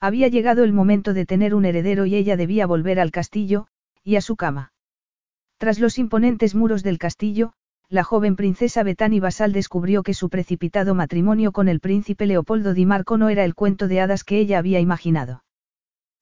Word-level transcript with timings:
Había 0.00 0.28
llegado 0.28 0.64
el 0.64 0.72
momento 0.72 1.14
de 1.14 1.26
tener 1.26 1.54
un 1.54 1.64
heredero 1.64 2.06
y 2.06 2.14
ella 2.14 2.36
debía 2.36 2.66
volver 2.66 3.00
al 3.00 3.10
castillo, 3.10 3.66
y 4.02 4.16
a 4.16 4.20
su 4.20 4.36
cama. 4.36 4.72
Tras 5.58 5.78
los 5.78 5.98
imponentes 5.98 6.54
muros 6.54 6.82
del 6.82 6.98
castillo, 6.98 7.54
la 7.88 8.04
joven 8.04 8.36
princesa 8.36 8.82
Betani 8.82 9.20
Basal 9.20 9.52
descubrió 9.52 10.02
que 10.02 10.14
su 10.14 10.28
precipitado 10.28 10.94
matrimonio 10.94 11.52
con 11.52 11.68
el 11.68 11.80
príncipe 11.80 12.26
Leopoldo 12.26 12.74
Di 12.74 12.86
Marco 12.86 13.16
no 13.16 13.28
era 13.28 13.44
el 13.44 13.54
cuento 13.54 13.88
de 13.88 14.00
hadas 14.00 14.24
que 14.24 14.38
ella 14.38 14.58
había 14.58 14.80
imaginado. 14.80 15.44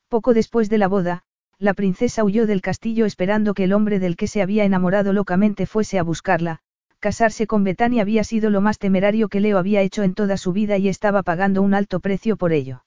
Poco 0.09 0.35
después 0.35 0.69
de 0.69 0.79
la 0.79 0.89
boda, 0.89 1.23
la 1.59 1.75
princesa 1.75 2.25
huyó 2.25 2.47
del 2.47 2.61
castillo 2.61 3.07
esperando 3.07 3.55
que 3.55 3.65
el 3.65 3.73
hombre 3.73 3.99
del 4.01 4.17
que 4.17 4.27
se 4.27 4.43
había 4.43 4.65
enamorado 4.65 5.13
locamente 5.13 5.65
fuese 5.67 5.99
a 5.99 6.03
buscarla. 6.03 6.61
Casarse 6.99 7.47
con 7.47 7.65
Betani 7.65 8.01
había 8.01 8.23
sido 8.23 8.51
lo 8.51 8.61
más 8.61 8.79
temerario 8.79 9.29
que 9.29 9.41
Leo 9.41 9.59
había 9.59 9.81
hecho 9.81 10.03
en 10.03 10.15
toda 10.15 10.37
su 10.37 10.53
vida 10.53 10.77
y 10.79 10.89
estaba 10.89 11.23
pagando 11.23 11.63
un 11.63 11.75
alto 11.75 12.01
precio 12.01 12.37
por 12.37 12.53
ello. 12.53 12.85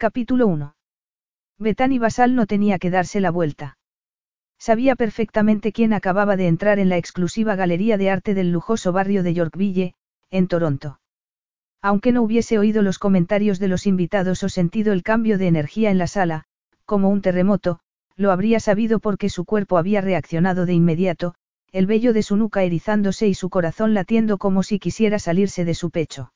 Capítulo 0.00 0.46
1. 0.46 0.76
Bethany 1.58 1.98
Basal 1.98 2.36
no 2.36 2.46
tenía 2.46 2.78
que 2.78 2.88
darse 2.88 3.18
la 3.18 3.32
vuelta. 3.32 3.78
Sabía 4.56 4.94
perfectamente 4.94 5.72
quién 5.72 5.92
acababa 5.92 6.36
de 6.36 6.46
entrar 6.46 6.78
en 6.78 6.88
la 6.88 6.98
exclusiva 6.98 7.56
galería 7.56 7.98
de 7.98 8.08
arte 8.08 8.32
del 8.32 8.52
lujoso 8.52 8.92
barrio 8.92 9.24
de 9.24 9.34
Yorkville, 9.34 9.94
en 10.30 10.46
Toronto. 10.46 11.00
Aunque 11.82 12.12
no 12.12 12.22
hubiese 12.22 12.60
oído 12.60 12.82
los 12.82 13.00
comentarios 13.00 13.58
de 13.58 13.66
los 13.66 13.88
invitados 13.88 14.44
o 14.44 14.48
sentido 14.48 14.92
el 14.92 15.02
cambio 15.02 15.36
de 15.36 15.48
energía 15.48 15.90
en 15.90 15.98
la 15.98 16.06
sala, 16.06 16.44
como 16.84 17.08
un 17.08 17.20
terremoto, 17.20 17.80
lo 18.14 18.30
habría 18.30 18.60
sabido 18.60 19.00
porque 19.00 19.28
su 19.28 19.44
cuerpo 19.44 19.78
había 19.78 20.00
reaccionado 20.00 20.64
de 20.64 20.74
inmediato, 20.74 21.34
el 21.72 21.86
vello 21.86 22.12
de 22.12 22.22
su 22.22 22.36
nuca 22.36 22.62
erizándose 22.62 23.26
y 23.26 23.34
su 23.34 23.50
corazón 23.50 23.94
latiendo 23.94 24.38
como 24.38 24.62
si 24.62 24.78
quisiera 24.78 25.18
salirse 25.18 25.64
de 25.64 25.74
su 25.74 25.90
pecho. 25.90 26.30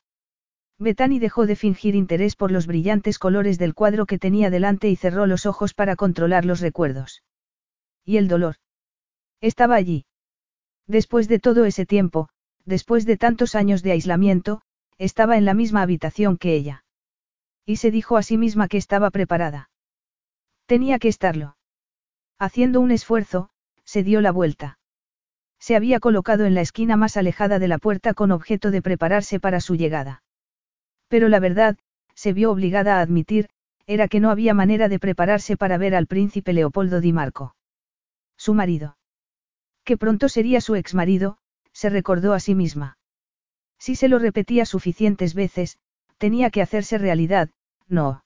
Bethany 0.83 1.19
dejó 1.19 1.47
de 1.47 1.57
fingir 1.57 1.95
interés 1.95 2.37
por 2.37 2.51
los 2.51 2.67
brillantes 2.67 3.19
colores 3.19 3.59
del 3.59 3.75
cuadro 3.75 4.07
que 4.07 4.19
tenía 4.19 4.51
delante 4.51 4.89
y 4.89 4.97
cerró 4.97 5.27
los 5.27 5.47
ojos 5.47 5.75
para 5.75 5.97
controlar 5.97 6.45
los 6.45 6.61
recuerdos. 6.61 7.23
¿Y 8.05 8.17
el 8.17 8.29
dolor? 8.29 8.57
Estaba 9.41 9.77
allí. 9.77 10.07
Después 10.87 11.29
de 11.29 11.39
todo 11.39 11.65
ese 11.65 11.87
tiempo, 11.87 12.29
después 12.65 13.07
de 13.07 13.17
tantos 13.17 13.55
años 13.55 13.83
de 13.83 13.93
aislamiento, 13.93 14.63
estaba 14.99 15.37
en 15.37 15.45
la 15.45 15.55
misma 15.55 15.83
habitación 15.83 16.37
que 16.37 16.55
ella. 16.55 16.85
Y 17.65 17.77
se 17.77 17.91
dijo 17.91 18.17
a 18.17 18.23
sí 18.23 18.37
misma 18.37 18.69
que 18.69 18.77
estaba 18.77 19.11
preparada. 19.11 19.71
Tenía 20.67 20.99
que 20.99 21.09
estarlo. 21.09 21.57
Haciendo 22.39 22.81
un 22.81 22.91
esfuerzo, 22.91 23.51
se 23.85 24.03
dio 24.03 24.21
la 24.21 24.33
vuelta. 24.33 24.79
Se 25.61 25.77
había 25.77 26.01
colocado 26.01 26.45
en 26.45 26.55
la 26.55 26.61
esquina 26.61 26.97
más 26.97 27.17
alejada 27.17 27.61
de 27.61 27.69
la 27.69 27.79
puerta 27.79 28.15
con 28.15 28.33
objeto 28.33 28.73
de 28.73 28.83
prepararse 28.83 29.39
para 29.39 29.61
su 29.61 29.77
llegada. 29.77 30.23
Pero 31.13 31.29
la 31.29 31.41
verdad, 31.41 31.77
se 32.15 32.33
vio 32.33 32.51
obligada 32.51 32.97
a 32.97 33.03
admitir, 33.03 33.51
era 33.87 34.09
que 34.09 34.19
no 34.19 34.31
había 34.31 34.55
manera 34.55 34.89
de 34.89 34.99
prepararse 34.99 35.59
para 35.59 35.77
ver 35.77 35.95
al 35.95 36.07
príncipe 36.07 36.55
Leopoldo 36.55 37.03
Di 37.03 37.13
Marco. 37.13 37.55
Su 38.39 38.55
marido. 38.55 38.97
Que 39.85 39.99
pronto 39.99 40.31
sería 40.31 40.63
su 40.63 40.75
exmarido, 40.75 41.37
se 41.71 41.91
recordó 41.91 42.33
a 42.33 42.41
sí 42.41 42.55
misma. 42.55 42.97
Si 43.79 43.95
se 43.95 44.09
lo 44.09 44.19
repetía 44.19 44.65
suficientes 44.65 45.35
veces, 45.35 45.77
tenía 46.17 46.49
que 46.49 46.63
hacerse 46.63 46.97
realidad, 46.97 47.51
no. 47.89 48.25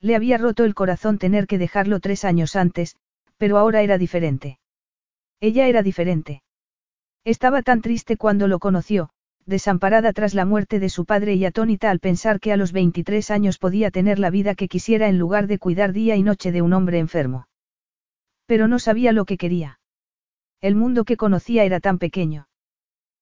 Le 0.00 0.14
había 0.14 0.38
roto 0.38 0.62
el 0.62 0.76
corazón 0.76 1.18
tener 1.18 1.48
que 1.48 1.58
dejarlo 1.58 1.98
tres 1.98 2.24
años 2.24 2.54
antes, 2.54 2.94
pero 3.36 3.58
ahora 3.58 3.82
era 3.82 3.98
diferente. 3.98 4.60
Ella 5.40 5.66
era 5.66 5.82
diferente. 5.82 6.44
Estaba 7.24 7.62
tan 7.62 7.80
triste 7.80 8.16
cuando 8.16 8.46
lo 8.46 8.60
conoció, 8.60 9.10
desamparada 9.46 10.12
tras 10.12 10.34
la 10.34 10.44
muerte 10.44 10.80
de 10.80 10.88
su 10.88 11.04
padre 11.04 11.34
y 11.34 11.44
atónita 11.44 11.90
al 11.90 12.00
pensar 12.00 12.40
que 12.40 12.52
a 12.52 12.56
los 12.56 12.72
23 12.72 13.30
años 13.30 13.58
podía 13.58 13.90
tener 13.90 14.18
la 14.18 14.30
vida 14.30 14.54
que 14.56 14.68
quisiera 14.68 15.08
en 15.08 15.18
lugar 15.18 15.46
de 15.46 15.58
cuidar 15.58 15.92
día 15.92 16.16
y 16.16 16.22
noche 16.22 16.50
de 16.50 16.62
un 16.62 16.72
hombre 16.72 16.98
enfermo. 16.98 17.48
Pero 18.46 18.68
no 18.68 18.78
sabía 18.78 19.12
lo 19.12 19.24
que 19.24 19.38
quería. 19.38 19.78
El 20.60 20.74
mundo 20.74 21.04
que 21.04 21.16
conocía 21.16 21.64
era 21.64 21.80
tan 21.80 21.98
pequeño. 21.98 22.48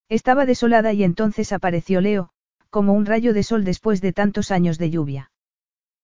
Estaba 0.08 0.46
desolada 0.46 0.92
y 0.92 1.04
entonces 1.04 1.52
apareció 1.52 2.00
Leo, 2.00 2.30
como 2.70 2.94
un 2.94 3.06
rayo 3.06 3.34
de 3.34 3.42
sol 3.42 3.64
después 3.64 4.00
de 4.00 4.12
tantos 4.12 4.50
años 4.50 4.78
de 4.78 4.90
lluvia. 4.90 5.30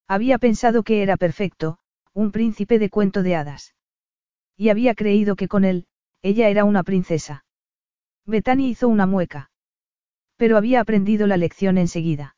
Había 0.07 0.39
pensado 0.39 0.83
que 0.83 1.03
era 1.03 1.17
perfecto, 1.17 1.79
un 2.13 2.33
príncipe 2.33 2.79
de 2.79 2.91
cuento 2.91 3.23
de 3.23 3.37
hadas. 3.37 3.75
Y 4.57 4.69
había 4.69 4.95
creído 4.95 5.37
que 5.37 5.49
con 5.49 5.65
él, 5.65 5.87
ella 6.23 6.49
era 6.49 6.65
una 6.65 6.83
princesa. 6.83 7.45
Betani 8.27 8.69
hizo 8.69 8.89
una 8.89 9.07
mueca. 9.07 9.50
Pero 10.41 10.57
había 10.57 10.81
aprendido 10.81 11.27
la 11.27 11.37
lección 11.37 11.77
enseguida. 11.77 12.35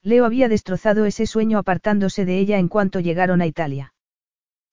Leo 0.00 0.24
había 0.24 0.48
destrozado 0.48 1.06
ese 1.06 1.26
sueño 1.26 1.58
apartándose 1.58 2.24
de 2.24 2.38
ella 2.38 2.60
en 2.60 2.68
cuanto 2.68 3.00
llegaron 3.00 3.40
a 3.40 3.46
Italia. 3.46 3.94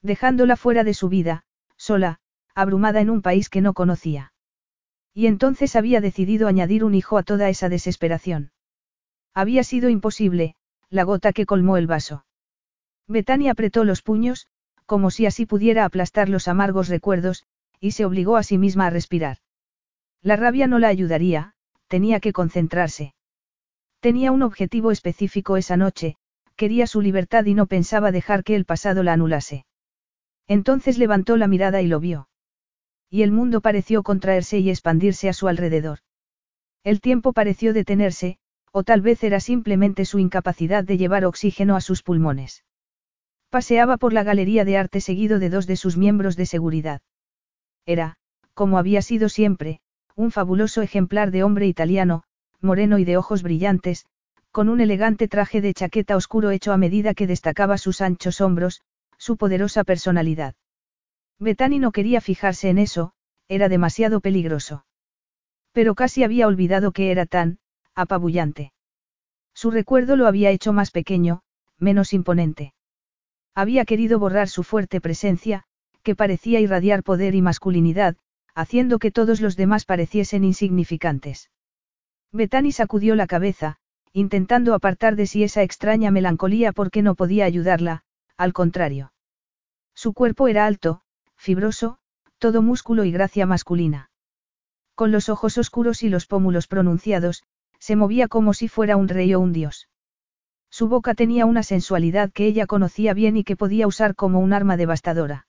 Dejándola 0.03 0.56
fuera 0.56 0.84
de 0.84 0.94
su 0.94 1.09
vida, 1.09 1.46
sola, 1.78 2.19
abrumada 2.53 3.02
en 3.02 3.09
un 3.09 3.24
país 3.24 3.50
que 3.50 3.62
no 3.62 3.74
conocía. 3.74 4.34
Y 5.16 5.25
entonces 5.25 5.75
había 5.75 6.00
decidido 6.00 6.47
añadir 6.47 6.84
un 6.84 6.94
hijo 6.94 7.18
a 7.18 7.24
toda 7.24 7.50
esa 7.50 7.69
desesperación. 7.69 8.52
Había 9.34 9.64
sido 9.64 9.90
imposible, 9.90 10.53
la 10.91 11.06
gota 11.06 11.34
que 11.34 11.47
colmó 11.47 11.78
el 11.78 11.88
vaso. 11.88 12.24
Betania 13.08 13.53
apretó 13.53 13.84
los 13.84 14.03
puños, 14.03 14.46
como 14.85 15.09
si 15.09 15.25
así 15.25 15.47
pudiera 15.47 15.85
aplastar 15.85 16.30
los 16.30 16.47
amargos 16.47 16.88
recuerdos, 16.88 17.47
y 17.80 17.94
se 17.94 18.06
obligó 18.06 18.38
a 18.38 18.44
sí 18.44 18.59
misma 18.59 18.85
a 18.85 18.90
respirar. 18.91 19.38
La 20.22 20.35
rabia 20.35 20.68
no 20.68 20.78
la 20.78 20.90
ayudaría, 20.90 21.53
tenía 21.93 22.19
que 22.19 22.33
concentrarse. 22.33 23.13
Tenía 23.99 24.31
un 24.31 24.41
objetivo 24.41 24.89
específico 24.89 25.57
esa 25.57 25.77
noche, 25.77 26.15
quería 26.55 26.87
su 26.87 27.01
libertad 27.01 27.45
y 27.45 27.53
no 27.53 27.67
pensaba 27.67 28.11
dejar 28.11 28.43
que 28.43 28.55
el 28.55 28.65
pasado 28.65 29.03
la 29.03 29.13
anulase. 29.13 29.67
Entonces 30.47 30.97
levantó 30.97 31.37
la 31.37 31.47
mirada 31.47 31.83
y 31.83 31.87
lo 31.87 31.99
vio. 31.99 32.29
Y 33.11 33.21
el 33.21 33.31
mundo 33.31 33.61
pareció 33.61 34.01
contraerse 34.01 34.57
y 34.57 34.71
expandirse 34.71 35.29
a 35.29 35.33
su 35.33 35.47
alrededor. 35.47 35.99
El 36.83 36.99
tiempo 36.99 37.31
pareció 37.31 37.73
detenerse, 37.73 38.39
o 38.71 38.81
tal 38.81 39.01
vez 39.01 39.23
era 39.23 39.39
simplemente 39.39 40.05
su 40.05 40.17
incapacidad 40.17 40.83
de 40.83 40.97
llevar 40.97 41.25
oxígeno 41.25 41.75
a 41.75 41.81
sus 41.81 42.01
pulmones. 42.01 42.65
Paseaba 43.51 43.97
por 43.97 44.13
la 44.13 44.23
galería 44.23 44.65
de 44.65 44.77
arte 44.77 44.99
seguido 44.99 45.37
de 45.37 45.51
dos 45.51 45.67
de 45.67 45.75
sus 45.75 45.95
miembros 45.95 46.37
de 46.37 46.47
seguridad. 46.47 47.03
Era, 47.85 48.15
como 48.55 48.79
había 48.79 49.03
sido 49.03 49.29
siempre, 49.29 49.82
un 50.16 50.31
fabuloso 50.31 50.81
ejemplar 50.81 51.31
de 51.31 51.44
hombre 51.44 51.68
italiano, 51.68 52.24
moreno 52.62 53.00
y 53.00 53.06
de 53.06 53.18
ojos 53.18 53.44
brillantes, 53.44 54.06
con 54.51 54.69
un 54.69 54.81
elegante 54.81 55.28
traje 55.28 55.62
de 55.62 55.74
chaqueta 55.74 56.16
oscuro 56.16 56.51
hecho 56.51 56.72
a 56.72 56.78
medida 56.78 57.13
que 57.13 57.28
destacaba 57.28 57.78
sus 57.78 58.01
anchos 58.01 58.40
hombros, 58.40 58.81
su 59.18 59.38
poderosa 59.38 59.84
personalidad. 59.84 60.56
Betani 61.40 61.79
no 61.79 61.91
quería 61.91 62.22
fijarse 62.22 62.69
en 62.69 62.78
eso, 62.78 63.13
era 63.47 63.69
demasiado 63.69 64.22
peligroso. 64.22 64.85
Pero 65.72 65.96
casi 65.96 66.23
había 66.23 66.47
olvidado 66.47 66.91
que 66.91 67.12
era 67.12 67.25
tan, 67.25 67.57
apabullante. 67.96 68.73
Su 69.53 69.72
recuerdo 69.72 70.16
lo 70.16 70.28
había 70.28 70.52
hecho 70.52 70.73
más 70.73 70.91
pequeño, 70.91 71.41
menos 71.79 72.13
imponente. 72.13 72.73
Había 73.55 73.85
querido 73.85 74.20
borrar 74.20 74.49
su 74.49 74.64
fuerte 74.64 75.02
presencia, 75.02 75.64
que 76.03 76.16
parecía 76.16 76.59
irradiar 76.59 77.03
poder 77.03 77.34
y 77.35 77.41
masculinidad, 77.41 78.17
haciendo 78.55 79.00
que 79.00 79.11
todos 79.11 79.41
los 79.41 79.55
demás 79.55 79.85
pareciesen 79.85 80.44
insignificantes. 80.44 81.50
Betani 82.32 82.72
sacudió 82.72 83.16
la 83.16 83.28
cabeza, 83.28 83.78
intentando 84.11 84.73
apartar 84.73 85.16
de 85.16 85.28
sí 85.28 85.44
esa 85.44 85.64
extraña 85.64 86.11
melancolía 86.11 86.72
porque 86.72 87.02
no 87.02 87.16
podía 87.16 87.46
ayudarla, 87.46 88.03
al 88.38 88.53
contrario. 88.53 89.14
Su 89.96 90.14
cuerpo 90.14 90.47
era 90.47 90.66
alto, 90.66 91.02
fibroso, 91.35 91.97
todo 92.38 92.61
músculo 92.61 93.05
y 93.05 93.11
gracia 93.11 93.46
masculina. 93.46 94.09
Con 94.96 95.11
los 95.11 95.29
ojos 95.29 95.58
oscuros 95.58 96.03
y 96.03 96.09
los 96.09 96.28
pómulos 96.28 96.67
pronunciados, 96.67 97.44
se 97.79 97.96
movía 97.96 98.28
como 98.28 98.53
si 98.53 98.67
fuera 98.67 98.97
un 98.97 99.08
rey 99.08 99.34
o 99.34 99.40
un 99.40 99.53
dios. 99.53 99.90
Su 100.70 100.88
boca 100.88 101.14
tenía 101.14 101.46
una 101.46 101.64
sensualidad 101.64 102.32
que 102.32 102.46
ella 102.47 102.66
conocía 102.66 103.14
bien 103.14 103.38
y 103.38 103.44
que 103.44 103.56
podía 103.56 103.88
usar 103.88 104.16
como 104.16 104.40
un 104.40 104.53
arma 104.53 104.78
devastadora. 104.78 105.47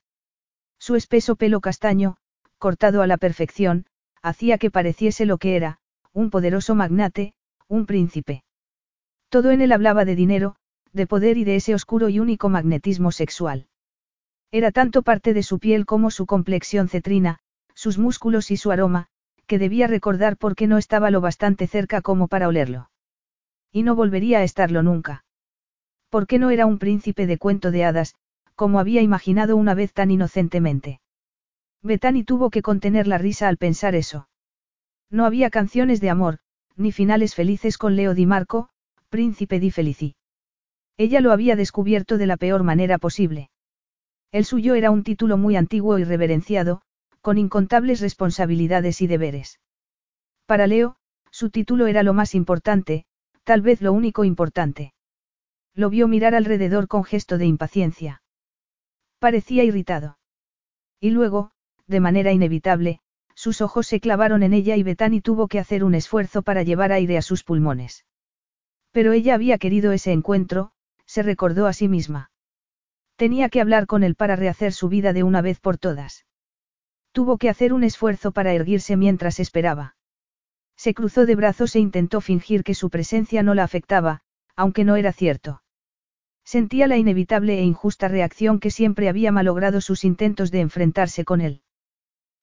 Su 0.79 0.97
espeso 0.97 1.37
pelo 1.37 1.61
castaño, 1.61 2.17
cortado 2.65 3.03
a 3.03 3.07
la 3.07 3.19
perfección, 3.19 3.85
hacía 4.23 4.57
que 4.57 4.71
pareciese 4.71 5.27
lo 5.27 5.37
que 5.37 5.55
era, 5.55 5.77
un 6.15 6.31
poderoso 6.31 6.75
magnate, 6.75 7.35
un 7.69 7.85
príncipe. 7.85 8.43
Todo 9.29 9.51
en 9.51 9.61
él 9.61 9.71
hablaba 9.71 10.07
de 10.07 10.17
dinero, 10.17 10.57
de 10.95 11.07
poder 11.07 11.37
y 11.37 11.45
de 11.45 11.57
ese 11.57 11.75
oscuro 11.75 12.09
y 12.09 12.21
único 12.21 12.49
magnetismo 12.49 13.13
sexual. 13.13 13.67
Era 14.51 14.73
tanto 14.73 15.03
parte 15.03 15.35
de 15.35 15.43
su 15.43 15.59
piel 15.59 15.85
como 15.85 16.11
su 16.11 16.25
complexión 16.25 16.89
cetrina, 16.89 17.39
sus 17.75 17.99
músculos 17.99 18.51
y 18.51 18.57
su 18.57 18.73
aroma, 18.73 19.09
que 19.47 19.59
debía 19.59 19.87
recordar 19.87 20.39
por 20.39 20.57
qué 20.57 20.67
no 20.67 20.79
estaba 20.79 21.11
lo 21.11 21.21
bastante 21.21 21.67
cerca 21.67 22.01
como 22.01 22.29
para 22.29 22.49
olerlo. 22.49 22.89
Y 23.73 23.83
no 23.83 23.95
volvería 23.95 24.39
a 24.39 24.43
estarlo 24.43 24.83
nunca. 24.83 25.27
¿Por 26.09 26.27
qué 26.27 26.39
no 26.39 26.49
era 26.49 26.65
un 26.65 26.79
príncipe 26.79 27.27
de 27.27 27.37
cuento 27.37 27.71
de 27.71 27.85
hadas, 27.85 28.15
como 28.55 28.81
había 28.81 29.03
imaginado 29.03 29.55
una 29.55 29.75
vez 29.75 29.93
tan 29.93 30.11
inocentemente? 30.11 31.03
Betani 31.85 32.25
tuvo 32.25 32.49
que 32.49 32.63
contener 32.63 33.07
la 33.07 33.19
risa 33.19 33.47
al 33.47 33.59
pensar 33.59 33.95
eso. 33.95 34.27
No 35.11 35.27
había 35.27 35.51
canciones 35.51 36.01
de 36.01 36.09
amor, 36.09 36.39
ni 36.77 36.93
finales 36.93 37.35
felices 37.35 37.77
con 37.77 37.95
Leo 37.95 38.15
Di 38.15 38.25
Marco, 38.25 38.71
príncipe 39.11 39.61
di 39.61 39.71
Felici. 39.71 40.17
Ella 40.97 41.21
lo 41.21 41.31
había 41.31 41.57
descubierto 41.57 42.17
de 42.17 42.27
la 42.27 42.39
peor 42.39 42.63
manera 42.63 42.97
posible. 42.97 43.51
El 44.33 44.47
suyo 44.47 44.75
era 44.75 44.91
un 44.91 45.05
título 45.05 45.37
muy 45.37 45.57
antiguo 45.57 45.99
y 45.99 46.05
reverenciado, 46.05 46.81
con 47.21 47.37
incontables 47.37 48.01
responsabilidades 48.01 49.03
y 49.03 49.07
deberes. 49.07 49.61
Para 50.47 50.67
Leo, 50.67 50.97
su 51.31 51.51
título 51.51 51.87
era 51.87 52.03
lo 52.03 52.15
más 52.15 52.35
importante, 52.35 53.05
tal 53.45 53.61
vez 53.61 53.83
lo 53.83 53.93
único 53.93 54.25
importante. 54.25 54.95
Lo 55.75 55.91
vio 55.91 56.09
mirar 56.09 56.35
alrededor 56.35 56.89
con 56.89 57.05
gesto 57.05 57.37
de 57.37 57.47
impaciencia. 57.47 58.23
Parecía 59.19 59.65
irritado. 59.65 60.19
Y 61.01 61.11
luego, 61.11 61.51
de 61.87 62.01
manera 62.01 62.33
inevitable, 62.33 63.01
sus 63.35 63.61
ojos 63.61 63.87
se 63.87 64.01
clavaron 64.01 64.43
en 64.43 64.53
ella 64.53 64.77
y 64.77 64.83
Betani 64.83 65.21
tuvo 65.21 65.49
que 65.49 65.59
hacer 65.59 65.85
un 65.85 65.95
esfuerzo 65.95 66.43
para 66.43 66.63
llevar 66.63 66.93
aire 66.93 67.19
a 67.19 67.23
sus 67.23 67.45
pulmones. 67.45 68.05
Pero 68.93 69.13
ella 69.13 69.35
había 69.35 69.59
querido 69.59 69.93
ese 69.93 70.13
encuentro, 70.13 70.71
se 71.05 71.23
recordó 71.23 71.67
a 71.67 71.73
sí 71.73 71.89
misma. 71.89 72.31
Tenía 73.17 73.49
que 73.49 73.61
hablar 73.61 73.87
con 73.87 74.05
él 74.05 74.15
para 74.15 74.37
rehacer 74.37 74.73
su 74.73 74.89
vida 74.89 75.13
de 75.13 75.25
una 75.25 75.43
vez 75.43 75.61
por 75.61 75.79
todas. 75.79 76.27
Tuvo 77.13 77.39
que 77.39 77.49
hacer 77.49 77.73
un 77.73 77.85
esfuerzo 77.85 78.33
para 78.33 78.55
erguirse 78.55 78.97
mientras 78.97 79.41
esperaba. 79.41 79.97
Se 80.77 80.95
cruzó 80.95 81.27
de 81.27 81.37
brazos 81.37 81.75
e 81.77 81.81
intentó 81.81 82.21
fingir 82.21 82.65
que 82.65 82.75
su 82.75 82.91
presencia 82.91 83.43
no 83.43 83.55
la 83.55 83.65
afectaba, 83.65 84.23
aunque 84.57 84.85
no 84.85 84.97
era 84.97 85.13
cierto. 85.13 85.63
Sentía 86.45 86.87
la 86.87 86.97
inevitable 86.97 87.59
e 87.59 87.63
injusta 87.63 88.09
reacción 88.09 88.61
que 88.61 88.71
siempre 88.71 89.09
había 89.09 89.33
malogrado 89.33 89.81
sus 89.81 90.05
intentos 90.05 90.51
de 90.51 90.61
enfrentarse 90.61 91.25
con 91.25 91.41
él. 91.41 91.64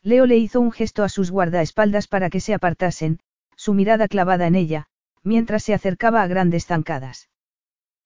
Leo 0.03 0.25
le 0.25 0.37
hizo 0.37 0.59
un 0.59 0.71
gesto 0.71 1.03
a 1.03 1.09
sus 1.09 1.29
guardaespaldas 1.29 2.07
para 2.07 2.29
que 2.29 2.39
se 2.39 2.53
apartasen, 2.53 3.19
su 3.55 3.73
mirada 3.73 4.07
clavada 4.07 4.47
en 4.47 4.55
ella, 4.55 4.87
mientras 5.23 5.63
se 5.63 5.73
acercaba 5.73 6.23
a 6.23 6.27
grandes 6.27 6.65
zancadas. 6.65 7.29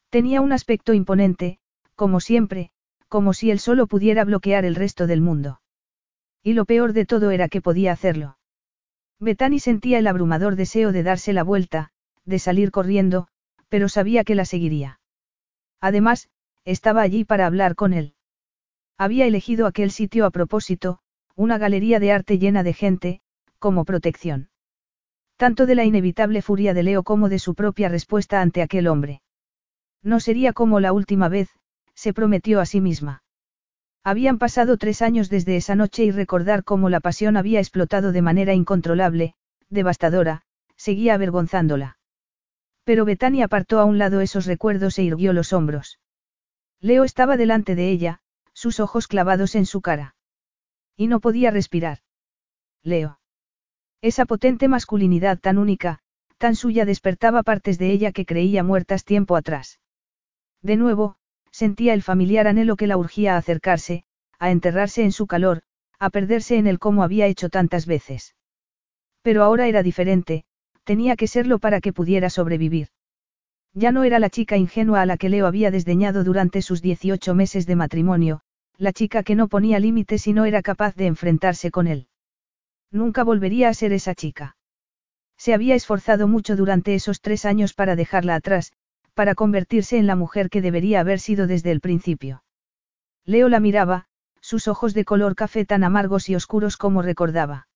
Tenía 0.09 0.42
un 0.42 0.51
aspecto 0.51 0.94
imponente, 0.94 1.59
como 1.95 2.19
siempre, 2.19 2.71
como 3.07 3.33
si 3.33 3.51
él 3.51 3.59
solo 3.59 3.88
pudiera 3.88 4.25
bloquear 4.25 4.65
el 4.65 4.75
resto 4.75 5.07
del 5.07 5.21
mundo. 5.21 5.62
Y 6.44 6.53
lo 6.53 6.65
peor 6.65 6.94
de 6.94 7.06
todo 7.06 7.31
era 7.31 7.47
que 7.47 7.62
podía 7.62 7.94
hacerlo. 7.94 8.38
Bethany 9.19 9.59
sentía 9.59 10.00
el 10.00 10.07
abrumador 10.07 10.57
deseo 10.57 10.91
de 10.91 11.03
darse 11.03 11.31
la 11.31 11.44
vuelta, 11.44 11.91
de 12.25 12.39
salir 12.39 12.71
corriendo, 12.71 13.27
pero 13.69 13.88
sabía 13.88 14.24
que 14.24 14.36
la 14.36 14.45
seguiría. 14.45 15.00
Además, 15.80 16.30
estaba 16.65 17.01
allí 17.01 17.24
para 17.24 17.45
hablar 17.45 17.75
con 17.75 17.94
él. 17.94 18.15
Había 18.98 19.25
elegido 19.25 19.68
aquel 19.68 19.91
sitio 19.91 20.25
a 20.25 20.31
propósito, 20.31 21.00
una 21.36 21.58
galería 21.58 22.00
de 22.00 22.12
arte 22.12 22.40
llena 22.40 22.64
de 22.64 22.74
gente, 22.74 23.22
como 23.60 23.86
protección. 23.86 24.50
Tanto 25.38 25.66
de 25.66 25.76
la 25.76 25.84
inevitable 25.84 26.42
furia 26.42 26.74
de 26.74 26.84
Leo 26.84 27.04
como 27.04 27.28
de 27.28 27.40
su 27.40 27.56
propia 27.56 27.90
respuesta 27.90 28.42
ante 28.42 28.62
aquel 28.62 28.88
hombre. 28.88 29.22
No 30.02 30.20
sería 30.20 30.54
como 30.54 30.80
la 30.80 30.94
última 30.94 31.28
vez, 31.28 31.50
se 31.94 32.14
prometió 32.14 32.62
a 32.62 32.66
sí 32.66 32.80
misma. 32.80 33.24
Habían 34.04 34.38
pasado 34.38 34.78
tres 34.78 35.02
años 35.02 35.30
desde 35.30 35.58
esa 35.58 35.76
noche 35.76 36.06
y 36.06 36.12
recordar 36.12 36.64
cómo 36.64 36.90
la 36.90 37.00
pasión 37.00 37.38
había 37.38 37.60
explotado 37.60 38.12
de 38.12 38.22
manera 38.22 38.54
incontrolable, 38.54 39.34
devastadora, 39.70 40.44
seguía 40.78 41.16
avergonzándola. 41.16 41.98
Pero 42.84 43.04
Betani 43.04 43.42
apartó 43.42 43.80
a 43.80 43.86
un 43.86 43.98
lado 43.98 44.22
esos 44.22 44.46
recuerdos 44.46 45.00
e 45.00 45.04
irguió 45.04 45.34
los 45.34 45.54
hombros. 45.54 46.00
Leo 46.80 47.04
estaba 47.04 47.36
delante 47.36 47.74
de 47.74 47.90
ella, 47.90 48.20
sus 48.54 48.80
ojos 48.80 49.08
clavados 49.08 49.56
en 49.56 49.66
su 49.66 49.82
cara. 49.82 50.14
Y 50.97 51.07
no 51.07 51.19
podía 51.19 51.51
respirar. 51.51 52.00
Leo. 52.83 53.19
Esa 54.01 54.25
potente 54.25 54.68
masculinidad 54.68 55.39
tan 55.39 55.57
única, 55.57 56.00
tan 56.38 56.56
suya 56.56 56.86
despertaba 56.86 57.44
partes 57.44 57.77
de 57.77 57.92
ella 57.92 58.12
que 58.12 58.25
creía 58.25 58.63
muertas 58.63 59.03
tiempo 59.03 59.36
atrás. 59.36 59.80
De 60.62 60.77
nuevo, 60.77 61.18
sentía 61.51 61.94
el 61.94 62.03
familiar 62.03 62.47
anhelo 62.47 62.75
que 62.75 62.88
la 62.88 62.97
urgía 62.97 63.36
a 63.36 63.38
acercarse, 63.38 64.03
a 64.39 64.51
enterrarse 64.51 65.03
en 65.03 65.12
su 65.12 65.27
calor, 65.27 65.63
a 66.00 66.09
perderse 66.09 66.57
en 66.57 66.68
él 66.68 66.80
como 66.80 67.03
había 67.03 67.27
hecho 67.27 67.50
tantas 67.50 67.86
veces. 67.86 68.36
Pero 69.21 69.44
ahora 69.44 69.68
era 69.68 69.81
diferente, 69.81 70.45
tenía 70.83 71.15
que 71.15 71.27
serlo 71.27 71.59
para 71.59 71.81
que 71.81 71.94
pudiera 71.94 72.30
sobrevivir. 72.30 72.89
Ya 73.74 73.91
no 73.91 74.03
era 74.03 74.19
la 74.19 74.30
chica 74.30 74.56
ingenua 74.56 75.01
a 75.01 75.06
la 75.06 75.18
que 75.18 75.30
Leo 75.30 75.48
había 75.48 75.71
desdeñado 75.71 76.24
durante 76.24 76.62
sus 76.62 76.81
18 76.81 77.33
meses 77.33 77.65
de 77.65 77.75
matrimonio, 77.75 78.41
la 78.77 78.94
chica 78.94 79.24
que 79.24 79.36
no 79.36 79.48
ponía 79.48 79.80
límites 79.80 80.27
y 80.27 80.33
no 80.33 80.45
era 80.45 80.62
capaz 80.62 80.95
de 80.95 81.07
enfrentarse 81.07 81.72
con 81.72 81.88
él. 81.88 82.07
Nunca 82.92 83.24
volvería 83.24 83.69
a 83.69 83.74
ser 83.74 83.94
esa 83.94 84.16
chica. 84.16 84.57
Se 85.38 85.54
había 85.54 85.75
esforzado 85.75 86.27
mucho 86.27 86.56
durante 86.56 86.95
esos 86.95 87.22
tres 87.22 87.45
años 87.45 87.74
para 87.74 87.95
dejarla 87.95 88.36
atrás, 88.36 88.74
para 89.13 89.36
convertirse 89.36 89.98
en 89.98 90.07
la 90.07 90.16
mujer 90.16 90.50
que 90.50 90.62
debería 90.62 91.00
haber 91.00 91.19
sido 91.19 91.48
desde 91.48 91.72
el 91.72 91.81
principio. 91.81 92.44
Leo 93.25 93.50
la 93.50 93.60
miraba, 93.60 94.06
sus 94.42 94.68
ojos 94.68 94.94
de 94.94 95.06
color 95.06 95.36
café 95.36 95.66
tan 95.66 95.83
amargos 95.83 96.30
y 96.30 96.36
oscuros 96.36 96.77
como 96.77 97.01
recordaba. 97.01 97.68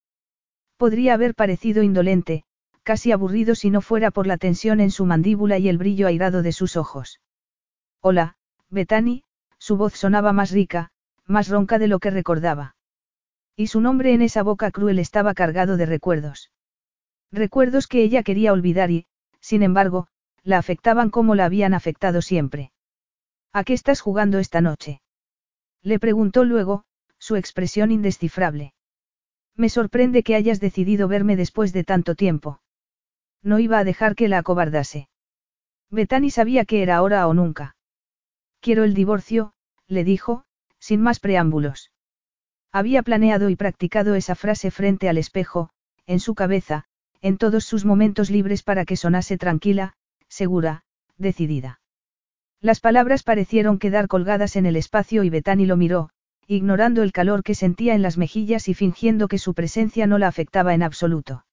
Podría 0.77 1.15
haber 1.15 1.33
parecido 1.33 1.81
indolente, 1.81 2.43
casi 2.83 3.11
aburrido 3.11 3.55
si 3.55 3.69
no 3.69 3.81
fuera 3.81 4.11
por 4.11 4.27
la 4.27 4.37
tensión 4.37 4.79
en 4.79 4.91
su 4.91 5.05
mandíbula 5.05 5.57
y 5.57 5.69
el 5.69 5.77
brillo 5.77 6.07
airado 6.07 6.41
de 6.41 6.51
sus 6.51 6.77
ojos. 6.77 7.19
Hola, 8.01 8.37
Betani, 8.69 9.23
su 9.69 9.77
voz 9.77 9.93
sonaba 9.93 10.33
más 10.33 10.49
rica, 10.49 10.89
más 11.27 11.47
ronca 11.47 11.77
de 11.77 11.87
lo 11.87 11.99
que 11.99 12.09
recordaba. 12.09 12.75
Y 13.55 13.67
su 13.67 13.81
nombre 13.81 14.15
en 14.15 14.23
esa 14.23 14.41
boca 14.41 14.71
cruel 14.71 14.97
estaba 14.97 15.35
cargado 15.35 15.77
de 15.77 15.85
recuerdos. 15.85 16.51
Recuerdos 17.31 17.85
que 17.85 18.01
ella 18.01 18.23
quería 18.23 18.51
olvidar 18.51 18.89
y, 18.89 19.05
sin 19.41 19.61
embargo, 19.61 20.07
la 20.43 20.57
afectaban 20.57 21.11
como 21.11 21.35
la 21.35 21.45
habían 21.45 21.75
afectado 21.75 22.23
siempre. 22.23 22.71
¿A 23.53 23.63
qué 23.63 23.73
estás 23.73 24.01
jugando 24.01 24.39
esta 24.39 24.59
noche? 24.59 25.03
Le 25.83 25.99
preguntó 25.99 26.45
luego, 26.45 26.85
su 27.19 27.35
expresión 27.35 27.91
indescifrable. 27.91 28.73
Me 29.55 29.69
sorprende 29.69 30.23
que 30.23 30.33
hayas 30.33 30.59
decidido 30.59 31.07
verme 31.07 31.35
después 31.35 31.73
de 31.73 31.83
tanto 31.83 32.15
tiempo. 32.15 32.59
No 33.43 33.59
iba 33.59 33.77
a 33.77 33.83
dejar 33.83 34.15
que 34.15 34.29
la 34.29 34.39
acobardase. 34.39 35.09
Betani 35.91 36.31
sabía 36.31 36.65
que 36.65 36.81
era 36.81 36.95
ahora 36.95 37.27
o 37.27 37.35
nunca. 37.35 37.75
Quiero 38.61 38.83
el 38.83 38.95
divorcio, 38.95 39.53
le 39.89 40.03
dijo, 40.05 40.45
sin 40.79 41.01
más 41.01 41.19
preámbulos. 41.19 41.91
Había 42.71 43.03
planeado 43.03 43.49
y 43.49 43.55
practicado 43.55 44.15
esa 44.15 44.35
frase 44.35 44.71
frente 44.71 45.09
al 45.09 45.17
espejo, 45.17 45.71
en 46.05 46.19
su 46.19 46.35
cabeza, 46.35 46.85
en 47.21 47.37
todos 47.37 47.65
sus 47.65 47.83
momentos 47.83 48.29
libres 48.29 48.63
para 48.63 48.85
que 48.85 48.95
sonase 48.95 49.37
tranquila, 49.37 49.93
segura, 50.27 50.83
decidida. 51.17 51.81
Las 52.61 52.79
palabras 52.79 53.23
parecieron 53.23 53.79
quedar 53.79 54.07
colgadas 54.07 54.55
en 54.55 54.65
el 54.65 54.75
espacio 54.75 55.23
y 55.23 55.29
Betani 55.29 55.65
lo 55.65 55.75
miró, 55.75 56.11
ignorando 56.45 57.03
el 57.03 57.11
calor 57.11 57.43
que 57.43 57.55
sentía 57.55 57.95
en 57.95 58.01
las 58.01 58.17
mejillas 58.17 58.67
y 58.67 58.73
fingiendo 58.73 59.27
que 59.27 59.37
su 59.37 59.53
presencia 59.53 60.07
no 60.07 60.17
la 60.17 60.27
afectaba 60.27 60.73
en 60.73 60.83
absoluto. 60.83 61.45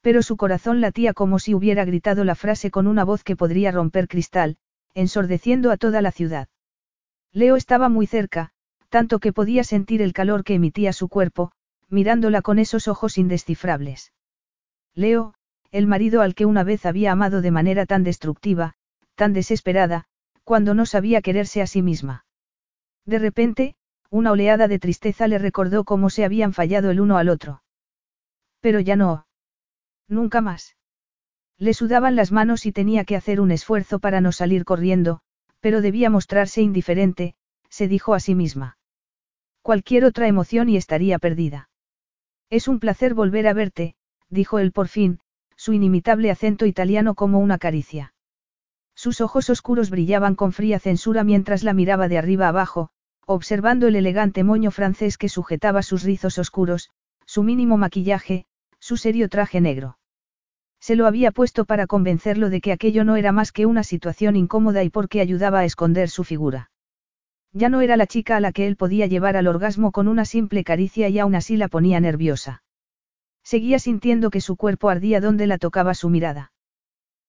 Pero 0.00 0.22
su 0.22 0.36
corazón 0.36 0.80
latía 0.80 1.12
como 1.12 1.38
si 1.38 1.54
hubiera 1.54 1.84
gritado 1.84 2.24
la 2.24 2.34
frase 2.34 2.70
con 2.70 2.86
una 2.86 3.04
voz 3.04 3.24
que 3.24 3.36
podría 3.36 3.70
romper 3.70 4.08
cristal, 4.08 4.56
ensordeciendo 4.94 5.70
a 5.70 5.76
toda 5.76 6.02
la 6.02 6.12
ciudad. 6.12 6.48
Leo 7.32 7.56
estaba 7.56 7.88
muy 7.88 8.06
cerca, 8.06 8.50
tanto 8.88 9.18
que 9.18 9.32
podía 9.32 9.64
sentir 9.64 10.02
el 10.02 10.12
calor 10.12 10.44
que 10.44 10.54
emitía 10.54 10.92
su 10.92 11.08
cuerpo, 11.08 11.52
mirándola 11.88 12.42
con 12.42 12.58
esos 12.58 12.88
ojos 12.88 13.16
indescifrables. 13.16 14.12
Leo, 14.94 15.34
el 15.70 15.86
marido 15.86 16.20
al 16.20 16.34
que 16.34 16.44
una 16.44 16.64
vez 16.64 16.84
había 16.84 17.12
amado 17.12 17.40
de 17.40 17.50
manera 17.50 17.86
tan 17.86 18.04
destructiva, 18.04 18.74
tan 19.14 19.32
desesperada, 19.32 20.04
cuando 20.44 20.74
no 20.74 20.84
sabía 20.84 21.22
quererse 21.22 21.62
a 21.62 21.66
sí 21.66 21.80
misma. 21.80 22.26
De 23.06 23.18
repente, 23.18 23.76
una 24.10 24.32
oleada 24.32 24.68
de 24.68 24.78
tristeza 24.78 25.26
le 25.26 25.38
recordó 25.38 25.84
cómo 25.84 26.10
se 26.10 26.24
habían 26.24 26.52
fallado 26.52 26.90
el 26.90 27.00
uno 27.00 27.16
al 27.16 27.30
otro. 27.30 27.62
Pero 28.60 28.78
ya 28.80 28.96
no. 28.96 29.26
Nunca 30.08 30.42
más. 30.42 30.76
Le 31.56 31.72
sudaban 31.72 32.16
las 32.16 32.32
manos 32.32 32.66
y 32.66 32.72
tenía 32.72 33.04
que 33.04 33.16
hacer 33.16 33.40
un 33.40 33.50
esfuerzo 33.50 33.98
para 33.98 34.20
no 34.20 34.32
salir 34.32 34.64
corriendo, 34.64 35.22
pero 35.62 35.80
debía 35.80 36.10
mostrarse 36.10 36.60
indiferente, 36.60 37.34
se 37.70 37.88
dijo 37.88 38.12
a 38.12 38.20
sí 38.20 38.34
misma. 38.34 38.76
Cualquier 39.62 40.04
otra 40.04 40.26
emoción 40.26 40.68
y 40.68 40.76
estaría 40.76 41.18
perdida. 41.18 41.70
Es 42.50 42.66
un 42.68 42.80
placer 42.80 43.14
volver 43.14 43.46
a 43.46 43.54
verte, 43.54 43.94
dijo 44.28 44.58
él 44.58 44.72
por 44.72 44.88
fin, 44.88 45.20
su 45.56 45.72
inimitable 45.72 46.32
acento 46.32 46.66
italiano 46.66 47.14
como 47.14 47.38
una 47.38 47.58
caricia. 47.58 48.12
Sus 48.94 49.20
ojos 49.20 49.48
oscuros 49.50 49.88
brillaban 49.88 50.34
con 50.34 50.52
fría 50.52 50.80
censura 50.80 51.22
mientras 51.22 51.62
la 51.62 51.74
miraba 51.74 52.08
de 52.08 52.18
arriba 52.18 52.48
abajo, 52.48 52.90
observando 53.24 53.86
el 53.86 53.94
elegante 53.94 54.42
moño 54.42 54.72
francés 54.72 55.16
que 55.16 55.28
sujetaba 55.28 55.82
sus 55.82 56.02
rizos 56.02 56.38
oscuros, 56.38 56.90
su 57.24 57.44
mínimo 57.44 57.78
maquillaje, 57.78 58.46
su 58.80 58.96
serio 58.96 59.28
traje 59.28 59.60
negro. 59.60 59.96
Se 60.82 60.96
lo 60.96 61.06
había 61.06 61.30
puesto 61.30 61.64
para 61.64 61.86
convencerlo 61.86 62.50
de 62.50 62.60
que 62.60 62.72
aquello 62.72 63.04
no 63.04 63.14
era 63.14 63.30
más 63.30 63.52
que 63.52 63.66
una 63.66 63.84
situación 63.84 64.34
incómoda 64.34 64.82
y 64.82 64.90
porque 64.90 65.20
ayudaba 65.20 65.60
a 65.60 65.64
esconder 65.64 66.08
su 66.10 66.24
figura. 66.24 66.72
Ya 67.52 67.68
no 67.68 67.82
era 67.82 67.96
la 67.96 68.08
chica 68.08 68.36
a 68.36 68.40
la 68.40 68.50
que 68.50 68.66
él 68.66 68.74
podía 68.74 69.06
llevar 69.06 69.36
al 69.36 69.46
orgasmo 69.46 69.92
con 69.92 70.08
una 70.08 70.24
simple 70.24 70.64
caricia 70.64 71.08
y 71.08 71.20
aún 71.20 71.36
así 71.36 71.56
la 71.56 71.68
ponía 71.68 72.00
nerviosa. 72.00 72.64
Seguía 73.44 73.78
sintiendo 73.78 74.30
que 74.30 74.40
su 74.40 74.56
cuerpo 74.56 74.88
ardía 74.88 75.20
donde 75.20 75.46
la 75.46 75.58
tocaba 75.58 75.94
su 75.94 76.10
mirada. 76.10 76.52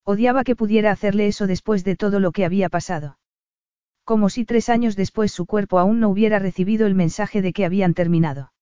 Odiaba 0.02 0.42
que 0.42 0.56
pudiera 0.56 0.90
hacerle 0.90 1.28
eso 1.28 1.46
después 1.46 1.84
de 1.84 1.94
todo 1.94 2.18
lo 2.18 2.32
que 2.32 2.44
había 2.44 2.68
pasado. 2.68 3.18
Como 4.02 4.30
si 4.30 4.44
tres 4.44 4.68
años 4.68 4.96
después 4.96 5.30
su 5.30 5.46
cuerpo 5.46 5.78
aún 5.78 6.00
no 6.00 6.08
hubiera 6.08 6.40
recibido 6.40 6.88
el 6.88 6.96
mensaje 6.96 7.40
de 7.40 7.52
que 7.52 7.64
habían 7.64 7.94
terminado. 7.94 8.53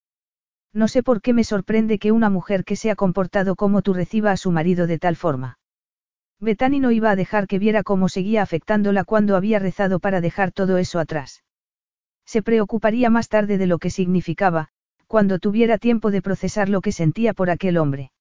No 0.73 0.87
sé 0.87 1.03
por 1.03 1.21
qué 1.21 1.33
me 1.33 1.43
sorprende 1.43 1.99
que 1.99 2.11
una 2.11 2.29
mujer 2.29 2.63
que 2.65 2.75
se 2.75 2.89
ha 2.89 2.95
comportado 2.95 3.55
como 3.55 3.83
tú 3.83 3.93
reciba 3.93 4.31
a 4.31 4.37
su 4.37 4.51
marido 4.51 4.87
de 4.87 4.97
tal 4.97 5.15
forma. 5.15 5.59
Betani 6.39 6.79
no 6.79 6.91
iba 6.91 7.11
a 7.11 7.15
dejar 7.15 7.47
que 7.47 7.59
viera 7.59 7.83
cómo 7.83 8.09
seguía 8.09 8.41
afectándola 8.41 9.03
cuando 9.03 9.35
había 9.35 9.59
rezado 9.59 9.99
para 9.99 10.19
dejar 10.19 10.51
todo 10.51 10.77
eso 10.77 10.99
atrás. 10.99 11.43
Se 12.25 12.41
preocuparía 12.41 13.11
más 13.11 13.29
tarde 13.29 13.57
de 13.57 13.67
lo 13.67 13.77
que 13.77 13.91
significaba, 13.91 14.69
cuando 15.05 15.37
tuviera 15.37 15.77
tiempo 15.77 16.09
de 16.09 16.23
procesar 16.23 16.69
lo 16.69 16.81
que 16.81 16.91
sentía 16.91 17.33
por 17.33 17.51
aquel 17.51 17.77
hombre. 17.77 18.11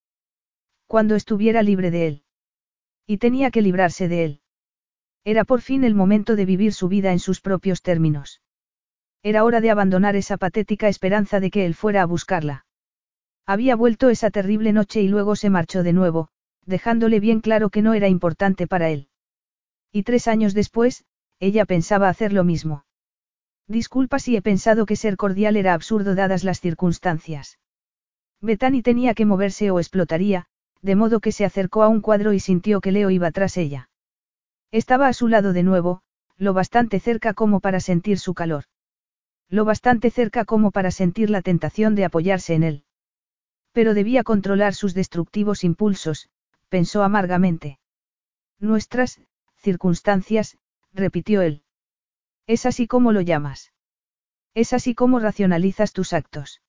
Cuando 0.86 1.14
estuviera 1.14 1.62
libre 1.62 1.90
de 1.90 2.06
él. 2.06 2.22
Y 3.06 3.16
tenía 3.16 3.50
que 3.50 3.62
librarse 3.62 4.08
de 4.08 4.24
él. 4.24 4.40
Era 5.24 5.44
por 5.44 5.62
fin 5.62 5.84
el 5.84 5.94
momento 5.94 6.36
de 6.36 6.44
vivir 6.44 6.74
su 6.74 6.88
vida 6.88 7.12
en 7.12 7.18
sus 7.18 7.40
propios 7.40 7.80
términos. 7.80 8.41
Era 9.22 9.44
hora 9.44 9.60
de 9.60 9.70
abandonar 9.70 10.16
esa 10.16 10.36
patética 10.36 10.88
esperanza 10.88 11.38
de 11.38 11.50
que 11.50 11.64
él 11.64 11.74
fuera 11.74 12.02
a 12.02 12.06
buscarla. 12.06 12.66
Había 13.46 13.76
vuelto 13.76 14.10
esa 14.10 14.30
terrible 14.30 14.72
noche 14.72 15.00
y 15.00 15.08
luego 15.08 15.36
se 15.36 15.50
marchó 15.50 15.82
de 15.82 15.92
nuevo, 15.92 16.28
dejándole 16.66 17.20
bien 17.20 17.40
claro 17.40 17.70
que 17.70 17.82
no 17.82 17.94
era 17.94 18.08
importante 18.08 18.66
para 18.66 18.90
él. 18.90 19.08
Y 19.92 20.02
tres 20.02 20.26
años 20.26 20.54
después, 20.54 21.04
ella 21.38 21.64
pensaba 21.64 22.08
hacer 22.08 22.32
lo 22.32 22.44
mismo. 22.44 22.84
Disculpa 23.68 24.18
si 24.18 24.36
he 24.36 24.42
pensado 24.42 24.86
que 24.86 24.96
ser 24.96 25.16
cordial 25.16 25.56
era 25.56 25.74
absurdo 25.74 26.14
dadas 26.14 26.44
las 26.44 26.60
circunstancias. 26.60 27.58
Bethany 28.40 28.82
tenía 28.82 29.14
que 29.14 29.24
moverse 29.24 29.70
o 29.70 29.78
explotaría, 29.78 30.46
de 30.80 30.96
modo 30.96 31.20
que 31.20 31.30
se 31.30 31.44
acercó 31.44 31.84
a 31.84 31.88
un 31.88 32.00
cuadro 32.00 32.32
y 32.32 32.40
sintió 32.40 32.80
que 32.80 32.90
Leo 32.90 33.10
iba 33.10 33.30
tras 33.30 33.56
ella. 33.56 33.88
Estaba 34.72 35.06
a 35.06 35.12
su 35.12 35.28
lado 35.28 35.52
de 35.52 35.62
nuevo, 35.62 36.02
lo 36.38 36.54
bastante 36.54 36.98
cerca 36.98 37.34
como 37.34 37.60
para 37.60 37.78
sentir 37.78 38.18
su 38.18 38.34
calor. 38.34 38.64
Lo 39.52 39.66
bastante 39.66 40.10
cerca 40.10 40.46
como 40.46 40.70
para 40.70 40.90
sentir 40.90 41.28
la 41.28 41.42
tentación 41.42 41.94
de 41.94 42.06
apoyarse 42.06 42.54
en 42.54 42.62
él. 42.62 42.84
Pero 43.72 43.92
debía 43.92 44.24
controlar 44.24 44.72
sus 44.72 44.94
destructivos 44.94 45.62
impulsos, 45.62 46.30
pensó 46.70 47.02
amargamente. 47.02 47.78
Nuestras, 48.58 49.20
circunstancias, 49.58 50.56
repitió 50.94 51.42
él. 51.42 51.64
Es 52.46 52.64
así 52.64 52.86
como 52.86 53.12
lo 53.12 53.20
llamas. 53.20 53.74
Es 54.54 54.72
así 54.72 54.94
como 54.94 55.18
racionalizas 55.18 55.92
tus 55.92 56.14
actos. 56.14 56.62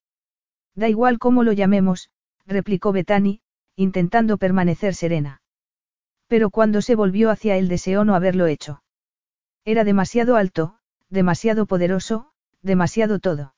Da 0.74 0.86
igual 0.86 1.18
cómo 1.18 1.42
lo 1.42 1.52
llamemos, 1.52 2.10
replicó 2.44 2.92
Betani, 2.92 3.40
intentando 3.76 4.36
permanecer 4.36 4.94
serena. 4.94 5.40
Pero 6.26 6.50
cuando 6.50 6.82
se 6.82 6.96
volvió 6.96 7.30
hacia 7.30 7.56
él 7.56 7.68
deseó 7.68 8.04
no 8.04 8.14
haberlo 8.14 8.46
hecho. 8.46 8.82
Era 9.64 9.84
demasiado 9.84 10.36
alto, 10.36 10.76
demasiado 11.08 11.64
poderoso, 11.64 12.33
demasiado 12.64 13.20
todo. 13.20 13.54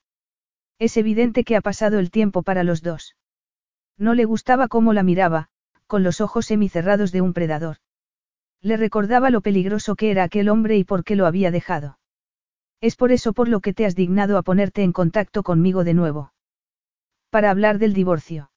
Es 0.78 0.96
evidente 0.98 1.44
que 1.44 1.56
ha 1.56 1.62
pasado 1.62 1.98
el 1.98 2.10
tiempo 2.10 2.42
para 2.42 2.64
los 2.64 2.82
dos. 2.82 3.16
No 3.96 4.12
le 4.12 4.26
gustaba 4.26 4.68
cómo 4.68 4.92
la 4.92 5.02
miraba, 5.02 5.48
con 5.86 6.02
los 6.02 6.20
ojos 6.20 6.46
semicerrados 6.46 7.12
de 7.12 7.22
un 7.22 7.32
predador. 7.32 7.78
Le 8.60 8.76
recordaba 8.76 9.30
lo 9.30 9.40
peligroso 9.40 9.94
que 9.94 10.10
era 10.10 10.25
aquel 10.25 10.48
hombre 10.48 10.76
y 10.76 10.84
por 10.84 11.04
qué 11.04 11.16
lo 11.16 11.26
había 11.26 11.50
dejado. 11.50 11.98
Es 12.80 12.96
por 12.96 13.12
eso 13.12 13.32
por 13.32 13.48
lo 13.48 13.60
que 13.60 13.72
te 13.72 13.86
has 13.86 13.94
dignado 13.94 14.36
a 14.36 14.42
ponerte 14.42 14.82
en 14.82 14.92
contacto 14.92 15.42
conmigo 15.42 15.84
de 15.84 15.94
nuevo. 15.94 16.32
Para 17.30 17.50
hablar 17.50 17.78
del 17.78 17.94
divorcio. 17.94 18.50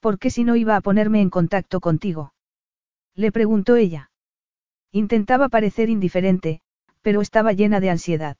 ¿Por 0.00 0.18
qué 0.18 0.30
si 0.30 0.44
no 0.44 0.56
iba 0.56 0.76
a 0.76 0.80
ponerme 0.80 1.20
en 1.20 1.30
contacto 1.30 1.80
contigo? 1.80 2.32
Le 3.14 3.30
preguntó 3.30 3.76
ella. 3.76 4.10
Intentaba 4.92 5.48
parecer 5.48 5.90
indiferente, 5.90 6.62
pero 7.02 7.20
estaba 7.20 7.52
llena 7.52 7.80
de 7.80 7.90
ansiedad. 7.90 8.36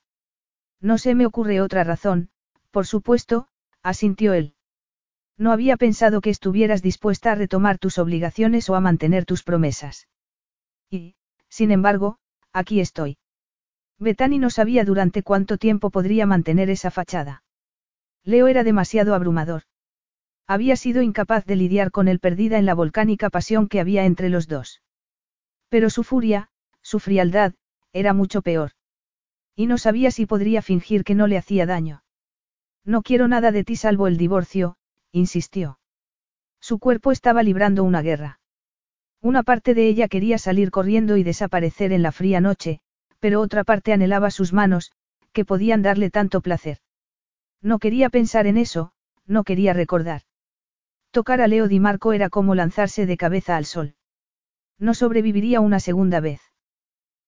No 0.81 0.99
se 0.99 1.15
me 1.15 1.27
ocurre 1.27 1.61
otra 1.61 1.85
razón, 1.85 2.31
por 2.71 2.87
supuesto, 2.87 3.49
asintió 3.83 4.33
él. 4.33 4.55
No 5.37 5.53
había 5.53 5.77
pensado 5.77 6.21
que 6.21 6.31
estuvieras 6.31 6.83
dispuesta 6.83 7.33
a 7.33 7.35
retomar 7.35 7.79
tus 7.79 7.99
obligaciones 7.99 8.69
o 8.71 8.75
a 8.75 8.81
mantener 8.81 9.25
tus 9.25 9.43
promesas. 9.43 10.09
Y, 10.91 11.15
sin 11.49 11.71
embargo, 11.71 12.19
aquí 12.53 12.81
estoy. 12.81 13.19
Betani 13.99 14.39
no 14.39 14.51
sabía 14.51 14.85
durante 14.85 15.23
cuánto 15.23 15.59
tiempo 15.59 15.91
podría 15.91 16.27
mantener 16.27 16.71
esa 16.71 16.91
fachada. 16.91 17.43
Leo 18.25 18.47
era 18.47 18.63
demasiado 18.63 19.15
abrumador. 19.15 19.63
Había 20.47 20.77
sido 20.77 21.03
incapaz 21.03 21.45
de 21.45 21.57
lidiar 21.57 21.91
con 21.91 22.09
él 22.09 22.21
perdida 22.21 22.59
en 22.59 22.67
la 22.67 22.75
volcánica 22.75 23.31
pasión 23.31 23.69
que 23.69 23.81
había 23.81 24.05
entre 24.05 24.29
los 24.29 24.49
dos. 24.49 24.83
Pero 25.69 25.91
su 25.91 26.05
furia, 26.05 26.51
su 26.81 27.01
frialdad, 27.01 27.55
era 27.93 28.13
mucho 28.13 28.43
peor. 28.43 28.73
Y 29.59 29.67
no 29.67 29.77
sabía 29.77 30.13
si 30.13 30.25
podría 30.25 30.63
fingir 30.63 31.03
que 31.03 31.17
no 31.17 31.27
le 31.27 31.37
hacía 31.37 31.67
daño. 31.67 32.05
No 32.85 33.03
quiero 33.03 33.27
nada 33.27 33.51
de 33.51 33.65
ti 33.65 33.75
salvo 33.75 34.07
el 34.07 34.17
divorcio, 34.17 34.77
insistió. 35.11 35.81
Su 36.61 36.79
cuerpo 36.79 37.11
estaba 37.11 37.43
librando 37.43 37.83
una 37.83 38.01
guerra. 38.01 38.39
Una 39.21 39.43
parte 39.43 39.75
de 39.75 39.89
ella 39.89 40.07
quería 40.07 40.39
salir 40.39 40.71
corriendo 40.71 41.17
y 41.17 41.25
desaparecer 41.25 41.91
en 41.91 42.05
la 42.05 42.13
fría 42.13 42.41
noche, 42.41 42.79
pero 43.19 43.41
otra 43.41 43.65
parte 43.65 43.93
anhelaba 43.93 44.31
sus 44.31 44.53
manos, 44.53 44.93
que 45.33 45.45
podían 45.45 45.83
darle 45.83 46.11
tanto 46.11 46.41
placer. 46.41 46.79
No 47.61 47.81
quería 47.81 48.11
pensar 48.11 48.47
en 48.47 48.59
eso, 48.59 48.93
no 49.27 49.43
quería 49.43 49.73
recordar. 49.73 50.23
Tocar 51.11 51.41
a 51.41 51.49
Leo 51.49 51.67
Di 51.67 51.81
Marco 51.81 52.13
era 52.13 52.31
como 52.31 52.55
lanzarse 52.55 53.07
de 53.07 53.17
cabeza 53.17 53.57
al 53.57 53.65
sol. 53.65 53.97
No 54.79 54.95
sobreviviría 54.95 55.59
una 55.59 55.81
segunda 55.81 56.21
vez. 56.21 56.41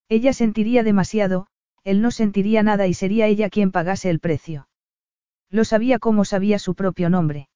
Ella 0.08 0.32
sentiría 0.32 0.84
demasiado, 0.84 1.48
él 1.84 2.02
no 2.02 2.10
sentiría 2.10 2.62
nada 2.62 2.86
y 2.86 2.94
sería 2.94 3.26
ella 3.26 3.50
quien 3.50 3.72
pagase 3.72 4.10
el 4.10 4.20
precio. 4.20 4.68
Lo 5.50 5.64
sabía 5.64 5.98
como 5.98 6.24
sabía 6.24 6.58
su 6.58 6.74
propio 6.74 7.10
nombre. 7.10 7.48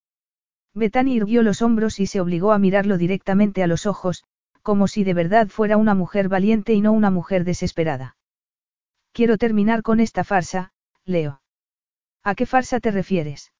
Bethany 0.74 1.14
irguió 1.14 1.42
los 1.42 1.62
hombros 1.62 2.00
y 2.00 2.06
se 2.06 2.20
obligó 2.20 2.52
a 2.52 2.58
mirarlo 2.58 2.98
directamente 2.98 3.62
a 3.62 3.66
los 3.66 3.86
ojos, 3.86 4.24
como 4.62 4.88
si 4.88 5.04
de 5.04 5.14
verdad 5.14 5.48
fuera 5.48 5.76
una 5.76 5.94
mujer 5.94 6.28
valiente 6.28 6.72
y 6.72 6.80
no 6.80 6.92
una 6.92 7.10
mujer 7.10 7.44
desesperada. 7.44 8.16
Quiero 9.12 9.38
terminar 9.38 9.82
con 9.82 10.00
esta 10.00 10.24
farsa, 10.24 10.72
Leo. 11.04 11.40
¿A 12.24 12.34
qué 12.34 12.46
farsa 12.46 12.80
te 12.80 12.90
refieres? 12.90 13.52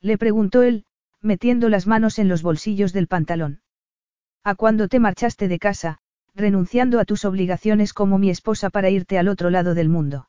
Le 0.00 0.16
preguntó 0.16 0.62
él, 0.62 0.86
metiendo 1.20 1.68
las 1.68 1.86
manos 1.86 2.18
en 2.18 2.28
los 2.28 2.42
bolsillos 2.42 2.92
del 2.92 3.08
pantalón. 3.08 3.60
A 4.42 4.54
cuando 4.54 4.88
te 4.88 5.00
marchaste 5.00 5.48
de 5.48 5.58
casa, 5.58 5.98
renunciando 6.34 7.00
a 7.00 7.04
tus 7.04 7.24
obligaciones 7.24 7.92
como 7.92 8.18
mi 8.18 8.30
esposa 8.30 8.70
para 8.70 8.90
irte 8.90 9.18
al 9.18 9.28
otro 9.28 9.50
lado 9.50 9.74
del 9.74 9.88
mundo. 9.88 10.28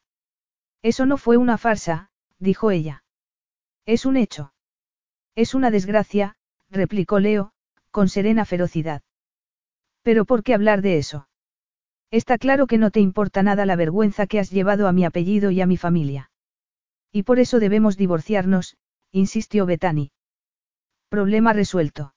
Eso 0.82 1.06
no 1.06 1.18
fue 1.18 1.38
una 1.38 1.58
farsa, 1.58 2.10
dijo 2.40 2.72
ella. 2.72 3.04
Es 3.86 4.06
un 4.06 4.18
hecho. 4.18 4.54
Es 5.36 5.54
una 5.54 5.72
desgracia, 5.72 6.36
replicó 6.70 7.20
Leo, 7.20 7.52
con 7.92 8.10
serena 8.10 8.46
ferocidad. 8.46 9.02
Pero 10.02 10.26
¿por 10.26 10.44
qué 10.44 10.54
hablar 10.54 10.82
de 10.82 10.98
eso? 10.98 11.28
Está 12.10 12.38
claro 12.38 12.68
que 12.68 12.78
no 12.78 12.92
te 12.92 13.00
importa 13.00 13.44
nada 13.44 13.66
la 13.66 13.76
vergüenza 13.76 14.28
que 14.28 14.40
has 14.40 14.50
llevado 14.50 14.88
a 14.88 14.92
mi 14.92 15.06
apellido 15.06 15.52
y 15.52 15.62
a 15.62 15.68
mi 15.68 15.78
familia. 15.78 16.32
Y 17.12 17.24
por 17.24 17.40
eso 17.40 17.60
debemos 17.60 17.96
divorciarnos, 17.98 18.78
insistió 19.12 19.66
Betani. 19.66 20.12
Problema 21.10 21.54
resuelto. 21.54 22.14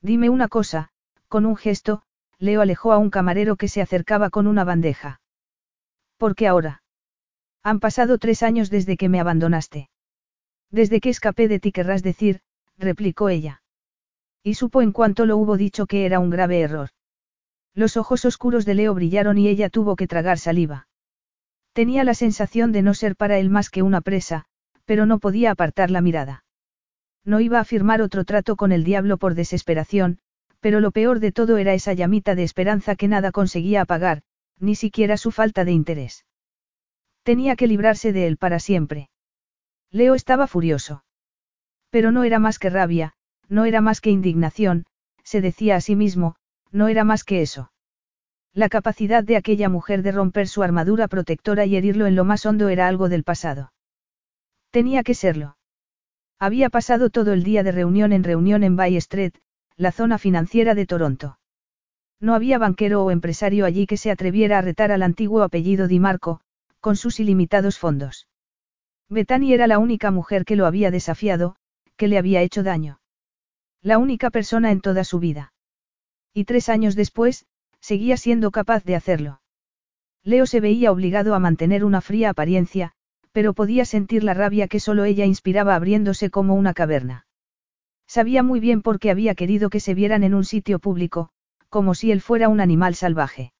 Dime 0.00 0.28
una 0.28 0.48
cosa, 0.48 0.90
con 1.28 1.46
un 1.46 1.56
gesto, 1.56 2.02
Leo 2.38 2.60
alejó 2.60 2.92
a 2.92 2.98
un 2.98 3.10
camarero 3.10 3.56
que 3.56 3.68
se 3.68 3.80
acercaba 3.80 4.30
con 4.30 4.46
una 4.46 4.64
bandeja. 4.64 5.20
¿Por 6.18 6.34
qué 6.34 6.46
ahora? 6.46 6.82
Han 7.62 7.80
pasado 7.80 8.18
tres 8.18 8.42
años 8.42 8.70
desde 8.70 8.96
que 8.96 9.08
me 9.08 9.20
abandonaste. 9.20 9.88
Desde 10.70 11.00
que 11.00 11.10
escapé 11.10 11.48
de 11.48 11.60
ti 11.60 11.72
querrás 11.72 12.02
decir, 12.02 12.40
replicó 12.76 13.28
ella. 13.28 13.62
Y 14.42 14.54
supo 14.54 14.82
en 14.82 14.92
cuanto 14.92 15.26
lo 15.26 15.36
hubo 15.36 15.56
dicho 15.56 15.86
que 15.86 16.06
era 16.06 16.20
un 16.20 16.30
grave 16.30 16.60
error. 16.60 16.90
Los 17.74 17.96
ojos 17.96 18.24
oscuros 18.24 18.64
de 18.64 18.74
Leo 18.74 18.94
brillaron 18.94 19.38
y 19.38 19.48
ella 19.48 19.68
tuvo 19.68 19.96
que 19.96 20.06
tragar 20.06 20.38
saliva. 20.38 20.88
Tenía 21.72 22.04
la 22.04 22.14
sensación 22.14 22.72
de 22.72 22.82
no 22.82 22.94
ser 22.94 23.16
para 23.16 23.38
él 23.38 23.50
más 23.50 23.68
que 23.70 23.82
una 23.82 24.00
presa, 24.00 24.46
pero 24.84 25.04
no 25.04 25.18
podía 25.18 25.50
apartar 25.50 25.90
la 25.90 26.00
mirada. 26.00 26.44
No 27.24 27.40
iba 27.40 27.60
a 27.60 27.64
firmar 27.64 28.00
otro 28.00 28.24
trato 28.24 28.56
con 28.56 28.72
el 28.72 28.84
diablo 28.84 29.18
por 29.18 29.34
desesperación, 29.34 30.20
pero 30.60 30.80
lo 30.80 30.90
peor 30.90 31.20
de 31.20 31.32
todo 31.32 31.58
era 31.58 31.74
esa 31.74 31.92
llamita 31.92 32.34
de 32.34 32.42
esperanza 32.42 32.96
que 32.96 33.08
nada 33.08 33.32
conseguía 33.32 33.82
apagar, 33.82 34.22
ni 34.58 34.74
siquiera 34.74 35.16
su 35.16 35.30
falta 35.30 35.64
de 35.64 35.72
interés. 35.72 36.24
Tenía 37.22 37.56
que 37.56 37.66
librarse 37.66 38.12
de 38.12 38.26
él 38.26 38.36
para 38.36 38.58
siempre. 38.58 39.10
Leo 39.90 40.14
estaba 40.14 40.46
furioso. 40.46 41.04
Pero 41.90 42.12
no 42.12 42.24
era 42.24 42.38
más 42.38 42.58
que 42.58 42.70
rabia, 42.70 43.14
no 43.48 43.64
era 43.64 43.80
más 43.80 44.00
que 44.00 44.10
indignación, 44.10 44.86
se 45.22 45.40
decía 45.40 45.76
a 45.76 45.80
sí 45.80 45.96
mismo, 45.96 46.36
no 46.70 46.88
era 46.88 47.04
más 47.04 47.24
que 47.24 47.42
eso. 47.42 47.72
La 48.52 48.68
capacidad 48.68 49.22
de 49.22 49.36
aquella 49.36 49.68
mujer 49.68 50.02
de 50.02 50.12
romper 50.12 50.48
su 50.48 50.62
armadura 50.62 51.08
protectora 51.08 51.66
y 51.66 51.76
herirlo 51.76 52.06
en 52.06 52.16
lo 52.16 52.24
más 52.24 52.46
hondo 52.46 52.68
era 52.68 52.88
algo 52.88 53.08
del 53.08 53.24
pasado. 53.24 53.72
Tenía 54.70 55.02
que 55.02 55.14
serlo. 55.14 55.56
Había 56.38 56.70
pasado 56.70 57.10
todo 57.10 57.32
el 57.32 57.42
día 57.42 57.62
de 57.62 57.72
reunión 57.72 58.12
en 58.12 58.24
reunión 58.24 58.62
en 58.62 58.76
Bay 58.76 58.96
Street, 58.96 59.34
la 59.76 59.92
zona 59.92 60.18
financiera 60.18 60.74
de 60.74 60.86
Toronto. 60.86 61.38
No 62.18 62.34
había 62.34 62.58
banquero 62.58 63.04
o 63.04 63.10
empresario 63.10 63.66
allí 63.66 63.86
que 63.86 63.98
se 63.98 64.10
atreviera 64.10 64.58
a 64.58 64.62
retar 64.62 64.90
al 64.90 65.02
antiguo 65.02 65.42
apellido 65.42 65.86
Di 65.86 66.00
Marco, 66.00 66.40
con 66.80 66.96
sus 66.96 67.20
ilimitados 67.20 67.78
fondos. 67.78 68.26
Bethany 69.08 69.52
era 69.52 69.66
la 69.66 69.78
única 69.78 70.10
mujer 70.10 70.44
que 70.44 70.56
lo 70.56 70.66
había 70.66 70.90
desafiado, 70.90 71.56
que 71.96 72.08
le 72.08 72.18
había 72.18 72.42
hecho 72.42 72.62
daño. 72.62 73.00
La 73.82 73.98
única 73.98 74.30
persona 74.30 74.72
en 74.72 74.80
toda 74.80 75.04
su 75.04 75.18
vida. 75.18 75.52
Y 76.32 76.44
tres 76.44 76.68
años 76.68 76.96
después, 76.96 77.46
seguía 77.80 78.16
siendo 78.16 78.50
capaz 78.50 78.82
de 78.84 78.96
hacerlo. 78.96 79.40
Leo 80.24 80.46
se 80.46 80.60
veía 80.60 80.90
obligado 80.90 81.34
a 81.34 81.38
mantener 81.38 81.84
una 81.84 82.00
fría 82.00 82.30
apariencia, 82.30 82.92
pero 83.30 83.52
podía 83.52 83.84
sentir 83.84 84.24
la 84.24 84.34
rabia 84.34 84.66
que 84.66 84.80
solo 84.80 85.04
ella 85.04 85.24
inspiraba 85.24 85.74
abriéndose 85.74 86.30
como 86.30 86.54
una 86.54 86.74
caverna. 86.74 87.26
Sabía 88.06 88.42
muy 88.42 88.60
bien 88.60 88.82
por 88.82 88.98
qué 88.98 89.10
había 89.10 89.34
querido 89.34 89.70
que 89.70 89.80
se 89.80 89.94
vieran 89.94 90.24
en 90.24 90.34
un 90.34 90.44
sitio 90.44 90.78
público, 90.78 91.30
como 91.68 91.94
si 91.94 92.12
él 92.12 92.20
fuera 92.20 92.48
un 92.48 92.60
animal 92.60 92.94
salvaje. 92.94 93.52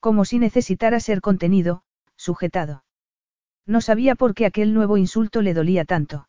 Como 0.00 0.24
si 0.24 0.38
necesitara 0.38 1.00
ser 1.00 1.20
contenido, 1.20 1.82
sujetado. 2.16 2.84
No 3.66 3.80
sabía 3.80 4.14
por 4.14 4.34
qué 4.34 4.46
aquel 4.46 4.72
nuevo 4.72 4.96
insulto 4.96 5.42
le 5.42 5.54
dolía 5.54 5.84
tanto. 5.84 6.28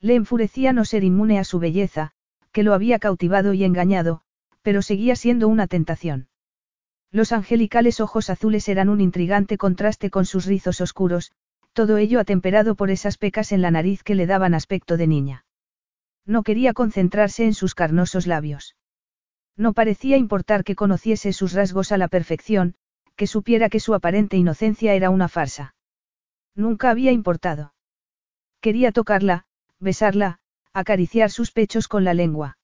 Le 0.00 0.14
enfurecía 0.14 0.72
no 0.72 0.84
ser 0.84 1.04
inmune 1.04 1.38
a 1.38 1.44
su 1.44 1.58
belleza, 1.58 2.12
que 2.52 2.62
lo 2.62 2.74
había 2.74 2.98
cautivado 2.98 3.52
y 3.52 3.64
engañado, 3.64 4.22
pero 4.62 4.82
seguía 4.82 5.16
siendo 5.16 5.48
una 5.48 5.66
tentación. 5.66 6.28
Los 7.10 7.32
angelicales 7.32 8.00
ojos 8.00 8.28
azules 8.28 8.68
eran 8.68 8.88
un 8.88 9.00
intrigante 9.00 9.56
contraste 9.56 10.10
con 10.10 10.26
sus 10.26 10.44
rizos 10.44 10.80
oscuros, 10.80 11.32
todo 11.72 11.96
ello 11.96 12.20
atemperado 12.20 12.74
por 12.74 12.90
esas 12.90 13.16
pecas 13.16 13.52
en 13.52 13.62
la 13.62 13.70
nariz 13.70 14.02
que 14.02 14.14
le 14.14 14.26
daban 14.26 14.54
aspecto 14.54 14.96
de 14.96 15.06
niña. 15.06 15.44
No 16.28 16.42
quería 16.42 16.74
concentrarse 16.74 17.46
en 17.46 17.54
sus 17.54 17.74
carnosos 17.74 18.26
labios. 18.26 18.76
No 19.56 19.72
parecía 19.72 20.18
importar 20.18 20.62
que 20.62 20.76
conociese 20.76 21.32
sus 21.32 21.54
rasgos 21.54 21.90
a 21.90 21.96
la 21.96 22.08
perfección, 22.08 22.74
que 23.16 23.26
supiera 23.26 23.70
que 23.70 23.80
su 23.80 23.94
aparente 23.94 24.36
inocencia 24.36 24.92
era 24.92 25.08
una 25.08 25.28
farsa. 25.28 25.74
Nunca 26.54 26.90
había 26.90 27.12
importado. 27.12 27.72
Quería 28.60 28.92
tocarla, 28.92 29.46
besarla, 29.80 30.38
acariciar 30.74 31.30
sus 31.30 31.50
pechos 31.50 31.88
con 31.88 32.04
la 32.04 32.12
lengua. 32.12 32.58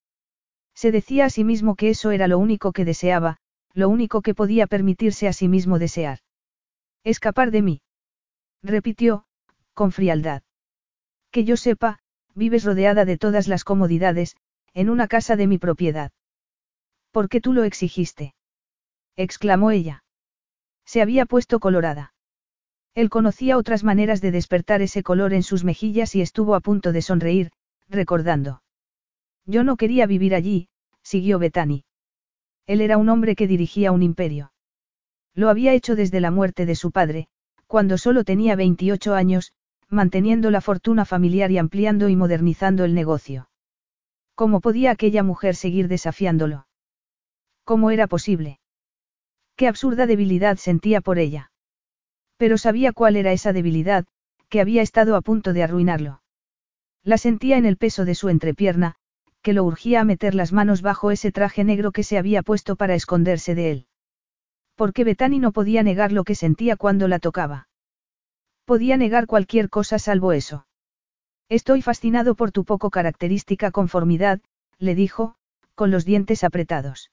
Se 0.75 0.93
decía 0.93 1.25
a 1.25 1.31
sí 1.31 1.43
mismo 1.43 1.75
que 1.75 1.89
eso 1.89 2.11
era 2.11 2.29
lo 2.29 2.39
único 2.39 2.73
que 2.73 2.85
deseaba, 2.85 3.39
lo 3.73 3.89
único 3.89 4.21
que 4.21 4.35
podía 4.35 4.67
permitirse 4.67 5.27
a 5.27 5.33
sí 5.33 5.49
mismo 5.49 5.79
desear. 5.79 6.19
Escapar 7.03 7.51
de 7.51 7.63
mí 7.63 7.83
repitió, 8.63 9.25
con 9.73 9.91
frialdad. 9.91 10.43
Que 11.31 11.45
yo 11.45 11.57
sepa, 11.57 12.01
vives 12.35 12.65
rodeada 12.65 13.05
de 13.05 13.19
todas 13.19 13.49
las 13.49 13.65
comodidades, 13.65 14.37
en 14.73 14.91
una 14.91 15.09
casa 15.09 15.37
de 15.37 15.47
mi 15.47 15.59
propiedad. 15.59 16.13
¿Por 17.11 17.29
qué 17.29 17.41
tú 17.41 17.53
lo 17.53 17.65
exigiste? 17.65 18.35
exclamó 19.17 19.71
ella. 19.71 20.05
Se 20.85 21.01
había 21.01 21.27
puesto 21.27 21.61
colorada. 21.61 22.13
Él 22.95 23.11
conocía 23.11 23.57
otras 23.57 23.85
maneras 23.85 24.21
de 24.21 24.31
despertar 24.31 24.83
ese 24.83 25.03
color 25.03 25.33
en 25.33 25.43
sus 25.43 25.65
mejillas 25.65 26.15
y 26.15 26.21
estuvo 26.21 26.55
a 26.55 26.61
punto 26.61 26.93
de 26.93 27.03
sonreír, 27.03 27.51
recordando. 27.89 28.63
Yo 29.47 29.65
no 29.65 29.77
quería 29.77 30.07
vivir 30.07 30.35
allí, 30.35 30.69
siguió 31.03 31.39
Betani. 31.39 31.85
Él 32.67 32.81
era 32.81 32.97
un 32.97 33.09
hombre 33.09 33.37
que 33.37 33.47
dirigía 33.47 33.93
un 33.93 34.03
imperio. 34.03 34.53
Lo 35.35 35.51
había 35.51 35.75
hecho 35.75 35.97
desde 35.97 36.21
la 36.21 36.31
muerte 36.31 36.67
de 36.67 36.77
su 36.77 36.93
padre, 36.93 37.29
cuando 37.67 37.99
solo 37.99 38.25
tenía 38.25 38.57
28 38.57 39.15
años, 39.15 39.53
manteniendo 39.89 40.51
la 40.51 40.61
fortuna 40.61 41.05
familiar 41.05 41.51
y 41.51 41.59
ampliando 41.59 42.09
y 42.09 42.17
modernizando 42.17 42.85
el 42.85 42.95
negocio. 42.95 43.49
¿Cómo 44.35 44.61
podía 44.61 44.91
aquella 44.91 45.23
mujer 45.23 45.55
seguir 45.55 45.89
desafiándolo? 45.89 46.67
¿Cómo 47.65 47.91
era 47.91 48.07
posible? 48.07 48.59
Qué 49.57 49.69
absurda 49.69 50.07
debilidad 50.07 50.57
sentía 50.57 51.01
por 51.01 51.19
ella. 51.19 51.53
Pero 52.37 52.59
sabía 52.59 52.93
cuál 52.93 53.17
era 53.17 53.33
esa 53.33 53.53
debilidad, 53.53 54.07
que 54.49 54.61
había 54.61 54.83
estado 54.83 55.17
a 55.17 55.21
punto 55.21 55.53
de 55.53 55.63
arruinarlo. 55.63 56.23
La 57.05 57.19
sentía 57.19 57.57
en 57.57 57.67
el 57.67 57.77
peso 57.77 58.05
de 58.05 58.15
su 58.15 58.29
entrepierna, 58.29 58.97
que 59.43 59.53
lo 59.53 59.63
urgía 59.65 60.01
a 60.01 60.05
meter 60.05 60.35
las 60.35 60.53
manos 60.53 60.83
bajo 60.83 61.11
ese 61.11 61.31
traje 61.31 61.65
negro 61.65 61.93
que 61.93 62.03
se 62.03 62.19
había 62.19 62.43
puesto 62.43 62.77
para 62.77 62.95
esconderse 62.95 63.55
de 63.55 63.71
él. 63.71 63.87
Porque 64.75 65.05
Betani 65.05 65.39
no 65.39 65.53
podía 65.53 65.83
negar 65.83 66.13
lo 66.13 66.25
que 66.25 66.35
sentía 66.35 66.77
cuando 66.77 67.07
la 67.09 67.19
tocaba. 67.19 67.69
Podía 68.65 68.97
negar 68.97 69.27
cualquier 69.27 69.69
cosa 69.69 69.99
salvo 69.99 70.33
eso. 70.33 70.67
Estoy 71.49 71.83
fascinado 71.83 72.35
por 72.35 72.51
tu 72.51 72.65
poco 72.65 72.91
característica 72.91 73.71
conformidad, 73.71 74.41
le 74.79 74.95
dijo, 74.95 75.37
con 75.75 75.91
los 75.91 76.05
dientes 76.05 76.45
apretados. 76.45 77.11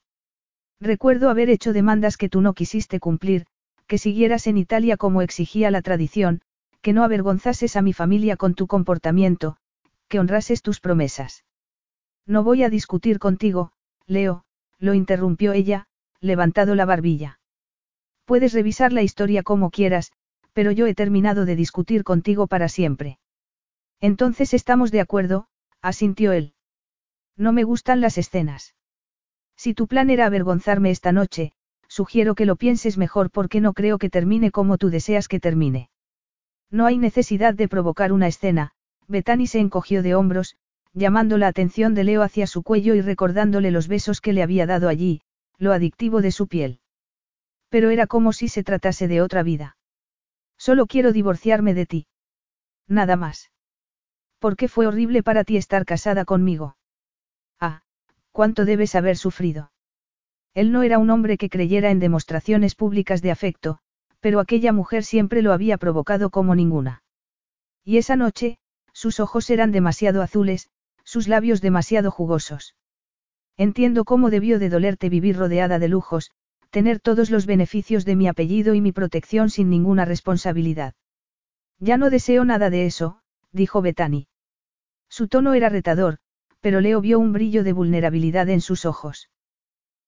Recuerdo 0.80 1.30
haber 1.30 1.50
hecho 1.50 1.72
demandas 1.72 2.16
que 2.16 2.28
tú 2.28 2.40
no 2.40 2.54
quisiste 2.54 3.00
cumplir, 3.00 3.46
que 3.86 3.98
siguieras 3.98 4.46
en 4.46 4.56
Italia 4.56 4.96
como 4.96 5.20
exigía 5.20 5.70
la 5.70 5.82
tradición, 5.82 6.40
que 6.80 6.92
no 6.92 7.04
avergonzases 7.04 7.76
a 7.76 7.82
mi 7.82 7.92
familia 7.92 8.36
con 8.36 8.54
tu 8.54 8.66
comportamiento, 8.66 9.58
que 10.08 10.18
honrases 10.18 10.62
tus 10.62 10.80
promesas. 10.80 11.44
No 12.26 12.42
voy 12.42 12.62
a 12.62 12.70
discutir 12.70 13.18
contigo, 13.18 13.72
Leo, 14.06 14.44
lo 14.78 14.94
interrumpió 14.94 15.52
ella, 15.52 15.86
levantado 16.20 16.74
la 16.74 16.86
barbilla. 16.86 17.38
Puedes 18.24 18.52
revisar 18.52 18.92
la 18.92 19.02
historia 19.02 19.42
como 19.42 19.70
quieras, 19.70 20.12
pero 20.52 20.70
yo 20.70 20.86
he 20.86 20.94
terminado 20.94 21.44
de 21.44 21.56
discutir 21.56 22.04
contigo 22.04 22.46
para 22.46 22.68
siempre. 22.68 23.18
Entonces 24.00 24.54
estamos 24.54 24.90
de 24.90 25.00
acuerdo, 25.00 25.46
asintió 25.80 26.32
él. 26.32 26.54
No 27.36 27.52
me 27.52 27.64
gustan 27.64 28.00
las 28.00 28.18
escenas. 28.18 28.74
Si 29.56 29.74
tu 29.74 29.86
plan 29.86 30.10
era 30.10 30.26
avergonzarme 30.26 30.90
esta 30.90 31.12
noche, 31.12 31.52
sugiero 31.88 32.34
que 32.34 32.46
lo 32.46 32.56
pienses 32.56 32.98
mejor 32.98 33.30
porque 33.30 33.60
no 33.60 33.74
creo 33.74 33.98
que 33.98 34.10
termine 34.10 34.50
como 34.50 34.78
tú 34.78 34.90
deseas 34.90 35.28
que 35.28 35.40
termine. 35.40 35.90
No 36.70 36.86
hay 36.86 36.98
necesidad 36.98 37.54
de 37.54 37.68
provocar 37.68 38.12
una 38.12 38.28
escena, 38.28 38.72
Betani 39.08 39.46
se 39.46 39.60
encogió 39.60 40.02
de 40.02 40.14
hombros, 40.14 40.56
llamando 40.94 41.38
la 41.38 41.48
atención 41.48 41.94
de 41.94 42.04
Leo 42.04 42.22
hacia 42.22 42.46
su 42.46 42.62
cuello 42.62 42.94
y 42.94 43.02
recordándole 43.02 43.70
los 43.70 43.88
besos 43.88 44.20
que 44.20 44.32
le 44.32 44.42
había 44.42 44.66
dado 44.66 44.88
allí, 44.88 45.22
lo 45.58 45.72
adictivo 45.72 46.22
de 46.22 46.32
su 46.32 46.48
piel. 46.48 46.80
Pero 47.68 47.90
era 47.90 48.06
como 48.06 48.32
si 48.32 48.48
se 48.48 48.62
tratase 48.64 49.08
de 49.08 49.22
otra 49.22 49.42
vida. 49.42 49.76
Solo 50.58 50.86
quiero 50.86 51.12
divorciarme 51.12 51.74
de 51.74 51.86
ti. 51.86 52.06
Nada 52.88 53.16
más. 53.16 53.50
¿Por 54.38 54.56
qué 54.56 54.68
fue 54.68 54.86
horrible 54.86 55.22
para 55.22 55.44
ti 55.44 55.56
estar 55.56 55.84
casada 55.84 56.24
conmigo? 56.24 56.76
Ah, 57.60 57.82
cuánto 58.32 58.64
debes 58.64 58.94
haber 58.94 59.16
sufrido. 59.16 59.72
Él 60.54 60.72
no 60.72 60.82
era 60.82 60.98
un 60.98 61.10
hombre 61.10 61.38
que 61.38 61.48
creyera 61.48 61.90
en 61.90 62.00
demostraciones 62.00 62.74
públicas 62.74 63.22
de 63.22 63.30
afecto, 63.30 63.78
pero 64.20 64.40
aquella 64.40 64.72
mujer 64.72 65.04
siempre 65.04 65.42
lo 65.42 65.52
había 65.52 65.78
provocado 65.78 66.30
como 66.30 66.54
ninguna. 66.54 67.02
Y 67.84 67.96
esa 67.96 68.16
noche, 68.16 68.58
sus 68.92 69.20
ojos 69.20 69.48
eran 69.50 69.72
demasiado 69.72 70.22
azules, 70.22 70.70
sus 71.04 71.28
labios 71.28 71.60
demasiado 71.60 72.10
jugosos. 72.10 72.76
Entiendo 73.56 74.04
cómo 74.04 74.30
debió 74.30 74.58
de 74.58 74.68
dolerte 74.68 75.08
vivir 75.08 75.36
rodeada 75.36 75.78
de 75.78 75.88
lujos, 75.88 76.30
tener 76.72 77.00
todos 77.00 77.30
los 77.30 77.44
beneficios 77.44 78.06
de 78.06 78.16
mi 78.16 78.26
apellido 78.28 78.72
y 78.74 78.80
mi 78.80 78.92
protección 78.92 79.50
sin 79.50 79.68
ninguna 79.68 80.06
responsabilidad. 80.06 80.94
Ya 81.78 81.98
no 81.98 82.08
deseo 82.08 82.46
nada 82.46 82.70
de 82.70 82.86
eso, 82.86 83.20
dijo 83.52 83.82
Betani. 83.82 84.26
Su 85.10 85.28
tono 85.28 85.52
era 85.52 85.68
retador, 85.68 86.16
pero 86.60 86.80
Leo 86.80 87.02
vio 87.02 87.18
un 87.18 87.34
brillo 87.34 87.62
de 87.62 87.74
vulnerabilidad 87.74 88.48
en 88.48 88.62
sus 88.62 88.86
ojos. 88.86 89.28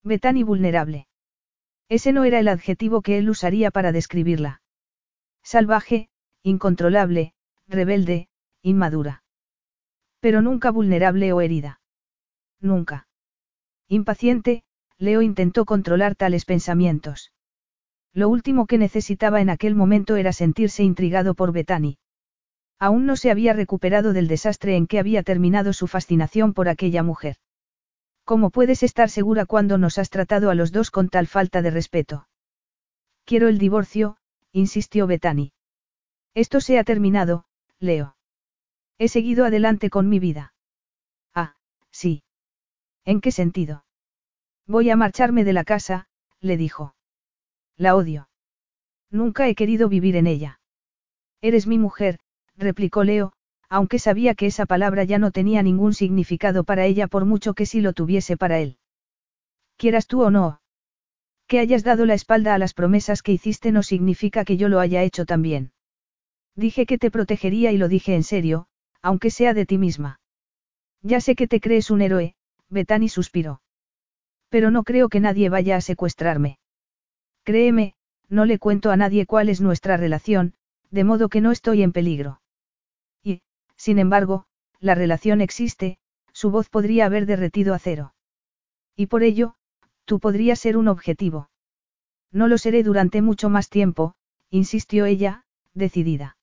Betani 0.02 0.42
vulnerable. 0.42 1.06
Ese 1.90 2.12
no 2.12 2.24
era 2.24 2.40
el 2.40 2.48
adjetivo 2.48 3.02
que 3.02 3.18
él 3.18 3.28
usaría 3.28 3.70
para 3.70 3.92
describirla. 3.92 4.62
Salvaje, 5.42 6.08
incontrolable, 6.42 7.34
rebelde, 7.68 8.28
inmadura. 8.62 9.22
Pero 10.20 10.40
nunca 10.40 10.70
vulnerable 10.70 11.30
o 11.34 11.42
herida. 11.42 11.82
Nunca. 12.58 13.06
Impaciente, 13.86 14.64
Leo 14.98 15.22
intentó 15.22 15.64
controlar 15.64 16.14
tales 16.14 16.44
pensamientos. 16.44 17.32
Lo 18.12 18.28
último 18.28 18.66
que 18.66 18.78
necesitaba 18.78 19.40
en 19.40 19.50
aquel 19.50 19.74
momento 19.74 20.16
era 20.16 20.32
sentirse 20.32 20.84
intrigado 20.84 21.34
por 21.34 21.52
Bethany. 21.52 21.98
Aún 22.78 23.06
no 23.06 23.16
se 23.16 23.30
había 23.30 23.52
recuperado 23.52 24.12
del 24.12 24.28
desastre 24.28 24.76
en 24.76 24.86
que 24.86 24.98
había 24.98 25.22
terminado 25.22 25.72
su 25.72 25.86
fascinación 25.86 26.54
por 26.54 26.68
aquella 26.68 27.02
mujer. 27.02 27.36
¿Cómo 28.24 28.50
puedes 28.50 28.82
estar 28.82 29.10
segura 29.10 29.46
cuando 29.46 29.78
nos 29.78 29.98
has 29.98 30.10
tratado 30.10 30.50
a 30.50 30.54
los 30.54 30.72
dos 30.72 30.90
con 30.90 31.08
tal 31.08 31.26
falta 31.26 31.60
de 31.60 31.70
respeto? 31.70 32.28
Quiero 33.24 33.48
el 33.48 33.58
divorcio, 33.58 34.16
insistió 34.52 35.06
Bethany. 35.06 35.52
Esto 36.34 36.60
se 36.60 36.78
ha 36.78 36.84
terminado, 36.84 37.44
Leo. 37.80 38.16
He 38.98 39.08
seguido 39.08 39.44
adelante 39.44 39.90
con 39.90 40.08
mi 40.08 40.18
vida. 40.20 40.54
Ah, 41.34 41.56
sí. 41.90 42.22
¿En 43.04 43.20
qué 43.20 43.30
sentido? 43.30 43.83
Voy 44.66 44.90
a 44.90 44.96
marcharme 44.96 45.44
de 45.44 45.52
la 45.52 45.64
casa, 45.64 46.06
le 46.40 46.56
dijo. 46.56 46.94
La 47.76 47.96
odio. 47.96 48.28
Nunca 49.10 49.48
he 49.48 49.54
querido 49.54 49.88
vivir 49.88 50.16
en 50.16 50.26
ella. 50.26 50.60
Eres 51.40 51.66
mi 51.66 51.78
mujer, 51.78 52.18
replicó 52.56 53.04
Leo, 53.04 53.32
aunque 53.68 53.98
sabía 53.98 54.34
que 54.34 54.46
esa 54.46 54.66
palabra 54.66 55.04
ya 55.04 55.18
no 55.18 55.30
tenía 55.30 55.62
ningún 55.62 55.94
significado 55.94 56.64
para 56.64 56.86
ella 56.86 57.08
por 57.08 57.24
mucho 57.24 57.54
que 57.54 57.66
sí 57.66 57.80
lo 57.80 57.92
tuviese 57.92 58.36
para 58.36 58.60
él. 58.60 58.78
Quieras 59.76 60.06
tú 60.06 60.22
o 60.22 60.30
no. 60.30 60.60
Que 61.46 61.58
hayas 61.58 61.84
dado 61.84 62.06
la 62.06 62.14
espalda 62.14 62.54
a 62.54 62.58
las 62.58 62.72
promesas 62.72 63.22
que 63.22 63.32
hiciste 63.32 63.72
no 63.72 63.82
significa 63.82 64.44
que 64.44 64.56
yo 64.56 64.68
lo 64.68 64.80
haya 64.80 65.02
hecho 65.02 65.26
también. 65.26 65.72
Dije 66.56 66.86
que 66.86 66.98
te 66.98 67.10
protegería 67.10 67.72
y 67.72 67.78
lo 67.78 67.88
dije 67.88 68.14
en 68.14 68.22
serio, 68.22 68.66
aunque 69.02 69.30
sea 69.30 69.52
de 69.52 69.66
ti 69.66 69.76
misma. 69.76 70.20
Ya 71.02 71.20
sé 71.20 71.34
que 71.34 71.48
te 71.48 71.60
crees 71.60 71.90
un 71.90 72.00
héroe, 72.00 72.34
Betani 72.70 73.08
suspiró. 73.08 73.60
Pero 74.54 74.70
no 74.70 74.84
creo 74.84 75.08
que 75.08 75.18
nadie 75.18 75.48
vaya 75.48 75.74
a 75.74 75.80
secuestrarme. 75.80 76.60
Créeme, 77.42 77.96
no 78.28 78.44
le 78.44 78.60
cuento 78.60 78.92
a 78.92 78.96
nadie 78.96 79.26
cuál 79.26 79.48
es 79.48 79.60
nuestra 79.60 79.96
relación, 79.96 80.54
de 80.92 81.02
modo 81.02 81.28
que 81.28 81.40
no 81.40 81.50
estoy 81.50 81.82
en 81.82 81.90
peligro. 81.90 82.40
Y, 83.24 83.42
sin 83.74 83.98
embargo, 83.98 84.46
la 84.78 84.94
relación 84.94 85.40
existe, 85.40 85.98
su 86.32 86.52
voz 86.52 86.68
podría 86.68 87.06
haber 87.06 87.26
derretido 87.26 87.74
a 87.74 87.80
cero. 87.80 88.14
Y 88.94 89.06
por 89.06 89.24
ello, 89.24 89.56
tú 90.04 90.20
podrías 90.20 90.60
ser 90.60 90.76
un 90.76 90.86
objetivo. 90.86 91.50
No 92.30 92.46
lo 92.46 92.56
seré 92.56 92.84
durante 92.84 93.22
mucho 93.22 93.50
más 93.50 93.68
tiempo, 93.68 94.14
insistió 94.50 95.04
ella, 95.04 95.46
decidida. 95.72 96.36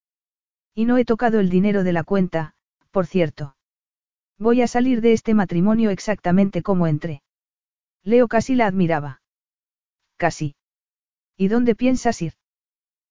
Y 0.76 0.84
no 0.84 0.98
he 0.98 1.06
tocado 1.06 1.40
el 1.40 1.50
dinero 1.50 1.86
de 1.86 1.94
la 1.94 2.04
cuenta, 2.04 2.56
por 2.92 3.06
cierto. 3.06 3.56
Voy 4.38 4.62
a 4.62 4.68
salir 4.68 5.00
de 5.00 5.14
este 5.14 5.34
matrimonio 5.34 5.92
exactamente 5.92 6.62
como 6.62 6.88
entré. 6.88 7.22
Leo 8.04 8.28
casi 8.28 8.56
la 8.56 8.68
admiraba. 8.68 9.22
Casi. 10.18 10.56
¿Y 11.38 11.48
dónde 11.48 11.76
piensas 11.76 12.22
ir? 12.22 12.34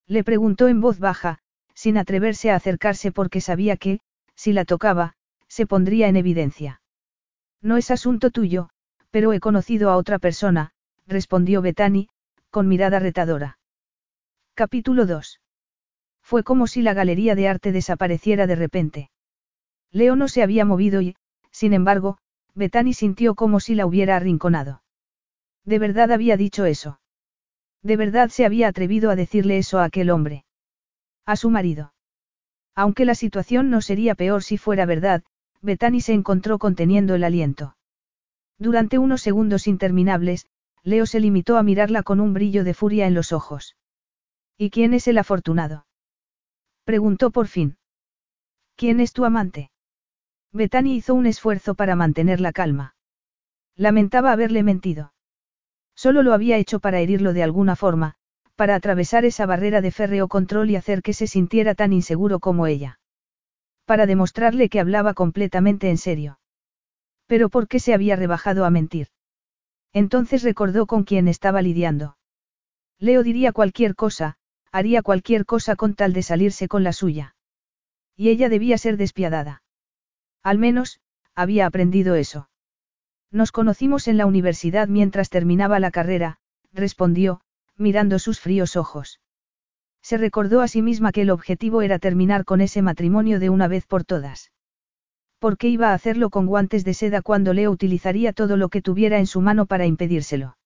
Le 0.06 0.24
preguntó 0.24 0.68
en 0.68 0.80
voz 0.80 0.98
baja, 0.98 1.38
sin 1.74 1.96
atreverse 1.96 2.50
a 2.50 2.56
acercarse 2.56 3.12
porque 3.12 3.40
sabía 3.40 3.76
que, 3.76 4.00
si 4.34 4.52
la 4.52 4.64
tocaba, 4.64 5.14
se 5.48 5.66
pondría 5.66 6.08
en 6.08 6.16
evidencia. 6.16 6.82
No 7.62 7.76
es 7.76 7.90
asunto 7.90 8.30
tuyo, 8.30 8.70
pero 9.10 9.32
he 9.32 9.40
conocido 9.40 9.90
a 9.90 9.96
otra 9.96 10.18
persona, 10.18 10.72
respondió 11.06 11.62
Betani, 11.62 12.08
con 12.50 12.68
mirada 12.68 12.98
retadora. 12.98 13.58
Capítulo 14.54 15.06
2. 15.06 15.40
Fue 16.22 16.42
como 16.42 16.66
si 16.66 16.82
la 16.82 16.94
galería 16.94 17.34
de 17.34 17.48
arte 17.48 17.72
desapareciera 17.72 18.46
de 18.46 18.56
repente. 18.56 19.10
Leo 19.90 20.16
no 20.16 20.28
se 20.28 20.42
había 20.42 20.64
movido 20.64 21.00
y, 21.00 21.16
sin 21.50 21.72
embargo, 21.72 22.18
Betani 22.54 22.94
sintió 22.94 23.34
como 23.34 23.60
si 23.60 23.74
la 23.74 23.86
hubiera 23.86 24.16
arrinconado. 24.16 24.82
¿De 25.64 25.78
verdad 25.78 26.12
había 26.12 26.36
dicho 26.36 26.64
eso? 26.64 27.00
¿De 27.82 27.96
verdad 27.96 28.28
se 28.28 28.44
había 28.44 28.68
atrevido 28.68 29.10
a 29.10 29.16
decirle 29.16 29.58
eso 29.58 29.78
a 29.78 29.84
aquel 29.84 30.10
hombre? 30.10 30.44
A 31.26 31.36
su 31.36 31.50
marido. 31.50 31.92
Aunque 32.74 33.04
la 33.04 33.14
situación 33.14 33.70
no 33.70 33.80
sería 33.80 34.14
peor 34.14 34.42
si 34.42 34.58
fuera 34.58 34.86
verdad, 34.86 35.22
Betani 35.62 36.00
se 36.00 36.12
encontró 36.12 36.58
conteniendo 36.58 37.14
el 37.14 37.24
aliento. 37.24 37.76
Durante 38.58 38.98
unos 38.98 39.22
segundos 39.22 39.66
interminables, 39.66 40.46
Leo 40.82 41.06
se 41.06 41.20
limitó 41.20 41.56
a 41.56 41.62
mirarla 41.62 42.02
con 42.02 42.20
un 42.20 42.32
brillo 42.32 42.64
de 42.64 42.74
furia 42.74 43.06
en 43.06 43.14
los 43.14 43.32
ojos. 43.32 43.76
¿Y 44.56 44.70
quién 44.70 44.94
es 44.94 45.08
el 45.08 45.18
afortunado? 45.18 45.86
Preguntó 46.84 47.30
por 47.30 47.46
fin. 47.46 47.76
¿Quién 48.76 49.00
es 49.00 49.12
tu 49.12 49.24
amante? 49.24 49.70
Bethany 50.52 50.94
hizo 50.96 51.14
un 51.14 51.26
esfuerzo 51.26 51.74
para 51.74 51.94
mantener 51.94 52.40
la 52.40 52.52
calma. 52.52 52.94
Lamentaba 53.76 54.32
haberle 54.32 54.62
mentido. 54.62 55.12
Solo 55.94 56.22
lo 56.22 56.34
había 56.34 56.56
hecho 56.56 56.80
para 56.80 57.00
herirlo 57.00 57.32
de 57.32 57.42
alguna 57.42 57.76
forma, 57.76 58.16
para 58.56 58.74
atravesar 58.74 59.24
esa 59.24 59.46
barrera 59.46 59.80
de 59.80 59.90
férreo 59.90 60.28
control 60.28 60.70
y 60.70 60.76
hacer 60.76 61.02
que 61.02 61.12
se 61.12 61.26
sintiera 61.26 61.74
tan 61.74 61.92
inseguro 61.92 62.40
como 62.40 62.66
ella. 62.66 62.98
Para 63.84 64.06
demostrarle 64.06 64.68
que 64.68 64.80
hablaba 64.80 65.14
completamente 65.14 65.88
en 65.88 65.98
serio. 65.98 66.40
Pero 67.26 67.48
¿por 67.48 67.68
qué 67.68 67.78
se 67.78 67.94
había 67.94 68.16
rebajado 68.16 68.64
a 68.64 68.70
mentir? 68.70 69.08
Entonces 69.92 70.42
recordó 70.42 70.86
con 70.86 71.04
quién 71.04 71.28
estaba 71.28 71.62
lidiando. 71.62 72.16
Leo 72.98 73.22
diría 73.22 73.52
cualquier 73.52 73.94
cosa, 73.94 74.36
haría 74.72 75.02
cualquier 75.02 75.46
cosa 75.46 75.76
con 75.76 75.94
tal 75.94 76.12
de 76.12 76.22
salirse 76.22 76.68
con 76.68 76.84
la 76.84 76.92
suya. 76.92 77.34
Y 78.16 78.28
ella 78.28 78.48
debía 78.48 78.78
ser 78.78 78.96
despiadada. 78.96 79.62
Al 80.42 80.58
menos, 80.58 81.00
había 81.34 81.66
aprendido 81.66 82.14
eso. 82.14 82.48
Nos 83.30 83.52
conocimos 83.52 84.08
en 84.08 84.16
la 84.16 84.26
universidad 84.26 84.88
mientras 84.88 85.30
terminaba 85.30 85.78
la 85.78 85.90
carrera, 85.90 86.38
respondió, 86.72 87.40
mirando 87.76 88.18
sus 88.18 88.40
fríos 88.40 88.76
ojos. 88.76 89.20
Se 90.02 90.16
recordó 90.16 90.60
a 90.60 90.68
sí 90.68 90.82
misma 90.82 91.12
que 91.12 91.22
el 91.22 91.30
objetivo 91.30 91.82
era 91.82 91.98
terminar 91.98 92.44
con 92.44 92.60
ese 92.60 92.82
matrimonio 92.82 93.38
de 93.38 93.50
una 93.50 93.68
vez 93.68 93.86
por 93.86 94.04
todas. 94.04 94.50
¿Por 95.38 95.56
qué 95.56 95.68
iba 95.68 95.90
a 95.90 95.94
hacerlo 95.94 96.30
con 96.30 96.46
guantes 96.46 96.84
de 96.84 96.94
seda 96.94 97.22
cuando 97.22 97.54
Leo 97.54 97.70
utilizaría 97.70 98.32
todo 98.32 98.56
lo 98.56 98.68
que 98.68 98.82
tuviera 98.82 99.18
en 99.18 99.26
su 99.26 99.40
mano 99.40 99.66
para 99.66 99.86
impedírselo? 99.86 100.56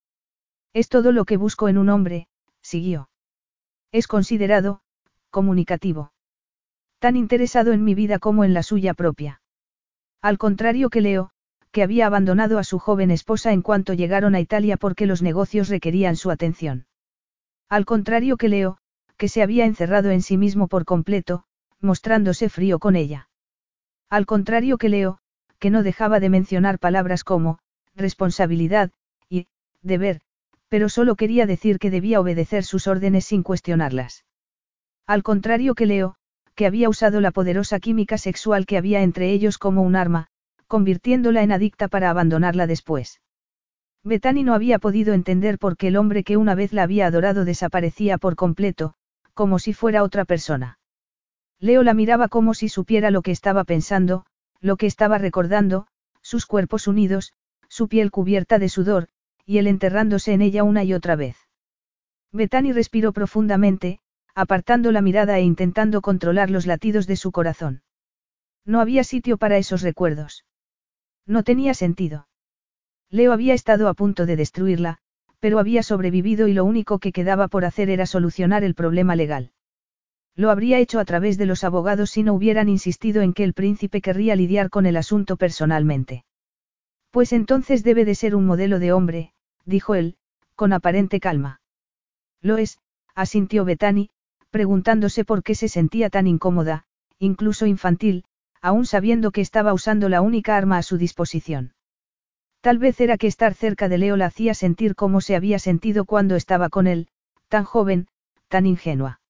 Es 0.72 0.88
todo 0.88 1.12
lo 1.12 1.24
que 1.24 1.36
busco 1.36 1.68
en 1.68 1.78
un 1.78 1.88
hombre, 1.88 2.26
siguió. 2.60 3.08
Es 3.92 4.08
considerado, 4.08 4.80
comunicativo. 5.30 6.12
Tan 6.98 7.16
interesado 7.16 7.72
en 7.72 7.84
mi 7.84 7.94
vida 7.94 8.18
como 8.18 8.44
en 8.44 8.54
la 8.54 8.64
suya 8.64 8.94
propia. 8.94 9.40
Al 10.24 10.38
contrario 10.38 10.88
que 10.88 11.02
Leo, 11.02 11.28
que 11.70 11.82
había 11.82 12.06
abandonado 12.06 12.58
a 12.58 12.64
su 12.64 12.78
joven 12.78 13.10
esposa 13.10 13.52
en 13.52 13.60
cuanto 13.60 13.92
llegaron 13.92 14.34
a 14.34 14.40
Italia 14.40 14.78
porque 14.78 15.04
los 15.04 15.20
negocios 15.20 15.68
requerían 15.68 16.16
su 16.16 16.30
atención. 16.30 16.86
Al 17.68 17.84
contrario 17.84 18.38
que 18.38 18.48
Leo, 18.48 18.78
que 19.18 19.28
se 19.28 19.42
había 19.42 19.66
encerrado 19.66 20.10
en 20.12 20.22
sí 20.22 20.38
mismo 20.38 20.66
por 20.66 20.86
completo, 20.86 21.44
mostrándose 21.78 22.48
frío 22.48 22.78
con 22.78 22.96
ella. 22.96 23.28
Al 24.08 24.24
contrario 24.24 24.78
que 24.78 24.88
Leo, 24.88 25.18
que 25.58 25.68
no 25.68 25.82
dejaba 25.82 26.20
de 26.20 26.30
mencionar 26.30 26.78
palabras 26.78 27.22
como, 27.22 27.58
responsabilidad, 27.94 28.92
y, 29.28 29.46
deber, 29.82 30.22
pero 30.68 30.88
solo 30.88 31.16
quería 31.16 31.44
decir 31.44 31.78
que 31.78 31.90
debía 31.90 32.18
obedecer 32.18 32.64
sus 32.64 32.86
órdenes 32.86 33.26
sin 33.26 33.42
cuestionarlas. 33.42 34.24
Al 35.06 35.22
contrario 35.22 35.74
que 35.74 35.84
Leo, 35.84 36.16
que 36.54 36.66
había 36.66 36.88
usado 36.88 37.20
la 37.20 37.30
poderosa 37.30 37.80
química 37.80 38.18
sexual 38.18 38.66
que 38.66 38.78
había 38.78 39.02
entre 39.02 39.30
ellos 39.32 39.58
como 39.58 39.82
un 39.82 39.96
arma, 39.96 40.28
convirtiéndola 40.66 41.42
en 41.42 41.52
adicta 41.52 41.88
para 41.88 42.10
abandonarla 42.10 42.66
después. 42.66 43.20
Bethany 44.02 44.42
no 44.44 44.54
había 44.54 44.78
podido 44.78 45.14
entender 45.14 45.58
por 45.58 45.76
qué 45.76 45.88
el 45.88 45.96
hombre 45.96 46.24
que 46.24 46.36
una 46.36 46.54
vez 46.54 46.72
la 46.72 46.82
había 46.82 47.06
adorado 47.06 47.44
desaparecía 47.44 48.18
por 48.18 48.36
completo, 48.36 48.94
como 49.32 49.58
si 49.58 49.72
fuera 49.72 50.02
otra 50.02 50.24
persona. 50.24 50.78
Leo 51.58 51.82
la 51.82 51.94
miraba 51.94 52.28
como 52.28 52.54
si 52.54 52.68
supiera 52.68 53.10
lo 53.10 53.22
que 53.22 53.30
estaba 53.30 53.64
pensando, 53.64 54.26
lo 54.60 54.76
que 54.76 54.86
estaba 54.86 55.18
recordando, 55.18 55.86
sus 56.20 56.46
cuerpos 56.46 56.86
unidos, 56.86 57.32
su 57.68 57.88
piel 57.88 58.10
cubierta 58.10 58.58
de 58.58 58.68
sudor, 58.68 59.08
y 59.46 59.58
él 59.58 59.66
enterrándose 59.66 60.32
en 60.32 60.42
ella 60.42 60.62
una 60.62 60.84
y 60.84 60.94
otra 60.94 61.16
vez. 61.16 61.36
Bethany 62.32 62.72
respiró 62.72 63.12
profundamente, 63.12 64.00
apartando 64.34 64.92
la 64.92 65.00
mirada 65.00 65.38
e 65.38 65.42
intentando 65.42 66.00
controlar 66.00 66.50
los 66.50 66.66
latidos 66.66 67.06
de 67.06 67.16
su 67.16 67.32
corazón. 67.32 67.82
No 68.64 68.80
había 68.80 69.04
sitio 69.04 69.36
para 69.36 69.58
esos 69.58 69.82
recuerdos. 69.82 70.44
No 71.26 71.42
tenía 71.42 71.74
sentido. 71.74 72.28
Leo 73.10 73.32
había 73.32 73.54
estado 73.54 73.88
a 73.88 73.94
punto 73.94 74.26
de 74.26 74.36
destruirla, 74.36 74.98
pero 75.38 75.58
había 75.58 75.82
sobrevivido 75.82 76.48
y 76.48 76.54
lo 76.54 76.64
único 76.64 76.98
que 76.98 77.12
quedaba 77.12 77.48
por 77.48 77.64
hacer 77.64 77.90
era 77.90 78.06
solucionar 78.06 78.64
el 78.64 78.74
problema 78.74 79.14
legal. 79.14 79.52
Lo 80.36 80.50
habría 80.50 80.78
hecho 80.78 80.98
a 80.98 81.04
través 81.04 81.38
de 81.38 81.46
los 81.46 81.62
abogados 81.62 82.10
si 82.10 82.22
no 82.22 82.34
hubieran 82.34 82.68
insistido 82.68 83.22
en 83.22 83.34
que 83.34 83.44
el 83.44 83.54
príncipe 83.54 84.00
querría 84.00 84.34
lidiar 84.34 84.68
con 84.68 84.86
el 84.86 84.96
asunto 84.96 85.36
personalmente. 85.36 86.24
Pues 87.10 87.32
entonces 87.32 87.84
debe 87.84 88.04
de 88.04 88.16
ser 88.16 88.34
un 88.34 88.44
modelo 88.44 88.80
de 88.80 88.92
hombre, 88.92 89.32
dijo 89.64 89.94
él, 89.94 90.16
con 90.56 90.72
aparente 90.72 91.20
calma. 91.20 91.60
Lo 92.40 92.58
es, 92.58 92.78
asintió 93.14 93.64
Betani, 93.64 94.10
preguntándose 94.54 95.24
por 95.24 95.42
qué 95.42 95.56
se 95.56 95.66
sentía 95.66 96.10
tan 96.10 96.28
incómoda, 96.28 96.84
incluso 97.18 97.66
infantil, 97.66 98.22
aún 98.62 98.86
sabiendo 98.86 99.32
que 99.32 99.40
estaba 99.40 99.74
usando 99.74 100.08
la 100.08 100.20
única 100.20 100.56
arma 100.56 100.78
a 100.78 100.84
su 100.84 100.96
disposición. 100.96 101.74
Tal 102.60 102.78
vez 102.78 103.00
era 103.00 103.18
que 103.18 103.26
estar 103.26 103.54
cerca 103.54 103.88
de 103.88 103.98
Leo 103.98 104.16
la 104.16 104.26
hacía 104.26 104.54
sentir 104.54 104.94
como 104.94 105.20
se 105.20 105.34
había 105.34 105.58
sentido 105.58 106.04
cuando 106.04 106.36
estaba 106.36 106.68
con 106.68 106.86
él, 106.86 107.08
tan 107.48 107.64
joven, 107.64 108.06
tan 108.46 108.64
ingenua. 108.64 109.20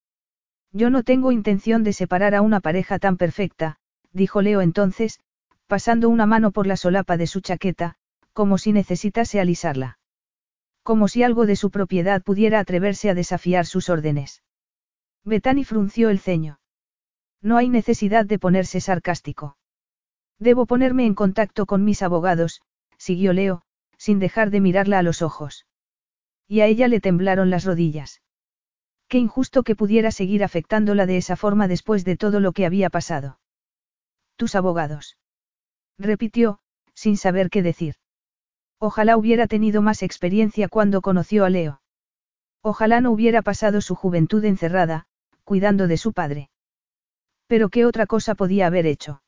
Yo 0.73 0.91
no 0.91 1.03
tengo 1.03 1.33
intención 1.33 1.85
de 1.85 1.95
separar 1.95 2.35
a 2.35 2.43
una 2.43 2.61
pareja 2.61 2.99
tan 2.99 3.17
perfecta, 3.17 3.79
dijo 4.13 4.43
Leo 4.43 4.61
entonces, 4.61 5.21
pasando 5.69 6.11
una 6.11 6.27
mano 6.27 6.51
por 6.51 6.67
la 6.67 6.77
solapa 6.77 7.17
de 7.17 7.29
su 7.29 7.41
chaqueta, 7.41 7.95
como 8.35 8.59
si 8.59 8.75
necesitase 8.75 9.41
alisarla. 9.41 9.99
Como 10.83 11.09
si 11.09 11.23
algo 11.23 11.47
de 11.47 11.57
su 11.57 11.71
propiedad 11.71 12.23
pudiera 12.23 12.61
atreverse 12.61 13.09
a 13.09 13.15
desafiar 13.15 13.65
sus 13.65 13.89
órdenes. 13.89 14.43
Betani 15.25 15.65
frunció 15.65 16.11
el 16.11 16.19
ceño. 16.19 16.61
No 17.41 17.57
hay 17.57 17.69
necesidad 17.69 18.27
de 18.27 18.39
ponerse 18.39 18.81
sarcástico. 18.81 19.57
Debo 20.39 20.67
ponerme 20.67 21.07
en 21.07 21.15
contacto 21.15 21.67
con 21.67 21.85
mis 21.85 22.03
abogados, 22.03 22.61
siguió 22.99 23.33
Leo, 23.33 23.63
sin 23.97 24.19
dejar 24.19 24.51
de 24.51 24.61
mirarla 24.61 24.99
a 24.99 25.03
los 25.03 25.23
ojos. 25.23 25.67
Y 26.47 26.61
a 26.61 26.67
ella 26.67 26.89
le 26.89 27.01
temblaron 27.01 27.51
las 27.51 27.65
rodillas. 27.65 28.21
Qué 29.09 29.19
injusto 29.19 29.63
que 29.63 29.77
pudiera 29.77 30.11
seguir 30.11 30.45
afectándola 30.45 31.07
de 31.07 31.17
esa 31.17 31.37
forma 31.37 31.69
después 31.69 32.05
de 32.05 32.17
todo 32.17 32.41
lo 32.41 32.53
que 32.53 32.67
había 32.67 32.91
pasado. 32.91 33.39
Tus 34.37 34.55
abogados. 34.55 35.17
Repitió, 35.99 36.59
sin 36.95 37.17
saber 37.17 37.51
qué 37.51 37.63
decir. 37.63 37.95
Ojalá 38.79 39.17
hubiera 39.17 39.47
tenido 39.47 39.81
más 39.83 40.03
experiencia 40.03 40.69
cuando 40.69 41.01
conoció 41.01 41.45
a 41.45 41.51
Leo. 41.51 41.81
Ojalá 42.63 43.01
no 43.01 43.11
hubiera 43.13 43.43
pasado 43.43 43.81
su 43.81 43.95
juventud 43.95 44.45
encerrada, 44.45 45.07
cuidando 45.45 45.87
de 45.87 45.97
su 45.97 46.13
padre. 46.13 46.51
Pero 47.47 47.69
¿qué 47.69 47.87
otra 47.87 48.07
cosa 48.07 48.35
podía 48.35 48.67
haber 48.67 48.87
hecho? 48.87 49.23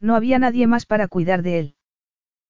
No 0.00 0.14
había 0.14 0.38
nadie 0.38 0.66
más 0.66 0.86
para 0.86 1.08
cuidar 1.08 1.42
de 1.42 1.58
él. 1.58 1.74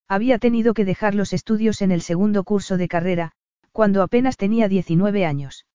Había 0.08 0.38
tenido 0.38 0.74
que 0.74 0.84
dejar 0.84 1.14
los 1.14 1.32
estudios 1.32 1.82
en 1.82 1.92
el 1.92 2.02
segundo 2.02 2.44
curso 2.44 2.76
de 2.76 2.88
carrera, 2.88 3.32
cuando 3.72 4.02
apenas 4.02 4.36
tenía 4.36 4.68
19 4.68 5.24
años. 5.24 5.66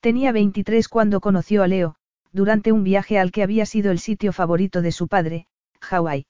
Tenía 0.00 0.30
23 0.32 0.88
cuando 0.88 1.20
conoció 1.20 1.62
a 1.62 1.66
Leo, 1.66 1.96
durante 2.32 2.70
un 2.72 2.84
viaje 2.84 3.18
al 3.18 3.32
que 3.32 3.42
había 3.42 3.66
sido 3.66 3.90
el 3.90 3.98
sitio 3.98 4.32
favorito 4.32 4.80
de 4.80 4.92
su 4.92 5.08
padre, 5.08 5.46
Hawái. 5.80 6.26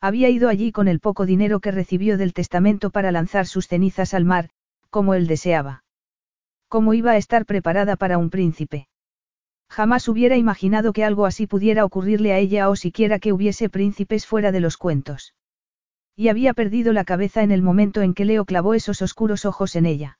Había 0.00 0.28
ido 0.28 0.48
allí 0.48 0.72
con 0.72 0.88
el 0.88 1.00
poco 1.00 1.26
dinero 1.26 1.60
que 1.60 1.70
recibió 1.70 2.18
del 2.18 2.34
testamento 2.34 2.90
para 2.90 3.12
lanzar 3.12 3.46
sus 3.46 3.68
cenizas 3.68 4.14
al 4.14 4.24
mar, 4.24 4.50
como 4.90 5.14
él 5.14 5.26
deseaba. 5.26 5.84
¿Cómo 6.68 6.92
iba 6.92 7.12
a 7.12 7.16
estar 7.16 7.46
preparada 7.46 7.96
para 7.96 8.18
un 8.18 8.28
príncipe? 8.28 8.88
Jamás 9.72 10.06
hubiera 10.06 10.36
imaginado 10.36 10.92
que 10.92 11.02
algo 11.02 11.24
así 11.24 11.46
pudiera 11.46 11.86
ocurrirle 11.86 12.34
a 12.34 12.38
ella 12.38 12.68
o 12.68 12.76
siquiera 12.76 13.18
que 13.18 13.32
hubiese 13.32 13.70
príncipes 13.70 14.26
fuera 14.26 14.52
de 14.52 14.60
los 14.60 14.76
cuentos. 14.76 15.34
Y 16.14 16.28
había 16.28 16.52
perdido 16.52 16.92
la 16.92 17.04
cabeza 17.04 17.42
en 17.42 17.50
el 17.52 17.62
momento 17.62 18.02
en 18.02 18.12
que 18.12 18.26
Leo 18.26 18.44
clavó 18.44 18.74
esos 18.74 19.00
oscuros 19.00 19.46
ojos 19.46 19.74
en 19.74 19.86
ella. 19.86 20.18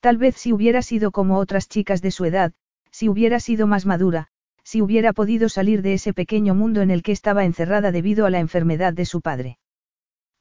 Tal 0.00 0.18
vez 0.18 0.36
si 0.36 0.52
hubiera 0.52 0.82
sido 0.82 1.12
como 1.12 1.38
otras 1.38 1.70
chicas 1.70 2.02
de 2.02 2.10
su 2.10 2.26
edad, 2.26 2.52
si 2.90 3.08
hubiera 3.08 3.40
sido 3.40 3.66
más 3.66 3.86
madura, 3.86 4.28
si 4.64 4.82
hubiera 4.82 5.14
podido 5.14 5.48
salir 5.48 5.80
de 5.80 5.94
ese 5.94 6.12
pequeño 6.12 6.54
mundo 6.54 6.82
en 6.82 6.90
el 6.90 7.02
que 7.02 7.12
estaba 7.12 7.46
encerrada 7.46 7.90
debido 7.90 8.26
a 8.26 8.30
la 8.30 8.38
enfermedad 8.38 8.92
de 8.92 9.06
su 9.06 9.22
padre. 9.22 9.58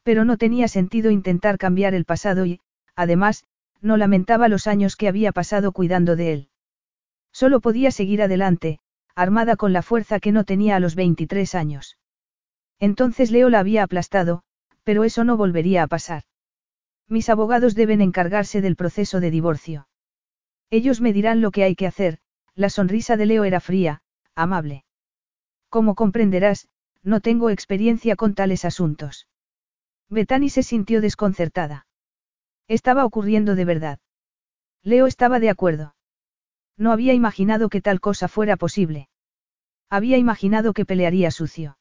Pero 0.04 0.26
no 0.26 0.36
tenía 0.36 0.68
sentido 0.68 1.12
intentar 1.12 1.58
cambiar 1.58 1.94
el 1.94 2.04
pasado 2.04 2.46
y, 2.46 2.60
además, 2.94 3.46
no 3.80 3.96
lamentaba 3.96 4.50
los 4.50 4.68
años 4.68 4.98
que 4.98 5.08
había 5.08 5.32
pasado 5.32 5.72
cuidando 5.72 6.18
de 6.18 6.34
él. 6.34 6.50
Solo 7.40 7.60
podía 7.60 7.92
seguir 7.92 8.24
adelante, 8.24 8.80
armada 9.14 9.58
con 9.58 9.72
la 9.72 9.84
fuerza 9.84 10.20
que 10.20 10.32
no 10.32 10.44
tenía 10.44 10.76
a 10.76 10.80
los 10.80 10.96
23 10.96 11.54
años. 11.54 11.96
Entonces 12.80 13.30
Leo 13.30 13.52
la 13.52 13.60
había 13.60 13.84
aplastado, 13.84 14.42
pero 14.84 15.04
eso 15.04 15.24
no 15.24 15.38
volvería 15.38 15.84
a 15.84 15.88
pasar. 15.88 16.24
Mis 17.08 17.30
abogados 17.30 17.76
deben 17.76 18.02
encargarse 18.02 18.60
del 18.60 18.76
proceso 18.76 19.20
de 19.20 19.30
divorcio. 19.30 19.88
Ellos 20.72 21.00
me 21.00 21.14
dirán 21.14 21.40
lo 21.42 21.52
que 21.52 21.64
hay 21.64 21.76
que 21.76 21.86
hacer, 21.86 22.18
la 22.56 22.72
sonrisa 22.72 23.18
de 23.18 23.28
Leo 23.28 23.44
era 23.44 23.60
fría, 23.60 24.02
amable. 24.34 24.84
Como 25.70 25.94
comprenderás, 25.94 26.68
no 27.04 27.22
tengo 27.22 27.52
experiencia 27.52 28.16
con 28.16 28.34
tales 28.34 28.66
asuntos. 28.66 29.28
Bethany 30.10 30.50
se 30.50 30.64
sintió 30.64 31.02
desconcertada. 31.02 31.86
Estaba 32.68 33.06
ocurriendo 33.06 33.54
de 33.54 33.66
verdad. 33.66 34.00
Leo 34.82 35.06
estaba 35.06 35.40
de 35.40 35.52
acuerdo. 35.52 35.94
No 36.78 36.92
había 36.92 37.14
imaginado 37.14 37.70
que 37.70 37.82
tal 37.82 38.00
cosa 38.00 38.28
fuera 38.28 38.56
posible. 38.56 39.10
Había 39.90 40.18
imaginado 40.18 40.74
que 40.74 40.86
pelearía 40.86 41.32
sucio. 41.32 41.78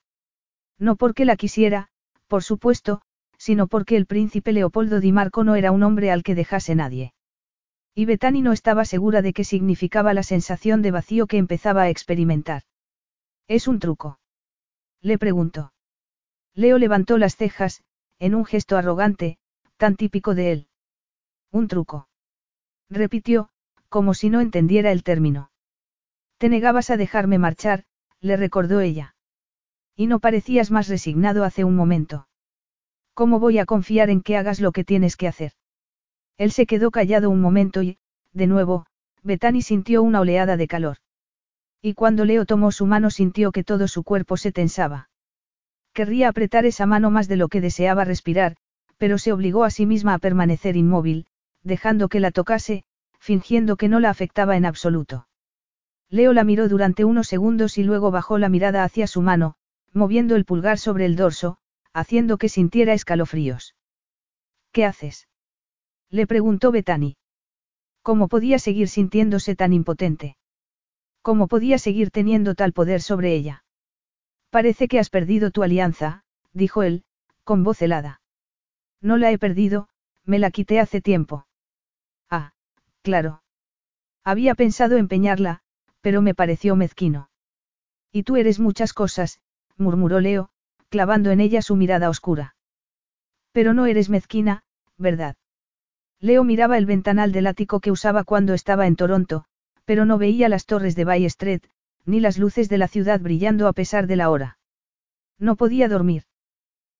No 0.78 0.96
porque 0.96 1.24
la 1.24 1.36
quisiera, 1.36 1.88
por 2.26 2.42
supuesto, 2.42 3.02
sino 3.38 3.66
porque 3.66 3.96
el 3.96 4.06
príncipe 4.06 4.52
Leopoldo 4.52 5.00
Di 5.00 5.12
Marco 5.12 5.44
no 5.44 5.54
era 5.54 5.70
un 5.72 5.82
hombre 5.82 6.10
al 6.10 6.22
que 6.22 6.34
dejase 6.34 6.74
nadie. 6.74 7.12
Y 7.94 8.04
Betani 8.04 8.42
no 8.42 8.52
estaba 8.52 8.84
segura 8.84 9.22
de 9.22 9.32
qué 9.32 9.44
significaba 9.44 10.14
la 10.14 10.22
sensación 10.22 10.82
de 10.82 10.90
vacío 10.90 11.26
que 11.26 11.38
empezaba 11.38 11.82
a 11.82 11.88
experimentar. 11.90 12.62
¿Es 13.48 13.68
un 13.68 13.78
truco? 13.78 14.18
Le 15.00 15.18
preguntó. 15.18 15.72
Leo 16.54 16.78
levantó 16.78 17.18
las 17.18 17.36
cejas, 17.36 17.82
en 18.18 18.34
un 18.34 18.44
gesto 18.44 18.76
arrogante, 18.76 19.38
tan 19.76 19.96
típico 19.96 20.34
de 20.34 20.52
él. 20.52 20.68
Un 21.52 21.68
truco. 21.68 22.08
Repitió, 22.88 23.50
como 23.96 24.12
si 24.12 24.28
no 24.28 24.42
entendiera 24.42 24.92
el 24.92 25.02
término. 25.02 25.50
Te 26.36 26.50
negabas 26.50 26.90
a 26.90 26.98
dejarme 26.98 27.38
marchar, 27.38 27.84
le 28.20 28.36
recordó 28.36 28.82
ella. 28.82 29.14
Y 29.96 30.06
no 30.06 30.20
parecías 30.20 30.70
más 30.70 30.88
resignado 30.88 31.44
hace 31.44 31.64
un 31.64 31.74
momento. 31.74 32.28
¿Cómo 33.14 33.40
voy 33.40 33.58
a 33.58 33.64
confiar 33.64 34.10
en 34.10 34.20
que 34.20 34.36
hagas 34.36 34.60
lo 34.60 34.72
que 34.72 34.84
tienes 34.84 35.16
que 35.16 35.28
hacer? 35.28 35.52
Él 36.36 36.52
se 36.52 36.66
quedó 36.66 36.90
callado 36.90 37.30
un 37.30 37.40
momento 37.40 37.82
y, 37.82 37.96
de 38.34 38.46
nuevo, 38.46 38.84
Betani 39.22 39.62
sintió 39.62 40.02
una 40.02 40.20
oleada 40.20 40.58
de 40.58 40.68
calor. 40.68 40.98
Y 41.80 41.94
cuando 41.94 42.26
Leo 42.26 42.44
tomó 42.44 42.72
su 42.72 42.84
mano 42.84 43.08
sintió 43.08 43.50
que 43.50 43.64
todo 43.64 43.88
su 43.88 44.04
cuerpo 44.04 44.36
se 44.36 44.52
tensaba. 44.52 45.08
Querría 45.94 46.28
apretar 46.28 46.66
esa 46.66 46.84
mano 46.84 47.10
más 47.10 47.28
de 47.28 47.36
lo 47.36 47.48
que 47.48 47.62
deseaba 47.62 48.04
respirar, 48.04 48.56
pero 48.98 49.16
se 49.16 49.32
obligó 49.32 49.64
a 49.64 49.70
sí 49.70 49.86
misma 49.86 50.12
a 50.12 50.18
permanecer 50.18 50.76
inmóvil, 50.76 51.24
dejando 51.62 52.10
que 52.10 52.20
la 52.20 52.30
tocase, 52.30 52.84
fingiendo 53.26 53.76
que 53.76 53.88
no 53.88 53.98
la 53.98 54.10
afectaba 54.10 54.56
en 54.56 54.64
absoluto. 54.64 55.26
Leo 56.08 56.32
la 56.32 56.44
miró 56.44 56.68
durante 56.68 57.04
unos 57.04 57.26
segundos 57.26 57.76
y 57.76 57.82
luego 57.82 58.12
bajó 58.12 58.38
la 58.38 58.48
mirada 58.48 58.84
hacia 58.84 59.08
su 59.08 59.20
mano, 59.20 59.56
moviendo 59.92 60.36
el 60.36 60.44
pulgar 60.44 60.78
sobre 60.78 61.06
el 61.06 61.16
dorso, 61.16 61.58
haciendo 61.92 62.38
que 62.38 62.48
sintiera 62.48 62.92
escalofríos. 62.92 63.74
¿Qué 64.70 64.84
haces? 64.84 65.26
Le 66.08 66.28
preguntó 66.28 66.70
Betani. 66.70 67.16
¿Cómo 68.00 68.28
podía 68.28 68.60
seguir 68.60 68.86
sintiéndose 68.86 69.56
tan 69.56 69.72
impotente? 69.72 70.36
¿Cómo 71.20 71.48
podía 71.48 71.78
seguir 71.78 72.12
teniendo 72.12 72.54
tal 72.54 72.72
poder 72.72 73.02
sobre 73.02 73.34
ella? 73.34 73.64
Parece 74.50 74.86
que 74.86 75.00
has 75.00 75.10
perdido 75.10 75.50
tu 75.50 75.64
alianza, 75.64 76.22
dijo 76.52 76.84
él, 76.84 77.02
con 77.42 77.64
voz 77.64 77.82
helada. 77.82 78.20
No 79.00 79.16
la 79.16 79.32
he 79.32 79.38
perdido, 79.38 79.88
me 80.24 80.38
la 80.38 80.52
quité 80.52 80.78
hace 80.78 81.00
tiempo. 81.00 81.48
Claro. 83.06 83.40
Había 84.24 84.56
pensado 84.56 84.96
empeñarla, 84.96 85.60
pero 86.00 86.22
me 86.22 86.34
pareció 86.34 86.74
mezquino. 86.74 87.30
Y 88.10 88.24
tú 88.24 88.34
eres 88.34 88.58
muchas 88.58 88.92
cosas, 88.92 89.38
murmuró 89.76 90.18
Leo, 90.18 90.48
clavando 90.88 91.30
en 91.30 91.38
ella 91.38 91.62
su 91.62 91.76
mirada 91.76 92.10
oscura. 92.10 92.56
Pero 93.52 93.74
no 93.74 93.86
eres 93.86 94.08
mezquina, 94.08 94.64
¿verdad? 94.98 95.36
Leo 96.18 96.42
miraba 96.42 96.78
el 96.78 96.86
ventanal 96.86 97.30
del 97.30 97.46
ático 97.46 97.78
que 97.78 97.92
usaba 97.92 98.24
cuando 98.24 98.54
estaba 98.54 98.88
en 98.88 98.96
Toronto, 98.96 99.44
pero 99.84 100.04
no 100.04 100.18
veía 100.18 100.48
las 100.48 100.66
torres 100.66 100.96
de 100.96 101.04
Bay 101.04 101.26
Street, 101.26 101.62
ni 102.06 102.18
las 102.18 102.38
luces 102.38 102.68
de 102.68 102.78
la 102.78 102.88
ciudad 102.88 103.20
brillando 103.20 103.68
a 103.68 103.72
pesar 103.72 104.08
de 104.08 104.16
la 104.16 104.30
hora. 104.30 104.58
No 105.38 105.54
podía 105.54 105.86
dormir. 105.86 106.24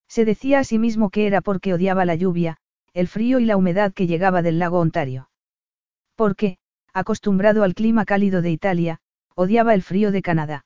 Se 0.07 0.25
decía 0.25 0.61
a 0.61 0.65
sí 0.65 0.79
mismo 0.79 1.11
que 1.11 1.27
era 1.27 1.41
porque 1.41 1.75
odiaba 1.75 2.05
la 2.05 2.15
lluvia, 2.15 2.59
el 2.95 3.09
frío 3.09 3.41
y 3.41 3.45
la 3.45 3.57
humedad 3.57 3.93
que 3.93 4.07
llegaba 4.07 4.43
del 4.43 4.61
lago 4.61 4.79
Ontario. 4.79 5.31
Porque, 6.17 6.59
acostumbrado 6.93 7.63
al 7.63 7.75
clima 7.75 8.05
cálido 8.05 8.43
de 8.43 8.51
Italia, 8.51 8.99
odiaba 9.35 9.75
el 9.75 9.83
frío 9.83 10.11
de 10.11 10.23
Canadá. 10.23 10.65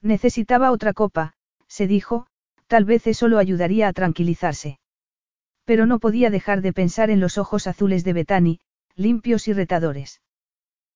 Necesitaba 0.00 0.72
otra 0.72 0.92
copa, 0.94 1.34
se 1.68 1.86
dijo, 1.86 2.26
tal 2.66 2.84
vez 2.84 3.06
eso 3.06 3.28
lo 3.28 3.38
ayudaría 3.38 3.86
a 3.86 3.92
tranquilizarse. 3.92 4.80
Pero 5.64 5.86
no 5.86 6.00
podía 6.00 6.30
dejar 6.30 6.62
de 6.62 6.72
pensar 6.72 7.10
en 7.10 7.20
los 7.20 7.38
ojos 7.38 7.66
azules 7.66 8.02
de 8.02 8.14
Betani, 8.14 8.60
limpios 8.96 9.46
y 9.46 9.52
retadores. 9.52 10.20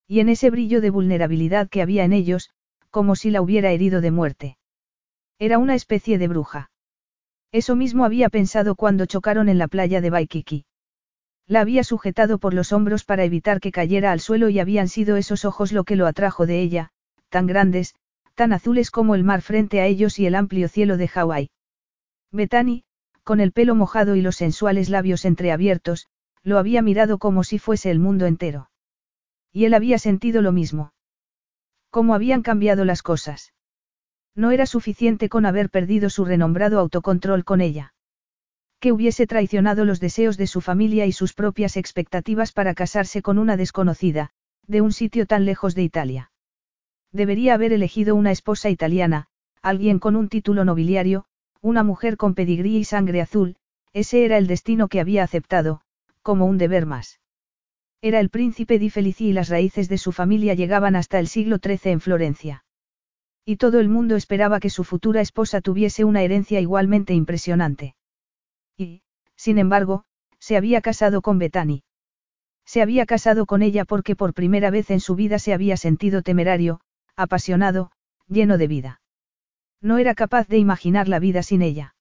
Y 0.09 0.21
en 0.21 0.29
ese 0.29 0.51
brillo 0.51 0.81
de 0.81 0.91
vulnerabilidad 0.91 1.69
que 1.69 1.83
había 1.83 2.05
en 2.05 2.13
ellos, 2.13 2.51
como 2.91 3.15
si 3.15 3.31
la 3.31 3.43
hubiera 3.43 3.71
herido 3.71 4.01
de 4.01 4.11
muerte. 4.11 4.59
Era 5.39 5.59
una 5.59 5.75
especie 5.75 6.19
de 6.19 6.29
bruja. 6.29 6.71
Eso 7.53 7.77
mismo 7.77 8.05
había 8.05 8.29
pensado 8.31 8.75
cuando 8.75 9.07
chocaron 9.07 9.49
en 9.49 9.59
la 9.59 9.69
playa 9.69 10.01
de 10.01 10.11
Baikiki. 10.11 10.65
La 11.49 11.61
había 11.61 11.85
sujetado 11.85 12.39
por 12.39 12.55
los 12.55 12.73
hombros 12.73 13.05
para 13.05 13.25
evitar 13.25 13.61
que 13.61 13.71
cayera 13.71 14.11
al 14.11 14.21
suelo 14.21 14.49
y 14.49 14.59
habían 14.59 14.89
sido 14.89 15.17
esos 15.17 15.45
ojos 15.45 15.73
lo 15.73 15.85
que 15.85 15.97
lo 15.97 16.07
atrajo 16.07 16.45
de 16.47 16.61
ella, 16.61 16.91
tan 17.29 17.47
grandes, 17.47 17.95
tan 18.35 18.53
azules 18.53 18.91
como 18.91 19.15
el 19.15 19.25
mar 19.25 19.43
frente 19.43 19.81
a 19.81 19.87
ellos 19.87 20.19
y 20.19 20.27
el 20.27 20.35
amplio 20.35 20.69
cielo 20.69 20.97
de 20.97 21.09
Hawái. 21.09 21.51
Bethany, 22.33 22.85
con 23.23 23.41
el 23.41 23.53
pelo 23.53 23.75
mojado 23.75 24.17
y 24.17 24.23
los 24.23 24.37
sensuales 24.37 24.91
labios 24.91 25.25
entreabiertos, 25.25 26.09
lo 26.43 26.59
había 26.59 26.83
mirado 26.83 27.19
como 27.19 27.45
si 27.45 27.59
fuese 27.59 27.91
el 27.91 27.99
mundo 27.99 28.27
entero. 28.27 28.71
Y 29.53 29.65
él 29.65 29.75
había 29.75 29.99
sentido 29.99 30.43
lo 30.43 30.53
mismo. 30.53 30.93
¿Cómo 31.91 32.15
habían 32.15 32.43
cambiado 32.43 32.85
las 32.85 33.03
cosas? 33.03 33.53
No 34.35 34.51
era 34.51 34.67
suficiente 34.67 35.29
con 35.29 35.47
haber 35.47 35.71
perdido 35.71 36.11
su 36.11 36.25
renombrado 36.25 36.79
autocontrol 36.79 37.45
con 37.45 37.61
ella. 37.61 37.95
Que 38.81 38.93
hubiese 38.93 39.27
traicionado 39.27 39.85
los 39.85 40.01
deseos 40.01 40.37
de 40.37 40.47
su 40.47 40.61
familia 40.61 41.07
y 41.07 41.13
sus 41.13 41.33
propias 41.33 41.77
expectativas 41.77 42.53
para 42.53 42.75
casarse 42.75 43.23
con 43.23 43.39
una 43.39 43.57
desconocida, 43.57 44.31
de 44.67 44.81
un 44.81 44.93
sitio 44.93 45.27
tan 45.27 45.45
lejos 45.45 45.75
de 45.75 45.83
Italia. 45.83 46.31
Debería 47.13 47.55
haber 47.55 47.73
elegido 47.73 48.15
una 48.15 48.33
esposa 48.33 48.69
italiana, 48.69 49.29
alguien 49.63 49.99
con 49.99 50.17
un 50.17 50.29
título 50.29 50.65
nobiliario, 50.65 51.25
una 51.63 51.83
mujer 51.83 52.17
con 52.17 52.35
pedigrí 52.35 52.77
y 52.77 52.85
sangre 52.85 53.21
azul, 53.21 53.57
ese 53.93 54.25
era 54.25 54.37
el 54.37 54.47
destino 54.47 54.89
que 54.89 55.01
había 55.01 55.25
aceptado, 55.25 55.81
como 56.23 56.45
un 56.45 56.59
deber 56.59 56.85
más. 56.85 57.21
Era 58.03 58.21
el 58.21 58.29
príncipe 58.29 58.79
di 58.79 58.91
Felici 58.91 59.29
y 59.29 59.33
las 59.33 59.49
raíces 59.49 59.89
de 59.89 59.97
su 59.97 60.13
familia 60.13 60.55
llegaban 60.55 60.97
hasta 60.97 61.19
el 61.19 61.29
siglo 61.29 61.57
XIII 61.57 61.93
en 61.93 62.01
Florencia. 62.01 62.65
Y 63.45 63.57
todo 63.57 63.81
el 63.81 63.89
mundo 63.89 64.17
esperaba 64.17 64.61
que 64.61 64.71
su 64.71 64.85
futura 64.85 65.21
esposa 65.21 65.61
tuviese 65.61 66.05
una 66.05 66.23
herencia 66.23 66.61
igualmente 66.61 67.15
impresionante. 67.15 67.95
Y, 68.77 69.03
sin 69.37 69.59
embargo, 69.59 70.05
se 70.39 70.57
había 70.57 70.81
casado 70.81 71.23
con 71.23 71.39
Bethany. 71.39 71.83
Se 72.65 72.83
había 72.83 73.07
casado 73.07 73.47
con 73.47 73.63
ella 73.63 73.85
porque 73.85 74.17
por 74.17 74.35
primera 74.35 74.71
vez 74.71 74.91
en 74.91 75.01
su 75.01 75.15
vida 75.15 75.39
se 75.39 75.55
había 75.55 75.77
sentido 75.77 76.23
temerario, 76.23 76.81
apasionado, 77.15 77.91
lleno 78.29 78.59
de 78.59 78.67
vida. 78.67 79.01
No 79.81 79.99
era 79.99 80.15
capaz 80.15 80.49
de 80.49 80.59
imaginar 80.59 81.09
la 81.09 81.19
vida 81.19 81.43
sin 81.43 81.63
ella. 81.63 81.95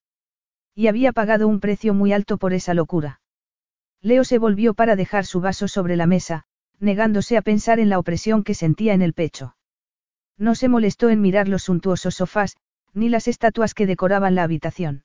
Y 0.74 0.88
había 0.88 1.14
pagado 1.14 1.48
un 1.48 1.60
precio 1.60 1.94
muy 1.94 2.12
alto 2.12 2.38
por 2.38 2.54
esa 2.54 2.74
locura. 2.74 3.22
Leo 4.02 4.24
se 4.24 4.40
volvió 4.40 4.74
para 4.74 4.96
dejar 4.96 5.26
su 5.26 5.40
vaso 5.40 5.68
sobre 5.68 5.96
la 5.96 6.08
mesa, 6.08 6.44
negándose 6.80 7.38
a 7.38 7.42
pensar 7.42 7.80
en 7.80 7.90
la 7.90 8.00
opresión 8.00 8.44
que 8.44 8.54
sentía 8.54 8.94
en 8.94 9.02
el 9.02 9.14
pecho. 9.14 9.56
No 10.38 10.56
se 10.56 10.68
molestó 10.68 11.10
en 11.10 11.22
mirar 11.22 11.48
los 11.48 11.64
suntuosos 11.64 12.16
sofás, 12.16 12.58
ni 12.94 13.08
las 13.08 13.28
estatuas 13.28 13.74
que 13.74 13.86
decoraban 13.86 14.36
la 14.36 14.44
habitación. 14.44 15.05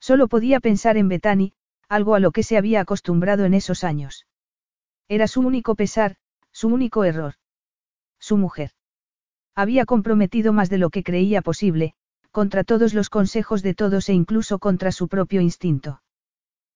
Solo 0.00 0.28
podía 0.28 0.60
pensar 0.60 0.96
en 0.96 1.08
Bethany, 1.08 1.52
algo 1.88 2.14
a 2.14 2.20
lo 2.20 2.32
que 2.32 2.42
se 2.42 2.56
había 2.56 2.80
acostumbrado 2.80 3.44
en 3.44 3.54
esos 3.54 3.84
años. 3.84 4.26
Era 5.08 5.26
su 5.26 5.40
único 5.40 5.74
pesar, 5.74 6.16
su 6.52 6.68
único 6.68 7.04
error. 7.04 7.34
Su 8.18 8.36
mujer. 8.36 8.72
Había 9.54 9.86
comprometido 9.86 10.52
más 10.52 10.70
de 10.70 10.78
lo 10.78 10.90
que 10.90 11.02
creía 11.02 11.42
posible, 11.42 11.94
contra 12.30 12.62
todos 12.62 12.94
los 12.94 13.10
consejos 13.10 13.62
de 13.62 13.74
todos 13.74 14.08
e 14.08 14.12
incluso 14.12 14.58
contra 14.58 14.92
su 14.92 15.08
propio 15.08 15.40
instinto. 15.40 16.02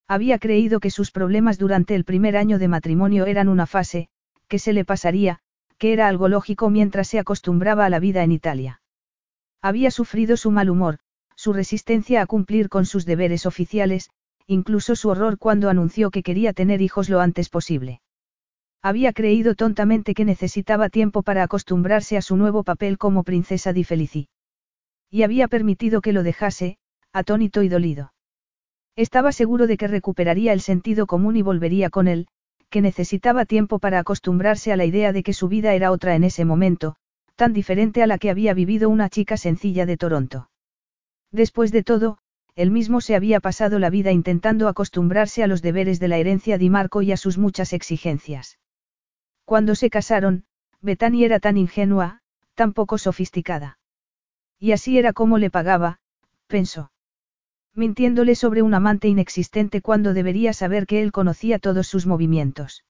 Había 0.08 0.38
creído 0.38 0.80
que 0.80 0.90
sus 0.90 1.10
problemas 1.10 1.58
durante 1.58 1.94
el 1.94 2.04
primer 2.04 2.36
año 2.36 2.58
de 2.58 2.68
matrimonio 2.68 3.26
eran 3.26 3.48
una 3.48 3.66
fase, 3.66 4.08
que 4.48 4.58
se 4.58 4.72
le 4.72 4.84
pasaría, 4.84 5.38
que 5.78 5.92
era 5.92 6.08
algo 6.08 6.28
lógico 6.28 6.70
mientras 6.70 7.08
se 7.08 7.18
acostumbraba 7.18 7.86
a 7.86 7.90
la 7.90 7.98
vida 7.98 8.22
en 8.22 8.32
Italia. 8.32 8.82
Había 9.60 9.90
sufrido 9.90 10.36
su 10.36 10.50
mal 10.50 10.70
humor, 10.70 10.98
su 11.42 11.52
resistencia 11.52 12.22
a 12.22 12.26
cumplir 12.26 12.68
con 12.68 12.86
sus 12.86 13.04
deberes 13.04 13.46
oficiales, 13.46 14.10
incluso 14.46 14.94
su 14.94 15.08
horror 15.08 15.38
cuando 15.38 15.70
anunció 15.70 16.12
que 16.12 16.22
quería 16.22 16.52
tener 16.52 16.80
hijos 16.80 17.08
lo 17.08 17.18
antes 17.20 17.48
posible. 17.48 18.00
Había 18.80 19.12
creído 19.12 19.56
tontamente 19.56 20.14
que 20.14 20.24
necesitaba 20.24 20.88
tiempo 20.88 21.24
para 21.24 21.42
acostumbrarse 21.42 22.16
a 22.16 22.22
su 22.22 22.36
nuevo 22.36 22.62
papel 22.62 22.96
como 22.96 23.24
princesa 23.24 23.72
di 23.72 23.82
Felici. 23.82 24.28
Y 25.10 25.24
había 25.24 25.48
permitido 25.48 26.00
que 26.00 26.12
lo 26.12 26.22
dejase, 26.22 26.76
atónito 27.12 27.64
y 27.64 27.68
dolido. 27.68 28.12
Estaba 28.94 29.32
seguro 29.32 29.66
de 29.66 29.76
que 29.76 29.88
recuperaría 29.88 30.52
el 30.52 30.60
sentido 30.60 31.06
común 31.08 31.34
y 31.34 31.42
volvería 31.42 31.90
con 31.90 32.06
él, 32.06 32.28
que 32.70 32.82
necesitaba 32.82 33.46
tiempo 33.46 33.80
para 33.80 33.98
acostumbrarse 33.98 34.72
a 34.72 34.76
la 34.76 34.84
idea 34.84 35.12
de 35.12 35.24
que 35.24 35.32
su 35.32 35.48
vida 35.48 35.74
era 35.74 35.90
otra 35.90 36.14
en 36.14 36.22
ese 36.22 36.44
momento, 36.44 36.94
tan 37.34 37.52
diferente 37.52 38.00
a 38.00 38.06
la 38.06 38.18
que 38.18 38.30
había 38.30 38.54
vivido 38.54 38.88
una 38.88 39.08
chica 39.08 39.36
sencilla 39.36 39.86
de 39.86 39.96
Toronto. 39.96 40.50
Después 41.32 41.72
de 41.72 41.82
todo, 41.82 42.18
él 42.54 42.70
mismo 42.70 43.00
se 43.00 43.14
había 43.14 43.40
pasado 43.40 43.78
la 43.78 43.88
vida 43.88 44.12
intentando 44.12 44.68
acostumbrarse 44.68 45.42
a 45.42 45.46
los 45.46 45.62
deberes 45.62 45.98
de 45.98 46.08
la 46.08 46.18
herencia 46.18 46.58
de 46.58 46.68
Marco 46.68 47.00
y 47.00 47.10
a 47.10 47.16
sus 47.16 47.38
muchas 47.38 47.72
exigencias. 47.72 48.58
Cuando 49.46 49.74
se 49.74 49.88
casaron, 49.88 50.44
Bethany 50.82 51.24
era 51.24 51.40
tan 51.40 51.56
ingenua, 51.56 52.20
tan 52.54 52.74
poco 52.74 52.98
sofisticada. 52.98 53.78
Y 54.58 54.72
así 54.72 54.98
era 54.98 55.14
como 55.14 55.38
le 55.38 55.50
pagaba, 55.50 56.00
pensó. 56.46 56.92
Mintiéndole 57.74 58.34
sobre 58.34 58.60
un 58.60 58.74
amante 58.74 59.08
inexistente 59.08 59.80
cuando 59.80 60.12
debería 60.12 60.52
saber 60.52 60.86
que 60.86 61.02
él 61.02 61.10
conocía 61.10 61.58
todos 61.58 61.86
sus 61.86 62.06
movimientos. 62.06 62.84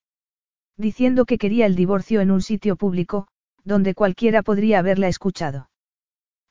Diciendo 0.75 1.25
que 1.25 1.37
quería 1.37 1.65
el 1.65 1.75
divorcio 1.75 2.19
en 2.19 2.31
un 2.31 2.41
sitio 2.41 2.75
público, 2.75 3.27
donde 3.63 3.93
cualquiera 3.93 4.43
podría 4.43 4.79
haberla 4.79 5.07
escuchado. 5.07 5.69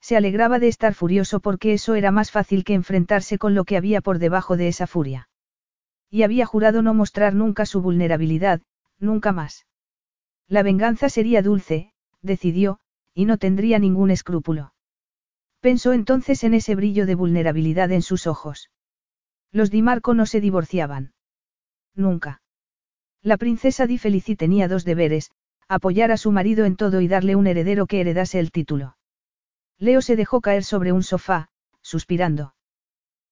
Se 0.03 0.17
alegraba 0.17 0.59
de 0.59 0.67
estar 0.67 0.95
furioso 0.95 1.39
porque 1.39 1.73
eso 1.73 1.95
era 1.95 2.11
más 2.11 2.33
fácil 2.33 2.65
que 2.65 2.75
enfrentarse 2.75 3.39
con 3.39 3.55
lo 3.55 3.65
que 3.65 3.77
había 3.77 4.01
por 4.01 4.19
debajo 4.19 4.57
de 4.57 4.67
esa 4.67 4.89
furia. 4.89 5.29
Y 6.11 6.25
había 6.25 6.45
jurado 6.45 6.83
no 6.83 6.93
mostrar 6.93 7.35
nunca 7.35 7.65
su 7.67 7.81
vulnerabilidad, 7.81 8.61
nunca 8.99 9.31
más. 9.31 9.65
La 10.49 10.65
venganza 10.65 11.09
sería 11.09 11.41
dulce, 11.41 11.93
decidió, 12.21 12.81
y 13.15 13.27
no 13.27 13.39
tendría 13.39 13.79
ningún 13.79 14.11
escrúpulo. 14.11 14.75
Pensó 15.61 15.93
entonces 15.93 16.43
en 16.43 16.55
ese 16.55 16.75
brillo 16.75 17.07
de 17.07 17.15
vulnerabilidad 17.15 17.93
en 17.93 18.03
sus 18.03 18.27
ojos. 18.27 18.71
Los 19.53 19.71
Di 19.71 19.83
Marco 19.83 20.15
no 20.15 20.27
se 20.27 20.41
divorciaban. 20.41 21.15
Nunca. 21.95 22.43
La 23.23 23.37
princesa 23.37 23.87
Di 23.87 23.99
Felici 23.99 24.35
tenía 24.35 24.67
dos 24.67 24.85
deberes, 24.85 25.31
apoyar 25.69 26.11
a 26.11 26.17
su 26.17 26.33
marido 26.33 26.65
en 26.65 26.75
todo 26.75 27.01
y 27.01 27.07
darle 27.07 27.37
un 27.37 27.47
heredero 27.47 27.87
que 27.87 28.01
heredase 28.01 28.41
el 28.41 28.51
título. 28.51 28.97
Leo 29.79 30.01
se 30.01 30.17
dejó 30.17 30.41
caer 30.41 30.65
sobre 30.65 30.93
un 30.93 31.03
sofá, 31.03 31.49
suspirando. 31.81 32.55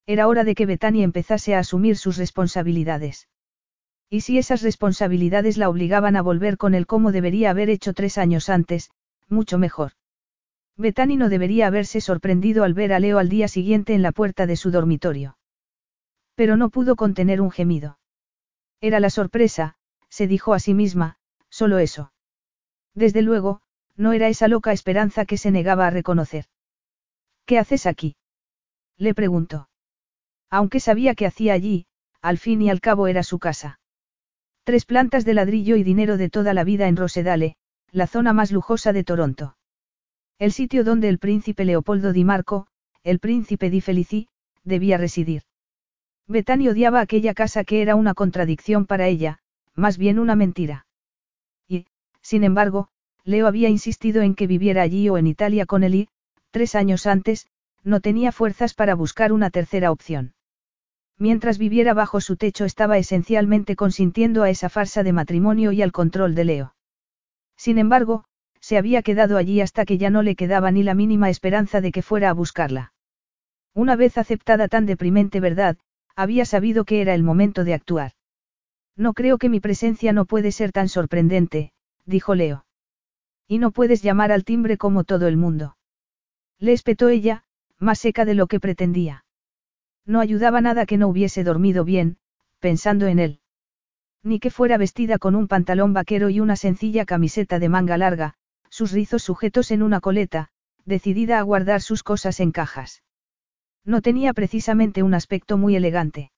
Era 0.05 0.27
hora 0.27 0.43
de 0.43 0.55
que 0.55 0.65
Betania 0.65 1.03
empezase 1.03 1.55
a 1.55 1.59
asumir 1.59 1.97
sus 1.97 2.17
responsabilidades. 2.17 3.27
Y 4.09 4.21
si 4.21 4.37
esas 4.37 4.61
responsabilidades 4.61 5.57
la 5.57 5.69
obligaban 5.69 6.15
a 6.15 6.21
volver 6.21 6.57
con 6.57 6.73
él 6.73 6.85
como 6.85 7.11
debería 7.11 7.49
haber 7.49 7.69
hecho 7.69 7.93
tres 7.93 8.17
años 8.17 8.49
antes, 8.49 8.91
mucho 9.29 9.57
mejor. 9.57 9.93
Betani 10.77 11.15
no 11.15 11.29
debería 11.29 11.67
haberse 11.67 12.01
sorprendido 12.01 12.63
al 12.63 12.73
ver 12.73 12.91
a 12.91 12.99
Leo 12.99 13.19
al 13.19 13.29
día 13.29 13.47
siguiente 13.47 13.93
en 13.93 14.01
la 14.01 14.11
puerta 14.11 14.47
de 14.47 14.55
su 14.55 14.71
dormitorio. 14.71 15.37
Pero 16.35 16.57
no 16.57 16.69
pudo 16.69 16.95
contener 16.95 17.39
un 17.39 17.51
gemido. 17.51 17.99
Era 18.81 18.99
la 18.99 19.09
sorpresa, 19.09 19.75
se 20.09 20.27
dijo 20.27 20.53
a 20.53 20.59
sí 20.59 20.73
misma, 20.73 21.17
solo 21.49 21.77
eso. 21.77 22.11
Desde 22.95 23.21
luego, 23.21 23.61
no 23.97 24.13
era 24.13 24.27
esa 24.27 24.47
loca 24.47 24.71
esperanza 24.71 25.25
que 25.25 25.37
se 25.37 25.51
negaba 25.51 25.87
a 25.87 25.89
reconocer. 25.89 26.45
¿Qué 27.45 27.57
haces 27.59 27.85
aquí? 27.85 28.15
Le 28.97 29.13
preguntó. 29.13 29.69
Aunque 30.49 30.79
sabía 30.79 31.15
que 31.15 31.25
hacía 31.25 31.53
allí, 31.53 31.85
al 32.21 32.37
fin 32.37 32.61
y 32.61 32.69
al 32.69 32.81
cabo 32.81 33.07
era 33.07 33.23
su 33.23 33.39
casa. 33.39 33.79
Tres 34.63 34.85
plantas 34.85 35.25
de 35.25 35.33
ladrillo 35.33 35.75
y 35.75 35.83
dinero 35.83 36.17
de 36.17 36.29
toda 36.29 36.53
la 36.53 36.63
vida 36.63 36.87
en 36.87 36.95
Rosedale, 36.95 37.55
la 37.91 38.07
zona 38.07 38.31
más 38.31 38.51
lujosa 38.51 38.93
de 38.93 39.03
Toronto. 39.03 39.57
El 40.37 40.51
sitio 40.51 40.83
donde 40.83 41.09
el 41.09 41.19
príncipe 41.19 41.65
Leopoldo 41.65 42.13
Di 42.13 42.23
Marco, 42.23 42.67
el 43.03 43.19
príncipe 43.19 43.69
Di 43.69 43.81
Felici, 43.81 44.27
debía 44.63 44.97
residir. 44.97 45.43
Betani 46.27 46.69
odiaba 46.69 47.01
aquella 47.01 47.33
casa 47.33 47.63
que 47.63 47.81
era 47.81 47.95
una 47.95 48.13
contradicción 48.13 48.85
para 48.85 49.07
ella, 49.07 49.39
más 49.75 49.97
bien 49.97 50.19
una 50.19 50.35
mentira. 50.35 50.85
Y, 51.67 51.87
sin 52.21 52.43
embargo, 52.43 52.89
Leo 53.23 53.47
había 53.47 53.69
insistido 53.69 54.21
en 54.21 54.35
que 54.35 54.47
viviera 54.47 54.81
allí 54.81 55.09
o 55.09 55.17
en 55.17 55.27
Italia 55.27 55.65
con 55.65 55.83
él 55.83 55.95
y, 55.95 56.07
tres 56.51 56.75
años 56.75 57.05
antes, 57.05 57.47
no 57.83 57.99
tenía 57.99 58.31
fuerzas 58.31 58.73
para 58.73 58.95
buscar 58.95 59.31
una 59.31 59.49
tercera 59.49 59.91
opción. 59.91 60.33
Mientras 61.17 61.57
viviera 61.57 61.93
bajo 61.93 62.19
su 62.19 62.35
techo 62.35 62.65
estaba 62.65 62.97
esencialmente 62.97 63.75
consintiendo 63.75 64.43
a 64.43 64.49
esa 64.49 64.69
farsa 64.69 65.03
de 65.03 65.13
matrimonio 65.13 65.71
y 65.71 65.81
al 65.81 65.91
control 65.91 66.33
de 66.33 66.45
Leo. 66.45 66.75
Sin 67.55 67.77
embargo, 67.77 68.23
se 68.59 68.77
había 68.77 69.01
quedado 69.03 69.37
allí 69.37 69.61
hasta 69.61 69.85
que 69.85 69.97
ya 69.97 70.09
no 70.09 70.23
le 70.23 70.35
quedaba 70.35 70.71
ni 70.71 70.81
la 70.81 70.95
mínima 70.95 71.29
esperanza 71.29 71.79
de 71.81 71.91
que 71.91 72.01
fuera 72.01 72.29
a 72.29 72.33
buscarla. 72.33 72.93
Una 73.73 73.95
vez 73.95 74.17
aceptada 74.17 74.67
tan 74.67 74.85
deprimente 74.85 75.39
verdad, 75.39 75.77
había 76.15 76.45
sabido 76.45 76.85
que 76.85 77.01
era 77.01 77.13
el 77.13 77.23
momento 77.23 77.63
de 77.63 77.73
actuar. 77.73 78.13
No 78.95 79.13
creo 79.13 79.37
que 79.37 79.49
mi 79.49 79.59
presencia 79.59 80.13
no 80.13 80.25
puede 80.25 80.51
ser 80.51 80.71
tan 80.71 80.89
sorprendente, 80.89 81.71
dijo 82.05 82.35
Leo. 82.35 82.65
Y 83.51 83.59
no 83.59 83.71
puedes 83.71 84.01
llamar 84.01 84.31
al 84.31 84.45
timbre 84.45 84.77
como 84.77 85.03
todo 85.03 85.27
el 85.27 85.35
mundo. 85.35 85.75
Le 86.57 86.71
espetó 86.71 87.09
ella, 87.09 87.43
más 87.79 87.99
seca 87.99 88.23
de 88.23 88.33
lo 88.33 88.47
que 88.47 88.61
pretendía. 88.61 89.25
No 90.05 90.21
ayudaba 90.21 90.61
nada 90.61 90.85
que 90.85 90.97
no 90.97 91.09
hubiese 91.09 91.43
dormido 91.43 91.83
bien, 91.83 92.15
pensando 92.59 93.07
en 93.07 93.19
él. 93.19 93.41
Ni 94.23 94.39
que 94.39 94.51
fuera 94.51 94.77
vestida 94.77 95.17
con 95.17 95.35
un 95.35 95.49
pantalón 95.49 95.91
vaquero 95.91 96.29
y 96.29 96.39
una 96.39 96.55
sencilla 96.55 97.03
camiseta 97.03 97.59
de 97.59 97.67
manga 97.67 97.97
larga, 97.97 98.35
sus 98.69 98.93
rizos 98.93 99.23
sujetos 99.23 99.71
en 99.71 99.83
una 99.83 99.99
coleta, 99.99 100.47
decidida 100.85 101.37
a 101.37 101.41
guardar 101.41 101.81
sus 101.81 102.03
cosas 102.03 102.39
en 102.39 102.53
cajas. 102.53 103.03
No 103.83 104.01
tenía 104.01 104.31
precisamente 104.31 105.03
un 105.03 105.13
aspecto 105.13 105.57
muy 105.57 105.75
elegante. 105.75 106.31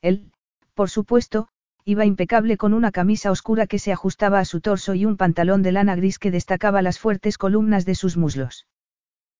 Él, 0.00 0.32
por 0.72 0.88
supuesto, 0.88 1.48
iba 1.84 2.04
impecable 2.04 2.56
con 2.56 2.74
una 2.74 2.92
camisa 2.92 3.30
oscura 3.30 3.66
que 3.66 3.78
se 3.78 3.92
ajustaba 3.92 4.38
a 4.38 4.44
su 4.44 4.60
torso 4.60 4.94
y 4.94 5.04
un 5.04 5.16
pantalón 5.16 5.62
de 5.62 5.72
lana 5.72 5.96
gris 5.96 6.18
que 6.18 6.30
destacaba 6.30 6.82
las 6.82 6.98
fuertes 6.98 7.38
columnas 7.38 7.84
de 7.84 7.94
sus 7.94 8.16
muslos. 8.16 8.66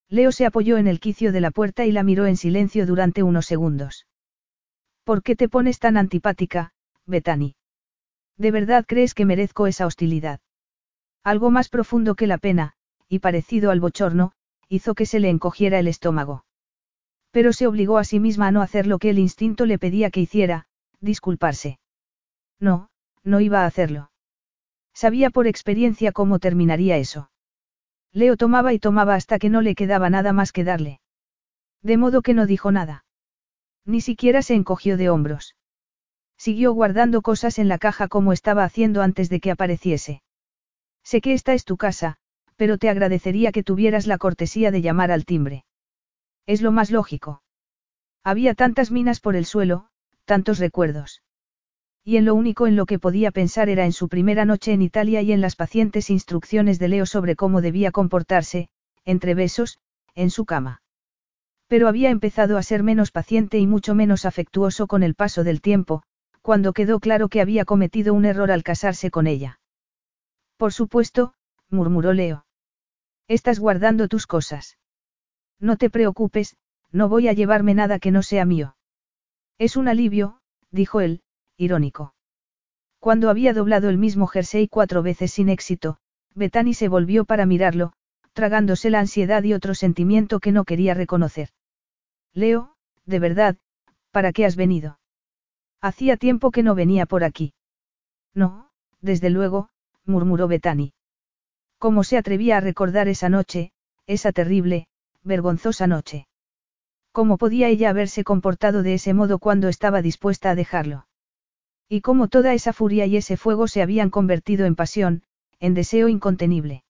Leo 0.09 0.31
se 0.31 0.45
apoyó 0.45 0.77
en 0.77 0.87
el 0.87 0.99
quicio 0.99 1.31
de 1.31 1.41
la 1.41 1.51
puerta 1.51 1.85
y 1.85 1.91
la 1.91 2.03
miró 2.03 2.25
en 2.25 2.37
silencio 2.37 2.85
durante 2.85 3.23
unos 3.23 3.45
segundos. 3.45 4.07
¿Por 5.03 5.23
qué 5.23 5.35
te 5.35 5.49
pones 5.49 5.79
tan 5.79 5.97
antipática, 5.97 6.73
Betani? 7.05 7.55
¿De 8.37 8.51
verdad 8.51 8.85
crees 8.87 9.13
que 9.13 9.25
merezco 9.25 9.67
esa 9.67 9.85
hostilidad? 9.85 10.39
Algo 11.23 11.51
más 11.51 11.69
profundo 11.69 12.15
que 12.15 12.27
la 12.27 12.37
pena, 12.37 12.73
y 13.07 13.19
parecido 13.19 13.71
al 13.71 13.79
bochorno, 13.79 14.31
hizo 14.67 14.95
que 14.95 15.05
se 15.05 15.19
le 15.19 15.29
encogiera 15.29 15.79
el 15.79 15.87
estómago. 15.87 16.45
Pero 17.31 17.53
se 17.53 17.67
obligó 17.67 17.97
a 17.97 18.03
sí 18.03 18.19
misma 18.19 18.47
a 18.47 18.51
no 18.51 18.61
hacer 18.61 18.87
lo 18.87 18.99
que 18.99 19.09
el 19.09 19.19
instinto 19.19 19.65
le 19.65 19.77
pedía 19.77 20.11
que 20.11 20.21
hiciera, 20.21 20.65
disculparse. 21.01 21.79
No, 22.61 22.89
no 23.23 23.41
iba 23.41 23.63
a 23.63 23.65
hacerlo. 23.65 24.11
Sabía 24.93 25.29
por 25.31 25.47
experiencia 25.47 26.13
cómo 26.13 26.39
terminaría 26.39 26.97
eso. 26.97 27.31
Leo 28.13 28.37
tomaba 28.37 28.71
y 28.73 28.79
tomaba 28.79 29.15
hasta 29.15 29.39
que 29.39 29.49
no 29.49 29.61
le 29.61 29.75
quedaba 29.75 30.09
nada 30.09 30.31
más 30.31 30.51
que 30.51 30.63
darle. 30.63 31.01
De 31.81 31.97
modo 31.97 32.21
que 32.21 32.33
no 32.33 32.45
dijo 32.45 32.71
nada. 32.71 33.03
Ni 33.85 33.99
siquiera 33.99 34.41
se 34.41 34.53
encogió 34.53 34.95
de 34.95 35.09
hombros. 35.09 35.55
Siguió 36.37 36.73
guardando 36.73 37.21
cosas 37.21 37.57
en 37.57 37.67
la 37.67 37.77
caja 37.77 38.07
como 38.07 38.31
estaba 38.31 38.63
haciendo 38.63 39.01
antes 39.01 39.29
de 39.29 39.39
que 39.39 39.51
apareciese. 39.51 40.21
Sé 41.03 41.21
que 41.21 41.33
esta 41.33 41.53
es 41.53 41.65
tu 41.65 41.77
casa, 41.77 42.17
pero 42.55 42.77
te 42.77 42.89
agradecería 42.89 43.51
que 43.51 43.63
tuvieras 43.63 44.05
la 44.05 44.19
cortesía 44.19 44.69
de 44.69 44.81
llamar 44.81 45.11
al 45.11 45.25
timbre. 45.25 45.65
Es 46.45 46.61
lo 46.61 46.71
más 46.71 46.91
lógico. 46.91 47.41
Había 48.23 48.53
tantas 48.53 48.91
minas 48.91 49.19
por 49.19 49.35
el 49.35 49.45
suelo, 49.45 49.87
tantos 50.25 50.59
recuerdos. 50.59 51.23
Y 52.03 52.17
en 52.17 52.25
lo 52.25 52.33
único 52.33 52.65
en 52.65 52.75
lo 52.75 52.85
que 52.85 52.99
podía 52.99 53.31
pensar 53.31 53.69
era 53.69 53.85
en 53.85 53.91
su 53.91 54.09
primera 54.09 54.45
noche 54.45 54.73
en 54.73 54.81
Italia 54.81 55.21
y 55.21 55.31
en 55.31 55.41
las 55.41 55.55
pacientes 55.55 56.09
instrucciones 56.09 56.79
de 56.79 56.87
Leo 56.87 57.05
sobre 57.05 57.35
cómo 57.35 57.61
debía 57.61 57.91
comportarse, 57.91 58.69
entre 59.05 59.35
besos, 59.35 59.79
en 60.15 60.31
su 60.31 60.45
cama. 60.45 60.81
Pero 61.67 61.87
había 61.87 62.09
empezado 62.09 62.57
a 62.57 62.63
ser 62.63 62.83
menos 62.83 63.11
paciente 63.11 63.59
y 63.59 63.67
mucho 63.67 63.95
menos 63.95 64.25
afectuoso 64.25 64.87
con 64.87 65.03
el 65.03 65.15
paso 65.15 65.43
del 65.43 65.61
tiempo, 65.61 66.03
cuando 66.41 66.73
quedó 66.73 66.99
claro 66.99 67.29
que 67.29 67.39
había 67.39 67.65
cometido 67.65 68.13
un 68.13 68.25
error 68.25 68.51
al 68.51 68.63
casarse 68.63 69.11
con 69.11 69.27
ella. 69.27 69.59
Por 70.57 70.73
supuesto, 70.73 71.33
murmuró 71.69 72.13
Leo. 72.13 72.45
Estás 73.27 73.59
guardando 73.59 74.07
tus 74.07 74.27
cosas. 74.27 74.77
No 75.59 75.77
te 75.77 75.89
preocupes, 75.89 76.57
no 76.91 77.07
voy 77.07 77.27
a 77.27 77.33
llevarme 77.33 77.75
nada 77.75 77.99
que 77.99 78.11
no 78.11 78.23
sea 78.23 78.43
mío. 78.43 78.75
Es 79.57 79.77
un 79.77 79.87
alivio, 79.87 80.41
dijo 80.71 80.99
él, 80.99 81.21
irónico. 81.57 82.13
Cuando 82.99 83.29
había 83.29 83.53
doblado 83.53 83.89
el 83.89 83.97
mismo 83.97 84.27
jersey 84.27 84.67
cuatro 84.67 85.01
veces 85.01 85.31
sin 85.31 85.49
éxito, 85.49 85.97
Bethany 86.35 86.73
se 86.73 86.87
volvió 86.87 87.25
para 87.25 87.45
mirarlo, 87.45 87.93
tragándose 88.33 88.89
la 88.89 88.99
ansiedad 88.99 89.43
y 89.43 89.53
otro 89.53 89.73
sentimiento 89.73 90.39
que 90.39 90.51
no 90.51 90.63
quería 90.63 90.93
reconocer. 90.93 91.49
Leo, 92.33 92.75
de 93.05 93.19
verdad, 93.19 93.57
¿para 94.11 94.31
qué 94.31 94.45
has 94.45 94.55
venido? 94.55 94.99
Hacía 95.81 96.15
tiempo 96.17 96.51
que 96.51 96.63
no 96.63 96.75
venía 96.75 97.05
por 97.05 97.23
aquí. 97.23 97.53
No, 98.33 98.69
desde 99.01 99.29
luego, 99.29 99.69
murmuró 100.05 100.47
Betani. 100.47 100.93
¿Cómo 101.79 102.03
se 102.03 102.17
atrevía 102.17 102.57
a 102.57 102.61
recordar 102.61 103.07
esa 103.07 103.29
noche, 103.29 103.71
esa 104.05 104.31
terrible, 104.31 104.87
vergonzosa 105.23 105.87
noche? 105.87 106.27
¿Cómo 107.11 107.37
podía 107.37 107.67
ella 107.67 107.89
haberse 107.89 108.23
comportado 108.23 108.83
de 108.83 108.93
ese 108.93 109.13
modo 109.13 109.39
cuando 109.39 109.67
estaba 109.67 110.01
dispuesta 110.01 110.51
a 110.51 110.55
dejarlo? 110.55 111.07
Y 111.93 111.99
cómo 111.99 112.29
toda 112.29 112.53
esa 112.53 112.71
furia 112.71 113.05
y 113.05 113.17
ese 113.17 113.35
fuego 113.35 113.67
se 113.67 113.81
habían 113.81 114.09
convertido 114.09 114.65
en 114.65 114.75
pasión, 114.75 115.23
en 115.59 115.73
deseo 115.73 116.07
incontenible. 116.07 116.85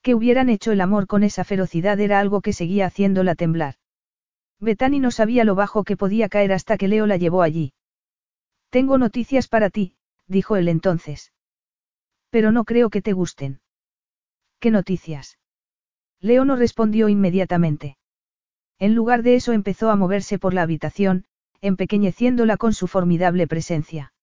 Que 0.00 0.14
hubieran 0.14 0.48
hecho 0.48 0.72
el 0.72 0.80
amor 0.80 1.06
con 1.06 1.24
esa 1.24 1.44
ferocidad 1.44 2.00
era 2.00 2.20
algo 2.20 2.40
que 2.40 2.54
seguía 2.54 2.86
haciéndola 2.86 3.34
temblar. 3.34 3.74
Betani 4.60 4.98
no 4.98 5.10
sabía 5.10 5.44
lo 5.44 5.54
bajo 5.54 5.84
que 5.84 5.98
podía 5.98 6.30
caer 6.30 6.54
hasta 6.54 6.78
que 6.78 6.88
Leo 6.88 7.06
la 7.06 7.18
llevó 7.18 7.42
allí. 7.42 7.74
Tengo 8.70 8.96
noticias 8.96 9.46
para 9.46 9.68
ti, 9.68 9.98
dijo 10.26 10.56
él 10.56 10.68
entonces. 10.68 11.34
Pero 12.30 12.50
no 12.50 12.64
creo 12.64 12.88
que 12.88 13.02
te 13.02 13.12
gusten. 13.12 13.60
¿Qué 14.58 14.70
noticias? 14.70 15.38
Leo 16.18 16.46
no 16.46 16.56
respondió 16.56 17.10
inmediatamente. 17.10 17.98
En 18.78 18.94
lugar 18.94 19.22
de 19.22 19.34
eso 19.34 19.52
empezó 19.52 19.90
a 19.90 19.96
moverse 19.96 20.38
por 20.38 20.54
la 20.54 20.62
habitación, 20.62 21.26
empequeñeciéndola 21.60 22.56
con 22.56 22.72
su 22.72 22.86
formidable 22.86 23.46
presencia. 23.46 24.13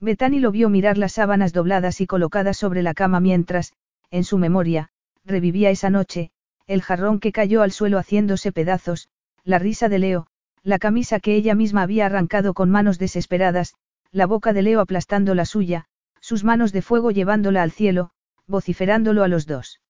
Betani 0.00 0.40
lo 0.40 0.50
vio 0.50 0.70
mirar 0.70 0.96
las 0.96 1.12
sábanas 1.12 1.52
dobladas 1.52 2.00
y 2.00 2.06
colocadas 2.06 2.56
sobre 2.56 2.82
la 2.82 2.94
cama 2.94 3.20
mientras, 3.20 3.74
en 4.10 4.24
su 4.24 4.38
memoria, 4.38 4.88
revivía 5.24 5.70
esa 5.70 5.90
noche, 5.90 6.30
el 6.66 6.80
jarrón 6.80 7.20
que 7.20 7.32
cayó 7.32 7.60
al 7.62 7.70
suelo 7.70 7.98
haciéndose 7.98 8.50
pedazos, 8.50 9.10
la 9.44 9.58
risa 9.58 9.88
de 9.90 9.98
Leo, 9.98 10.26
la 10.62 10.78
camisa 10.78 11.20
que 11.20 11.34
ella 11.34 11.54
misma 11.54 11.82
había 11.82 12.06
arrancado 12.06 12.54
con 12.54 12.70
manos 12.70 12.98
desesperadas, 12.98 13.74
la 14.10 14.26
boca 14.26 14.52
de 14.52 14.62
Leo 14.62 14.80
aplastando 14.80 15.34
la 15.34 15.44
suya, 15.44 15.84
sus 16.20 16.44
manos 16.44 16.72
de 16.72 16.82
fuego 16.82 17.10
llevándola 17.10 17.62
al 17.62 17.70
cielo, 17.70 18.10
vociferándolo 18.46 19.22
a 19.22 19.28
los 19.28 19.46
dos. 19.46 19.80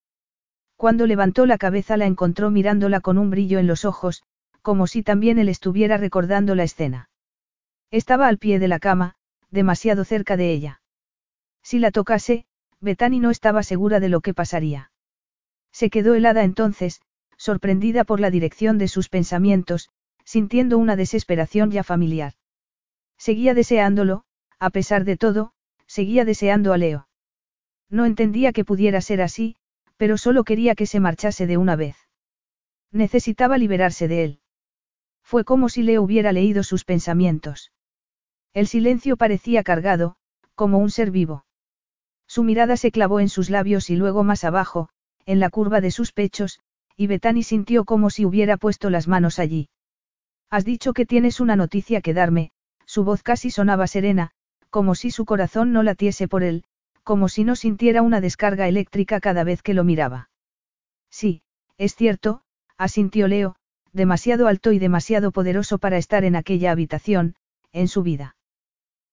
Cuando 0.75 1.07
levantó 1.07 1.45
la 1.45 1.57
cabeza 1.57 1.95
la 1.95 2.05
encontró 2.05 2.51
mirándola 2.51 2.99
con 2.99 3.17
un 3.17 3.29
brillo 3.29 3.59
en 3.59 3.67
los 3.67 3.85
ojos, 3.85 4.23
como 4.61 4.87
si 4.87 5.03
también 5.03 5.39
él 5.39 5.47
estuviera 5.47 5.97
recordando 5.97 6.55
la 6.55 6.63
escena. 6.63 7.09
Estaba 7.91 8.27
al 8.27 8.37
pie 8.37 8.59
de 8.59 8.67
la 8.67 8.79
cama, 8.79 9.15
demasiado 9.51 10.03
cerca 10.05 10.37
de 10.37 10.51
ella. 10.51 10.81
Si 11.61 11.77
la 11.77 11.91
tocase, 11.91 12.45
Betani 12.79 13.19
no 13.19 13.29
estaba 13.29 13.61
segura 13.61 13.99
de 13.99 14.09
lo 14.09 14.21
que 14.21 14.33
pasaría. 14.33 14.91
Se 15.71 15.89
quedó 15.89 16.15
helada 16.15 16.43
entonces, 16.43 17.01
sorprendida 17.37 18.03
por 18.03 18.19
la 18.19 18.31
dirección 18.31 18.77
de 18.77 18.87
sus 18.87 19.09
pensamientos, 19.09 19.89
sintiendo 20.23 20.77
una 20.77 20.95
desesperación 20.95 21.71
ya 21.71 21.83
familiar. 21.83 22.33
Seguía 23.17 23.53
deseándolo, 23.53 24.23
a 24.59 24.69
pesar 24.69 25.05
de 25.05 25.17
todo, 25.17 25.53
seguía 25.85 26.25
deseando 26.25 26.73
a 26.73 26.77
Leo. 26.77 27.07
No 27.89 28.05
entendía 28.05 28.53
que 28.53 28.65
pudiera 28.65 29.01
ser 29.01 29.21
así, 29.21 29.55
pero 29.97 30.17
solo 30.17 30.43
quería 30.43 30.73
que 30.75 30.87
se 30.87 30.99
marchase 30.99 31.45
de 31.45 31.57
una 31.57 31.75
vez. 31.75 31.97
Necesitaba 32.91 33.57
liberarse 33.57 34.07
de 34.07 34.23
él. 34.23 34.39
Fue 35.23 35.43
como 35.43 35.69
si 35.69 35.83
le 35.83 35.99
hubiera 35.99 36.31
leído 36.31 36.63
sus 36.63 36.83
pensamientos. 36.83 37.71
El 38.53 38.67
silencio 38.67 39.15
parecía 39.15 39.63
cargado, 39.63 40.15
como 40.55 40.79
un 40.79 40.91
ser 40.91 41.09
vivo. 41.11 41.45
Su 42.27 42.43
mirada 42.43 42.77
se 42.77 42.91
clavó 42.91 43.19
en 43.19 43.29
sus 43.29 43.49
labios 43.49 43.89
y 43.89 43.95
luego 43.95 44.23
más 44.23 44.43
abajo, 44.43 44.89
en 45.25 45.39
la 45.39 45.49
curva 45.49 45.81
de 45.81 45.91
sus 45.91 46.11
pechos, 46.11 46.59
y 46.97 47.07
Betani 47.07 47.43
sintió 47.43 47.85
como 47.85 48.09
si 48.09 48.25
hubiera 48.25 48.57
puesto 48.57 48.89
las 48.89 49.07
manos 49.07 49.39
allí. 49.39 49.69
Has 50.49 50.65
dicho 50.65 50.93
que 50.93 51.05
tienes 51.05 51.39
una 51.39 51.55
noticia 51.55 52.01
que 52.01 52.13
darme, 52.13 52.51
su 52.85 53.05
voz 53.05 53.23
casi 53.23 53.51
sonaba 53.51 53.87
serena, 53.87 54.31
como 54.69 54.95
si 54.95 55.11
su 55.11 55.25
corazón 55.25 55.71
no 55.71 55.81
latiese 55.81 56.27
por 56.27 56.43
él, 56.43 56.65
como 57.03 57.29
si 57.29 57.45
no 57.45 57.55
sintiera 57.55 58.01
una 58.01 58.19
descarga 58.19 58.67
eléctrica 58.67 59.21
cada 59.21 59.45
vez 59.45 59.63
que 59.63 59.73
lo 59.73 59.85
miraba. 59.85 60.29
Sí, 61.09 61.41
es 61.77 61.95
cierto, 61.95 62.41
asintió 62.77 63.27
Leo, 63.27 63.55
demasiado 63.93 64.47
alto 64.47 64.73
y 64.73 64.79
demasiado 64.79 65.31
poderoso 65.31 65.77
para 65.77 65.97
estar 65.97 66.25
en 66.25 66.35
aquella 66.35 66.71
habitación, 66.71 67.35
en 67.71 67.87
su 67.87 68.03
vida. 68.03 68.35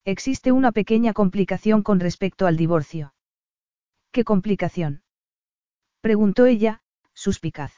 Existe 0.09 0.53
una 0.53 0.73
pequeña 0.73 1.13
complicación 1.13 1.83
con 1.83 2.01
respecto 2.01 2.47
al 2.47 2.57
divorcio. 2.57 3.13
¿Qué 4.11 4.25
complicación? 4.25 5.03
preguntó 6.01 6.47
ella, 6.47 6.81
suspicaz. 7.13 7.75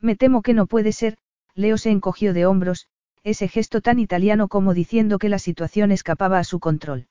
Me 0.00 0.16
temo 0.16 0.42
que 0.42 0.52
no 0.52 0.66
puede 0.66 0.92
ser, 0.92 1.16
Leo 1.54 1.78
se 1.78 1.88
encogió 1.88 2.34
de 2.34 2.44
hombros, 2.44 2.88
ese 3.22 3.48
gesto 3.48 3.80
tan 3.80 3.98
italiano 3.98 4.48
como 4.48 4.74
diciendo 4.74 5.18
que 5.18 5.30
la 5.30 5.38
situación 5.38 5.92
escapaba 5.92 6.38
a 6.38 6.44
su 6.44 6.60
control. 6.60 7.08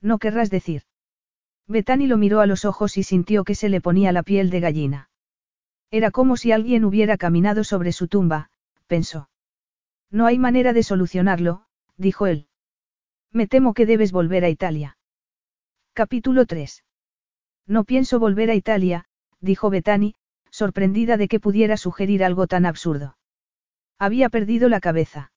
No 0.00 0.20
querrás 0.20 0.50
decir. 0.50 0.84
Betani 1.66 2.06
lo 2.06 2.18
miró 2.18 2.38
a 2.38 2.46
los 2.46 2.64
ojos 2.64 2.96
y 2.98 3.02
sintió 3.02 3.42
que 3.42 3.56
se 3.56 3.68
le 3.68 3.80
ponía 3.80 4.12
la 4.12 4.22
piel 4.22 4.50
de 4.50 4.60
gallina. 4.60 5.10
Era 5.90 6.12
como 6.12 6.36
si 6.36 6.52
alguien 6.52 6.84
hubiera 6.84 7.16
caminado 7.16 7.64
sobre 7.64 7.90
su 7.90 8.06
tumba, 8.06 8.52
pensó. 8.86 9.28
No 10.08 10.26
hay 10.26 10.38
manera 10.38 10.72
de 10.72 10.84
solucionarlo, 10.84 11.66
dijo 11.96 12.28
él. 12.28 12.46
Me 13.32 13.46
temo 13.46 13.74
que 13.74 13.86
debes 13.86 14.10
volver 14.10 14.44
a 14.44 14.48
Italia. 14.48 14.96
Capítulo 15.92 16.46
3. 16.46 16.84
No 17.66 17.84
pienso 17.84 18.18
volver 18.18 18.50
a 18.50 18.54
Italia, 18.54 19.04
dijo 19.40 19.70
Betani, 19.70 20.14
sorprendida 20.50 21.16
de 21.16 21.28
que 21.28 21.38
pudiera 21.38 21.76
sugerir 21.76 22.24
algo 22.24 22.48
tan 22.48 22.66
absurdo. 22.66 23.16
Había 23.98 24.30
perdido 24.30 24.68
la 24.68 24.80
cabeza. 24.80 25.32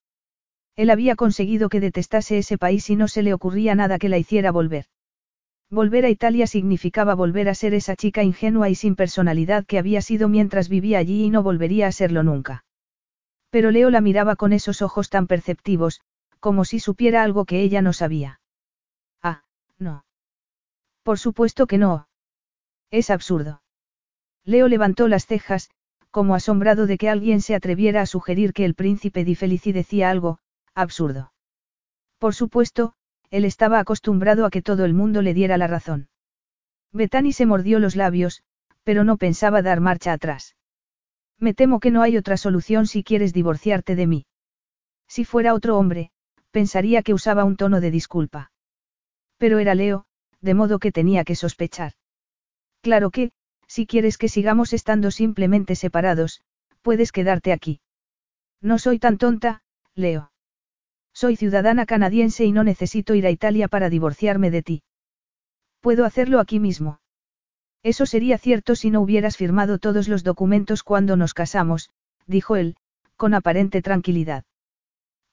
Él 0.76 0.90
había 0.90 1.16
conseguido 1.16 1.70
que 1.70 1.80
detestase 1.80 2.40
ese 2.40 2.58
país 2.58 2.90
y 2.90 2.96
no 2.96 3.08
se 3.08 3.22
le 3.22 3.34
ocurría 3.34 3.76
nada 3.76 4.00
que 4.00 4.10
la 4.10 4.18
hiciera 4.18 4.52
volver. 4.52 4.86
Volver 5.70 6.06
a 6.06 6.10
Italia 6.10 6.48
significaba 6.48 7.14
volver 7.14 7.48
a 7.48 7.56
ser 7.56 7.76
esa 7.76 7.96
chica 7.96 8.24
ingenua 8.24 8.70
y 8.70 8.76
sin 8.76 8.96
personalidad 8.96 9.66
que 9.66 9.78
había 9.78 10.02
sido 10.02 10.30
mientras 10.30 10.68
vivía 10.68 10.98
allí 10.98 11.26
y 11.26 11.30
no 11.30 11.44
volvería 11.44 11.88
a 11.88 11.92
serlo 11.92 12.24
nunca. 12.24 12.64
Pero 13.52 13.70
Leo 13.70 13.92
la 13.92 14.02
miraba 14.02 14.36
con 14.36 14.52
esos 14.52 14.82
ojos 14.82 15.10
tan 15.10 15.28
perceptivos, 15.28 16.02
como 16.44 16.66
si 16.66 16.82
supiera 16.82 17.24
algo 17.24 17.46
que 17.46 17.62
ella 17.62 17.82
no 17.82 17.94
sabía. 17.94 18.42
Ah, 19.22 19.46
no. 19.80 20.04
Por 21.02 21.18
supuesto 21.18 21.68
que 21.68 21.78
no. 21.78 22.10
Es 22.92 23.10
absurdo. 23.10 23.62
Leo 24.44 24.68
levantó 24.68 25.08
las 25.08 25.26
cejas, 25.26 25.70
como 26.12 26.36
asombrado 26.36 26.86
de 26.86 26.98
que 26.98 27.08
alguien 27.08 27.40
se 27.40 27.56
atreviera 27.56 28.02
a 28.02 28.06
sugerir 28.06 28.52
que 28.52 28.66
el 28.66 28.76
príncipe 28.76 29.24
di 29.24 29.36
Felici 29.36 29.72
decía 29.72 30.10
algo, 30.10 30.40
absurdo. 30.76 31.32
Por 32.18 32.36
supuesto, 32.36 32.94
él 33.30 33.46
estaba 33.46 33.80
acostumbrado 33.80 34.46
a 34.46 34.50
que 34.50 34.62
todo 34.62 34.84
el 34.84 34.94
mundo 34.94 35.22
le 35.22 35.34
diera 35.34 35.58
la 35.58 35.68
razón. 35.68 36.10
Bethany 36.92 37.32
se 37.32 37.46
mordió 37.46 37.80
los 37.80 37.96
labios, 37.96 38.44
pero 38.84 39.06
no 39.06 39.16
pensaba 39.16 39.62
dar 39.62 39.80
marcha 39.80 40.12
atrás. 40.12 40.58
Me 41.40 41.54
temo 41.54 41.80
que 41.80 41.90
no 41.90 42.02
hay 42.02 42.18
otra 42.18 42.36
solución 42.36 42.86
si 42.86 43.02
quieres 43.02 43.32
divorciarte 43.32 43.96
de 43.96 44.08
mí. 44.08 44.26
Si 45.08 45.24
fuera 45.24 45.54
otro 45.54 45.78
hombre, 45.78 46.12
pensaría 46.54 47.02
que 47.02 47.16
usaba 47.16 47.44
un 47.44 47.58
tono 47.58 47.82
de 47.82 47.90
disculpa. 47.90 48.52
Pero 49.38 49.58
era 49.58 49.74
Leo, 49.74 50.06
de 50.40 50.54
modo 50.54 50.78
que 50.78 50.92
tenía 50.92 51.24
que 51.24 51.36
sospechar. 51.36 51.94
Claro 52.82 53.10
que, 53.10 53.32
si 53.68 53.88
quieres 53.88 54.18
que 54.20 54.30
sigamos 54.30 54.72
estando 54.72 55.10
simplemente 55.10 55.76
separados, 55.76 56.42
puedes 56.84 57.12
quedarte 57.12 57.52
aquí. 57.52 57.82
No 58.62 58.78
soy 58.78 59.00
tan 59.00 59.18
tonta, 59.18 59.64
Leo. 59.96 60.32
Soy 61.12 61.36
ciudadana 61.38 61.86
canadiense 61.88 62.46
y 62.46 62.52
no 62.52 62.64
necesito 62.64 63.16
ir 63.16 63.26
a 63.26 63.32
Italia 63.32 63.68
para 63.68 63.90
divorciarme 63.90 64.52
de 64.52 64.62
ti. 64.62 64.84
Puedo 65.82 66.06
hacerlo 66.06 66.40
aquí 66.40 66.60
mismo. 66.60 67.00
Eso 67.82 68.06
sería 68.06 68.38
cierto 68.38 68.76
si 68.76 68.92
no 68.92 69.02
hubieras 69.02 69.38
firmado 69.38 69.80
todos 69.80 70.08
los 70.08 70.24
documentos 70.24 70.84
cuando 70.84 71.18
nos 71.18 71.34
casamos, 71.34 71.90
dijo 72.28 72.56
él, 72.56 72.76
con 73.18 73.34
aparente 73.34 73.82
tranquilidad. 73.82 74.44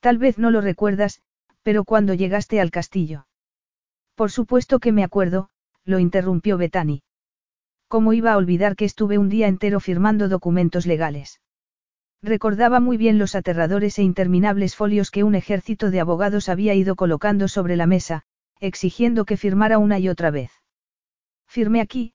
Tal 0.01 0.19
vez 0.19 0.39
no 0.39 0.51
lo 0.51 0.61
recuerdas, 0.61 1.23
pero 1.63 1.85
cuando 1.85 2.15
llegaste 2.15 2.61
al 2.61 2.71
castillo. 2.71 3.27
Por 4.15 4.31
supuesto 4.31 4.79
que 4.79 4.93
me 4.93 5.05
acuerdo, 5.05 5.51
lo 5.85 5.99
interrumpió 5.99 6.59
Betani. 6.59 7.03
¿Cómo 7.89 8.13
iba 8.13 8.33
a 8.33 8.37
olvidar 8.37 8.77
que 8.77 8.85
estuve 8.85 9.19
un 9.19 9.29
día 9.29 9.49
entero 9.49 9.81
firmando 9.81 10.29
documentos 10.29 10.87
legales? 10.87 11.41
Recordaba 12.23 12.81
muy 12.81 12.97
bien 12.97 13.19
los 13.19 13.35
aterradores 13.35 13.99
e 13.99 14.03
interminables 14.03 14.77
folios 14.77 15.11
que 15.11 15.25
un 15.25 15.35
ejército 15.35 15.91
de 15.91 16.01
abogados 16.01 16.49
había 16.49 16.75
ido 16.75 16.97
colocando 16.97 17.49
sobre 17.49 17.77
la 17.77 17.87
mesa, 17.87 18.25
exigiendo 18.61 19.25
que 19.25 19.37
firmara 19.37 19.79
una 19.79 19.99
y 19.99 20.09
otra 20.09 20.31
vez. 20.31 20.51
Firme 21.47 21.81
aquí, 21.81 22.13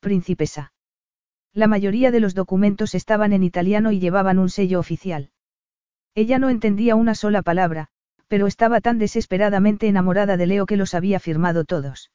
Príncipesa. 0.00 0.72
La 1.52 1.66
mayoría 1.66 2.12
de 2.12 2.20
los 2.20 2.34
documentos 2.34 2.94
estaban 2.94 3.32
en 3.32 3.42
italiano 3.42 3.90
y 3.90 3.98
llevaban 3.98 4.38
un 4.38 4.48
sello 4.48 4.78
oficial. 4.78 5.30
Ella 6.14 6.38
no 6.38 6.50
entendía 6.50 6.96
una 6.96 7.14
sola 7.14 7.42
palabra, 7.42 7.88
pero 8.28 8.46
estaba 8.46 8.80
tan 8.80 8.98
desesperadamente 8.98 9.88
enamorada 9.88 10.36
de 10.36 10.46
Leo 10.46 10.66
que 10.66 10.76
los 10.76 10.94
había 10.94 11.20
firmado 11.20 11.64
todos. 11.64 12.10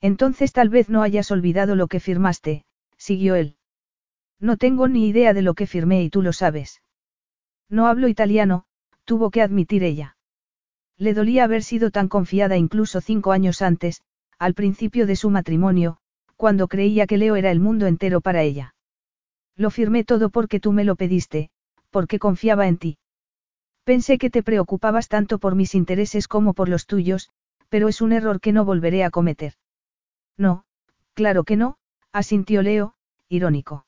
Entonces 0.00 0.52
tal 0.52 0.68
vez 0.68 0.88
no 0.88 1.02
hayas 1.02 1.30
olvidado 1.30 1.74
lo 1.76 1.88
que 1.88 2.00
firmaste, 2.00 2.64
siguió 2.96 3.34
él. 3.34 3.56
No 4.40 4.56
tengo 4.56 4.88
ni 4.88 5.08
idea 5.08 5.32
de 5.34 5.42
lo 5.42 5.54
que 5.54 5.66
firmé 5.66 6.02
y 6.02 6.10
tú 6.10 6.22
lo 6.22 6.32
sabes. 6.32 6.82
No 7.68 7.86
hablo 7.86 8.08
italiano, 8.08 8.64
tuvo 9.04 9.30
que 9.30 9.42
admitir 9.42 9.82
ella. 9.82 10.16
Le 10.98 11.14
dolía 11.14 11.44
haber 11.44 11.62
sido 11.62 11.90
tan 11.90 12.08
confiada 12.08 12.56
incluso 12.56 13.00
cinco 13.00 13.32
años 13.32 13.62
antes, 13.62 14.02
al 14.38 14.54
principio 14.54 15.06
de 15.06 15.16
su 15.16 15.30
matrimonio, 15.30 15.98
cuando 16.36 16.68
creía 16.68 17.06
que 17.06 17.16
Leo 17.16 17.36
era 17.36 17.50
el 17.50 17.60
mundo 17.60 17.86
entero 17.86 18.20
para 18.20 18.42
ella. 18.42 18.74
Lo 19.56 19.70
firmé 19.70 20.04
todo 20.04 20.28
porque 20.30 20.60
tú 20.60 20.72
me 20.72 20.84
lo 20.84 20.96
pediste, 20.96 21.50
porque 21.90 22.18
confiaba 22.18 22.66
en 22.68 22.76
ti. 22.76 22.98
Pensé 23.86 24.18
que 24.18 24.30
te 24.30 24.42
preocupabas 24.42 25.06
tanto 25.06 25.38
por 25.38 25.54
mis 25.54 25.76
intereses 25.76 26.26
como 26.26 26.54
por 26.54 26.68
los 26.68 26.86
tuyos, 26.86 27.30
pero 27.68 27.86
es 27.86 28.00
un 28.00 28.10
error 28.10 28.40
que 28.40 28.52
no 28.52 28.64
volveré 28.64 29.04
a 29.04 29.10
cometer. 29.10 29.54
No, 30.36 30.64
claro 31.14 31.44
que 31.44 31.54
no, 31.54 31.76
asintió 32.10 32.62
Leo, 32.62 32.94
irónico. 33.28 33.86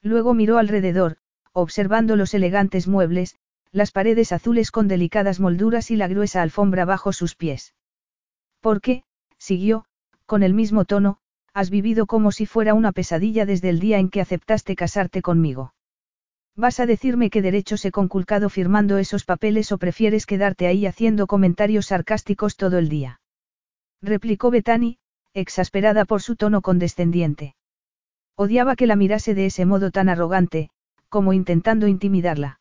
Luego 0.00 0.32
miró 0.32 0.56
alrededor, 0.56 1.18
observando 1.52 2.16
los 2.16 2.32
elegantes 2.32 2.88
muebles, 2.88 3.36
las 3.72 3.92
paredes 3.92 4.32
azules 4.32 4.70
con 4.70 4.88
delicadas 4.88 5.38
molduras 5.38 5.90
y 5.90 5.96
la 5.96 6.08
gruesa 6.08 6.40
alfombra 6.40 6.86
bajo 6.86 7.12
sus 7.12 7.36
pies. 7.36 7.74
¿Por 8.60 8.80
qué? 8.80 9.04
siguió, 9.36 9.84
con 10.24 10.42
el 10.42 10.54
mismo 10.54 10.86
tono, 10.86 11.18
has 11.52 11.68
vivido 11.68 12.06
como 12.06 12.32
si 12.32 12.46
fuera 12.46 12.72
una 12.72 12.92
pesadilla 12.92 13.44
desde 13.44 13.68
el 13.68 13.80
día 13.80 13.98
en 13.98 14.08
que 14.08 14.22
aceptaste 14.22 14.76
casarte 14.76 15.20
conmigo. 15.20 15.74
¿Vas 16.60 16.78
a 16.78 16.84
decirme 16.84 17.30
qué 17.30 17.40
derechos 17.40 17.86
he 17.86 17.90
conculcado 17.90 18.50
firmando 18.50 18.98
esos 18.98 19.24
papeles 19.24 19.72
o 19.72 19.78
prefieres 19.78 20.26
quedarte 20.26 20.66
ahí 20.66 20.84
haciendo 20.84 21.26
comentarios 21.26 21.86
sarcásticos 21.86 22.58
todo 22.58 22.76
el 22.76 22.90
día? 22.90 23.22
replicó 24.02 24.50
Betani, 24.50 24.98
exasperada 25.32 26.04
por 26.04 26.20
su 26.20 26.36
tono 26.36 26.60
condescendiente. 26.60 27.54
Odiaba 28.36 28.76
que 28.76 28.86
la 28.86 28.96
mirase 28.96 29.34
de 29.34 29.46
ese 29.46 29.64
modo 29.64 29.90
tan 29.90 30.10
arrogante, 30.10 30.68
como 31.08 31.32
intentando 31.32 31.86
intimidarla. 31.88 32.60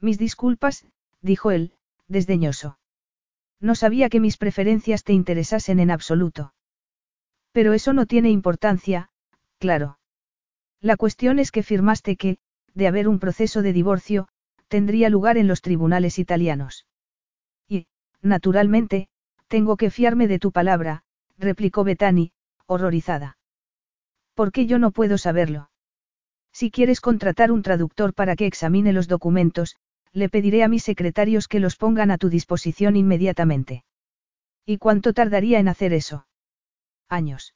Mis 0.00 0.16
disculpas, 0.16 0.86
dijo 1.20 1.50
él, 1.50 1.72
desdeñoso. 2.06 2.78
No 3.58 3.74
sabía 3.74 4.10
que 4.10 4.20
mis 4.20 4.36
preferencias 4.36 5.02
te 5.02 5.12
interesasen 5.12 5.80
en 5.80 5.90
absoluto. 5.90 6.54
Pero 7.50 7.72
eso 7.72 7.92
no 7.92 8.06
tiene 8.06 8.30
importancia, 8.30 9.10
claro. 9.58 9.98
La 10.80 10.96
cuestión 10.96 11.40
es 11.40 11.50
que 11.50 11.64
firmaste 11.64 12.14
que, 12.14 12.38
de 12.78 12.86
haber 12.86 13.08
un 13.08 13.18
proceso 13.18 13.60
de 13.60 13.72
divorcio, 13.72 14.28
tendría 14.68 15.10
lugar 15.10 15.36
en 15.36 15.48
los 15.48 15.62
tribunales 15.62 16.18
italianos. 16.20 16.86
Y, 17.68 17.88
naturalmente, 18.22 19.08
tengo 19.48 19.76
que 19.76 19.90
fiarme 19.90 20.28
de 20.28 20.38
tu 20.38 20.52
palabra, 20.52 21.02
replicó 21.36 21.82
Betani, 21.82 22.30
horrorizada. 22.66 23.36
¿Por 24.34 24.52
qué 24.52 24.66
yo 24.66 24.78
no 24.78 24.92
puedo 24.92 25.18
saberlo? 25.18 25.70
Si 26.52 26.70
quieres 26.70 27.00
contratar 27.00 27.50
un 27.50 27.62
traductor 27.62 28.14
para 28.14 28.36
que 28.36 28.46
examine 28.46 28.92
los 28.92 29.08
documentos, 29.08 29.74
le 30.12 30.28
pediré 30.28 30.62
a 30.62 30.68
mis 30.68 30.84
secretarios 30.84 31.48
que 31.48 31.60
los 31.60 31.76
pongan 31.76 32.12
a 32.12 32.18
tu 32.18 32.28
disposición 32.28 32.94
inmediatamente. 32.94 33.84
¿Y 34.64 34.78
cuánto 34.78 35.12
tardaría 35.12 35.58
en 35.58 35.66
hacer 35.66 35.92
eso? 35.92 36.28
Años. 37.08 37.54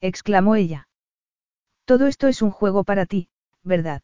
exclamó 0.00 0.56
ella. 0.56 0.88
Todo 1.84 2.08
esto 2.08 2.26
es 2.26 2.42
un 2.42 2.50
juego 2.50 2.82
para 2.82 3.06
ti, 3.06 3.28
¿verdad? 3.62 4.02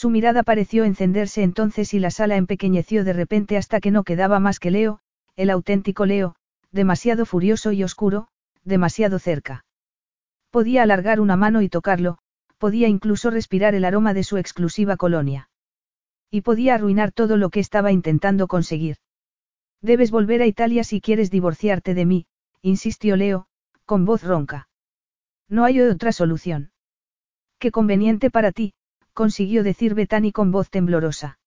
Su 0.00 0.08
mirada 0.08 0.44
pareció 0.44 0.84
encenderse 0.84 1.42
entonces 1.42 1.92
y 1.92 1.98
la 1.98 2.10
sala 2.10 2.36
empequeñeció 2.36 3.04
de 3.04 3.12
repente 3.12 3.58
hasta 3.58 3.80
que 3.80 3.90
no 3.90 4.02
quedaba 4.02 4.40
más 4.40 4.58
que 4.58 4.70
Leo, 4.70 5.00
el 5.36 5.50
auténtico 5.50 6.06
Leo, 6.06 6.36
demasiado 6.70 7.26
furioso 7.26 7.70
y 7.72 7.84
oscuro, 7.84 8.28
demasiado 8.64 9.18
cerca. 9.18 9.66
Podía 10.50 10.84
alargar 10.84 11.20
una 11.20 11.36
mano 11.36 11.60
y 11.60 11.68
tocarlo, 11.68 12.16
podía 12.56 12.88
incluso 12.88 13.28
respirar 13.28 13.74
el 13.74 13.84
aroma 13.84 14.14
de 14.14 14.24
su 14.24 14.38
exclusiva 14.38 14.96
colonia. 14.96 15.50
Y 16.30 16.40
podía 16.40 16.76
arruinar 16.76 17.12
todo 17.12 17.36
lo 17.36 17.50
que 17.50 17.60
estaba 17.60 17.92
intentando 17.92 18.48
conseguir. 18.48 18.96
Debes 19.82 20.10
volver 20.10 20.40
a 20.40 20.46
Italia 20.46 20.82
si 20.82 21.02
quieres 21.02 21.30
divorciarte 21.30 21.92
de 21.92 22.06
mí, 22.06 22.26
insistió 22.62 23.16
Leo, 23.16 23.48
con 23.84 24.06
voz 24.06 24.22
ronca. 24.22 24.66
No 25.46 25.64
hay 25.64 25.78
otra 25.82 26.12
solución. 26.12 26.72
Qué 27.58 27.70
conveniente 27.70 28.30
para 28.30 28.50
ti, 28.50 28.72
consiguió 29.12 29.62
decir 29.62 29.94
Betani 29.94 30.32
con 30.32 30.50
voz 30.50 30.70
temblorosa. 30.70 31.38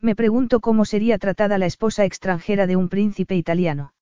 Me 0.00 0.16
pregunto 0.16 0.60
cómo 0.60 0.84
sería 0.84 1.18
tratada 1.18 1.58
la 1.58 1.66
esposa 1.66 2.04
extranjera 2.04 2.66
de 2.66 2.76
un 2.76 2.88
príncipe 2.88 3.36
italiano. 3.36 3.92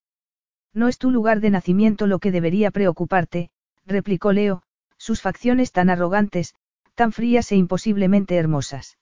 No 0.73 0.89
es 0.89 0.99
tu 0.99 1.11
lugar 1.11 1.41
de 1.41 1.51
nacimiento 1.51 2.07
lo 2.07 2.19
que 2.19 2.31
debería 2.31 2.71
preocuparte, 2.71 3.51
replicó 3.85 4.33
Leo, 4.33 4.63
sus 4.97 5.21
facciones 5.21 5.73
tan 5.73 5.91
arrogantes, 5.91 6.55
tan 6.95 7.13
frías 7.13 7.51
e 7.53 7.57
imposiblemente 7.57 8.37
hermosas. 8.37 8.99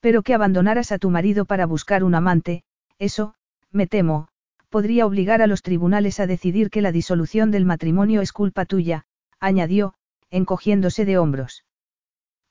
Pero 0.00 0.22
que 0.22 0.34
abandonaras 0.34 0.92
a 0.92 0.98
tu 0.98 1.10
marido 1.10 1.46
para 1.46 1.66
buscar 1.66 2.04
un 2.04 2.14
amante, 2.14 2.62
eso, 2.98 3.34
me 3.70 3.86
temo, 3.86 4.28
podría 4.68 5.06
obligar 5.06 5.40
a 5.40 5.46
los 5.46 5.62
tribunales 5.62 6.20
a 6.20 6.26
decidir 6.26 6.70
que 6.70 6.82
la 6.82 6.92
disolución 6.92 7.50
del 7.50 7.64
matrimonio 7.64 8.20
es 8.20 8.32
culpa 8.32 8.64
tuya, 8.64 9.06
añadió, 9.40 9.94
encogiéndose 10.30 11.04
de 11.04 11.18
hombros. 11.18 11.63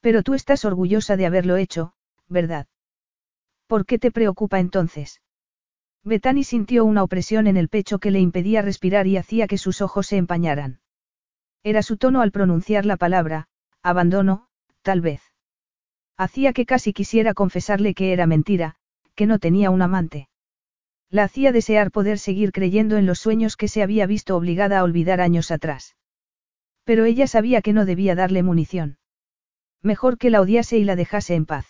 Pero 0.04 0.22
tú 0.22 0.34
estás 0.34 0.66
orgullosa 0.66 1.16
de 1.16 1.26
haberlo 1.26 1.56
hecho, 1.56 1.94
¿verdad? 2.28 2.68
¿Por 3.68 3.86
qué 3.86 3.98
te 3.98 4.12
preocupa 4.12 4.60
entonces? 4.60 5.22
Bethany 6.04 6.44
sintió 6.44 6.84
una 6.84 7.04
opresión 7.04 7.48
en 7.48 7.56
el 7.56 7.70
pecho 7.70 8.00
que 8.00 8.12
le 8.12 8.20
impedía 8.20 8.62
respirar 8.62 9.08
y 9.08 9.16
hacía 9.16 9.48
que 9.48 9.58
sus 9.58 9.80
ojos 9.80 10.08
se 10.08 10.18
empañaran. 10.18 10.82
Era 11.64 11.82
su 11.82 11.96
tono 11.96 12.20
al 12.20 12.34
pronunciar 12.34 12.86
la 12.86 12.98
palabra, 12.98 13.48
abandono, 13.82 14.50
tal 14.82 15.00
vez. 15.00 15.22
Hacía 16.18 16.52
que 16.52 16.66
casi 16.66 16.92
quisiera 16.92 17.34
confesarle 17.34 17.94
que 17.94 18.12
era 18.12 18.28
mentira, 18.28 18.76
que 19.16 19.26
no 19.26 19.40
tenía 19.40 19.70
un 19.70 19.82
amante. 19.82 20.28
La 21.10 21.24
hacía 21.24 21.54
desear 21.54 21.92
poder 21.92 22.20
seguir 22.20 22.52
creyendo 22.52 22.98
en 22.98 23.06
los 23.06 23.20
sueños 23.20 23.56
que 23.56 23.70
se 23.70 23.82
había 23.82 24.06
visto 24.06 24.36
obligada 24.36 24.80
a 24.80 24.84
olvidar 24.84 25.22
años 25.22 25.50
atrás. 25.50 25.96
Pero 26.84 27.06
ella 27.06 27.26
sabía 27.26 27.62
que 27.62 27.72
no 27.72 27.86
debía 27.86 28.16
darle 28.16 28.44
munición. 28.44 28.98
Mejor 29.84 30.18
que 30.18 30.30
la 30.30 30.42
odiase 30.42 30.78
y 30.78 30.86
la 30.86 30.96
dejase 30.96 31.36
en 31.36 31.46
paz. 31.46 31.68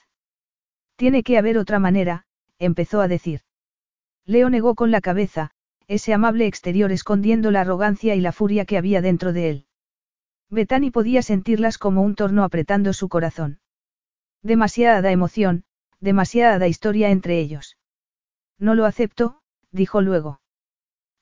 Tiene 0.96 1.24
que 1.24 1.38
haber 1.38 1.58
otra 1.58 1.80
manera, 1.80 2.26
empezó 2.60 3.02
a 3.02 3.08
decir. 3.08 3.42
Leo 4.26 4.50
negó 4.50 4.76
con 4.76 4.92
la 4.92 5.02
cabeza, 5.02 5.52
ese 5.88 6.14
amable 6.14 6.46
exterior 6.48 6.92
escondiendo 6.92 7.52
la 7.52 7.62
arrogancia 7.62 8.16
y 8.16 8.22
la 8.22 8.32
furia 8.32 8.66
que 8.66 8.78
había 8.78 9.02
dentro 9.02 9.34
de 9.34 9.50
él. 9.50 9.66
Betani 10.50 10.92
podía 10.92 11.24
sentirlas 11.24 11.78
como 11.78 12.04
un 12.04 12.16
torno 12.16 12.44
apretando 12.44 12.94
su 12.94 13.10
corazón. 13.10 13.60
Demasiada 14.44 15.12
emoción, 15.12 15.66
demasiada 16.00 16.68
historia 16.68 17.10
entre 17.10 17.40
ellos. 17.40 17.78
No 18.60 18.76
lo 18.76 18.86
acepto, 18.86 19.42
dijo 19.72 20.02
luego. 20.02 20.42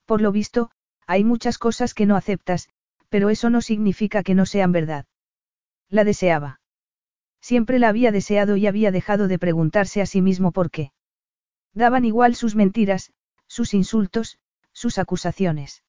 Por 0.05 0.21
lo 0.21 0.31
visto, 0.31 0.71
hay 1.07 1.23
muchas 1.23 1.57
cosas 1.57 1.93
que 1.93 2.05
no 2.05 2.17
aceptas, 2.17 2.69
pero 3.09 3.29
eso 3.29 3.49
no 3.49 3.61
significa 3.61 4.23
que 4.23 4.35
no 4.35 4.45
sean 4.45 4.71
verdad. 4.71 5.05
La 5.89 6.03
deseaba. 6.03 6.60
Siempre 7.41 7.79
la 7.79 7.89
había 7.89 8.11
deseado 8.11 8.55
y 8.55 8.67
había 8.67 8.91
dejado 8.91 9.27
de 9.27 9.39
preguntarse 9.39 10.01
a 10.01 10.05
sí 10.05 10.21
mismo 10.21 10.51
por 10.51 10.69
qué. 10.69 10.91
Daban 11.73 12.05
igual 12.05 12.35
sus 12.35 12.55
mentiras, 12.55 13.11
sus 13.47 13.73
insultos, 13.73 14.37
sus 14.71 14.97
acusaciones. 14.97 15.83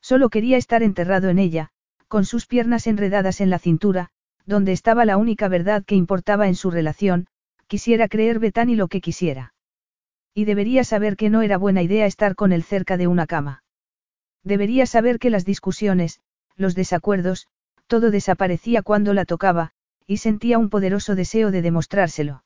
Solo 0.00 0.30
quería 0.30 0.56
estar 0.56 0.82
enterrado 0.82 1.28
en 1.28 1.38
ella, 1.38 1.70
con 2.06 2.24
sus 2.24 2.46
piernas 2.46 2.86
enredadas 2.86 3.40
en 3.40 3.50
la 3.50 3.58
cintura, 3.58 4.10
donde 4.46 4.72
estaba 4.72 5.04
la 5.04 5.16
única 5.16 5.48
verdad 5.48 5.84
que 5.84 5.94
importaba 5.94 6.48
en 6.48 6.54
su 6.54 6.70
relación, 6.70 7.26
quisiera 7.66 8.08
creer 8.08 8.38
Betani 8.38 8.76
lo 8.76 8.88
que 8.88 9.00
quisiera. 9.00 9.52
Y 10.32 10.44
debería 10.44 10.84
saber 10.84 11.16
que 11.16 11.28
no 11.28 11.42
era 11.42 11.58
buena 11.58 11.82
idea 11.82 12.06
estar 12.06 12.34
con 12.34 12.52
él 12.52 12.62
cerca 12.62 12.96
de 12.96 13.08
una 13.08 13.26
cama. 13.26 13.62
Debería 14.44 14.86
saber 14.86 15.18
que 15.18 15.30
las 15.30 15.44
discusiones, 15.44 16.20
los 16.56 16.74
desacuerdos, 16.74 17.48
todo 17.86 18.10
desaparecía 18.10 18.82
cuando 18.82 19.12
la 19.12 19.24
tocaba, 19.24 19.72
y 20.08 20.16
sentía 20.16 20.58
un 20.58 20.70
poderoso 20.70 21.14
deseo 21.14 21.50
de 21.50 21.60
demostrárselo. 21.60 22.42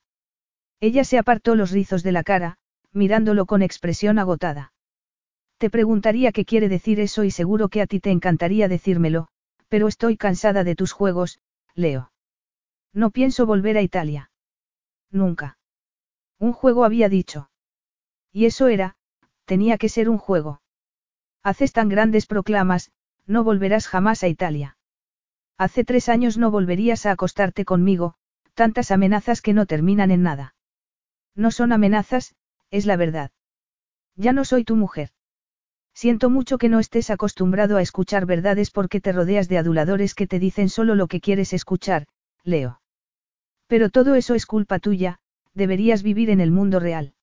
Ella 0.81 1.05
se 1.05 1.17
apartó 1.17 1.55
los 1.55 1.71
rizos 1.71 2.03
de 2.03 2.11
la 2.11 2.25
cara, 2.25 2.59
mirándolo 2.93 3.47
con 3.47 3.63
expresión 3.63 4.19
agotada. 4.19 4.73
Te 5.59 5.71
preguntaría 5.71 6.33
qué 6.33 6.45
quiere 6.45 6.69
decir 6.69 6.99
eso 6.99 7.23
y 7.23 7.31
seguro 7.31 7.69
que 7.69 7.81
a 7.81 7.87
ti 7.87 8.01
te 8.01 8.11
encantaría 8.11 8.67
decírmelo, 8.67 9.29
pero 9.69 9.87
estoy 9.87 10.17
cansada 10.17 10.65
de 10.65 10.75
tus 10.75 10.91
juegos, 10.91 11.39
Leo. 11.77 12.13
No 12.93 13.13
pienso 13.13 13.47
volver 13.47 13.77
a 13.77 13.83
Italia. 13.83 14.33
Nunca. 15.13 15.57
Un 16.41 16.53
juego 16.53 16.85
había 16.85 17.09
dicho. 17.09 17.49
Y 18.33 18.47
eso 18.47 18.67
era, 18.67 18.97
tenía 19.45 19.79
que 19.79 19.89
ser 19.89 20.09
un 20.09 20.19
juego. 20.19 20.63
Haces 21.45 21.73
tan 21.73 21.89
grandes 21.89 22.27
proclamas, 22.27 22.91
no 23.25 23.45
volverás 23.45 23.87
jamás 23.87 24.25
a 24.25 24.29
Italia. 24.29 24.77
Hace 25.59 25.85
tres 25.85 26.09
años 26.09 26.39
no 26.39 26.51
volverías 26.51 27.07
a 27.07 27.13
acostarte 27.13 27.65
conmigo, 27.65 28.15
tantas 28.55 28.91
amenazas 28.91 29.41
que 29.41 29.53
no 29.53 29.67
terminan 29.67 30.11
en 30.11 30.23
nada. 30.23 30.55
No 31.35 31.51
son 31.51 31.73
amenazas, 31.73 32.35
es 32.71 32.87
la 32.87 32.97
verdad. 32.97 33.31
Ya 34.17 34.33
no 34.33 34.45
soy 34.45 34.65
tu 34.65 34.77
mujer. 34.77 35.11
Siento 35.95 36.31
mucho 36.31 36.59
que 36.59 36.69
no 36.69 36.79
estés 36.79 37.11
acostumbrado 37.11 37.77
a 37.77 37.83
escuchar 37.83 38.27
verdades 38.27 38.71
porque 38.71 39.01
te 39.01 39.13
rodeas 39.13 39.49
de 39.49 39.59
aduladores 39.59 40.15
que 40.15 40.27
te 40.27 40.39
dicen 40.39 40.69
solo 40.69 40.95
lo 40.95 41.07
que 41.07 41.21
quieres 41.21 41.53
escuchar, 41.53 42.07
Leo. 42.45 42.81
Pero 43.67 43.91
todo 43.91 44.15
eso 44.15 44.35
es 44.35 44.47
culpa 44.47 44.79
tuya, 44.79 45.19
deberías 45.55 46.03
vivir 46.03 46.31
en 46.31 46.41
el 46.41 46.51
mundo 46.51 46.81
real. 46.81 47.15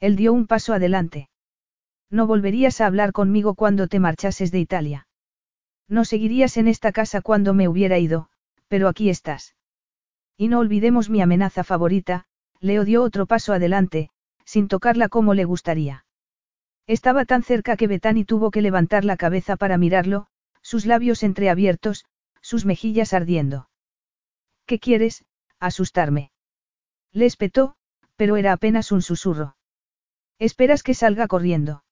Él 0.00 0.16
dio 0.16 0.32
un 0.32 0.46
paso 0.46 0.74
adelante. 0.74 1.28
No 2.10 2.26
volverías 2.26 2.80
a 2.80 2.86
hablar 2.86 3.12
conmigo 3.12 3.54
cuando 3.54 3.86
te 3.86 4.00
marchases 4.00 4.50
de 4.50 4.58
Italia. 4.58 5.06
No 5.88 6.04
seguirías 6.04 6.56
en 6.56 6.68
esta 6.68 6.92
casa 6.92 7.20
cuando 7.20 7.54
me 7.54 7.68
hubiera 7.68 7.98
ido, 7.98 8.28
pero 8.68 8.88
aquí 8.88 9.10
estás. 9.10 9.54
Y 10.36 10.48
no 10.48 10.58
olvidemos 10.58 11.10
mi 11.10 11.20
amenaza 11.20 11.64
favorita, 11.64 12.26
Leo 12.60 12.84
dio 12.84 13.02
otro 13.02 13.26
paso 13.26 13.52
adelante, 13.52 14.10
sin 14.44 14.68
tocarla 14.68 15.08
como 15.08 15.34
le 15.34 15.44
gustaría. 15.44 16.06
Estaba 16.86 17.24
tan 17.24 17.42
cerca 17.42 17.76
que 17.76 17.86
Betani 17.86 18.24
tuvo 18.24 18.50
que 18.50 18.62
levantar 18.62 19.04
la 19.04 19.16
cabeza 19.16 19.56
para 19.56 19.78
mirarlo, 19.78 20.26
sus 20.62 20.86
labios 20.86 21.22
entreabiertos, 21.22 22.04
sus 22.40 22.64
mejillas 22.64 23.12
ardiendo. 23.12 23.68
¿Qué 24.66 24.78
quieres? 24.78 25.24
Asustarme. 25.60 26.30
Le 27.12 27.26
espetó, 27.26 27.76
pero 28.16 28.36
era 28.36 28.52
apenas 28.52 28.92
un 28.92 29.02
susurro. 29.02 29.56
Esperas 30.38 30.82
que 30.82 30.94
salga 30.94 31.26
corriendo. 31.26 31.84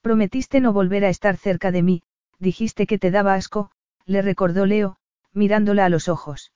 Prometiste 0.00 0.60
no 0.60 0.72
volver 0.72 1.04
a 1.04 1.08
estar 1.08 1.36
cerca 1.36 1.72
de 1.72 1.82
mí, 1.82 2.02
dijiste 2.38 2.86
que 2.86 2.98
te 2.98 3.10
daba 3.10 3.34
asco, 3.34 3.70
le 4.04 4.22
recordó 4.22 4.66
Leo, 4.66 4.98
mirándola 5.32 5.84
a 5.84 5.88
los 5.88 6.08
ojos. 6.08 6.52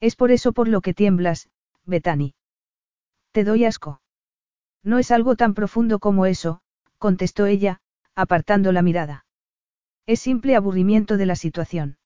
Es 0.00 0.16
por 0.16 0.32
eso 0.32 0.52
por 0.52 0.68
lo 0.68 0.80
que 0.80 0.94
tiemblas, 0.94 1.48
Betani. 1.84 2.34
Te 3.32 3.44
doy 3.44 3.64
asco. 3.64 4.00
No 4.82 4.98
es 4.98 5.10
algo 5.10 5.36
tan 5.36 5.54
profundo 5.54 5.98
como 5.98 6.26
eso, 6.26 6.60
contestó 6.98 7.46
ella, 7.46 7.80
apartando 8.14 8.72
la 8.72 8.82
mirada. 8.82 9.26
Es 10.06 10.20
simple 10.20 10.56
aburrimiento 10.56 11.16
de 11.16 11.26
la 11.26 11.36
situación. 11.36 11.98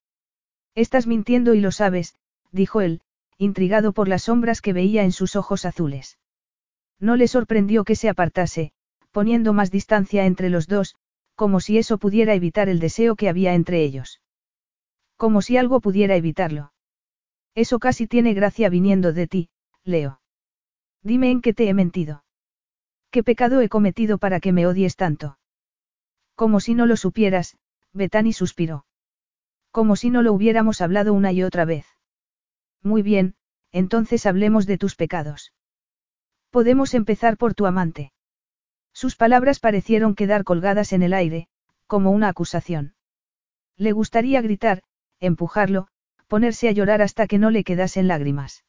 Estás 0.75 1.07
mintiendo 1.07 1.55
y 1.55 1.61
lo 1.61 1.73
sabes, 1.73 2.17
dijo 2.53 2.83
él, 2.83 3.01
intrigado 3.39 3.93
por 3.93 4.09
las 4.09 4.25
sombras 4.25 4.61
que 4.61 4.73
veía 4.73 5.05
en 5.05 5.13
sus 5.13 5.37
ojos 5.37 5.65
azules. 5.65 6.19
No 6.99 7.17
le 7.17 7.29
sorprendió 7.29 7.85
que 7.85 7.97
se 7.97 8.09
apartase, 8.09 8.73
poniendo 9.11 9.53
más 9.53 9.71
distancia 9.71 10.27
entre 10.27 10.51
los 10.51 10.67
dos, 10.67 10.97
como 11.37 11.61
si 11.61 11.79
eso 11.79 11.99
pudiera 11.99 12.35
evitar 12.35 12.69
el 12.69 12.81
deseo 12.81 13.15
que 13.15 13.29
había 13.29 13.55
entre 13.55 13.85
ellos. 13.85 14.21
Como 15.17 15.43
si 15.43 15.57
algo 15.57 15.81
pudiera 15.81 16.17
evitarlo. 16.17 16.73
Eso 17.55 17.79
casi 17.79 18.07
tiene 18.07 18.35
gracia 18.35 18.69
viniendo 18.69 19.13
de 19.13 19.29
ti, 19.29 19.51
Leo. 19.85 20.21
Dime 21.03 21.31
en 21.31 21.41
qué 21.43 21.55
te 21.55 21.69
he 21.69 21.75
mentido. 21.75 22.25
¿Qué 23.11 23.23
pecado 23.23 23.61
he 23.61 23.69
cometido 23.69 24.19
para 24.19 24.41
que 24.41 24.53
me 24.53 24.67
odies 24.67 24.97
tanto? 24.97 25.39
Como 26.35 26.61
si 26.61 26.75
no 26.75 26.87
lo 26.87 26.97
supieras, 26.97 27.57
Betani 27.93 28.33
suspiró. 28.33 28.87
Como 29.71 29.97
si 29.97 30.11
no 30.11 30.23
lo 30.23 30.33
hubiéramos 30.33 30.81
hablado 30.81 31.15
una 31.15 31.33
y 31.33 31.43
otra 31.43 31.65
vez. 31.65 31.87
Muy 32.83 33.03
bien, 33.03 33.37
entonces 33.73 34.27
hablemos 34.27 34.67
de 34.67 34.79
tus 34.79 34.97
pecados. 34.97 35.53
Podemos 36.51 36.95
empezar 36.95 37.37
por 37.37 37.55
tu 37.55 37.67
amante. 37.67 38.13
Sus 38.97 39.15
palabras 39.15 39.61
parecieron 39.61 40.15
quedar 40.15 40.43
colgadas 40.43 40.95
en 40.95 41.03
el 41.03 41.13
aire, 41.13 41.49
como 41.87 42.13
una 42.13 42.29
acusación. 42.29 42.95
Le 43.77 43.93
gustaría 43.93 44.41
gritar, 44.41 44.83
empujarlo, 45.21 45.89
ponerse 46.29 46.67
a 46.71 46.73
llorar 46.73 47.03
hasta 47.03 47.27
que 47.27 47.37
no 47.37 47.51
le 47.51 47.63
quedasen 47.63 48.09
lágrimas. 48.09 48.65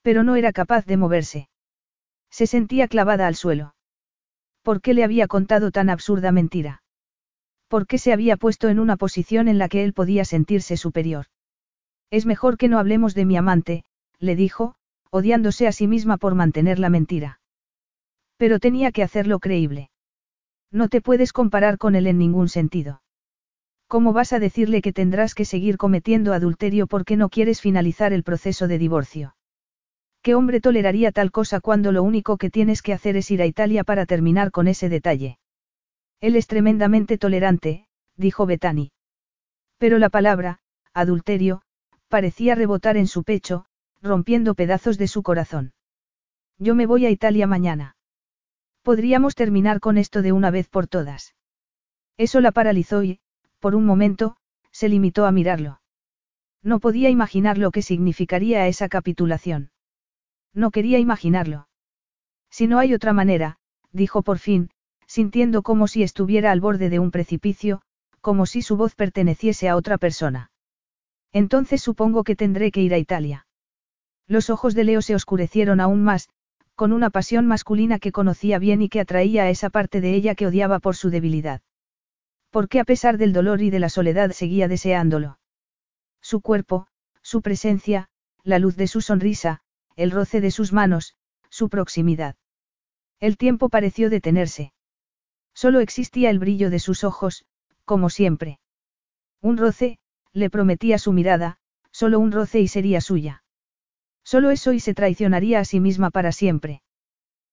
Pero 0.00 0.22
no 0.22 0.36
era 0.36 0.52
capaz 0.52 0.86
de 0.86 0.96
moverse. 0.96 1.50
Se 2.30 2.46
sentía 2.46 2.88
clavada 2.88 3.26
al 3.26 3.34
suelo. 3.34 3.74
¿Por 4.62 4.80
qué 4.80 4.94
le 4.94 5.04
había 5.04 5.26
contado 5.26 5.70
tan 5.70 5.90
absurda 5.90 6.32
mentira? 6.32 6.82
¿Por 7.68 7.86
qué 7.86 7.98
se 7.98 8.14
había 8.14 8.38
puesto 8.38 8.70
en 8.70 8.78
una 8.78 8.96
posición 8.96 9.48
en 9.48 9.58
la 9.58 9.68
que 9.68 9.84
él 9.84 9.92
podía 9.92 10.24
sentirse 10.24 10.78
superior? 10.78 11.26
Es 12.10 12.24
mejor 12.24 12.56
que 12.56 12.68
no 12.68 12.78
hablemos 12.78 13.14
de 13.14 13.26
mi 13.26 13.36
amante, 13.36 13.84
le 14.18 14.34
dijo, 14.34 14.76
odiándose 15.10 15.66
a 15.66 15.72
sí 15.72 15.86
misma 15.86 16.16
por 16.16 16.34
mantener 16.34 16.78
la 16.78 16.88
mentira. 16.88 17.38
Pero 18.36 18.58
tenía 18.58 18.92
que 18.92 19.02
hacerlo 19.02 19.38
creíble. 19.38 19.90
No 20.70 20.88
te 20.88 21.00
puedes 21.00 21.32
comparar 21.32 21.78
con 21.78 21.94
él 21.94 22.06
en 22.06 22.18
ningún 22.18 22.48
sentido. 22.48 23.02
¿Cómo 23.88 24.12
vas 24.12 24.32
a 24.32 24.40
decirle 24.40 24.82
que 24.82 24.92
tendrás 24.92 25.34
que 25.34 25.44
seguir 25.44 25.76
cometiendo 25.76 26.32
adulterio 26.32 26.86
porque 26.86 27.16
no 27.16 27.28
quieres 27.28 27.60
finalizar 27.60 28.12
el 28.12 28.24
proceso 28.24 28.66
de 28.66 28.78
divorcio? 28.78 29.36
¿Qué 30.22 30.34
hombre 30.34 30.60
toleraría 30.60 31.12
tal 31.12 31.30
cosa 31.30 31.60
cuando 31.60 31.92
lo 31.92 32.02
único 32.02 32.36
que 32.36 32.50
tienes 32.50 32.82
que 32.82 32.92
hacer 32.92 33.16
es 33.16 33.30
ir 33.30 33.42
a 33.42 33.46
Italia 33.46 33.84
para 33.84 34.06
terminar 34.06 34.50
con 34.50 34.66
ese 34.66 34.88
detalle? 34.88 35.38
Él 36.20 36.34
es 36.34 36.48
tremendamente 36.48 37.16
tolerante, 37.16 37.86
dijo 38.16 38.44
Betani. 38.44 38.90
Pero 39.78 39.98
la 39.98 40.08
palabra, 40.08 40.58
adulterio, 40.92 41.62
parecía 42.08 42.54
rebotar 42.56 42.96
en 42.96 43.06
su 43.06 43.22
pecho, 43.22 43.66
rompiendo 44.02 44.54
pedazos 44.54 44.98
de 44.98 45.06
su 45.06 45.22
corazón. 45.22 45.74
Yo 46.58 46.74
me 46.74 46.86
voy 46.86 47.06
a 47.06 47.10
Italia 47.10 47.46
mañana. 47.46 47.95
Podríamos 48.86 49.34
terminar 49.34 49.80
con 49.80 49.98
esto 49.98 50.22
de 50.22 50.30
una 50.30 50.52
vez 50.52 50.68
por 50.68 50.86
todas. 50.86 51.34
Eso 52.16 52.40
la 52.40 52.52
paralizó 52.52 53.02
y, 53.02 53.18
por 53.58 53.74
un 53.74 53.84
momento, 53.84 54.36
se 54.70 54.88
limitó 54.88 55.26
a 55.26 55.32
mirarlo. 55.32 55.80
No 56.62 56.78
podía 56.78 57.10
imaginar 57.10 57.58
lo 57.58 57.72
que 57.72 57.82
significaría 57.82 58.68
esa 58.68 58.88
capitulación. 58.88 59.72
No 60.54 60.70
quería 60.70 61.00
imaginarlo. 61.00 61.66
Si 62.48 62.68
no 62.68 62.78
hay 62.78 62.94
otra 62.94 63.12
manera, 63.12 63.58
dijo 63.90 64.22
por 64.22 64.38
fin, 64.38 64.70
sintiendo 65.08 65.64
como 65.64 65.88
si 65.88 66.04
estuviera 66.04 66.52
al 66.52 66.60
borde 66.60 66.88
de 66.88 67.00
un 67.00 67.10
precipicio, 67.10 67.82
como 68.20 68.46
si 68.46 68.62
su 68.62 68.76
voz 68.76 68.94
perteneciese 68.94 69.68
a 69.68 69.74
otra 69.74 69.98
persona. 69.98 70.52
Entonces 71.32 71.82
supongo 71.82 72.22
que 72.22 72.36
tendré 72.36 72.70
que 72.70 72.82
ir 72.82 72.94
a 72.94 72.98
Italia. 72.98 73.48
Los 74.28 74.48
ojos 74.48 74.76
de 74.76 74.84
Leo 74.84 75.02
se 75.02 75.16
oscurecieron 75.16 75.80
aún 75.80 76.04
más, 76.04 76.28
con 76.76 76.92
una 76.92 77.08
pasión 77.10 77.46
masculina 77.46 77.98
que 77.98 78.12
conocía 78.12 78.58
bien 78.58 78.82
y 78.82 78.90
que 78.90 79.00
atraía 79.00 79.44
a 79.44 79.50
esa 79.50 79.70
parte 79.70 80.02
de 80.02 80.14
ella 80.14 80.34
que 80.34 80.46
odiaba 80.46 80.78
por 80.78 80.94
su 80.94 81.08
debilidad. 81.08 81.62
Porque 82.50 82.80
a 82.80 82.84
pesar 82.84 83.16
del 83.16 83.32
dolor 83.32 83.62
y 83.62 83.70
de 83.70 83.80
la 83.80 83.88
soledad 83.88 84.30
seguía 84.32 84.68
deseándolo. 84.68 85.38
Su 86.20 86.42
cuerpo, 86.42 86.86
su 87.22 87.40
presencia, 87.40 88.08
la 88.42 88.58
luz 88.58 88.76
de 88.76 88.86
su 88.86 89.00
sonrisa, 89.00 89.62
el 89.96 90.10
roce 90.10 90.42
de 90.42 90.50
sus 90.50 90.72
manos, 90.74 91.16
su 91.48 91.70
proximidad. 91.70 92.36
El 93.20 93.38
tiempo 93.38 93.70
pareció 93.70 94.10
detenerse. 94.10 94.74
Solo 95.54 95.80
existía 95.80 96.28
el 96.28 96.38
brillo 96.38 96.68
de 96.68 96.78
sus 96.78 97.02
ojos, 97.04 97.46
como 97.86 98.10
siempre. 98.10 98.60
Un 99.40 99.56
roce, 99.56 99.98
le 100.34 100.50
prometía 100.50 100.98
su 100.98 101.12
mirada, 101.12 101.56
solo 101.90 102.18
un 102.18 102.32
roce 102.32 102.60
y 102.60 102.68
sería 102.68 103.00
suya. 103.00 103.42
Solo 104.26 104.50
eso 104.50 104.72
y 104.72 104.80
se 104.80 104.92
traicionaría 104.92 105.60
a 105.60 105.64
sí 105.64 105.78
misma 105.78 106.10
para 106.10 106.32
siempre. 106.32 106.82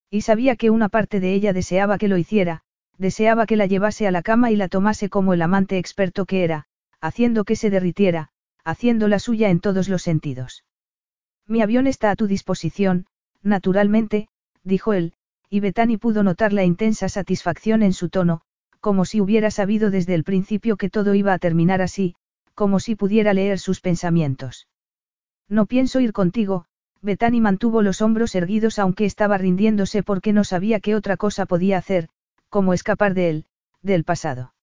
Y 0.09 0.21
sabía 0.21 0.55
que 0.55 0.71
una 0.71 0.89
parte 0.89 1.19
de 1.19 1.35
ella 1.35 1.53
deseaba 1.53 1.99
que 1.99 2.07
lo 2.07 2.17
hiciera, 2.17 2.61
deseaba 2.97 3.45
que 3.45 3.57
la 3.57 3.67
llevase 3.67 4.07
a 4.07 4.11
la 4.11 4.23
cama 4.23 4.49
y 4.49 4.55
la 4.55 4.69
tomase 4.69 5.07
como 5.07 5.35
el 5.35 5.43
amante 5.43 5.77
experto 5.77 6.25
que 6.25 6.43
era, 6.43 6.65
haciendo 6.99 7.43
que 7.43 7.55
se 7.55 7.69
derritiera, 7.69 8.29
haciendo 8.63 9.07
la 9.07 9.19
suya 9.19 9.51
en 9.51 9.59
todos 9.59 9.87
los 9.87 10.01
sentidos. 10.01 10.63
Mi 11.47 11.61
avión 11.61 11.85
está 11.85 12.09
a 12.09 12.15
tu 12.15 12.25
disposición, 12.25 13.05
naturalmente, 13.43 14.29
dijo 14.63 14.93
él, 14.93 15.13
y 15.51 15.59
Bethany 15.59 15.97
pudo 15.99 16.23
notar 16.23 16.53
la 16.53 16.63
intensa 16.63 17.07
satisfacción 17.07 17.83
en 17.83 17.93
su 17.93 18.09
tono, 18.09 18.41
como 18.79 19.05
si 19.05 19.21
hubiera 19.21 19.51
sabido 19.51 19.91
desde 19.91 20.15
el 20.15 20.23
principio 20.23 20.77
que 20.77 20.89
todo 20.89 21.13
iba 21.13 21.33
a 21.33 21.39
terminar 21.39 21.83
así, 21.83 22.15
como 22.55 22.79
si 22.79 22.95
pudiera 22.95 23.31
leer 23.35 23.59
sus 23.59 23.79
pensamientos. 23.79 24.67
No 25.49 25.65
pienso 25.65 25.99
ir 25.99 26.13
contigo, 26.13 26.65
Bethany 27.01 27.41
mantuvo 27.41 27.81
los 27.81 28.01
hombros 28.01 28.33
erguidos 28.33 28.79
aunque 28.79 29.05
estaba 29.05 29.37
rindiéndose 29.37 30.03
porque 30.03 30.33
no 30.33 30.43
sabía 30.43 30.79
qué 30.79 30.95
otra 30.95 31.17
cosa 31.17 31.45
podía 31.45 31.77
hacer, 31.77 32.09
como 32.49 32.73
escapar 32.73 33.13
de 33.13 33.29
él, 33.29 33.45
del 33.81 34.03
pasado. 34.03 34.53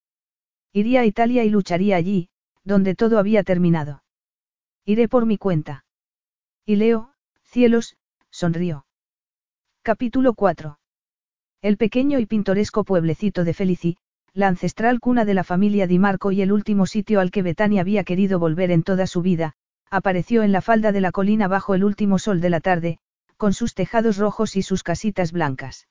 Iría 0.73 1.01
a 1.01 1.05
Italia 1.05 1.45
y 1.45 1.51
lucharía 1.51 1.97
allí, 1.97 2.29
donde 2.65 2.95
todo 2.95 3.19
había 3.19 3.43
terminado. 3.43 4.03
Iré 4.85 5.09
por 5.09 5.27
mi 5.27 5.37
cuenta. 5.37 5.85
Y 6.65 6.77
Leo, 6.77 7.13
cielos, 7.43 7.97
sonrió. 8.31 8.87
Capítulo 9.83 10.35
4. 10.35 10.79
El 11.63 11.77
pequeño 11.77 12.19
y 12.19 12.27
pintoresco 12.27 12.85
pueblecito 12.85 13.45
de 13.45 13.53
Felici, 13.53 13.97
la 14.33 14.49
ancestral 14.49 15.01
cuna 15.01 15.25
de 15.25 15.35
la 15.35 15.45
familia 15.45 15.87
Di 15.87 15.99
Marco 15.99 16.33
y 16.33 16.41
el 16.41 16.53
último 16.53 16.87
sitio 16.87 17.21
al 17.21 17.31
que 17.31 17.43
Betania 17.43 17.83
había 17.83 18.05
querido 18.05 18.39
volver 18.39 18.71
en 18.71 18.83
toda 18.83 19.07
su 19.07 19.21
vida, 19.21 19.57
apareció 19.91 20.43
en 20.43 20.53
la 20.53 20.61
falda 20.61 20.93
de 20.93 21.01
la 21.01 21.13
colina 21.13 21.49
bajo 21.49 21.75
el 21.75 21.85
último 21.85 22.19
sol 22.19 22.41
de 22.41 22.51
la 22.51 22.61
tarde, 22.61 22.99
con 23.37 23.53
sus 23.53 23.75
tejados 23.75 24.17
rojos 24.17 24.57
y 24.57 24.63
sus 24.63 24.83
casitas 24.83 25.33
blancas. 25.33 25.89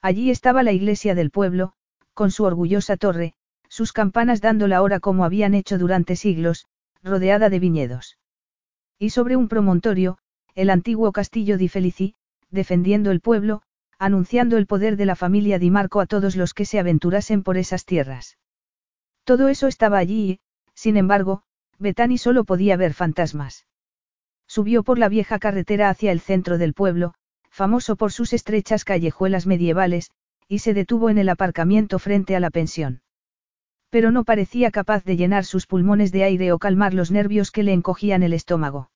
Allí 0.00 0.30
estaba 0.30 0.62
la 0.62 0.72
iglesia 0.72 1.14
del 1.14 1.30
pueblo, 1.30 1.74
con 2.14 2.30
su 2.30 2.44
orgullosa 2.44 2.96
torre, 2.96 3.34
sus 3.68 3.92
campanas 3.92 4.40
dando 4.40 4.66
la 4.66 4.82
hora 4.82 5.00
como 5.00 5.24
habían 5.24 5.54
hecho 5.54 5.78
durante 5.78 6.16
siglos, 6.16 6.66
rodeada 7.02 7.48
de 7.48 7.58
viñedos. 7.58 8.18
Y 8.98 9.10
sobre 9.10 9.36
un 9.36 9.48
promontorio, 9.48 10.18
el 10.54 10.70
antiguo 10.70 11.12
castillo 11.12 11.56
di 11.56 11.68
Felici, 11.68 12.14
defendiendo 12.50 13.10
el 13.10 13.20
pueblo, 13.20 13.62
anunciando 13.98 14.56
el 14.56 14.66
poder 14.66 14.96
de 14.96 15.06
la 15.06 15.16
familia 15.16 15.58
Di 15.58 15.70
Marco 15.70 16.00
a 16.00 16.06
todos 16.06 16.36
los 16.36 16.54
que 16.54 16.64
se 16.64 16.78
aventurasen 16.78 17.42
por 17.42 17.56
esas 17.56 17.84
tierras. 17.84 18.36
Todo 19.24 19.48
eso 19.48 19.68
estaba 19.68 19.98
allí 19.98 20.30
y, 20.30 20.40
sin 20.74 20.96
embargo, 20.96 21.44
Betani 21.82 22.16
solo 22.16 22.44
podía 22.44 22.76
ver 22.76 22.94
fantasmas. 22.94 23.66
Subió 24.46 24.82
por 24.82 24.98
la 24.98 25.08
vieja 25.08 25.38
carretera 25.38 25.90
hacia 25.90 26.12
el 26.12 26.20
centro 26.20 26.56
del 26.56 26.74
pueblo, 26.74 27.14
famoso 27.50 27.96
por 27.96 28.12
sus 28.12 28.32
estrechas 28.32 28.84
callejuelas 28.84 29.46
medievales, 29.46 30.10
y 30.48 30.60
se 30.60 30.74
detuvo 30.74 31.10
en 31.10 31.18
el 31.18 31.28
aparcamiento 31.28 31.98
frente 31.98 32.36
a 32.36 32.40
la 32.40 32.50
pensión. 32.50 33.02
Pero 33.90 34.10
no 34.10 34.24
parecía 34.24 34.70
capaz 34.70 35.04
de 35.04 35.16
llenar 35.16 35.44
sus 35.44 35.66
pulmones 35.66 36.12
de 36.12 36.24
aire 36.24 36.52
o 36.52 36.58
calmar 36.58 36.94
los 36.94 37.10
nervios 37.10 37.50
que 37.50 37.62
le 37.62 37.72
encogían 37.72 38.22
el 38.22 38.32
estómago. 38.32 38.90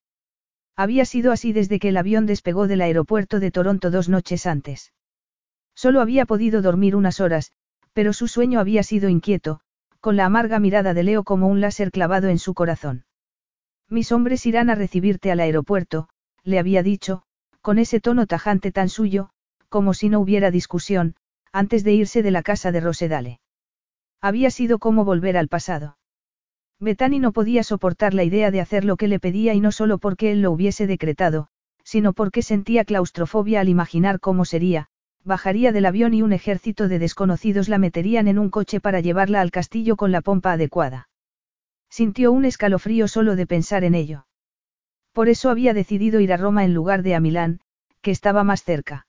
Había 0.77 1.05
sido 1.05 1.33
así 1.33 1.53
desde 1.53 1.79
que 1.79 1.89
el 1.89 1.97
avión 1.97 2.27
despegó 2.27 2.69
del 2.69 2.83
aeropuerto 2.83 3.41
de 3.41 3.51
Toronto 3.51 3.91
dos 3.91 4.09
noches 4.09 4.47
antes. 4.47 4.93
Solo 5.75 6.01
había 6.01 6.25
podido 6.25 6.63
dormir 6.63 6.95
unas 6.95 7.21
horas, 7.21 7.53
pero 7.93 8.13
su 8.13 8.29
sueño 8.29 8.61
había 8.61 8.83
sido 8.83 9.09
inquieto, 9.09 9.61
con 10.07 10.15
la 10.15 10.27
amarga 10.27 10.61
mirada 10.61 10.95
de 10.95 11.03
Leo 11.03 11.25
como 11.25 11.49
un 11.49 11.61
láser 11.61 11.91
clavado 11.91 12.29
en 12.29 12.39
su 12.39 12.55
corazón. 12.55 13.07
Mis 13.91 14.13
hombres 14.13 14.47
irán 14.47 14.71
a 14.71 14.77
recibirte 14.77 15.33
al 15.33 15.41
aeropuerto, 15.41 16.09
le 16.45 16.61
había 16.61 16.85
dicho, 16.85 17.25
con 17.61 17.81
ese 17.81 17.99
tono 17.99 18.29
tajante 18.29 18.71
tan 18.71 18.89
suyo, 18.89 19.31
como 19.69 19.95
si 19.95 20.09
no 20.09 20.21
hubiera 20.21 20.53
discusión, 20.53 21.17
antes 21.51 21.83
de 21.83 21.95
irse 21.95 22.23
de 22.23 22.31
la 22.31 22.45
casa 22.45 22.71
de 22.71 22.79
Rosedale. 22.79 23.41
Había 24.21 24.51
sido 24.51 24.79
como 24.79 25.05
volver 25.05 25.37
al 25.37 25.49
pasado. 25.49 25.99
Bethany 26.79 27.19
no 27.19 27.33
podía 27.33 27.65
soportar 27.65 28.15
la 28.15 28.23
idea 28.23 28.53
de 28.53 28.61
hacer 28.61 28.85
lo 28.85 28.97
que 28.97 29.09
le 29.09 29.19
pedía 29.19 29.55
y 29.55 29.61
no 29.61 29.73
solo 29.73 29.99
porque 29.99 30.31
él 30.31 30.41
lo 30.41 30.53
hubiese 30.53 30.87
decretado, 30.87 31.49
sino 31.83 32.13
porque 32.13 32.43
sentía 32.43 32.85
claustrofobia 32.85 33.59
al 33.59 33.69
imaginar 33.69 34.21
cómo 34.21 34.45
sería, 34.45 34.87
bajaría 35.27 35.73
del 35.73 35.87
avión 35.87 36.15
y 36.15 36.23
un 36.23 36.33
ejército 36.33 36.87
de 36.87 37.01
desconocidos 37.01 37.69
la 37.69 37.79
meterían 37.79 38.29
en 38.29 38.39
un 38.39 38.49
coche 38.49 38.81
para 38.81 39.01
llevarla 39.01 39.41
al 39.41 39.51
castillo 39.51 39.97
con 39.97 40.13
la 40.13 40.21
pompa 40.21 40.53
adecuada. 40.53 41.09
Sintió 41.91 42.31
un 42.31 42.45
escalofrío 42.45 43.09
solo 43.09 43.35
de 43.35 43.47
pensar 43.47 43.83
en 43.83 43.97
ello. 43.97 44.27
Por 45.13 45.29
eso 45.29 45.51
había 45.51 45.75
decidido 45.75 46.21
ir 46.21 46.33
a 46.33 46.37
Roma 46.37 46.65
en 46.65 46.75
lugar 46.75 47.03
de 47.03 47.17
a 47.17 47.21
Milán, 47.21 47.61
que 48.03 48.13
estaba 48.13 48.45
más 48.45 48.63
cerca. 48.63 49.09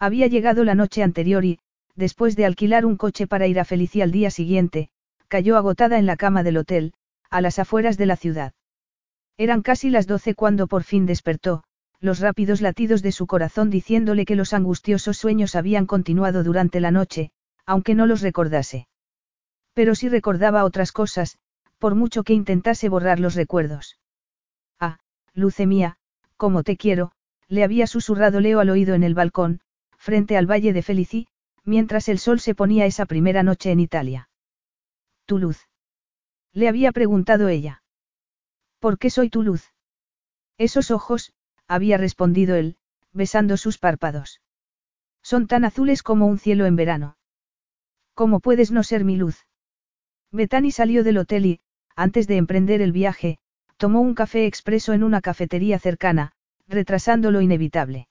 Había 0.00 0.26
llegado 0.26 0.64
la 0.64 0.74
noche 0.74 1.04
anterior 1.04 1.44
y, 1.44 1.60
después 1.94 2.34
de 2.34 2.44
alquilar 2.44 2.84
un 2.84 2.96
coche 2.96 3.28
para 3.28 3.46
ir 3.46 3.60
a 3.60 3.64
Felicia 3.64 4.02
al 4.04 4.10
día 4.10 4.30
siguiente, 4.30 4.90
cayó 5.28 5.56
agotada 5.56 5.98
en 5.98 6.06
la 6.06 6.16
cama 6.16 6.42
del 6.42 6.56
hotel, 6.56 6.94
a 7.30 7.40
las 7.40 7.60
afueras 7.60 7.96
de 7.96 8.06
la 8.06 8.16
ciudad. 8.16 8.54
Eran 9.36 9.62
casi 9.62 9.88
las 9.90 10.08
doce 10.08 10.34
cuando 10.34 10.66
por 10.66 10.82
fin 10.82 11.06
despertó, 11.06 11.62
los 12.00 12.20
rápidos 12.20 12.60
latidos 12.60 13.02
de 13.02 13.12
su 13.12 13.26
corazón 13.26 13.70
diciéndole 13.70 14.24
que 14.24 14.36
los 14.36 14.52
angustiosos 14.52 15.18
sueños 15.18 15.56
habían 15.56 15.86
continuado 15.86 16.44
durante 16.44 16.80
la 16.80 16.90
noche, 16.90 17.32
aunque 17.66 17.94
no 17.94 18.06
los 18.06 18.20
recordase. 18.20 18.88
Pero 19.74 19.94
sí 19.94 20.08
recordaba 20.08 20.64
otras 20.64 20.92
cosas, 20.92 21.38
por 21.78 21.94
mucho 21.94 22.24
que 22.24 22.34
intentase 22.34 22.88
borrar 22.88 23.20
los 23.20 23.34
recuerdos. 23.34 23.98
Ah, 24.80 24.98
luce 25.34 25.66
mía, 25.66 25.96
como 26.36 26.62
te 26.62 26.76
quiero, 26.76 27.12
le 27.48 27.64
había 27.64 27.86
susurrado 27.86 28.40
Leo 28.40 28.60
al 28.60 28.70
oído 28.70 28.94
en 28.94 29.02
el 29.02 29.14
balcón, 29.14 29.60
frente 29.96 30.36
al 30.36 30.46
valle 30.46 30.72
de 30.72 30.82
Felici, 30.82 31.28
mientras 31.64 32.08
el 32.08 32.18
sol 32.18 32.40
se 32.40 32.54
ponía 32.54 32.86
esa 32.86 33.06
primera 33.06 33.42
noche 33.42 33.70
en 33.70 33.80
Italia. 33.80 34.28
Tu 35.26 35.38
luz. 35.38 35.68
Le 36.52 36.68
había 36.68 36.92
preguntado 36.92 37.48
ella. 37.48 37.82
¿Por 38.78 38.98
qué 38.98 39.10
soy 39.10 39.28
tu 39.28 39.42
luz? 39.42 39.72
Esos 40.56 40.90
ojos, 40.90 41.32
había 41.68 41.98
respondido 41.98 42.56
él, 42.56 42.76
besando 43.12 43.56
sus 43.56 43.78
párpados. 43.78 44.40
Son 45.22 45.46
tan 45.46 45.64
azules 45.64 46.02
como 46.02 46.26
un 46.26 46.38
cielo 46.38 46.66
en 46.66 46.76
verano. 46.76 47.16
¿Cómo 48.14 48.40
puedes 48.40 48.72
no 48.72 48.82
ser 48.82 49.04
mi 49.04 49.16
luz? 49.16 49.46
Betani 50.32 50.72
salió 50.72 51.04
del 51.04 51.18
hotel 51.18 51.46
y, 51.46 51.60
antes 51.94 52.26
de 52.26 52.36
emprender 52.36 52.80
el 52.80 52.92
viaje, 52.92 53.38
tomó 53.76 54.00
un 54.00 54.14
café 54.14 54.46
expreso 54.46 54.92
en 54.92 55.02
una 55.04 55.20
cafetería 55.20 55.78
cercana, 55.78 56.32
retrasando 56.66 57.30
lo 57.30 57.40
inevitable. 57.40 58.08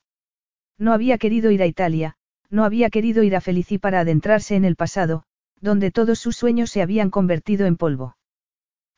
No 0.77 0.93
había 0.93 1.17
querido 1.17 1.51
ir 1.51 1.61
a 1.61 1.65
Italia, 1.65 2.15
no 2.49 2.63
había 2.63 2.89
querido 2.89 3.23
ir 3.23 3.35
a 3.35 3.41
Felici 3.41 3.77
para 3.77 3.99
adentrarse 3.99 4.55
en 4.55 4.65
el 4.65 4.75
pasado, 4.75 5.23
donde 5.59 5.91
todos 5.91 6.19
sus 6.19 6.37
sueños 6.37 6.69
se 6.69 6.81
habían 6.81 7.09
convertido 7.09 7.65
en 7.65 7.77
polvo. 7.77 8.17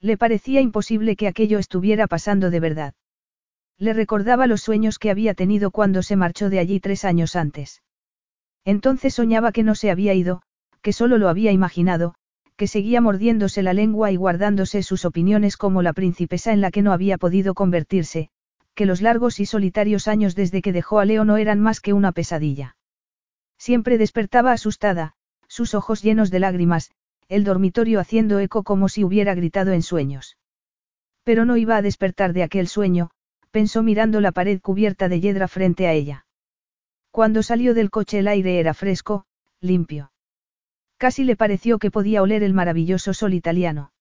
Le 0.02 0.18
parecía 0.18 0.62
imposible 0.62 1.16
que 1.16 1.28
aquello 1.28 1.60
estuviera 1.60 2.08
pasando 2.08 2.50
de 2.50 2.60
verdad. 2.60 2.94
Le 3.80 3.94
recordaba 3.94 4.46
los 4.46 4.62
sueños 4.62 5.00
que 5.00 5.10
había 5.10 5.34
tenido 5.34 5.72
cuando 5.72 6.04
se 6.04 6.18
marchó 6.18 6.50
de 6.50 6.60
allí 6.60 6.82
tres 6.82 7.06
años 7.06 7.38
antes. 7.38 7.82
Entonces 8.66 9.14
soñaba 9.14 9.54
que 9.54 9.64
no 9.64 9.74
se 9.74 9.90
había 9.90 10.14
ido, 10.14 10.42
que 10.82 10.92
solo 10.92 11.18
lo 11.18 11.30
había 11.30 11.54
imaginado, 11.54 12.14
que 12.58 12.68
seguía 12.68 13.00
mordiéndose 13.00 13.64
la 13.64 13.74
lengua 13.74 14.12
y 14.12 14.18
guardándose 14.18 14.84
sus 14.84 15.06
opiniones 15.06 15.56
como 15.56 15.82
la 15.82 15.94
princesa 15.94 16.52
en 16.52 16.60
la 16.60 16.72
que 16.72 16.82
no 16.82 16.92
había 16.92 17.18
podido 17.18 17.54
convertirse, 17.54 18.30
que 18.76 18.86
los 18.86 19.02
largos 19.02 19.40
y 19.40 19.46
solitarios 19.46 20.10
años 20.10 20.36
desde 20.36 20.62
que 20.62 20.74
dejó 20.74 21.00
a 21.00 21.06
Leo 21.06 21.24
no 21.24 21.38
eran 21.38 21.62
más 21.62 21.80
que 21.80 21.94
una 21.94 22.12
pesadilla. 22.12 22.76
Siempre 23.58 23.98
despertaba 23.98 24.52
asustada, 24.52 25.14
sus 25.48 25.74
ojos 25.74 26.02
llenos 26.02 26.32
de 26.32 26.40
lágrimas, 26.40 26.92
el 27.30 27.46
dormitorio 27.46 28.02
haciendo 28.02 28.40
eco 28.40 28.64
como 28.64 28.90
si 28.90 29.06
hubiera 29.06 29.36
gritado 29.36 29.72
en 29.72 29.84
sueños. 29.84 30.38
Pero 31.24 31.46
no 31.46 31.56
iba 31.56 31.78
a 31.78 31.82
despertar 31.82 32.34
de 32.34 32.44
aquel 32.44 32.68
sueño, 32.68 33.12
pensó 33.52 33.84
mirando 33.84 34.22
la 34.22 34.32
pared 34.32 34.62
cubierta 34.62 35.10
de 35.10 35.20
hiedra 35.20 35.48
frente 35.48 35.88
a 35.88 35.94
ella. 35.94 36.26
Cuando 37.12 37.44
salió 37.44 37.74
del 37.74 37.90
coche 37.90 38.20
el 38.20 38.28
aire 38.28 38.60
era 38.60 38.74
fresco, 38.74 39.26
limpio. 39.62 40.12
Casi 40.98 41.24
le 41.24 41.36
pareció 41.36 41.80
que 41.80 41.92
podía 41.92 42.22
oler 42.22 42.44
el 42.44 42.54
maravilloso 42.54 43.14
sol 43.14 43.34
italiano. 43.34 43.92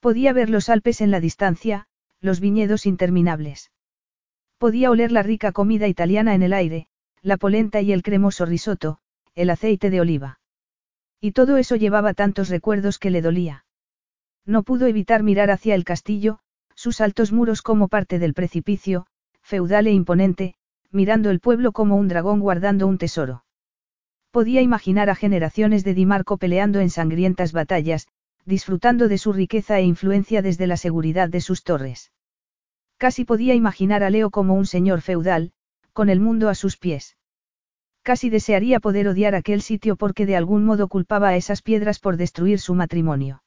Podía 0.00 0.32
ver 0.32 0.50
los 0.50 0.68
Alpes 0.68 1.00
en 1.00 1.10
la 1.10 1.20
distancia, 1.20 1.86
los 2.20 2.40
viñedos 2.40 2.86
interminables. 2.86 3.72
Podía 4.58 4.90
oler 4.90 5.12
la 5.12 5.22
rica 5.22 5.52
comida 5.52 5.88
italiana 5.88 6.34
en 6.34 6.42
el 6.42 6.52
aire, 6.52 6.86
la 7.22 7.36
polenta 7.36 7.80
y 7.80 7.92
el 7.92 8.02
cremoso 8.02 8.44
risotto, 8.44 8.98
el 9.34 9.50
aceite 9.50 9.90
de 9.90 10.00
oliva. 10.00 10.40
Y 11.20 11.32
todo 11.32 11.56
eso 11.56 11.76
llevaba 11.76 12.14
tantos 12.14 12.48
recuerdos 12.48 12.98
que 12.98 13.10
le 13.10 13.22
dolía. 13.22 13.64
No 14.46 14.62
pudo 14.62 14.86
evitar 14.86 15.22
mirar 15.22 15.50
hacia 15.50 15.74
el 15.74 15.84
castillo, 15.84 16.40
sus 16.74 17.00
altos 17.00 17.32
muros 17.32 17.62
como 17.62 17.88
parte 17.88 18.18
del 18.18 18.34
precipicio, 18.34 19.06
feudal 19.42 19.86
e 19.86 19.92
imponente, 19.92 20.54
mirando 20.90 21.30
el 21.30 21.40
pueblo 21.40 21.72
como 21.72 21.96
un 21.96 22.08
dragón 22.08 22.40
guardando 22.40 22.86
un 22.86 22.98
tesoro. 22.98 23.44
Podía 24.30 24.60
imaginar 24.62 25.10
a 25.10 25.14
generaciones 25.14 25.84
de 25.84 25.94
Di 25.94 26.06
Marco 26.06 26.36
peleando 26.36 26.80
en 26.80 26.90
sangrientas 26.90 27.52
batallas, 27.52 28.08
disfrutando 28.44 29.08
de 29.08 29.18
su 29.18 29.32
riqueza 29.32 29.78
e 29.78 29.82
influencia 29.82 30.42
desde 30.42 30.66
la 30.66 30.76
seguridad 30.76 31.28
de 31.28 31.40
sus 31.40 31.62
torres. 31.62 32.12
Casi 32.96 33.24
podía 33.24 33.54
imaginar 33.54 34.02
a 34.02 34.10
Leo 34.10 34.30
como 34.30 34.54
un 34.54 34.66
señor 34.66 35.00
feudal, 35.00 35.52
con 35.92 36.08
el 36.08 36.20
mundo 36.20 36.48
a 36.48 36.54
sus 36.54 36.76
pies. 36.76 37.16
Casi 38.02 38.30
desearía 38.30 38.80
poder 38.80 39.08
odiar 39.08 39.34
aquel 39.34 39.62
sitio 39.62 39.96
porque 39.96 40.26
de 40.26 40.36
algún 40.36 40.64
modo 40.64 40.88
culpaba 40.88 41.28
a 41.28 41.36
esas 41.36 41.62
piedras 41.62 41.98
por 41.98 42.16
destruir 42.16 42.58
su 42.60 42.74
matrimonio. 42.74 43.42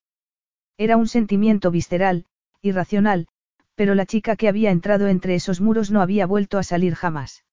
Era 0.78 0.98
un 0.98 1.08
sentimiento 1.08 1.72
visceral, 1.72 2.26
irracional, 2.64 3.28
pero 3.76 3.94
la 3.94 4.06
chica 4.06 4.36
que 4.36 4.48
había 4.48 4.72
entrado 4.72 5.08
entre 5.08 5.36
esos 5.36 5.60
muros 5.60 5.92
no 5.92 6.02
había 6.02 6.26
vuelto 6.26 6.58
a 6.58 6.64
salir 6.64 6.96
jamás. 6.96 7.44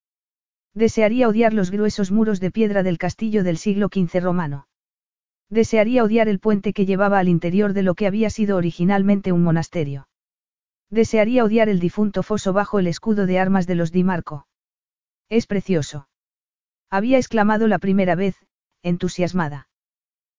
Desearía 0.73 1.27
odiar 1.27 1.53
los 1.53 1.69
gruesos 1.69 2.11
muros 2.11 2.39
de 2.39 2.49
piedra 2.49 2.81
del 2.81 2.97
castillo 2.97 3.43
del 3.43 3.57
siglo 3.57 3.89
XV 3.93 4.21
romano. 4.21 4.67
Desearía 5.49 6.05
odiar 6.05 6.29
el 6.29 6.39
puente 6.39 6.71
que 6.71 6.85
llevaba 6.85 7.19
al 7.19 7.27
interior 7.27 7.73
de 7.73 7.83
lo 7.83 7.93
que 7.93 8.07
había 8.07 8.29
sido 8.29 8.55
originalmente 8.55 9.33
un 9.33 9.43
monasterio. 9.43 10.07
Desearía 10.89 11.43
odiar 11.43 11.67
el 11.67 11.81
difunto 11.81 12.23
foso 12.23 12.53
bajo 12.53 12.79
el 12.79 12.87
escudo 12.87 13.25
de 13.25 13.37
armas 13.37 13.67
de 13.67 13.75
los 13.75 13.91
Di 13.91 14.05
Marco. 14.05 14.47
Es 15.27 15.47
precioso. 15.47 16.07
Había 16.89 17.17
exclamado 17.17 17.67
la 17.67 17.79
primera 17.79 18.15
vez, 18.15 18.37
entusiasmada. 18.81 19.67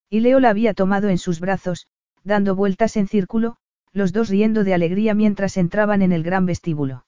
Y 0.09 0.21
Leo 0.21 0.41
la 0.41 0.49
había 0.49 0.73
tomado 0.73 1.11
en 1.11 1.19
sus 1.19 1.41
brazos, 1.41 1.89
dando 2.25 2.55
vueltas 2.55 2.97
en 2.97 3.09
círculo, 3.09 3.57
los 3.93 4.13
dos 4.13 4.29
riendo 4.29 4.65
de 4.65 4.75
alegría 4.75 5.15
mientras 5.15 5.57
entraban 5.57 6.03
en 6.03 6.13
el 6.13 6.23
gran 6.23 6.47
vestíbulo. 6.47 7.05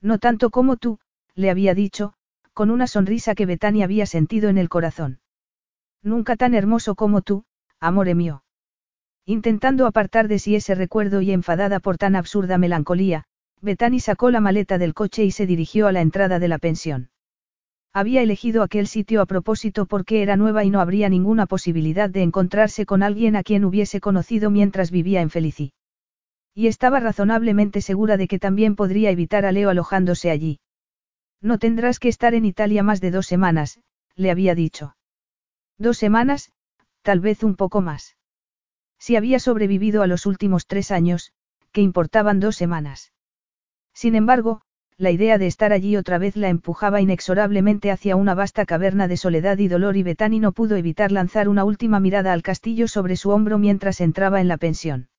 No 0.00 0.18
tanto 0.18 0.50
como 0.50 0.76
tú, 0.76 0.98
le 1.34 1.50
había 1.50 1.74
dicho, 1.74 2.14
con 2.52 2.70
una 2.70 2.86
sonrisa 2.86 3.34
que 3.34 3.46
Betania 3.46 3.84
había 3.84 4.06
sentido 4.06 4.48
en 4.48 4.58
el 4.58 4.68
corazón. 4.68 5.20
Nunca 6.02 6.36
tan 6.36 6.54
hermoso 6.54 6.94
como 6.94 7.22
tú, 7.22 7.44
amore 7.80 8.14
mío. 8.14 8.44
Intentando 9.24 9.86
apartar 9.86 10.28
de 10.28 10.38
sí 10.38 10.54
ese 10.54 10.74
recuerdo 10.74 11.20
y 11.20 11.32
enfadada 11.32 11.80
por 11.80 11.98
tan 11.98 12.14
absurda 12.14 12.58
melancolía, 12.58 13.24
Betani 13.60 13.98
sacó 13.98 14.30
la 14.30 14.40
maleta 14.40 14.78
del 14.78 14.94
coche 14.94 15.24
y 15.24 15.32
se 15.32 15.46
dirigió 15.46 15.88
a 15.88 15.92
la 15.92 16.00
entrada 16.00 16.38
de 16.38 16.48
la 16.48 16.58
pensión. 16.58 17.10
Había 17.92 18.22
elegido 18.22 18.62
aquel 18.62 18.86
sitio 18.86 19.22
a 19.22 19.26
propósito 19.26 19.86
porque 19.86 20.22
era 20.22 20.36
nueva 20.36 20.62
y 20.64 20.70
no 20.70 20.80
habría 20.80 21.08
ninguna 21.08 21.46
posibilidad 21.46 22.08
de 22.10 22.22
encontrarse 22.22 22.86
con 22.86 23.02
alguien 23.02 23.36
a 23.36 23.42
quien 23.42 23.64
hubiese 23.64 24.00
conocido 24.00 24.50
mientras 24.50 24.90
vivía 24.90 25.22
en 25.22 25.30
Felici. 25.30 25.72
Y 26.58 26.68
estaba 26.68 27.00
razonablemente 27.00 27.82
segura 27.82 28.16
de 28.16 28.28
que 28.28 28.38
también 28.38 28.76
podría 28.76 29.10
evitar 29.10 29.44
a 29.44 29.52
Leo 29.52 29.68
alojándose 29.68 30.30
allí. 30.30 30.58
No 31.42 31.58
tendrás 31.58 31.98
que 31.98 32.08
estar 32.08 32.32
en 32.32 32.46
Italia 32.46 32.82
más 32.82 33.02
de 33.02 33.10
dos 33.10 33.26
semanas, 33.26 33.78
le 34.14 34.30
había 34.30 34.54
dicho. 34.54 34.96
Dos 35.76 35.98
semanas, 35.98 36.52
tal 37.02 37.20
vez 37.20 37.42
un 37.42 37.56
poco 37.56 37.82
más. 37.82 38.16
Si 38.98 39.16
había 39.16 39.38
sobrevivido 39.38 40.00
a 40.02 40.06
los 40.06 40.24
últimos 40.24 40.66
tres 40.66 40.90
años, 40.90 41.34
que 41.72 41.82
importaban 41.82 42.40
dos 42.40 42.56
semanas. 42.56 43.12
Sin 43.92 44.14
embargo, 44.14 44.62
la 44.96 45.10
idea 45.10 45.36
de 45.36 45.48
estar 45.48 45.74
allí 45.74 45.98
otra 45.98 46.16
vez 46.16 46.36
la 46.36 46.48
empujaba 46.48 47.02
inexorablemente 47.02 47.90
hacia 47.90 48.16
una 48.16 48.34
vasta 48.34 48.64
caverna 48.64 49.08
de 49.08 49.18
soledad 49.18 49.58
y 49.58 49.68
dolor 49.68 49.98
y 49.98 50.02
Betani 50.02 50.40
no 50.40 50.52
pudo 50.52 50.76
evitar 50.76 51.12
lanzar 51.12 51.50
una 51.50 51.64
última 51.64 52.00
mirada 52.00 52.32
al 52.32 52.42
castillo 52.42 52.88
sobre 52.88 53.16
su 53.16 53.28
hombro 53.28 53.58
mientras 53.58 54.00
entraba 54.00 54.40
en 54.40 54.48
la 54.48 54.56
pensión. 54.56 55.10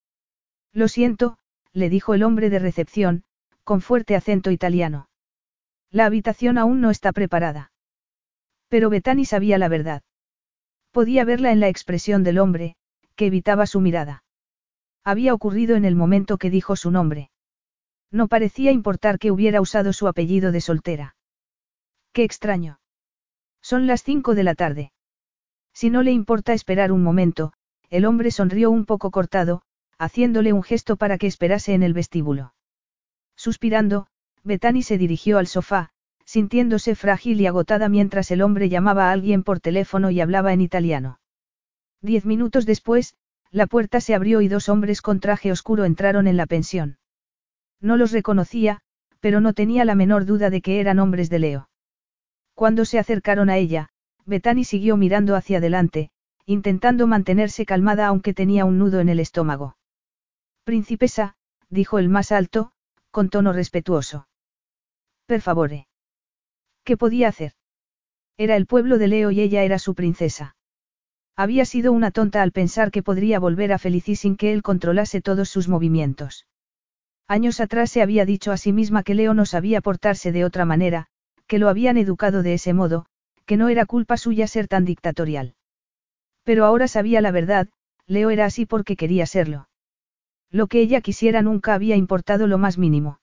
Lo 0.77 0.87
siento, 0.87 1.39
le 1.73 1.89
dijo 1.89 2.13
el 2.13 2.21
hombre 2.21 2.51
de 2.51 2.59
recepción, 2.59 3.23
con 3.63 3.81
fuerte 3.81 4.15
acento 4.15 4.51
italiano. 4.51 5.09
La 5.89 6.05
habitación 6.05 6.59
aún 6.59 6.81
no 6.81 6.91
está 6.91 7.13
preparada. 7.13 7.71
Pero 8.67 8.91
Betani 8.91 9.25
sabía 9.25 9.57
la 9.57 9.69
verdad. 9.69 10.03
Podía 10.91 11.25
verla 11.25 11.51
en 11.51 11.61
la 11.61 11.67
expresión 11.67 12.23
del 12.23 12.37
hombre, 12.37 12.75
que 13.15 13.25
evitaba 13.25 13.65
su 13.65 13.81
mirada. 13.81 14.23
Había 15.03 15.33
ocurrido 15.33 15.75
en 15.77 15.83
el 15.83 15.95
momento 15.95 16.37
que 16.37 16.51
dijo 16.51 16.75
su 16.75 16.91
nombre. 16.91 17.31
No 18.11 18.27
parecía 18.27 18.71
importar 18.71 19.17
que 19.17 19.31
hubiera 19.31 19.61
usado 19.61 19.93
su 19.93 20.07
apellido 20.07 20.51
de 20.51 20.61
soltera. 20.61 21.15
Qué 22.13 22.23
extraño. 22.23 22.79
Son 23.63 23.87
las 23.87 24.03
cinco 24.03 24.35
de 24.35 24.43
la 24.43 24.53
tarde. 24.53 24.91
Si 25.73 25.89
no 25.89 26.03
le 26.03 26.11
importa 26.11 26.53
esperar 26.53 26.91
un 26.91 27.01
momento, 27.01 27.53
el 27.89 28.05
hombre 28.05 28.29
sonrió 28.29 28.69
un 28.69 28.85
poco 28.85 29.09
cortado, 29.09 29.63
haciéndole 29.97 30.53
un 30.53 30.63
gesto 30.63 30.95
para 30.95 31.17
que 31.17 31.27
esperase 31.27 31.73
en 31.73 31.83
el 31.83 31.93
vestíbulo. 31.93 32.53
Suspirando, 33.35 34.07
Betani 34.43 34.83
se 34.83 34.97
dirigió 34.97 35.37
al 35.37 35.47
sofá, 35.47 35.91
sintiéndose 36.25 36.95
frágil 36.95 37.39
y 37.39 37.47
agotada 37.47 37.89
mientras 37.89 38.31
el 38.31 38.41
hombre 38.41 38.69
llamaba 38.69 39.09
a 39.09 39.11
alguien 39.11 39.43
por 39.43 39.59
teléfono 39.59 40.11
y 40.11 40.21
hablaba 40.21 40.53
en 40.53 40.61
italiano. 40.61 41.19
Diez 42.01 42.25
minutos 42.25 42.65
después, 42.65 43.15
la 43.51 43.65
puerta 43.65 44.01
se 44.01 44.13
abrió 44.13 44.41
y 44.41 44.47
dos 44.47 44.69
hombres 44.69 45.01
con 45.01 45.19
traje 45.19 45.51
oscuro 45.51 45.85
entraron 45.85 46.27
en 46.27 46.37
la 46.37 46.45
pensión. 46.45 46.97
No 47.79 47.95
los 47.95 48.11
reconocía, 48.11 48.81
pero 49.19 49.41
no 49.41 49.53
tenía 49.53 49.85
la 49.85 49.95
menor 49.95 50.25
duda 50.25 50.49
de 50.49 50.61
que 50.61 50.79
eran 50.79 50.99
hombres 50.99 51.29
de 51.29 51.39
Leo. 51.39 51.69
Cuando 52.53 52.85
se 52.85 52.99
acercaron 52.99 53.49
a 53.49 53.57
ella, 53.57 53.89
Betani 54.25 54.63
siguió 54.63 54.97
mirando 54.97 55.35
hacia 55.35 55.59
adelante, 55.59 56.09
intentando 56.45 57.07
mantenerse 57.07 57.65
calmada 57.65 58.07
aunque 58.07 58.33
tenía 58.33 58.65
un 58.65 58.77
nudo 58.77 58.99
en 58.99 59.09
el 59.09 59.19
estómago. 59.19 59.75
Principesa, 60.67 61.33
dijo 61.69 61.97
el 61.97 62.09
más 62.09 62.33
alto, 62.33 62.73
con 63.09 63.29
tono 63.29 63.53
respetuoso. 63.53 64.27
Per 65.25 65.39
favore. 65.41 65.87
¿Qué 66.83 66.97
podía 66.97 67.29
hacer? 67.29 67.53
Era 68.35 68.57
el 68.57 68.65
pueblo 68.65 68.97
de 68.97 69.07
Leo 69.07 69.31
y 69.31 69.39
ella 69.39 69.63
era 69.63 69.79
su 69.79 69.95
princesa. 69.95 70.57
Había 71.37 71.63
sido 71.63 71.93
una 71.93 72.11
tonta 72.11 72.41
al 72.41 72.51
pensar 72.51 72.91
que 72.91 73.01
podría 73.01 73.39
volver 73.39 73.71
a 73.71 73.77
Felici 73.77 74.17
sin 74.17 74.35
que 74.35 74.51
él 74.51 74.61
controlase 74.61 75.21
todos 75.21 75.47
sus 75.47 75.69
movimientos. 75.69 76.47
Años 77.29 77.61
atrás 77.61 77.89
se 77.89 78.01
había 78.01 78.25
dicho 78.25 78.51
a 78.51 78.57
sí 78.57 78.73
misma 78.73 79.03
que 79.03 79.15
Leo 79.15 79.33
no 79.33 79.45
sabía 79.45 79.79
portarse 79.79 80.33
de 80.33 80.43
otra 80.43 80.65
manera, 80.65 81.07
que 81.47 81.59
lo 81.59 81.69
habían 81.69 81.95
educado 81.95 82.43
de 82.43 82.55
ese 82.55 82.73
modo, 82.73 83.05
que 83.45 83.55
no 83.55 83.69
era 83.69 83.85
culpa 83.85 84.17
suya 84.17 84.47
ser 84.47 84.67
tan 84.67 84.83
dictatorial. 84.83 85.55
Pero 86.43 86.65
ahora 86.65 86.89
sabía 86.89 87.21
la 87.21 87.31
verdad, 87.31 87.69
Leo 88.05 88.31
era 88.31 88.43
así 88.43 88.65
porque 88.65 88.97
quería 88.97 89.25
serlo. 89.25 89.69
Lo 90.51 90.67
que 90.67 90.79
ella 90.79 91.01
quisiera 91.01 91.41
nunca 91.41 91.73
había 91.73 91.95
importado 91.95 92.47
lo 92.47 92.57
más 92.57 92.77
mínimo. 92.77 93.19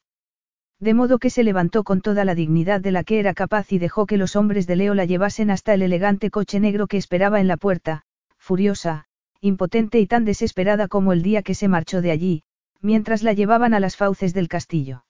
De 0.81 0.93
modo 0.93 1.19
que 1.19 1.31
se 1.31 1.45
levantó 1.45 1.85
con 1.85 2.01
toda 2.01 2.25
la 2.25 2.35
dignidad 2.35 2.81
de 2.81 2.93
la 2.93 3.05
que 3.05 3.19
era 3.19 3.33
capaz 3.33 3.73
y 3.73 3.79
dejó 3.79 4.07
que 4.07 4.17
los 4.17 4.37
hombres 4.37 4.67
de 4.67 4.77
Leo 4.77 4.95
la 4.95 5.05
llevasen 5.05 5.51
hasta 5.51 5.73
el 5.73 5.83
elegante 5.83 6.31
coche 6.31 6.61
negro 6.61 6.87
que 6.87 6.97
esperaba 6.97 7.41
en 7.41 7.49
la 7.49 7.57
puerta, 7.57 8.03
furiosa, 8.37 9.07
impotente 9.41 10.01
y 10.01 10.07
tan 10.07 10.25
desesperada 10.25 10.89
como 10.89 11.13
el 11.13 11.23
día 11.23 11.43
que 11.43 11.55
se 11.55 11.69
marchó 11.69 12.03
de 12.03 12.11
allí, 12.11 12.43
mientras 12.81 13.23
la 13.23 13.33
llevaban 13.33 13.73
a 13.73 13.81
las 13.81 13.97
fauces 13.97 14.35
del 14.35 14.49
castillo. 14.49 15.05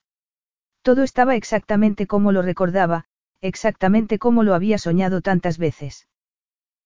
Todo 0.81 1.03
estaba 1.03 1.35
exactamente 1.35 2.07
como 2.07 2.31
lo 2.31 2.41
recordaba, 2.41 3.05
exactamente 3.41 4.19
como 4.19 4.43
lo 4.43 4.53
había 4.53 4.77
soñado 4.77 5.21
tantas 5.21 5.57
veces. 5.57 6.07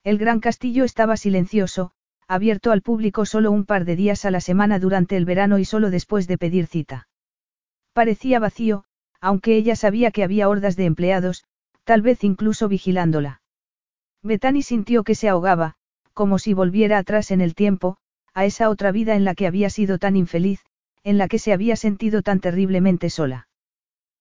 El 0.04 0.18
gran 0.18 0.40
castillo 0.40 0.86
estaba 0.86 1.18
silencioso, 1.18 1.92
abierto 2.30 2.72
al 2.72 2.84
público 2.84 3.26
solo 3.26 3.52
un 3.52 3.66
par 3.66 3.86
de 3.86 3.96
días 3.96 4.24
a 4.24 4.30
la 4.30 4.40
semana 4.40 4.78
durante 4.78 5.18
el 5.18 5.26
verano 5.26 5.58
y 5.58 5.66
solo 5.66 5.90
después 5.90 6.28
de 6.28 6.38
pedir 6.38 6.68
cita. 6.68 7.08
Parecía 7.92 8.40
vacío, 8.40 8.86
aunque 9.20 9.56
ella 9.56 9.76
sabía 9.76 10.12
que 10.12 10.24
había 10.24 10.48
hordas 10.48 10.76
de 10.76 10.86
empleados, 10.86 11.44
tal 11.86 12.04
vez 12.04 12.24
incluso 12.24 12.68
vigilándola. 12.68 13.42
Bethany 14.22 14.62
sintió 14.62 15.04
que 15.04 15.16
se 15.16 15.28
ahogaba, 15.28 15.74
como 16.14 16.38
si 16.38 16.54
volviera 16.54 17.00
atrás 17.00 17.32
en 17.32 17.42
el 17.42 17.56
tiempo, 17.56 17.98
a 18.36 18.46
esa 18.46 18.70
otra 18.70 18.92
vida 18.92 19.16
en 19.16 19.26
la 19.26 19.34
que 19.34 19.48
había 19.48 19.72
sido 19.72 19.98
tan 19.98 20.16
infeliz, 20.16 20.62
en 21.04 21.18
la 21.18 21.28
que 21.28 21.40
se 21.40 21.52
había 21.52 21.76
sentido 21.76 22.22
tan 22.22 22.42
terriblemente 22.42 23.10
sola. 23.10 23.48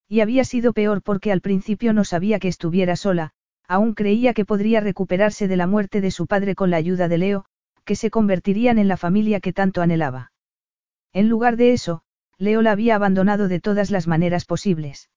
Y 0.09 0.21
había 0.21 0.45
sido 0.45 0.73
peor 0.73 1.03
porque 1.03 1.31
al 1.31 1.43
principio 1.43 1.93
no 1.93 2.05
sabía 2.05 2.39
que 2.39 2.49
estuviera 2.49 2.97
sola, 2.97 3.33
aún 3.67 3.93
creía 3.93 4.33
que 4.33 4.47
podría 4.47 4.81
recuperarse 4.81 5.47
de 5.47 5.59
la 5.59 5.67
muerte 5.67 6.01
de 6.01 6.11
su 6.11 6.27
padre 6.27 6.55
con 6.55 6.71
la 6.71 6.79
ayuda 6.79 7.09
de 7.09 7.19
Leo, 7.19 7.45
que 7.89 7.97
se 7.97 8.11
convertirían 8.11 8.76
en 8.76 8.86
la 8.86 8.99
familia 8.99 9.41
que 9.41 9.55
tanto 9.55 9.80
anhelaba. 9.80 10.30
En 11.14 11.30
lugar 11.30 11.57
de 11.57 11.72
eso, 11.72 12.03
Leo 12.36 12.61
la 12.61 12.72
había 12.72 12.97
abandonado 12.97 13.49
de 13.49 13.61
todas 13.61 13.91
las 13.91 14.07
maneras 14.07 14.45
posibles. 14.45 15.09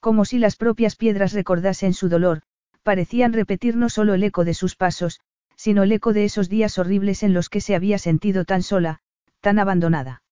Como 0.00 0.24
si 0.24 0.38
las 0.38 0.56
propias 0.56 0.96
piedras 0.96 1.32
recordasen 1.32 1.94
su 1.94 2.08
dolor, 2.08 2.42
parecían 2.82 3.32
repetir 3.32 3.76
no 3.76 3.88
solo 3.90 4.14
el 4.14 4.24
eco 4.24 4.44
de 4.44 4.54
sus 4.54 4.74
pasos, 4.74 5.20
sino 5.54 5.84
el 5.84 5.92
eco 5.92 6.12
de 6.12 6.24
esos 6.24 6.48
días 6.48 6.80
horribles 6.80 7.22
en 7.22 7.32
los 7.32 7.48
que 7.48 7.60
se 7.60 7.76
había 7.76 7.98
sentido 7.98 8.44
tan 8.44 8.64
sola, 8.64 8.98
tan 9.40 9.60
abandonada. 9.60 10.24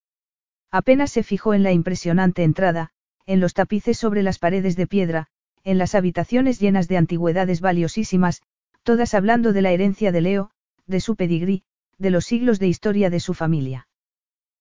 Apenas 0.72 1.12
se 1.12 1.22
fijó 1.22 1.54
en 1.54 1.62
la 1.62 1.70
impresionante 1.70 2.42
entrada, 2.42 2.90
en 3.24 3.38
los 3.38 3.54
tapices 3.54 3.96
sobre 3.96 4.24
las 4.24 4.40
paredes 4.40 4.74
de 4.74 4.88
piedra, 4.88 5.28
en 5.62 5.78
las 5.78 5.94
habitaciones 5.94 6.58
llenas 6.58 6.88
de 6.88 6.96
antigüedades 6.96 7.60
valiosísimas, 7.60 8.42
todas 8.82 9.14
hablando 9.14 9.52
de 9.52 9.62
la 9.62 9.70
herencia 9.70 10.10
de 10.10 10.22
Leo, 10.22 10.50
de 10.87 11.01
su 11.01 11.16
pedigrí, 11.16 11.64
de 11.99 12.11
los 12.11 12.24
siglos 12.24 12.59
de 12.59 12.68
historia 12.68 13.11
de 13.11 13.20
su 13.20 13.35
familia. 13.35 13.89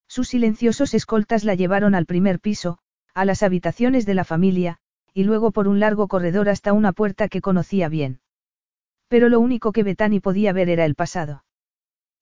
Sus 0.08 0.30
silenciosos 0.30 0.94
escoltas 0.94 1.44
la 1.44 1.56
llevaron 1.56 1.96
al 1.96 2.06
primer 2.06 2.40
piso, 2.40 2.80
a 3.14 3.26
las 3.26 3.44
habitaciones 3.44 4.06
de 4.06 4.14
la 4.14 4.24
familia, 4.24 4.78
y 5.14 5.24
luego 5.24 5.52
por 5.52 5.68
un 5.68 5.80
largo 5.80 6.08
corredor 6.08 6.50
hasta 6.50 6.74
una 6.74 6.94
puerta 6.94 7.28
que 7.28 7.42
conocía 7.42 7.90
bien. 7.90 8.22
Pero 9.08 9.30
lo 9.30 9.40
único 9.40 9.72
que 9.72 9.84
Betani 9.84 10.20
podía 10.20 10.54
ver 10.54 10.70
era 10.70 10.86
el 10.86 10.96
pasado. 10.96 11.44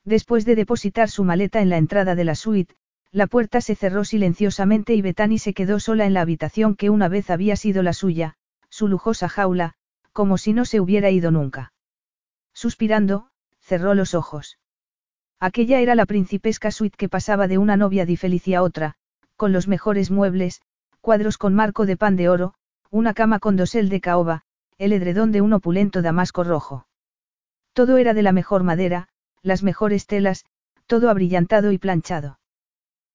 Después 0.05 0.45
de 0.45 0.55
depositar 0.55 1.09
su 1.09 1.23
maleta 1.23 1.61
en 1.61 1.69
la 1.69 1.77
entrada 1.77 2.15
de 2.15 2.23
la 2.23 2.35
suite, 2.35 2.75
la 3.11 3.27
puerta 3.27 3.61
se 3.61 3.75
cerró 3.75 4.03
silenciosamente 4.05 4.93
y 4.93 5.01
Betani 5.01 5.39
se 5.39 5.53
quedó 5.53 5.79
sola 5.79 6.05
en 6.05 6.13
la 6.13 6.21
habitación 6.21 6.75
que 6.75 6.89
una 6.89 7.07
vez 7.07 7.29
había 7.29 7.55
sido 7.55 7.83
la 7.83 7.93
suya, 7.93 8.35
su 8.69 8.87
lujosa 8.87 9.29
jaula, 9.29 9.73
como 10.13 10.37
si 10.37 10.53
no 10.53 10.65
se 10.65 10.79
hubiera 10.79 11.09
ido 11.09 11.31
nunca. 11.31 11.73
Suspirando, 12.53 13.28
cerró 13.69 13.93
los 13.93 14.15
ojos. 14.15 14.57
Aquella 15.39 15.79
era 15.79 15.93
la 15.93 16.07
principesca 16.07 16.71
suite 16.71 16.97
que 16.97 17.07
pasaba 17.07 17.47
de 17.47 17.59
una 17.59 17.77
novia 17.77 18.07
de 18.07 18.17
Felicia 18.17 18.59
a 18.59 18.63
otra, 18.63 18.95
con 19.37 19.53
los 19.53 19.67
mejores 19.67 20.09
muebles, 20.09 20.61
cuadros 21.01 21.37
con 21.37 21.53
marco 21.53 21.85
de 21.85 21.95
pan 21.95 22.15
de 22.15 22.29
oro, 22.29 22.55
una 22.89 23.13
cama 23.13 23.37
con 23.37 23.55
dosel 23.55 23.87
de 23.89 24.01
caoba, 24.01 24.41
el 24.79 24.91
edredón 24.91 25.31
de 25.31 25.41
un 25.41 25.53
opulento 25.53 26.01
damasco 26.01 26.43
rojo. 26.43 26.87
Todo 27.73 27.97
era 27.97 28.15
de 28.15 28.23
la 28.23 28.31
mejor 28.31 28.63
madera, 28.63 29.07
las 29.43 29.61
mejores 29.61 30.07
telas, 30.07 30.45
todo 30.87 31.11
abrillantado 31.11 31.71
y 31.71 31.77
planchado. 31.77 32.39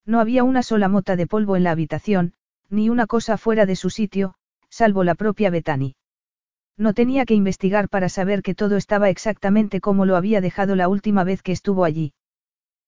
No 0.06 0.20
había 0.20 0.44
una 0.44 0.62
sola 0.62 0.88
mota 0.88 1.16
de 1.16 1.26
polvo 1.26 1.56
en 1.56 1.64
la 1.64 1.72
habitación, 1.72 2.34
ni 2.70 2.90
una 2.90 3.08
cosa 3.08 3.36
fuera 3.38 3.66
de 3.66 3.74
su 3.74 3.90
sitio, 3.90 4.36
salvo 4.70 5.02
la 5.02 5.16
propia 5.16 5.50
Bethany. 5.50 5.96
No 6.76 6.92
tenía 6.92 7.24
que 7.24 7.34
investigar 7.34 7.88
para 7.88 8.08
saber 8.08 8.42
que 8.42 8.54
todo 8.54 8.76
estaba 8.76 9.08
exactamente 9.08 9.80
como 9.80 10.06
lo 10.06 10.16
había 10.16 10.40
dejado 10.40 10.74
la 10.74 10.88
última 10.88 11.22
vez 11.22 11.42
que 11.42 11.52
estuvo 11.52 11.84
allí. 11.84 12.12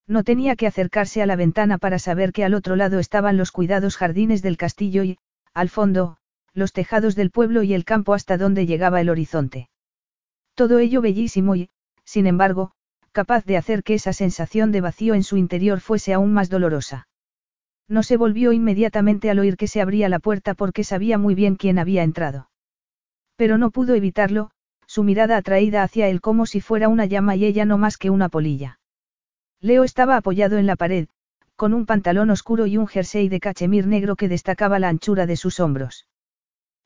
No 0.08 0.24
tenía 0.24 0.56
que 0.56 0.66
acercarse 0.66 1.22
a 1.22 1.26
la 1.26 1.36
ventana 1.36 1.78
para 1.78 1.98
saber 1.98 2.32
que 2.32 2.44
al 2.44 2.54
otro 2.54 2.76
lado 2.76 2.98
estaban 2.98 3.36
los 3.36 3.52
cuidados 3.52 3.96
jardines 3.96 4.42
del 4.42 4.56
castillo 4.56 5.04
y, 5.04 5.18
al 5.54 5.68
fondo, 5.68 6.16
los 6.52 6.72
tejados 6.72 7.14
del 7.14 7.30
pueblo 7.30 7.62
y 7.62 7.74
el 7.74 7.84
campo 7.84 8.14
hasta 8.14 8.38
donde 8.38 8.66
llegaba 8.66 9.00
el 9.00 9.08
horizonte. 9.08 9.68
Todo 10.54 10.78
ello 10.78 11.00
bellísimo 11.00 11.54
y, 11.54 11.68
sin 12.04 12.26
embargo, 12.26 12.72
capaz 13.12 13.44
de 13.44 13.56
hacer 13.56 13.82
que 13.82 13.94
esa 13.94 14.12
sensación 14.12 14.72
de 14.72 14.80
vacío 14.80 15.14
en 15.14 15.22
su 15.22 15.36
interior 15.36 15.80
fuese 15.80 16.12
aún 16.12 16.32
más 16.32 16.50
dolorosa. 16.50 17.08
No 17.88 18.02
se 18.02 18.16
volvió 18.16 18.52
inmediatamente 18.52 19.30
al 19.30 19.38
oír 19.38 19.56
que 19.56 19.68
se 19.68 19.80
abría 19.80 20.08
la 20.08 20.18
puerta 20.18 20.54
porque 20.54 20.82
sabía 20.82 21.18
muy 21.18 21.34
bien 21.34 21.56
quién 21.56 21.78
había 21.78 22.02
entrado. 22.02 22.48
Pero 23.36 23.58
no 23.58 23.70
pudo 23.70 23.94
evitarlo, 23.94 24.50
su 24.86 25.04
mirada 25.04 25.36
atraída 25.36 25.82
hacia 25.82 26.08
él 26.08 26.20
como 26.20 26.46
si 26.46 26.60
fuera 26.60 26.88
una 26.88 27.06
llama 27.06 27.36
y 27.36 27.44
ella 27.44 27.64
no 27.64 27.78
más 27.78 27.98
que 27.98 28.10
una 28.10 28.28
polilla. 28.28 28.78
Leo 29.60 29.84
estaba 29.84 30.16
apoyado 30.16 30.58
en 30.58 30.66
la 30.66 30.76
pared, 30.76 31.08
con 31.56 31.72
un 31.72 31.86
pantalón 31.86 32.30
oscuro 32.30 32.66
y 32.66 32.76
un 32.76 32.86
jersey 32.86 33.28
de 33.28 33.40
cachemir 33.40 33.86
negro 33.86 34.16
que 34.16 34.28
destacaba 34.28 34.78
la 34.78 34.88
anchura 34.88 35.26
de 35.26 35.36
sus 35.36 35.60
hombros. 35.60 36.06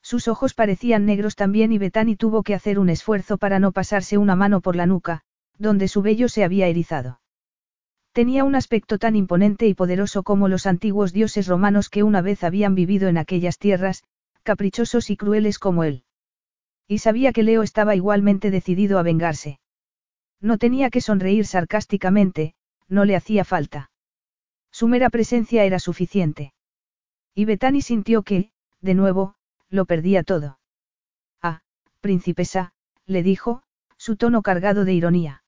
Sus 0.03 0.29
ojos 0.29 0.55
parecían 0.55 1.05
negros 1.05 1.37
también 1.37 1.73
y 1.73 1.79
Betani 1.79 2.17
tuvo 2.17 2.43
que 2.43 2.55
hacer 2.55 2.79
un 2.79 2.89
esfuerzo 2.89 3.37
para 3.37 3.59
no 3.59 3.73
pasarse 3.73 4.17
una 4.17 4.37
mano 4.37 4.61
por 4.61 4.77
la 4.77 4.87
nuca, 4.87 5.23
donde 5.59 5.89
su 5.89 6.03
vello 6.03 6.29
se 6.29 6.43
había 6.43 6.69
erizado. 6.69 7.21
Tenía 8.13 8.45
un 8.45 8.55
aspecto 8.55 8.99
tan 8.99 9.15
imponente 9.15 9.67
y 9.67 9.75
poderoso 9.75 10.23
como 10.23 10.49
los 10.49 10.67
antiguos 10.67 11.13
dioses 11.13 11.47
romanos 11.47 11.91
que 11.91 12.03
una 12.03 12.23
vez 12.23 12.43
habían 12.43 12.75
vivido 12.75 13.09
en 13.09 13.19
aquellas 13.19 13.59
tierras, 13.59 14.03
caprichosos 14.43 15.11
y 15.11 15.17
crueles 15.17 15.59
como 15.59 15.85
él. 15.85 16.05
Y 16.91 16.99
sabía 16.99 17.33
que 17.33 17.45
Leo 17.45 17.63
estaba 17.63 17.95
igualmente 17.95 18.51
decidido 18.51 18.99
a 18.99 19.05
vengarse. 19.05 19.61
No 20.41 20.59
tenía 20.59 20.91
que 20.91 21.01
sonreír 21.01 21.47
sarcásticamente, 21.47 22.57
no 22.89 23.05
le 23.05 23.15
hacía 23.15 23.45
falta. 23.45 23.93
Su 24.73 24.89
mera 24.89 25.09
presencia 25.09 25.63
era 25.63 25.79
suficiente. 25.79 26.53
Y 27.33 27.45
Betani 27.45 27.81
sintió 27.81 28.25
que, 28.25 28.51
de 28.81 28.95
nuevo, 28.95 29.37
lo 29.69 29.85
perdía 29.85 30.25
todo. 30.25 30.59
Ah, 31.41 31.61
princesa, 32.01 32.73
le 33.07 33.23
dijo, 33.23 33.63
su 33.97 34.17
tono 34.17 34.43
cargado 34.43 34.85
de 34.85 34.93
ironía. 34.93 35.45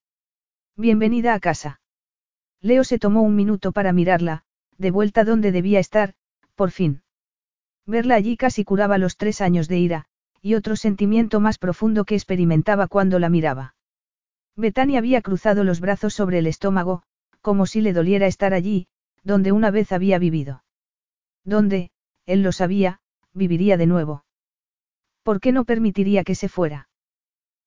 Bienvenida 0.76 1.34
a 1.34 1.40
casa. 1.40 1.80
Leo 2.60 2.84
se 2.84 3.00
tomó 3.00 3.22
un 3.22 3.34
minuto 3.34 3.72
para 3.72 3.92
mirarla, 3.92 4.44
de 4.78 4.92
vuelta 4.92 5.24
donde 5.24 5.50
debía 5.50 5.80
estar, 5.80 6.14
por 6.54 6.70
fin. 6.70 7.02
Verla 7.84 8.14
allí 8.14 8.36
casi 8.36 8.62
curaba 8.62 8.96
los 8.96 9.16
tres 9.16 9.40
años 9.40 9.66
de 9.66 9.78
ira, 9.78 10.06
y 10.42 10.54
otro 10.54 10.74
sentimiento 10.76 11.40
más 11.40 11.56
profundo 11.56 12.04
que 12.04 12.16
experimentaba 12.16 12.88
cuando 12.88 13.18
la 13.20 13.28
miraba. 13.28 13.74
Betania 14.56 14.98
había 14.98 15.22
cruzado 15.22 15.64
los 15.64 15.80
brazos 15.80 16.12
sobre 16.12 16.38
el 16.38 16.46
estómago, 16.46 17.04
como 17.40 17.64
si 17.64 17.80
le 17.80 17.92
doliera 17.92 18.26
estar 18.26 18.52
allí, 18.52 18.88
donde 19.22 19.52
una 19.52 19.70
vez 19.70 19.92
había 19.92 20.18
vivido. 20.18 20.64
Donde, 21.44 21.90
él 22.26 22.42
lo 22.42 22.52
sabía, 22.52 23.00
viviría 23.32 23.76
de 23.76 23.86
nuevo. 23.86 24.24
¿Por 25.22 25.40
qué 25.40 25.52
no 25.52 25.64
permitiría 25.64 26.24
que 26.24 26.34
se 26.34 26.48
fuera? 26.48 26.88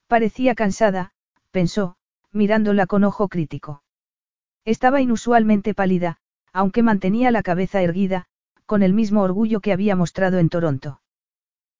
Parecía 0.07 0.53
cansada, 0.53 1.13
pensó, 1.51 1.95
mirándola 2.31 2.85
con 2.85 3.05
ojo 3.05 3.29
crítico. 3.29 3.83
Estaba 4.65 5.01
inusualmente 5.01 5.73
pálida, 5.73 6.17
aunque 6.51 6.83
mantenía 6.83 7.31
la 7.31 7.43
cabeza 7.43 7.81
erguida, 7.81 8.25
con 8.65 8.83
el 8.83 8.93
mismo 8.93 9.21
orgullo 9.21 9.61
que 9.61 9.71
había 9.71 9.95
mostrado 9.95 10.39
en 10.39 10.49
Toronto. 10.49 11.01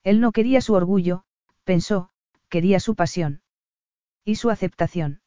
Él 0.05 0.21
no 0.21 0.31
quería 0.31 0.61
su 0.61 0.75
orgullo, 0.75 1.23
pensó, 1.63 2.09
quería 2.47 2.79
su 2.79 2.93
pasión. 2.93 3.41
Y 4.23 4.35
su 4.35 4.51
aceptación. 4.51 5.19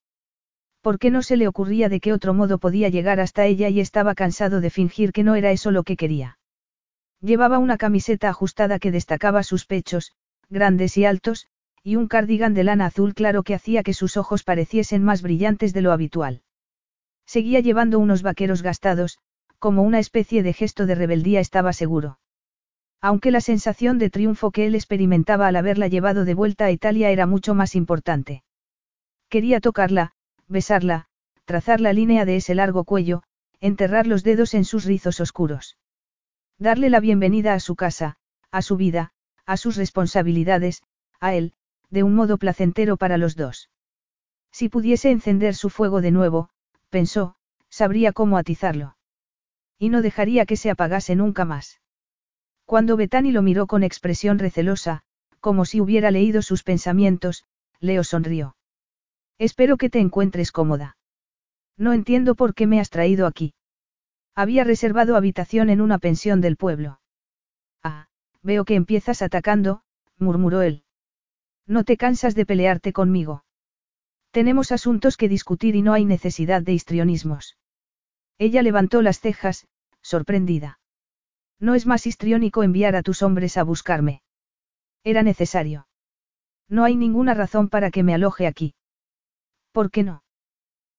¿Por 0.83 1.01
qué 1.01 1.11
no 1.11 1.23
se 1.23 1.37
le 1.37 1.49
ocurría 1.49 1.89
de 1.89 1.99
qué 1.99 2.13
otro 2.13 2.33
modo 2.33 2.59
podía 2.59 2.89
llegar 2.89 3.19
hasta 3.19 3.45
ella 3.45 3.69
y 3.69 3.81
estaba 3.81 4.15
cansado 4.15 4.61
de 4.61 4.71
fingir 4.71 5.13
que 5.13 5.25
no 5.25 5.35
era 5.35 5.51
eso 5.51 5.73
lo 5.73 5.83
que 5.83 5.97
quería? 5.97 6.39
Llevaba 7.21 7.59
una 7.59 7.77
camiseta 7.77 8.29
ajustada 8.29 8.79
que 8.79 8.93
destacaba 8.93 9.43
sus 9.43 9.67
pechos, 9.67 10.13
grandes 10.49 10.97
y 10.97 11.05
altos, 11.05 11.49
y 11.83 11.97
un 11.97 12.07
cardigan 12.07 12.55
de 12.55 12.63
lana 12.63 12.87
azul 12.87 13.15
claro 13.15 13.43
que 13.43 13.55
hacía 13.55 13.83
que 13.83 13.95
sus 13.95 14.17
ojos 14.17 14.45
pareciesen 14.45 15.03
más 15.03 15.23
brillantes 15.23 15.73
de 15.73 15.83
lo 15.83 15.91
habitual. 15.91 16.43
Seguía 17.27 17.59
llevando 17.59 17.99
unos 17.99 18.23
vaqueros 18.23 18.63
gastados, 18.63 19.19
como 19.59 19.83
una 19.83 19.99
especie 19.99 20.45
de 20.45 20.53
gesto 20.53 20.87
de 20.87 20.95
rebeldía 20.95 21.41
estaba 21.41 21.73
seguro. 21.73 22.21
Aunque 23.01 23.31
la 23.31 23.41
sensación 23.41 23.99
de 23.99 24.11
triunfo 24.11 24.51
que 24.51 24.67
él 24.67 24.75
experimentaba 24.75 25.47
al 25.47 25.57
haberla 25.57 25.87
llevado 25.87 26.25
de 26.25 26.35
vuelta 26.35 26.65
a 26.65 26.71
Italia 26.71 27.11
era 27.11 27.27
mucho 27.27 27.55
más 27.55 27.75
importante. 27.75 28.43
Quería 29.29 29.61
tocarla, 29.61 30.13
besarla, 30.49 31.07
trazar 31.45 31.81
la 31.81 31.93
línea 31.93 32.25
de 32.25 32.37
ese 32.37 32.55
largo 32.55 32.85
cuello, 32.85 33.23
enterrar 33.61 34.07
los 34.07 34.25
dedos 34.25 34.55
en 34.55 34.65
sus 34.65 34.85
rizos 34.85 35.21
oscuros. 35.21 35.79
Darle 36.59 36.91
la 36.91 37.01
bienvenida 37.01 37.55
a 37.55 37.61
su 37.61 37.77
casa, 37.77 38.17
a 38.51 38.63
su 38.63 38.77
vida, 38.77 39.13
a 39.47 39.57
sus 39.57 39.77
responsabilidades, 39.77 40.83
a 41.21 41.35
él, 41.35 41.53
de 41.91 42.03
un 42.03 42.15
modo 42.15 42.37
placentero 42.37 42.97
para 42.97 43.17
los 43.17 43.37
dos. 43.37 43.71
Si 44.51 44.69
pudiese 44.69 45.11
encender 45.11 45.55
su 45.55 45.71
fuego 45.71 46.01
de 46.01 46.11
nuevo, 46.11 46.51
pensó, 46.91 47.37
sabría 47.69 48.13
cómo 48.13 48.39
atizarlo. 48.39 48.97
Y 49.79 49.89
no 49.89 50.03
dejaría 50.03 50.47
que 50.47 50.57
se 50.57 50.71
apagase 50.71 51.15
nunca 51.15 51.45
más. 51.45 51.81
Cuando 52.69 52.99
Betani 52.99 53.33
lo 53.33 53.41
miró 53.41 53.67
con 53.67 53.83
expresión 53.83 54.39
recelosa, 54.39 55.01
como 55.41 55.65
si 55.65 55.81
hubiera 55.81 56.11
leído 56.11 56.43
sus 56.43 56.63
pensamientos, 56.63 57.47
Leo 57.81 58.05
sonrió. 58.05 58.57
Espero 59.39 59.79
que 59.79 59.89
te 59.89 60.01
encuentres 60.01 60.53
cómoda. 60.53 60.99
No 61.79 61.95
entiendo 61.95 62.35
por 62.35 62.53
qué 62.53 62.67
me 62.67 62.79
has 62.79 62.91
traído 62.91 63.27
aquí. 63.27 63.55
Había 64.35 64.65
reservado 64.65 65.17
habitación 65.17 65.71
en 65.71 65.81
una 65.81 65.97
pensión 65.97 66.43
del 66.43 66.59
pueblo. 66.59 67.01
Ah, 67.83 68.09
veo 68.43 68.67
que 68.67 68.75
empiezas 68.75 69.23
atacando, 69.23 69.81
murmuró 70.19 70.61
él. 70.61 70.85
No 71.67 71.85
te 71.85 71.97
cansas 71.97 72.35
de 72.35 72.45
pelearte 72.45 72.93
conmigo. 72.93 73.47
Tenemos 74.31 74.73
asuntos 74.73 75.17
que 75.17 75.31
discutir 75.31 75.75
y 75.75 75.81
no 75.81 75.95
hay 75.95 76.05
necesidad 76.05 76.61
de 76.61 76.75
histrionismos. 76.75 77.57
Ella 78.37 78.61
levantó 78.61 79.01
las 79.01 79.21
cejas, 79.21 79.67
sorprendida. 80.03 80.81
No 81.61 81.75
es 81.75 81.87
más 81.87 82.07
histriónico 82.07 82.63
enviar 82.63 82.95
a 82.97 83.03
tus 83.03 83.23
hombres 83.23 83.57
a 83.57 83.65
buscarme. 83.65 84.23
Era 85.05 85.23
necesario. 85.23 85.89
No 86.69 86.85
hay 86.85 86.97
ninguna 86.97 87.35
razón 87.35 87.69
para 87.69 87.91
que 87.91 88.03
me 88.03 88.15
aloje 88.15 88.47
aquí. 88.47 88.75
¿Por 89.73 89.91
qué 89.91 90.03
no? 90.03 90.23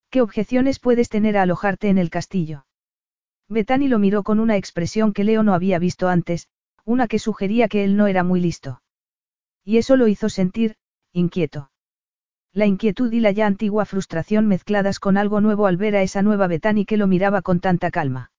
¿Qué 0.10 0.22
objeciones 0.22 0.80
puedes 0.80 1.10
tener 1.10 1.38
a 1.38 1.44
alojarte 1.44 1.90
en 1.90 1.98
el 1.98 2.10
castillo? 2.10 2.66
Betani 3.48 3.88
lo 3.88 4.00
miró 4.00 4.24
con 4.24 4.40
una 4.40 4.58
expresión 4.58 5.14
que 5.14 5.24
Leo 5.24 5.44
no 5.44 5.54
había 5.54 5.80
visto 5.80 6.08
antes, 6.08 6.48
una 6.86 7.08
que 7.08 7.20
sugería 7.20 7.68
que 7.68 7.84
él 7.84 7.96
no 7.98 8.08
era 8.08 8.24
muy 8.24 8.40
listo. 8.40 8.82
Y 9.64 9.78
eso 9.78 9.96
lo 9.96 10.08
hizo 10.08 10.30
sentir, 10.30 10.76
inquieto. 11.14 11.72
La 12.52 12.66
inquietud 12.66 13.12
y 13.12 13.20
la 13.20 13.32
ya 13.32 13.46
antigua 13.46 13.86
frustración 13.86 14.48
mezcladas 14.48 15.00
con 15.00 15.18
algo 15.18 15.42
nuevo 15.42 15.68
al 15.68 15.78
ver 15.78 15.96
a 15.96 16.02
esa 16.02 16.24
nueva 16.24 16.48
Betani 16.48 16.86
que 16.86 16.98
lo 16.98 17.06
miraba 17.06 17.44
con 17.44 17.60
tanta 17.60 17.92
calma. 17.92 18.32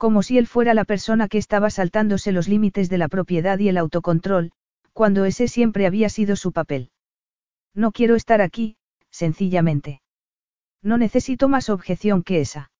Como 0.00 0.22
si 0.22 0.38
él 0.38 0.46
fuera 0.46 0.72
la 0.72 0.86
persona 0.86 1.28
que 1.28 1.36
estaba 1.36 1.68
saltándose 1.68 2.32
los 2.32 2.48
límites 2.48 2.88
de 2.88 2.96
la 2.96 3.08
propiedad 3.08 3.58
y 3.58 3.68
el 3.68 3.76
autocontrol, 3.76 4.50
cuando 4.94 5.26
ese 5.26 5.46
siempre 5.46 5.84
había 5.84 6.08
sido 6.08 6.36
su 6.36 6.52
papel. 6.52 6.90
No 7.74 7.92
quiero 7.92 8.14
estar 8.14 8.40
aquí, 8.40 8.78
sencillamente. 9.10 10.00
No 10.82 10.96
necesito 10.96 11.50
más 11.50 11.68
objeción 11.68 12.22
que 12.22 12.40
esa. 12.40 12.70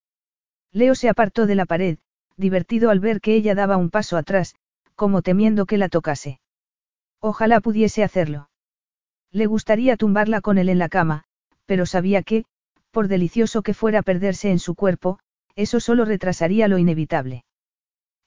Leo 0.73 0.95
se 0.95 1.11
apartó 1.11 1.45
de 1.45 1.57
la 1.57 1.67
pared, 1.67 1.99
divertido 2.39 2.89
al 2.89 3.01
ver 3.01 3.21
que 3.21 3.35
ella 3.35 3.55
daba 3.55 3.77
un 3.77 3.91
paso 3.91 4.17
atrás, 4.17 4.55
como 4.95 5.21
temiendo 5.21 5.67
que 5.67 5.77
la 5.77 5.91
tocase. 5.91 6.41
Ojalá 7.21 7.61
pudiese 7.61 8.03
hacerlo. 8.03 8.49
Le 9.31 9.45
gustaría 9.45 9.99
tumbarla 9.99 10.41
con 10.41 10.57
él 10.57 10.71
en 10.71 10.79
la 10.79 10.89
cama, 10.89 11.25
pero 11.67 11.85
sabía 11.85 12.23
que, 12.23 12.47
por 12.91 13.09
delicioso 13.09 13.61
que 13.61 13.75
fuera 13.75 14.01
perderse 14.01 14.51
en 14.51 14.59
su 14.59 14.75
cuerpo, 14.75 15.19
eso 15.61 15.79
solo 15.79 16.07
retrasaría 16.07 16.69
lo 16.69 16.79
inevitable. 16.79 17.45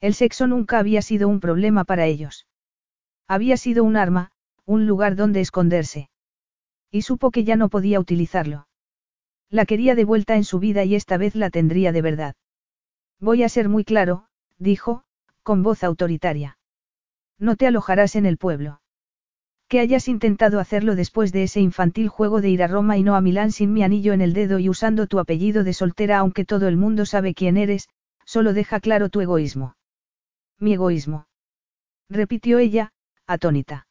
El 0.00 0.14
sexo 0.14 0.46
nunca 0.46 0.78
había 0.78 1.02
sido 1.02 1.28
un 1.28 1.40
problema 1.40 1.84
para 1.84 2.06
ellos. 2.06 2.46
Había 3.26 3.56
sido 3.56 3.82
un 3.82 3.96
arma, 3.96 4.30
un 4.64 4.86
lugar 4.86 5.16
donde 5.16 5.40
esconderse. 5.40 6.10
Y 6.92 7.02
supo 7.02 7.32
que 7.32 7.42
ya 7.42 7.56
no 7.56 7.68
podía 7.70 7.98
utilizarlo. 7.98 8.68
La 9.50 9.66
quería 9.66 9.96
de 9.96 10.04
vuelta 10.04 10.36
en 10.36 10.44
su 10.44 10.60
vida 10.60 10.84
y 10.84 10.94
esta 10.94 11.16
vez 11.16 11.34
la 11.34 11.50
tendría 11.50 11.90
de 11.90 12.02
verdad. 12.02 12.34
Voy 13.18 13.42
a 13.42 13.48
ser 13.48 13.68
muy 13.68 13.84
claro, 13.84 14.26
dijo, 14.58 15.02
con 15.42 15.64
voz 15.64 15.82
autoritaria. 15.82 16.58
No 17.38 17.56
te 17.56 17.66
alojarás 17.66 18.14
en 18.14 18.26
el 18.26 18.38
pueblo. 18.38 18.80
Que 19.74 19.80
hayas 19.80 20.06
intentado 20.06 20.60
hacerlo 20.60 20.94
después 20.94 21.32
de 21.32 21.42
ese 21.42 21.60
infantil 21.60 22.06
juego 22.06 22.40
de 22.40 22.48
ir 22.48 22.62
a 22.62 22.68
Roma 22.68 22.96
y 22.96 23.02
no 23.02 23.16
a 23.16 23.20
Milán 23.20 23.50
sin 23.50 23.72
mi 23.72 23.82
anillo 23.82 24.12
en 24.12 24.20
el 24.20 24.32
dedo 24.32 24.60
y 24.60 24.68
usando 24.68 25.08
tu 25.08 25.18
apellido 25.18 25.64
de 25.64 25.72
soltera 25.72 26.18
aunque 26.18 26.44
todo 26.44 26.68
el 26.68 26.76
mundo 26.76 27.06
sabe 27.06 27.34
quién 27.34 27.56
eres, 27.56 27.88
solo 28.24 28.52
deja 28.52 28.78
claro 28.78 29.08
tu 29.08 29.20
egoísmo. 29.20 29.74
Mi 30.60 30.74
egoísmo. 30.74 31.26
Repitió 32.08 32.60
ella, 32.60 32.92
atónita. 33.26 33.88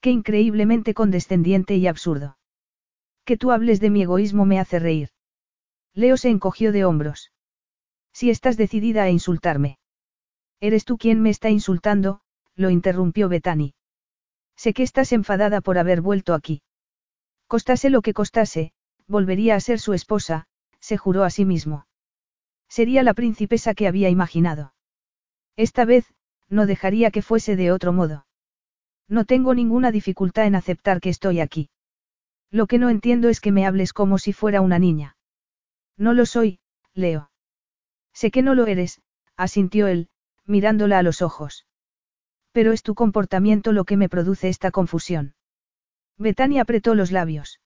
Qué 0.00 0.10
increíblemente 0.10 0.94
condescendiente 0.94 1.74
y 1.74 1.88
absurdo. 1.88 2.38
Que 3.24 3.36
tú 3.36 3.50
hables 3.50 3.80
de 3.80 3.90
mi 3.90 4.02
egoísmo 4.02 4.44
me 4.44 4.60
hace 4.60 4.78
reír. 4.78 5.08
Leo 5.94 6.16
se 6.16 6.28
encogió 6.28 6.70
de 6.70 6.84
hombros. 6.84 7.32
Si 8.12 8.30
estás 8.30 8.56
decidida 8.56 9.02
a 9.02 9.10
insultarme. 9.10 9.78
Eres 10.60 10.84
tú 10.84 10.96
quien 10.96 11.22
me 11.22 11.30
está 11.30 11.50
insultando, 11.50 12.20
lo 12.54 12.70
interrumpió 12.70 13.28
Betani. 13.28 13.74
Sé 14.62 14.74
que 14.74 14.84
estás 14.84 15.10
enfadada 15.12 15.60
por 15.60 15.76
haber 15.76 16.00
vuelto 16.00 16.34
aquí. 16.34 16.62
Costase 17.48 17.90
lo 17.90 18.00
que 18.00 18.14
costase, 18.14 18.72
volvería 19.08 19.56
a 19.56 19.60
ser 19.60 19.80
su 19.80 19.92
esposa, 19.92 20.46
se 20.78 20.96
juró 20.96 21.24
a 21.24 21.30
sí 21.30 21.44
mismo. 21.44 21.88
Sería 22.68 23.02
la 23.02 23.12
princesa 23.12 23.74
que 23.74 23.88
había 23.88 24.08
imaginado. 24.08 24.72
Esta 25.56 25.84
vez, 25.84 26.14
no 26.48 26.66
dejaría 26.66 27.10
que 27.10 27.22
fuese 27.22 27.56
de 27.56 27.72
otro 27.72 27.92
modo. 27.92 28.24
No 29.08 29.24
tengo 29.24 29.52
ninguna 29.52 29.90
dificultad 29.90 30.46
en 30.46 30.54
aceptar 30.54 31.00
que 31.00 31.08
estoy 31.08 31.40
aquí. 31.40 31.68
Lo 32.48 32.68
que 32.68 32.78
no 32.78 32.88
entiendo 32.88 33.30
es 33.30 33.40
que 33.40 33.50
me 33.50 33.66
hables 33.66 33.92
como 33.92 34.16
si 34.16 34.32
fuera 34.32 34.60
una 34.60 34.78
niña. 34.78 35.16
No 35.96 36.14
lo 36.14 36.24
soy, 36.24 36.60
Leo. 36.94 37.32
Sé 38.12 38.30
que 38.30 38.42
no 38.42 38.54
lo 38.54 38.68
eres, 38.68 39.02
asintió 39.36 39.88
él, 39.88 40.08
mirándola 40.46 41.00
a 41.00 41.02
los 41.02 41.20
ojos. 41.20 41.66
Pero 42.52 42.72
es 42.72 42.82
tu 42.82 42.94
comportamiento 42.94 43.72
lo 43.72 43.84
que 43.84 43.96
me 43.96 44.08
produce 44.08 44.48
esta 44.48 44.70
confusión. 44.70 45.34
Betania 46.18 46.62
apretó 46.62 46.94
los 46.94 47.10
labios. 47.10 47.60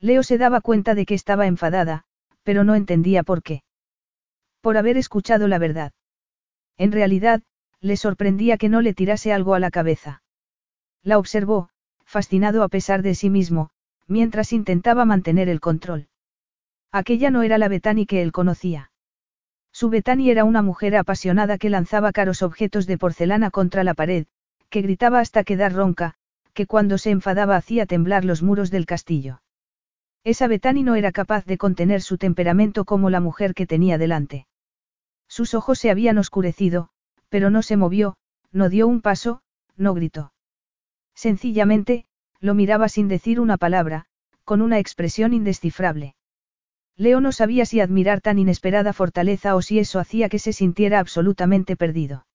Leo 0.00 0.22
se 0.22 0.38
daba 0.38 0.60
cuenta 0.60 0.94
de 0.94 1.06
que 1.06 1.14
estaba 1.14 1.46
enfadada, 1.46 2.04
pero 2.42 2.64
no 2.64 2.74
entendía 2.74 3.22
por 3.22 3.42
qué. 3.42 3.62
Por 4.60 4.76
haber 4.76 4.96
escuchado 4.96 5.46
la 5.48 5.58
verdad. 5.58 5.92
En 6.76 6.92
realidad, 6.92 7.42
le 7.80 7.96
sorprendía 7.96 8.56
que 8.56 8.68
no 8.68 8.80
le 8.80 8.94
tirase 8.94 9.32
algo 9.32 9.54
a 9.54 9.60
la 9.60 9.70
cabeza. 9.70 10.22
La 11.02 11.18
observó, 11.18 11.70
fascinado 12.04 12.62
a 12.62 12.68
pesar 12.68 13.02
de 13.02 13.14
sí 13.14 13.30
mismo, 13.30 13.70
mientras 14.06 14.52
intentaba 14.52 15.04
mantener 15.04 15.48
el 15.48 15.60
control. 15.60 16.08
Aquella 16.92 17.30
no 17.30 17.42
era 17.42 17.56
la 17.58 17.68
Betani 17.68 18.06
que 18.06 18.22
él 18.22 18.32
conocía. 18.32 18.90
Su 19.72 19.88
Betani 19.88 20.30
era 20.30 20.44
una 20.44 20.62
mujer 20.62 20.96
apasionada 20.96 21.58
que 21.58 21.70
lanzaba 21.70 22.12
caros 22.12 22.42
objetos 22.42 22.86
de 22.86 22.98
porcelana 22.98 23.50
contra 23.50 23.84
la 23.84 23.94
pared, 23.94 24.26
que 24.68 24.82
gritaba 24.82 25.20
hasta 25.20 25.44
quedar 25.44 25.72
ronca, 25.72 26.14
que 26.52 26.66
cuando 26.66 26.98
se 26.98 27.10
enfadaba 27.10 27.56
hacía 27.56 27.86
temblar 27.86 28.24
los 28.24 28.42
muros 28.42 28.70
del 28.70 28.86
castillo. 28.86 29.42
Esa 30.24 30.48
Betani 30.48 30.82
no 30.82 30.96
era 30.96 31.12
capaz 31.12 31.46
de 31.46 31.56
contener 31.56 32.02
su 32.02 32.18
temperamento 32.18 32.84
como 32.84 33.08
la 33.08 33.20
mujer 33.20 33.54
que 33.54 33.66
tenía 33.66 33.96
delante. 33.96 34.46
Sus 35.28 35.54
ojos 35.54 35.78
se 35.78 35.90
habían 35.90 36.18
oscurecido, 36.18 36.90
pero 37.28 37.50
no 37.50 37.62
se 37.62 37.76
movió, 37.76 38.16
no 38.52 38.68
dio 38.68 38.86
un 38.86 39.00
paso, 39.00 39.42
no 39.76 39.94
gritó. 39.94 40.32
Sencillamente, 41.14 42.06
lo 42.40 42.54
miraba 42.54 42.88
sin 42.88 43.08
decir 43.08 43.40
una 43.40 43.56
palabra, 43.56 44.06
con 44.44 44.60
una 44.60 44.78
expresión 44.78 45.32
indescifrable. 45.32 46.14
Leo 47.00 47.22
no 47.22 47.32
sabía 47.32 47.64
si 47.64 47.80
admirar 47.80 48.20
tan 48.20 48.38
inesperada 48.38 48.92
fortaleza 48.92 49.56
o 49.56 49.62
si 49.62 49.78
eso 49.78 50.00
hacía 50.00 50.28
que 50.28 50.38
se 50.38 50.52
sintiera 50.52 50.98
absolutamente 50.98 51.74
perdido. 51.74 52.26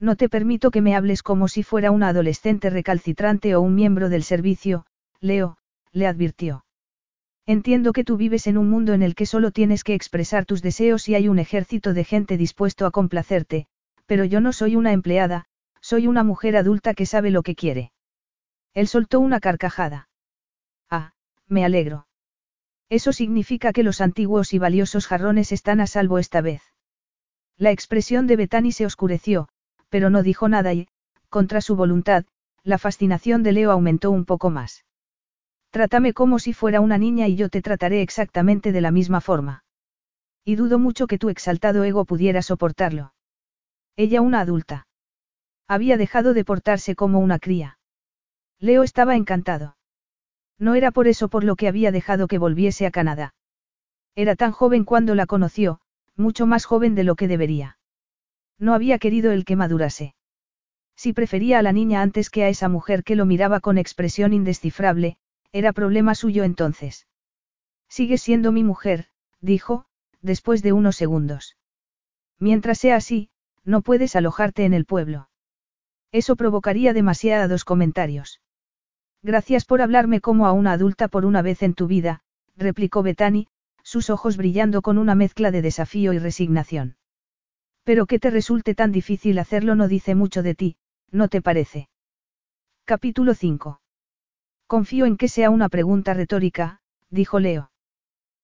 No 0.00 0.16
te 0.16 0.30
permito 0.30 0.70
que 0.70 0.80
me 0.80 0.96
hables 0.96 1.22
como 1.22 1.46
si 1.46 1.62
fuera 1.62 1.90
una 1.90 2.08
adolescente 2.08 2.70
recalcitrante 2.70 3.54
o 3.54 3.60
un 3.60 3.74
miembro 3.74 4.08
del 4.08 4.22
servicio, 4.22 4.86
Leo, 5.20 5.58
le 5.92 6.06
advirtió. 6.06 6.64
Entiendo 7.44 7.92
que 7.92 8.02
tú 8.02 8.16
vives 8.16 8.46
en 8.46 8.56
un 8.56 8.70
mundo 8.70 8.94
en 8.94 9.02
el 9.02 9.14
que 9.14 9.26
solo 9.26 9.50
tienes 9.50 9.84
que 9.84 9.92
expresar 9.92 10.46
tus 10.46 10.62
deseos 10.62 11.06
y 11.10 11.14
hay 11.14 11.28
un 11.28 11.38
ejército 11.38 11.92
de 11.92 12.04
gente 12.04 12.38
dispuesto 12.38 12.86
a 12.86 12.92
complacerte, 12.92 13.66
pero 14.06 14.24
yo 14.24 14.40
no 14.40 14.54
soy 14.54 14.74
una 14.74 14.92
empleada, 14.92 15.44
soy 15.82 16.06
una 16.06 16.24
mujer 16.24 16.56
adulta 16.56 16.94
que 16.94 17.04
sabe 17.04 17.30
lo 17.30 17.42
que 17.42 17.54
quiere. 17.54 17.92
Él 18.72 18.88
soltó 18.88 19.20
una 19.20 19.38
carcajada. 19.38 20.08
Ah, 20.88 21.12
me 21.46 21.62
alegro. 21.66 22.06
Eso 22.88 23.12
significa 23.12 23.72
que 23.72 23.82
los 23.82 24.00
antiguos 24.00 24.52
y 24.52 24.58
valiosos 24.58 25.06
jarrones 25.06 25.52
están 25.52 25.80
a 25.80 25.86
salvo 25.86 26.18
esta 26.18 26.40
vez. 26.40 26.62
La 27.56 27.70
expresión 27.70 28.26
de 28.26 28.36
Betani 28.36 28.72
se 28.72 28.86
oscureció, 28.86 29.48
pero 29.88 30.10
no 30.10 30.22
dijo 30.22 30.48
nada 30.48 30.72
y, 30.72 30.88
contra 31.28 31.60
su 31.60 31.76
voluntad, 31.76 32.24
la 32.64 32.78
fascinación 32.78 33.42
de 33.42 33.52
Leo 33.52 33.70
aumentó 33.70 34.10
un 34.10 34.24
poco 34.24 34.50
más. 34.50 34.84
Trátame 35.70 36.12
como 36.12 36.38
si 36.38 36.52
fuera 36.52 36.80
una 36.80 36.98
niña 36.98 37.28
y 37.28 37.36
yo 37.36 37.48
te 37.48 37.62
trataré 37.62 38.02
exactamente 38.02 38.72
de 38.72 38.80
la 38.80 38.90
misma 38.90 39.20
forma. 39.20 39.64
Y 40.44 40.56
dudo 40.56 40.78
mucho 40.78 41.06
que 41.06 41.18
tu 41.18 41.30
exaltado 41.30 41.84
ego 41.84 42.04
pudiera 42.04 42.42
soportarlo. 42.42 43.14
Ella 43.96 44.20
una 44.20 44.40
adulta. 44.40 44.86
Había 45.68 45.96
dejado 45.96 46.34
de 46.34 46.44
portarse 46.44 46.94
como 46.94 47.20
una 47.20 47.38
cría. 47.38 47.78
Leo 48.58 48.82
estaba 48.82 49.16
encantado. 49.16 49.76
No 50.62 50.76
era 50.76 50.92
por 50.92 51.08
eso 51.08 51.26
por 51.26 51.42
lo 51.42 51.56
que 51.56 51.66
había 51.66 51.90
dejado 51.90 52.28
que 52.28 52.38
volviese 52.38 52.86
a 52.86 52.92
Canadá. 52.92 53.34
Era 54.14 54.36
tan 54.36 54.52
joven 54.52 54.84
cuando 54.84 55.16
la 55.16 55.26
conoció, 55.26 55.80
mucho 56.16 56.46
más 56.46 56.66
joven 56.66 56.94
de 56.94 57.02
lo 57.02 57.16
que 57.16 57.26
debería. 57.26 57.78
No 58.60 58.72
había 58.72 59.00
querido 59.00 59.32
el 59.32 59.44
que 59.44 59.56
madurase. 59.56 60.14
Si 60.94 61.12
prefería 61.12 61.58
a 61.58 61.62
la 61.62 61.72
niña 61.72 62.00
antes 62.00 62.30
que 62.30 62.44
a 62.44 62.48
esa 62.48 62.68
mujer 62.68 63.02
que 63.02 63.16
lo 63.16 63.26
miraba 63.26 63.58
con 63.58 63.76
expresión 63.76 64.32
indescifrable, 64.32 65.16
era 65.50 65.72
problema 65.72 66.14
suyo 66.14 66.44
entonces. 66.44 67.08
Sigue 67.88 68.16
siendo 68.16 68.52
mi 68.52 68.62
mujer, 68.62 69.06
dijo, 69.40 69.84
después 70.20 70.62
de 70.62 70.72
unos 70.72 70.94
segundos. 70.94 71.56
Mientras 72.38 72.78
sea 72.78 72.94
así, 72.94 73.30
no 73.64 73.82
puedes 73.82 74.14
alojarte 74.14 74.64
en 74.64 74.74
el 74.74 74.84
pueblo. 74.84 75.28
Eso 76.12 76.36
provocaría 76.36 76.92
demasiados 76.92 77.64
comentarios. 77.64 78.41
Gracias 79.22 79.64
por 79.64 79.82
hablarme 79.82 80.20
como 80.20 80.46
a 80.46 80.52
una 80.52 80.72
adulta 80.72 81.06
por 81.08 81.24
una 81.24 81.42
vez 81.42 81.62
en 81.62 81.74
tu 81.74 81.86
vida, 81.86 82.22
replicó 82.56 83.02
Betani, 83.02 83.46
sus 83.84 84.10
ojos 84.10 84.36
brillando 84.36 84.82
con 84.82 84.98
una 84.98 85.14
mezcla 85.14 85.50
de 85.50 85.62
desafío 85.62 86.12
y 86.12 86.18
resignación. 86.18 86.96
Pero 87.84 88.06
que 88.06 88.18
te 88.18 88.30
resulte 88.30 88.74
tan 88.74 88.92
difícil 88.92 89.38
hacerlo 89.38 89.74
no 89.74 89.88
dice 89.88 90.14
mucho 90.14 90.42
de 90.42 90.54
ti, 90.54 90.76
¿no 91.10 91.28
te 91.28 91.40
parece? 91.40 91.88
Capítulo 92.84 93.34
5. 93.34 93.80
Confío 94.66 95.06
en 95.06 95.16
que 95.16 95.28
sea 95.28 95.50
una 95.50 95.68
pregunta 95.68 96.14
retórica, 96.14 96.80
dijo 97.10 97.38
Leo. 97.38 97.70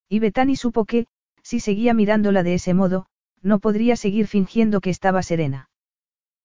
Y 0.08 0.20
Betani 0.20 0.56
supo 0.56 0.84
que, 0.84 1.06
si 1.42 1.60
seguía 1.60 1.94
mirándola 1.94 2.42
de 2.42 2.54
ese 2.54 2.74
modo, 2.74 3.06
no 3.42 3.58
podría 3.58 3.96
seguir 3.96 4.26
fingiendo 4.26 4.80
que 4.80 4.90
estaba 4.90 5.22
serena. 5.22 5.70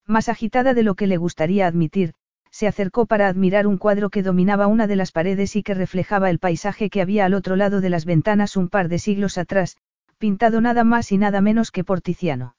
Más 0.05 0.29
agitada 0.29 0.73
de 0.73 0.83
lo 0.83 0.95
que 0.95 1.07
le 1.07 1.17
gustaría 1.17 1.67
admitir, 1.67 2.13
se 2.53 2.67
acercó 2.67 3.07
para 3.07 3.27
admirar 3.27 3.65
un 3.65 3.79
cuadro 3.79 4.11
que 4.11 4.21
dominaba 4.21 4.67
una 4.67 4.85
de 4.85 4.95
las 4.95 5.11
paredes 5.11 5.55
y 5.55 5.63
que 5.63 5.73
reflejaba 5.73 6.29
el 6.29 6.37
paisaje 6.37 6.91
que 6.91 7.01
había 7.01 7.25
al 7.25 7.33
otro 7.33 7.55
lado 7.55 7.81
de 7.81 7.89
las 7.89 8.05
ventanas 8.05 8.55
un 8.55 8.69
par 8.69 8.89
de 8.89 8.99
siglos 8.99 9.39
atrás, 9.39 9.75
pintado 10.19 10.61
nada 10.61 10.83
más 10.83 11.11
y 11.11 11.17
nada 11.17 11.41
menos 11.41 11.71
que 11.71 11.83
por 11.83 12.01
Tiziano. 12.01 12.55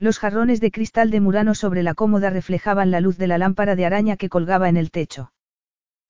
Los 0.00 0.18
jarrones 0.18 0.60
de 0.60 0.72
cristal 0.72 1.12
de 1.12 1.20
Murano 1.20 1.54
sobre 1.54 1.84
la 1.84 1.94
cómoda 1.94 2.28
reflejaban 2.28 2.90
la 2.90 3.00
luz 3.00 3.16
de 3.16 3.28
la 3.28 3.38
lámpara 3.38 3.76
de 3.76 3.86
araña 3.86 4.16
que 4.16 4.28
colgaba 4.28 4.68
en 4.68 4.76
el 4.76 4.90
techo. 4.90 5.30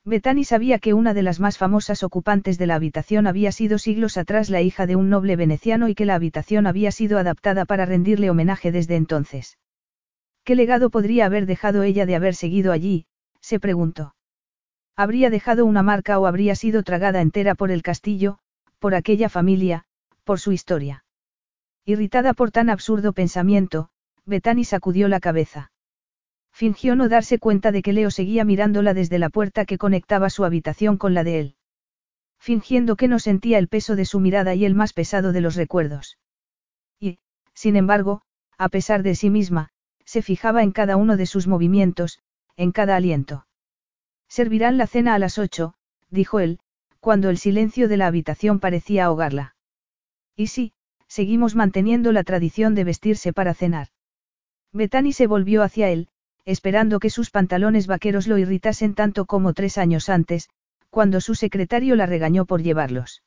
Betani 0.07 0.45
sabía 0.45 0.79
que 0.79 0.95
una 0.95 1.13
de 1.13 1.23
las 1.23 1.41
más 1.41 1.59
famosas 1.59 2.05
ocupantes 2.05 2.57
de 2.57 2.67
la 2.67 2.77
habitación 2.77 3.27
había 3.27 3.53
sido 3.53 3.77
siglos 3.77 4.17
atrás 4.17 4.49
la 4.49 4.63
hija 4.63 4.87
de 4.87 4.97
un 4.97 5.11
noble 5.11 5.37
veneciano 5.37 5.91
y 5.91 5.95
que 5.95 6.07
la 6.07 6.15
habitación 6.15 6.67
había 6.67 6.91
sido 6.91 7.19
adaptada 7.19 7.67
para 7.67 7.85
rendirle 7.85 8.31
homenaje 8.31 8.73
desde 8.73 8.97
entonces. 8.97 9.59
¿Qué 10.45 10.55
legado 10.55 10.91
podría 10.91 11.27
haber 11.27 11.47
dejado 11.47 11.83
ella 11.83 12.05
de 12.07 12.17
haber 12.17 12.35
seguido 12.35 12.73
allí? 12.73 13.07
se 13.41 13.59
preguntó. 13.59 14.15
¿Habría 14.95 15.31
dejado 15.31 15.65
una 15.65 15.83
marca 15.83 16.19
o 16.19 16.27
habría 16.27 16.55
sido 16.55 16.83
tragada 16.83 17.21
entera 17.21 17.55
por 17.55 17.71
el 17.71 17.83
castillo, 17.83 18.39
por 18.79 18.95
aquella 18.95 19.29
familia, 19.29 19.85
por 20.23 20.39
su 20.39 20.53
historia? 20.53 21.05
Irritada 21.85 22.35
por 22.35 22.51
tan 22.51 22.71
absurdo 22.71 23.13
pensamiento, 23.13 23.89
Betani 24.25 24.65
sacudió 24.65 25.09
la 25.09 25.21
cabeza. 25.21 25.73
Fingió 26.53 26.95
no 26.95 27.09
darse 27.09 27.39
cuenta 27.39 27.73
de 27.73 27.83
que 27.83 27.93
Leo 27.93 28.11
seguía 28.11 28.45
mirándola 28.45 28.95
desde 28.95 29.19
la 29.19 29.31
puerta 29.31 29.65
que 29.65 29.79
conectaba 29.79 30.31
su 30.31 30.45
habitación 30.45 30.99
con 30.99 31.13
la 31.13 31.25
de 31.25 31.41
él. 31.41 31.57
Fingiendo 32.39 32.97
que 32.97 33.09
no 33.09 33.19
sentía 33.19 33.59
el 33.59 33.69
peso 33.69 33.97
de 33.97 34.05
su 34.05 34.21
mirada 34.21 34.55
y 34.55 34.65
el 34.65 34.75
más 34.75 34.93
pesado 34.93 35.33
de 35.33 35.41
los 35.41 35.57
recuerdos. 35.57 36.19
Y, 37.01 37.19
sin 37.55 37.77
embargo, 37.77 38.23
a 38.57 38.69
pesar 38.69 39.03
de 39.03 39.15
sí 39.15 39.31
misma, 39.31 39.71
se 40.05 40.23
fijaba 40.23 40.63
en 40.63 40.73
cada 40.73 40.97
uno 40.97 41.17
de 41.17 41.27
sus 41.27 41.47
movimientos, 41.47 42.21
en 42.57 42.73
cada 42.73 42.97
aliento. 42.97 43.47
Servirán 44.29 44.79
la 44.79 44.87
cena 44.87 45.15
a 45.15 45.19
las 45.19 45.39
ocho, 45.39 45.75
dijo 46.11 46.41
él, 46.41 46.61
cuando 47.01 47.31
el 47.31 47.39
silencio 47.39 47.89
de 47.89 47.97
la 47.97 48.07
habitación 48.07 48.61
parecía 48.61 49.05
ahogarla. 49.05 49.57
Y 50.37 50.49
sí, 50.49 50.73
seguimos 51.07 51.55
manteniendo 51.55 52.13
la 52.13 52.25
tradición 52.25 52.75
de 52.75 52.85
vestirse 52.85 53.33
para 53.33 53.55
cenar. 53.55 53.89
Bethany 54.73 55.13
se 55.13 55.27
volvió 55.27 55.63
hacia 55.63 55.91
él, 55.91 56.09
esperando 56.45 56.99
que 57.01 57.11
sus 57.11 57.31
pantalones 57.31 57.87
vaqueros 57.87 58.27
lo 58.27 58.39
irritasen 58.39 58.95
tanto 58.95 59.25
como 59.25 59.53
tres 59.53 59.79
años 59.79 60.09
antes, 60.09 60.49
cuando 60.91 61.21
su 61.21 61.35
secretario 61.35 61.97
la 61.97 62.07
regañó 62.07 62.45
por 62.45 62.63
llevarlos. 62.63 63.23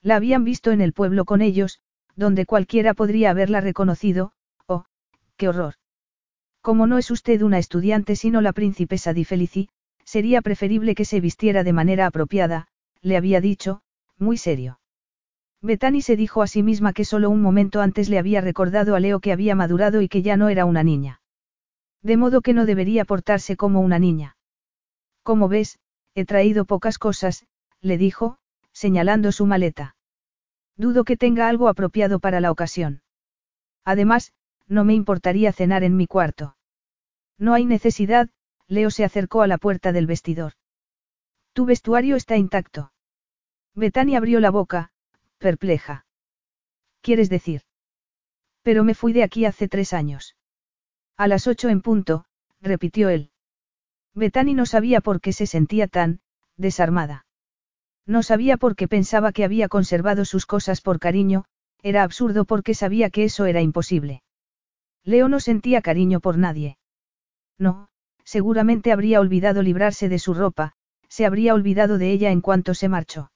La 0.00 0.16
habían 0.16 0.44
visto 0.44 0.72
en 0.72 0.80
el 0.80 0.92
pueblo 0.92 1.24
con 1.24 1.42
ellos, 1.42 1.80
donde 2.16 2.46
cualquiera 2.46 2.94
podría 2.94 3.30
haberla 3.30 3.60
reconocido, 3.60 4.32
oh, 4.66 4.84
qué 5.36 5.48
horror. 5.48 5.74
Como 6.62 6.86
no 6.86 6.96
es 6.96 7.10
usted 7.10 7.42
una 7.42 7.58
estudiante 7.58 8.14
sino 8.14 8.40
la 8.40 8.52
princesa 8.52 9.12
Di 9.12 9.24
Felici, 9.24 9.68
sería 10.04 10.42
preferible 10.42 10.94
que 10.94 11.04
se 11.04 11.20
vistiera 11.20 11.64
de 11.64 11.72
manera 11.72 12.06
apropiada, 12.06 12.68
le 13.00 13.16
había 13.16 13.40
dicho, 13.40 13.82
muy 14.16 14.36
serio. 14.36 14.78
Bethany 15.60 16.02
se 16.02 16.16
dijo 16.16 16.40
a 16.40 16.46
sí 16.46 16.62
misma 16.62 16.92
que 16.92 17.04
solo 17.04 17.30
un 17.30 17.42
momento 17.42 17.80
antes 17.80 18.08
le 18.08 18.18
había 18.18 18.40
recordado 18.40 18.94
a 18.94 19.00
Leo 19.00 19.20
que 19.20 19.32
había 19.32 19.54
madurado 19.54 20.02
y 20.02 20.08
que 20.08 20.22
ya 20.22 20.36
no 20.36 20.48
era 20.48 20.64
una 20.64 20.82
niña. 20.82 21.20
De 22.00 22.16
modo 22.16 22.40
que 22.40 22.52
no 22.52 22.64
debería 22.64 23.04
portarse 23.04 23.56
como 23.56 23.80
una 23.80 23.98
niña. 23.98 24.36
Como 25.22 25.48
ves, 25.48 25.78
he 26.14 26.24
traído 26.24 26.64
pocas 26.64 26.98
cosas, 26.98 27.44
le 27.80 27.98
dijo, 27.98 28.38
señalando 28.72 29.32
su 29.32 29.46
maleta. 29.46 29.96
Dudo 30.76 31.04
que 31.04 31.16
tenga 31.16 31.48
algo 31.48 31.68
apropiado 31.68 32.18
para 32.18 32.40
la 32.40 32.50
ocasión. 32.50 33.02
Además, 33.84 34.32
no 34.68 34.84
me 34.84 34.94
importaría 34.94 35.52
cenar 35.52 35.84
en 35.84 35.96
mi 35.96 36.06
cuarto. 36.06 36.56
No 37.38 37.54
hay 37.54 37.64
necesidad, 37.64 38.30
Leo 38.68 38.90
se 38.90 39.04
acercó 39.04 39.42
a 39.42 39.46
la 39.46 39.58
puerta 39.58 39.92
del 39.92 40.06
vestidor. 40.06 40.52
Tu 41.52 41.64
vestuario 41.66 42.16
está 42.16 42.36
intacto. 42.36 42.92
Betania 43.74 44.18
abrió 44.18 44.40
la 44.40 44.50
boca, 44.50 44.92
perpleja. 45.38 46.06
¿Quieres 47.00 47.28
decir? 47.28 47.62
Pero 48.62 48.84
me 48.84 48.94
fui 48.94 49.12
de 49.12 49.22
aquí 49.22 49.44
hace 49.44 49.68
tres 49.68 49.92
años. 49.92 50.36
A 51.16 51.26
las 51.28 51.46
ocho 51.46 51.68
en 51.68 51.82
punto, 51.82 52.24
repitió 52.60 53.08
él. 53.08 53.30
Betani 54.14 54.54
no 54.54 54.66
sabía 54.66 55.00
por 55.00 55.20
qué 55.20 55.32
se 55.32 55.46
sentía 55.46 55.88
tan, 55.88 56.20
desarmada. 56.56 57.26
No 58.06 58.22
sabía 58.22 58.56
por 58.56 58.76
qué 58.76 58.88
pensaba 58.88 59.32
que 59.32 59.44
había 59.44 59.68
conservado 59.68 60.24
sus 60.24 60.46
cosas 60.46 60.80
por 60.80 60.98
cariño, 60.98 61.44
era 61.82 62.02
absurdo 62.02 62.44
porque 62.44 62.74
sabía 62.74 63.10
que 63.10 63.24
eso 63.24 63.46
era 63.46 63.60
imposible. 63.60 64.22
Leo 65.04 65.28
no 65.28 65.40
sentía 65.40 65.82
cariño 65.82 66.20
por 66.20 66.38
nadie. 66.38 66.78
No, 67.58 67.88
seguramente 68.24 68.92
habría 68.92 69.20
olvidado 69.20 69.62
librarse 69.62 70.08
de 70.08 70.18
su 70.18 70.34
ropa, 70.34 70.72
se 71.08 71.26
habría 71.26 71.54
olvidado 71.54 71.98
de 71.98 72.12
ella 72.12 72.30
en 72.30 72.40
cuanto 72.40 72.74
se 72.74 72.88
marchó. 72.88 73.32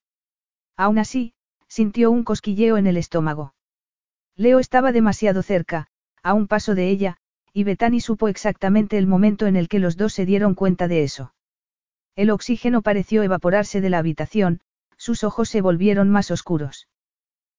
Aún 0.76 0.98
así, 0.98 1.34
sintió 1.68 2.10
un 2.10 2.24
cosquilleo 2.24 2.76
en 2.76 2.86
el 2.86 2.96
estómago. 2.96 3.54
Leo 4.36 4.58
estaba 4.58 4.92
demasiado 4.92 5.42
cerca, 5.42 5.88
a 6.22 6.34
un 6.34 6.46
paso 6.46 6.74
de 6.74 6.88
ella, 6.88 7.16
y 7.52 7.64
Betani 7.64 8.00
supo 8.00 8.28
exactamente 8.28 8.98
el 8.98 9.06
momento 9.06 9.46
en 9.46 9.56
el 9.56 9.68
que 9.68 9.78
los 9.78 9.96
dos 9.96 10.12
se 10.12 10.26
dieron 10.26 10.54
cuenta 10.54 10.88
de 10.88 11.02
eso. 11.02 11.34
El 12.14 12.30
oxígeno 12.30 12.82
pareció 12.82 13.22
evaporarse 13.22 13.80
de 13.80 13.90
la 13.90 13.98
habitación, 13.98 14.60
sus 14.96 15.24
ojos 15.24 15.48
se 15.48 15.60
volvieron 15.60 16.10
más 16.10 16.30
oscuros. 16.30 16.88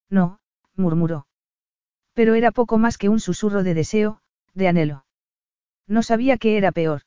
No, 0.09 0.39
murmuró. 0.75 1.26
Pero 2.17 2.33
era 2.33 2.49
poco 2.49 2.79
más 2.79 2.97
que 2.97 3.09
un 3.09 3.19
susurro 3.19 3.61
de 3.61 3.75
deseo, 3.75 4.21
de 4.55 4.67
anhelo. 4.67 5.05
No 5.85 6.01
sabía 6.01 6.39
qué 6.39 6.57
era 6.57 6.71
peor. 6.71 7.03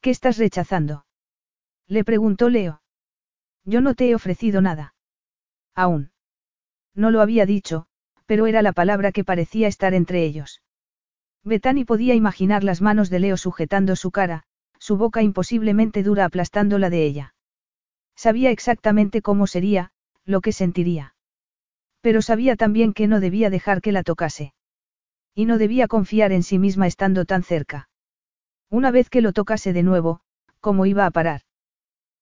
¿Qué 0.00 0.08
estás 0.08 0.38
rechazando? 0.38 1.04
Le 1.86 2.02
preguntó 2.02 2.48
Leo. 2.48 2.80
Yo 3.66 3.82
no 3.82 3.94
te 3.94 4.08
he 4.08 4.14
ofrecido 4.14 4.62
nada. 4.62 4.94
Aún. 5.74 6.12
No 6.94 7.10
lo 7.10 7.20
había 7.20 7.44
dicho, 7.44 7.88
pero 8.24 8.46
era 8.46 8.62
la 8.62 8.72
palabra 8.72 9.12
que 9.12 9.22
parecía 9.22 9.68
estar 9.68 9.92
entre 9.92 10.24
ellos. 10.24 10.62
Betani 11.44 11.84
podía 11.84 12.14
imaginar 12.14 12.64
las 12.64 12.80
manos 12.80 13.10
de 13.10 13.20
Leo 13.20 13.36
sujetando 13.36 13.96
su 13.96 14.12
cara, 14.12 14.44
su 14.78 14.96
boca 14.96 15.20
imposiblemente 15.20 16.02
dura 16.02 16.24
aplastando 16.24 16.78
la 16.78 16.88
de 16.88 17.04
ella. 17.04 17.34
Sabía 18.14 18.50
exactamente 18.50 19.20
cómo 19.20 19.46
sería, 19.46 19.90
lo 20.24 20.40
que 20.40 20.52
sentiría. 20.52 21.15
Pero 22.06 22.22
sabía 22.22 22.54
también 22.54 22.92
que 22.92 23.08
no 23.08 23.18
debía 23.18 23.50
dejar 23.50 23.82
que 23.82 23.90
la 23.90 24.04
tocase. 24.04 24.54
Y 25.34 25.44
no 25.44 25.58
debía 25.58 25.88
confiar 25.88 26.30
en 26.30 26.44
sí 26.44 26.56
misma 26.56 26.86
estando 26.86 27.24
tan 27.24 27.42
cerca. 27.42 27.88
Una 28.70 28.92
vez 28.92 29.10
que 29.10 29.20
lo 29.20 29.32
tocase 29.32 29.72
de 29.72 29.82
nuevo, 29.82 30.20
¿cómo 30.60 30.86
iba 30.86 31.04
a 31.04 31.10
parar? 31.10 31.40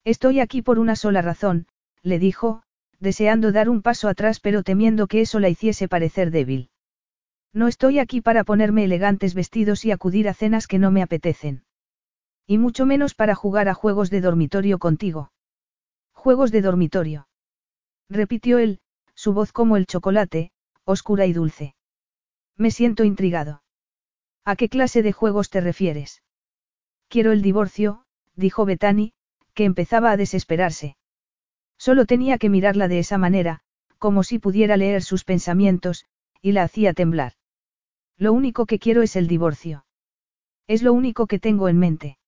Estoy 0.02 0.40
aquí 0.40 0.62
por 0.62 0.78
una 0.78 0.97
sola 0.97 1.20
razón, 1.20 1.66
le 2.01 2.19
dijo, 2.19 2.62
deseando 2.98 3.52
dar 3.52 3.69
un 3.69 3.82
paso 3.82 4.09
atrás 4.09 4.40
pero 4.40 4.62
temiendo 4.62 5.06
que 5.06 5.20
eso 5.20 5.39
la 5.39 5.51
hiciese 5.51 5.86
parecer 5.86 6.31
débil. 6.31 6.70
No 7.52 7.69
estoy 7.69 7.98
aquí 7.98 8.23
para 8.23 8.43
ponerme 8.43 8.85
elegantes 8.85 9.35
vestidos 9.35 9.85
y 9.85 9.90
acudir 9.90 10.31
a 10.31 10.32
cenas 10.32 10.66
que 10.66 10.78
no 10.78 10.93
me 10.93 11.02
apetecen. 11.02 11.62
Y 12.47 12.56
mucho 12.56 12.86
menos 12.86 13.15
para 13.15 13.35
jugar 13.35 13.69
a 13.69 13.74
juegos 13.74 14.09
de 14.09 14.23
dormitorio 14.23 14.78
contigo. 14.78 15.31
Juegos 16.15 16.52
de 16.52 16.62
dormitorio. 16.62 17.28
Repitió 18.09 18.56
él, 18.56 18.81
su 19.15 19.32
voz 19.32 19.53
como 19.53 19.77
el 19.77 19.86
chocolate, 19.86 20.53
oscura 20.85 21.27
y 21.27 21.32
dulce. 21.32 21.74
Me 22.57 22.70
siento 22.70 23.05
intrigado. 23.05 23.62
¿A 24.45 24.57
qué 24.57 24.69
clase 24.69 25.03
de 25.03 25.12
juegos 25.12 25.51
te 25.51 25.61
refieres? 25.61 26.23
Quiero 27.09 27.32
el 27.32 27.43
divorcio, 27.43 28.05
dijo 28.36 28.65
Betani, 28.65 29.12
que 29.55 29.65
empezaba 29.65 30.11
a 30.11 30.16
desesperarse. 30.16 30.97
Solo 31.78 32.07
tenía 32.07 32.39
que 32.39 32.51
mirarla 32.51 32.89
de 32.89 32.99
esa 32.99 33.19
manera, 33.19 33.61
como 33.99 34.23
si 34.23 34.39
pudiera 34.39 34.77
leer 34.77 35.03
sus 35.03 35.24
pensamientos, 35.24 36.05
y 36.43 36.53
la 36.53 36.65
hacía 36.65 36.93
temblar. 36.93 37.32
Lo 38.16 38.32
único 38.32 38.66
que 38.66 38.78
quiero 38.78 39.03
es 39.03 39.16
el 39.16 39.27
divorcio. 39.27 39.86
Es 40.66 40.82
lo 40.82 40.93
único 40.93 41.27
que 41.27 41.39
tengo 41.39 41.69
en 41.69 41.78
mente. 41.78 42.19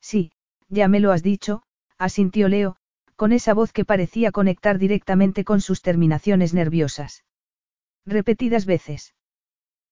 Sí, 0.00 0.32
ya 0.68 0.88
me 0.88 1.00
lo 1.00 1.12
has 1.12 1.22
dicho, 1.22 1.62
asintió 1.98 2.48
Leo, 2.48 2.76
con 3.16 3.32
esa 3.32 3.54
voz 3.54 3.72
que 3.72 3.84
parecía 3.84 4.30
conectar 4.30 4.78
directamente 4.78 5.44
con 5.44 5.60
sus 5.60 5.82
terminaciones 5.82 6.54
nerviosas. 6.54 7.24
Repetidas 8.04 8.66
veces. 8.66 9.14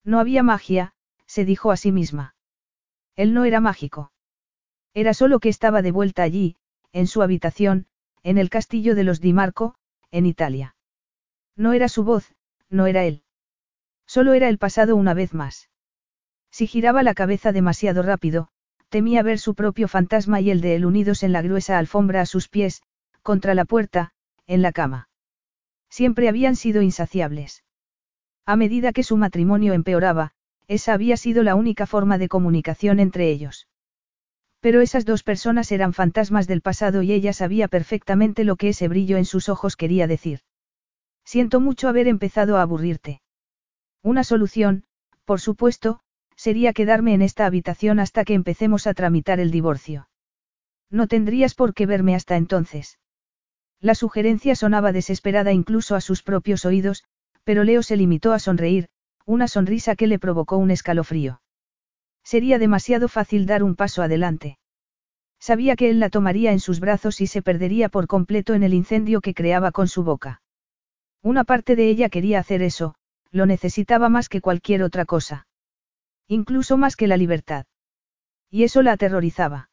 No 0.04 0.20
había 0.20 0.42
magia, 0.42 0.92
se 1.26 1.44
dijo 1.44 1.70
a 1.72 1.76
sí 1.76 1.90
misma. 1.90 2.36
Él 3.16 3.32
no 3.32 3.44
era 3.44 3.60
mágico. 3.60 4.12
Era 4.92 5.14
solo 5.14 5.40
que 5.40 5.48
estaba 5.48 5.82
de 5.82 5.90
vuelta 5.90 6.22
allí, 6.22 6.56
en 6.92 7.06
su 7.06 7.22
habitación, 7.22 7.86
en 8.22 8.38
el 8.38 8.50
castillo 8.50 8.94
de 8.94 9.04
los 9.04 9.20
Di 9.20 9.32
Marco, 9.32 9.74
en 10.10 10.26
Italia. 10.26 10.76
No 11.56 11.72
era 11.72 11.88
su 11.88 12.04
voz, 12.04 12.34
no 12.68 12.86
era 12.86 13.04
él. 13.04 13.22
Solo 14.06 14.34
era 14.34 14.48
el 14.48 14.58
pasado 14.58 14.96
una 14.96 15.14
vez 15.14 15.34
más. 15.34 15.70
Si 16.50 16.66
giraba 16.66 17.02
la 17.02 17.14
cabeza 17.14 17.52
demasiado 17.52 18.02
rápido, 18.02 18.48
temía 18.90 19.22
ver 19.22 19.38
su 19.38 19.54
propio 19.54 19.88
fantasma 19.88 20.40
y 20.40 20.50
el 20.50 20.60
de 20.60 20.76
él 20.76 20.84
unidos 20.84 21.22
en 21.22 21.32
la 21.32 21.42
gruesa 21.42 21.78
alfombra 21.78 22.20
a 22.20 22.26
sus 22.26 22.48
pies, 22.48 22.82
contra 23.24 23.54
la 23.54 23.64
puerta, 23.64 24.12
en 24.46 24.62
la 24.62 24.70
cama. 24.70 25.08
Siempre 25.90 26.28
habían 26.28 26.54
sido 26.54 26.82
insaciables. 26.82 27.64
A 28.46 28.54
medida 28.54 28.92
que 28.92 29.02
su 29.02 29.16
matrimonio 29.16 29.72
empeoraba, 29.72 30.32
esa 30.68 30.92
había 30.92 31.16
sido 31.16 31.42
la 31.42 31.54
única 31.54 31.86
forma 31.86 32.18
de 32.18 32.28
comunicación 32.28 33.00
entre 33.00 33.30
ellos. 33.30 33.66
Pero 34.60 34.82
esas 34.82 35.04
dos 35.04 35.22
personas 35.22 35.72
eran 35.72 35.92
fantasmas 35.92 36.46
del 36.46 36.60
pasado 36.60 37.02
y 37.02 37.12
ella 37.12 37.32
sabía 37.32 37.66
perfectamente 37.68 38.44
lo 38.44 38.56
que 38.56 38.68
ese 38.68 38.88
brillo 38.88 39.16
en 39.16 39.24
sus 39.24 39.48
ojos 39.48 39.76
quería 39.76 40.06
decir. 40.06 40.40
Siento 41.24 41.60
mucho 41.60 41.88
haber 41.88 42.06
empezado 42.08 42.58
a 42.58 42.62
aburrirte. 42.62 43.22
Una 44.02 44.22
solución, 44.22 44.84
por 45.24 45.40
supuesto, 45.40 46.00
sería 46.36 46.74
quedarme 46.74 47.14
en 47.14 47.22
esta 47.22 47.46
habitación 47.46 48.00
hasta 48.00 48.24
que 48.24 48.34
empecemos 48.34 48.86
a 48.86 48.92
tramitar 48.92 49.40
el 49.40 49.50
divorcio. 49.50 50.08
No 50.90 51.08
tendrías 51.08 51.54
por 51.54 51.72
qué 51.72 51.86
verme 51.86 52.14
hasta 52.14 52.36
entonces. 52.36 52.98
La 53.84 53.94
sugerencia 53.94 54.56
sonaba 54.56 54.92
desesperada 54.92 55.52
incluso 55.52 55.94
a 55.94 56.00
sus 56.00 56.22
propios 56.22 56.64
oídos, 56.64 57.04
pero 57.44 57.64
Leo 57.64 57.82
se 57.82 57.98
limitó 57.98 58.32
a 58.32 58.38
sonreír, 58.38 58.88
una 59.26 59.46
sonrisa 59.46 59.94
que 59.94 60.06
le 60.06 60.18
provocó 60.18 60.56
un 60.56 60.70
escalofrío. 60.70 61.42
Sería 62.22 62.58
demasiado 62.58 63.08
fácil 63.08 63.44
dar 63.44 63.62
un 63.62 63.76
paso 63.76 64.00
adelante. 64.00 64.56
Sabía 65.38 65.76
que 65.76 65.90
él 65.90 66.00
la 66.00 66.08
tomaría 66.08 66.52
en 66.52 66.60
sus 66.60 66.80
brazos 66.80 67.20
y 67.20 67.26
se 67.26 67.42
perdería 67.42 67.90
por 67.90 68.06
completo 68.06 68.54
en 68.54 68.62
el 68.62 68.72
incendio 68.72 69.20
que 69.20 69.34
creaba 69.34 69.70
con 69.70 69.86
su 69.86 70.02
boca. 70.02 70.40
Una 71.20 71.44
parte 71.44 71.76
de 71.76 71.90
ella 71.90 72.08
quería 72.08 72.38
hacer 72.38 72.62
eso, 72.62 72.94
lo 73.32 73.44
necesitaba 73.44 74.08
más 74.08 74.30
que 74.30 74.40
cualquier 74.40 74.82
otra 74.82 75.04
cosa. 75.04 75.46
Incluso 76.26 76.78
más 76.78 76.96
que 76.96 77.06
la 77.06 77.18
libertad. 77.18 77.66
Y 78.48 78.62
eso 78.64 78.80
la 78.80 78.92
aterrorizaba. 78.92 79.68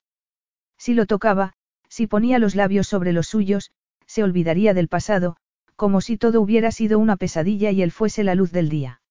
Si 0.78 0.96
lo 0.96 1.06
tocaba, 1.06 1.54
si 1.88 2.08
ponía 2.08 2.40
los 2.40 2.56
labios 2.56 2.90
sobre 2.90 3.14
los 3.14 3.28
suyos, 3.28 3.72
se 4.12 4.24
olvidaría 4.24 4.74
del 4.74 4.90
pasado, 4.90 5.38
como 5.78 6.02
si 6.02 6.18
todo 6.18 6.42
hubiera 6.42 6.72
sido 6.72 7.00
una 7.00 7.16
pesadilla 7.16 7.72
y 7.72 7.82
él 7.82 7.94
fuese 7.94 8.26
la 8.26 8.36
luz 8.36 8.52
del 8.52 8.68
día. 8.68 9.02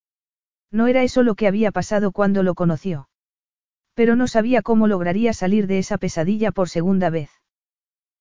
No 0.70 0.88
era 0.88 1.02
eso 1.02 1.22
lo 1.22 1.36
que 1.36 1.46
había 1.46 1.72
pasado 1.72 2.12
cuando 2.12 2.42
lo 2.42 2.54
conoció. 2.54 3.08
Pero 3.94 4.14
no 4.14 4.28
sabía 4.28 4.60
cómo 4.60 4.88
lograría 4.88 5.32
salir 5.32 5.66
de 5.66 5.78
esa 5.78 5.96
pesadilla 5.96 6.52
por 6.52 6.68
segunda 6.68 7.08
vez. 7.08 7.30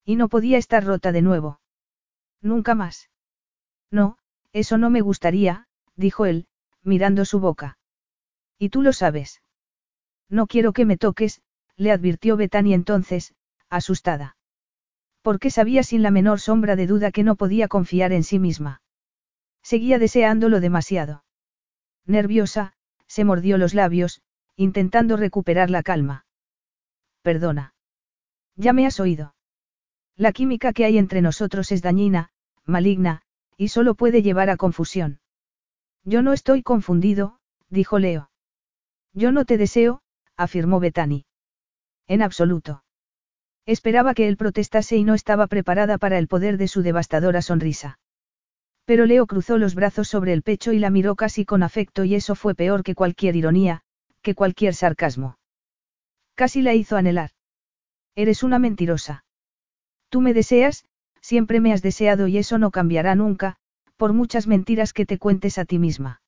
Y 0.06 0.16
no 0.16 0.30
podía 0.30 0.58
estar 0.58 0.86
rota 0.86 1.12
de 1.12 1.22
nuevo. 1.22 1.60
Nunca 2.42 2.76
más. 2.76 3.10
No, 3.92 4.18
eso 4.54 4.78
no 4.78 4.90
me 4.90 5.02
gustaría, 5.02 5.68
dijo 5.98 6.26
él, 6.26 6.48
mirando 6.82 7.26
su 7.26 7.42
boca. 7.42 7.78
Y 8.58 8.70
tú 8.70 8.82
lo 8.82 8.94
sabes. 8.94 9.42
No 10.30 10.48
quiero 10.48 10.72
que 10.72 10.86
me 10.86 10.96
toques, 10.96 11.42
le 11.76 11.92
advirtió 11.92 12.38
Betani 12.38 12.74
entonces, 12.74 13.36
asustada. 13.70 14.38
Porque 15.22 15.50
sabía 15.50 15.84
sin 15.84 16.04
la 16.04 16.12
menor 16.12 16.40
sombra 16.40 16.76
de 16.76 16.88
duda 16.88 17.12
que 17.12 17.24
no 17.24 17.36
podía 17.36 17.68
confiar 17.68 18.12
en 18.14 18.24
sí 18.24 18.40
misma. 18.40 18.82
Seguía 19.62 20.00
deseándolo 20.00 20.60
demasiado. 20.60 21.24
Nerviosa, 22.06 22.74
se 23.08 23.26
mordió 23.26 23.58
los 23.58 23.74
labios, 23.74 24.22
intentando 24.56 25.18
recuperar 25.18 25.70
la 25.70 25.84
calma. 25.84 26.26
Perdona. 27.22 27.74
Ya 28.56 28.74
me 28.74 28.86
has 28.86 29.00
oído. 29.00 29.36
La 30.16 30.32
química 30.32 30.74
que 30.74 30.86
hay 30.86 30.98
entre 30.98 31.22
nosotros 31.22 31.72
es 31.72 31.82
dañina, 31.82 32.30
maligna, 32.66 33.22
y 33.58 33.70
solo 33.70 33.96
puede 33.96 34.22
llevar 34.22 34.50
a 34.50 34.58
confusión. 34.58 35.20
Yo 36.04 36.22
no 36.22 36.34
estoy 36.34 36.64
confundido, 36.64 37.40
dijo 37.70 38.00
Leo. 38.00 38.32
Yo 39.14 39.32
no 39.32 39.46
te 39.46 39.58
deseo, 39.58 40.02
afirmó 40.36 40.80
Betani. 40.80 41.26
En 42.08 42.22
absoluto. 42.22 42.84
Esperaba 43.70 44.16
que 44.16 44.28
él 44.28 44.36
protestase 44.36 44.98
y 44.98 45.04
no 45.04 45.14
estaba 45.14 45.46
preparada 45.46 46.00
para 46.00 46.18
el 46.18 46.28
poder 46.28 46.58
de 46.58 46.68
su 46.68 46.82
devastadora 46.82 47.44
sonrisa. 47.44 48.00
Pero 48.86 49.06
Leo 49.06 49.28
cruzó 49.28 49.60
los 49.60 49.76
brazos 49.76 50.08
sobre 50.08 50.34
el 50.34 50.42
pecho 50.42 50.74
y 50.74 50.80
la 50.80 50.90
miró 50.90 51.16
casi 51.16 51.46
con 51.46 51.62
afecto 51.62 52.04
y 52.04 52.16
eso 52.16 52.34
fue 52.34 52.56
peor 52.56 52.82
que 52.82 52.96
cualquier 52.96 53.36
ironía, 53.36 53.82
que 54.24 54.34
cualquier 54.34 54.74
sarcasmo. 54.74 55.38
Casi 56.34 56.64
la 56.64 56.74
hizo 56.74 56.98
anhelar. 56.98 57.30
Eres 58.16 58.42
una 58.42 58.58
mentirosa. 58.58 59.24
Tú 60.10 60.22
me 60.22 60.34
deseas, 60.34 60.86
siempre 61.22 61.60
me 61.60 61.72
has 61.72 61.84
deseado 61.84 62.26
y 62.26 62.40
eso 62.40 62.58
no 62.58 62.72
cambiará 62.72 63.14
nunca, 63.14 63.58
por 63.98 64.14
muchas 64.14 64.48
mentiras 64.48 64.94
que 64.94 65.06
te 65.06 65.20
cuentes 65.20 65.60
a 65.60 65.66
ti 65.66 65.78
misma. 65.78 66.24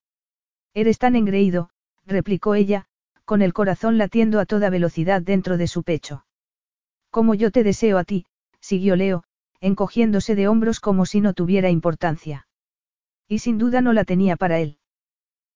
Eres 0.75 0.99
tan 0.99 1.15
engreído, 1.15 1.71
replicó 2.05 2.53
ella, 2.53 2.85
con 3.25 3.41
el 3.41 3.51
corazón 3.51 3.97
latiendo 3.97 4.39
a 4.39 4.45
toda 4.45 4.69
velocidad 4.69 5.23
dentro 5.23 5.57
de 5.57 5.65
su 5.65 5.81
pecho. 5.81 6.23
Como 7.11 7.35
yo 7.35 7.51
te 7.51 7.63
deseo 7.63 7.97
a 7.97 8.05
ti, 8.05 8.25
siguió 8.61 8.95
Leo, 8.95 9.23
encogiéndose 9.59 10.33
de 10.33 10.47
hombros 10.47 10.79
como 10.79 11.05
si 11.05 11.21
no 11.21 11.33
tuviera 11.33 11.69
importancia. 11.69 12.47
Y 13.27 13.39
sin 13.39 13.57
duda 13.57 13.81
no 13.81 13.93
la 13.93 14.05
tenía 14.05 14.37
para 14.37 14.59
él. 14.59 14.77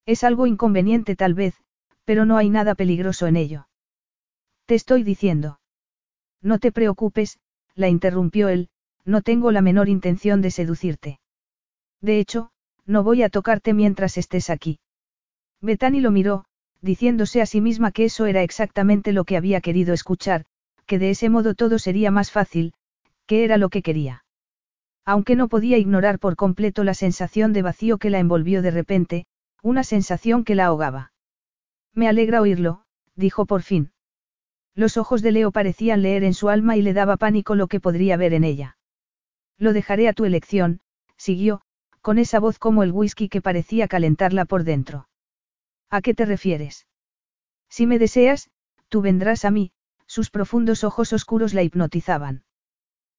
Es 0.06 0.24
algo 0.24 0.46
inconveniente 0.46 1.16
tal 1.16 1.34
vez, 1.34 1.56
pero 2.04 2.26
no 2.26 2.38
hay 2.38 2.50
nada 2.50 2.76
peligroso 2.76 3.26
en 3.26 3.38
ello. 3.38 3.68
Te 4.66 4.76
estoy 4.76 5.04
diciendo. 5.04 5.60
No 6.42 6.60
te 6.60 6.72
preocupes, 6.72 7.40
la 7.74 7.88
interrumpió 7.88 8.50
él, 8.50 8.70
no 9.06 9.22
tengo 9.22 9.52
la 9.52 9.62
menor 9.62 9.90
intención 9.90 10.42
de 10.42 10.52
seducirte. 10.52 11.20
De 12.02 12.20
hecho, 12.20 12.52
no 12.86 13.04
voy 13.04 13.24
a 13.24 13.30
tocarte 13.30 13.74
mientras 13.74 14.18
estés 14.18 14.50
aquí. 14.50 14.80
Betani 15.62 16.02
lo 16.02 16.12
miró, 16.12 16.46
diciéndose 16.82 17.42
a 17.42 17.46
sí 17.46 17.62
misma 17.62 17.92
que 17.92 18.06
eso 18.06 18.26
era 18.26 18.44
exactamente 18.44 19.14
lo 19.14 19.24
que 19.24 19.38
había 19.38 19.62
querido 19.62 19.94
escuchar, 19.94 20.46
que 20.86 21.00
de 21.00 21.10
ese 21.10 21.30
modo 21.30 21.56
todo 21.56 21.80
sería 21.80 22.12
más 22.12 22.32
fácil, 22.32 22.74
que 23.26 23.44
era 23.44 23.58
lo 23.58 23.70
que 23.70 23.82
quería. 23.82 24.24
Aunque 25.06 25.36
no 25.36 25.48
podía 25.48 25.78
ignorar 25.78 26.20
por 26.20 26.36
completo 26.36 26.84
la 26.84 26.94
sensación 26.94 27.54
de 27.54 27.62
vacío 27.62 27.98
que 27.98 28.10
la 28.10 28.20
envolvió 28.20 28.62
de 28.62 28.72
repente, 28.72 29.26
una 29.62 29.84
sensación 29.84 30.44
que 30.44 30.56
la 30.56 30.66
ahogaba. 30.66 31.12
Me 31.94 32.08
alegra 32.08 32.42
oírlo, 32.42 32.84
dijo 33.16 33.46
por 33.46 33.62
fin. 33.62 33.92
Los 34.76 34.98
ojos 34.98 35.22
de 35.22 35.32
Leo 35.32 35.52
parecían 35.52 36.02
leer 36.02 36.24
en 36.24 36.34
su 36.34 36.50
alma 36.50 36.76
y 36.76 36.82
le 36.82 36.94
daba 36.94 37.18
pánico 37.18 37.56
lo 37.56 37.68
que 37.68 37.80
podría 37.80 38.18
ver 38.18 38.34
en 38.34 38.44
ella. 38.44 38.78
Lo 39.58 39.74
dejaré 39.74 40.10
a 40.10 40.14
tu 40.14 40.26
elección, 40.26 40.82
siguió, 41.18 41.62
con 42.02 42.18
esa 42.18 42.40
voz 42.40 42.60
como 42.60 42.84
el 42.84 42.92
whisky 42.92 43.30
que 43.30 43.42
parecía 43.42 43.88
calentarla 43.88 44.46
por 44.46 44.64
dentro. 44.64 45.08
¿A 45.90 46.02
qué 46.02 46.14
te 46.14 46.26
refieres? 46.26 46.88
Si 47.70 47.88
me 47.88 48.00
deseas, 48.00 48.50
tú 48.90 49.02
vendrás 49.02 49.46
a 49.46 49.52
mí, 49.52 49.72
sus 50.08 50.30
profundos 50.30 50.84
ojos 50.84 51.14
oscuros 51.14 51.54
la 51.54 51.64
hipnotizaban. 51.64 52.44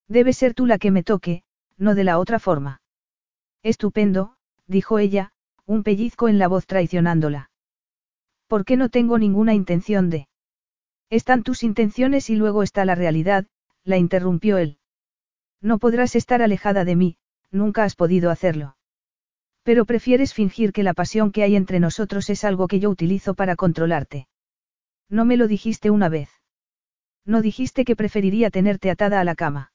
Debe 0.09 0.33
ser 0.33 0.55
tú 0.55 0.67
la 0.67 0.79
que 0.79 0.91
me 0.91 1.03
toque, 1.03 1.43
no 1.77 1.95
de 1.95 2.05
la 2.05 2.19
otra 2.19 2.39
forma. 2.39 2.81
Estupendo, 3.63 4.37
dijo 4.67 4.99
ella, 4.99 5.33
un 5.65 5.83
pellizco 5.83 6.29
en 6.29 6.39
la 6.39 6.49
voz 6.49 6.67
traicionándola. 6.67 7.51
¿Por 8.47 8.65
qué 8.65 8.77
no 8.77 8.89
tengo 8.89 9.19
ninguna 9.19 9.55
intención 9.55 10.11
de? 10.11 10.29
Están 11.11 11.43
tus 11.43 11.63
intenciones 11.63 12.31
y 12.31 12.37
luego 12.37 12.63
está 12.63 12.85
la 12.85 12.95
realidad, 12.95 13.47
la 13.85 13.97
interrumpió 13.97 14.59
él. 14.59 14.79
No 15.61 15.79
podrás 15.79 16.15
estar 16.15 16.43
alejada 16.43 16.85
de 16.85 16.97
mí, 16.97 17.19
nunca 17.51 17.85
has 17.85 17.97
podido 17.97 18.31
hacerlo. 18.31 18.77
Pero 19.63 19.85
prefieres 19.85 20.33
fingir 20.33 20.73
que 20.73 20.85
la 20.85 20.95
pasión 20.95 21.33
que 21.33 21.43
hay 21.43 21.57
entre 21.57 21.81
nosotros 21.81 22.31
es 22.31 22.45
algo 22.45 22.69
que 22.69 22.79
yo 22.79 22.89
utilizo 22.91 23.35
para 23.35 23.57
controlarte. 23.57 24.29
No 25.09 25.25
me 25.25 25.37
lo 25.37 25.49
dijiste 25.49 25.91
una 25.91 26.09
vez. 26.09 26.31
No 27.27 27.43
dijiste 27.43 27.85
que 27.85 27.97
preferiría 27.97 28.51
tenerte 28.51 28.91
atada 28.91 29.21
a 29.21 29.25
la 29.25 29.35
cama. 29.35 29.73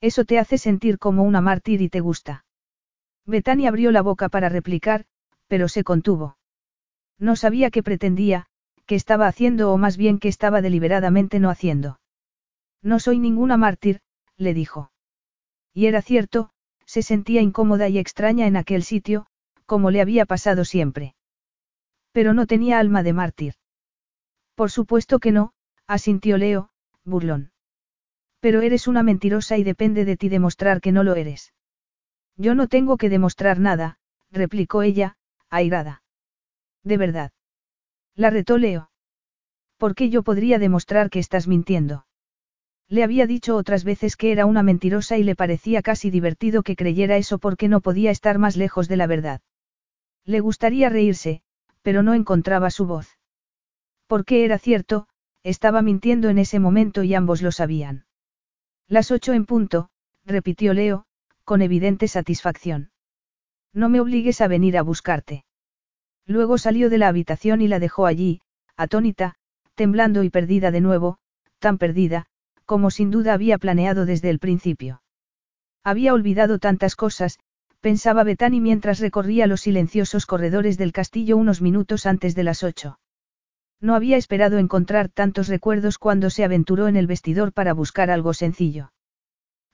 Eso 0.00 0.24
te 0.24 0.38
hace 0.38 0.58
sentir 0.58 0.98
como 0.98 1.22
una 1.22 1.40
mártir 1.40 1.80
y 1.80 1.88
te 1.88 2.00
gusta. 2.00 2.44
Betania 3.24 3.68
abrió 3.70 3.92
la 3.92 4.02
boca 4.02 4.28
para 4.28 4.48
replicar, 4.48 5.06
pero 5.46 5.68
se 5.68 5.84
contuvo. 5.84 6.36
No 7.18 7.36
sabía 7.36 7.70
qué 7.70 7.82
pretendía, 7.82 8.46
qué 8.86 8.96
estaba 8.96 9.28
haciendo 9.28 9.72
o 9.72 9.78
más 9.78 9.96
bien 9.96 10.18
qué 10.18 10.28
estaba 10.28 10.60
deliberadamente 10.60 11.38
no 11.38 11.48
haciendo. 11.48 12.00
No 12.82 12.98
soy 12.98 13.18
ninguna 13.18 13.56
mártir, 13.56 14.00
le 14.36 14.52
dijo. 14.52 14.90
Y 15.72 15.86
era 15.86 16.02
cierto, 16.02 16.50
se 16.84 17.02
sentía 17.02 17.40
incómoda 17.40 17.88
y 17.88 17.98
extraña 17.98 18.46
en 18.46 18.56
aquel 18.56 18.82
sitio, 18.82 19.26
como 19.64 19.90
le 19.90 20.00
había 20.00 20.26
pasado 20.26 20.64
siempre. 20.64 21.14
Pero 22.12 22.34
no 22.34 22.46
tenía 22.46 22.78
alma 22.78 23.02
de 23.02 23.12
mártir. 23.12 23.54
Por 24.54 24.70
supuesto 24.70 25.18
que 25.18 25.32
no, 25.32 25.52
asintió 25.86 26.38
Leo, 26.38 26.70
burlón. 27.04 27.52
Pero 28.40 28.60
eres 28.60 28.88
una 28.88 29.02
mentirosa 29.02 29.56
y 29.56 29.64
depende 29.64 30.04
de 30.04 30.16
ti 30.16 30.28
demostrar 30.28 30.80
que 30.80 30.92
no 30.92 31.02
lo 31.02 31.14
eres. 31.14 31.52
Yo 32.36 32.54
no 32.54 32.68
tengo 32.68 32.96
que 32.96 33.08
demostrar 33.08 33.58
nada, 33.60 33.98
replicó 34.30 34.82
ella, 34.82 35.16
airada. 35.48 36.02
De 36.82 36.96
verdad. 36.96 37.32
La 38.14 38.30
retó 38.30 38.58
Leo. 38.58 38.90
¿Por 39.78 39.94
qué 39.94 40.10
yo 40.10 40.22
podría 40.22 40.58
demostrar 40.58 41.10
que 41.10 41.18
estás 41.18 41.46
mintiendo? 41.46 42.06
Le 42.88 43.02
había 43.02 43.26
dicho 43.26 43.56
otras 43.56 43.84
veces 43.84 44.16
que 44.16 44.30
era 44.30 44.46
una 44.46 44.62
mentirosa 44.62 45.16
y 45.16 45.24
le 45.24 45.34
parecía 45.34 45.82
casi 45.82 46.10
divertido 46.10 46.62
que 46.62 46.76
creyera 46.76 47.16
eso 47.16 47.38
porque 47.38 47.68
no 47.68 47.80
podía 47.80 48.10
estar 48.10 48.38
más 48.38 48.56
lejos 48.56 48.88
de 48.88 48.96
la 48.96 49.06
verdad. 49.06 49.40
Le 50.24 50.40
gustaría 50.40 50.88
reírse, 50.90 51.42
pero 51.82 52.02
no 52.02 52.14
encontraba 52.14 52.70
su 52.70 52.86
voz. 52.86 53.18
Porque 54.06 54.44
era 54.44 54.58
cierto, 54.58 55.08
estaba 55.44 55.82
mintiendo 55.82 56.30
en 56.30 56.38
ese 56.38 56.58
momento 56.58 57.04
y 57.04 57.14
ambos 57.14 57.42
lo 57.42 57.52
sabían. 57.52 58.06
Las 58.88 59.10
ocho 59.10 59.32
en 59.32 59.44
punto, 59.44 59.90
repitió 60.24 60.74
Leo, 60.74 61.04
con 61.44 61.62
evidente 61.62 62.08
satisfacción. 62.08 62.90
No 63.72 63.88
me 63.88 64.00
obligues 64.00 64.40
a 64.40 64.48
venir 64.48 64.76
a 64.78 64.82
buscarte. 64.82 65.44
Luego 66.26 66.56
salió 66.58 66.88
de 66.88 66.98
la 66.98 67.08
habitación 67.08 67.60
y 67.60 67.68
la 67.68 67.78
dejó 67.78 68.06
allí, 68.06 68.40
atónita, 68.76 69.34
temblando 69.74 70.22
y 70.22 70.30
perdida 70.30 70.70
de 70.70 70.80
nuevo, 70.80 71.18
tan 71.58 71.76
perdida, 71.76 72.26
como 72.64 72.90
sin 72.90 73.10
duda 73.10 73.34
había 73.34 73.58
planeado 73.58 74.06
desde 74.06 74.30
el 74.30 74.38
principio. 74.38 75.02
Había 75.82 76.14
olvidado 76.14 76.58
tantas 76.58 76.96
cosas, 76.96 77.38
pensaba 77.80 78.24
Betani 78.24 78.60
mientras 78.60 79.00
recorría 79.00 79.46
los 79.46 79.60
silenciosos 79.60 80.24
corredores 80.24 80.78
del 80.78 80.92
castillo 80.92 81.36
unos 81.36 81.60
minutos 81.60 82.06
antes 82.06 82.34
de 82.34 82.44
las 82.44 82.62
ocho. 82.62 82.98
No 83.84 83.94
había 83.94 84.16
esperado 84.16 84.56
encontrar 84.56 85.10
tantos 85.10 85.48
recuerdos 85.48 85.98
cuando 85.98 86.30
se 86.30 86.42
aventuró 86.42 86.88
en 86.88 86.96
el 86.96 87.06
vestidor 87.06 87.52
para 87.52 87.74
buscar 87.74 88.10
algo 88.10 88.32
sencillo. 88.32 88.94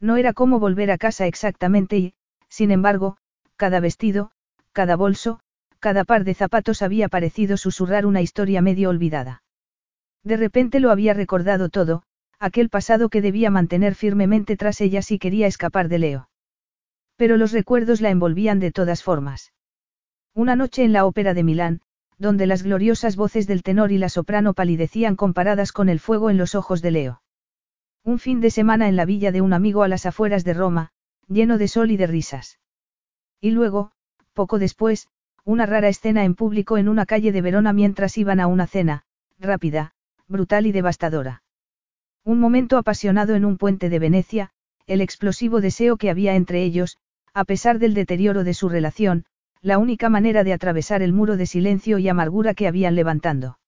No 0.01 0.17
era 0.17 0.33
como 0.33 0.59
volver 0.59 0.91
a 0.91 0.99
casa 0.99 1.29
exactamente 1.29 1.97
y, 1.97 2.15
sin 2.49 2.73
embargo, 2.73 3.19
cada 3.55 3.79
vestido, 3.79 4.33
cada 4.73 4.97
bolso, 4.97 5.39
cada 5.79 6.03
par 6.03 6.25
de 6.25 6.35
zapatos 6.35 6.83
había 6.83 7.09
parecido 7.09 7.57
susurrar 7.57 8.05
una 8.05 8.21
historia 8.21 8.61
medio 8.63 8.89
olvidada. 8.89 9.45
De 10.25 10.37
repente 10.37 10.81
lo 10.81 10.91
había 10.91 11.15
recordado 11.15 11.69
todo, 11.69 12.03
aquel 12.41 12.69
pasado 12.69 13.11
que 13.11 13.23
debía 13.23 13.49
mantener 13.53 13.95
firmemente 13.95 14.57
tras 14.57 14.81
ella 14.81 15.03
si 15.03 15.21
quería 15.21 15.47
escapar 15.47 15.89
de 15.89 16.01
Leo. 16.01 16.31
Pero 17.15 17.37
los 17.37 17.53
recuerdos 17.53 18.01
la 18.01 18.11
envolvían 18.11 18.59
de 18.59 18.73
todas 18.73 19.05
formas. 19.05 19.53
Una 20.35 20.57
noche 20.57 20.83
en 20.83 20.93
la 20.93 21.05
ópera 21.05 21.33
de 21.33 21.45
Milán, 21.45 21.81
donde 22.21 22.47
las 22.47 22.63
gloriosas 22.63 23.17
voces 23.17 23.47
del 23.47 23.63
tenor 23.63 23.93
y 23.93 23.99
la 23.99 24.11
soprano 24.11 24.53
palidecían 24.53 25.17
comparadas 25.17 25.73
con 25.73 25.89
el 25.89 25.99
fuego 25.99 26.29
en 26.29 26.37
los 26.37 26.55
ojos 26.55 26.83
de 26.83 26.91
Leo. 26.91 27.23
Un 28.05 28.19
fin 28.19 28.43
de 28.43 28.51
semana 28.51 28.89
en 28.89 28.97
la 28.97 29.07
villa 29.07 29.33
de 29.33 29.41
un 29.41 29.55
amigo 29.55 29.83
a 29.83 29.89
las 29.89 30.05
afueras 30.05 30.45
de 30.45 30.53
Roma, 30.53 30.91
lleno 31.29 31.57
de 31.57 31.67
sol 31.67 31.91
y 31.91 31.97
de 31.97 32.07
risas. 32.07 32.61
Y 33.41 33.53
luego, 33.53 33.93
poco 34.35 34.59
después, 34.59 35.09
una 35.45 35.65
rara 35.65 35.89
escena 35.89 36.25
en 36.25 36.35
público 36.35 36.77
en 36.77 36.91
una 36.91 37.07
calle 37.07 37.33
de 37.33 37.41
Verona 37.41 37.73
mientras 37.73 38.19
iban 38.19 38.39
a 38.39 38.47
una 38.47 38.67
cena, 38.67 39.05
rápida, 39.39 39.95
brutal 40.29 40.67
y 40.67 40.73
devastadora. 40.73 41.43
Un 42.23 42.39
momento 42.39 42.77
apasionado 42.77 43.35
en 43.35 43.47
un 43.47 43.57
puente 43.57 43.89
de 43.89 43.99
Venecia, 43.99 44.51
el 44.87 45.01
explosivo 45.01 45.63
deseo 45.63 45.97
que 45.97 46.11
había 46.11 46.35
entre 46.35 46.63
ellos, 46.63 46.99
a 47.33 47.45
pesar 47.45 47.79
del 47.79 47.95
deterioro 47.95 48.45
de 48.45 48.53
su 48.53 48.69
relación, 48.69 49.25
la 49.63 49.79
única 49.79 50.09
manera 50.09 50.43
de 50.45 50.53
atravesar 50.53 51.03
el 51.03 51.13
muro 51.13 51.37
de 51.37 51.47
silencio 51.47 51.99
y 51.99 52.09
amargura 52.09 52.55
que 52.55 52.67
habían 52.67 52.95
levantando. 52.95 53.59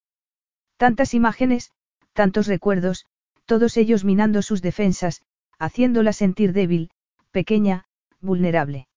Tantas 0.77 1.14
imágenes, 1.14 1.70
tantos 2.12 2.47
recuerdos, 2.47 3.06
todos 3.44 3.77
ellos 3.77 4.05
minando 4.05 4.43
sus 4.43 4.62
defensas, 4.62 5.23
haciéndola 5.59 6.12
sentir 6.12 6.52
débil, 6.52 6.90
pequeña, 7.31 7.85
vulnerable. 8.20 8.89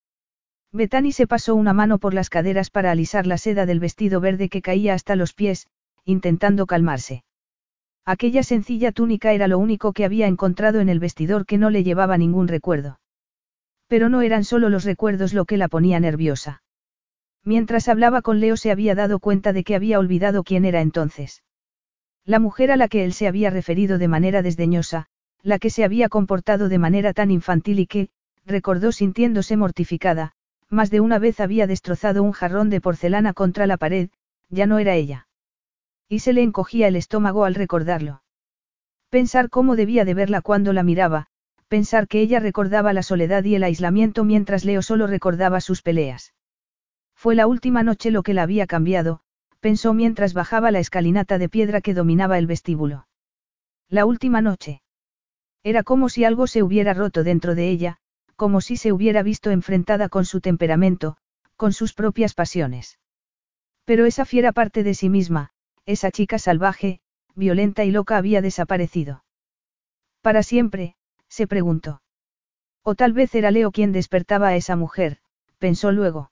Betani 0.71 1.11
se 1.11 1.27
pasó 1.27 1.55
una 1.55 1.73
mano 1.73 1.99
por 1.99 2.13
las 2.13 2.29
caderas 2.29 2.69
para 2.69 2.91
alisar 2.91 3.27
la 3.27 3.37
seda 3.37 3.65
del 3.65 3.79
vestido 3.79 4.19
verde 4.19 4.49
que 4.49 4.61
caía 4.61 4.93
hasta 4.93 5.15
los 5.15 5.33
pies, 5.33 5.67
intentando 6.03 6.65
calmarse. 6.65 7.23
Aquella 8.05 8.43
sencilla 8.43 8.91
túnica 8.91 9.33
era 9.33 9.47
lo 9.47 9.57
único 9.57 9.93
que 9.93 10.05
había 10.05 10.27
encontrado 10.27 10.79
en 10.79 10.89
el 10.89 10.99
vestidor 10.99 11.45
que 11.45 11.57
no 11.57 11.69
le 11.69 11.83
llevaba 11.83 12.17
ningún 12.17 12.47
recuerdo. 12.47 12.99
Pero 13.87 14.09
no 14.09 14.21
eran 14.21 14.43
solo 14.43 14.69
los 14.69 14.83
recuerdos 14.83 15.33
lo 15.33 15.45
que 15.45 15.57
la 15.57 15.67
ponía 15.67 15.99
nerviosa. 15.99 16.61
Mientras 17.45 17.87
hablaba 17.87 18.23
con 18.23 18.39
Leo 18.39 18.57
se 18.57 18.71
había 18.71 18.95
dado 18.95 19.19
cuenta 19.19 19.53
de 19.53 19.63
que 19.63 19.75
había 19.75 19.99
olvidado 19.99 20.43
quién 20.43 20.65
era 20.65 20.81
entonces. 20.81 21.43
La 22.25 22.39
mujer 22.39 22.71
a 22.71 22.75
la 22.75 22.87
que 22.87 23.05
él 23.05 23.13
se 23.13 23.27
había 23.27 23.51
referido 23.51 23.99
de 23.99 24.07
manera 24.07 24.41
desdeñosa, 24.41 25.05
la 25.43 25.59
que 25.59 25.69
se 25.69 25.83
había 25.83 26.09
comportado 26.09 26.69
de 26.69 26.79
manera 26.79 27.13
tan 27.13 27.29
infantil 27.29 27.79
y 27.79 27.85
que, 27.85 28.09
recordó 28.47 28.91
sintiéndose 28.91 29.57
mortificada, 29.57 30.31
más 30.69 30.89
de 30.89 31.01
una 31.01 31.19
vez 31.19 31.39
había 31.39 31.67
destrozado 31.67 32.23
un 32.23 32.31
jarrón 32.31 32.71
de 32.71 32.81
porcelana 32.81 33.33
contra 33.33 33.67
la 33.67 33.77
pared, 33.77 34.09
ya 34.49 34.65
no 34.65 34.79
era 34.79 34.95
ella. 34.95 35.27
Y 36.09 36.19
se 36.19 36.33
le 36.33 36.41
encogía 36.41 36.87
el 36.87 36.95
estómago 36.95 37.45
al 37.45 37.53
recordarlo. 37.53 38.23
Pensar 39.09 39.51
cómo 39.51 39.75
debía 39.75 40.03
de 40.03 40.15
verla 40.15 40.41
cuando 40.41 40.73
la 40.73 40.81
miraba, 40.81 41.27
pensar 41.67 42.07
que 42.07 42.21
ella 42.21 42.39
recordaba 42.39 42.91
la 42.91 43.03
soledad 43.03 43.43
y 43.43 43.53
el 43.53 43.63
aislamiento 43.63 44.23
mientras 44.23 44.65
Leo 44.65 44.81
solo 44.81 45.05
recordaba 45.05 45.61
sus 45.61 45.83
peleas. 45.83 46.33
Fue 47.25 47.33
la 47.33 47.47
última 47.47 47.81
noche 47.81 48.11
lo 48.11 48.21
que 48.21 48.35
la 48.35 48.43
había 48.43 48.67
cambiado, 48.67 49.19
pensó 49.59 49.95
mientras 49.95 50.35
bajaba 50.35 50.69
la 50.69 50.77
escalinata 50.77 51.39
de 51.39 51.49
piedra 51.49 51.81
que 51.81 51.95
dominaba 51.95 52.37
el 52.37 52.45
vestíbulo. 52.45 53.07
La 53.89 54.05
última 54.05 54.41
noche. 54.41 54.83
Era 55.63 55.81
como 55.81 56.07
si 56.07 56.23
algo 56.23 56.45
se 56.45 56.61
hubiera 56.61 56.93
roto 56.93 57.23
dentro 57.23 57.55
de 57.55 57.71
ella, 57.71 57.97
como 58.35 58.61
si 58.61 58.77
se 58.77 58.91
hubiera 58.91 59.23
visto 59.23 59.49
enfrentada 59.49 60.07
con 60.07 60.23
su 60.23 60.39
temperamento, 60.39 61.17
con 61.55 61.73
sus 61.73 61.95
propias 61.95 62.35
pasiones. 62.35 62.99
Pero 63.85 64.05
esa 64.05 64.25
fiera 64.25 64.51
parte 64.51 64.83
de 64.83 64.93
sí 64.93 65.09
misma, 65.09 65.49
esa 65.87 66.11
chica 66.11 66.37
salvaje, 66.37 66.99
violenta 67.33 67.85
y 67.85 67.89
loca 67.89 68.17
había 68.17 68.43
desaparecido. 68.43 69.25
Para 70.21 70.43
siempre, 70.43 70.95
se 71.27 71.47
preguntó. 71.47 72.03
O 72.83 72.93
tal 72.93 73.13
vez 73.13 73.33
era 73.33 73.49
Leo 73.49 73.71
quien 73.71 73.93
despertaba 73.93 74.49
a 74.49 74.55
esa 74.55 74.75
mujer, 74.75 75.17
pensó 75.57 75.91
luego. 75.91 76.29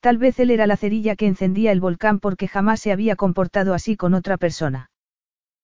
Tal 0.00 0.18
vez 0.18 0.38
él 0.38 0.50
era 0.50 0.66
la 0.66 0.76
cerilla 0.76 1.16
que 1.16 1.26
encendía 1.26 1.72
el 1.72 1.80
volcán 1.80 2.20
porque 2.20 2.48
jamás 2.48 2.80
se 2.80 2.92
había 2.92 3.16
comportado 3.16 3.74
así 3.74 3.96
con 3.96 4.14
otra 4.14 4.36
persona. 4.36 4.90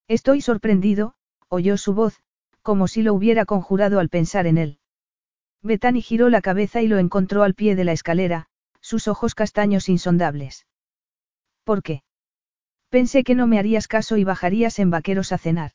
Estoy 0.09 0.41
sorprendido, 0.41 1.15
oyó 1.49 1.77
su 1.77 1.95
voz, 1.95 2.21
como 2.63 2.89
si 2.89 3.03
lo 3.03 3.15
hubiera 3.15 3.45
conjurado 3.45 4.01
al 4.01 4.09
pensar 4.09 4.47
en 4.47 4.59
él. 4.59 4.79
Betani 5.63 6.03
giró 6.03 6.29
la 6.31 6.41
cabeza 6.41 6.83
y 6.83 6.89
lo 6.89 6.99
encontró 6.99 7.43
al 7.43 7.55
pie 7.55 7.77
de 7.77 7.85
la 7.85 7.93
escalera, 7.93 8.47
sus 8.81 9.09
ojos 9.09 9.35
castaños 9.35 9.89
insondables. 9.89 10.67
¿Por 11.63 11.83
qué? 11.83 12.03
Pensé 12.91 13.25
que 13.25 13.35
no 13.35 13.47
me 13.47 13.59
harías 13.59 13.89
caso 13.89 14.17
y 14.17 14.25
bajarías 14.25 14.79
en 14.79 14.91
vaqueros 14.91 15.33
a 15.33 15.39
cenar. 15.39 15.73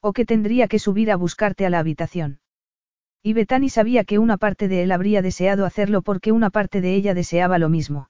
O 0.00 0.12
que 0.12 0.24
tendría 0.24 0.68
que 0.68 0.78
subir 0.78 1.10
a 1.10 1.16
buscarte 1.16 1.66
a 1.66 1.70
la 1.70 1.78
habitación. 1.78 2.39
Y 3.22 3.34
Betani 3.34 3.68
sabía 3.68 4.04
que 4.04 4.18
una 4.18 4.38
parte 4.38 4.68
de 4.68 4.82
él 4.82 4.92
habría 4.92 5.20
deseado 5.20 5.66
hacerlo 5.66 6.02
porque 6.02 6.32
una 6.32 6.50
parte 6.50 6.80
de 6.80 6.94
ella 6.94 7.14
deseaba 7.14 7.58
lo 7.58 7.68
mismo. 7.68 8.08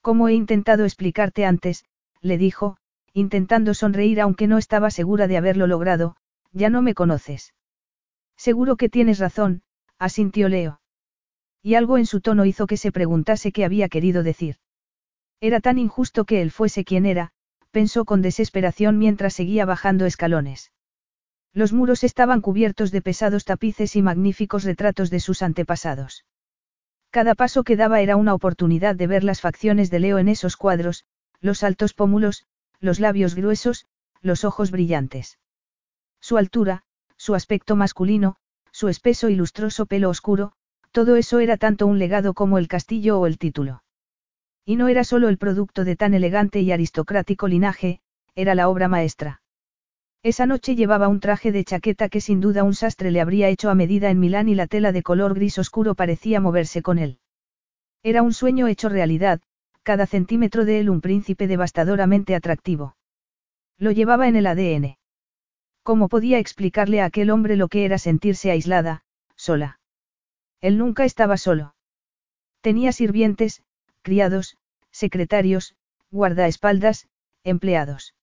Como 0.00 0.28
he 0.28 0.34
intentado 0.34 0.84
explicarte 0.84 1.44
antes, 1.44 1.84
le 2.20 2.38
dijo, 2.38 2.76
intentando 3.12 3.72
sonreír 3.72 4.20
aunque 4.20 4.46
no 4.46 4.58
estaba 4.58 4.90
segura 4.90 5.26
de 5.28 5.36
haberlo 5.36 5.66
logrado, 5.66 6.16
ya 6.52 6.70
no 6.70 6.82
me 6.82 6.94
conoces. 6.94 7.54
Seguro 8.36 8.76
que 8.76 8.88
tienes 8.88 9.18
razón, 9.18 9.62
asintió 9.98 10.48
Leo. 10.48 10.80
Y 11.62 11.74
algo 11.74 11.98
en 11.98 12.06
su 12.06 12.20
tono 12.20 12.44
hizo 12.44 12.66
que 12.66 12.76
se 12.76 12.92
preguntase 12.92 13.52
qué 13.52 13.64
había 13.64 13.88
querido 13.88 14.22
decir. 14.22 14.56
Era 15.40 15.60
tan 15.60 15.78
injusto 15.78 16.24
que 16.24 16.42
él 16.42 16.50
fuese 16.50 16.84
quien 16.84 17.06
era, 17.06 17.32
pensó 17.70 18.04
con 18.04 18.22
desesperación 18.22 18.98
mientras 18.98 19.34
seguía 19.34 19.64
bajando 19.64 20.06
escalones. 20.06 20.72
Los 21.52 21.72
muros 21.72 22.04
estaban 22.04 22.40
cubiertos 22.40 22.90
de 22.90 23.02
pesados 23.02 23.44
tapices 23.44 23.96
y 23.96 24.02
magníficos 24.02 24.64
retratos 24.64 25.10
de 25.10 25.20
sus 25.20 25.42
antepasados. 25.42 26.24
Cada 27.10 27.34
paso 27.34 27.64
que 27.64 27.76
daba 27.76 28.00
era 28.00 28.16
una 28.16 28.34
oportunidad 28.34 28.94
de 28.94 29.06
ver 29.06 29.24
las 29.24 29.40
facciones 29.40 29.90
de 29.90 30.00
Leo 30.00 30.18
en 30.18 30.28
esos 30.28 30.56
cuadros, 30.56 31.04
los 31.40 31.62
altos 31.62 31.94
pómulos, 31.94 32.44
los 32.80 33.00
labios 33.00 33.34
gruesos, 33.34 33.86
los 34.20 34.44
ojos 34.44 34.70
brillantes. 34.70 35.38
Su 36.20 36.36
altura, 36.36 36.82
su 37.16 37.34
aspecto 37.34 37.76
masculino, 37.76 38.36
su 38.70 38.88
espeso 38.88 39.28
y 39.30 39.36
lustroso 39.36 39.86
pelo 39.86 40.10
oscuro, 40.10 40.52
todo 40.92 41.16
eso 41.16 41.38
era 41.38 41.56
tanto 41.56 41.86
un 41.86 41.98
legado 41.98 42.34
como 42.34 42.58
el 42.58 42.68
castillo 42.68 43.18
o 43.18 43.26
el 43.26 43.38
título. 43.38 43.82
Y 44.64 44.76
no 44.76 44.88
era 44.88 45.04
solo 45.04 45.28
el 45.28 45.38
producto 45.38 45.84
de 45.84 45.96
tan 45.96 46.12
elegante 46.14 46.60
y 46.60 46.72
aristocrático 46.72 47.48
linaje, 47.48 48.00
era 48.34 48.54
la 48.54 48.68
obra 48.68 48.88
maestra. 48.88 49.40
Esa 50.26 50.44
noche 50.44 50.74
llevaba 50.74 51.06
un 51.06 51.20
traje 51.20 51.52
de 51.52 51.62
chaqueta 51.62 52.08
que 52.08 52.20
sin 52.20 52.40
duda 52.40 52.64
un 52.64 52.74
sastre 52.74 53.12
le 53.12 53.20
habría 53.20 53.48
hecho 53.48 53.70
a 53.70 53.76
medida 53.76 54.10
en 54.10 54.18
Milán 54.18 54.48
y 54.48 54.56
la 54.56 54.66
tela 54.66 54.90
de 54.90 55.04
color 55.04 55.36
gris 55.36 55.56
oscuro 55.56 55.94
parecía 55.94 56.40
moverse 56.40 56.82
con 56.82 56.98
él. 56.98 57.20
Era 58.02 58.22
un 58.22 58.32
sueño 58.32 58.66
hecho 58.66 58.88
realidad, 58.88 59.40
cada 59.84 60.04
centímetro 60.04 60.64
de 60.64 60.80
él 60.80 60.90
un 60.90 61.00
príncipe 61.00 61.46
devastadoramente 61.46 62.34
atractivo. 62.34 62.96
Lo 63.78 63.92
llevaba 63.92 64.26
en 64.26 64.34
el 64.34 64.48
ADN. 64.48 64.98
¿Cómo 65.84 66.08
podía 66.08 66.40
explicarle 66.40 67.02
a 67.02 67.04
aquel 67.04 67.30
hombre 67.30 67.54
lo 67.54 67.68
que 67.68 67.84
era 67.84 67.96
sentirse 67.96 68.50
aislada, 68.50 69.04
sola? 69.36 69.78
Él 70.60 70.76
nunca 70.76 71.04
estaba 71.04 71.36
solo. 71.36 71.76
Tenía 72.62 72.90
sirvientes, 72.90 73.62
criados, 74.02 74.56
secretarios, 74.90 75.76
guardaespaldas, 76.10 77.06
empleados. 77.44 78.16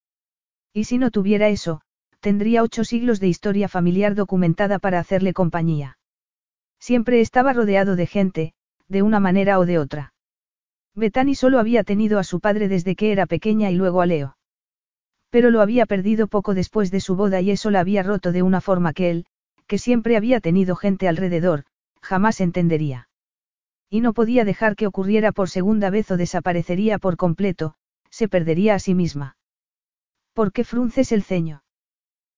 Y 0.73 0.83
si 0.83 0.97
no 0.97 1.09
tuviera 1.09 1.47
eso, 1.47 1.81
tendría 2.23 2.63
ocho 2.63 2.85
siglos 2.85 3.19
de 3.19 3.27
historia 3.27 3.67
familiar 3.67 4.15
documentada 4.15 4.79
para 4.79 4.97
hacerle 4.97 5.33
compañía. 5.33 5.97
Siempre 6.79 7.19
estaba 7.19 7.51
rodeado 7.51 7.97
de 7.97 8.07
gente, 8.07 8.53
de 8.87 9.01
una 9.01 9.19
manera 9.19 9.59
o 9.59 9.65
de 9.65 9.77
otra. 9.77 10.13
Bethany 10.95 11.35
solo 11.35 11.59
había 11.59 11.83
tenido 11.83 12.19
a 12.19 12.23
su 12.23 12.39
padre 12.39 12.69
desde 12.69 12.95
que 12.95 13.11
era 13.11 13.25
pequeña 13.25 13.71
y 13.71 13.75
luego 13.75 13.99
a 13.99 14.05
Leo. 14.05 14.37
Pero 15.31 15.51
lo 15.51 15.59
había 15.59 15.85
perdido 15.85 16.27
poco 16.27 16.53
después 16.53 16.91
de 16.91 17.01
su 17.01 17.17
boda 17.17 17.41
y 17.41 17.51
eso 17.51 17.69
la 17.71 17.81
había 17.81 18.03
roto 18.03 18.31
de 18.31 18.41
una 18.41 18.61
forma 18.61 18.93
que 18.93 19.09
él, 19.09 19.25
que 19.67 19.77
siempre 19.77 20.15
había 20.15 20.39
tenido 20.39 20.77
gente 20.77 21.09
alrededor, 21.09 21.65
jamás 22.01 22.39
entendería. 22.39 23.09
Y 23.89 23.99
no 23.99 24.13
podía 24.13 24.45
dejar 24.45 24.77
que 24.77 24.87
ocurriera 24.87 25.33
por 25.33 25.49
segunda 25.49 25.89
vez 25.89 26.09
o 26.09 26.15
desaparecería 26.15 26.99
por 26.99 27.17
completo, 27.17 27.73
se 28.09 28.29
perdería 28.29 28.75
a 28.75 28.79
sí 28.79 28.95
misma. 28.95 29.35
¿Por 30.31 30.53
qué 30.53 30.63
frunces 30.63 31.11
el 31.11 31.23
ceño? 31.23 31.62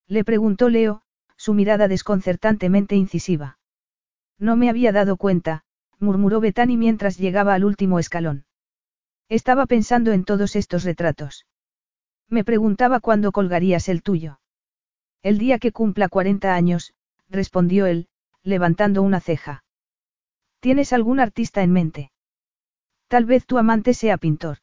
Le 0.07 0.23
preguntó 0.23 0.69
Leo, 0.69 1.01
su 1.35 1.53
mirada 1.53 1.87
desconcertantemente 1.87 2.95
incisiva. 2.95 3.57
No 4.37 4.55
me 4.55 4.69
había 4.69 4.91
dado 4.91 5.17
cuenta, 5.17 5.63
murmuró 5.99 6.39
Betani 6.39 6.77
mientras 6.77 7.17
llegaba 7.17 7.53
al 7.53 7.63
último 7.63 7.99
escalón. 7.99 8.45
Estaba 9.29 9.65
pensando 9.65 10.11
en 10.11 10.23
todos 10.23 10.55
estos 10.55 10.83
retratos. 10.83 11.45
Me 12.29 12.43
preguntaba 12.43 12.99
cuándo 12.99 13.31
colgarías 13.31 13.89
el 13.89 14.03
tuyo. 14.03 14.39
El 15.23 15.37
día 15.37 15.57
que 15.57 15.71
cumpla 15.71 16.09
40 16.09 16.53
años, 16.53 16.93
respondió 17.29 17.85
él, 17.87 18.07
levantando 18.43 19.01
una 19.01 19.19
ceja. 19.19 19.63
¿Tienes 20.59 20.93
algún 20.93 21.19
artista 21.19 21.63
en 21.63 21.71
mente? 21.71 22.11
Tal 23.07 23.25
vez 23.25 23.45
tu 23.45 23.57
amante 23.57 23.93
sea 23.93 24.17
pintor. 24.17 24.57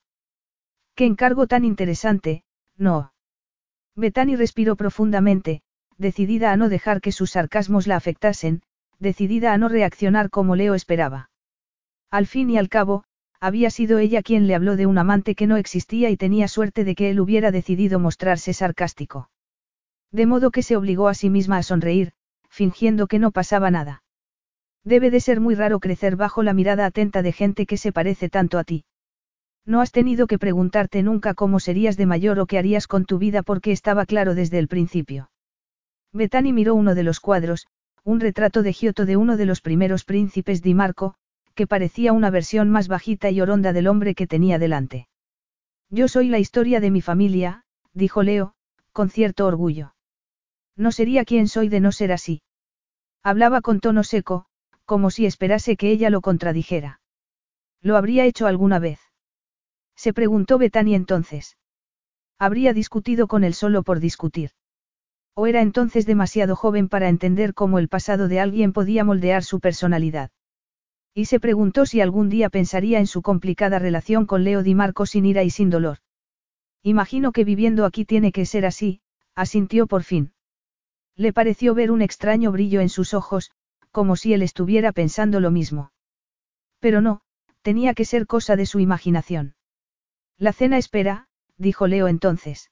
Qué 0.95 1.07
encargo 1.07 1.47
tan 1.47 1.65
interesante, 1.65 2.45
no. 2.77 3.12
Betani 3.95 4.37
respiró 4.37 4.77
profundamente, 4.77 5.63
decidida 5.99 6.53
a 6.53 6.57
no 6.57 6.69
dejar 6.69 7.01
que 7.01 7.13
sus 7.13 7.33
sarcasmos 7.33 7.87
la 7.87 7.97
afectasen, 7.97 8.63
decidida 8.99 9.53
a 9.53 9.59
no 9.59 9.69
reaccionar 9.69 10.31
como 10.31 10.57
Leo 10.57 10.75
esperaba. 10.75 11.31
Al 12.11 12.27
fin 12.27 12.51
y 12.51 12.59
al 12.59 12.69
cabo, 12.69 13.05
había 13.41 13.71
sido 13.71 13.99
ella 13.99 14.23
quien 14.23 14.47
le 14.47 14.55
habló 14.55 14.77
de 14.77 14.87
un 14.87 14.99
amante 14.99 15.35
que 15.35 15.47
no 15.47 15.57
existía 15.57 16.11
y 16.11 16.17
tenía 16.17 16.47
suerte 16.47 16.85
de 16.85 16.95
que 16.95 17.11
él 17.11 17.21
hubiera 17.21 17.51
decidido 17.51 17.99
mostrarse 17.99 18.53
sarcástico. 18.53 19.31
De 20.13 20.27
modo 20.27 20.51
que 20.51 20.63
se 20.63 20.77
obligó 20.77 21.09
a 21.09 21.15
sí 21.15 21.29
misma 21.29 21.57
a 21.57 21.63
sonreír, 21.63 22.13
fingiendo 22.49 23.07
que 23.07 23.19
no 23.19 23.33
pasaba 23.33 23.71
nada. 23.71 24.03
Debe 24.85 25.11
de 25.11 25.21
ser 25.21 25.41
muy 25.41 25.55
raro 25.55 25.81
crecer 25.81 26.17
bajo 26.17 26.43
la 26.43 26.55
mirada 26.55 26.87
atenta 26.87 27.23
de 27.23 27.33
gente 27.33 27.67
que 27.67 27.77
se 27.77 27.93
parece 27.93 28.29
tanto 28.29 28.59
a 28.59 28.65
ti. 28.65 28.85
No 29.65 29.81
has 29.81 29.93
tenido 29.93 30.27
que 30.27 30.39
preguntarte 30.39 31.03
nunca 31.03 31.35
cómo 31.35 31.61
serías 31.61 31.97
de 31.97 32.07
mayor 32.07 32.41
o 32.41 32.47
qué 32.47 32.59
harías 32.59 32.87
con 32.87 33.05
tu 33.05 33.19
vida 33.19 33.43
porque 33.43 33.71
estaba 33.71 34.07
claro 34.07 34.35
desde 34.35 34.59
el 34.59 34.69
principio. 34.69 35.31
Bethany 36.13 36.53
miró 36.53 36.75
uno 36.75 36.95
de 36.95 37.05
los 37.05 37.21
cuadros, 37.21 37.67
un 38.05 38.21
retrato 38.21 38.63
de 38.63 38.73
Giotto 38.73 39.07
de 39.07 39.17
uno 39.17 39.37
de 39.37 39.47
los 39.47 39.61
primeros 39.61 40.05
príncipes 40.05 40.63
Di 40.63 40.75
Marco, 40.75 41.15
que 41.55 41.67
parecía 41.67 42.13
una 42.13 42.31
versión 42.31 42.71
más 42.71 42.89
bajita 42.89 43.31
y 43.31 43.41
oronda 43.41 43.73
del 43.73 43.87
hombre 43.87 44.15
que 44.15 44.27
tenía 44.27 44.59
delante. 44.59 45.07
Yo 45.91 46.09
soy 46.09 46.29
la 46.29 46.39
historia 46.39 46.81
de 46.81 46.91
mi 46.91 47.01
familia, 47.01 47.65
dijo 47.93 48.23
Leo, 48.23 48.55
con 48.93 49.11
cierto 49.11 49.47
orgullo. 49.47 49.95
No 50.77 50.91
sería 50.91 51.25
quien 51.25 51.49
soy 51.49 51.69
de 51.69 51.81
no 51.81 51.93
ser 51.93 52.13
así. 52.13 52.43
Hablaba 53.23 53.61
con 53.61 53.79
tono 53.79 54.03
seco, 54.03 54.47
como 54.85 55.11
si 55.11 55.27
esperase 55.27 55.77
que 55.77 55.91
ella 55.91 56.11
lo 56.11 56.21
contradijera. 56.21 57.01
¿Lo 57.81 57.97
habría 57.97 58.25
hecho 58.25 58.47
alguna 58.47 58.79
vez? 58.79 59.12
Se 59.97 60.13
preguntó 60.13 60.59
Betani 60.59 60.95
entonces. 60.95 61.57
Habría 62.39 62.73
discutido 62.73 63.29
con 63.29 63.45
él 63.45 63.55
solo 63.55 63.83
por 63.83 64.01
discutir. 64.01 64.51
O 65.35 65.47
era 65.47 65.63
entonces 65.63 66.07
demasiado 66.07 66.57
joven 66.57 66.89
para 66.89 67.09
entender 67.09 67.55
cómo 67.55 67.79
el 67.79 67.89
pasado 67.89 68.29
de 68.29 68.41
alguien 68.41 68.73
podía 68.73 69.05
moldear 69.05 69.45
su 69.45 69.61
personalidad. 69.61 70.31
Y 71.15 71.27
se 71.27 71.41
preguntó 71.41 71.87
si 71.87 72.01
algún 72.01 72.29
día 72.29 72.51
pensaría 72.51 72.99
en 72.99 73.07
su 73.07 73.23
complicada 73.23 73.79
relación 73.79 74.27
con 74.27 74.45
Leo 74.45 74.63
Di 74.63 74.75
Marco 74.75 75.07
sin 75.07 75.27
ira 75.27 75.43
y 75.43 75.51
sin 75.51 75.71
dolor. 75.71 75.99
Imagino 76.83 77.33
que 77.33 77.45
viviendo 77.45 77.85
aquí 77.85 78.05
tiene 78.05 78.33
que 78.33 78.45
ser 78.45 78.67
así, 78.67 79.01
asintió 79.35 79.87
por 79.87 80.03
fin. 80.03 80.33
Le 81.17 81.33
pareció 81.33 81.75
ver 81.75 81.91
un 81.91 82.03
extraño 82.03 82.51
brillo 82.51 82.81
en 82.81 82.89
sus 82.89 83.15
ojos, 83.15 83.53
como 83.91 84.17
si 84.17 84.33
él 84.33 84.43
estuviera 84.43 84.93
pensando 84.93 85.39
lo 85.39 85.51
mismo. 85.51 85.93
Pero 86.81 87.01
no, 87.01 87.21
tenía 87.61 87.95
que 87.95 88.05
ser 88.05 88.27
cosa 88.27 88.57
de 88.57 88.67
su 88.67 88.81
imaginación. 88.81 89.55
La 90.39 90.53
cena 90.53 90.79
espera, 90.79 91.29
dijo 91.57 91.87
Leo 91.87 92.09
entonces. 92.09 92.71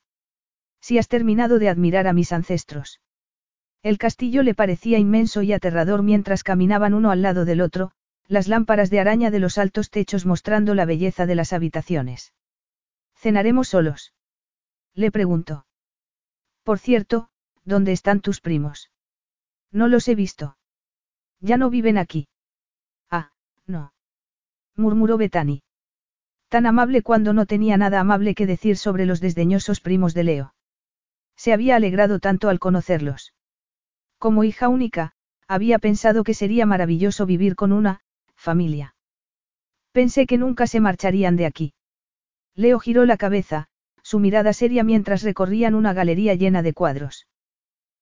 Si 0.81 0.99
has 0.99 1.09
terminado 1.09 1.59
de 1.59 1.69
admirar 1.69 2.07
a 2.07 2.12
mis 2.12 2.32
ancestros. 2.32 3.01
El 3.82 3.99
castillo 3.99 4.43
le 4.43 4.55
parecía 4.55 4.99
inmenso 4.99 5.43
y 5.43 5.53
aterrador 5.53 6.03
mientras 6.03 6.43
caminaban 6.43 6.95
uno 6.95 7.11
al 7.11 7.23
lado 7.23 7.45
del 7.45 7.61
otro, 7.61 7.93
las 8.28 8.47
lámparas 8.47 8.91
de 8.91 9.01
araña 9.01 9.31
de 9.31 9.41
los 9.41 9.59
altos 9.59 9.91
techos 9.91 10.27
mostrando 10.27 10.74
la 10.74 10.85
belleza 10.85 11.27
de 11.27 11.35
las 11.35 11.53
habitaciones. 11.53 12.32
¿Cenaremos 13.16 13.69
solos? 13.69 14.15
Le 14.95 15.11
preguntó. 15.11 15.66
Por 16.62 16.78
cierto, 16.78 17.31
¿dónde 17.65 17.93
están 17.93 18.20
tus 18.20 18.41
primos? 18.41 18.91
No 19.73 19.89
los 19.89 20.09
he 20.09 20.15
visto. 20.15 20.57
Ya 21.41 21.57
no 21.57 21.70
viven 21.70 21.99
aquí. 21.99 22.28
Ah, 23.11 23.32
no. 23.66 23.93
murmuró 24.77 25.16
Betani. 25.16 25.62
Tan 26.51 26.66
amable 26.66 27.02
cuando 27.02 27.32
no 27.32 27.47
tenía 27.47 27.77
nada 27.77 28.01
amable 28.01 28.35
que 28.35 28.44
decir 28.44 28.77
sobre 28.77 29.06
los 29.06 29.20
desdeñosos 29.20 29.81
primos 29.81 30.14
de 30.14 30.24
Leo. 30.24 30.55
Se 31.36 31.52
había 31.52 31.77
alegrado 31.77 32.18
tanto 32.18 32.48
al 32.48 32.59
conocerlos. 32.59 33.35
Como 34.18 34.43
hija 34.43 34.68
única, 34.68 35.12
había 35.47 35.78
pensado 35.78 36.24
que 36.24 36.35
sería 36.35 36.66
maravilloso 36.66 37.24
vivir 37.24 37.55
con 37.55 37.70
una, 37.70 38.01
familia. 38.35 38.97
Pensé 39.93 40.27
que 40.27 40.39
nunca 40.39 40.66
se 40.66 40.81
marcharían 40.81 41.36
de 41.36 41.47
aquí. 41.47 41.72
Leo 42.56 42.81
giró 42.81 43.06
la 43.06 43.16
cabeza, 43.16 43.68
su 44.02 44.18
mirada 44.18 44.52
seria 44.52 44.82
mientras 44.82 45.22
recorrían 45.22 45.77
una 45.77 45.93
galería 45.93 46.35
llena 46.35 46.62
de 46.62 46.72
cuadros. 46.72 47.28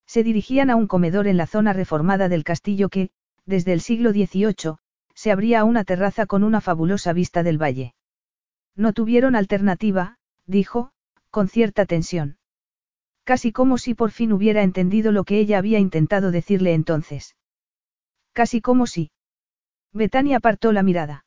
Se 0.06 0.22
dirigían 0.22 0.70
a 0.70 0.76
un 0.76 0.86
comedor 0.86 1.26
en 1.26 1.36
la 1.36 1.46
zona 1.46 1.74
reformada 1.74 2.30
del 2.30 2.44
castillo 2.44 2.88
que, 2.88 3.10
desde 3.44 3.74
el 3.74 3.82
siglo 3.82 4.12
XVIII, 4.12 4.76
se 5.12 5.32
abría 5.32 5.60
a 5.60 5.64
una 5.64 5.84
terraza 5.84 6.24
con 6.24 6.44
una 6.44 6.62
fabulosa 6.62 7.12
vista 7.12 7.42
del 7.42 7.60
valle. 7.60 7.94
No 8.76 8.92
tuvieron 8.92 9.36
alternativa, 9.36 10.16
dijo, 10.46 10.90
con 11.30 11.48
cierta 11.48 11.86
tensión. 11.86 12.38
Casi 13.24 13.52
como 13.52 13.76
si 13.76 13.94
por 13.94 14.10
fin 14.10 14.32
hubiera 14.32 14.62
entendido 14.62 15.12
lo 15.12 15.24
que 15.24 15.38
ella 15.38 15.58
había 15.58 15.78
intentado 15.78 16.30
decirle 16.30 16.72
entonces. 16.72 17.36
Casi 18.32 18.60
como 18.60 18.86
si. 18.86 19.10
Betania 19.92 20.38
apartó 20.38 20.72
la 20.72 20.82
mirada. 20.82 21.24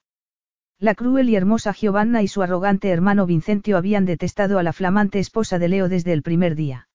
La 0.79 0.95
cruel 0.95 1.29
y 1.29 1.35
hermosa 1.35 1.73
Giovanna 1.73 2.23
y 2.23 2.27
su 2.27 2.41
arrogante 2.41 2.89
hermano 2.89 3.27
Vincentio 3.27 3.77
habían 3.77 4.05
detestado 4.05 4.57
a 4.57 4.63
la 4.63 4.73
flamante 4.73 5.19
esposa 5.19 5.59
de 5.59 5.69
Leo 5.69 5.89
desde 5.89 6.13
el 6.13 6.23
primer 6.23 6.55
día. 6.55 6.87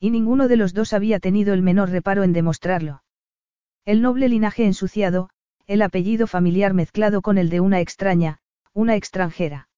Y 0.00 0.10
ninguno 0.10 0.48
de 0.48 0.56
los 0.56 0.72
dos 0.72 0.94
había 0.94 1.20
tenido 1.20 1.52
el 1.52 1.60
menor 1.60 1.90
reparo 1.90 2.22
en 2.22 2.32
demostrarlo. 2.32 3.02
El 3.84 4.00
noble 4.00 4.28
linaje 4.28 4.64
ensuciado, 4.64 5.28
el 5.66 5.82
apellido 5.82 6.26
familiar 6.26 6.72
mezclado 6.72 7.20
con 7.20 7.36
el 7.36 7.50
de 7.50 7.60
una 7.60 7.80
extraña, 7.80 8.38
una 8.74 8.96
extranjera. 8.96 9.68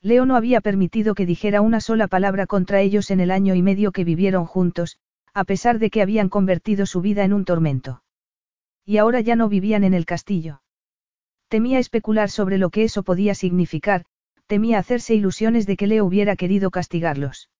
Leo 0.00 0.26
no 0.26 0.36
había 0.36 0.60
permitido 0.60 1.14
que 1.14 1.26
dijera 1.26 1.60
una 1.60 1.80
sola 1.80 2.08
palabra 2.08 2.46
contra 2.46 2.80
ellos 2.80 3.10
en 3.10 3.20
el 3.20 3.30
año 3.30 3.54
y 3.54 3.62
medio 3.62 3.92
que 3.92 4.04
vivieron 4.04 4.44
juntos, 4.44 4.98
a 5.32 5.44
pesar 5.44 5.78
de 5.78 5.90
que 5.90 6.02
habían 6.02 6.28
convertido 6.28 6.86
su 6.86 7.00
vida 7.00 7.24
en 7.24 7.32
un 7.32 7.44
tormento. 7.44 8.02
Y 8.84 8.98
ahora 8.98 9.20
ya 9.20 9.34
no 9.34 9.48
vivían 9.48 9.82
en 9.82 9.94
el 9.94 10.06
castillo. 10.06 10.62
Temía 11.48 11.78
especular 11.78 12.30
sobre 12.30 12.58
lo 12.58 12.70
que 12.70 12.84
eso 12.84 13.02
podía 13.02 13.34
significar, 13.34 14.04
temía 14.46 14.78
hacerse 14.78 15.14
ilusiones 15.14 15.66
de 15.66 15.76
que 15.76 15.86
Leo 15.86 16.04
hubiera 16.04 16.36
querido 16.36 16.70
castigarlos. 16.70 17.50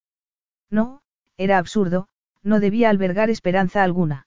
No, 0.70 1.00
era 1.36 1.58
absurdo, 1.58 2.08
no 2.42 2.60
debía 2.60 2.90
albergar 2.90 3.30
esperanza 3.30 3.82
alguna. 3.82 4.26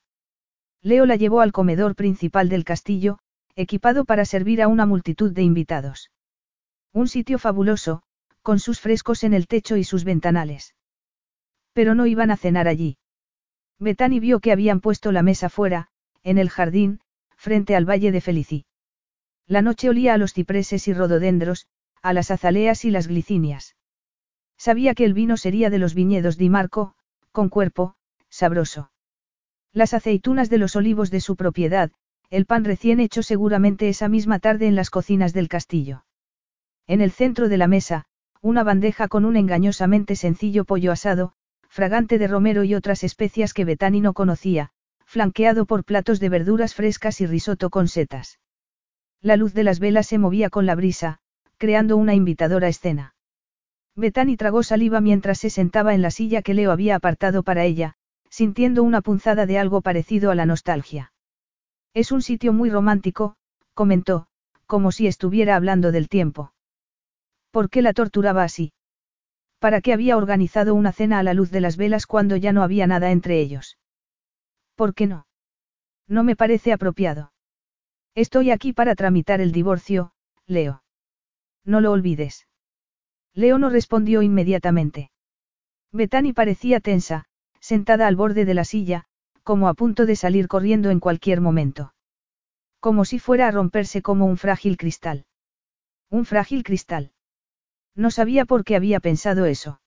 Leo 0.82 1.06
la 1.06 1.16
llevó 1.16 1.40
al 1.40 1.52
comedor 1.52 1.94
principal 1.94 2.48
del 2.48 2.64
castillo, 2.64 3.18
equipado 3.54 4.04
para 4.04 4.24
servir 4.24 4.62
a 4.62 4.68
una 4.68 4.86
multitud 4.86 5.32
de 5.32 5.42
invitados. 5.42 6.10
Un 6.92 7.08
sitio 7.08 7.38
fabuloso, 7.38 8.02
con 8.42 8.58
sus 8.58 8.80
frescos 8.80 9.24
en 9.24 9.34
el 9.34 9.46
techo 9.46 9.76
y 9.76 9.84
sus 9.84 10.04
ventanales. 10.04 10.74
Pero 11.72 11.94
no 11.94 12.06
iban 12.06 12.30
a 12.30 12.36
cenar 12.36 12.66
allí. 12.66 12.96
Betani 13.78 14.20
vio 14.20 14.40
que 14.40 14.52
habían 14.52 14.80
puesto 14.80 15.12
la 15.12 15.22
mesa 15.22 15.48
fuera, 15.48 15.88
en 16.22 16.38
el 16.38 16.50
jardín, 16.50 17.00
frente 17.36 17.76
al 17.76 17.88
valle 17.88 18.10
de 18.10 18.20
Felicí. 18.20 18.66
La 19.46 19.62
noche 19.62 19.88
olía 19.88 20.14
a 20.14 20.18
los 20.18 20.34
cipreses 20.34 20.88
y 20.88 20.92
rododendros, 20.92 21.68
a 22.02 22.12
las 22.12 22.30
azaleas 22.30 22.84
y 22.84 22.90
las 22.90 23.06
glicinias. 23.06 23.76
Sabía 24.56 24.94
que 24.94 25.04
el 25.04 25.14
vino 25.14 25.36
sería 25.36 25.70
de 25.70 25.78
los 25.78 25.94
viñedos 25.94 26.36
Di 26.36 26.48
Marco, 26.50 26.94
con 27.30 27.48
cuerpo, 27.48 27.94
sabroso. 28.28 28.90
Las 29.72 29.94
aceitunas 29.94 30.50
de 30.50 30.58
los 30.58 30.74
olivos 30.74 31.10
de 31.10 31.20
su 31.20 31.36
propiedad, 31.36 31.92
el 32.30 32.44
pan 32.44 32.64
recién 32.64 32.98
hecho 32.98 33.22
seguramente 33.22 33.88
esa 33.88 34.08
misma 34.08 34.38
tarde 34.38 34.66
en 34.66 34.74
las 34.74 34.90
cocinas 34.90 35.32
del 35.32 35.48
castillo. 35.48 36.04
En 36.88 37.02
el 37.02 37.12
centro 37.12 37.50
de 37.50 37.58
la 37.58 37.68
mesa, 37.68 38.06
una 38.40 38.64
bandeja 38.64 39.08
con 39.08 39.26
un 39.26 39.36
engañosamente 39.36 40.16
sencillo 40.16 40.64
pollo 40.64 40.90
asado, 40.90 41.34
fragante 41.68 42.18
de 42.18 42.26
romero 42.26 42.64
y 42.64 42.74
otras 42.74 43.04
especias 43.04 43.52
que 43.52 43.66
Betani 43.66 44.00
no 44.00 44.14
conocía, 44.14 44.70
flanqueado 45.04 45.66
por 45.66 45.84
platos 45.84 46.18
de 46.18 46.30
verduras 46.30 46.74
frescas 46.74 47.20
y 47.20 47.26
risotto 47.26 47.68
con 47.68 47.88
setas. 47.88 48.40
La 49.20 49.36
luz 49.36 49.52
de 49.52 49.64
las 49.64 49.80
velas 49.80 50.06
se 50.06 50.16
movía 50.16 50.48
con 50.48 50.64
la 50.64 50.74
brisa, 50.74 51.18
creando 51.58 51.98
una 51.98 52.14
invitadora 52.14 52.68
escena. 52.68 53.14
Betani 53.94 54.38
tragó 54.38 54.62
saliva 54.62 55.02
mientras 55.02 55.38
se 55.38 55.50
sentaba 55.50 55.92
en 55.92 56.00
la 56.00 56.10
silla 56.10 56.40
que 56.40 56.54
Leo 56.54 56.72
había 56.72 56.96
apartado 56.96 57.42
para 57.42 57.64
ella, 57.64 57.96
sintiendo 58.30 58.82
una 58.82 59.02
punzada 59.02 59.44
de 59.44 59.58
algo 59.58 59.82
parecido 59.82 60.30
a 60.30 60.34
la 60.34 60.46
nostalgia. 60.46 61.12
Es 61.92 62.12
un 62.12 62.22
sitio 62.22 62.54
muy 62.54 62.70
romántico, 62.70 63.36
comentó, 63.74 64.28
como 64.66 64.90
si 64.90 65.06
estuviera 65.06 65.54
hablando 65.54 65.92
del 65.92 66.08
tiempo. 66.08 66.52
¿Por 67.50 67.70
qué 67.70 67.82
la 67.82 67.92
torturaba 67.92 68.44
así? 68.44 68.72
¿Para 69.58 69.80
qué 69.80 69.92
había 69.92 70.16
organizado 70.16 70.74
una 70.74 70.92
cena 70.92 71.18
a 71.18 71.22
la 71.22 71.34
luz 71.34 71.50
de 71.50 71.60
las 71.60 71.76
velas 71.76 72.06
cuando 72.06 72.36
ya 72.36 72.52
no 72.52 72.62
había 72.62 72.86
nada 72.86 73.10
entre 73.10 73.40
ellos? 73.40 73.78
¿Por 74.74 74.94
qué 74.94 75.06
no? 75.06 75.26
No 76.06 76.22
me 76.22 76.36
parece 76.36 76.72
apropiado. 76.72 77.32
Estoy 78.14 78.50
aquí 78.50 78.72
para 78.72 78.94
tramitar 78.94 79.40
el 79.40 79.52
divorcio, 79.52 80.12
Leo. 80.46 80.82
No 81.64 81.80
lo 81.80 81.92
olvides. 81.92 82.46
Leo 83.34 83.58
no 83.58 83.70
respondió 83.70 84.22
inmediatamente. 84.22 85.10
Betani 85.92 86.32
parecía 86.32 86.80
tensa, 86.80 87.24
sentada 87.60 88.06
al 88.06 88.16
borde 88.16 88.44
de 88.44 88.54
la 88.54 88.64
silla, 88.64 89.04
como 89.42 89.68
a 89.68 89.74
punto 89.74 90.06
de 90.06 90.16
salir 90.16 90.48
corriendo 90.48 90.90
en 90.90 91.00
cualquier 91.00 91.40
momento. 91.40 91.94
Como 92.80 93.04
si 93.04 93.18
fuera 93.18 93.48
a 93.48 93.50
romperse 93.50 94.02
como 94.02 94.26
un 94.26 94.36
frágil 94.36 94.76
cristal. 94.76 95.26
Un 96.10 96.24
frágil 96.24 96.62
cristal. 96.62 97.12
No 97.94 98.10
sabía 98.10 98.44
por 98.44 98.64
qué 98.64 98.76
había 98.76 99.00
pensado 99.00 99.46
eso. 99.46 99.80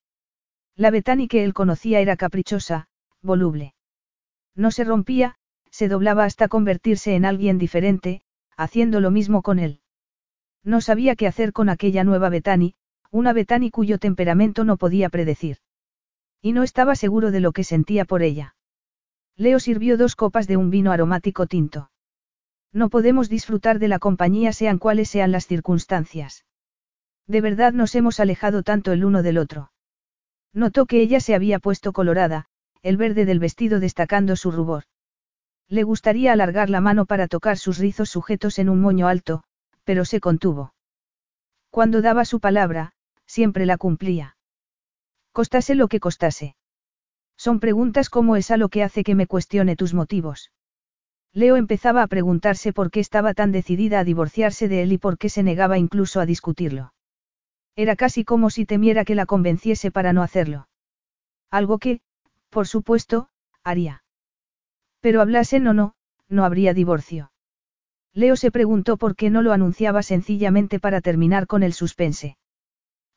La 0.75 0.91
Betani 0.91 1.27
que 1.27 1.43
él 1.43 1.53
conocía 1.53 1.99
era 1.99 2.17
caprichosa, 2.17 2.87
voluble. 3.21 3.75
No 4.55 4.71
se 4.71 4.83
rompía, 4.83 5.35
se 5.69 5.87
doblaba 5.87 6.25
hasta 6.25 6.47
convertirse 6.47 7.15
en 7.15 7.25
alguien 7.25 7.57
diferente, 7.57 8.21
haciendo 8.57 8.99
lo 8.99 9.11
mismo 9.11 9.41
con 9.41 9.59
él. 9.59 9.79
No 10.63 10.81
sabía 10.81 11.15
qué 11.15 11.27
hacer 11.27 11.53
con 11.53 11.69
aquella 11.69 12.03
nueva 12.03 12.29
Betani, 12.29 12.75
una 13.09 13.33
Betani 13.33 13.71
cuyo 13.71 13.97
temperamento 13.97 14.63
no 14.63 14.77
podía 14.77 15.09
predecir. 15.09 15.57
Y 16.41 16.53
no 16.53 16.63
estaba 16.63 16.95
seguro 16.95 17.31
de 17.31 17.39
lo 17.39 17.51
que 17.51 17.63
sentía 17.63 18.05
por 18.05 18.21
ella. 18.21 18.55
Leo 19.35 19.59
sirvió 19.59 19.97
dos 19.97 20.15
copas 20.15 20.47
de 20.47 20.57
un 20.57 20.69
vino 20.69 20.91
aromático 20.91 21.47
tinto. 21.47 21.91
No 22.73 22.89
podemos 22.89 23.29
disfrutar 23.29 23.79
de 23.79 23.87
la 23.87 23.99
compañía 23.99 24.53
sean 24.53 24.77
cuales 24.77 25.09
sean 25.09 25.31
las 25.31 25.47
circunstancias. 25.47 26.45
De 27.31 27.39
verdad 27.39 27.71
nos 27.71 27.95
hemos 27.95 28.19
alejado 28.19 28.61
tanto 28.61 28.91
el 28.91 29.05
uno 29.05 29.23
del 29.23 29.37
otro. 29.37 29.71
Notó 30.51 30.85
que 30.85 30.99
ella 30.99 31.21
se 31.21 31.33
había 31.33 31.59
puesto 31.59 31.93
colorada, 31.93 32.47
el 32.81 32.97
verde 32.97 33.23
del 33.23 33.39
vestido 33.39 33.79
destacando 33.79 34.35
su 34.35 34.51
rubor. 34.51 34.83
Le 35.69 35.83
gustaría 35.83 36.33
alargar 36.33 36.69
la 36.69 36.81
mano 36.81 37.05
para 37.05 37.29
tocar 37.29 37.57
sus 37.57 37.77
rizos 37.77 38.09
sujetos 38.09 38.59
en 38.59 38.67
un 38.67 38.81
moño 38.81 39.07
alto, 39.07 39.43
pero 39.85 40.03
se 40.03 40.19
contuvo. 40.19 40.73
Cuando 41.69 42.01
daba 42.01 42.25
su 42.25 42.41
palabra, 42.41 42.91
siempre 43.25 43.65
la 43.65 43.77
cumplía. 43.77 44.35
Costase 45.31 45.73
lo 45.75 45.87
que 45.87 46.01
costase. 46.01 46.57
Son 47.37 47.61
preguntas 47.61 48.09
como 48.09 48.35
esa 48.35 48.57
lo 48.57 48.67
que 48.67 48.83
hace 48.83 49.05
que 49.05 49.15
me 49.15 49.25
cuestione 49.25 49.77
tus 49.77 49.93
motivos. 49.93 50.51
Leo 51.31 51.55
empezaba 51.55 52.03
a 52.03 52.07
preguntarse 52.07 52.73
por 52.73 52.91
qué 52.91 52.99
estaba 52.99 53.33
tan 53.33 53.53
decidida 53.53 54.01
a 54.01 54.03
divorciarse 54.03 54.67
de 54.67 54.83
él 54.83 54.91
y 54.91 54.97
por 54.97 55.17
qué 55.17 55.29
se 55.29 55.43
negaba 55.43 55.77
incluso 55.77 56.19
a 56.19 56.25
discutirlo. 56.25 56.91
Era 57.75 57.95
casi 57.95 58.23
como 58.23 58.49
si 58.49 58.65
temiera 58.65 59.05
que 59.05 59.15
la 59.15 59.25
convenciese 59.25 59.91
para 59.91 60.13
no 60.13 60.23
hacerlo. 60.23 60.67
Algo 61.49 61.79
que, 61.79 62.01
por 62.49 62.67
supuesto, 62.67 63.29
haría. 63.63 64.03
Pero 64.99 65.21
hablasen 65.21 65.67
o 65.67 65.73
no, 65.73 65.95
no 66.27 66.45
habría 66.45 66.73
divorcio. 66.73 67.31
Leo 68.13 68.35
se 68.35 68.51
preguntó 68.51 68.97
por 68.97 69.15
qué 69.15 69.29
no 69.29 69.41
lo 69.41 69.53
anunciaba 69.53 70.03
sencillamente 70.03 70.79
para 70.79 71.01
terminar 71.01 71.47
con 71.47 71.63
el 71.63 71.73
suspense. 71.73 72.37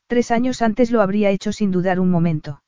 Tres 0.07 0.31
años 0.31 0.61
antes 0.61 0.91
lo 0.91 1.01
habría 1.01 1.31
hecho 1.31 1.51
sin 1.51 1.71
dudar 1.71 1.99
un 1.99 2.09
momento. 2.09 2.61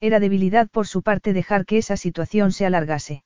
Era 0.00 0.20
debilidad 0.20 0.68
por 0.70 0.86
su 0.86 1.02
parte 1.02 1.32
dejar 1.32 1.66
que 1.66 1.78
esa 1.78 1.96
situación 1.96 2.52
se 2.52 2.66
alargase. 2.66 3.24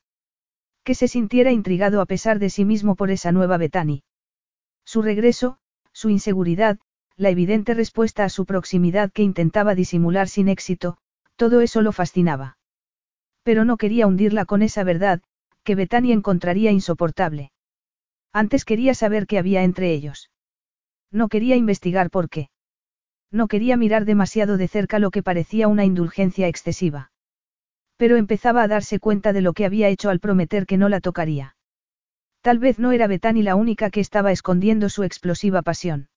Que 0.85 0.95
se 0.95 1.09
sintiera 1.09 1.53
intrigado 1.53 2.01
a 2.01 2.07
pesar 2.07 2.39
de 2.39 2.51
sí 2.51 2.65
mismo 2.65 2.97
por 2.97 3.11
esa 3.11 3.33
nueva 3.33 3.57
Betani. 3.59 4.05
Su 4.85 5.03
regreso, 5.03 5.59
su 5.93 6.11
inseguridad, 6.11 6.79
la 7.17 7.31
evidente 7.31 7.75
respuesta 7.75 8.25
a 8.25 8.29
su 8.29 8.45
proximidad 8.45 9.13
que 9.13 9.23
intentaba 9.23 9.75
disimular 9.75 10.29
sin 10.29 10.49
éxito, 10.49 10.97
todo 11.37 11.61
eso 11.61 11.83
lo 11.83 11.93
fascinaba. 11.93 12.59
Pero 13.43 13.65
no 13.65 13.77
quería 13.77 14.07
hundirla 14.07 14.45
con 14.45 14.63
esa 14.63 14.85
verdad, 14.85 15.23
que 15.63 15.75
Betani 15.75 16.13
encontraría 16.13 16.71
insoportable. 16.71 17.53
Antes 18.33 18.65
quería 18.65 18.95
saber 18.95 19.27
qué 19.27 19.39
había 19.39 19.63
entre 19.63 19.93
ellos. 19.93 20.31
No 21.13 21.29
quería 21.29 21.57
investigar 21.57 22.11
por 22.11 22.29
qué. 22.29 22.51
No 23.31 23.47
quería 23.49 23.77
mirar 23.77 24.05
demasiado 24.05 24.57
de 24.57 24.69
cerca 24.69 24.99
lo 24.99 25.11
que 25.11 25.23
parecía 25.23 25.69
una 25.69 25.85
indulgencia 25.85 26.49
excesiva. 26.49 27.13
Pero 27.97 28.17
empezaba 28.17 28.63
a 28.63 28.69
darse 28.69 28.99
cuenta 28.99 29.33
de 29.33 29.41
lo 29.41 29.53
que 29.53 29.65
había 29.65 29.89
hecho 29.89 30.11
al 30.11 30.21
prometer 30.21 30.67
que 30.67 30.79
no 30.79 30.89
la 30.89 31.01
tocaría. 31.01 31.57
Tal 32.41 32.59
vez 32.59 32.79
no 32.79 32.93
era 32.93 33.07
Betani 33.07 33.43
la 33.43 33.55
única 33.55 33.91
que 33.91 34.01
estaba 34.01 34.33
escondiendo 34.33 34.89
su 34.89 35.05
explosiva 35.05 35.63
pasión. 35.63 36.09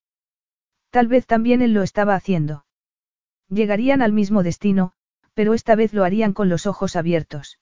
Tal 0.98 1.08
vez 1.08 1.28
también 1.28 1.62
él 1.62 1.76
lo 1.76 1.84
estaba 1.84 2.16
haciendo. 2.16 2.66
Llegarían 3.50 4.02
al 4.02 4.14
mismo 4.14 4.42
destino, 4.42 4.94
pero 5.36 5.54
esta 5.54 5.76
vez 5.76 5.94
lo 5.94 6.04
harían 6.04 6.34
con 6.34 6.50
los 6.50 6.66
ojos 6.66 6.96
abiertos. 6.96 7.60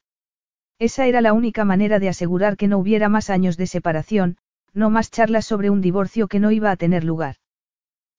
Esa 0.79 1.05
era 1.05 1.19
la 1.19 1.33
única 1.33 1.65
manera 1.65 1.99
de 1.99 2.07
asegurar 2.07 2.55
que 2.55 2.69
no 2.69 2.77
hubiera 2.77 3.09
más 3.09 3.29
años 3.29 3.57
de 3.57 3.67
separación, 3.67 4.37
no 4.71 4.89
más 4.89 5.11
charlas 5.11 5.43
sobre 5.43 5.69
un 5.69 5.81
divorcio 5.81 6.29
que 6.29 6.39
no 6.39 6.49
iba 6.51 6.71
a 6.71 6.77
tener 6.77 7.03
lugar. 7.03 7.35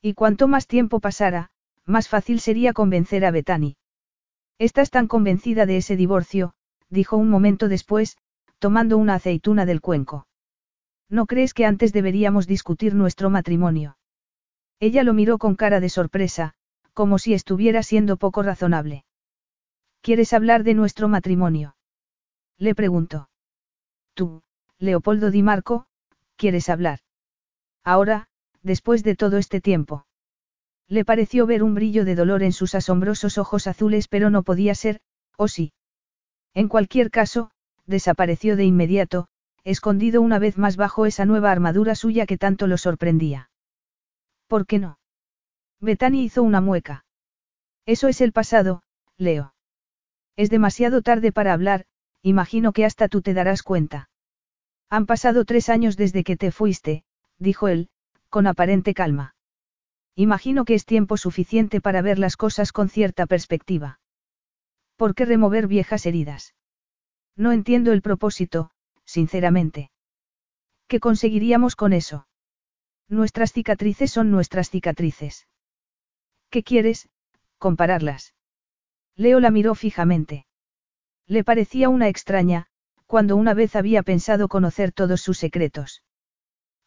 Y 0.02 0.12
cuanto 0.12 0.48
más 0.48 0.66
tiempo 0.66 1.01
pasara, 1.01 1.48
más 1.86 2.10
fácil 2.10 2.38
sería 2.38 2.74
convencer 2.74 3.24
a 3.24 3.30
Betani. 3.30 3.78
Estás 4.59 4.90
tan 4.90 5.09
convencida 5.09 5.64
de 5.64 5.78
ese 5.78 5.97
divorcio, 5.97 6.52
dijo 6.90 7.16
un 7.16 7.30
momento 7.30 7.70
después, 7.70 8.18
tomando 8.59 8.98
una 8.98 9.14
aceituna 9.14 9.64
del 9.64 9.80
cuenco. 9.80 10.26
¿No 11.09 11.24
crees 11.24 11.55
que 11.55 11.64
antes 11.64 11.94
deberíamos 11.94 12.47
discutir 12.47 12.94
nuestro 12.94 13.30
matrimonio? 13.30 13.97
Ella 14.78 15.03
lo 15.03 15.15
miró 15.15 15.39
con 15.39 15.57
cara 15.57 15.81
de 15.81 15.89
sorpresa, 15.89 16.55
como 16.93 17.19
si 17.19 17.35
estuviera 17.35 17.82
siendo 17.82 18.16
poco 18.16 18.43
razonable. 18.43 19.05
¿Quieres 20.03 20.32
hablar 20.32 20.65
de 20.65 20.74
nuestro 20.74 21.09
matrimonio? 21.09 21.77
Le 22.59 22.74
preguntó. 22.74 23.28
Tú, 24.15 24.43
Leopoldo 24.78 25.31
Di 25.31 25.43
Marco, 25.43 25.86
¿quieres 26.36 26.69
hablar? 26.69 27.01
Ahora, 27.85 28.28
después 28.62 29.03
de 29.03 29.16
todo 29.16 29.39
este 29.39 29.61
tiempo. 29.61 30.07
Le 30.89 31.05
pareció 31.05 31.47
ver 31.47 31.62
un 31.62 31.74
brillo 31.74 32.05
de 32.05 32.15
dolor 32.15 32.43
en 32.43 32.53
sus 32.53 32.74
asombrosos 32.74 33.39
ojos 33.39 33.66
azules, 33.66 34.09
pero 34.09 34.31
no 34.31 34.43
podía 34.43 34.74
ser, 34.74 35.01
o 35.36 35.48
sí. 35.48 35.73
En 36.55 36.69
cualquier 36.69 37.11
caso, 37.11 37.51
desapareció 37.86 38.57
de 38.57 38.65
inmediato, 38.65 39.28
escondido 39.65 40.23
una 40.23 40.39
vez 40.39 40.59
más 40.59 40.77
bajo 40.77 41.07
esa 41.07 41.24
nueva 41.24 41.51
armadura 41.51 41.94
suya 41.94 42.27
que 42.27 42.39
tanto 42.39 42.66
lo 42.66 42.78
sorprendía. 42.78 43.51
¿Por 44.47 44.66
qué 44.66 44.78
no? 44.78 44.98
Betani 45.81 46.24
hizo 46.24 46.43
una 46.43 46.60
mueca. 46.60 47.05
Eso 47.85 48.09
es 48.09 48.20
el 48.20 48.32
pasado, 48.32 48.82
Leo. 49.16 49.55
Es 50.36 50.51
demasiado 50.51 51.02
tarde 51.02 51.32
para 51.32 51.52
hablar, 51.52 51.86
imagino 52.23 52.73
que 52.73 52.85
hasta 52.85 53.09
tú 53.09 53.23
te 53.23 53.35
darás 53.35 53.62
cuenta. 53.62 54.10
Han 54.89 55.06
pasado 55.06 55.44
tres 55.44 55.68
años 55.68 55.97
desde 55.97 56.24
que 56.24 56.36
te 56.36 56.51
fuiste, 56.52 57.05
dijo 57.39 57.68
él, 57.68 57.89
con 58.28 58.47
aparente 58.47 58.94
calma. 58.94 59.35
Imagino 60.14 60.64
que 60.64 60.74
es 60.74 60.85
tiempo 60.85 61.16
suficiente 61.16 61.81
para 61.81 62.02
ver 62.02 62.18
las 62.18 62.36
cosas 62.36 62.73
con 62.73 62.89
cierta 62.89 63.27
perspectiva. 63.27 64.01
¿Por 64.97 65.14
qué 65.14 65.27
remover 65.27 65.66
viejas 65.66 66.06
heridas? 66.06 66.55
No 67.36 67.52
entiendo 67.52 67.93
el 67.93 68.01
propósito, 68.01 68.70
sinceramente. 69.05 69.90
¿Qué 70.89 71.01
conseguiríamos 71.01 71.77
con 71.77 71.93
eso? 71.93 72.27
Nuestras 73.09 73.53
cicatrices 73.53 74.11
son 74.11 74.31
nuestras 74.31 74.70
cicatrices. 74.70 75.47
¿Qué 76.51 76.62
quieres? 76.62 77.09
Compararlas. 77.59 78.35
Leo 79.15 79.41
la 79.41 79.51
miró 79.51 79.74
fijamente. 79.74 80.47
Le 81.27 81.45
parecía 81.45 81.89
una 81.89 82.09
extraña, 82.09 82.66
cuando 83.07 83.37
una 83.37 83.55
vez 83.55 83.77
había 83.77 84.03
pensado 84.03 84.49
conocer 84.49 84.93
todos 84.93 85.20
sus 85.20 85.39
secretos. 85.39 86.03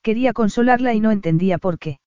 Quería 0.02 0.34
consolarla 0.34 0.94
y 0.94 1.00
no 1.00 1.12
entendía 1.12 1.58
por 1.58 1.80
qué. 1.80 2.00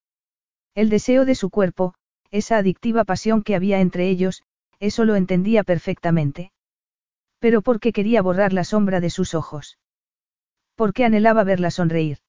El 0.75 0.89
deseo 0.89 1.25
de 1.25 1.35
su 1.35 1.51
cuerpo, 1.51 1.95
esa 2.31 2.57
adictiva 2.57 3.05
pasión 3.05 3.43
que 3.43 3.55
había 3.55 3.81
entre 3.81 4.09
ellos, 4.09 4.43
eso 4.79 5.05
lo 5.05 5.17
entendía 5.17 5.65
perfectamente. 5.65 6.53
Pero 7.39 7.61
¿por 7.61 7.81
qué 7.81 7.93
quería 7.93 8.23
borrar 8.23 8.53
la 8.53 8.65
sombra 8.65 9.01
de 9.01 9.11
sus 9.11 9.35
ojos? 9.35 9.79
¿Por 10.75 10.95
qué 10.95 11.05
anhelaba 11.05 11.45
verla 11.45 11.71
sonreír? 11.71 12.22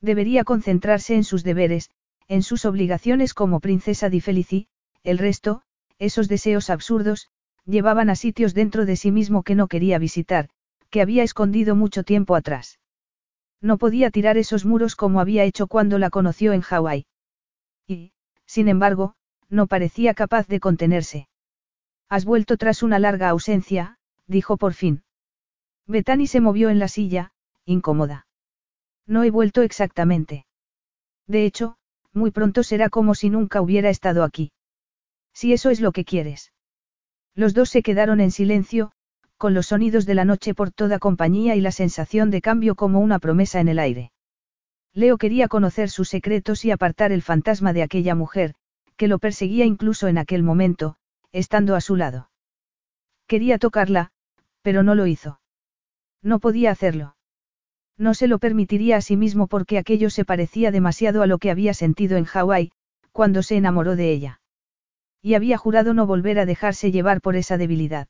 Debería 0.00 0.44
concentrarse 0.44 1.14
en 1.14 1.24
sus 1.24 1.44
deberes, 1.44 1.90
en 2.28 2.42
sus 2.42 2.64
obligaciones 2.64 3.34
como 3.34 3.60
princesa 3.60 4.08
di 4.08 4.20
Felici, 4.20 4.68
el 5.02 5.18
resto, 5.18 5.62
esos 5.98 6.28
deseos 6.28 6.70
absurdos, 6.70 7.28
llevaban 7.66 8.08
a 8.08 8.16
sitios 8.16 8.54
dentro 8.54 8.86
de 8.86 8.96
sí 8.96 9.10
mismo 9.10 9.42
que 9.42 9.54
no 9.54 9.68
quería 9.68 9.98
visitar, 9.98 10.48
que 10.90 11.02
había 11.02 11.22
escondido 11.22 11.74
mucho 11.76 12.02
tiempo 12.02 12.34
atrás. 12.34 12.78
No 13.60 13.76
podía 13.76 14.10
tirar 14.10 14.38
esos 14.38 14.64
muros 14.64 14.96
como 14.96 15.20
había 15.20 15.44
hecho 15.44 15.66
cuando 15.66 15.98
la 15.98 16.10
conoció 16.10 16.52
en 16.52 16.62
Hawái. 16.62 17.06
Y, 17.86 18.12
sin 18.46 18.68
embargo, 18.68 19.14
no 19.48 19.66
parecía 19.66 20.14
capaz 20.14 20.46
de 20.46 20.60
contenerse. 20.60 21.28
Has 22.08 22.24
vuelto 22.24 22.56
tras 22.56 22.82
una 22.82 22.98
larga 22.98 23.28
ausencia, 23.28 23.98
dijo 24.26 24.56
por 24.56 24.72
fin. 24.72 25.02
Betani 25.86 26.26
se 26.26 26.40
movió 26.40 26.70
en 26.70 26.78
la 26.78 26.88
silla, 26.88 27.32
incómoda. 27.66 28.26
No 29.06 29.24
he 29.24 29.30
vuelto 29.30 29.62
exactamente. 29.62 30.46
De 31.26 31.44
hecho, 31.44 31.76
muy 32.12 32.30
pronto 32.30 32.62
será 32.62 32.88
como 32.88 33.14
si 33.14 33.30
nunca 33.30 33.60
hubiera 33.60 33.90
estado 33.90 34.24
aquí. 34.24 34.52
Si 35.32 35.52
eso 35.52 35.70
es 35.70 35.80
lo 35.80 35.92
que 35.92 36.04
quieres. 36.04 36.52
Los 37.34 37.54
dos 37.54 37.70
se 37.70 37.82
quedaron 37.82 38.20
en 38.20 38.30
silencio, 38.30 38.92
con 39.36 39.54
los 39.54 39.66
sonidos 39.68 40.06
de 40.06 40.14
la 40.14 40.24
noche 40.24 40.54
por 40.54 40.70
toda 40.70 40.98
compañía 40.98 41.56
y 41.56 41.60
la 41.60 41.72
sensación 41.72 42.30
de 42.30 42.42
cambio 42.42 42.74
como 42.74 43.00
una 43.00 43.18
promesa 43.18 43.60
en 43.60 43.68
el 43.68 43.78
aire. 43.78 44.12
Leo 44.92 45.18
quería 45.18 45.48
conocer 45.48 45.88
sus 45.88 46.08
secretos 46.08 46.64
y 46.64 46.72
apartar 46.72 47.12
el 47.12 47.22
fantasma 47.22 47.72
de 47.72 47.82
aquella 47.82 48.14
mujer, 48.14 48.54
que 48.96 49.08
lo 49.08 49.18
perseguía 49.18 49.64
incluso 49.64 50.08
en 50.08 50.18
aquel 50.18 50.42
momento, 50.42 50.96
estando 51.32 51.76
a 51.76 51.80
su 51.80 51.96
lado. 51.96 52.30
Quería 53.26 53.58
tocarla, 53.58 54.10
pero 54.62 54.82
no 54.82 54.94
lo 54.94 55.06
hizo. 55.06 55.40
No 56.22 56.40
podía 56.40 56.72
hacerlo. 56.72 57.14
No 58.00 58.14
se 58.14 58.28
lo 58.28 58.38
permitiría 58.38 58.96
a 58.96 59.02
sí 59.02 59.18
mismo 59.18 59.46
porque 59.46 59.76
aquello 59.76 60.08
se 60.08 60.24
parecía 60.24 60.70
demasiado 60.70 61.20
a 61.20 61.26
lo 61.26 61.36
que 61.36 61.50
había 61.50 61.74
sentido 61.74 62.16
en 62.16 62.24
Hawái, 62.24 62.72
cuando 63.12 63.42
se 63.42 63.58
enamoró 63.58 63.94
de 63.94 64.10
ella. 64.10 64.40
Y 65.20 65.34
había 65.34 65.58
jurado 65.58 65.92
no 65.92 66.06
volver 66.06 66.38
a 66.38 66.46
dejarse 66.46 66.92
llevar 66.92 67.20
por 67.20 67.36
esa 67.36 67.58
debilidad. 67.58 68.08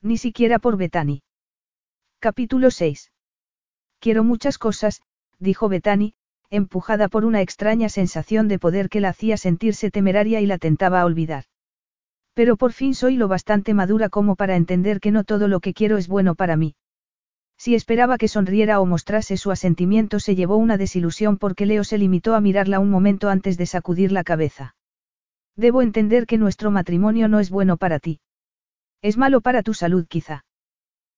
Ni 0.00 0.16
siquiera 0.16 0.60
por 0.60 0.76
Betani. 0.76 1.24
Capítulo 2.20 2.70
6. 2.70 3.10
Quiero 3.98 4.22
muchas 4.22 4.58
cosas, 4.58 5.02
dijo 5.40 5.68
Betani, 5.68 6.14
empujada 6.48 7.08
por 7.08 7.24
una 7.24 7.40
extraña 7.40 7.88
sensación 7.88 8.46
de 8.46 8.60
poder 8.60 8.88
que 8.88 9.00
la 9.00 9.08
hacía 9.08 9.36
sentirse 9.36 9.90
temeraria 9.90 10.40
y 10.40 10.46
la 10.46 10.58
tentaba 10.58 11.00
a 11.00 11.04
olvidar. 11.04 11.46
Pero 12.32 12.56
por 12.56 12.72
fin 12.72 12.94
soy 12.94 13.16
lo 13.16 13.26
bastante 13.26 13.74
madura 13.74 14.08
como 14.08 14.36
para 14.36 14.54
entender 14.54 15.00
que 15.00 15.10
no 15.10 15.24
todo 15.24 15.48
lo 15.48 15.58
que 15.58 15.74
quiero 15.74 15.98
es 15.98 16.06
bueno 16.06 16.36
para 16.36 16.54
mí. 16.54 16.76
Si 17.62 17.74
esperaba 17.74 18.16
que 18.16 18.26
sonriera 18.26 18.80
o 18.80 18.86
mostrase 18.86 19.36
su 19.36 19.50
asentimiento 19.50 20.18
se 20.18 20.34
llevó 20.34 20.56
una 20.56 20.78
desilusión 20.78 21.36
porque 21.36 21.66
Leo 21.66 21.84
se 21.84 21.98
limitó 21.98 22.34
a 22.34 22.40
mirarla 22.40 22.80
un 22.80 22.88
momento 22.88 23.28
antes 23.28 23.58
de 23.58 23.66
sacudir 23.66 24.12
la 24.12 24.24
cabeza. 24.24 24.76
Debo 25.56 25.82
entender 25.82 26.24
que 26.24 26.38
nuestro 26.38 26.70
matrimonio 26.70 27.28
no 27.28 27.38
es 27.38 27.50
bueno 27.50 27.76
para 27.76 27.98
ti. 27.98 28.20
Es 29.02 29.18
malo 29.18 29.42
para 29.42 29.62
tu 29.62 29.74
salud 29.74 30.06
quizá. 30.08 30.46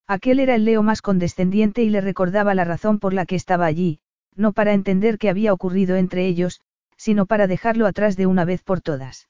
Aquel 0.09 0.41
era 0.41 0.57
el 0.57 0.65
Leo 0.65 0.83
más 0.83 1.01
condescendiente 1.01 1.85
y 1.85 1.91
le 1.91 2.01
recordaba 2.01 2.57
la 2.57 2.65
razón 2.65 2.99
por 2.99 3.15
la 3.15 3.25
que 3.25 3.37
estaba 3.37 3.67
allí, 3.67 4.01
no 4.35 4.53
para 4.53 4.73
entender 4.73 5.19
qué 5.19 5.29
había 5.29 5.53
ocurrido 5.53 5.95
entre 5.95 6.27
ellos, 6.27 6.61
sino 6.97 7.25
para 7.27 7.47
dejarlo 7.47 7.87
atrás 7.87 8.17
de 8.17 8.27
una 8.27 8.45
vez 8.45 8.65
por 8.65 8.81
todas. 8.81 9.29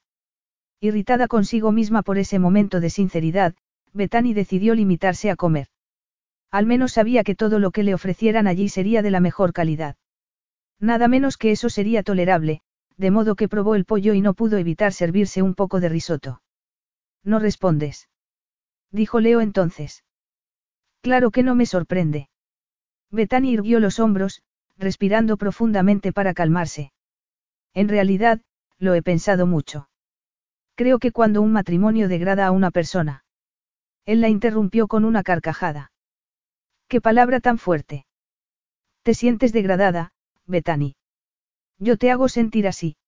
Irritada 0.81 1.29
consigo 1.29 1.73
misma 1.73 2.01
por 2.01 2.17
ese 2.17 2.39
momento 2.39 2.81
de 2.81 2.89
sinceridad, 2.89 3.55
Bethany 3.93 4.33
decidió 4.33 4.75
limitarse 4.75 5.31
a 5.31 5.37
comer. 5.37 5.67
Al 6.53 6.67
menos 6.67 6.93
sabía 6.93 7.25
que 7.25 7.35
todo 7.35 7.59
lo 7.59 7.71
que 7.71 7.83
le 7.83 7.95
ofrecieran 7.95 8.47
allí 8.47 8.69
sería 8.69 9.01
de 9.01 9.11
la 9.11 9.21
mejor 9.21 9.55
calidad. 9.55 9.97
Nada 10.79 11.09
menos 11.09 11.39
que 11.39 11.51
eso 11.51 11.71
sería 11.71 12.03
tolerable, 12.03 12.61
de 12.99 13.11
modo 13.11 13.37
que 13.37 13.49
probó 13.49 13.75
el 13.75 13.87
pollo 13.87 14.13
y 14.13 14.21
no 14.21 14.35
pudo 14.35 14.59
evitar 14.59 14.93
servirse 14.93 15.41
un 15.41 15.55
poco 15.55 15.81
de 15.81 15.89
risotto. 15.89 16.43
No 17.25 17.39
respondes. 17.39 18.09
Dijo 18.91 19.19
Leo 19.19 19.41
entonces. 19.41 20.05
Claro 21.01 21.31
que 21.31 21.43
no 21.43 21.55
me 21.55 21.65
sorprende. 21.65 22.29
Bethany 23.11 23.53
irguió 23.53 23.81
los 23.81 23.99
hombros, 23.99 24.43
respirando 24.77 25.39
profundamente 25.39 26.13
para 26.13 26.35
calmarse. 26.35 26.93
En 27.73 27.89
realidad, 27.89 28.43
lo 28.79 28.95
he 28.95 29.03
pensado 29.03 29.47
mucho. 29.47 29.89
Creo 30.75 30.99
que 30.99 31.13
cuando 31.13 31.41
un 31.41 31.53
matrimonio 31.53 32.09
degrada 32.09 32.47
a 32.47 32.51
una 32.51 32.71
persona. 32.71 33.25
Él 34.05 34.21
la 34.21 34.29
interrumpió 34.29 34.87
con 34.89 35.05
una 35.05 35.23
carcajada. 35.23 35.92
Qué 36.93 37.01
palabra 37.01 37.41
tan 37.41 37.57
fuerte. 37.57 38.05
Te 39.03 39.15
sientes 39.15 39.55
degradada, 39.55 40.13
Bethany. 40.45 40.95
Yo 41.79 41.97
te 41.97 42.11
hago 42.11 42.29
sentir 42.29 42.69
así. 42.69 42.99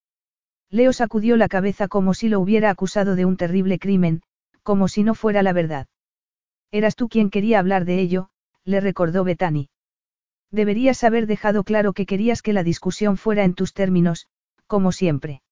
Leo 0.70 0.94
sacudió 0.94 1.36
la 1.36 1.48
cabeza 1.48 1.86
como 1.86 2.14
si 2.14 2.30
lo 2.30 2.40
hubiera 2.40 2.70
acusado 2.70 3.14
de 3.14 3.26
un 3.26 3.36
terrible 3.36 3.78
crimen, 3.78 4.22
como 4.62 4.88
si 4.88 5.02
no 5.02 5.14
fuera 5.14 5.42
la 5.42 5.52
verdad. 5.52 5.86
Eras 6.70 6.96
tú 6.96 7.10
quien 7.10 7.28
quería 7.28 7.58
hablar 7.58 7.84
de 7.84 8.00
ello, 8.00 8.30
le 8.64 8.80
recordó 8.80 9.22
Bethany. 9.22 9.68
Deberías 10.50 11.04
haber 11.04 11.26
dejado 11.26 11.62
claro 11.62 11.92
que 11.92 12.06
querías 12.06 12.40
que 12.40 12.54
la 12.54 12.62
discusión 12.62 13.18
fuera 13.18 13.44
en 13.44 13.52
tus 13.52 13.74
términos, 13.74 14.28
como 14.66 14.92
siempre. 14.92 15.42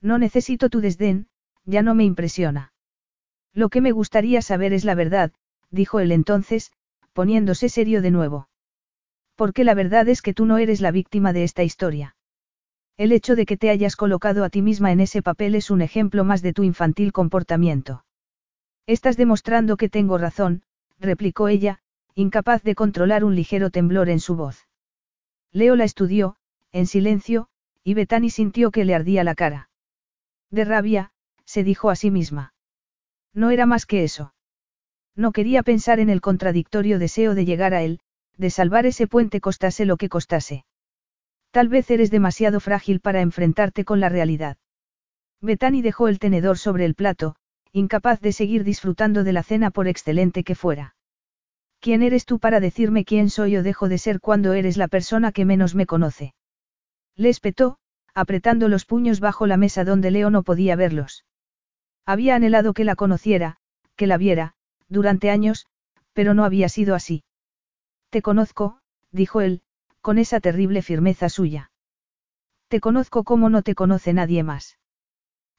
No 0.00 0.18
necesito 0.18 0.68
tu 0.68 0.80
desdén, 0.80 1.28
ya 1.64 1.84
no 1.84 1.94
me 1.94 2.02
impresiona. 2.02 2.72
Lo 3.54 3.68
que 3.68 3.80
me 3.80 3.92
gustaría 3.92 4.42
saber 4.42 4.72
es 4.72 4.84
la 4.84 4.96
verdad, 4.96 5.30
dijo 5.70 6.00
él 6.00 6.10
entonces, 6.10 6.72
poniéndose 7.12 7.68
serio 7.68 8.02
de 8.02 8.10
nuevo. 8.10 8.48
Porque 9.36 9.64
la 9.64 9.74
verdad 9.74 10.08
es 10.08 10.22
que 10.22 10.34
tú 10.34 10.46
no 10.46 10.58
eres 10.58 10.80
la 10.80 10.90
víctima 10.90 11.32
de 11.32 11.44
esta 11.44 11.62
historia. 11.62 12.16
El 12.96 13.12
hecho 13.12 13.36
de 13.36 13.46
que 13.46 13.56
te 13.56 13.70
hayas 13.70 13.96
colocado 13.96 14.44
a 14.44 14.50
ti 14.50 14.62
misma 14.62 14.92
en 14.92 15.00
ese 15.00 15.22
papel 15.22 15.54
es 15.54 15.70
un 15.70 15.80
ejemplo 15.80 16.24
más 16.24 16.42
de 16.42 16.52
tu 16.52 16.62
infantil 16.62 17.12
comportamiento. 17.12 18.04
Estás 18.86 19.16
demostrando 19.16 19.76
que 19.76 19.88
tengo 19.88 20.18
razón, 20.18 20.62
replicó 20.98 21.48
ella, 21.48 21.80
incapaz 22.14 22.62
de 22.62 22.74
controlar 22.74 23.24
un 23.24 23.34
ligero 23.34 23.70
temblor 23.70 24.08
en 24.08 24.20
su 24.20 24.36
voz. 24.36 24.68
Leo 25.52 25.76
la 25.76 25.84
estudió, 25.84 26.36
en 26.72 26.86
silencio, 26.86 27.48
y 27.84 27.94
Betani 27.94 28.30
sintió 28.30 28.70
que 28.70 28.84
le 28.84 28.94
ardía 28.94 29.24
la 29.24 29.34
cara. 29.34 29.70
De 30.50 30.64
rabia, 30.64 31.12
se 31.44 31.64
dijo 31.64 31.90
a 31.90 31.96
sí 31.96 32.10
misma. 32.10 32.54
No 33.34 33.50
era 33.50 33.66
más 33.66 33.86
que 33.86 34.04
eso. 34.04 34.34
No 35.14 35.32
quería 35.32 35.62
pensar 35.62 36.00
en 36.00 36.08
el 36.08 36.20
contradictorio 36.20 36.98
deseo 36.98 37.34
de 37.34 37.44
llegar 37.44 37.74
a 37.74 37.82
él, 37.82 38.00
de 38.36 38.50
salvar 38.50 38.86
ese 38.86 39.06
puente 39.06 39.40
costase 39.40 39.84
lo 39.84 39.96
que 39.96 40.08
costase. 40.08 40.64
Tal 41.50 41.68
vez 41.68 41.90
eres 41.90 42.10
demasiado 42.10 42.60
frágil 42.60 43.00
para 43.00 43.20
enfrentarte 43.20 43.84
con 43.84 44.00
la 44.00 44.08
realidad. 44.08 44.56
Betani 45.42 45.82
dejó 45.82 46.08
el 46.08 46.18
tenedor 46.18 46.56
sobre 46.56 46.86
el 46.86 46.94
plato, 46.94 47.36
incapaz 47.72 48.20
de 48.20 48.32
seguir 48.32 48.64
disfrutando 48.64 49.24
de 49.24 49.32
la 49.32 49.42
cena 49.42 49.70
por 49.70 49.86
excelente 49.86 50.44
que 50.44 50.54
fuera. 50.54 50.94
¿Quién 51.80 52.02
eres 52.02 52.24
tú 52.24 52.38
para 52.38 52.60
decirme 52.60 53.04
quién 53.04 53.28
soy 53.28 53.56
o 53.56 53.62
dejo 53.62 53.88
de 53.88 53.98
ser 53.98 54.20
cuando 54.20 54.52
eres 54.52 54.76
la 54.76 54.88
persona 54.88 55.32
que 55.32 55.44
menos 55.44 55.74
me 55.74 55.84
conoce? 55.84 56.34
Le 57.16 57.28
espetó, 57.28 57.78
apretando 58.14 58.68
los 58.68 58.86
puños 58.86 59.20
bajo 59.20 59.46
la 59.46 59.56
mesa 59.56 59.84
donde 59.84 60.10
Leo 60.10 60.30
no 60.30 60.42
podía 60.42 60.76
verlos. 60.76 61.24
Había 62.06 62.36
anhelado 62.36 62.72
que 62.72 62.84
la 62.84 62.94
conociera, 62.94 63.56
que 63.96 64.06
la 64.06 64.16
viera, 64.16 64.54
durante 64.92 65.30
años, 65.30 65.66
pero 66.12 66.34
no 66.34 66.44
había 66.44 66.68
sido 66.68 66.94
así. 66.94 67.24
Te 68.10 68.22
conozco, 68.22 68.78
dijo 69.10 69.40
él, 69.40 69.62
con 70.00 70.18
esa 70.18 70.40
terrible 70.40 70.82
firmeza 70.82 71.28
suya. 71.28 71.70
Te 72.68 72.80
conozco 72.80 73.24
como 73.24 73.48
no 73.48 73.62
te 73.62 73.74
conoce 73.74 74.12
nadie 74.12 74.42
más. 74.42 74.78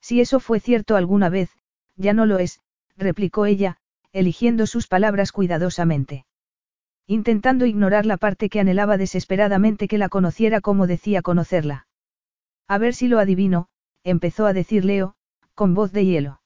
Si 0.02 0.22
eso 0.22 0.40
fue 0.40 0.60
cierto 0.60 0.96
alguna 0.96 1.30
vez, 1.30 1.50
ya 1.96 2.14
no 2.14 2.26
lo 2.26 2.40
es, 2.40 2.60
replicó 2.98 3.46
ella, 3.46 3.78
eligiendo 4.12 4.68
sus 4.68 4.88
palabras 4.88 5.32
cuidadosamente. 5.32 6.26
Intentando 7.08 7.66
ignorar 7.66 8.06
la 8.06 8.18
parte 8.18 8.50
que 8.50 8.60
anhelaba 8.60 8.98
desesperadamente 8.98 9.88
que 9.88 9.98
la 9.98 10.10
conociera 10.10 10.62
como 10.62 10.88
decía 10.88 11.22
conocerla. 11.22 11.88
A 12.68 12.78
ver 12.78 12.94
si 12.94 13.08
lo 13.08 13.20
adivino, 13.20 13.68
empezó 14.04 14.46
a 14.46 14.54
decir 14.54 14.86
Leo, 14.86 15.16
con 15.56 15.74
voz 15.74 15.92
de 15.92 16.06
hielo. 16.06 16.42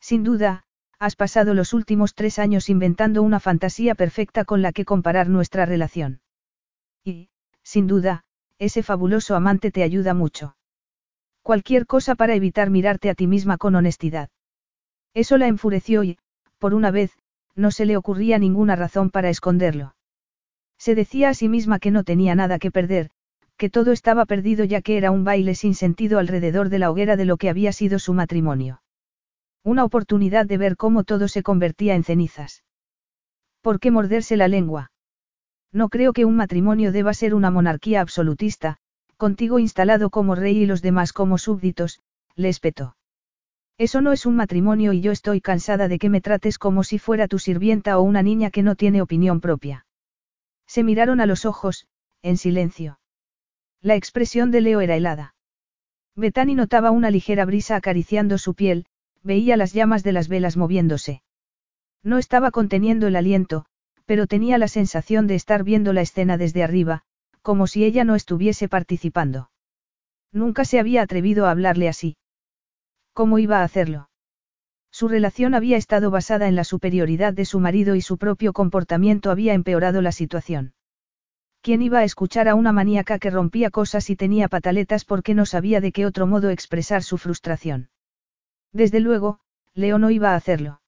Sin 0.00 0.22
duda, 0.22 0.64
has 1.00 1.16
pasado 1.16 1.54
los 1.54 1.72
últimos 1.72 2.14
tres 2.14 2.38
años 2.38 2.68
inventando 2.68 3.22
una 3.22 3.40
fantasía 3.40 3.94
perfecta 3.94 4.44
con 4.44 4.60
la 4.60 4.70
que 4.70 4.84
comparar 4.84 5.30
nuestra 5.30 5.64
relación. 5.64 6.20
Y, 7.02 7.30
sin 7.62 7.86
duda, 7.86 8.24
ese 8.58 8.82
fabuloso 8.82 9.34
amante 9.34 9.70
te 9.70 9.82
ayuda 9.82 10.12
mucho. 10.12 10.56
Cualquier 11.42 11.86
cosa 11.86 12.14
para 12.16 12.34
evitar 12.34 12.68
mirarte 12.68 13.08
a 13.08 13.14
ti 13.14 13.26
misma 13.26 13.56
con 13.56 13.74
honestidad. 13.76 14.28
Eso 15.14 15.38
la 15.38 15.46
enfureció 15.46 16.04
y, 16.04 16.18
por 16.58 16.74
una 16.74 16.90
vez, 16.90 17.12
no 17.56 17.70
se 17.70 17.86
le 17.86 17.96
ocurría 17.96 18.38
ninguna 18.38 18.76
razón 18.76 19.08
para 19.08 19.30
esconderlo. 19.30 19.94
Se 20.78 20.94
decía 20.94 21.30
a 21.30 21.34
sí 21.34 21.48
misma 21.48 21.78
que 21.78 21.90
no 21.90 22.04
tenía 22.04 22.34
nada 22.34 22.58
que 22.58 22.70
perder, 22.70 23.10
que 23.56 23.70
todo 23.70 23.92
estaba 23.92 24.26
perdido 24.26 24.64
ya 24.64 24.82
que 24.82 24.98
era 24.98 25.10
un 25.10 25.24
baile 25.24 25.54
sin 25.54 25.74
sentido 25.74 26.18
alrededor 26.18 26.68
de 26.68 26.78
la 26.78 26.90
hoguera 26.90 27.16
de 27.16 27.24
lo 27.24 27.38
que 27.38 27.48
había 27.48 27.72
sido 27.72 27.98
su 27.98 28.12
matrimonio. 28.12 28.82
Una 29.62 29.84
oportunidad 29.84 30.46
de 30.46 30.58
ver 30.58 30.76
cómo 30.76 31.04
todo 31.04 31.28
se 31.28 31.42
convertía 31.42 31.94
en 31.94 32.04
cenizas. 32.04 32.64
¿Por 33.60 33.78
qué 33.78 33.90
morderse 33.90 34.36
la 34.36 34.48
lengua? 34.48 34.90
No 35.72 35.88
creo 35.88 36.12
que 36.12 36.24
un 36.24 36.36
matrimonio 36.36 36.92
deba 36.92 37.12
ser 37.12 37.34
una 37.34 37.50
monarquía 37.50 38.00
absolutista, 38.00 38.78
contigo 39.16 39.58
instalado 39.58 40.08
como 40.10 40.34
rey 40.34 40.62
y 40.62 40.66
los 40.66 40.80
demás 40.80 41.12
como 41.12 41.36
súbditos, 41.36 42.00
le 42.36 42.48
espetó. 42.48 42.96
Eso 43.76 44.00
no 44.00 44.12
es 44.12 44.26
un 44.26 44.36
matrimonio 44.36 44.92
y 44.92 45.00
yo 45.00 45.12
estoy 45.12 45.40
cansada 45.40 45.88
de 45.88 45.98
que 45.98 46.08
me 46.08 46.20
trates 46.20 46.58
como 46.58 46.82
si 46.82 46.98
fuera 46.98 47.28
tu 47.28 47.38
sirvienta 47.38 47.98
o 47.98 48.02
una 48.02 48.22
niña 48.22 48.50
que 48.50 48.62
no 48.62 48.76
tiene 48.76 49.02
opinión 49.02 49.40
propia. 49.40 49.86
Se 50.66 50.82
miraron 50.82 51.20
a 51.20 51.26
los 51.26 51.44
ojos, 51.44 51.86
en 52.22 52.36
silencio. 52.36 52.98
La 53.82 53.94
expresión 53.94 54.50
de 54.50 54.60
Leo 54.60 54.80
era 54.80 54.96
helada. 54.96 55.34
Betani 56.16 56.54
notaba 56.54 56.90
una 56.90 57.10
ligera 57.10 57.44
brisa 57.44 57.76
acariciando 57.76 58.36
su 58.36 58.54
piel, 58.54 58.86
veía 59.22 59.56
las 59.56 59.72
llamas 59.72 60.02
de 60.02 60.12
las 60.12 60.28
velas 60.28 60.56
moviéndose. 60.56 61.22
No 62.02 62.18
estaba 62.18 62.50
conteniendo 62.50 63.06
el 63.06 63.16
aliento, 63.16 63.66
pero 64.06 64.26
tenía 64.26 64.58
la 64.58 64.68
sensación 64.68 65.26
de 65.26 65.34
estar 65.34 65.62
viendo 65.64 65.92
la 65.92 66.00
escena 66.00 66.36
desde 66.36 66.62
arriba, 66.62 67.02
como 67.42 67.66
si 67.66 67.84
ella 67.84 68.04
no 68.04 68.14
estuviese 68.14 68.68
participando. 68.68 69.50
Nunca 70.32 70.64
se 70.64 70.78
había 70.78 71.02
atrevido 71.02 71.46
a 71.46 71.50
hablarle 71.50 71.88
así. 71.88 72.16
¿Cómo 73.12 73.38
iba 73.38 73.60
a 73.60 73.64
hacerlo? 73.64 74.08
Su 74.92 75.08
relación 75.08 75.54
había 75.54 75.76
estado 75.76 76.10
basada 76.10 76.48
en 76.48 76.56
la 76.56 76.64
superioridad 76.64 77.32
de 77.32 77.44
su 77.44 77.60
marido 77.60 77.94
y 77.94 78.00
su 78.00 78.18
propio 78.18 78.52
comportamiento 78.52 79.30
había 79.30 79.54
empeorado 79.54 80.02
la 80.02 80.12
situación. 80.12 80.74
¿Quién 81.62 81.82
iba 81.82 81.98
a 81.98 82.04
escuchar 82.04 82.48
a 82.48 82.54
una 82.54 82.72
maníaca 82.72 83.18
que 83.18 83.30
rompía 83.30 83.70
cosas 83.70 84.08
y 84.10 84.16
tenía 84.16 84.48
pataletas 84.48 85.04
porque 85.04 85.34
no 85.34 85.46
sabía 85.46 85.80
de 85.80 85.92
qué 85.92 86.06
otro 86.06 86.26
modo 86.26 86.50
expresar 86.50 87.02
su 87.02 87.18
frustración? 87.18 87.90
Desde 88.72 89.00
luego, 89.00 89.40
Leo 89.74 89.98
no 89.98 90.10
iba 90.10 90.32
a 90.32 90.36
hacerlo. 90.36 90.80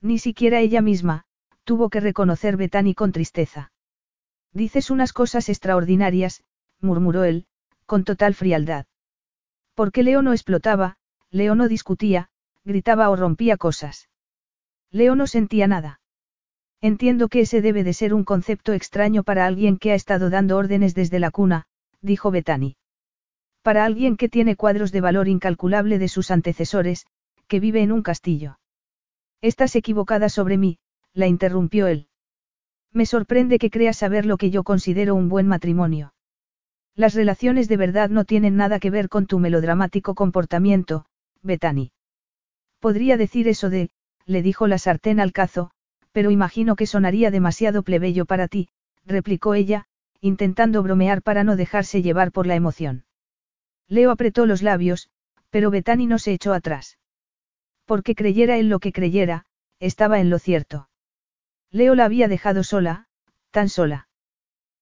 Ni 0.00 0.18
siquiera 0.18 0.60
ella 0.60 0.80
misma, 0.82 1.24
tuvo 1.64 1.90
que 1.90 2.00
reconocer 2.00 2.56
Betani 2.56 2.94
con 2.94 3.12
tristeza. 3.12 3.72
Dices 4.52 4.90
unas 4.90 5.12
cosas 5.12 5.48
extraordinarias, 5.48 6.42
murmuró 6.80 7.24
él, 7.24 7.46
con 7.86 8.04
total 8.04 8.34
frialdad. 8.34 8.86
Porque 9.74 10.02
Leo 10.02 10.22
no 10.22 10.32
explotaba, 10.32 10.96
Leo 11.30 11.54
no 11.54 11.68
discutía, 11.68 12.30
gritaba 12.64 13.10
o 13.10 13.16
rompía 13.16 13.56
cosas. 13.56 14.08
Leo 14.90 15.14
no 15.14 15.26
sentía 15.26 15.66
nada. 15.66 16.00
Entiendo 16.80 17.28
que 17.28 17.40
ese 17.40 17.60
debe 17.60 17.84
de 17.84 17.92
ser 17.92 18.14
un 18.14 18.24
concepto 18.24 18.72
extraño 18.72 19.24
para 19.24 19.46
alguien 19.46 19.78
que 19.78 19.92
ha 19.92 19.94
estado 19.94 20.30
dando 20.30 20.56
órdenes 20.56 20.94
desde 20.94 21.18
la 21.18 21.30
cuna, 21.30 21.66
dijo 22.00 22.30
Betani. 22.30 22.76
Para 23.68 23.84
alguien 23.84 24.16
que 24.16 24.30
tiene 24.30 24.56
cuadros 24.56 24.92
de 24.92 25.02
valor 25.02 25.28
incalculable 25.28 25.98
de 25.98 26.08
sus 26.08 26.30
antecesores, 26.30 27.04
que 27.48 27.60
vive 27.60 27.82
en 27.82 27.92
un 27.92 28.00
castillo. 28.00 28.58
Estás 29.42 29.76
equivocada 29.76 30.30
sobre 30.30 30.56
mí, 30.56 30.78
la 31.12 31.26
interrumpió 31.26 31.86
él. 31.86 32.08
Me 32.94 33.04
sorprende 33.04 33.58
que 33.58 33.68
creas 33.68 33.98
saber 33.98 34.24
lo 34.24 34.38
que 34.38 34.48
yo 34.48 34.64
considero 34.64 35.14
un 35.14 35.28
buen 35.28 35.46
matrimonio. 35.46 36.14
Las 36.94 37.12
relaciones 37.12 37.68
de 37.68 37.76
verdad 37.76 38.08
no 38.08 38.24
tienen 38.24 38.56
nada 38.56 38.78
que 38.78 38.88
ver 38.88 39.10
con 39.10 39.26
tu 39.26 39.38
melodramático 39.38 40.14
comportamiento, 40.14 41.04
Bethany. 41.42 41.92
Podría 42.80 43.18
decir 43.18 43.48
eso 43.48 43.68
de, 43.68 43.90
le 44.24 44.40
dijo 44.40 44.66
la 44.66 44.78
sartén 44.78 45.20
al 45.20 45.32
cazo, 45.32 45.72
pero 46.12 46.30
imagino 46.30 46.74
que 46.74 46.86
sonaría 46.86 47.30
demasiado 47.30 47.82
plebeyo 47.82 48.24
para 48.24 48.48
ti, 48.48 48.70
replicó 49.04 49.52
ella, 49.52 49.84
intentando 50.22 50.82
bromear 50.82 51.20
para 51.20 51.44
no 51.44 51.54
dejarse 51.54 52.00
llevar 52.00 52.32
por 52.32 52.46
la 52.46 52.54
emoción. 52.54 53.04
Leo 53.88 54.10
apretó 54.10 54.46
los 54.46 54.62
labios, 54.62 55.08
pero 55.50 55.70
Bethany 55.70 56.06
no 56.06 56.18
se 56.18 56.32
echó 56.32 56.52
atrás. 56.52 56.98
Porque 57.86 58.14
creyera 58.14 58.58
en 58.58 58.68
lo 58.68 58.80
que 58.80 58.92
creyera, 58.92 59.46
estaba 59.80 60.20
en 60.20 60.30
lo 60.30 60.38
cierto. 60.38 60.88
Leo 61.70 61.94
la 61.94 62.04
había 62.04 62.28
dejado 62.28 62.64
sola, 62.64 63.06
tan 63.50 63.68
sola. 63.68 64.08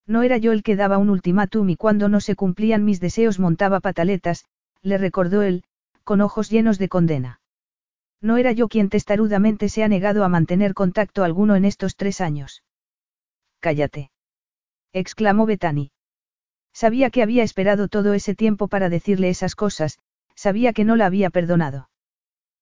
No 0.06 0.22
era 0.22 0.38
yo 0.38 0.52
el 0.52 0.62
que 0.62 0.76
daba 0.76 0.98
un 0.98 1.10
ultimátum 1.10 1.68
y 1.70 1.76
cuando 1.76 2.08
no 2.08 2.20
se 2.20 2.36
cumplían 2.36 2.84
mis 2.84 3.00
deseos 3.00 3.38
montaba 3.38 3.80
pataletas, 3.80 4.44
le 4.82 4.98
recordó 4.98 5.42
él, 5.42 5.64
con 6.04 6.20
ojos 6.20 6.50
llenos 6.50 6.78
de 6.78 6.88
condena. 6.88 7.40
No 8.20 8.36
era 8.36 8.52
yo 8.52 8.68
quien 8.68 8.88
testarudamente 8.88 9.68
se 9.68 9.82
ha 9.82 9.88
negado 9.88 10.24
a 10.24 10.28
mantener 10.28 10.74
contacto 10.74 11.24
alguno 11.24 11.56
en 11.56 11.64
estos 11.64 11.96
tres 11.96 12.20
años. 12.20 12.62
Cállate. 13.60 14.10
exclamó 14.92 15.46
Betani. 15.46 15.90
Sabía 16.76 17.08
que 17.08 17.22
había 17.22 17.42
esperado 17.42 17.88
todo 17.88 18.12
ese 18.12 18.34
tiempo 18.34 18.68
para 18.68 18.90
decirle 18.90 19.30
esas 19.30 19.54
cosas, 19.54 19.98
sabía 20.34 20.74
que 20.74 20.84
no 20.84 20.94
la 20.94 21.06
había 21.06 21.30
perdonado. 21.30 21.88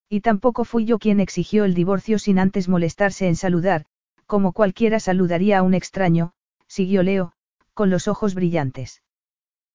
Y 0.08 0.20
tampoco 0.20 0.64
fui 0.64 0.84
yo 0.84 1.00
quien 1.00 1.18
exigió 1.18 1.64
el 1.64 1.74
divorcio 1.74 2.20
sin 2.20 2.38
antes 2.38 2.68
molestarse 2.68 3.26
en 3.26 3.34
saludar, 3.34 3.86
como 4.26 4.52
cualquiera 4.52 5.00
saludaría 5.00 5.58
a 5.58 5.62
un 5.62 5.74
extraño, 5.74 6.32
siguió 6.68 7.02
Leo, 7.02 7.32
con 7.74 7.90
los 7.90 8.06
ojos 8.06 8.36
brillantes. 8.36 9.02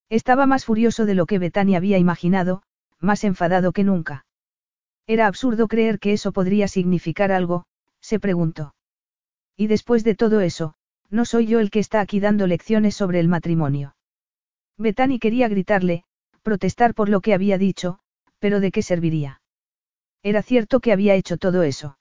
Estaba 0.07 0.45
más 0.45 0.63
furioso 0.63 1.05
de 1.05 1.15
lo 1.15 1.25
que 1.25 1.37
Betania 1.37 1.75
había 1.75 1.97
imaginado, 1.97 2.63
más 2.97 3.25
enfadado 3.25 3.73
que 3.73 3.83
nunca. 3.83 4.25
Era 5.05 5.27
absurdo 5.27 5.67
creer 5.67 5.99
que 5.99 6.13
eso 6.13 6.31
podría 6.31 6.69
significar 6.69 7.33
algo, 7.33 7.65
se 7.99 8.21
preguntó. 8.21 8.73
Y 9.57 9.67
después 9.67 10.05
de 10.05 10.15
todo 10.15 10.39
eso, 10.39 10.75
no 11.09 11.25
soy 11.25 11.45
yo 11.45 11.59
el 11.59 11.71
que 11.71 11.79
está 11.79 11.99
aquí 11.99 12.21
dando 12.21 12.47
lecciones 12.47 12.95
sobre 12.95 13.19
el 13.19 13.27
matrimonio. 13.27 13.95
Betani 14.79 15.19
quería 15.19 15.49
gritarle, 15.49 16.05
protestar 16.41 16.93
por 16.93 17.09
lo 17.09 17.19
que 17.19 17.33
había 17.33 17.57
dicho, 17.57 17.99
pero 18.39 18.61
¿de 18.61 18.71
qué 18.71 18.81
serviría? 18.81 19.41
Era 20.23 20.41
cierto 20.41 20.79
que 20.79 20.93
había 20.93 21.15
hecho 21.15 21.37
todo 21.37 21.63
eso. 21.63 21.97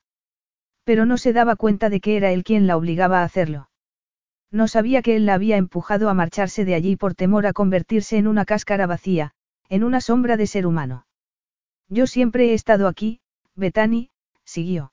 Pero 0.84 1.04
no 1.04 1.18
se 1.18 1.32
daba 1.32 1.56
cuenta 1.56 1.90
de 1.90 2.00
que 2.00 2.16
era 2.16 2.30
él 2.30 2.44
quien 2.44 2.68
la 2.68 2.76
obligaba 2.76 3.20
a 3.20 3.24
hacerlo. 3.24 3.68
No 4.52 4.68
sabía 4.68 5.02
que 5.02 5.16
él 5.16 5.26
la 5.26 5.34
había 5.34 5.56
empujado 5.56 6.08
a 6.08 6.14
marcharse 6.14 6.64
de 6.64 6.76
allí 6.76 6.94
por 6.94 7.16
temor 7.16 7.46
a 7.46 7.52
convertirse 7.52 8.16
en 8.16 8.28
una 8.28 8.44
cáscara 8.44 8.86
vacía, 8.86 9.32
en 9.68 9.82
una 9.82 10.00
sombra 10.00 10.36
de 10.36 10.46
ser 10.46 10.64
humano. 10.64 11.04
Yo 11.88 12.06
siempre 12.06 12.50
he 12.50 12.54
estado 12.54 12.86
aquí, 12.86 13.20
Betani, 13.56 14.10
siguió. 14.44 14.92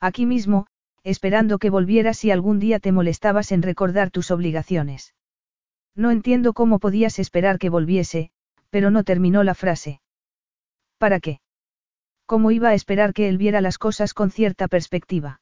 Aquí 0.00 0.24
mismo, 0.24 0.66
esperando 1.02 1.58
que 1.58 1.68
volvieras 1.68 2.16
si 2.16 2.30
algún 2.30 2.58
día 2.58 2.80
te 2.80 2.92
molestabas 2.92 3.52
en 3.52 3.62
recordar 3.62 4.10
tus 4.10 4.30
obligaciones. 4.30 5.14
No 5.96 6.10
entiendo 6.10 6.52
cómo 6.52 6.78
podías 6.78 7.18
esperar 7.18 7.58
que 7.58 7.70
volviese, 7.70 8.30
pero 8.70 8.90
no 8.90 9.04
terminó 9.04 9.44
la 9.44 9.54
frase. 9.54 10.00
¿Para 10.98 11.20
qué? 11.20 11.40
¿Cómo 12.26 12.50
iba 12.50 12.70
a 12.70 12.74
esperar 12.74 13.12
que 13.12 13.28
él 13.28 13.38
viera 13.38 13.60
las 13.60 13.78
cosas 13.78 14.14
con 14.14 14.30
cierta 14.30 14.66
perspectiva? 14.66 15.40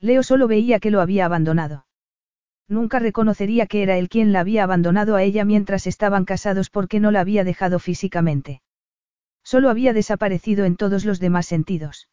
Leo 0.00 0.22
solo 0.22 0.48
veía 0.48 0.80
que 0.80 0.90
lo 0.90 1.00
había 1.00 1.24
abandonado. 1.24 1.86
Nunca 2.68 2.98
reconocería 2.98 3.66
que 3.66 3.82
era 3.82 3.96
él 3.96 4.08
quien 4.08 4.32
la 4.32 4.40
había 4.40 4.64
abandonado 4.64 5.14
a 5.14 5.22
ella 5.22 5.44
mientras 5.44 5.86
estaban 5.86 6.24
casados 6.24 6.70
porque 6.70 7.00
no 7.00 7.10
la 7.10 7.20
había 7.20 7.44
dejado 7.44 7.78
físicamente. 7.78 8.62
Solo 9.44 9.70
había 9.70 9.92
desaparecido 9.92 10.64
en 10.64 10.76
todos 10.76 11.04
los 11.04 11.20
demás 11.20 11.46
sentidos. 11.46 12.08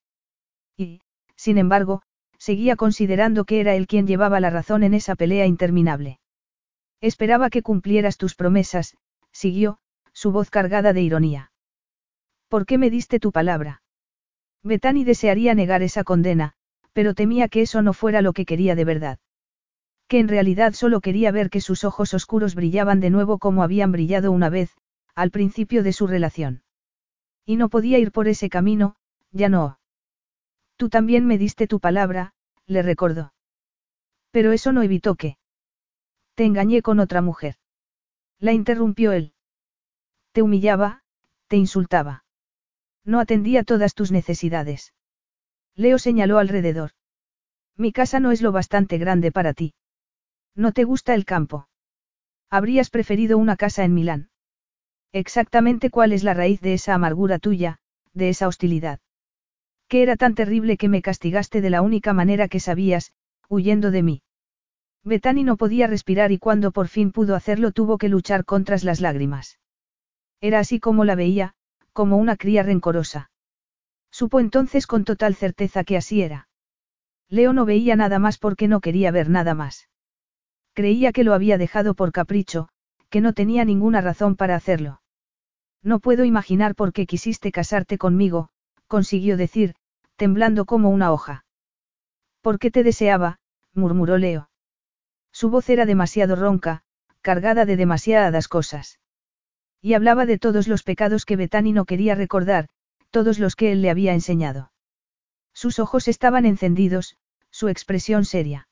Y, 0.77 1.02
sin 1.36 1.57
embargo, 1.57 2.02
seguía 2.38 2.76
considerando 2.76 3.45
que 3.45 3.60
era 3.60 3.76
él 3.76 3.88
quien 3.88 4.07
llevaba 4.07 4.40
la 4.40 4.49
razón 4.49 4.84
en 4.84 4.94
esa 4.94 5.15
pelea 5.15 5.45
interminable. 5.45 6.19
Esperaba 7.02 7.50
que 7.50 7.62
cumplieras 7.62 8.18
tus 8.18 8.36
promesas, 8.36 8.98
siguió, 9.32 9.80
su 10.14 10.32
voz 10.32 10.50
cargada 10.50 10.94
de 10.94 11.02
ironía. 11.02 11.52
¿Por 12.50 12.66
qué 12.66 12.78
me 12.78 12.90
diste 12.90 13.20
tu 13.20 13.32
palabra? 13.32 13.82
Betani 14.64 15.06
desearía 15.06 15.56
negar 15.56 15.82
esa 15.82 16.04
condena, 16.04 16.54
pero 16.94 17.14
temía 17.14 17.48
que 17.48 17.62
eso 17.62 17.82
no 17.82 17.94
fuera 17.94 18.22
lo 18.22 18.34
que 18.34 18.46
quería 18.46 18.76
de 18.76 18.86
verdad. 18.86 19.20
Que 20.08 20.20
en 20.20 20.28
realidad 20.28 20.74
solo 20.74 21.00
quería 21.00 21.32
ver 21.32 21.50
que 21.50 21.62
sus 21.62 21.84
ojos 21.84 22.14
oscuros 22.14 22.56
brillaban 22.56 23.00
de 23.00 23.10
nuevo 23.10 23.38
como 23.38 23.64
habían 23.64 23.92
brillado 23.92 24.32
una 24.32 24.50
vez, 24.50 24.76
al 25.16 25.32
principio 25.32 25.84
de 25.84 25.94
su 25.94 26.08
relación. 26.08 26.64
Y 27.46 27.56
no 27.56 27.70
podía 27.70 28.00
ir 28.00 28.12
por 28.12 28.28
ese 28.28 28.50
camino, 28.50 28.96
ya 29.32 29.50
no. 29.50 29.80
Tú 30.76 30.90
también 30.90 31.26
me 31.26 31.38
diste 31.38 31.68
tu 31.68 31.80
palabra, 31.80 32.34
le 32.66 32.82
recordó. 32.82 33.34
Pero 34.32 34.52
eso 34.52 34.72
no 34.72 34.84
evitó 34.84 35.16
que. 35.16 35.39
Te 36.40 36.45
engañé 36.45 36.82
con 36.82 37.02
otra 37.02 37.22
mujer. 37.22 37.56
La 38.40 38.53
interrumpió 38.53 39.11
él. 39.11 39.34
Te 40.32 40.41
humillaba, 40.41 41.03
te 41.48 41.57
insultaba. 41.57 42.24
No 43.03 43.20
atendía 43.20 43.66
todas 43.66 43.94
tus 43.94 44.14
necesidades. 44.14 44.94
Leo 45.76 45.98
señaló 45.98 46.38
alrededor. 46.38 46.91
Mi 47.76 47.91
casa 47.91 48.22
no 48.22 48.32
es 48.32 48.41
lo 48.41 48.53
bastante 48.53 48.98
grande 48.98 49.34
para 49.34 49.53
ti. 49.53 49.74
No 50.56 50.72
te 50.72 50.86
gusta 50.86 51.14
el 51.14 51.26
campo. 51.26 51.68
Habrías 52.49 52.90
preferido 52.90 53.38
una 53.38 53.57
casa 53.57 53.84
en 53.84 53.94
Milán. 53.94 54.30
Exactamente 55.11 55.90
cuál 55.90 56.14
es 56.14 56.24
la 56.24 56.36
raíz 56.36 56.61
de 56.61 56.72
esa 56.72 56.94
amargura 56.94 57.40
tuya, 57.40 57.80
de 58.14 58.30
esa 58.30 58.48
hostilidad. 58.48 59.02
Que 59.90 60.03
era 60.03 60.16
tan 60.16 60.36
terrible 60.36 60.78
que 60.78 60.88
me 60.88 61.02
castigaste 61.02 61.60
de 61.60 61.70
la 61.70 61.82
única 61.82 62.14
manera 62.14 62.48
que 62.48 62.61
sabías, 62.61 63.11
huyendo 63.49 63.91
de 63.91 64.03
mí. 64.03 64.22
Betani 65.04 65.44
no 65.44 65.58
podía 65.58 65.88
respirar 65.88 66.32
y 66.32 66.38
cuando 66.38 66.72
por 66.72 66.88
fin 66.88 67.12
pudo 67.12 67.36
hacerlo 67.36 67.72
tuvo 67.72 67.98
que 67.98 68.10
luchar 68.10 68.46
contra 68.46 68.78
las 68.84 69.02
lágrimas. 69.02 69.60
Era 70.42 70.60
así 70.60 70.80
como 70.80 71.06
la 71.06 71.16
veía, 71.16 71.54
como 71.94 72.18
una 72.18 72.36
cría 72.36 72.64
rencorosa. 72.64 73.32
Supo 74.12 74.40
entonces 74.40 74.88
con 74.88 75.06
total 75.06 75.36
certeza 75.36 75.84
que 75.84 75.98
así 75.98 76.22
era. 76.22 76.48
Leo 77.30 77.54
no 77.54 77.66
veía 77.66 77.96
nada 77.96 78.20
más 78.20 78.38
porque 78.38 78.68
no 78.68 78.82
quería 78.82 79.12
ver 79.12 79.30
nada 79.30 79.54
más. 79.54 79.90
Creía 80.74 81.12
que 81.12 81.24
lo 81.24 81.34
había 81.34 81.58
dejado 81.58 81.94
por 81.94 82.12
capricho, 82.12 82.70
que 83.10 83.22
no 83.22 83.34
tenía 83.34 83.66
ninguna 83.66 84.02
razón 84.02 84.36
para 84.36 84.56
hacerlo. 84.56 85.02
No 85.84 86.00
puedo 86.00 86.26
imaginar 86.26 86.76
por 86.76 86.92
qué 86.92 87.06
quisiste 87.06 87.52
casarte 87.52 87.98
conmigo, 87.98 88.50
consiguió 88.88 89.38
decir, 89.38 89.76
temblando 90.16 90.66
como 90.66 90.90
una 90.90 91.12
hoja. 91.12 91.46
¿Por 92.42 92.60
qué 92.60 92.72
te 92.72 92.84
deseaba? 92.84 93.40
murmuró 93.74 94.18
Leo. 94.18 94.49
Su 95.40 95.49
voz 95.49 95.70
era 95.70 95.86
demasiado 95.86 96.36
ronca, 96.36 96.82
cargada 97.22 97.64
de 97.64 97.78
demasiadas 97.78 98.49
cosas. 98.49 98.99
Y 99.82 99.94
hablaba 99.94 100.26
de 100.26 100.38
todos 100.38 100.68
los 100.68 100.84
pecados 100.84 101.24
que 101.24 101.38
Betani 101.38 101.72
no 101.72 101.86
quería 101.86 102.14
recordar, 102.14 102.68
todos 103.10 103.40
los 103.40 103.56
que 103.56 103.72
él 103.72 103.82
le 103.82 103.90
había 103.90 104.14
enseñado. 104.14 104.74
Sus 105.53 105.80
ojos 105.80 106.10
estaban 106.10 106.45
encendidos, 106.45 107.16
su 107.52 107.70
expresión 107.70 108.26
seria. 108.26 108.68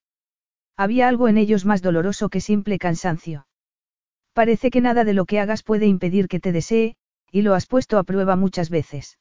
Había 0.75 1.07
algo 1.07 1.29
en 1.29 1.37
ellos 1.37 1.63
más 1.63 1.81
doloroso 1.81 2.27
que 2.27 2.41
simple 2.41 2.79
cansancio. 2.79 3.47
Parece 4.33 4.69
que 4.69 4.81
nada 4.81 5.05
de 5.05 5.13
lo 5.13 5.23
que 5.23 5.39
hagas 5.39 5.63
puede 5.63 5.85
impedir 5.85 6.27
que 6.27 6.41
te 6.41 6.51
desee, 6.51 6.97
y 7.31 7.43
lo 7.43 7.53
has 7.53 7.65
puesto 7.65 7.97
a 7.97 8.03
prueba 8.03 8.35
muchas 8.35 8.69
veces. 8.69 9.19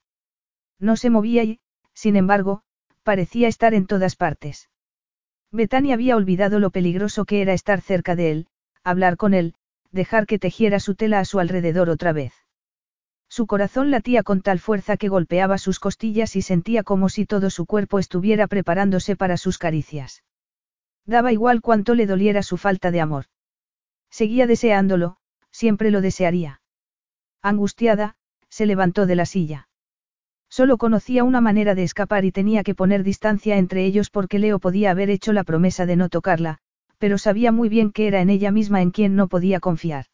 No 0.80 0.96
se 0.96 1.10
movía 1.10 1.44
y, 1.44 1.60
sin 1.94 2.16
embargo, 2.16 2.64
parecía 3.04 3.46
estar 3.46 3.72
en 3.72 3.86
todas 3.86 4.16
partes. 4.16 4.68
Betani 5.56 5.92
había 5.92 6.16
olvidado 6.16 6.58
lo 6.58 6.70
peligroso 6.70 7.24
que 7.24 7.40
era 7.42 7.54
estar 7.54 7.80
cerca 7.80 8.14
de 8.14 8.30
él, 8.30 8.46
hablar 8.84 9.16
con 9.16 9.34
él, 9.34 9.54
dejar 9.90 10.26
que 10.26 10.38
tejiera 10.38 10.78
su 10.80 10.94
tela 10.94 11.18
a 11.18 11.24
su 11.24 11.40
alrededor 11.40 11.88
otra 11.88 12.12
vez. 12.12 12.34
Su 13.28 13.46
corazón 13.46 13.90
latía 13.90 14.22
con 14.22 14.42
tal 14.42 14.60
fuerza 14.60 14.96
que 14.96 15.08
golpeaba 15.08 15.58
sus 15.58 15.80
costillas 15.80 16.36
y 16.36 16.42
sentía 16.42 16.84
como 16.84 17.08
si 17.08 17.26
todo 17.26 17.50
su 17.50 17.66
cuerpo 17.66 17.98
estuviera 17.98 18.46
preparándose 18.46 19.16
para 19.16 19.36
sus 19.36 19.58
caricias. 19.58 20.22
Daba 21.06 21.32
igual 21.32 21.60
cuánto 21.62 21.94
le 21.94 22.06
doliera 22.06 22.42
su 22.42 22.56
falta 22.56 22.90
de 22.90 23.00
amor. 23.00 23.24
Seguía 24.10 24.46
deseándolo, 24.46 25.16
siempre 25.50 25.90
lo 25.90 26.00
desearía. 26.00 26.60
Angustiada, 27.42 28.16
se 28.48 28.66
levantó 28.66 29.06
de 29.06 29.16
la 29.16 29.26
silla. 29.26 29.68
Solo 30.56 30.78
conocía 30.78 31.22
una 31.22 31.42
manera 31.42 31.74
de 31.74 31.82
escapar 31.82 32.24
y 32.24 32.32
tenía 32.32 32.62
que 32.62 32.74
poner 32.74 33.02
distancia 33.02 33.58
entre 33.58 33.84
ellos 33.84 34.08
porque 34.08 34.38
Leo 34.38 34.58
podía 34.58 34.90
haber 34.90 35.10
hecho 35.10 35.34
la 35.34 35.44
promesa 35.44 35.84
de 35.84 35.96
no 35.96 36.08
tocarla, 36.08 36.60
pero 36.96 37.18
sabía 37.18 37.52
muy 37.52 37.68
bien 37.68 37.92
que 37.92 38.06
era 38.06 38.22
en 38.22 38.30
ella 38.30 38.50
misma 38.50 38.80
en 38.80 38.90
quien 38.90 39.16
no 39.16 39.28
podía 39.28 39.60
confiar. 39.60 40.06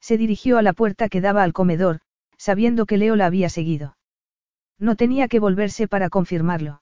Se 0.00 0.18
dirigió 0.18 0.56
a 0.58 0.62
la 0.62 0.72
puerta 0.72 1.08
que 1.08 1.20
daba 1.20 1.42
al 1.42 1.52
comedor, 1.52 1.98
sabiendo 2.38 2.86
que 2.86 2.96
Leo 2.96 3.16
la 3.16 3.26
había 3.26 3.48
seguido. 3.48 3.96
No 4.78 4.94
tenía 4.94 5.26
que 5.26 5.40
volverse 5.40 5.88
para 5.88 6.10
confirmarlo. 6.10 6.80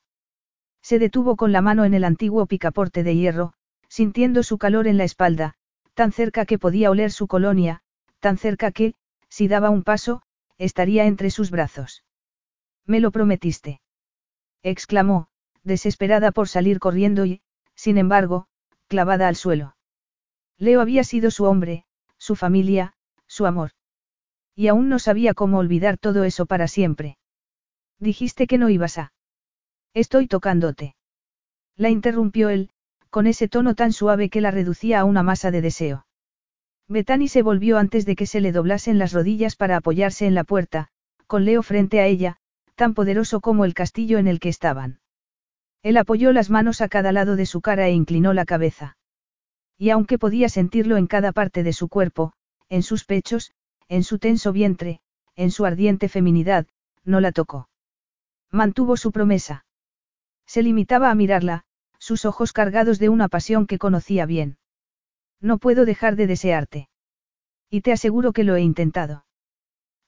Se 0.82 0.98
detuvo 0.98 1.36
con 1.36 1.52
la 1.52 1.62
mano 1.62 1.86
en 1.86 1.94
el 1.94 2.04
antiguo 2.04 2.44
picaporte 2.44 3.02
de 3.02 3.16
hierro, 3.16 3.54
sintiendo 3.88 4.42
su 4.42 4.58
calor 4.58 4.88
en 4.88 4.98
la 4.98 5.04
espalda, 5.04 5.54
tan 5.94 6.12
cerca 6.12 6.44
que 6.44 6.58
podía 6.58 6.90
oler 6.90 7.12
su 7.12 7.28
colonia, 7.28 7.80
tan 8.20 8.36
cerca 8.36 8.72
que, 8.72 8.92
si 9.30 9.48
daba 9.48 9.70
un 9.70 9.84
paso, 9.84 10.20
estaría 10.58 11.06
entre 11.06 11.30
sus 11.30 11.50
brazos. 11.50 12.04
Me 12.86 13.00
lo 13.00 13.10
prometiste. 13.10 13.80
exclamó, 14.62 15.28
desesperada 15.62 16.32
por 16.32 16.48
salir 16.48 16.78
corriendo 16.78 17.24
y, 17.24 17.42
sin 17.74 17.98
embargo, 17.98 18.46
clavada 18.88 19.28
al 19.28 19.36
suelo. 19.36 19.76
Leo 20.58 20.80
había 20.80 21.04
sido 21.04 21.30
su 21.30 21.44
hombre, 21.44 21.84
su 22.18 22.36
familia, 22.36 22.94
su 23.26 23.46
amor. 23.46 23.72
Y 24.54 24.68
aún 24.68 24.88
no 24.88 24.98
sabía 24.98 25.34
cómo 25.34 25.58
olvidar 25.58 25.98
todo 25.98 26.24
eso 26.24 26.46
para 26.46 26.68
siempre. 26.68 27.18
Dijiste 27.98 28.46
que 28.46 28.58
no 28.58 28.68
ibas 28.68 28.98
a. 28.98 29.12
Estoy 29.94 30.26
tocándote. 30.26 30.94
La 31.76 31.90
interrumpió 31.90 32.48
él, 32.50 32.70
con 33.10 33.26
ese 33.26 33.48
tono 33.48 33.74
tan 33.74 33.92
suave 33.92 34.28
que 34.28 34.40
la 34.40 34.50
reducía 34.50 35.00
a 35.00 35.04
una 35.04 35.22
masa 35.22 35.50
de 35.50 35.60
deseo. 35.60 36.06
Betani 36.88 37.28
se 37.28 37.42
volvió 37.42 37.78
antes 37.78 38.04
de 38.06 38.14
que 38.14 38.26
se 38.26 38.40
le 38.40 38.52
doblasen 38.52 38.98
las 38.98 39.12
rodillas 39.12 39.56
para 39.56 39.76
apoyarse 39.76 40.26
en 40.26 40.34
la 40.34 40.44
puerta, 40.44 40.88
con 41.26 41.44
Leo 41.44 41.62
frente 41.62 42.00
a 42.00 42.06
ella, 42.06 42.38
tan 42.74 42.94
poderoso 42.94 43.40
como 43.40 43.64
el 43.64 43.74
castillo 43.74 44.18
en 44.18 44.26
el 44.26 44.40
que 44.40 44.48
estaban. 44.48 45.00
Él 45.82 45.96
apoyó 45.96 46.32
las 46.32 46.50
manos 46.50 46.80
a 46.80 46.88
cada 46.88 47.12
lado 47.12 47.36
de 47.36 47.46
su 47.46 47.60
cara 47.60 47.86
e 47.86 47.92
inclinó 47.92 48.32
la 48.32 48.44
cabeza. 48.44 48.96
Y 49.76 49.90
aunque 49.90 50.18
podía 50.18 50.48
sentirlo 50.48 50.96
en 50.96 51.06
cada 51.06 51.32
parte 51.32 51.62
de 51.62 51.72
su 51.72 51.88
cuerpo, 51.88 52.32
en 52.68 52.82
sus 52.82 53.04
pechos, 53.04 53.52
en 53.88 54.02
su 54.02 54.18
tenso 54.18 54.52
vientre, 54.52 55.00
en 55.36 55.50
su 55.50 55.66
ardiente 55.66 56.08
feminidad, 56.08 56.66
no 57.04 57.20
la 57.20 57.32
tocó. 57.32 57.68
Mantuvo 58.50 58.96
su 58.96 59.12
promesa. 59.12 59.66
Se 60.46 60.62
limitaba 60.62 61.10
a 61.10 61.14
mirarla, 61.14 61.64
sus 61.98 62.24
ojos 62.24 62.52
cargados 62.52 62.98
de 62.98 63.08
una 63.08 63.28
pasión 63.28 63.66
que 63.66 63.78
conocía 63.78 64.26
bien. 64.26 64.58
No 65.40 65.58
puedo 65.58 65.84
dejar 65.84 66.16
de 66.16 66.26
desearte. 66.26 66.88
Y 67.68 67.80
te 67.80 67.92
aseguro 67.92 68.32
que 68.32 68.44
lo 68.44 68.56
he 68.56 68.62
intentado. 68.62 69.26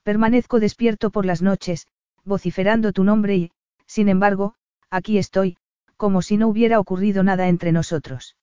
Permanezco 0.02 0.60
despierto 0.60 1.10
por 1.10 1.26
las 1.26 1.42
noches, 1.42 1.86
vociferando 2.26 2.92
tu 2.92 3.04
nombre 3.04 3.36
y, 3.36 3.52
sin 3.86 4.08
embargo, 4.10 4.54
aquí 4.90 5.16
estoy, 5.16 5.56
como 5.96 6.20
si 6.20 6.36
no 6.36 6.48
hubiera 6.48 6.78
ocurrido 6.78 7.22
nada 7.22 7.48
entre 7.48 7.72
nosotros. 7.72 8.36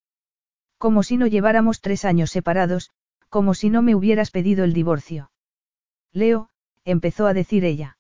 Como 0.80 1.04
si 1.04 1.18
no 1.18 1.28
lleváramos 1.28 1.82
tres 1.82 2.06
años 2.06 2.32
separados, 2.32 2.92
como 3.30 3.54
si 3.54 3.70
no 3.70 3.82
me 3.82 3.94
hubieras 3.94 4.32
pedido 4.32 4.64
el 4.64 4.74
divorcio. 4.74 5.32
Leo, 6.12 6.50
empezó 6.86 7.28
a 7.28 7.34
decir 7.34 7.66
ella. 7.66 7.98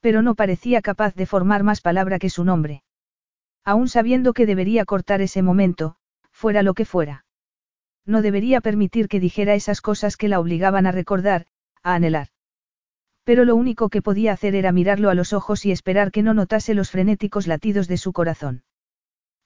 Pero 0.00 0.22
no 0.22 0.34
parecía 0.34 0.82
capaz 0.82 1.14
de 1.14 1.26
formar 1.26 1.62
más 1.62 1.80
palabra 1.80 2.18
que 2.18 2.30
su 2.30 2.44
nombre. 2.44 2.82
Aún 3.64 3.88
sabiendo 3.88 4.32
que 4.32 4.46
debería 4.46 4.84
cortar 4.84 5.20
ese 5.20 5.42
momento, 5.42 5.96
fuera 6.30 6.62
lo 6.62 6.74
que 6.74 6.84
fuera. 6.84 7.24
No 8.06 8.22
debería 8.22 8.60
permitir 8.60 9.08
que 9.08 9.20
dijera 9.20 9.54
esas 9.54 9.80
cosas 9.80 10.16
que 10.16 10.28
la 10.28 10.40
obligaban 10.40 10.86
a 10.86 10.92
recordar, 10.92 11.46
a 11.82 11.94
anhelar. 11.94 12.28
Pero 13.24 13.44
lo 13.44 13.54
único 13.54 13.88
que 13.88 14.02
podía 14.02 14.32
hacer 14.32 14.54
era 14.54 14.72
mirarlo 14.72 15.10
a 15.10 15.14
los 15.14 15.32
ojos 15.32 15.64
y 15.66 15.72
esperar 15.72 16.10
que 16.10 16.22
no 16.22 16.34
notase 16.34 16.74
los 16.74 16.90
frenéticos 16.90 17.46
latidos 17.46 17.86
de 17.88 17.96
su 17.96 18.12
corazón. 18.12 18.64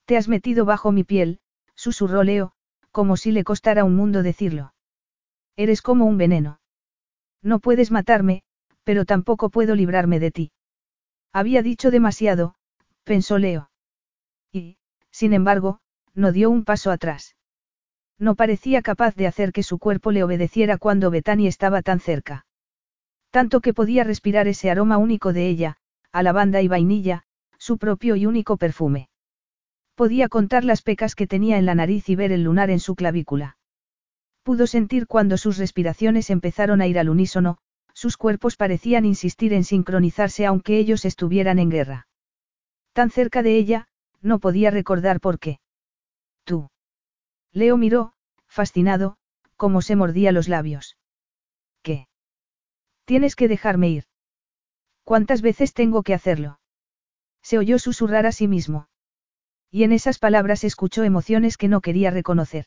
Te 0.05 0.17
has 0.17 0.29
metido 0.29 0.65
bajo 0.65 0.93
mi 0.93 1.05
piel, 1.05 1.41
susurró 1.75 2.23
Leo, 2.23 2.53
como 2.91 3.17
si 3.17 3.33
le 3.33 3.45
costara 3.45 3.85
un 3.85 3.97
mundo 3.97 4.23
decirlo. 4.23 4.75
Eres 5.57 5.83
como 5.83 6.05
un 6.05 6.17
veneno. 6.17 6.61
No 7.43 7.59
puedes 7.59 7.91
matarme, 7.91 8.43
pero 8.85 9.05
tampoco 9.05 9.51
puedo 9.51 9.75
librarme 9.75 10.21
de 10.21 10.31
ti. 10.31 10.53
Había 11.33 11.63
dicho 11.63 11.91
demasiado, 11.91 12.55
pensó 13.03 13.39
Leo. 13.39 13.71
Y, 14.53 14.79
sin 15.11 15.33
embargo, 15.33 15.81
no 16.15 16.33
dio 16.33 16.51
un 16.51 16.65
paso 16.65 16.91
atrás. 16.91 17.35
No 18.19 18.37
parecía 18.37 18.83
capaz 18.83 19.17
de 19.17 19.27
hacer 19.27 19.53
que 19.53 19.63
su 19.63 19.79
cuerpo 19.79 20.13
le 20.13 20.23
obedeciera 20.23 20.79
cuando 20.79 21.11
Betani 21.11 21.49
estaba 21.49 21.83
tan 21.83 21.99
cerca. 21.99 22.44
Tanto 23.35 23.61
que 23.61 23.75
podía 23.75 24.05
respirar 24.05 24.47
ese 24.47 24.71
aroma 24.71 24.97
único 24.97 25.33
de 25.33 25.49
ella, 25.49 25.77
a 26.13 26.23
lavanda 26.23 26.63
y 26.63 26.69
vainilla, 26.69 27.25
su 27.59 27.79
propio 27.79 28.15
y 28.15 28.27
único 28.27 28.57
perfume. 28.59 29.09
Podía 29.97 30.29
contar 30.29 30.65
las 30.65 30.83
pecas 30.83 31.17
que 31.17 31.27
tenía 31.27 31.59
en 31.59 31.67
la 31.67 31.75
nariz 31.75 32.09
y 32.09 32.15
ver 32.15 32.31
el 32.31 32.45
lunar 32.45 32.71
en 32.71 32.79
su 32.79 32.95
clavícula. 32.95 33.57
Pudo 34.45 34.69
sentir 34.69 35.09
cuando 35.09 35.37
sus 35.37 35.59
respiraciones 35.59 36.31
empezaron 36.31 36.81
a 36.81 36.87
ir 36.87 36.97
al 36.97 37.09
unísono, 37.09 37.59
sus 37.93 38.17
cuerpos 38.17 38.55
parecían 38.55 39.05
insistir 39.05 39.53
en 39.53 39.65
sincronizarse 39.65 40.47
aunque 40.47 40.79
ellos 40.79 41.05
estuvieran 41.05 41.59
en 41.59 41.71
guerra. 41.71 42.07
Tan 42.93 43.11
cerca 43.11 43.43
de 43.43 43.57
ella, 43.57 43.89
no 44.21 44.39
podía 44.39 44.71
recordar 44.71 45.19
por 45.19 45.41
qué. 45.41 45.59
Tú. 46.45 46.69
Leo 47.51 47.77
miró, 47.79 48.13
fascinado, 48.47 49.17
como 49.57 49.83
se 49.83 49.97
mordía 49.97 50.31
los 50.31 50.47
labios. 50.47 50.97
Tienes 53.05 53.37
que 53.37 53.49
dejarme 53.49 53.91
ir. 53.91 54.05
¿Cuántas 55.05 55.43
veces 55.43 55.75
tengo 55.75 56.03
que 56.03 56.15
hacerlo? 56.15 56.59
Se 57.43 57.59
oyó 57.59 57.79
susurrar 57.79 58.27
a 58.27 58.33
sí 58.33 58.49
mismo. 58.49 58.89
Y 59.71 59.85
en 59.85 59.93
esas 59.93 60.19
palabras 60.19 60.65
escuchó 60.65 61.03
emociones 61.03 61.57
que 61.57 61.69
no 61.69 61.81
quería 61.81 62.11
reconocer. 62.11 62.67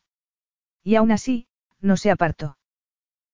Y 0.83 0.95
aún 0.95 1.11
así, 1.11 1.47
no 1.79 1.97
se 1.97 2.11
apartó. 2.11 2.57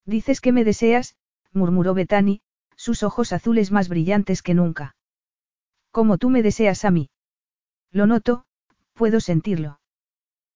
Dices 0.05 0.41
que 0.41 0.51
me 0.51 0.63
deseas, 0.63 1.17
murmuró 1.51 1.93
Betani, 1.93 2.41
sus 2.75 3.03
ojos 3.03 3.33
azules 3.33 3.71
más 3.71 3.89
brillantes 3.89 4.41
que 4.41 4.53
nunca. 4.53 4.95
Como 5.91 6.17
tú 6.17 6.29
me 6.29 6.43
deseas 6.43 6.85
a 6.85 6.91
mí. 6.91 7.09
Lo 7.91 8.07
noto, 8.07 8.45
puedo 8.93 9.19
sentirlo. 9.19 9.79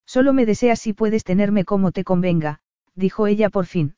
Solo 0.05 0.33
me 0.33 0.45
deseas 0.45 0.79
si 0.79 0.93
puedes 0.93 1.23
tenerme 1.23 1.65
como 1.65 1.91
te 1.91 2.03
convenga, 2.03 2.61
dijo 2.95 3.27
ella 3.27 3.49
por 3.49 3.65
fin. 3.65 3.95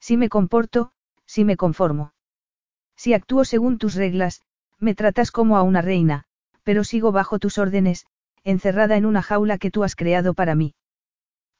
Si 0.00 0.16
me 0.16 0.28
comporto, 0.28 0.92
si 1.28 1.44
me 1.44 1.56
conformo. 1.56 2.14
Si 2.96 3.14
actúo 3.14 3.44
según 3.44 3.78
tus 3.78 3.94
reglas, 3.94 4.42
me 4.80 4.96
tratas 4.96 5.30
como 5.30 5.56
a 5.56 5.62
una 5.62 5.82
reina, 5.82 6.24
pero 6.64 6.82
sigo 6.82 7.12
bajo 7.12 7.38
tus 7.38 7.58
órdenes, 7.58 8.06
encerrada 8.42 8.96
en 8.96 9.06
una 9.06 9.22
jaula 9.22 9.58
que 9.58 9.70
tú 9.70 9.84
has 9.84 9.94
creado 9.94 10.34
para 10.34 10.56
mí. 10.56 10.74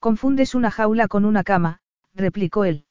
Confundes 0.01 0.55
una 0.55 0.71
jaula 0.71 1.07
con 1.07 1.25
una 1.25 1.45
cama, 1.45 1.81
replicó 2.15 2.65
él. 2.65 2.87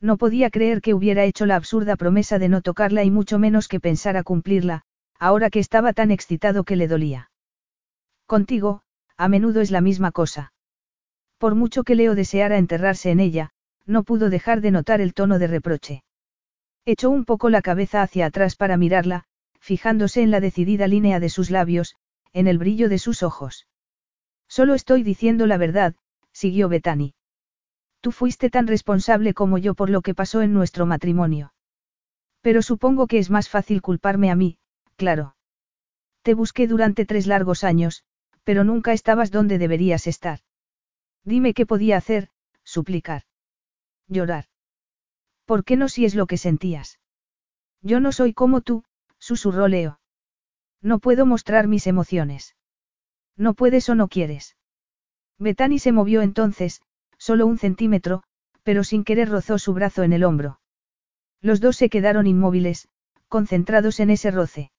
No 0.00 0.16
podía 0.16 0.50
creer 0.50 0.80
que 0.80 0.94
hubiera 0.94 1.24
hecho 1.24 1.44
la 1.44 1.56
absurda 1.56 1.96
promesa 1.96 2.38
de 2.38 2.48
no 2.48 2.62
tocarla 2.62 3.04
y 3.04 3.10
mucho 3.10 3.38
menos 3.38 3.68
que 3.68 3.80
pensara 3.80 4.22
cumplirla, 4.22 4.82
ahora 5.18 5.50
que 5.50 5.58
estaba 5.58 5.92
tan 5.92 6.10
excitado 6.10 6.64
que 6.64 6.76
le 6.76 6.88
dolía. 6.88 7.30
Contigo, 8.26 8.82
a 9.16 9.28
menudo 9.28 9.60
es 9.60 9.70
la 9.70 9.82
misma 9.82 10.12
cosa. 10.12 10.52
Por 11.36 11.54
mucho 11.54 11.84
que 11.84 11.94
Leo 11.94 12.14
deseara 12.14 12.56
enterrarse 12.56 13.10
en 13.10 13.20
ella, 13.20 13.50
no 13.90 14.04
pudo 14.04 14.30
dejar 14.30 14.60
de 14.60 14.70
notar 14.70 15.00
el 15.00 15.14
tono 15.14 15.38
de 15.38 15.48
reproche. 15.48 16.04
Echó 16.86 17.10
un 17.10 17.24
poco 17.24 17.50
la 17.50 17.60
cabeza 17.60 18.02
hacia 18.02 18.26
atrás 18.26 18.56
para 18.56 18.76
mirarla, 18.76 19.24
fijándose 19.58 20.22
en 20.22 20.30
la 20.30 20.40
decidida 20.40 20.86
línea 20.86 21.20
de 21.20 21.28
sus 21.28 21.50
labios, 21.50 21.96
en 22.32 22.46
el 22.46 22.58
brillo 22.58 22.88
de 22.88 22.98
sus 22.98 23.22
ojos. 23.22 23.66
Solo 24.48 24.74
estoy 24.74 25.02
diciendo 25.02 25.46
la 25.46 25.58
verdad, 25.58 25.94
siguió 26.32 26.68
Betani. 26.68 27.14
Tú 28.00 28.12
fuiste 28.12 28.48
tan 28.48 28.66
responsable 28.66 29.34
como 29.34 29.58
yo 29.58 29.74
por 29.74 29.90
lo 29.90 30.00
que 30.00 30.14
pasó 30.14 30.40
en 30.40 30.54
nuestro 30.54 30.86
matrimonio. 30.86 31.52
Pero 32.40 32.62
supongo 32.62 33.06
que 33.06 33.18
es 33.18 33.28
más 33.28 33.48
fácil 33.48 33.82
culparme 33.82 34.30
a 34.30 34.36
mí, 34.36 34.58
claro. 34.96 35.36
Te 36.22 36.34
busqué 36.34 36.66
durante 36.66 37.04
tres 37.04 37.26
largos 37.26 37.64
años, 37.64 38.04
pero 38.44 38.64
nunca 38.64 38.92
estabas 38.92 39.30
donde 39.30 39.58
deberías 39.58 40.06
estar. 40.06 40.38
Dime 41.24 41.52
qué 41.52 41.66
podía 41.66 41.96
hacer, 41.98 42.28
suplicar. 42.64 43.22
Llorar. 44.10 44.46
¿Por 45.46 45.64
qué 45.64 45.76
no 45.76 45.88
si 45.88 46.04
es 46.04 46.14
lo 46.14 46.26
que 46.26 46.36
sentías? 46.36 46.98
Yo 47.80 48.00
no 48.00 48.10
soy 48.10 48.34
como 48.34 48.60
tú, 48.60 48.84
susurró 49.18 49.68
Leo. 49.68 50.00
No 50.82 50.98
puedo 50.98 51.26
mostrar 51.26 51.68
mis 51.68 51.86
emociones. 51.86 52.56
No 53.36 53.54
puedes 53.54 53.88
o 53.88 53.94
no 53.94 54.08
quieres. 54.08 54.56
Betani 55.38 55.78
se 55.78 55.92
movió 55.92 56.22
entonces, 56.22 56.82
solo 57.18 57.46
un 57.46 57.56
centímetro, 57.56 58.24
pero 58.64 58.82
sin 58.82 59.04
querer 59.04 59.28
rozó 59.28 59.58
su 59.58 59.72
brazo 59.74 60.02
en 60.02 60.12
el 60.12 60.24
hombro. 60.24 60.60
Los 61.40 61.60
dos 61.60 61.76
se 61.76 61.88
quedaron 61.88 62.26
inmóviles, 62.26 62.88
concentrados 63.28 64.00
en 64.00 64.10
ese 64.10 64.32
roce. 64.32 64.72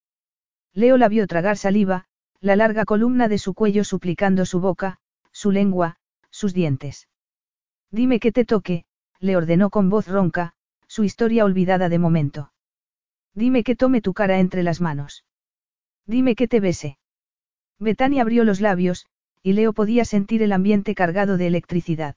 Leo 0.73 0.97
la 0.97 1.07
vio 1.07 1.25
tragar 1.25 1.57
saliva, 1.57 2.05
la 2.41 2.55
larga 2.57 2.83
columna 2.85 3.29
de 3.29 3.37
su 3.37 3.53
cuello 3.53 3.83
suplicando 3.85 4.45
su 4.45 4.59
boca, 4.59 4.99
su 5.31 5.51
lengua, 5.51 5.97
sus 6.31 6.53
dientes. 6.53 7.07
Dime 7.91 8.19
que 8.19 8.31
te 8.31 8.45
toque, 8.45 8.85
le 9.21 9.37
ordenó 9.37 9.69
con 9.69 9.89
voz 9.89 10.07
ronca, 10.07 10.53
su 10.87 11.05
historia 11.05 11.45
olvidada 11.45 11.87
de 11.87 11.99
momento. 11.99 12.51
Dime 13.33 13.63
que 13.63 13.77
tome 13.77 14.01
tu 14.01 14.13
cara 14.13 14.39
entre 14.39 14.63
las 14.63 14.81
manos. 14.81 15.23
Dime 16.05 16.35
que 16.35 16.47
te 16.47 16.59
bese. 16.59 16.97
Betani 17.79 18.19
abrió 18.19 18.43
los 18.43 18.59
labios, 18.59 19.05
y 19.43 19.53
Leo 19.53 19.73
podía 19.73 20.05
sentir 20.05 20.43
el 20.43 20.51
ambiente 20.51 20.95
cargado 20.95 21.37
de 21.37 21.47
electricidad. 21.47 22.15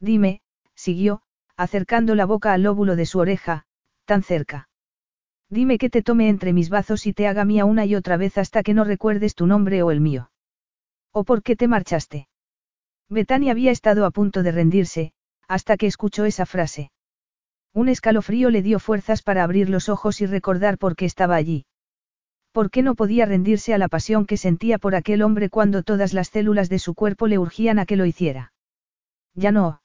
Dime, 0.00 0.40
siguió, 0.74 1.22
acercando 1.56 2.14
la 2.14 2.24
boca 2.24 2.52
al 2.52 2.62
lóbulo 2.62 2.96
de 2.96 3.06
su 3.06 3.18
oreja, 3.18 3.66
tan 4.04 4.22
cerca. 4.22 4.68
Dime 5.50 5.76
que 5.76 5.90
te 5.90 6.02
tome 6.02 6.28
entre 6.28 6.52
mis 6.52 6.70
brazos 6.70 7.06
y 7.06 7.12
te 7.12 7.26
haga 7.26 7.44
mía 7.44 7.64
una 7.64 7.84
y 7.84 7.94
otra 7.94 8.16
vez 8.16 8.38
hasta 8.38 8.62
que 8.62 8.74
no 8.74 8.84
recuerdes 8.84 9.34
tu 9.34 9.46
nombre 9.46 9.82
o 9.82 9.90
el 9.90 10.00
mío. 10.00 10.30
¿O 11.12 11.24
por 11.24 11.42
qué 11.42 11.56
te 11.56 11.68
marchaste? 11.68 12.28
Betania 13.08 13.52
había 13.52 13.70
estado 13.70 14.06
a 14.06 14.10
punto 14.10 14.42
de 14.42 14.52
rendirse, 14.52 15.12
hasta 15.52 15.76
que 15.76 15.86
escuchó 15.86 16.24
esa 16.24 16.46
frase. 16.46 16.90
Un 17.74 17.90
escalofrío 17.90 18.48
le 18.48 18.62
dio 18.62 18.78
fuerzas 18.78 19.20
para 19.20 19.44
abrir 19.44 19.68
los 19.68 19.90
ojos 19.90 20.22
y 20.22 20.26
recordar 20.26 20.78
por 20.78 20.96
qué 20.96 21.04
estaba 21.04 21.36
allí. 21.36 21.66
¿Por 22.52 22.70
qué 22.70 22.80
no 22.80 22.94
podía 22.94 23.26
rendirse 23.26 23.74
a 23.74 23.78
la 23.78 23.88
pasión 23.88 24.24
que 24.24 24.38
sentía 24.38 24.78
por 24.78 24.94
aquel 24.94 25.20
hombre 25.20 25.50
cuando 25.50 25.82
todas 25.82 26.14
las 26.14 26.28
células 26.28 26.70
de 26.70 26.78
su 26.78 26.94
cuerpo 26.94 27.26
le 27.26 27.38
urgían 27.38 27.78
a 27.78 27.84
que 27.84 27.96
lo 27.96 28.06
hiciera? 28.06 28.54
Ya 29.34 29.52
no. 29.52 29.82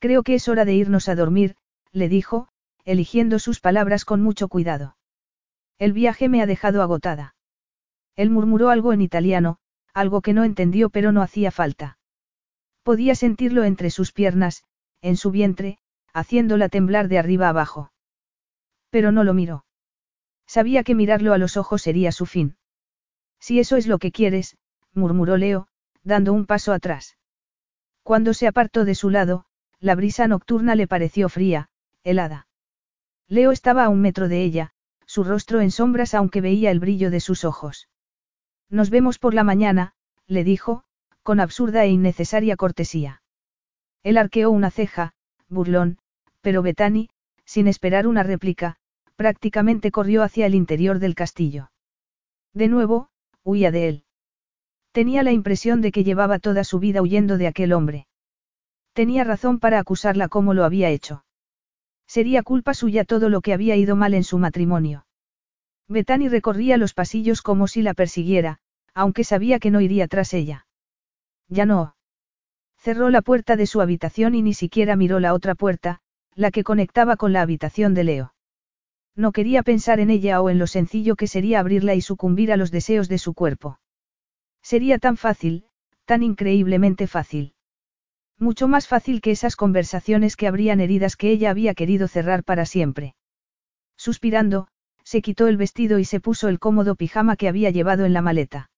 Creo 0.00 0.22
que 0.22 0.34
es 0.34 0.48
hora 0.48 0.66
de 0.66 0.74
irnos 0.74 1.08
a 1.08 1.14
dormir, 1.14 1.56
le 1.90 2.10
dijo, 2.10 2.48
eligiendo 2.84 3.38
sus 3.38 3.60
palabras 3.60 4.04
con 4.04 4.20
mucho 4.20 4.48
cuidado. 4.48 4.98
El 5.78 5.94
viaje 5.94 6.28
me 6.28 6.42
ha 6.42 6.46
dejado 6.46 6.82
agotada. 6.82 7.36
Él 8.16 8.28
murmuró 8.28 8.68
algo 8.68 8.92
en 8.92 9.00
italiano, 9.00 9.56
algo 9.94 10.20
que 10.20 10.34
no 10.34 10.44
entendió 10.44 10.90
pero 10.90 11.10
no 11.10 11.22
hacía 11.22 11.50
falta. 11.50 11.96
Podía 12.82 13.14
sentirlo 13.14 13.64
entre 13.64 13.88
sus 13.88 14.12
piernas, 14.12 14.62
en 15.04 15.18
su 15.18 15.30
vientre, 15.30 15.78
haciéndola 16.14 16.70
temblar 16.70 17.08
de 17.08 17.18
arriba 17.18 17.50
abajo. 17.50 17.92
Pero 18.88 19.12
no 19.12 19.22
lo 19.22 19.34
miró. 19.34 19.66
Sabía 20.46 20.82
que 20.82 20.94
mirarlo 20.94 21.34
a 21.34 21.38
los 21.38 21.58
ojos 21.58 21.82
sería 21.82 22.10
su 22.10 22.24
fin. 22.24 22.56
Si 23.38 23.60
eso 23.60 23.76
es 23.76 23.86
lo 23.86 23.98
que 23.98 24.12
quieres, 24.12 24.56
murmuró 24.94 25.36
Leo, 25.36 25.68
dando 26.04 26.32
un 26.32 26.46
paso 26.46 26.72
atrás. 26.72 27.18
Cuando 28.02 28.32
se 28.32 28.46
apartó 28.46 28.86
de 28.86 28.94
su 28.94 29.10
lado, 29.10 29.44
la 29.78 29.94
brisa 29.94 30.26
nocturna 30.26 30.74
le 30.74 30.86
pareció 30.86 31.28
fría, 31.28 31.68
helada. 32.02 32.48
Leo 33.28 33.52
estaba 33.52 33.84
a 33.84 33.90
un 33.90 34.00
metro 34.00 34.28
de 34.28 34.42
ella, 34.42 34.72
su 35.04 35.22
rostro 35.22 35.60
en 35.60 35.70
sombras 35.70 36.14
aunque 36.14 36.40
veía 36.40 36.70
el 36.70 36.80
brillo 36.80 37.10
de 37.10 37.20
sus 37.20 37.44
ojos. 37.44 37.88
Nos 38.70 38.88
vemos 38.88 39.18
por 39.18 39.34
la 39.34 39.44
mañana, 39.44 39.92
le 40.26 40.44
dijo, 40.44 40.84
con 41.22 41.40
absurda 41.40 41.84
e 41.84 41.88
innecesaria 41.88 42.56
cortesía. 42.56 43.20
Él 44.04 44.18
arqueó 44.18 44.50
una 44.50 44.70
ceja, 44.70 45.14
burlón, 45.48 45.98
pero 46.42 46.62
Betani, 46.62 47.08
sin 47.44 47.66
esperar 47.66 48.06
una 48.06 48.22
réplica, 48.22 48.76
prácticamente 49.16 49.90
corrió 49.90 50.22
hacia 50.22 50.46
el 50.46 50.54
interior 50.54 50.98
del 50.98 51.14
castillo. 51.14 51.72
De 52.52 52.68
nuevo, 52.68 53.08
huía 53.42 53.70
de 53.70 53.88
él. 53.88 54.04
Tenía 54.92 55.22
la 55.22 55.32
impresión 55.32 55.80
de 55.80 55.90
que 55.90 56.04
llevaba 56.04 56.38
toda 56.38 56.62
su 56.64 56.78
vida 56.78 57.02
huyendo 57.02 57.38
de 57.38 57.48
aquel 57.48 57.72
hombre. 57.72 58.06
Tenía 58.92 59.24
razón 59.24 59.58
para 59.58 59.80
acusarla 59.80 60.28
como 60.28 60.54
lo 60.54 60.64
había 60.64 60.90
hecho. 60.90 61.24
Sería 62.06 62.42
culpa 62.42 62.74
suya 62.74 63.04
todo 63.04 63.28
lo 63.28 63.40
que 63.40 63.54
había 63.54 63.74
ido 63.74 63.96
mal 63.96 64.14
en 64.14 64.22
su 64.22 64.38
matrimonio. 64.38 65.06
Betani 65.88 66.28
recorría 66.28 66.76
los 66.76 66.94
pasillos 66.94 67.42
como 67.42 67.66
si 67.66 67.82
la 67.82 67.94
persiguiera, 67.94 68.58
aunque 68.94 69.24
sabía 69.24 69.58
que 69.58 69.70
no 69.70 69.80
iría 69.80 70.06
tras 70.08 70.34
ella. 70.34 70.66
Ya 71.48 71.66
no. 71.66 71.96
Cerró 72.84 73.08
la 73.08 73.22
puerta 73.22 73.56
de 73.56 73.64
su 73.64 73.80
habitación 73.80 74.34
y 74.34 74.42
ni 74.42 74.52
siquiera 74.52 74.94
miró 74.94 75.18
la 75.18 75.32
otra 75.32 75.54
puerta, 75.54 76.00
la 76.34 76.50
que 76.50 76.64
conectaba 76.64 77.16
con 77.16 77.32
la 77.32 77.40
habitación 77.40 77.94
de 77.94 78.04
Leo. 78.04 78.34
No 79.16 79.32
quería 79.32 79.62
pensar 79.62 80.00
en 80.00 80.10
ella 80.10 80.42
o 80.42 80.50
en 80.50 80.58
lo 80.58 80.66
sencillo 80.66 81.16
que 81.16 81.26
sería 81.26 81.60
abrirla 81.60 81.94
y 81.94 82.02
sucumbir 82.02 82.52
a 82.52 82.58
los 82.58 82.70
deseos 82.70 83.08
de 83.08 83.16
su 83.16 83.32
cuerpo. 83.32 83.80
Sería 84.60 84.98
tan 84.98 85.16
fácil, 85.16 85.64
tan 86.04 86.22
increíblemente 86.22 87.06
fácil. 87.06 87.54
Mucho 88.38 88.68
más 88.68 88.86
fácil 88.86 89.22
que 89.22 89.30
esas 89.30 89.56
conversaciones 89.56 90.36
que 90.36 90.46
abrían 90.46 90.80
heridas 90.80 91.16
que 91.16 91.30
ella 91.30 91.48
había 91.48 91.72
querido 91.72 92.06
cerrar 92.06 92.44
para 92.44 92.66
siempre. 92.66 93.14
Suspirando, 93.96 94.68
se 95.04 95.22
quitó 95.22 95.48
el 95.48 95.56
vestido 95.56 95.98
y 96.00 96.04
se 96.04 96.20
puso 96.20 96.48
el 96.48 96.58
cómodo 96.58 96.96
pijama 96.96 97.36
que 97.36 97.48
había 97.48 97.70
llevado 97.70 98.04
en 98.04 98.12
la 98.12 98.20
maleta. 98.20 98.68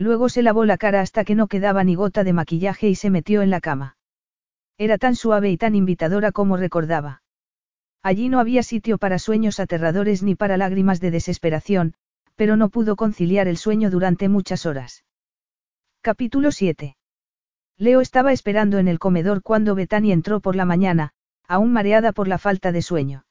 Luego 0.00 0.30
se 0.30 0.42
lavó 0.42 0.64
la 0.64 0.78
cara 0.78 1.02
hasta 1.02 1.24
que 1.24 1.34
no 1.34 1.46
quedaba 1.46 1.84
ni 1.84 1.94
gota 1.94 2.24
de 2.24 2.32
maquillaje 2.32 2.88
y 2.88 2.94
se 2.94 3.10
metió 3.10 3.42
en 3.42 3.50
la 3.50 3.60
cama. 3.60 3.98
Era 4.78 4.96
tan 4.96 5.14
suave 5.14 5.50
y 5.50 5.58
tan 5.58 5.74
invitadora 5.74 6.32
como 6.32 6.56
recordaba. 6.56 7.22
Allí 8.02 8.30
no 8.30 8.40
había 8.40 8.62
sitio 8.62 8.96
para 8.96 9.18
sueños 9.18 9.60
aterradores 9.60 10.22
ni 10.22 10.34
para 10.34 10.56
lágrimas 10.56 11.00
de 11.00 11.10
desesperación, 11.10 11.92
pero 12.34 12.56
no 12.56 12.70
pudo 12.70 12.96
conciliar 12.96 13.46
el 13.46 13.58
sueño 13.58 13.90
durante 13.90 14.30
muchas 14.30 14.64
horas. 14.64 15.04
Capítulo 16.00 16.50
7. 16.50 16.96
Leo 17.76 18.00
estaba 18.00 18.32
esperando 18.32 18.78
en 18.78 18.88
el 18.88 18.98
comedor 18.98 19.42
cuando 19.42 19.74
Betani 19.74 20.12
entró 20.12 20.40
por 20.40 20.56
la 20.56 20.64
mañana, 20.64 21.10
aún 21.46 21.74
mareada 21.74 22.12
por 22.12 22.26
la 22.26 22.38
falta 22.38 22.72
de 22.72 22.80
sueño. 22.80 23.26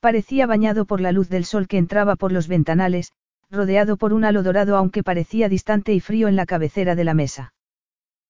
Parecía 0.00 0.46
bañado 0.46 0.84
por 0.84 1.00
la 1.00 1.12
luz 1.12 1.30
del 1.30 1.46
sol 1.46 1.66
que 1.66 1.78
entraba 1.78 2.16
por 2.16 2.30
los 2.30 2.46
ventanales, 2.46 3.14
rodeado 3.50 3.96
por 3.96 4.12
un 4.12 4.24
halo 4.24 4.42
dorado 4.42 4.76
aunque 4.76 5.02
parecía 5.02 5.48
distante 5.48 5.94
y 5.94 6.00
frío 6.00 6.28
en 6.28 6.36
la 6.36 6.46
cabecera 6.46 6.94
de 6.94 7.04
la 7.04 7.14
mesa. 7.14 7.54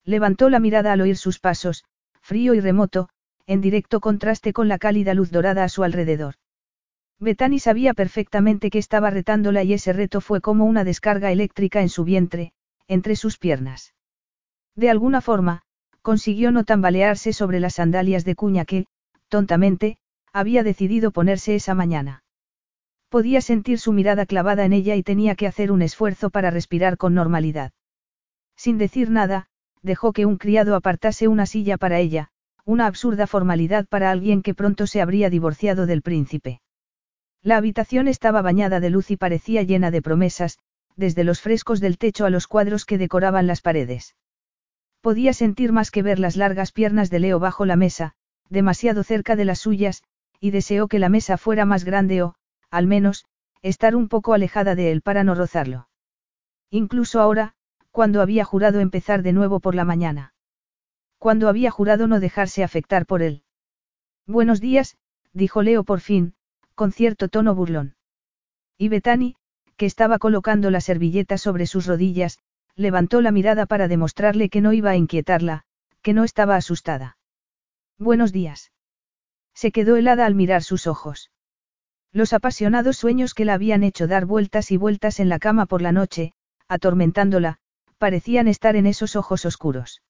Levantó 0.05 0.49
la 0.49 0.61
mirada 0.61 0.93
al 0.93 1.01
oír 1.01 1.16
sus 1.16 1.39
pasos, 1.39 1.85
frío 2.20 2.55
y 2.55 2.61
remoto, 2.61 3.09
en 3.47 3.61
directo 3.61 4.01
contraste 4.01 4.53
con 4.53 4.69
la 4.69 4.78
cálida 4.78 5.15
luz 5.15 5.31
dorada 5.31 5.65
a 5.65 5.69
su 5.69 5.82
alrededor. 5.82 6.35
Bethany 7.19 7.59
sabía 7.59 7.95
perfectamente 7.95 8.70
que 8.70 8.78
estaba 8.78 9.11
retándola 9.11 9.65
y 9.65 9.73
ese 9.73 9.93
reto 9.93 10.20
fue 10.20 10.40
como 10.40 10.66
una 10.66 10.85
descarga 10.85 11.32
eléctrica 11.32 11.81
en 11.81 11.89
su 11.89 12.05
vientre, 12.05 12.53
entre 12.86 13.16
sus 13.16 13.39
piernas. 13.39 13.95
De 14.77 14.89
alguna 14.89 15.20
forma, 15.20 15.62
consiguió 16.03 16.53
no 16.53 16.65
tambalearse 16.65 17.32
sobre 17.32 17.59
las 17.59 17.74
sandalias 17.74 18.24
de 18.24 18.36
cuña 18.36 18.65
que, 18.65 18.86
tontamente, 19.28 19.99
había 20.32 20.62
decidido 20.62 21.11
ponerse 21.11 21.57
esa 21.57 21.74
mañana. 21.74 22.23
Podía 23.09 23.40
sentir 23.40 23.78
su 23.78 23.93
mirada 23.93 24.26
clavada 24.26 24.64
en 24.64 24.72
ella 24.72 24.94
y 24.94 25.02
tenía 25.02 25.35
que 25.35 25.47
hacer 25.47 25.72
un 25.72 25.82
esfuerzo 25.82 26.30
para 26.30 26.51
respirar 26.51 26.98
con 26.98 27.14
normalidad. 27.14 27.72
Sin 28.56 28.76
decir 28.76 29.10
nada, 29.10 29.48
dejó 29.82 30.12
que 30.12 30.26
un 30.26 30.36
criado 30.36 30.74
apartase 30.74 31.28
una 31.28 31.47
silla 31.47 31.78
para 31.78 31.98
ella, 31.98 32.30
una 32.64 32.86
absurda 32.86 33.26
formalidad 33.26 33.86
para 33.86 34.10
alguien 34.10 34.43
que 34.43 34.55
pronto 34.55 34.86
se 34.86 35.01
habría 35.01 35.30
divorciado 35.30 35.86
del 35.86 36.02
príncipe. 36.02 36.60
La 37.43 37.56
habitación 37.56 38.09
estaba 38.09 38.43
bañada 38.43 38.80
de 38.80 38.90
luz 38.90 39.10
y 39.10 39.16
parecía 39.16 39.62
llena 39.62 39.90
de 39.90 40.02
promesas, 40.02 40.59
desde 40.97 41.24
los 41.24 41.40
frescos 41.40 41.80
del 41.80 41.97
techo 41.97 42.26
a 42.26 42.30
los 42.30 42.47
cuadros 42.47 42.85
que 42.85 42.98
decoraban 42.98 43.47
las 43.47 43.62
paredes. 43.62 44.16
Podía 45.01 45.32
sentir 45.32 45.72
más 45.72 45.90
que 45.90 46.02
ver 46.02 46.18
las 46.18 46.36
largas 46.36 46.72
piernas 46.72 47.09
de 47.09 47.20
Leo 47.20 47.39
bajo 47.39 47.64
la 47.64 47.76
mesa, 47.76 48.12
demasiado 48.51 49.05
cerca 49.05 49.36
de 49.36 49.44
las 49.44 49.60
suyas, 49.60 50.02
y 50.40 50.51
deseó 50.51 50.89
que 50.89 50.98
la 50.98 51.09
mesa 51.09 51.39
fuera 51.39 51.64
más 51.64 51.85
grande 51.85 52.22
o, 52.22 52.35
al 52.70 52.86
menos, 52.86 53.24
estar 53.62 53.97
un 53.97 54.09
poco 54.09 54.35
alejada 54.35 54.74
de 54.74 54.93
él 54.93 55.03
para 55.03 55.24
no 55.24 55.35
rozarlo. 55.35 55.89
Incluso 56.70 57.20
ahora, 57.20 57.55
cuando 57.90 58.20
había 58.20 58.45
jurado 58.45 58.81
empezar 58.81 59.23
de 59.23 59.32
nuevo 59.32 59.61
por 59.61 59.74
la 59.74 59.85
mañana. 59.85 60.35
Cuando 61.19 61.49
había 61.49 61.70
jurado 61.70 62.07
no 62.07 62.20
dejarse 62.20 62.62
afectar 62.62 63.07
por 63.07 63.23
él. 63.23 63.43
Buenos 64.27 64.61
días, 64.61 64.97
dijo 65.32 65.62
Leo 65.62 65.82
por 65.85 66.01
fin, 66.01 66.35
con 66.74 66.93
cierto 66.93 67.28
tono 67.28 67.55
burlón. 67.55 67.97
Y 68.77 68.89
Betani, 68.89 69.36
que 69.77 69.86
estaba 69.86 70.19
colocando 70.19 70.70
la 70.70 70.81
servilleta 70.81 71.39
sobre 71.39 71.66
sus 71.66 71.86
rodillas, 71.86 72.39
levantó 72.77 73.20
la 73.20 73.32
mirada 73.32 73.66
para 73.66 73.89
demostrarle 73.89 74.49
que 74.51 74.61
no 74.61 74.73
iba 74.73 74.90
a 74.90 74.97
inquietarla, 74.97 75.65
que 76.03 76.12
no 76.12 76.24
estaba 76.24 76.55
asustada. 76.55 77.16
Buenos 77.99 78.32
días. 78.32 78.70
Se 79.55 79.73
quedó 79.73 79.97
helada 79.97 80.27
al 80.27 80.36
mirar 80.36 80.62
sus 80.62 80.86
ojos. 80.86 81.32
Los 82.12 82.32
apasionados 82.32 82.97
sueños 82.97 83.35
que 83.35 83.44
la 83.44 83.55
habían 83.55 83.82
hecho 83.82 84.06
dar 84.06 84.24
vueltas 84.24 84.70
y 84.70 84.76
vueltas 84.76 85.20
en 85.20 85.28
la 85.28 85.39
cama 85.39 85.66
por 85.66 85.82
la 85.82 85.93
noche, 85.93 86.32
atormentándola, 86.66 87.59
parecían 87.98 88.48
estar 88.48 88.76
en 88.76 88.86
esos 88.86 89.16
ojos 89.16 89.44
oscuros. 89.44 90.02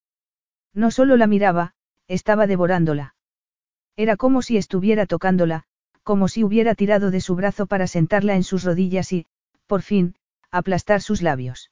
No 0.74 0.90
solo 0.90 1.16
la 1.16 1.26
miraba, 1.26 1.74
estaba 2.06 2.46
devorándola. 2.46 3.14
Era 3.96 4.16
como 4.16 4.42
si 4.42 4.56
estuviera 4.56 5.06
tocándola, 5.06 5.64
como 6.04 6.28
si 6.28 6.44
hubiera 6.44 6.74
tirado 6.74 7.10
de 7.10 7.20
su 7.20 7.34
brazo 7.34 7.66
para 7.66 7.86
sentarla 7.86 8.36
en 8.36 8.44
sus 8.44 8.64
rodillas 8.64 9.12
y, 9.12 9.26
por 9.66 9.82
fin, 9.82 10.14
aplastar 10.50 11.02
sus 11.02 11.20
labios. 11.20 11.70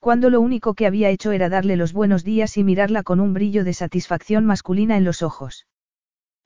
Cuando 0.00 0.30
lo 0.30 0.40
único 0.40 0.74
que 0.74 0.86
había 0.86 1.10
hecho 1.10 1.32
era 1.32 1.48
darle 1.48 1.76
los 1.76 1.92
buenos 1.92 2.24
días 2.24 2.56
y 2.56 2.64
mirarla 2.64 3.02
con 3.02 3.20
un 3.20 3.34
brillo 3.34 3.64
de 3.64 3.74
satisfacción 3.74 4.46
masculina 4.46 4.96
en 4.96 5.04
los 5.04 5.22
ojos. 5.22 5.66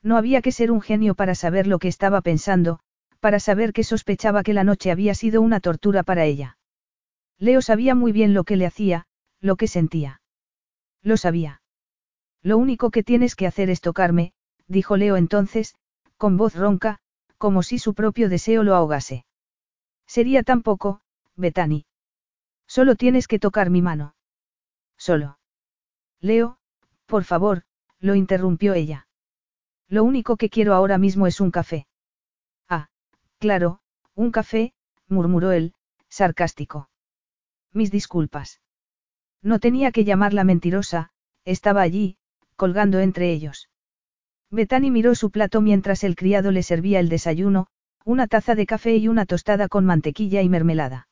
No 0.03 0.17
había 0.17 0.41
que 0.41 0.51
ser 0.51 0.71
un 0.71 0.81
genio 0.81 1.15
para 1.15 1.35
saber 1.35 1.67
lo 1.67 1.79
que 1.79 1.87
estaba 1.87 2.21
pensando, 2.21 2.79
para 3.19 3.39
saber 3.39 3.71
que 3.71 3.83
sospechaba 3.83 4.43
que 4.43 4.53
la 4.53 4.63
noche 4.63 4.91
había 4.91 5.13
sido 5.13 5.41
una 5.41 5.59
tortura 5.59 6.03
para 6.03 6.25
ella. 6.25 6.57
Leo 7.37 7.61
sabía 7.61 7.95
muy 7.95 8.11
bien 8.11 8.33
lo 8.33 8.43
que 8.43 8.55
le 8.55 8.65
hacía, 8.65 9.05
lo 9.39 9.55
que 9.55 9.67
sentía. 9.67 10.21
Lo 11.03 11.17
sabía. 11.17 11.61
Lo 12.41 12.57
único 12.57 12.89
que 12.89 13.03
tienes 13.03 13.35
que 13.35 13.47
hacer 13.47 13.69
es 13.69 13.81
tocarme, 13.81 14.33
dijo 14.67 14.97
Leo 14.97 15.17
entonces, 15.17 15.75
con 16.17 16.37
voz 16.37 16.55
ronca, 16.55 16.99
como 17.37 17.63
si 17.63 17.77
su 17.79 17.93
propio 17.93 18.29
deseo 18.29 18.63
lo 18.63 18.75
ahogase. 18.75 19.25
Sería 20.07 20.43
tan 20.43 20.61
poco, 20.61 21.01
Betani. 21.35 21.85
Solo 22.67 22.95
tienes 22.95 23.27
que 23.27 23.39
tocar 23.39 23.69
mi 23.69 23.81
mano. 23.81 24.15
Solo. 24.97 25.39
Leo, 26.19 26.57
por 27.05 27.23
favor, 27.23 27.63
lo 27.99 28.15
interrumpió 28.15 28.73
ella. 28.73 29.07
Lo 29.91 30.05
único 30.05 30.37
que 30.37 30.49
quiero 30.49 30.73
ahora 30.73 30.97
mismo 30.97 31.27
es 31.27 31.41
un 31.41 31.51
café. 31.51 31.85
Ah, 32.69 32.87
claro, 33.39 33.81
un 34.15 34.31
café, 34.31 34.73
murmuró 35.09 35.51
él, 35.51 35.73
sarcástico. 36.07 36.89
Mis 37.73 37.91
disculpas. 37.91 38.61
No 39.41 39.59
tenía 39.59 39.91
que 39.91 40.05
llamarla 40.05 40.45
mentirosa, 40.45 41.11
estaba 41.43 41.81
allí, 41.81 42.15
colgando 42.55 42.99
entre 42.99 43.33
ellos. 43.33 43.69
Betani 44.49 44.91
miró 44.91 45.13
su 45.13 45.29
plato 45.29 45.59
mientras 45.59 46.05
el 46.05 46.15
criado 46.15 46.51
le 46.51 46.63
servía 46.63 47.01
el 47.01 47.09
desayuno, 47.09 47.67
una 48.05 48.27
taza 48.27 48.55
de 48.55 48.65
café 48.65 48.95
y 48.95 49.09
una 49.09 49.25
tostada 49.25 49.67
con 49.67 49.85
mantequilla 49.85 50.41
y 50.41 50.47
mermelada. 50.47 51.09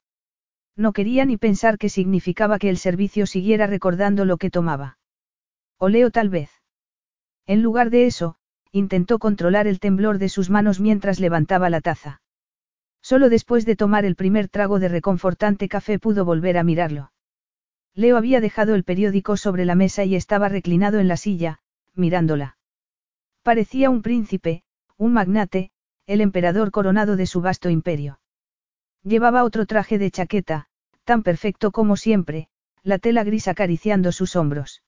No 0.77 0.93
quería 0.93 1.25
ni 1.25 1.35
pensar 1.35 1.77
qué 1.77 1.89
significaba 1.89 2.59
que 2.59 2.69
el 2.69 2.77
servicio 2.77 3.25
siguiera 3.25 3.67
recordando 3.67 4.23
lo 4.23 4.37
que 4.37 4.49
tomaba. 4.49 4.97
O 5.77 5.89
Leo 5.89 6.11
tal 6.11 6.29
vez. 6.29 6.49
En 7.45 7.61
lugar 7.61 7.89
de 7.89 8.05
eso, 8.05 8.38
intentó 8.71 9.19
controlar 9.19 9.67
el 9.67 9.79
temblor 9.79 10.17
de 10.17 10.29
sus 10.29 10.49
manos 10.49 10.79
mientras 10.79 11.19
levantaba 11.19 11.69
la 11.69 11.81
taza. 11.81 12.21
Solo 13.01 13.29
después 13.29 13.65
de 13.65 13.75
tomar 13.75 14.05
el 14.05 14.15
primer 14.15 14.49
trago 14.49 14.79
de 14.79 14.89
reconfortante 14.89 15.67
café 15.69 15.99
pudo 15.99 16.25
volver 16.25 16.57
a 16.57 16.63
mirarlo. 16.63 17.11
Leo 17.95 18.17
había 18.17 18.41
dejado 18.41 18.75
el 18.75 18.83
periódico 18.83 19.37
sobre 19.37 19.65
la 19.65 19.75
mesa 19.75 20.03
y 20.03 20.15
estaba 20.15 20.49
reclinado 20.49 20.99
en 20.99 21.07
la 21.07 21.17
silla, 21.17 21.59
mirándola. 21.95 22.57
Parecía 23.43 23.89
un 23.89 24.01
príncipe, 24.01 24.63
un 24.97 25.13
magnate, 25.13 25.71
el 26.05 26.21
emperador 26.21 26.71
coronado 26.71 27.15
de 27.15 27.25
su 27.25 27.41
vasto 27.41 27.69
imperio. 27.69 28.19
Llevaba 29.03 29.43
otro 29.43 29.65
traje 29.65 29.97
de 29.97 30.11
chaqueta, 30.11 30.67
tan 31.03 31.23
perfecto 31.23 31.71
como 31.71 31.97
siempre, 31.97 32.49
la 32.83 32.99
tela 32.99 33.23
gris 33.23 33.47
acariciando 33.47 34.11
sus 34.11 34.35
hombros. 34.35 34.83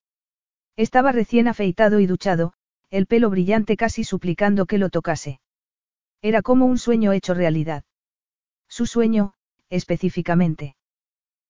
Estaba 0.75 1.11
recién 1.11 1.47
afeitado 1.47 1.99
y 1.99 2.07
duchado, 2.07 2.53
el 2.91 3.07
pelo 3.07 3.29
brillante 3.29 3.77
casi 3.77 4.03
suplicando 4.03 4.65
que 4.65 4.77
lo 4.77 4.89
tocase. 4.89 5.39
Era 6.21 6.41
como 6.41 6.65
un 6.65 6.77
sueño 6.77 7.13
hecho 7.13 7.33
realidad. 7.33 7.83
Su 8.67 8.85
sueño, 8.85 9.33
específicamente. 9.69 10.75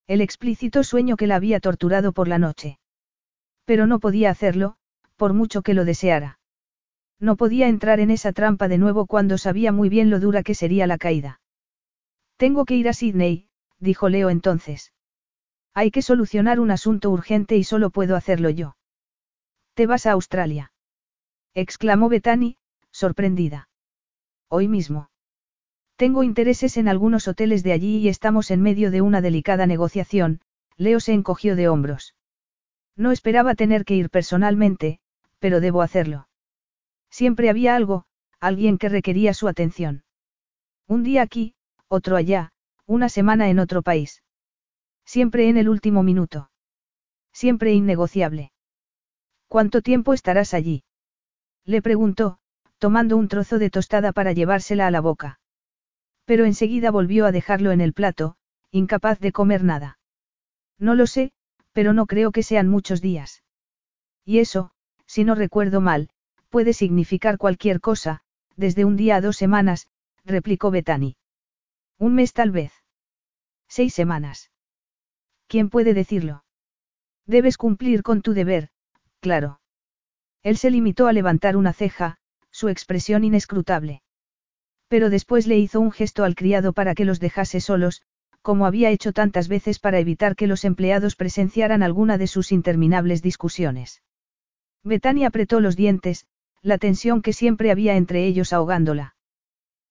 El 0.08 0.22
explícito 0.22 0.84
sueño 0.84 1.18
que 1.18 1.28
la 1.28 1.36
había 1.36 1.60
torturado 1.60 2.14
por 2.14 2.28
la 2.28 2.38
noche. 2.38 2.80
Pero 3.66 3.88
no 3.88 4.00
podía 4.00 4.30
hacerlo, 4.30 4.76
por 5.16 5.34
mucho 5.34 5.62
que 5.64 5.74
lo 5.74 5.84
deseara. 5.84 6.40
No 7.20 7.36
podía 7.36 7.68
entrar 7.68 8.00
en 8.00 8.12
esa 8.12 8.32
trampa 8.32 8.68
de 8.68 8.78
nuevo 8.78 9.06
cuando 9.06 9.38
sabía 9.38 9.72
muy 9.72 9.90
bien 9.90 10.10
lo 10.10 10.20
dura 10.20 10.44
que 10.44 10.56
sería 10.56 10.88
la 10.88 10.98
caída. 10.98 11.42
Tengo 12.38 12.66
que 12.66 12.76
ir 12.76 12.88
a 12.88 12.94
Sydney, 12.94 13.48
dijo 13.80 14.10
Leo 14.10 14.30
entonces. 14.30 14.94
Hay 15.74 15.92
que 15.92 16.02
solucionar 16.02 16.60
un 16.60 16.72
asunto 16.72 17.10
urgente 17.10 17.58
y 17.58 17.64
solo 17.64 17.90
puedo 17.90 18.16
hacerlo 18.16 18.50
yo. 18.50 18.76
¿Te 19.74 19.88
vas 19.88 20.06
a 20.06 20.12
Australia? 20.12 20.71
Exclamó 21.54 22.10
Bethany, 22.10 22.58
sorprendida. 22.92 23.70
Hoy 24.50 24.68
mismo. 24.68 25.10
Tengo 25.96 26.24
intereses 26.24 26.78
en 26.78 26.88
algunos 26.88 27.28
hoteles 27.28 27.64
de 27.64 27.74
allí 27.74 27.98
y 27.98 28.08
estamos 28.08 28.52
en 28.52 28.62
medio 28.62 28.92
de 28.92 29.02
una 29.02 29.22
delicada 29.22 29.68
negociación, 29.68 30.42
Leo 30.78 31.00
se 31.00 31.14
encogió 31.14 31.56
de 31.56 31.70
hombros. 31.70 32.16
No 32.96 33.12
esperaba 33.12 33.56
tener 33.56 33.86
que 33.86 33.96
ir 33.96 34.10
personalmente, 34.10 35.00
pero 35.40 35.60
debo 35.60 35.82
hacerlo. 35.82 36.28
Siempre 37.10 37.50
había 37.50 37.76
algo, 37.76 38.06
alguien 38.40 38.78
que 38.78 38.90
requería 38.90 39.34
su 39.34 39.48
atención. 39.48 40.04
Un 40.88 41.04
día 41.04 41.22
aquí, 41.22 41.54
otro 41.88 42.16
allá, 42.16 42.52
una 42.86 43.10
semana 43.10 43.50
en 43.50 43.60
otro 43.60 43.82
país. 43.82 44.24
Siempre 45.06 45.50
en 45.50 45.58
el 45.58 45.70
último 45.70 46.04
minuto. 46.04 46.50
Siempre 47.34 47.74
innegociable. 47.74 48.52
¿Cuánto 49.48 49.82
tiempo 49.82 50.14
estarás 50.14 50.54
allí? 50.54 50.84
Le 51.66 51.82
preguntó, 51.82 52.40
tomando 52.78 53.18
un 53.18 53.28
trozo 53.28 53.60
de 53.60 53.70
tostada 53.70 54.12
para 54.12 54.34
llevársela 54.34 54.88
a 54.88 54.92
la 54.92 55.02
boca. 55.02 55.40
Pero 56.26 56.46
enseguida 56.46 56.92
volvió 56.92 57.26
a 57.26 57.32
dejarlo 57.32 57.72
en 57.72 57.82
el 57.82 57.94
plato, 57.94 58.36
incapaz 58.72 59.20
de 59.20 59.32
comer 59.32 59.64
nada. 59.64 60.00
No 60.80 60.96
lo 60.96 61.08
sé, 61.08 61.32
pero 61.74 61.94
no 61.94 62.06
creo 62.06 62.32
que 62.32 62.44
sean 62.44 62.68
muchos 62.68 63.02
días. 63.02 63.44
Y 64.26 64.40
eso, 64.40 64.72
si 65.06 65.24
no 65.24 65.36
recuerdo 65.36 65.82
mal, 65.82 66.10
puede 66.50 66.74
significar 66.74 67.38
cualquier 67.38 67.80
cosa, 67.80 68.22
desde 68.56 68.86
un 68.86 68.98
día 68.98 69.16
a 69.18 69.22
dos 69.22 69.38
semanas, 69.38 69.88
replicó 70.26 70.72
Betani. 70.72 71.16
Un 71.98 72.16
mes 72.16 72.34
tal 72.34 72.52
vez. 72.52 72.74
Seis 73.68 73.94
semanas. 73.94 74.52
¿Quién 75.48 75.70
puede 75.70 75.94
decirlo? 75.94 76.44
Debes 77.26 77.58
cumplir 77.58 78.04
con 78.04 78.22
tu 78.22 78.34
deber, 78.34 78.70
claro. 79.20 79.61
Él 80.44 80.58
se 80.58 80.72
limitó 80.72 81.08
a 81.08 81.14
levantar 81.14 81.56
una 81.56 81.74
ceja, 81.74 82.18
su 82.50 82.70
expresión 82.70 83.24
inescrutable. 83.24 84.02
Pero 84.88 85.10
después 85.10 85.48
le 85.48 85.58
hizo 85.58 85.80
un 85.80 85.92
gesto 85.92 86.24
al 86.24 86.36
criado 86.36 86.74
para 86.74 86.96
que 86.96 87.06
los 87.06 87.20
dejase 87.20 87.62
solos, 87.62 88.02
como 88.42 88.66
había 88.66 88.90
hecho 88.90 89.14
tantas 89.14 89.48
veces 89.48 89.80
para 89.80 90.00
evitar 90.00 90.36
que 90.36 90.48
los 90.48 90.66
empleados 90.66 91.16
presenciaran 91.16 91.84
alguna 91.84 92.18
de 92.18 92.28
sus 92.28 92.52
interminables 92.52 93.22
discusiones. 93.22 94.02
Betani 94.84 95.26
apretó 95.26 95.60
los 95.60 95.76
dientes, 95.76 96.26
la 96.62 96.78
tensión 96.78 97.22
que 97.22 97.34
siempre 97.34 97.72
había 97.72 97.96
entre 97.96 98.26
ellos 98.26 98.52
ahogándola. 98.52 99.16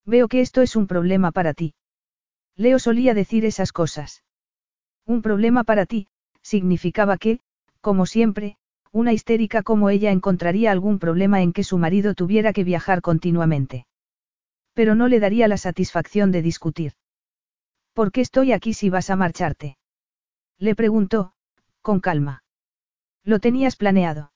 Veo 0.05 0.29
que 0.29 0.41
esto 0.41 0.63
es 0.63 0.75
un 0.77 0.87
problema 0.87 1.31
para 1.31 1.55
ti. 1.55 1.75
Leo 2.57 2.79
solía 2.79 3.15
decir 3.15 3.45
esas 3.45 3.73
cosas. 3.73 4.25
Un 5.07 5.23
problema 5.23 5.65
para 5.65 5.87
ti, 5.87 6.09
significaba 6.43 7.17
que, 7.17 7.41
como 7.81 8.07
siempre, 8.07 8.57
una 8.93 9.13
histérica 9.13 9.63
como 9.63 9.91
ella 9.91 10.11
encontraría 10.11 10.73
algún 10.73 10.99
problema 10.99 11.43
en 11.43 11.53
que 11.53 11.65
su 11.65 11.79
marido 11.79 12.15
tuviera 12.15 12.53
que 12.53 12.65
viajar 12.65 13.01
continuamente. 13.03 13.87
Pero 14.75 14.95
no 14.95 15.09
le 15.09 15.21
daría 15.21 15.49
la 15.49 15.57
satisfacción 15.57 16.33
de 16.33 16.43
discutir. 16.43 16.93
¿Por 17.93 18.13
qué 18.13 18.21
estoy 18.21 18.53
aquí 18.53 18.75
si 18.75 18.91
vas 18.91 19.11
a 19.11 19.17
marcharte? 19.17 19.77
Le 20.59 20.75
preguntó, 20.75 21.33
con 21.83 22.01
calma. 22.01 22.43
Lo 23.25 23.39
tenías 23.39 23.77
planeado. 23.77 24.33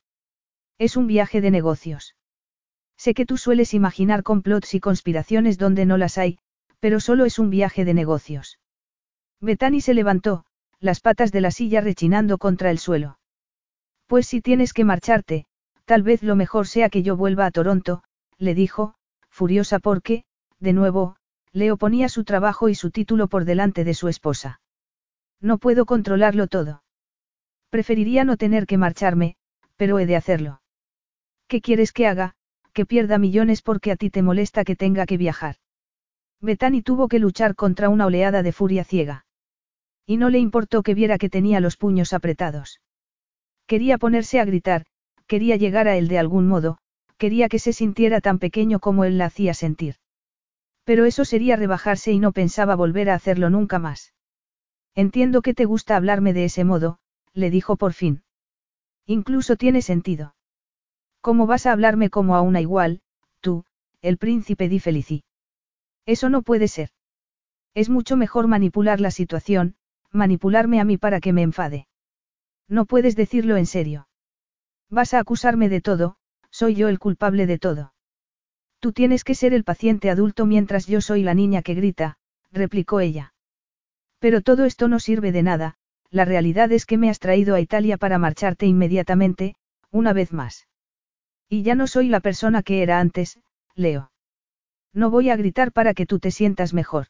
Es 0.79 0.97
un 0.97 1.07
viaje 1.07 1.41
de 1.41 1.51
negocios. 1.51 2.15
Sé 2.97 3.15
que 3.15 3.27
tú 3.27 3.37
sueles 3.39 3.75
imaginar 3.75 4.23
complots 4.23 4.75
y 4.75 4.81
conspiraciones 4.81 5.59
donde 5.59 5.85
no 5.87 5.97
las 5.97 6.19
hay, 6.19 6.39
pero 6.81 7.01
solo 7.01 7.25
es 7.25 7.39
un 7.39 7.51
viaje 7.51 7.85
de 7.85 7.95
negocios. 7.95 8.59
Bethany 9.41 9.81
se 9.81 9.95
levantó, 9.95 10.45
las 10.81 11.01
patas 11.01 11.33
de 11.33 11.41
la 11.41 11.51
silla 11.51 11.81
rechinando 11.81 12.39
contra 12.39 12.71
el 12.71 12.79
suelo. 12.79 13.19
Pues 14.07 14.27
si 14.27 14.41
tienes 14.41 14.73
que 14.73 14.85
marcharte, 14.85 15.47
tal 15.85 16.03
vez 16.03 16.23
lo 16.23 16.37
mejor 16.37 16.67
sea 16.67 16.89
que 16.89 17.03
yo 17.03 17.17
vuelva 17.17 17.47
a 17.47 17.51
Toronto, 17.51 18.03
le 18.39 18.55
dijo, 18.55 18.95
furiosa 19.31 19.79
porque, 19.79 20.25
de 20.61 20.73
nuevo, 20.73 21.17
Leo 21.53 21.77
ponía 21.77 22.09
su 22.09 22.25
trabajo 22.25 22.69
y 22.69 22.75
su 22.75 22.91
título 22.91 23.29
por 23.29 23.45
delante 23.45 23.85
de 23.85 23.95
su 23.95 24.09
esposa. 24.09 24.61
No 25.41 25.59
puedo 25.59 25.87
controlarlo 25.87 26.47
todo. 26.47 26.83
Preferiría 27.71 28.25
no 28.25 28.37
tener 28.37 28.67
que 28.67 28.79
marcharme, 28.79 29.37
pero 29.77 29.99
he 29.99 30.07
de 30.07 30.17
hacerlo. 30.17 30.63
¿Qué 31.49 31.61
quieres 31.61 31.93
que 31.93 32.07
haga? 32.07 32.35
que 32.75 32.85
pierda 32.85 33.19
millones 33.19 33.63
porque 33.63 33.93
a 33.93 33.97
ti 33.97 34.11
te 34.11 34.21
molesta 34.21 34.65
que 34.65 34.75
tenga 34.75 35.07
que 35.07 35.17
viajar. 35.17 35.57
Betani 36.41 36.83
tuvo 36.83 37.09
que 37.09 37.21
luchar 37.21 37.55
contra 37.55 37.89
una 37.89 38.07
oleada 38.07 38.43
de 38.43 38.53
furia 38.53 38.85
ciega. 38.85 39.27
Y 40.07 40.17
no 40.17 40.29
le 40.29 40.41
importó 40.41 40.83
que 40.83 40.93
viera 40.93 41.17
que 41.17 41.31
tenía 41.31 41.61
los 41.61 41.77
puños 41.77 42.13
apretados. 42.13 42.81
Quería 43.67 43.99
ponerse 43.99 44.41
a 44.41 44.45
gritar, 44.45 44.85
quería 45.27 45.57
llegar 45.57 45.89
a 45.89 45.97
él 45.97 46.09
de 46.09 46.19
algún 46.19 46.47
modo, 46.47 46.79
quería 47.17 47.49
que 47.49 47.59
se 47.59 47.73
sintiera 47.73 48.21
tan 48.21 48.39
pequeño 48.39 48.79
como 48.81 49.05
él 49.05 49.19
la 49.19 49.27
hacía 49.27 49.55
sentir. 49.55 49.97
Pero 50.85 51.07
eso 51.07 51.25
sería 51.25 51.57
rebajarse 51.57 52.13
y 52.13 52.19
no 52.19 52.33
pensaba 52.33 52.75
volver 52.75 53.09
a 53.09 53.15
hacerlo 53.15 53.49
nunca 53.49 53.79
más. 53.79 54.13
Entiendo 54.95 55.41
que 55.41 55.55
te 55.55 55.65
gusta 55.65 55.97
hablarme 55.97 56.33
de 56.33 56.45
ese 56.45 56.65
modo, 56.65 56.99
le 57.33 57.51
dijo 57.51 57.77
por 57.77 57.95
fin. 57.95 58.23
Incluso 59.07 59.57
tiene 59.57 59.83
sentido. 59.83 60.35
¿Cómo 61.21 61.47
vas 61.47 61.65
a 61.67 61.73
hablarme 61.73 62.11
como 62.11 62.37
a 62.37 62.43
una 62.43 62.61
igual, 62.61 63.01
tú, 63.41 63.65
el 64.03 64.19
príncipe 64.19 64.69
di 64.69 64.79
Felici? 64.79 65.25
Eso 66.05 66.29
no 66.29 66.43
puede 66.43 66.69
ser. 66.69 66.91
Es 67.73 67.89
mucho 67.89 68.17
mejor 68.17 68.47
manipular 68.47 69.01
la 69.01 69.11
situación, 69.11 69.75
manipularme 70.13 70.81
a 70.81 70.85
mí 70.85 70.99
para 70.99 71.21
que 71.21 71.33
me 71.33 71.43
enfade. 71.43 71.89
No 72.69 72.87
puedes 72.87 73.17
decirlo 73.17 73.57
en 73.57 73.67
serio. 73.67 74.09
Vas 74.91 75.15
a 75.15 75.19
acusarme 75.19 75.69
de 75.69 75.81
todo, 75.81 76.17
soy 76.51 76.75
yo 76.75 76.89
el 76.89 76.99
culpable 76.99 77.47
de 77.47 77.59
todo. 77.59 77.95
Tú 78.81 78.93
tienes 78.93 79.25
que 79.25 79.35
ser 79.35 79.55
el 79.55 79.65
paciente 79.65 80.11
adulto 80.11 80.47
mientras 80.47 80.87
yo 80.87 81.01
soy 81.01 81.23
la 81.23 81.35
niña 81.35 81.63
que 81.63 81.75
grita, 81.75 82.19
replicó 82.53 83.01
ella. 83.01 83.35
Pero 84.19 84.41
todo 84.41 84.65
esto 84.65 84.89
no 84.89 85.01
sirve 85.01 85.33
de 85.33 85.43
nada, 85.43 85.75
la 86.11 86.25
realidad 86.25 86.71
es 86.73 86.87
que 86.87 86.97
me 86.97 87.11
has 87.11 87.19
traído 87.19 87.55
a 87.55 87.61
Italia 87.61 87.97
para 87.97 88.19
marcharte 88.19 88.67
inmediatamente, 88.67 89.57
una 89.91 90.13
vez 90.13 90.33
más. 90.33 90.69
Y 91.49 91.63
ya 91.63 91.75
no 91.75 91.87
soy 91.87 92.09
la 92.09 92.21
persona 92.21 92.63
que 92.63 92.83
era 92.83 93.01
antes, 93.01 93.39
Leo. 93.75 94.13
No 94.93 95.11
voy 95.11 95.31
a 95.31 95.37
gritar 95.37 95.73
para 95.73 95.93
que 95.93 96.07
tú 96.07 96.21
te 96.21 96.31
sientas 96.31 96.73
mejor. 96.73 97.09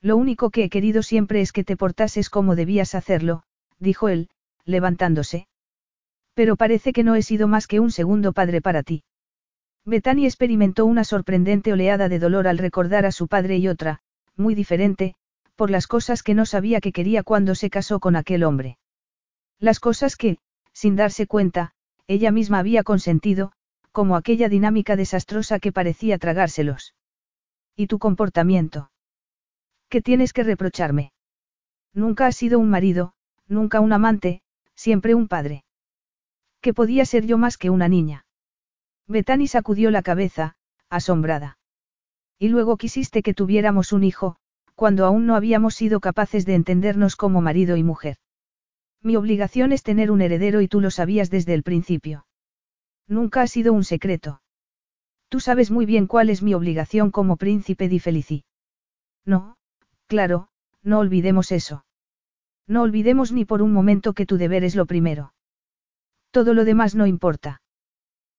Lo 0.00 0.16
único 0.16 0.50
que 0.50 0.64
he 0.64 0.70
querido 0.70 1.02
siempre 1.02 1.40
es 1.40 1.52
que 1.52 1.64
te 1.64 1.76
portases 1.76 2.30
como 2.30 2.56
debías 2.56 2.94
hacerlo, 2.94 3.42
dijo 3.78 4.08
él, 4.08 4.30
levantándose. 4.64 5.46
Pero 6.34 6.56
parece 6.56 6.92
que 6.92 7.04
no 7.04 7.14
he 7.14 7.22
sido 7.22 7.48
más 7.48 7.66
que 7.66 7.80
un 7.80 7.90
segundo 7.90 8.32
padre 8.32 8.60
para 8.60 8.82
ti. 8.82 9.04
Bethany 9.84 10.24
experimentó 10.24 10.86
una 10.86 11.04
sorprendente 11.04 11.72
oleada 11.72 12.08
de 12.08 12.18
dolor 12.18 12.48
al 12.48 12.58
recordar 12.58 13.04
a 13.06 13.12
su 13.12 13.28
padre 13.28 13.58
y 13.58 13.68
otra, 13.68 14.00
muy 14.36 14.54
diferente, 14.54 15.14
por 15.56 15.70
las 15.70 15.86
cosas 15.86 16.22
que 16.22 16.34
no 16.34 16.46
sabía 16.46 16.80
que 16.80 16.92
quería 16.92 17.22
cuando 17.22 17.54
se 17.54 17.70
casó 17.70 18.00
con 18.00 18.16
aquel 18.16 18.44
hombre. 18.44 18.78
Las 19.60 19.80
cosas 19.80 20.16
que, 20.16 20.38
sin 20.72 20.96
darse 20.96 21.26
cuenta, 21.26 21.72
ella 22.06 22.32
misma 22.32 22.58
había 22.58 22.82
consentido, 22.82 23.52
como 23.92 24.16
aquella 24.16 24.48
dinámica 24.48 24.96
desastrosa 24.96 25.60
que 25.60 25.70
parecía 25.70 26.18
tragárselos. 26.18 26.94
¿Y 27.76 27.86
tu 27.86 27.98
comportamiento? 27.98 28.90
¿Qué 29.88 30.02
tienes 30.02 30.32
que 30.32 30.42
reprocharme? 30.42 31.12
Nunca 31.92 32.26
has 32.26 32.36
sido 32.36 32.58
un 32.58 32.70
marido, 32.70 33.12
nunca 33.46 33.80
un 33.80 33.92
amante, 33.92 34.42
siempre 34.76 35.14
un 35.14 35.28
padre. 35.28 35.64
¿Qué 36.60 36.72
podía 36.72 37.04
ser 37.04 37.26
yo 37.26 37.38
más 37.38 37.58
que 37.58 37.70
una 37.70 37.88
niña? 37.88 38.26
Betani 39.06 39.46
sacudió 39.48 39.90
la 39.90 40.02
cabeza, 40.02 40.56
asombrada. 40.88 41.58
Y 42.38 42.48
luego 42.48 42.76
quisiste 42.76 43.22
que 43.22 43.34
tuviéramos 43.34 43.92
un 43.92 44.04
hijo, 44.04 44.36
cuando 44.74 45.04
aún 45.04 45.26
no 45.26 45.36
habíamos 45.36 45.74
sido 45.74 46.00
capaces 46.00 46.46
de 46.46 46.54
entendernos 46.54 47.16
como 47.16 47.40
marido 47.40 47.76
y 47.76 47.82
mujer. 47.82 48.16
Mi 49.02 49.16
obligación 49.16 49.72
es 49.72 49.82
tener 49.82 50.10
un 50.10 50.22
heredero 50.22 50.60
y 50.62 50.68
tú 50.68 50.80
lo 50.80 50.90
sabías 50.90 51.30
desde 51.30 51.54
el 51.54 51.62
principio. 51.62 52.26
Nunca 53.06 53.42
ha 53.42 53.46
sido 53.46 53.72
un 53.72 53.84
secreto. 53.84 54.40
Tú 55.28 55.40
sabes 55.40 55.70
muy 55.70 55.84
bien 55.84 56.06
cuál 56.06 56.30
es 56.30 56.42
mi 56.42 56.54
obligación 56.54 57.10
como 57.10 57.36
príncipe 57.36 57.88
di 57.88 57.98
Felici. 57.98 58.44
No, 59.26 59.56
claro, 60.06 60.48
no 60.82 60.98
olvidemos 60.98 61.52
eso. 61.52 61.83
No 62.66 62.82
olvidemos 62.82 63.32
ni 63.32 63.44
por 63.44 63.62
un 63.62 63.72
momento 63.72 64.12
que 64.14 64.26
tu 64.26 64.36
deber 64.38 64.64
es 64.64 64.74
lo 64.74 64.86
primero. 64.86 65.34
Todo 66.30 66.54
lo 66.54 66.64
demás 66.64 66.94
no 66.94 67.06
importa. 67.06 67.62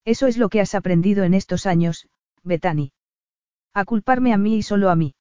Eso 0.04 0.26
es 0.26 0.36
lo 0.36 0.48
que 0.48 0.60
has 0.60 0.74
aprendido 0.74 1.24
en 1.24 1.34
estos 1.34 1.66
años, 1.66 2.08
Betani. 2.42 2.92
A 3.72 3.84
culparme 3.84 4.32
a 4.32 4.38
mí 4.38 4.56
y 4.56 4.62
solo 4.62 4.90
a 4.90 4.96
mí. 4.96 5.14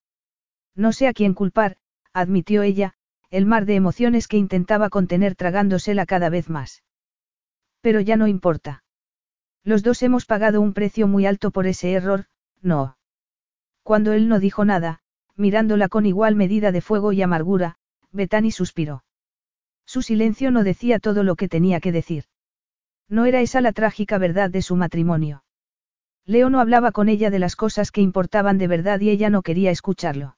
No 0.75 0.91
sé 0.91 1.07
a 1.07 1.13
quién 1.13 1.33
culpar, 1.33 1.77
admitió 2.13 2.63
ella, 2.63 2.93
el 3.29 3.45
mar 3.45 3.65
de 3.65 3.75
emociones 3.75 4.27
que 4.27 4.37
intentaba 4.37 4.89
contener 4.89 5.35
tragándosela 5.35 6.05
cada 6.05 6.29
vez 6.29 6.49
más. 6.49 6.83
Pero 7.81 7.99
ya 7.99 8.17
no 8.17 8.27
importa. 8.27 8.83
Los 9.63 9.83
dos 9.83 10.03
hemos 10.03 10.25
pagado 10.25 10.61
un 10.61 10.73
precio 10.73 11.07
muy 11.07 11.25
alto 11.25 11.51
por 11.51 11.65
ese 11.67 11.93
error, 11.93 12.25
no. 12.61 12.97
Cuando 13.83 14.13
él 14.13 14.27
no 14.27 14.39
dijo 14.39 14.65
nada, 14.65 15.01
mirándola 15.35 15.89
con 15.89 16.05
igual 16.05 16.35
medida 16.35 16.71
de 16.71 16.81
fuego 16.81 17.11
y 17.11 17.21
amargura, 17.21 17.77
Betani 18.15 18.51
suspiró. 18.51 19.03
Su 19.85 20.01
silencio 20.01 20.49
no 20.49 20.63
decía 20.63 20.99
todo 20.99 21.23
lo 21.23 21.35
que 21.35 21.47
tenía 21.47 21.79
que 21.79 21.91
decir. 21.91 22.23
No 23.07 23.25
era 23.25 23.41
esa 23.41 23.61
la 23.61 23.71
trágica 23.71 24.17
verdad 24.17 24.49
de 24.49 24.61
su 24.61 24.75
matrimonio. 24.75 25.43
Leo 26.25 26.49
no 26.49 26.59
hablaba 26.59 26.91
con 26.91 27.07
ella 27.07 27.29
de 27.29 27.39
las 27.39 27.55
cosas 27.55 27.91
que 27.91 28.01
importaban 28.01 28.57
de 28.57 28.67
verdad 28.67 28.99
y 28.99 29.11
ella 29.11 29.29
no 29.29 29.43
quería 29.43 29.69
escucharlo. 29.69 30.37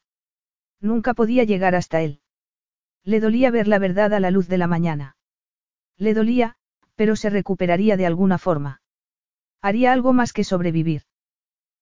Nunca 0.82 1.14
podía 1.14 1.46
llegar 1.46 1.76
hasta 1.76 2.02
él. 2.02 2.20
Le 3.04 3.22
dolía 3.22 3.52
ver 3.52 3.68
la 3.68 3.80
verdad 3.80 4.14
a 4.14 4.20
la 4.20 4.32
luz 4.32 4.48
de 4.50 4.58
la 4.58 4.68
mañana. 4.68 5.16
Le 5.98 6.14
dolía, 6.14 6.58
pero 6.96 7.16
se 7.16 7.30
recuperaría 7.30 7.96
de 7.96 8.06
alguna 8.06 8.38
forma. 8.38 8.82
Haría 9.62 9.94
algo 9.94 10.12
más 10.12 10.34
que 10.34 10.44
sobrevivir. 10.44 11.04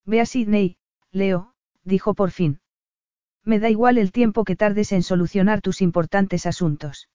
Ve 0.06 0.22
a 0.22 0.26
Sidney, 0.26 0.78
Leo, 1.12 1.56
dijo 1.84 2.14
por 2.14 2.30
fin. 2.30 2.60
Me 3.46 3.60
da 3.60 3.70
igual 3.70 4.00
el 4.00 4.12
tiempo 4.12 4.44
que 4.44 4.56
tardes 4.56 4.92
en 4.92 5.04
solucionar 5.04 5.62
tus 5.62 5.82
importantes 5.82 6.48
asuntos. 6.48 7.10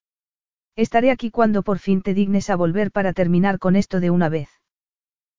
Estaré 0.77 1.11
aquí 1.11 1.31
cuando 1.31 1.63
por 1.63 1.81
fin 1.81 2.03
te 2.03 2.15
dignes 2.15 2.49
a 2.51 2.57
volver 2.57 2.93
para 2.93 3.13
terminar 3.13 3.59
con 3.59 3.75
esto 3.75 3.99
de 3.99 4.11
una 4.11 4.29
vez. 4.29 4.49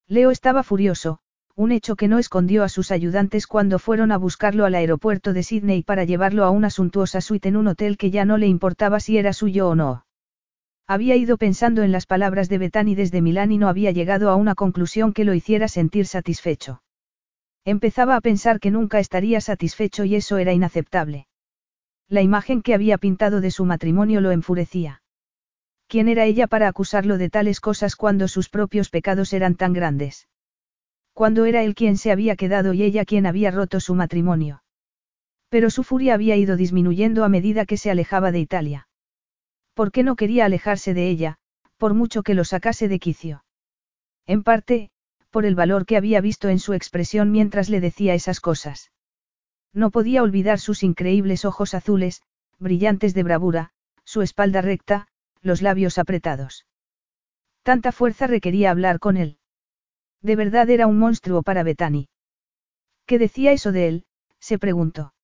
Leo 0.06 0.30
estaba 0.30 0.62
furioso, 0.62 1.20
un 1.56 1.72
hecho 1.72 1.96
que 1.96 2.08
no 2.08 2.18
escondió 2.18 2.62
a 2.62 2.68
sus 2.68 2.90
ayudantes 2.90 3.46
cuando 3.46 3.78
fueron 3.78 4.12
a 4.12 4.18
buscarlo 4.18 4.66
al 4.66 4.74
aeropuerto 4.74 5.32
de 5.32 5.42
Sydney 5.42 5.82
para 5.82 6.04
llevarlo 6.04 6.44
a 6.44 6.50
una 6.50 6.68
suntuosa 6.68 7.22
suite 7.22 7.48
en 7.48 7.56
un 7.56 7.68
hotel 7.68 7.96
que 7.96 8.10
ya 8.10 8.24
no 8.26 8.36
le 8.36 8.46
importaba 8.46 9.00
si 9.00 9.16
era 9.16 9.32
suyo 9.32 9.68
o 9.68 9.74
no. 9.74 10.06
Había 10.86 11.16
ido 11.16 11.38
pensando 11.38 11.82
en 11.82 11.92
las 11.92 12.04
palabras 12.04 12.48
de 12.50 12.58
Betani 12.58 12.94
desde 12.94 13.22
Milán 13.22 13.52
y 13.52 13.58
no 13.58 13.68
había 13.68 13.92
llegado 13.92 14.28
a 14.28 14.36
una 14.36 14.54
conclusión 14.54 15.14
que 15.14 15.24
lo 15.24 15.32
hiciera 15.32 15.68
sentir 15.68 16.06
satisfecho. 16.06 16.82
Empezaba 17.64 18.16
a 18.16 18.20
pensar 18.20 18.58
que 18.58 18.70
nunca 18.70 18.98
estaría 18.98 19.40
satisfecho 19.40 20.04
y 20.04 20.16
eso 20.16 20.38
era 20.38 20.52
inaceptable. 20.52 21.26
La 22.08 22.20
imagen 22.20 22.60
que 22.60 22.74
había 22.74 22.98
pintado 22.98 23.40
de 23.40 23.50
su 23.50 23.64
matrimonio 23.64 24.20
lo 24.20 24.32
enfurecía. 24.32 25.02
¿Quién 25.86 26.08
era 26.08 26.24
ella 26.24 26.46
para 26.46 26.68
acusarlo 26.68 27.18
de 27.18 27.30
tales 27.30 27.60
cosas 27.60 27.96
cuando 27.96 28.26
sus 28.26 28.48
propios 28.48 28.90
pecados 28.90 29.32
eran 29.32 29.54
tan 29.54 29.72
grandes? 29.72 30.28
Cuando 31.12 31.44
era 31.44 31.62
él 31.62 31.74
quien 31.74 31.98
se 31.98 32.10
había 32.10 32.36
quedado 32.36 32.72
y 32.72 32.82
ella 32.82 33.04
quien 33.04 33.26
había 33.26 33.50
roto 33.50 33.78
su 33.78 33.94
matrimonio. 33.94 34.62
Pero 35.50 35.68
su 35.68 35.84
furia 35.84 36.14
había 36.14 36.36
ido 36.36 36.56
disminuyendo 36.56 37.24
a 37.24 37.28
medida 37.28 37.66
que 37.66 37.76
se 37.76 37.90
alejaba 37.90 38.32
de 38.32 38.40
Italia. 38.40 38.88
¿Por 39.74 39.92
qué 39.92 40.02
no 40.02 40.16
quería 40.16 40.46
alejarse 40.46 40.94
de 40.94 41.08
ella, 41.08 41.36
por 41.76 41.94
mucho 41.94 42.22
que 42.22 42.34
lo 42.34 42.44
sacase 42.44 42.88
de 42.88 42.98
quicio? 42.98 43.44
En 44.26 44.42
parte, 44.42 44.91
por 45.32 45.46
el 45.46 45.56
valor 45.56 45.86
que 45.86 45.96
había 45.96 46.20
visto 46.20 46.48
en 46.48 46.60
su 46.60 46.74
expresión 46.74 47.32
mientras 47.32 47.70
le 47.70 47.80
decía 47.80 48.14
esas 48.14 48.38
cosas. 48.38 48.92
No 49.72 49.90
podía 49.90 50.22
olvidar 50.22 50.60
sus 50.60 50.82
increíbles 50.82 51.44
ojos 51.46 51.72
azules, 51.74 52.22
brillantes 52.58 53.14
de 53.14 53.22
bravura, 53.22 53.70
su 54.04 54.20
espalda 54.20 54.60
recta, 54.60 55.08
los 55.40 55.62
labios 55.62 55.98
apretados. 55.98 56.66
Tanta 57.62 57.92
fuerza 57.92 58.26
requería 58.26 58.70
hablar 58.70 58.98
con 58.98 59.16
él. 59.16 59.38
De 60.20 60.36
verdad 60.36 60.68
era 60.68 60.86
un 60.86 60.98
monstruo 60.98 61.42
para 61.42 61.62
Betani. 61.62 62.08
¿Qué 63.06 63.18
decía 63.18 63.52
eso 63.52 63.72
de 63.72 63.88
él? 63.88 64.04
se 64.38 64.58
preguntó. 64.58 65.14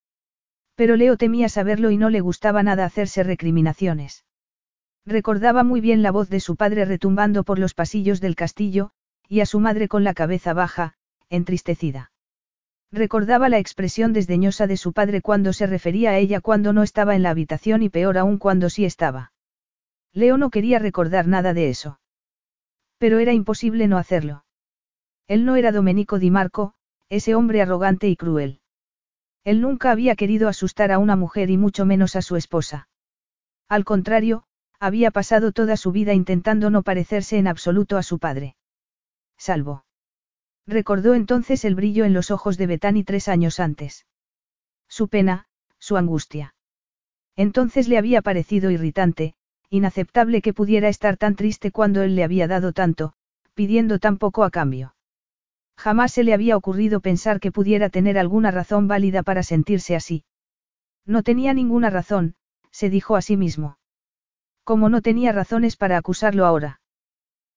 Pero 0.75 0.97
Leo 0.97 1.17
temía 1.17 1.49
saberlo 1.49 1.91
y 1.91 1.99
no 1.99 2.09
le 2.09 2.21
gustaba 2.21 2.63
nada 2.63 2.87
hacerse 2.87 3.23
recriminaciones. 3.25 4.25
Recordaba 5.05 5.65
muy 5.65 5.81
bien 5.81 6.03
la 6.03 6.13
voz 6.13 6.31
de 6.31 6.41
su 6.41 6.57
padre 6.57 6.85
retumbando 6.85 7.45
por 7.45 7.59
los 7.59 7.75
pasillos 7.75 8.21
del 8.21 8.37
castillo, 8.37 8.93
y 9.29 9.41
a 9.41 9.47
su 9.47 9.61
madre 9.61 9.89
con 9.89 10.03
la 10.05 10.15
cabeza 10.15 10.55
baja, 10.55 10.95
entristecida. 11.29 12.11
Recordaba 12.91 13.51
la 13.51 13.59
expresión 13.59 14.15
desdeñosa 14.15 14.67
de 14.67 14.79
su 14.79 14.95
padre 14.95 15.21
cuando 15.21 15.53
se 15.53 15.67
refería 15.67 16.11
a 16.11 16.19
ella 16.19 16.41
cuando 16.41 16.73
no 16.73 16.83
estaba 16.83 17.15
en 17.15 17.23
la 17.23 17.31
habitación 17.31 17.83
y 17.83 17.91
peor 17.91 18.17
aún 18.17 18.39
cuando 18.39 18.71
sí 18.71 18.87
estaba. 18.87 19.33
Leo 20.15 20.39
no 20.39 20.49
quería 20.49 20.79
recordar 20.79 21.27
nada 21.27 21.53
de 21.53 21.69
eso. 21.69 22.01
Pero 22.97 23.19
era 23.19 23.35
imposible 23.35 23.87
no 23.89 23.99
hacerlo. 23.99 24.45
Él 25.27 25.45
no 25.45 25.57
era 25.57 25.71
Domenico 25.71 26.19
Di 26.19 26.31
Marco, 26.31 26.75
ese 27.11 27.35
hombre 27.35 27.61
arrogante 27.61 28.09
y 28.09 28.17
cruel. 28.17 28.61
Él 29.45 29.61
nunca 29.61 29.91
había 29.91 30.17
querido 30.17 30.49
asustar 30.49 30.91
a 30.91 30.99
una 30.99 31.17
mujer 31.17 31.51
y 31.51 31.59
mucho 31.59 31.85
menos 31.85 32.17
a 32.17 32.23
su 32.23 32.37
esposa. 32.37 32.89
Al 33.69 33.85
contrario, 33.85 34.45
había 34.81 35.11
pasado 35.11 35.53
toda 35.53 35.77
su 35.77 35.93
vida 35.93 36.15
intentando 36.15 36.71
no 36.71 36.83
parecerse 36.83 37.37
en 37.37 37.49
absoluto 37.49 37.99
a 37.99 38.03
su 38.03 38.19
padre. 38.19 38.57
Salvo. 39.39 39.85
Recordó 40.66 41.15
entonces 41.15 41.65
el 41.65 41.74
brillo 41.74 42.05
en 42.05 42.12
los 42.12 42.31
ojos 42.31 42.59
de 42.59 42.66
Betani 42.66 43.05
tres 43.05 43.28
años 43.28 43.60
antes. 43.60 44.06
Su 44.89 45.09
pena, 45.09 45.47
su 45.78 45.97
angustia. 45.97 46.55
Entonces 47.36 47.89
le 47.89 47.97
había 47.97 48.20
parecido 48.20 48.70
irritante, 48.70 49.35
inaceptable 49.70 50.43
que 50.43 50.52
pudiera 50.52 50.89
estar 50.89 51.16
tan 51.16 51.36
triste 51.36 51.70
cuando 51.70 52.02
él 52.02 52.16
le 52.16 52.24
había 52.24 52.48
dado 52.48 52.73
tanto, 52.73 53.15
pidiendo 53.55 53.98
tan 53.98 54.19
poco 54.19 54.44
a 54.44 54.51
cambio. 54.51 54.94
Jamás 55.77 56.12
se 56.12 56.24
le 56.24 56.35
había 56.35 56.56
ocurrido 56.56 57.01
pensar 57.01 57.39
que 57.39 57.52
pudiera 57.52 57.89
tener 57.89 58.19
alguna 58.19 58.51
razón 58.51 58.89
válida 58.89 59.23
para 59.23 59.44
sentirse 59.44 59.94
así. 59.94 60.24
No 61.06 61.23
tenía 61.23 61.55
ninguna 61.55 61.90
razón, 61.90 62.35
se 62.73 62.90
dijo 62.90 63.15
a 63.15 63.23
sí 63.23 63.36
mismo. 63.36 63.78
Como 64.65 64.89
no 64.89 65.01
tenía 65.01 65.32
razones 65.32 65.77
para 65.77 65.97
acusarlo 65.97 66.44
ahora. 66.44 66.81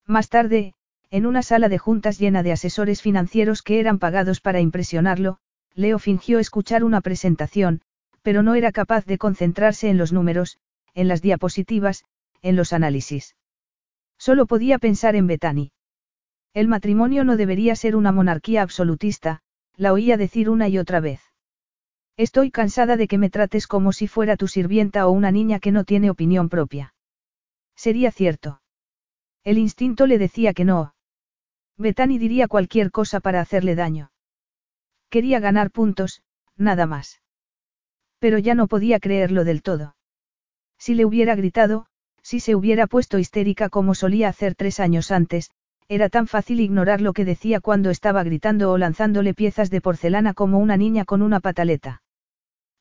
Más 0.06 0.28
tarde, 0.28 0.74
en 1.12 1.26
una 1.26 1.42
sala 1.42 1.68
de 1.68 1.76
juntas 1.76 2.18
llena 2.18 2.42
de 2.42 2.52
asesores 2.52 3.02
financieros 3.02 3.60
que 3.60 3.80
eran 3.80 3.98
pagados 3.98 4.40
para 4.40 4.60
impresionarlo, 4.60 5.36
Leo 5.74 5.98
fingió 5.98 6.38
escuchar 6.38 6.84
una 6.84 7.02
presentación, 7.02 7.82
pero 8.22 8.42
no 8.42 8.54
era 8.54 8.72
capaz 8.72 9.04
de 9.04 9.18
concentrarse 9.18 9.90
en 9.90 9.98
los 9.98 10.14
números, 10.14 10.56
en 10.94 11.08
las 11.08 11.20
diapositivas, 11.20 12.04
en 12.40 12.56
los 12.56 12.72
análisis. 12.72 13.36
Solo 14.16 14.46
podía 14.46 14.78
pensar 14.78 15.14
en 15.14 15.26
Betani. 15.26 15.72
El 16.54 16.66
matrimonio 16.66 17.24
no 17.24 17.36
debería 17.36 17.76
ser 17.76 17.94
una 17.94 18.10
monarquía 18.10 18.62
absolutista, 18.62 19.42
la 19.76 19.92
oía 19.92 20.16
decir 20.16 20.48
una 20.48 20.68
y 20.68 20.78
otra 20.78 21.00
vez. 21.00 21.20
Estoy 22.16 22.50
cansada 22.50 22.96
de 22.96 23.06
que 23.06 23.18
me 23.18 23.28
trates 23.28 23.66
como 23.66 23.92
si 23.92 24.08
fuera 24.08 24.38
tu 24.38 24.48
sirvienta 24.48 25.06
o 25.06 25.10
una 25.10 25.30
niña 25.30 25.60
que 25.60 25.72
no 25.72 25.84
tiene 25.84 26.08
opinión 26.08 26.48
propia. 26.48 26.94
Sería 27.76 28.10
cierto. 28.12 28.62
El 29.44 29.58
instinto 29.58 30.06
le 30.06 30.16
decía 30.18 30.54
que 30.54 30.64
no, 30.64 30.94
Betani 31.82 32.18
diría 32.18 32.48
cualquier 32.48 32.90
cosa 32.90 33.20
para 33.20 33.40
hacerle 33.40 33.74
daño. 33.74 34.10
Quería 35.10 35.40
ganar 35.40 35.70
puntos, 35.70 36.22
nada 36.56 36.86
más. 36.86 37.20
Pero 38.18 38.38
ya 38.38 38.54
no 38.54 38.66
podía 38.68 39.00
creerlo 39.00 39.44
del 39.44 39.62
todo. 39.62 39.96
Si 40.78 40.94
le 40.94 41.04
hubiera 41.04 41.34
gritado, 41.34 41.86
si 42.22 42.40
se 42.40 42.54
hubiera 42.54 42.86
puesto 42.86 43.18
histérica 43.18 43.68
como 43.68 43.94
solía 43.94 44.28
hacer 44.28 44.54
tres 44.54 44.80
años 44.80 45.10
antes, 45.10 45.50
era 45.88 46.08
tan 46.08 46.26
fácil 46.26 46.60
ignorar 46.60 47.00
lo 47.00 47.12
que 47.12 47.24
decía 47.24 47.60
cuando 47.60 47.90
estaba 47.90 48.22
gritando 48.22 48.70
o 48.70 48.78
lanzándole 48.78 49.34
piezas 49.34 49.70
de 49.70 49.80
porcelana 49.80 50.34
como 50.34 50.58
una 50.58 50.76
niña 50.76 51.04
con 51.04 51.20
una 51.20 51.40
pataleta. 51.40 52.02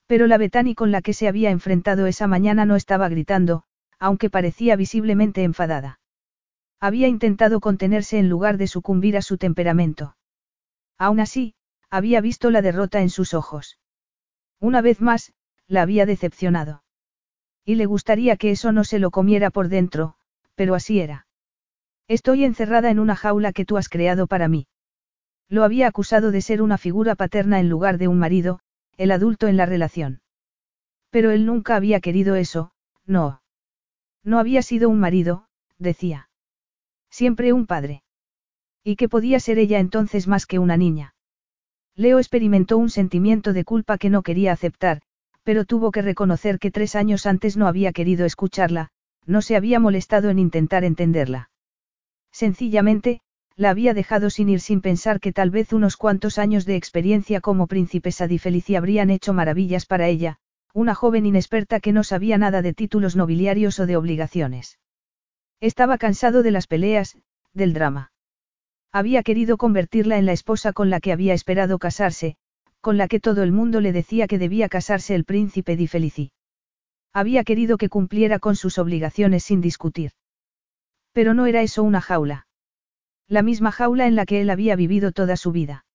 Pero 0.05 0.27
la 0.27 0.37
Betani 0.37 0.75
con 0.75 0.91
la 0.91 1.01
que 1.01 1.13
se 1.13 1.27
había 1.27 1.49
enfrentado 1.49 2.05
esa 2.05 2.27
mañana 2.27 2.65
no 2.65 2.75
estaba 2.75 3.09
gritando, 3.09 3.63
aunque 3.97 4.29
parecía 4.29 4.75
visiblemente 4.75 5.43
enfadada. 5.43 6.00
Había 6.83 7.07
intentado 7.07 7.59
contenerse 7.59 8.17
en 8.17 8.27
lugar 8.27 8.57
de 8.57 8.65
sucumbir 8.65 9.15
a 9.15 9.21
su 9.21 9.37
temperamento. 9.37 10.17
Aún 10.97 11.19
así, 11.19 11.53
había 11.91 12.21
visto 12.21 12.49
la 12.49 12.63
derrota 12.63 13.01
en 13.01 13.11
sus 13.11 13.35
ojos. 13.35 13.77
Una 14.59 14.81
vez 14.81 14.99
más, 14.99 15.31
la 15.67 15.83
había 15.83 16.07
decepcionado. 16.07 16.83
Y 17.63 17.75
le 17.75 17.85
gustaría 17.85 18.35
que 18.35 18.49
eso 18.49 18.71
no 18.71 18.83
se 18.83 18.97
lo 18.97 19.11
comiera 19.11 19.51
por 19.51 19.67
dentro, 19.67 20.15
pero 20.55 20.73
así 20.73 20.99
era. 20.99 21.27
Estoy 22.07 22.45
encerrada 22.45 22.89
en 22.89 22.99
una 22.99 23.15
jaula 23.15 23.53
que 23.53 23.63
tú 23.63 23.77
has 23.77 23.87
creado 23.87 24.25
para 24.25 24.47
mí. 24.47 24.67
Lo 25.49 25.63
había 25.63 25.85
acusado 25.85 26.31
de 26.31 26.41
ser 26.41 26.63
una 26.63 26.79
figura 26.79 27.13
paterna 27.13 27.59
en 27.59 27.69
lugar 27.69 27.99
de 27.99 28.07
un 28.07 28.17
marido, 28.17 28.59
el 28.97 29.11
adulto 29.11 29.47
en 29.47 29.55
la 29.55 29.67
relación. 29.67 30.21
Pero 31.11 31.29
él 31.29 31.45
nunca 31.45 31.75
había 31.75 31.99
querido 31.99 32.35
eso, 32.35 32.71
no. 33.05 33.43
No 34.23 34.39
había 34.39 34.63
sido 34.63 34.89
un 34.89 34.99
marido, 34.99 35.47
decía. 35.77 36.30
Siempre 37.11 37.53
un 37.53 37.67
padre. 37.67 38.03
¿Y 38.83 38.95
qué 38.95 39.07
podía 39.09 39.39
ser 39.39 39.59
ella 39.59 39.79
entonces 39.79 40.27
más 40.27 40.45
que 40.45 40.57
una 40.57 40.77
niña? 40.77 41.13
Leo 41.95 42.17
experimentó 42.17 42.77
un 42.77 42.89
sentimiento 42.89 43.53
de 43.53 43.65
culpa 43.65 43.97
que 43.97 44.09
no 44.09 44.23
quería 44.23 44.53
aceptar, 44.53 45.01
pero 45.43 45.65
tuvo 45.65 45.91
que 45.91 46.01
reconocer 46.01 46.57
que 46.57 46.71
tres 46.71 46.95
años 46.95 47.25
antes 47.25 47.57
no 47.57 47.67
había 47.67 47.91
querido 47.91 48.25
escucharla, 48.25 48.89
no 49.25 49.41
se 49.41 49.55
había 49.55 49.79
molestado 49.79 50.29
en 50.29 50.39
intentar 50.39 50.83
entenderla. 50.83 51.49
Sencillamente, 52.31 53.19
la 53.55 53.69
había 53.69 53.93
dejado 53.93 54.29
sin 54.29 54.49
ir 54.49 54.61
sin 54.61 54.81
pensar 54.81 55.19
que 55.19 55.33
tal 55.33 55.51
vez 55.51 55.73
unos 55.73 55.97
cuantos 55.97 56.39
años 56.39 56.65
de 56.65 56.77
experiencia 56.77 57.41
como 57.41 57.67
príncipesa 57.67 58.27
di 58.27 58.39
Felici 58.39 58.75
habrían 58.75 59.09
hecho 59.09 59.33
maravillas 59.33 59.85
para 59.85 60.07
ella, 60.07 60.37
una 60.73 60.95
joven 60.95 61.25
inexperta 61.25 61.81
que 61.81 61.91
no 61.91 62.03
sabía 62.03 62.37
nada 62.37 62.61
de 62.61 62.73
títulos 62.73 63.15
nobiliarios 63.15 63.79
o 63.79 63.85
de 63.85 63.97
obligaciones. 63.97 64.79
Estaba 65.61 65.99
cansado 65.99 66.41
de 66.41 66.49
las 66.49 66.65
peleas, 66.65 67.17
del 67.53 67.73
drama. 67.73 68.11
Había 68.91 69.21
querido 69.21 69.57
convertirla 69.57 70.17
en 70.17 70.25
la 70.25 70.33
esposa 70.33 70.73
con 70.73 70.89
la 70.89 70.99
que 70.99 71.11
había 71.11 71.35
esperado 71.35 71.77
casarse, 71.77 72.35
con 72.81 72.97
la 72.97 73.07
que 73.07 73.19
todo 73.19 73.43
el 73.43 73.51
mundo 73.51 73.79
le 73.79 73.93
decía 73.93 74.27
que 74.27 74.39
debía 74.39 74.69
casarse 74.69 75.13
el 75.13 75.23
príncipe 75.23 75.75
Di 75.75 75.87
Felici. 75.87 76.31
Había 77.13 77.43
querido 77.43 77.77
que 77.77 77.89
cumpliera 77.89 78.39
con 78.39 78.55
sus 78.55 78.79
obligaciones 78.79 79.43
sin 79.43 79.61
discutir. 79.61 80.13
Pero 81.13 81.35
no 81.35 81.45
era 81.45 81.61
eso 81.61 81.83
una 81.83 82.01
jaula. 82.01 82.47
La 83.27 83.43
misma 83.43 83.71
jaula 83.71 84.07
en 84.07 84.15
la 84.15 84.25
que 84.25 84.41
él 84.41 84.49
había 84.49 84.75
vivido 84.75 85.11
toda 85.11 85.37
su 85.37 85.51
vida. 85.51 85.85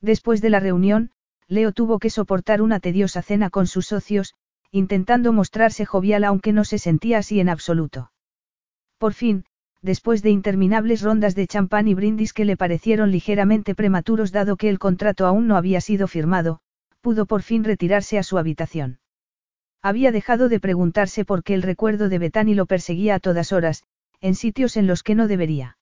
Después 0.00 0.40
de 0.40 0.50
la 0.50 0.60
reunión, 0.60 1.10
Leo 1.48 1.72
tuvo 1.72 1.98
que 1.98 2.08
soportar 2.08 2.62
una 2.62 2.80
tediosa 2.80 3.20
cena 3.20 3.50
con 3.50 3.66
sus 3.66 3.86
socios, 3.86 4.34
intentando 4.70 5.34
mostrarse 5.34 5.84
jovial 5.84 6.24
aunque 6.24 6.54
no 6.54 6.64
se 6.64 6.78
sentía 6.78 7.18
así 7.18 7.40
en 7.40 7.50
absoluto. 7.50 8.10
Por 8.98 9.12
fin, 9.12 9.44
después 9.82 10.22
de 10.22 10.30
interminables 10.30 11.02
rondas 11.02 11.34
de 11.34 11.46
champán 11.46 11.86
y 11.88 11.94
brindis 11.94 12.32
que 12.32 12.44
le 12.44 12.56
parecieron 12.56 13.10
ligeramente 13.10 13.74
prematuros 13.74 14.32
dado 14.32 14.56
que 14.56 14.68
el 14.68 14.78
contrato 14.78 15.26
aún 15.26 15.46
no 15.46 15.56
había 15.56 15.80
sido 15.80 16.08
firmado, 16.08 16.60
pudo 17.00 17.26
por 17.26 17.42
fin 17.42 17.62
retirarse 17.62 18.18
a 18.18 18.22
su 18.22 18.38
habitación. 18.38 18.98
Había 19.82 20.10
dejado 20.10 20.48
de 20.48 20.58
preguntarse 20.58 21.24
por 21.24 21.44
qué 21.44 21.54
el 21.54 21.62
recuerdo 21.62 22.08
de 22.08 22.18
Betani 22.18 22.54
lo 22.54 22.66
perseguía 22.66 23.14
a 23.14 23.20
todas 23.20 23.52
horas, 23.52 23.84
en 24.20 24.34
sitios 24.34 24.76
en 24.76 24.86
los 24.86 25.02
que 25.02 25.14
no 25.14 25.28
debería. 25.28 25.78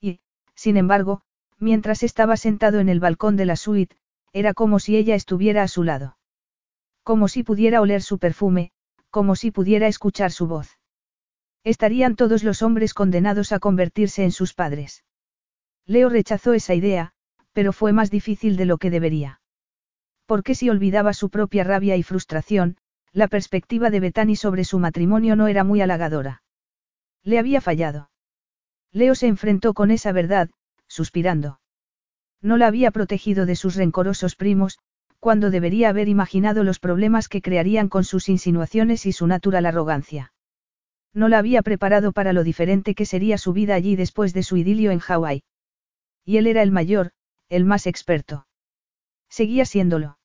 Y, 0.00 0.20
sin 0.54 0.76
embargo, 0.76 1.22
mientras 1.58 2.02
estaba 2.02 2.36
sentado 2.36 2.78
en 2.78 2.88
el 2.88 3.00
balcón 3.00 3.36
de 3.36 3.44
la 3.44 3.56
suite, 3.56 3.96
era 4.32 4.54
como 4.54 4.78
si 4.78 4.96
ella 4.96 5.14
estuviera 5.14 5.62
a 5.62 5.68
su 5.68 5.82
lado. 5.82 6.16
Como 7.02 7.28
si 7.28 7.42
pudiera 7.42 7.80
oler 7.80 8.02
su 8.02 8.18
perfume, 8.18 8.70
como 9.10 9.36
si 9.36 9.50
pudiera 9.50 9.88
escuchar 9.88 10.30
su 10.30 10.46
voz. 10.46 10.77
Estarían 11.64 12.16
todos 12.16 12.44
los 12.44 12.62
hombres 12.62 12.94
condenados 12.94 13.52
a 13.52 13.58
convertirse 13.58 14.24
en 14.24 14.32
sus 14.32 14.54
padres. 14.54 15.04
Leo 15.86 16.08
rechazó 16.08 16.52
esa 16.52 16.74
idea, 16.74 17.12
pero 17.52 17.72
fue 17.72 17.92
más 17.92 18.10
difícil 18.10 18.56
de 18.56 18.66
lo 18.66 18.78
que 18.78 18.90
debería. 18.90 19.40
Porque 20.26 20.54
si 20.54 20.70
olvidaba 20.70 21.14
su 21.14 21.30
propia 21.30 21.64
rabia 21.64 21.96
y 21.96 22.02
frustración, 22.02 22.76
la 23.12 23.28
perspectiva 23.28 23.90
de 23.90 24.00
Betani 24.00 24.36
sobre 24.36 24.64
su 24.64 24.78
matrimonio 24.78 25.34
no 25.34 25.48
era 25.48 25.64
muy 25.64 25.80
halagadora. 25.80 26.42
Le 27.24 27.38
había 27.38 27.60
fallado. 27.60 28.10
Leo 28.92 29.14
se 29.14 29.26
enfrentó 29.26 29.74
con 29.74 29.90
esa 29.90 30.12
verdad, 30.12 30.50
suspirando. 30.86 31.60
No 32.40 32.56
la 32.56 32.66
había 32.66 32.90
protegido 32.90 33.46
de 33.46 33.56
sus 33.56 33.74
rencorosos 33.74 34.36
primos, 34.36 34.78
cuando 35.18 35.50
debería 35.50 35.88
haber 35.88 36.08
imaginado 36.08 36.62
los 36.62 36.78
problemas 36.78 37.28
que 37.28 37.42
crearían 37.42 37.88
con 37.88 38.04
sus 38.04 38.28
insinuaciones 38.28 39.06
y 39.06 39.12
su 39.12 39.26
natural 39.26 39.66
arrogancia. 39.66 40.32
No 41.14 41.28
la 41.28 41.38
había 41.38 41.62
preparado 41.62 42.12
para 42.12 42.32
lo 42.32 42.44
diferente 42.44 42.94
que 42.94 43.06
sería 43.06 43.38
su 43.38 43.52
vida 43.52 43.74
allí 43.74 43.96
después 43.96 44.34
de 44.34 44.42
su 44.42 44.56
idilio 44.56 44.90
en 44.90 44.98
Hawái. 44.98 45.42
Y 46.24 46.36
él 46.36 46.46
era 46.46 46.62
el 46.62 46.70
mayor, 46.70 47.12
el 47.48 47.64
más 47.64 47.86
experto. 47.86 48.46
Seguía 49.28 49.64
siéndolo. 49.64 50.18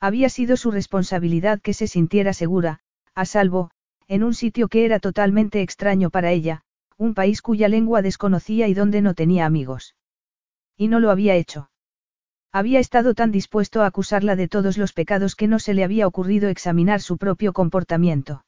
Había 0.00 0.28
sido 0.28 0.56
su 0.56 0.70
responsabilidad 0.70 1.60
que 1.60 1.74
se 1.74 1.86
sintiera 1.86 2.32
segura, 2.32 2.80
a 3.14 3.24
salvo, 3.24 3.70
en 4.06 4.22
un 4.22 4.34
sitio 4.34 4.68
que 4.68 4.84
era 4.84 5.00
totalmente 5.00 5.60
extraño 5.60 6.10
para 6.10 6.30
ella, 6.30 6.62
un 6.96 7.14
país 7.14 7.42
cuya 7.42 7.68
lengua 7.68 8.00
desconocía 8.00 8.68
y 8.68 8.74
donde 8.74 9.02
no 9.02 9.14
tenía 9.14 9.44
amigos. 9.44 9.96
Y 10.76 10.88
no 10.88 11.00
lo 11.00 11.10
había 11.10 11.34
hecho. 11.34 11.70
Había 12.52 12.80
estado 12.80 13.14
tan 13.14 13.30
dispuesto 13.30 13.82
a 13.82 13.86
acusarla 13.86 14.34
de 14.34 14.48
todos 14.48 14.78
los 14.78 14.92
pecados 14.92 15.36
que 15.36 15.48
no 15.48 15.58
se 15.58 15.74
le 15.74 15.84
había 15.84 16.06
ocurrido 16.06 16.48
examinar 16.48 17.02
su 17.02 17.18
propio 17.18 17.52
comportamiento. 17.52 18.44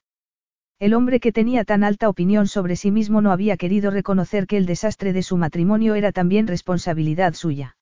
El 0.80 0.94
hombre 0.94 1.20
que 1.20 1.30
tenía 1.30 1.64
tan 1.64 1.84
alta 1.84 2.08
opinión 2.08 2.48
sobre 2.48 2.74
sí 2.74 2.90
mismo 2.90 3.20
no 3.20 3.32
había 3.32 3.58
querido 3.58 3.90
reconocer 3.90 4.46
que 4.46 4.56
el 4.56 4.64
desastre 4.64 5.12
de 5.12 5.22
su 5.22 5.36
matrimonio 5.36 5.94
era 5.94 6.10
también 6.10 6.46
responsabilidad 6.46 7.34
suya. 7.34 7.76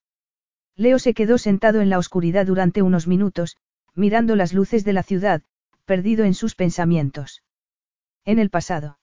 Leo 0.75 0.99
se 0.99 1.15
quedó 1.15 1.39
sentado 1.39 1.81
en 1.81 1.91
la 1.91 1.99
oscuridad 1.99 2.45
durante 2.45 2.83
unos 2.83 3.07
minutos, 3.07 3.57
mirando 3.95 4.35
las 4.35 4.53
luces 4.53 4.85
de 4.85 4.93
la 4.93 5.05
ciudad, 5.05 5.43
perdido 5.85 6.25
en 6.25 6.35
sus 6.35 6.57
pensamientos. 6.57 7.45
En 8.25 8.41
el 8.41 8.51
pasado. 8.51 8.99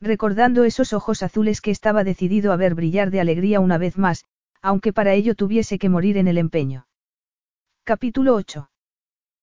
Recordando 0.00 0.62
esos 0.62 0.92
ojos 0.92 1.24
azules 1.24 1.60
que 1.60 1.72
estaba 1.72 2.04
decidido 2.04 2.52
a 2.52 2.56
ver 2.56 2.76
brillar 2.76 3.10
de 3.10 3.20
alegría 3.20 3.58
una 3.58 3.78
vez 3.78 3.98
más, 3.98 4.26
aunque 4.62 4.92
para 4.92 5.14
ello 5.14 5.34
tuviese 5.34 5.80
que 5.80 5.88
morir 5.88 6.18
en 6.18 6.28
el 6.28 6.38
empeño. 6.38 6.86
Capítulo 7.82 8.36
8. 8.36 8.70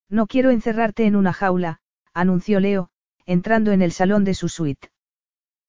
No 0.10 0.28
quiero 0.28 0.52
encerrarte 0.52 1.06
en 1.08 1.18
una 1.18 1.34
jaula, 1.34 1.82
anunció 2.14 2.62
Leo, 2.62 2.90
entrando 3.26 3.72
en 3.72 3.82
el 3.82 3.92
salón 3.92 4.24
de 4.24 4.34
su 4.34 4.50
suite. 4.50 4.90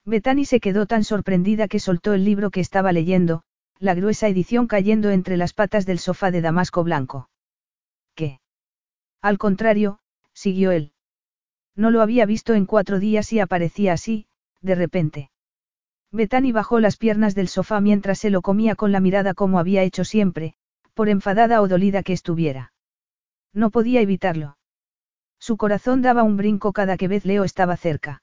Bethany 0.05 0.45
se 0.45 0.61
quedó 0.61 0.87
tan 0.87 1.05
sorprendida 1.05 1.69
que 1.69 1.81
soltó 1.81 2.15
el 2.15 2.25
libro 2.25 2.51
que 2.51 2.61
estaba 2.61 2.93
leyendo, 2.93 3.43
la 3.79 3.95
gruesa 3.95 4.29
edición 4.29 4.67
cayendo 4.67 5.11
entre 5.11 5.37
las 5.37 5.53
patas 5.53 5.85
del 5.85 5.99
sofá 5.99 6.31
de 6.31 6.41
damasco 6.41 6.85
blanco. 6.85 7.29
¿Qué? 8.15 8.41
Al 9.21 9.39
contrario, 9.39 9.99
siguió 10.33 10.71
él. 10.71 10.93
No 11.75 11.91
lo 11.91 12.03
había 12.03 12.25
visto 12.25 12.55
en 12.55 12.67
cuatro 12.67 12.99
días 12.99 13.33
y 13.33 13.41
aparecía 13.41 13.93
así, 13.93 14.27
de 14.63 14.75
repente. 14.75 15.31
Bethany 16.13 16.53
bajó 16.53 16.81
las 16.81 16.97
piernas 16.97 17.35
del 17.35 17.49
sofá 17.49 17.81
mientras 17.81 18.19
se 18.19 18.31
lo 18.31 18.41
comía 18.43 18.75
con 18.77 18.93
la 18.93 19.01
mirada 19.01 19.35
como 19.35 19.59
había 19.59 19.83
hecho 19.83 20.05
siempre, 20.05 20.55
por 20.95 21.09
enfadada 21.09 21.61
o 21.61 21.69
dolida 21.69 22.03
que 22.03 22.13
estuviera. 22.13 22.73
No 23.53 23.71
podía 23.71 24.01
evitarlo. 24.01 24.57
Su 25.39 25.57
corazón 25.57 26.03
daba 26.03 26.23
un 26.23 26.37
brinco 26.37 26.73
cada 26.73 26.97
que 26.97 27.09
vez 27.09 27.25
Leo 27.25 27.45
estaba 27.45 27.77
cerca. 27.77 28.23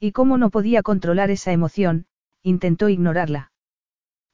Y 0.00 0.12
como 0.12 0.38
no 0.38 0.50
podía 0.50 0.82
controlar 0.82 1.30
esa 1.30 1.52
emoción, 1.52 2.06
intentó 2.42 2.88
ignorarla. 2.88 3.52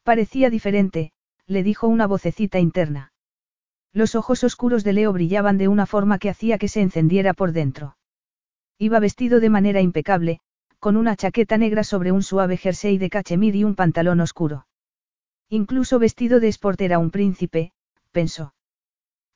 Parecía 0.02 0.48
diferente, 0.48 1.12
le 1.46 1.62
dijo 1.62 1.88
una 1.88 2.06
vocecita 2.06 2.58
interna. 2.58 3.12
Los 3.92 4.14
ojos 4.14 4.44
oscuros 4.44 4.84
de 4.84 4.92
Leo 4.92 5.12
brillaban 5.12 5.58
de 5.58 5.68
una 5.68 5.86
forma 5.86 6.18
que 6.18 6.30
hacía 6.30 6.58
que 6.58 6.68
se 6.68 6.80
encendiera 6.80 7.34
por 7.34 7.52
dentro. 7.52 7.96
Iba 8.78 9.00
vestido 9.00 9.40
de 9.40 9.50
manera 9.50 9.80
impecable, 9.80 10.40
con 10.78 10.96
una 10.96 11.16
chaqueta 11.16 11.58
negra 11.58 11.84
sobre 11.84 12.12
un 12.12 12.22
suave 12.22 12.56
jersey 12.56 12.98
de 12.98 13.10
cachemir 13.10 13.56
y 13.56 13.64
un 13.64 13.74
pantalón 13.74 14.20
oscuro. 14.20 14.66
Incluso 15.48 15.98
vestido 15.98 16.40
de 16.40 16.48
sport 16.48 16.80
era 16.80 16.98
un 16.98 17.10
príncipe, 17.10 17.72
pensó. 18.12 18.54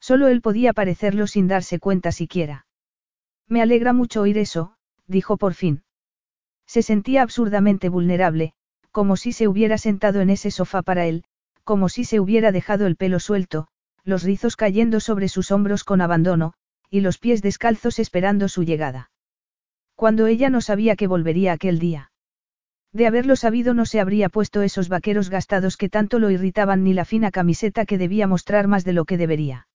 Solo 0.03 0.27
él 0.27 0.41
podía 0.41 0.73
parecerlo 0.73 1.29
sin 1.29 1.47
darse 1.47 1.79
cuenta 1.79 2.11
siquiera. 2.11 2.67
Me 3.47 3.63
alegra 3.63 3.93
mucho 3.93 4.23
oír 4.23 4.37
eso, 4.37 4.75
dijo 5.07 5.37
por 5.37 5.55
fin. 5.55 5.85
Se 6.67 6.83
sentía 6.83 7.23
absurdamente 7.23 7.89
vulnerable, 7.89 8.53
como 8.91 9.17
si 9.17 9.31
se 9.33 9.47
hubiera 9.47 9.79
sentado 9.79 10.21
en 10.21 10.31
ese 10.31 10.51
sofá 10.51 10.83
para 10.83 11.07
él, 11.07 11.23
como 11.63 11.89
si 11.89 12.05
se 12.05 12.19
hubiera 12.19 12.51
dejado 12.51 12.87
el 12.87 12.97
pelo 12.97 13.21
suelto, 13.21 13.69
los 14.03 14.25
rizos 14.25 14.57
cayendo 14.57 14.99
sobre 14.99 15.29
sus 15.29 15.53
hombros 15.53 15.85
con 15.85 16.01
abandono, 16.01 16.55
y 16.91 17.01
los 17.01 17.19
pies 17.19 17.41
descalzos 17.41 18.01
esperando 18.01 18.49
su 18.49 18.65
llegada. 18.65 19.13
Cuando 19.95 20.27
ella 20.27 20.51
no 20.51 20.61
sabía 20.61 20.97
que 20.97 21.07
volvería 21.07 21.53
aquel 21.53 21.79
día. 21.79 22.11
De 22.93 23.07
haberlo 23.07 23.37
sabido 23.37 23.73
no 23.73 23.87
se 23.87 24.01
habría 24.01 24.29
puesto 24.29 24.63
esos 24.63 24.89
vaqueros 24.89 25.31
gastados 25.31 25.77
que 25.77 25.89
tanto 25.89 26.19
lo 26.19 26.29
irritaban 26.33 26.83
ni 26.83 26.93
la 26.93 27.05
fina 27.05 27.31
camiseta 27.31 27.87
que 27.87 27.99
debía 27.99 28.27
mostrar 28.27 28.67
más 28.67 28.85
de 28.85 28.95
lo 28.95 29.05
que 29.05 29.17
debería. 29.17 29.69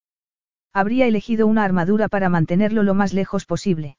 Habría 0.77 1.07
elegido 1.07 1.47
una 1.47 1.63
armadura 1.63 2.07
para 2.07 2.29
mantenerlo 2.29 2.83
lo 2.83 2.93
más 2.93 3.11
lejos 3.11 3.45
posible. 3.45 3.97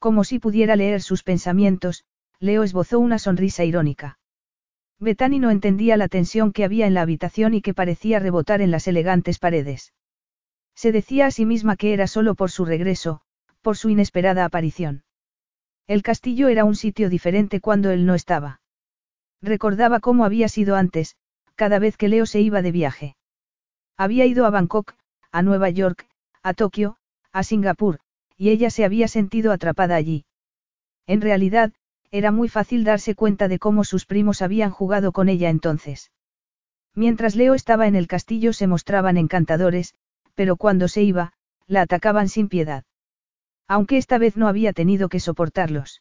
Como 0.00 0.24
si 0.24 0.40
pudiera 0.40 0.74
leer 0.74 1.00
sus 1.00 1.22
pensamientos, 1.22 2.04
Leo 2.40 2.64
esbozó 2.64 2.98
una 2.98 3.20
sonrisa 3.20 3.62
irónica. 3.62 4.18
Betani 4.98 5.38
no 5.38 5.52
entendía 5.52 5.96
la 5.96 6.08
tensión 6.08 6.52
que 6.52 6.64
había 6.64 6.88
en 6.88 6.94
la 6.94 7.02
habitación 7.02 7.54
y 7.54 7.62
que 7.62 7.74
parecía 7.74 8.18
rebotar 8.18 8.60
en 8.60 8.72
las 8.72 8.88
elegantes 8.88 9.38
paredes. 9.38 9.92
Se 10.74 10.90
decía 10.90 11.26
a 11.26 11.30
sí 11.30 11.46
misma 11.46 11.76
que 11.76 11.92
era 11.92 12.08
solo 12.08 12.34
por 12.34 12.50
su 12.50 12.64
regreso, 12.64 13.20
por 13.62 13.76
su 13.76 13.88
inesperada 13.88 14.44
aparición. 14.44 15.04
El 15.86 16.02
castillo 16.02 16.48
era 16.48 16.64
un 16.64 16.74
sitio 16.74 17.08
diferente 17.08 17.60
cuando 17.60 17.92
él 17.92 18.04
no 18.04 18.16
estaba. 18.16 18.60
Recordaba 19.40 20.00
cómo 20.00 20.24
había 20.24 20.48
sido 20.48 20.74
antes, 20.74 21.14
cada 21.54 21.78
vez 21.78 21.96
que 21.96 22.08
Leo 22.08 22.26
se 22.26 22.40
iba 22.40 22.62
de 22.62 22.72
viaje. 22.72 23.16
Había 23.96 24.26
ido 24.26 24.44
a 24.44 24.50
Bangkok, 24.50 24.96
a 25.34 25.42
Nueva 25.42 25.68
York, 25.68 26.06
a 26.44 26.54
Tokio, 26.54 26.96
a 27.32 27.42
Singapur, 27.42 27.98
y 28.36 28.50
ella 28.50 28.70
se 28.70 28.84
había 28.84 29.08
sentido 29.08 29.50
atrapada 29.50 29.96
allí. 29.96 30.26
En 31.08 31.20
realidad, 31.20 31.72
era 32.12 32.30
muy 32.30 32.48
fácil 32.48 32.84
darse 32.84 33.16
cuenta 33.16 33.48
de 33.48 33.58
cómo 33.58 33.82
sus 33.82 34.06
primos 34.06 34.42
habían 34.42 34.70
jugado 34.70 35.10
con 35.10 35.28
ella 35.28 35.50
entonces. 35.50 36.12
Mientras 36.94 37.34
Leo 37.34 37.54
estaba 37.54 37.88
en 37.88 37.96
el 37.96 38.06
castillo 38.06 38.52
se 38.52 38.68
mostraban 38.68 39.16
encantadores, 39.16 39.96
pero 40.36 40.54
cuando 40.54 40.86
se 40.86 41.02
iba, 41.02 41.32
la 41.66 41.82
atacaban 41.82 42.28
sin 42.28 42.48
piedad. 42.48 42.84
Aunque 43.66 43.96
esta 43.96 44.18
vez 44.18 44.36
no 44.36 44.46
había 44.46 44.72
tenido 44.72 45.08
que 45.08 45.18
soportarlos. 45.18 46.00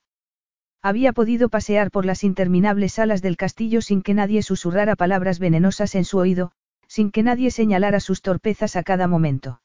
Había 0.83 1.11
podido 1.11 1.49
pasear 1.49 1.89
por 1.89 2.05
las 2.05 2.23
interminables 2.23 2.93
salas 2.93 3.23
del 3.23 3.37
castillo 3.37 3.81
sin 3.81 4.03
que 4.03 4.13
nadie 4.13 4.43
susurrara 4.43 4.95
palabras 4.95 5.39
venenosas 5.39 5.95
en 5.95 6.05
su 6.05 6.19
oído, 6.19 6.51
sin 6.93 7.09
que 7.09 7.23
nadie 7.23 7.49
señalara 7.49 7.99
sus 7.99 8.21
torpezas 8.21 8.75
a 8.75 8.83
cada 8.83 9.07
momento. 9.07 9.59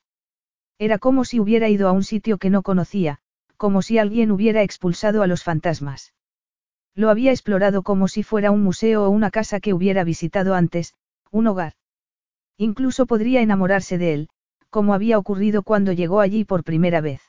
Era 0.78 0.96
como 0.96 1.26
si 1.26 1.40
hubiera 1.40 1.68
ido 1.68 1.86
a 1.86 1.92
un 1.92 2.02
sitio 2.02 2.38
que 2.38 2.48
no 2.48 2.62
conocía, 2.62 3.18
como 3.58 3.82
si 3.82 3.98
alguien 3.98 4.30
hubiera 4.30 4.62
expulsado 4.62 5.22
a 5.22 5.26
los 5.26 5.44
fantasmas. 5.44 6.14
Lo 6.94 7.10
había 7.10 7.30
explorado 7.30 7.82
como 7.82 8.08
si 8.08 8.22
fuera 8.22 8.50
un 8.50 8.62
museo 8.62 9.04
o 9.04 9.10
una 9.10 9.30
casa 9.30 9.60
que 9.60 9.74
hubiera 9.74 10.04
visitado 10.04 10.54
antes, 10.54 10.94
un 11.30 11.48
hogar. 11.48 11.74
Incluso 12.56 13.04
podría 13.04 13.42
enamorarse 13.42 13.98
de 13.98 14.14
él, 14.14 14.28
como 14.70 14.94
había 14.94 15.18
ocurrido 15.18 15.62
cuando 15.62 15.92
llegó 15.92 16.20
allí 16.20 16.46
por 16.46 16.64
primera 16.64 17.02
vez. 17.02 17.20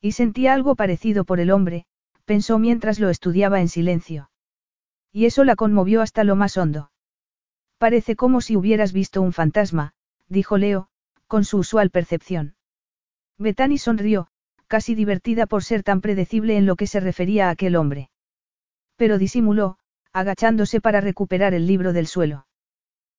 Y 0.00 0.12
sentía 0.12 0.54
algo 0.54 0.74
parecido 0.74 1.26
por 1.26 1.38
el 1.38 1.50
hombre, 1.50 1.84
pensó 2.24 2.58
mientras 2.58 2.98
lo 2.98 3.10
estudiaba 3.10 3.60
en 3.60 3.68
silencio. 3.68 4.30
Y 5.12 5.26
eso 5.26 5.44
la 5.44 5.54
conmovió 5.54 6.00
hasta 6.00 6.24
lo 6.24 6.34
más 6.34 6.56
hondo. 6.56 6.91
Parece 7.82 8.14
como 8.14 8.40
si 8.40 8.54
hubieras 8.54 8.92
visto 8.92 9.20
un 9.20 9.32
fantasma, 9.32 9.92
dijo 10.28 10.56
Leo, 10.56 10.86
con 11.26 11.44
su 11.44 11.58
usual 11.58 11.90
percepción. 11.90 12.54
Betani 13.38 13.76
sonrió, 13.76 14.28
casi 14.68 14.94
divertida 14.94 15.46
por 15.46 15.64
ser 15.64 15.82
tan 15.82 16.00
predecible 16.00 16.56
en 16.56 16.64
lo 16.64 16.76
que 16.76 16.86
se 16.86 17.00
refería 17.00 17.48
a 17.48 17.50
aquel 17.50 17.74
hombre. 17.74 18.08
Pero 18.94 19.18
disimuló, 19.18 19.78
agachándose 20.12 20.80
para 20.80 21.00
recuperar 21.00 21.54
el 21.54 21.66
libro 21.66 21.92
del 21.92 22.06
suelo. 22.06 22.46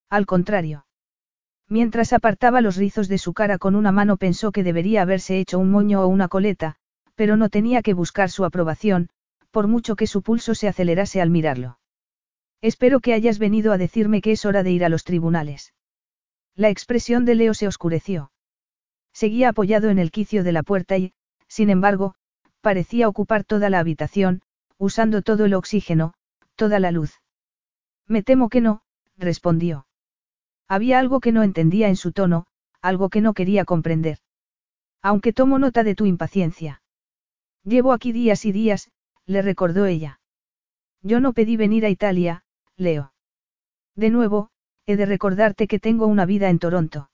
Al 0.10 0.26
contrario. 0.26 0.86
Mientras 1.68 2.14
apartaba 2.14 2.62
los 2.62 2.78
rizos 2.78 3.10
de 3.10 3.18
su 3.18 3.34
cara 3.34 3.58
con 3.58 3.76
una 3.76 3.92
mano 3.92 4.16
pensó 4.16 4.54
que 4.54 4.64
debería 4.64 5.02
haberse 5.02 5.40
hecho 5.40 5.60
un 5.60 5.72
moño 5.72 6.04
o 6.04 6.08
una 6.08 6.30
coleta, 6.30 6.78
pero 7.16 7.36
no 7.36 7.50
tenía 7.50 7.82
que 7.82 7.94
buscar 7.94 8.30
su 8.30 8.46
aprobación, 8.46 9.10
por 9.52 9.68
mucho 9.68 9.98
que 9.98 10.08
su 10.08 10.22
pulso 10.22 10.56
se 10.56 10.70
acelerase 10.70 11.20
al 11.20 11.32
mirarlo. 11.32 11.80
Espero 12.64 13.02
que 13.02 13.14
hayas 13.14 13.40
venido 13.40 13.74
a 13.74 13.78
decirme 13.78 14.22
que 14.22 14.32
es 14.32 14.46
hora 14.46 14.64
de 14.64 14.72
ir 14.72 14.86
a 14.86 14.90
los 14.90 15.04
tribunales. 15.04 15.74
La 16.56 16.70
expresión 16.70 17.26
de 17.26 17.36
Leo 17.36 17.54
se 17.54 17.68
oscureció. 17.68 18.32
Seguía 19.12 19.50
apoyado 19.50 19.90
en 19.90 20.00
el 20.00 20.12
quicio 20.12 20.46
de 20.46 20.54
la 20.54 20.64
puerta 20.64 20.98
y, 20.98 21.12
sin 21.50 21.70
embargo, 21.70 22.16
parecía 22.62 23.10
ocupar 23.10 23.44
toda 23.44 23.70
la 23.70 23.80
habitación, 23.80 24.44
usando 24.78 25.24
todo 25.24 25.44
el 25.44 25.56
oxígeno, 25.56 26.14
toda 26.56 26.80
la 26.80 26.92
luz. 26.92 27.20
Me 28.08 28.24
temo 28.24 28.48
que 28.48 28.62
no, 28.62 28.82
respondió. 29.18 29.86
Había 30.70 31.00
algo 31.00 31.20
que 31.20 31.34
no 31.34 31.44
entendía 31.44 31.90
en 31.90 31.98
su 31.98 32.14
tono, 32.14 32.46
algo 32.82 33.10
que 33.10 33.20
no 33.20 33.34
quería 33.34 33.66
comprender. 33.66 34.20
Aunque 35.02 35.34
tomo 35.34 35.60
nota 35.60 35.84
de 35.84 35.96
tu 35.96 36.06
impaciencia. 36.06 36.82
Llevo 37.66 37.92
aquí 37.92 38.14
días 38.14 38.46
y 38.46 38.54
días, 38.54 38.90
le 39.26 39.42
recordó 39.42 39.86
ella. 39.86 40.22
Yo 41.02 41.20
no 41.20 41.34
pedí 41.34 41.58
venir 41.58 41.86
a 41.86 41.90
Italia, 41.90 42.43
Leo. 42.78 43.14
De 43.96 44.10
nuevo, 44.10 44.50
he 44.86 44.96
de 44.96 45.06
recordarte 45.06 45.68
que 45.68 45.80
tengo 45.80 46.08
una 46.08 46.26
vida 46.26 46.50
en 46.50 46.60
Toronto. 46.60 47.10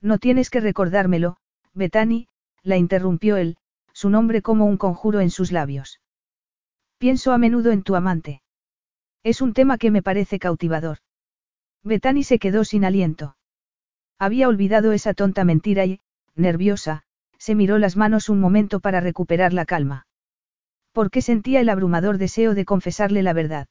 No 0.00 0.18
tienes 0.18 0.50
que 0.50 0.60
recordármelo, 0.60 1.36
Bethany, 1.72 2.26
la 2.62 2.76
interrumpió 2.76 3.36
él, 3.36 3.56
su 3.92 4.10
nombre 4.10 4.42
como 4.42 4.66
un 4.66 4.76
conjuro 4.76 5.20
en 5.20 5.30
sus 5.30 5.52
labios. 5.52 6.00
Pienso 6.98 7.32
a 7.32 7.38
menudo 7.38 7.70
en 7.70 7.82
tu 7.82 7.94
amante. 7.94 8.42
Es 9.22 9.40
un 9.40 9.54
tema 9.54 9.78
que 9.78 9.90
me 9.90 10.02
parece 10.02 10.38
cautivador. 10.38 10.98
Bethany 11.84 12.22
se 12.24 12.38
quedó 12.38 12.64
sin 12.64 12.84
aliento. 12.84 13.36
Había 14.18 14.48
olvidado 14.48 14.92
esa 14.92 15.14
tonta 15.14 15.44
mentira 15.44 15.84
y, 15.84 16.00
nerviosa, 16.34 17.02
se 17.38 17.54
miró 17.54 17.78
las 17.78 17.96
manos 17.96 18.28
un 18.28 18.40
momento 18.40 18.80
para 18.80 19.00
recuperar 19.00 19.52
la 19.52 19.64
calma. 19.64 20.06
Porque 20.92 21.22
sentía 21.22 21.60
el 21.60 21.68
abrumador 21.68 22.18
deseo 22.18 22.54
de 22.54 22.64
confesarle 22.64 23.22
la 23.22 23.32
verdad. 23.32 23.68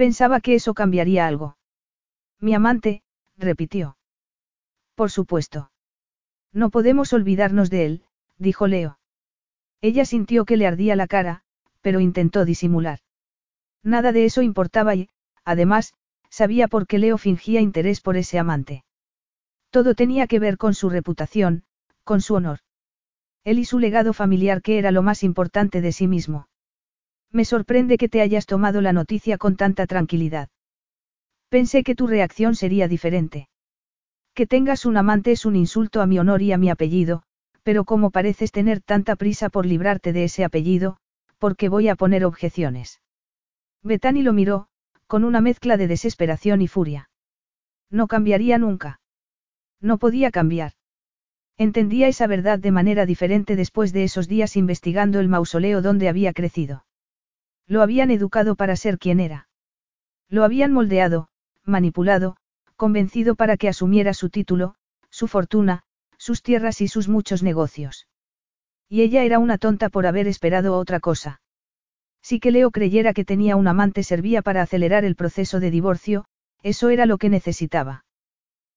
Pensaba 0.00 0.40
que 0.40 0.54
eso 0.54 0.72
cambiaría 0.72 1.26
algo. 1.26 1.58
Mi 2.40 2.54
amante, 2.54 3.02
repitió. 3.36 3.98
Por 4.94 5.10
supuesto. 5.10 5.72
No 6.54 6.70
podemos 6.70 7.12
olvidarnos 7.12 7.68
de 7.68 7.84
él, 7.84 8.04
dijo 8.38 8.66
Leo. 8.66 8.98
Ella 9.82 10.06
sintió 10.06 10.46
que 10.46 10.56
le 10.56 10.66
ardía 10.66 10.96
la 10.96 11.06
cara, 11.06 11.42
pero 11.82 12.00
intentó 12.00 12.46
disimular. 12.46 13.00
Nada 13.82 14.12
de 14.12 14.24
eso 14.24 14.40
importaba 14.40 14.94
y, 14.94 15.10
además, 15.44 15.92
sabía 16.30 16.66
por 16.66 16.86
qué 16.86 16.98
Leo 16.98 17.18
fingía 17.18 17.60
interés 17.60 18.00
por 18.00 18.16
ese 18.16 18.38
amante. 18.38 18.84
Todo 19.68 19.94
tenía 19.94 20.26
que 20.28 20.38
ver 20.38 20.56
con 20.56 20.72
su 20.72 20.88
reputación, 20.88 21.64
con 22.04 22.22
su 22.22 22.36
honor. 22.36 22.60
Él 23.44 23.58
y 23.58 23.66
su 23.66 23.78
legado 23.78 24.14
familiar 24.14 24.62
que 24.62 24.78
era 24.78 24.92
lo 24.92 25.02
más 25.02 25.22
importante 25.22 25.82
de 25.82 25.92
sí 25.92 26.08
mismo. 26.08 26.48
Me 27.32 27.44
sorprende 27.44 27.96
que 27.96 28.08
te 28.08 28.20
hayas 28.20 28.46
tomado 28.46 28.80
la 28.80 28.92
noticia 28.92 29.38
con 29.38 29.56
tanta 29.56 29.86
tranquilidad. 29.86 30.48
Pensé 31.48 31.84
que 31.84 31.94
tu 31.94 32.06
reacción 32.06 32.54
sería 32.54 32.88
diferente. 32.88 33.48
Que 34.34 34.46
tengas 34.46 34.84
un 34.84 34.96
amante 34.96 35.32
es 35.32 35.44
un 35.44 35.56
insulto 35.56 36.00
a 36.00 36.06
mi 36.06 36.18
honor 36.18 36.42
y 36.42 36.52
a 36.52 36.58
mi 36.58 36.70
apellido, 36.70 37.22
pero 37.62 37.84
como 37.84 38.10
pareces 38.10 38.52
tener 38.52 38.80
tanta 38.80 39.16
prisa 39.16 39.48
por 39.48 39.66
librarte 39.66 40.12
de 40.12 40.24
ese 40.24 40.44
apellido, 40.44 40.96
¿por 41.38 41.56
qué 41.56 41.68
voy 41.68 41.88
a 41.88 41.96
poner 41.96 42.24
objeciones? 42.24 43.00
Betani 43.82 44.22
lo 44.22 44.32
miró, 44.32 44.68
con 45.06 45.24
una 45.24 45.40
mezcla 45.40 45.76
de 45.76 45.88
desesperación 45.88 46.62
y 46.62 46.68
furia. 46.68 47.10
No 47.90 48.06
cambiaría 48.06 48.58
nunca. 48.58 49.00
No 49.80 49.98
podía 49.98 50.30
cambiar. 50.30 50.72
Entendía 51.56 52.08
esa 52.08 52.26
verdad 52.26 52.58
de 52.58 52.70
manera 52.70 53.06
diferente 53.06 53.56
después 53.56 53.92
de 53.92 54.04
esos 54.04 54.28
días 54.28 54.56
investigando 54.56 55.20
el 55.20 55.28
mausoleo 55.28 55.82
donde 55.82 56.08
había 56.08 56.32
crecido. 56.32 56.84
Lo 57.70 57.82
habían 57.82 58.10
educado 58.10 58.56
para 58.56 58.74
ser 58.74 58.98
quien 58.98 59.20
era. 59.20 59.48
Lo 60.28 60.42
habían 60.42 60.72
moldeado, 60.72 61.28
manipulado, 61.64 62.36
convencido 62.74 63.36
para 63.36 63.56
que 63.56 63.68
asumiera 63.68 64.12
su 64.12 64.28
título, 64.28 64.74
su 65.08 65.28
fortuna, 65.28 65.84
sus 66.18 66.42
tierras 66.42 66.80
y 66.80 66.88
sus 66.88 67.08
muchos 67.08 67.44
negocios. 67.44 68.08
Y 68.88 69.02
ella 69.02 69.22
era 69.22 69.38
una 69.38 69.56
tonta 69.56 69.88
por 69.88 70.04
haber 70.06 70.26
esperado 70.26 70.76
otra 70.76 70.98
cosa. 70.98 71.42
Si 72.20 72.40
que 72.40 72.50
Leo 72.50 72.72
creyera 72.72 73.14
que 73.14 73.24
tenía 73.24 73.54
un 73.54 73.68
amante 73.68 74.02
servía 74.02 74.42
para 74.42 74.62
acelerar 74.62 75.04
el 75.04 75.14
proceso 75.14 75.60
de 75.60 75.70
divorcio, 75.70 76.24
eso 76.64 76.88
era 76.88 77.06
lo 77.06 77.18
que 77.18 77.28
necesitaba. 77.28 78.04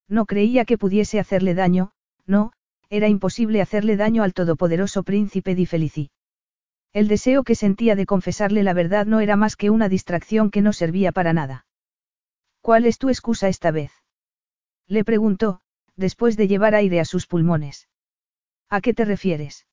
No 0.08 0.28
creía 0.28 0.66
que 0.66 0.78
pudiese 0.78 1.20
hacerle 1.20 1.56
daño, 1.56 1.94
no, 2.28 2.52
era 2.92 3.08
imposible 3.08 3.60
hacerle 3.60 3.98
daño 3.98 4.22
al 4.22 4.36
todopoderoso 4.36 5.02
príncipe 5.02 5.56
Di 5.56 5.66
Felici. 5.66 6.12
El 6.94 7.08
deseo 7.08 7.44
que 7.44 7.56
sentía 7.56 7.96
de 7.96 8.06
confesarle 8.06 8.62
la 8.62 8.74
verdad 8.74 9.08
no 9.08 9.20
era 9.20 9.36
más 9.36 9.56
que 9.56 9.72
una 9.72 9.90
distracción 9.90 10.52
que 10.52 10.62
no 10.62 10.74
servía 10.74 11.12
para 11.12 11.34
nada. 11.34 11.66
¿Cuál 12.62 12.86
es 12.86 13.00
tu 13.00 13.10
excusa 13.10 13.48
esta 13.48 13.72
vez? 13.72 13.92
Le 14.88 15.04
preguntó, 15.04 15.62
después 15.96 16.38
de 16.38 16.48
llevar 16.48 16.76
aire 16.76 17.00
a 17.00 17.06
sus 17.06 17.26
pulmones. 17.26 17.90
¿A 18.70 18.80
qué 18.80 18.94
te 18.94 19.06
refieres? 19.06 19.66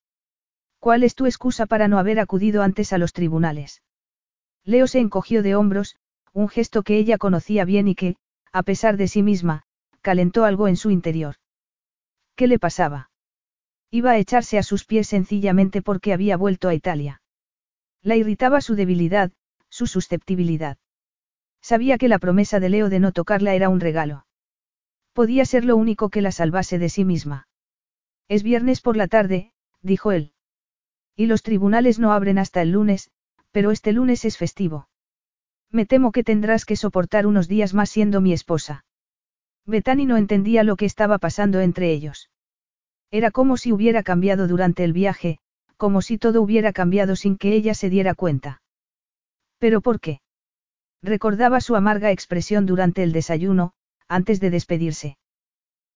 ¿Cuál 0.78 1.04
es 1.04 1.14
tu 1.14 1.26
excusa 1.26 1.66
para 1.66 1.88
no 1.88 1.98
haber 1.98 2.18
acudido 2.20 2.62
antes 2.62 2.94
a 2.94 2.98
los 2.98 3.12
tribunales? 3.12 3.82
Leo 4.64 4.86
se 4.86 4.98
encogió 4.98 5.42
de 5.42 5.54
hombros, 5.54 5.96
un 6.32 6.48
gesto 6.48 6.82
que 6.82 6.96
ella 6.96 7.18
conocía 7.18 7.66
bien 7.66 7.86
y 7.86 7.94
que, 7.94 8.16
a 8.50 8.62
pesar 8.62 8.96
de 8.96 9.08
sí 9.08 9.22
misma, 9.22 9.64
calentó 10.00 10.44
algo 10.44 10.68
en 10.68 10.76
su 10.76 10.90
interior. 10.90 11.36
¿Qué 12.34 12.46
le 12.46 12.58
pasaba? 12.58 13.09
Iba 13.90 14.12
a 14.12 14.18
echarse 14.18 14.58
a 14.58 14.62
sus 14.62 14.84
pies 14.84 15.08
sencillamente 15.08 15.82
porque 15.82 16.12
había 16.12 16.36
vuelto 16.36 16.68
a 16.68 16.74
Italia. 16.74 17.22
La 18.02 18.16
irritaba 18.16 18.60
su 18.60 18.74
debilidad, 18.74 19.32
su 19.68 19.86
susceptibilidad. 19.86 20.78
Sabía 21.60 21.98
que 21.98 22.08
la 22.08 22.18
promesa 22.18 22.60
de 22.60 22.68
Leo 22.68 22.88
de 22.88 23.00
no 23.00 23.12
tocarla 23.12 23.54
era 23.54 23.68
un 23.68 23.80
regalo. 23.80 24.26
Podía 25.12 25.44
ser 25.44 25.64
lo 25.64 25.76
único 25.76 26.08
que 26.08 26.22
la 26.22 26.32
salvase 26.32 26.78
de 26.78 26.88
sí 26.88 27.04
misma. 27.04 27.48
Es 28.28 28.42
viernes 28.42 28.80
por 28.80 28.96
la 28.96 29.08
tarde, 29.08 29.52
dijo 29.82 30.12
él. 30.12 30.32
Y 31.16 31.26
los 31.26 31.42
tribunales 31.42 31.98
no 31.98 32.12
abren 32.12 32.38
hasta 32.38 32.62
el 32.62 32.70
lunes, 32.70 33.10
Pero 33.52 33.72
este 33.72 33.92
lunes 33.92 34.24
es 34.24 34.36
festivo. 34.36 34.88
Me 35.70 35.86
temo 35.86 36.12
que 36.12 36.24
tendrás 36.24 36.64
que 36.64 36.76
soportar 36.76 37.26
unos 37.26 37.48
días 37.48 37.74
más 37.74 37.90
siendo 37.90 38.20
mi 38.20 38.32
esposa. 38.32 38.84
Betani 39.66 40.06
no 40.06 40.16
entendía 40.16 40.64
lo 40.64 40.76
que 40.76 40.86
estaba 40.86 41.18
pasando 41.18 41.60
entre 41.60 41.92
ellos. 41.92 42.30
Era 43.10 43.30
como 43.30 43.56
si 43.56 43.72
hubiera 43.72 44.02
cambiado 44.02 44.46
durante 44.46 44.84
el 44.84 44.92
viaje, 44.92 45.38
como 45.76 46.02
si 46.02 46.18
todo 46.18 46.42
hubiera 46.42 46.72
cambiado 46.72 47.16
sin 47.16 47.36
que 47.36 47.54
ella 47.54 47.74
se 47.74 47.90
diera 47.90 48.14
cuenta. 48.14 48.62
¿Pero 49.58 49.80
por 49.80 50.00
qué? 50.00 50.20
Recordaba 51.02 51.60
su 51.60 51.76
amarga 51.76 52.10
expresión 52.10 52.66
durante 52.66 53.02
el 53.02 53.12
desayuno, 53.12 53.72
antes 54.08 54.40
de 54.40 54.50
despedirse. 54.50 55.16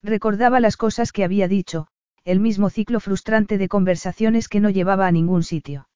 Recordaba 0.02 0.60
las 0.60 0.76
cosas 0.76 1.12
que 1.12 1.24
había 1.24 1.48
dicho, 1.48 1.86
el 2.24 2.40
mismo 2.40 2.70
ciclo 2.70 3.00
frustrante 3.00 3.58
de 3.58 3.68
conversaciones 3.68 4.48
que 4.48 4.60
no 4.60 4.70
llevaba 4.70 5.06
a 5.06 5.12
ningún 5.12 5.42
sitio. 5.42 5.88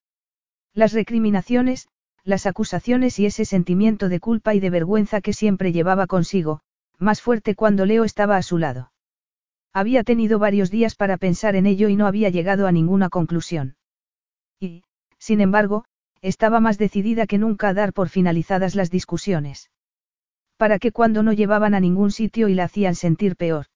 Las 0.74 0.92
recriminaciones, 0.92 1.88
las 2.24 2.46
acusaciones 2.46 3.18
y 3.18 3.26
ese 3.26 3.44
sentimiento 3.44 4.08
de 4.08 4.20
culpa 4.20 4.54
y 4.54 4.60
de 4.60 4.70
vergüenza 4.70 5.20
que 5.22 5.32
siempre 5.32 5.72
llevaba 5.72 6.06
consigo, 6.06 6.60
más 6.98 7.22
fuerte 7.22 7.54
cuando 7.54 7.86
Leo 7.86 8.04
estaba 8.04 8.36
a 8.36 8.42
su 8.42 8.58
lado. 8.58 8.92
Había 9.72 10.02
tenido 10.04 10.38
varios 10.38 10.70
días 10.70 10.94
para 10.94 11.16
pensar 11.16 11.56
en 11.56 11.66
ello 11.66 11.88
y 11.88 11.96
no 11.96 12.06
había 12.06 12.30
llegado 12.30 12.66
a 12.66 12.72
ninguna 12.72 13.08
conclusión. 13.08 13.76
Y, 14.60 14.82
sin 15.18 15.40
embargo, 15.40 15.84
estaba 16.20 16.60
más 16.60 16.78
decidida 16.78 17.26
que 17.26 17.38
nunca 17.38 17.68
a 17.68 17.74
dar 17.74 17.92
por 17.92 18.08
finalizadas 18.08 18.74
las 18.74 18.90
discusiones. 18.90 19.70
Para 20.56 20.78
que 20.78 20.90
cuando 20.90 21.22
no 21.22 21.32
llevaban 21.32 21.74
a 21.74 21.80
ningún 21.80 22.10
sitio 22.10 22.48
y 22.48 22.54
la 22.54 22.64
hacían 22.64 22.94
sentir 22.94 23.36
peor. 23.36 23.66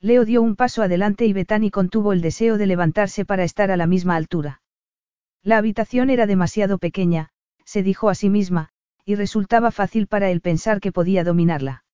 Leo 0.00 0.24
dio 0.24 0.42
un 0.42 0.56
paso 0.56 0.82
adelante 0.82 1.26
y 1.26 1.32
Betani 1.32 1.70
contuvo 1.70 2.12
el 2.12 2.22
deseo 2.22 2.56
de 2.56 2.66
levantarse 2.66 3.24
para 3.24 3.44
estar 3.44 3.70
a 3.70 3.76
la 3.76 3.86
misma 3.86 4.16
altura. 4.16 4.62
La 5.42 5.58
habitación 5.58 6.08
era 6.08 6.26
demasiado 6.26 6.78
pequeña, 6.78 7.30
se 7.64 7.82
dijo 7.82 8.08
a 8.08 8.14
sí 8.14 8.30
misma, 8.30 8.70
y 9.04 9.14
resultaba 9.14 9.70
fácil 9.70 10.06
para 10.06 10.30
él 10.30 10.40
pensar 10.40 10.80
que 10.80 10.92
podía 10.92 11.24
dominarla. 11.24 11.84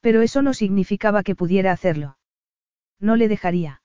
Pero 0.00 0.22
eso 0.22 0.42
no 0.42 0.54
significaba 0.54 1.22
que 1.22 1.34
pudiera 1.34 1.72
hacerlo. 1.72 2.17
No 3.00 3.16
le 3.16 3.28
dejaría. 3.28 3.82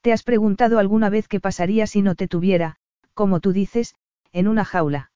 ¿Te 0.00 0.12
has 0.12 0.22
preguntado 0.22 0.78
alguna 0.78 1.10
vez 1.10 1.28
qué 1.28 1.40
pasaría 1.40 1.86
si 1.86 2.02
no 2.02 2.14
te 2.14 2.28
tuviera, 2.28 2.76
como 3.14 3.40
tú 3.40 3.52
dices, 3.52 3.94
en 4.32 4.48
una 4.48 4.64
jaula? 4.64 5.12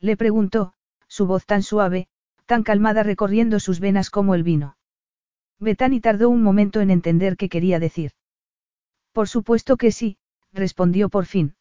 Le 0.00 0.16
preguntó, 0.16 0.72
su 1.06 1.26
voz 1.26 1.46
tan 1.46 1.62
suave, 1.62 2.08
tan 2.46 2.62
calmada 2.62 3.02
recorriendo 3.02 3.60
sus 3.60 3.78
venas 3.78 4.10
como 4.10 4.34
el 4.34 4.42
vino. 4.42 4.76
Betani 5.60 6.00
tardó 6.00 6.30
un 6.30 6.42
momento 6.42 6.80
en 6.80 6.90
entender 6.90 7.36
qué 7.36 7.48
quería 7.48 7.78
decir. 7.78 8.12
Por 9.12 9.28
supuesto 9.28 9.76
que 9.76 9.92
sí, 9.92 10.16
respondió 10.52 11.10
por 11.10 11.26
fin. 11.26 11.54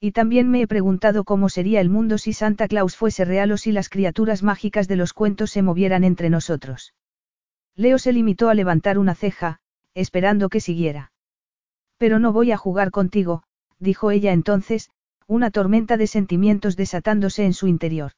Y 0.00 0.10
también 0.10 0.50
me 0.50 0.62
he 0.62 0.66
preguntado 0.66 1.22
cómo 1.22 1.48
sería 1.48 1.80
el 1.80 1.88
mundo 1.88 2.18
si 2.18 2.32
Santa 2.32 2.66
Claus 2.66 2.96
fuese 2.96 3.24
real 3.24 3.52
o 3.52 3.56
si 3.56 3.70
las 3.70 3.88
criaturas 3.88 4.42
mágicas 4.42 4.88
de 4.88 4.96
los 4.96 5.12
cuentos 5.12 5.52
se 5.52 5.62
movieran 5.62 6.02
entre 6.02 6.28
nosotros. 6.28 6.92
Leo 7.76 7.98
se 7.98 8.12
limitó 8.12 8.48
a 8.48 8.54
levantar 8.54 8.98
una 8.98 9.14
ceja, 9.14 9.60
esperando 9.94 10.48
que 10.48 10.60
siguiera. 10.60 11.12
Pero 11.98 12.18
no 12.18 12.32
voy 12.32 12.52
a 12.52 12.56
jugar 12.56 12.90
contigo, 12.90 13.42
dijo 13.78 14.10
ella 14.10 14.32
entonces, 14.32 14.90
una 15.26 15.50
tormenta 15.50 15.96
de 15.96 16.06
sentimientos 16.06 16.76
desatándose 16.76 17.44
en 17.44 17.54
su 17.54 17.66
interior. 17.66 18.12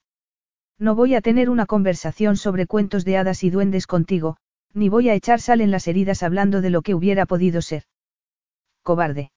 No 0.79 0.95
voy 0.95 1.15
a 1.15 1.21
tener 1.21 1.51
una 1.51 1.67
conversación 1.67 2.37
sobre 2.37 2.67
cuentos 2.67 3.05
de 3.05 3.17
hadas 3.17 3.45
y 3.45 3.51
duendes 3.51 3.87
contigo, 3.87 4.37
ni 4.73 4.89
voy 4.89 5.09
a 5.09 5.15
echar 5.15 5.41
sal 5.41 5.61
en 5.61 5.71
las 5.71 5.87
heridas 5.87 6.23
hablando 6.23 6.61
de 6.61 6.71
lo 6.71 6.83
que 6.83 6.95
hubiera 6.95 7.27
podido 7.27 7.63
ser. 7.63 7.85
Cobarde. 8.83 9.31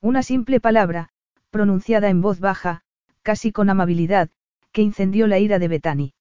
Una 0.00 0.22
simple 0.22 0.60
palabra, 0.60 1.10
pronunciada 1.50 2.08
en 2.08 2.20
voz 2.22 2.40
baja, 2.40 2.82
casi 3.22 3.52
con 3.52 3.70
amabilidad, 3.70 4.30
que 4.72 4.82
incendió 4.82 5.26
la 5.26 5.38
ira 5.38 5.58
de 5.58 5.68
Betani. 5.68 6.14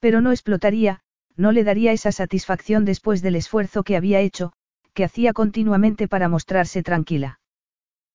Pero 0.00 0.20
no 0.20 0.32
explotaría, 0.32 1.00
no 1.36 1.52
le 1.52 1.64
daría 1.64 1.92
esa 1.92 2.12
satisfacción 2.12 2.84
después 2.84 3.22
del 3.22 3.36
esfuerzo 3.36 3.84
que 3.84 3.96
había 3.96 4.20
hecho, 4.20 4.52
que 4.94 5.04
hacía 5.04 5.32
continuamente 5.32 6.08
para 6.08 6.28
mostrarse 6.28 6.82
tranquila. 6.82 7.40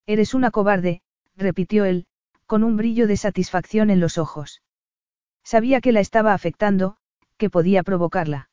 Eres 0.05 0.33
una 0.33 0.51
cobarde, 0.51 1.01
repitió 1.35 1.85
él, 1.85 2.05
con 2.45 2.63
un 2.63 2.77
brillo 2.77 3.07
de 3.07 3.17
satisfacción 3.17 3.89
en 3.89 3.99
los 3.99 4.17
ojos. 4.17 4.61
Sabía 5.43 5.81
que 5.81 5.91
la 5.91 5.99
estaba 5.99 6.33
afectando, 6.33 6.97
que 7.37 7.49
podía 7.49 7.83
provocarla. 7.83 8.49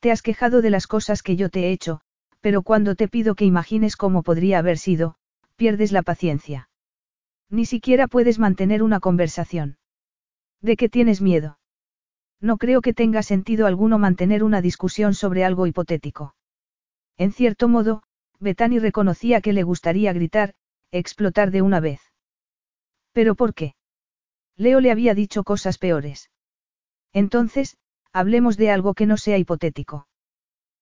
Te 0.00 0.10
has 0.10 0.22
quejado 0.22 0.62
de 0.62 0.70
las 0.70 0.86
cosas 0.86 1.22
que 1.22 1.36
yo 1.36 1.48
te 1.48 1.64
he 1.64 1.72
hecho, 1.72 2.00
pero 2.40 2.62
cuando 2.62 2.94
te 2.94 3.08
pido 3.08 3.34
que 3.34 3.44
imagines 3.44 3.96
cómo 3.96 4.22
podría 4.22 4.58
haber 4.58 4.78
sido, 4.78 5.14
pierdes 5.56 5.92
la 5.92 6.02
paciencia. 6.02 6.68
Ni 7.48 7.66
siquiera 7.66 8.08
puedes 8.08 8.38
mantener 8.38 8.82
una 8.82 8.98
conversación. 8.98 9.78
¿De 10.60 10.76
qué 10.76 10.88
tienes 10.88 11.20
miedo? 11.20 11.58
No 12.40 12.56
creo 12.56 12.80
que 12.80 12.94
tenga 12.94 13.22
sentido 13.22 13.66
alguno 13.66 13.98
mantener 13.98 14.42
una 14.42 14.60
discusión 14.60 15.14
sobre 15.14 15.44
algo 15.44 15.66
hipotético. 15.66 16.34
En 17.22 17.30
cierto 17.30 17.68
modo, 17.68 18.02
Bethany 18.40 18.80
reconocía 18.80 19.40
que 19.40 19.52
le 19.52 19.62
gustaría 19.62 20.12
gritar, 20.12 20.54
explotar 20.90 21.52
de 21.52 21.62
una 21.62 21.78
vez. 21.78 22.00
¿Pero 23.12 23.36
por 23.36 23.54
qué? 23.54 23.76
Leo 24.56 24.80
le 24.80 24.90
había 24.90 25.14
dicho 25.14 25.44
cosas 25.44 25.78
peores. 25.78 26.32
Entonces, 27.12 27.76
hablemos 28.12 28.56
de 28.56 28.72
algo 28.72 28.94
que 28.94 29.06
no 29.06 29.16
sea 29.18 29.38
hipotético. 29.38 30.08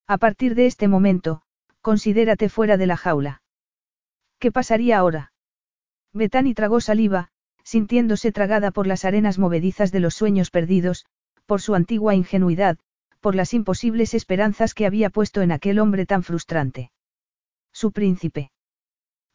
A 0.06 0.16
partir 0.16 0.54
de 0.54 0.64
este 0.64 0.88
momento, 0.88 1.42
considérate 1.82 2.48
fuera 2.48 2.78
de 2.78 2.86
la 2.86 2.96
jaula. 2.96 3.42
¿Qué 4.38 4.50
pasaría 4.50 4.96
ahora? 4.96 5.34
Bethany 6.14 6.54
tragó 6.54 6.80
saliva, 6.80 7.28
sintiéndose 7.64 8.32
tragada 8.32 8.70
por 8.70 8.86
las 8.86 9.04
arenas 9.04 9.38
movedizas 9.38 9.92
de 9.92 10.00
los 10.00 10.14
sueños 10.14 10.50
perdidos, 10.50 11.04
por 11.44 11.60
su 11.60 11.74
antigua 11.74 12.14
ingenuidad, 12.14 12.78
por 13.20 13.34
las 13.34 13.54
imposibles 13.54 14.14
esperanzas 14.14 14.74
que 14.74 14.86
había 14.86 15.10
puesto 15.10 15.42
en 15.42 15.52
aquel 15.52 15.78
hombre 15.78 16.06
tan 16.06 16.22
frustrante. 16.22 16.90
Su 17.72 17.92
príncipe. 17.92 18.50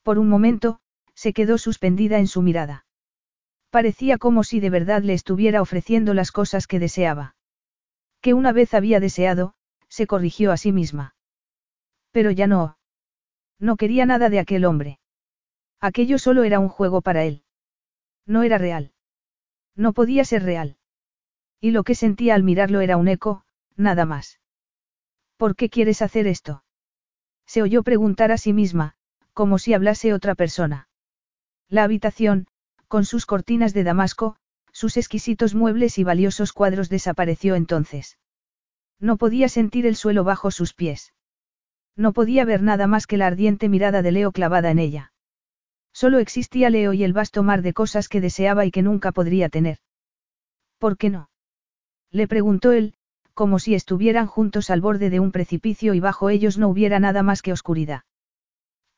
Por 0.04 0.20
un 0.20 0.28
momento, 0.28 0.80
se 1.14 1.34
quedó 1.34 1.58
suspendida 1.58 2.20
en 2.20 2.28
su 2.28 2.42
mirada. 2.42 2.86
Parecía 3.70 4.18
como 4.18 4.44
si 4.44 4.60
de 4.60 4.70
verdad 4.70 5.04
le 5.04 5.14
estuviera 5.14 5.62
ofreciendo 5.62 6.14
las 6.14 6.32
cosas 6.32 6.68
que 6.68 6.80
deseaba. 6.80 7.36
Que 8.22 8.34
una 8.34 8.52
vez 8.52 8.74
había 8.74 9.00
deseado, 9.00 9.54
se 9.88 10.08
corrigió 10.08 10.52
a 10.52 10.58
sí 10.58 10.72
misma. 10.72 11.16
Pero 12.12 12.32
ya 12.32 12.48
no. 12.48 12.78
No 13.60 13.78
quería 13.78 14.06
nada 14.06 14.30
de 14.30 14.40
aquel 14.40 14.66
hombre. 14.66 15.00
Aquello 15.80 16.18
solo 16.18 16.44
era 16.44 16.60
un 16.60 16.70
juego 16.70 17.02
para 17.02 17.24
él. 17.24 17.44
No 18.26 18.44
era 18.44 18.58
real. 18.58 18.94
No 19.76 19.94
podía 19.94 20.26
ser 20.26 20.44
real. 20.44 20.78
Y 21.60 21.72
lo 21.72 21.84
que 21.84 21.96
sentía 21.96 22.36
al 22.36 22.44
mirarlo 22.44 22.82
era 22.82 22.98
un 22.98 23.08
eco, 23.08 23.45
nada 23.76 24.06
más. 24.06 24.40
¿Por 25.38 25.56
qué 25.56 25.70
quieres 25.70 26.02
hacer 26.02 26.28
esto? 26.28 26.64
Se 27.46 27.62
oyó 27.62 27.84
preguntar 27.84 28.32
a 28.32 28.38
sí 28.38 28.54
misma, 28.54 28.96
como 29.34 29.60
si 29.60 29.74
hablase 29.74 30.14
otra 30.14 30.36
persona. 30.36 30.88
La 31.70 31.84
habitación, 31.84 32.48
con 32.88 33.06
sus 33.06 33.26
cortinas 33.26 33.74
de 33.74 33.84
damasco, 33.84 34.38
sus 34.72 34.98
exquisitos 34.98 35.56
muebles 35.56 35.98
y 35.98 36.04
valiosos 36.04 36.54
cuadros 36.54 36.90
desapareció 36.90 37.56
entonces. 37.56 38.18
No 39.00 39.18
podía 39.18 39.50
sentir 39.50 39.86
el 39.86 39.96
suelo 39.96 40.24
bajo 40.24 40.52
sus 40.52 40.74
pies. 40.74 41.14
No 41.96 42.14
podía 42.14 42.46
ver 42.46 42.62
nada 42.62 42.88
más 42.88 43.08
que 43.08 43.18
la 43.18 43.28
ardiente 43.28 43.70
mirada 43.70 44.02
de 44.02 44.12
Leo 44.12 44.32
clavada 44.32 44.72
en 44.72 44.80
ella. 44.80 45.14
Solo 45.94 46.20
existía 46.20 46.70
Leo 46.70 46.92
y 46.92 47.04
el 47.04 47.14
vasto 47.14 47.42
mar 47.42 47.62
de 47.62 47.74
cosas 47.74 48.10
que 48.10 48.20
deseaba 48.20 48.66
y 48.66 48.72
que 48.72 48.82
nunca 48.82 49.14
podría 49.14 49.48
tener. 49.48 49.80
¿Por 50.78 50.98
qué 50.98 51.10
no? 51.10 51.30
Le 52.12 52.28
preguntó 52.28 52.74
él, 52.74 52.96
como 53.36 53.60
si 53.60 53.76
estuvieran 53.76 54.26
juntos 54.26 54.72
al 54.72 54.82
borde 54.82 55.12
de 55.12 55.20
un 55.20 55.32
precipicio 55.32 55.94
y 55.94 56.00
bajo 56.00 56.30
ellos 56.30 56.58
no 56.58 56.70
hubiera 56.70 57.00
nada 57.00 57.22
más 57.22 57.44
que 57.44 57.52
oscuridad. 57.52 58.04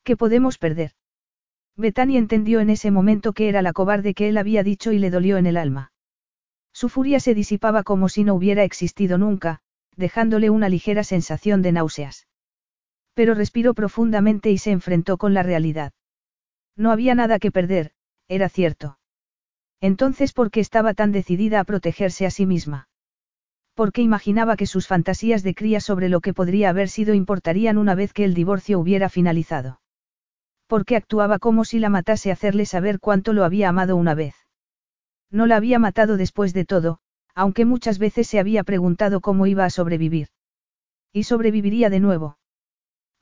¿Qué 0.04 0.16
podemos 0.16 0.58
perder? 0.58 0.92
Betani 1.76 2.18
entendió 2.18 2.60
en 2.60 2.70
ese 2.70 2.92
momento 2.92 3.34
que 3.34 3.50
era 3.50 3.62
la 3.62 3.74
cobarde 3.74 4.14
que 4.14 4.30
él 4.30 4.38
había 4.38 4.64
dicho 4.64 4.92
y 4.92 5.00
le 5.00 5.10
dolió 5.10 5.38
en 5.38 5.48
el 5.48 5.58
alma. 5.58 5.92
Su 6.72 6.88
furia 6.88 7.20
se 7.20 7.34
disipaba 7.34 7.84
como 7.84 8.08
si 8.08 8.24
no 8.24 8.36
hubiera 8.36 8.64
existido 8.64 9.18
nunca, 9.18 9.60
dejándole 9.96 10.52
una 10.52 10.70
ligera 10.70 11.04
sensación 11.04 11.64
de 11.64 11.72
náuseas. 11.72 12.28
Pero 13.16 13.34
respiró 13.34 13.74
profundamente 13.74 14.52
y 14.52 14.60
se 14.60 14.72
enfrentó 14.72 15.18
con 15.18 15.34
la 15.34 15.42
realidad. 15.42 15.94
No 16.76 16.92
había 16.92 17.16
nada 17.16 17.40
que 17.40 17.52
perder, 17.52 17.92
era 18.28 18.50
cierto. 18.50 19.00
Entonces, 19.82 20.34
¿por 20.34 20.52
qué 20.52 20.60
estaba 20.60 20.94
tan 20.94 21.12
decidida 21.12 21.60
a 21.60 21.64
protegerse 21.64 22.28
a 22.28 22.32
sí 22.32 22.46
misma? 22.46 22.88
Porque 23.78 24.02
imaginaba 24.02 24.58
que 24.58 24.66
sus 24.66 24.88
fantasías 24.88 25.44
de 25.44 25.54
cría 25.54 25.80
sobre 25.82 26.10
lo 26.10 26.20
que 26.20 26.34
podría 26.34 26.72
haber 26.72 26.90
sido 26.90 27.14
importarían 27.14 27.78
una 27.78 27.94
vez 27.94 28.12
que 28.12 28.24
el 28.24 28.34
divorcio 28.34 28.80
hubiera 28.80 29.08
finalizado. 29.08 29.82
Porque 30.66 30.96
actuaba 30.96 31.38
como 31.38 31.64
si 31.64 31.78
la 31.78 31.90
matase 31.90 32.32
hacerle 32.32 32.66
saber 32.66 33.00
cuánto 33.00 33.34
lo 33.34 33.44
había 33.44 33.70
amado 33.70 33.96
una 33.96 34.16
vez. 34.16 34.34
No 35.30 35.46
la 35.46 35.58
había 35.58 35.78
matado 35.78 36.18
después 36.18 36.56
de 36.56 36.66
todo, 36.66 36.98
aunque 37.36 37.66
muchas 37.66 38.00
veces 38.00 38.26
se 38.28 38.40
había 38.40 38.64
preguntado 38.64 39.22
cómo 39.22 39.46
iba 39.46 39.64
a 39.64 39.70
sobrevivir. 39.70 40.30
Y 41.14 41.26
sobreviviría 41.26 41.92
de 41.92 42.00
nuevo. 42.00 42.40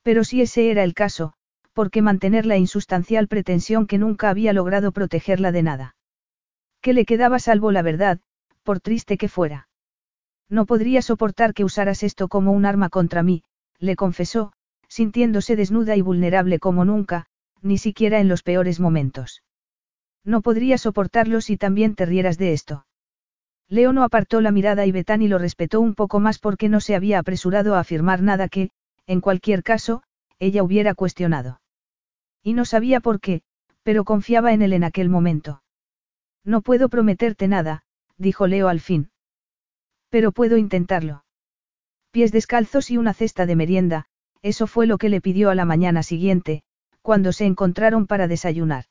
Pero 0.04 0.24
si 0.24 0.42
ese 0.42 0.72
era 0.72 0.86
el 0.86 0.94
caso, 0.94 1.34
¿por 1.74 1.92
qué 1.92 2.02
mantener 2.02 2.46
la 2.46 2.56
insustancial 2.56 3.28
pretensión 3.28 3.88
que 3.88 3.98
nunca 3.98 4.30
había 4.30 4.54
logrado 4.54 4.94
protegerla 4.94 5.52
de 5.52 5.64
nada? 5.64 5.96
¿Qué 6.80 6.94
le 6.94 7.04
quedaba 7.04 7.40
salvo 7.40 7.74
la 7.74 7.82
verdad, 7.82 8.22
por 8.64 8.80
triste 8.80 9.18
que 9.18 9.28
fuera? 9.28 9.65
No 10.50 10.66
podría 10.66 11.02
soportar 11.02 11.54
que 11.54 11.64
usaras 11.64 12.04
esto 12.04 12.28
como 12.28 12.52
un 12.52 12.66
arma 12.66 12.90
contra 12.90 13.24
mí, 13.24 13.44
le 13.80 13.96
confesó, 13.96 14.54
sintiéndose 14.88 15.56
desnuda 15.56 15.96
y 15.96 16.02
vulnerable 16.02 16.60
como 16.60 16.86
nunca, 16.86 17.26
ni 17.62 17.78
siquiera 17.78 18.20
en 18.20 18.28
los 18.28 18.44
peores 18.44 18.80
momentos. 18.80 19.44
No 20.24 20.42
podría 20.42 20.78
soportarlo 20.78 21.42
si 21.42 21.58
también 21.58 21.96
te 21.96 22.06
rieras 22.06 22.38
de 22.38 22.54
esto. 22.54 22.86
Leo 23.68 23.94
no 23.94 24.04
apartó 24.04 24.42
la 24.42 24.52
mirada 24.52 24.86
y 24.86 24.92
Betani 24.92 25.28
lo 25.28 25.40
respetó 25.40 25.82
un 25.82 25.96
poco 25.96 26.20
más 26.20 26.38
porque 26.38 26.70
no 26.70 26.80
se 26.80 26.96
había 26.96 27.20
apresurado 27.20 27.76
a 27.76 27.80
afirmar 27.80 28.22
nada 28.22 28.48
que, 28.48 28.70
en 29.08 29.22
cualquier 29.22 29.64
caso, 29.64 30.04
ella 30.40 30.64
hubiera 30.64 30.94
cuestionado. 30.94 31.62
Y 32.44 32.54
no 32.54 32.66
sabía 32.66 33.00
por 33.00 33.20
qué, 33.20 33.42
pero 33.82 34.04
confiaba 34.04 34.54
en 34.54 34.62
él 34.62 34.74
en 34.74 34.84
aquel 34.84 35.10
momento. 35.10 35.64
No 36.44 36.62
puedo 36.62 36.90
prometerte 36.90 37.48
nada, 37.48 37.84
dijo 38.18 38.46
Leo 38.46 38.68
al 38.68 38.80
fin. 38.80 39.10
Pero 40.10 40.32
puedo 40.32 40.58
intentarlo. 40.58 41.26
Pies 42.12 42.32
descalzos 42.32 42.92
y 42.92 42.98
una 42.98 43.14
cesta 43.14 43.46
de 43.46 43.56
merienda, 43.56 44.06
eso 44.42 44.68
fue 44.68 44.88
lo 44.88 44.98
que 44.98 45.10
le 45.10 45.22
pidió 45.22 45.50
a 45.50 45.56
la 45.56 45.66
mañana 45.66 46.04
siguiente, 46.04 46.64
cuando 47.02 47.32
se 47.32 47.46
encontraron 47.46 48.08
para 48.08 48.28
desayunar. 48.28 48.86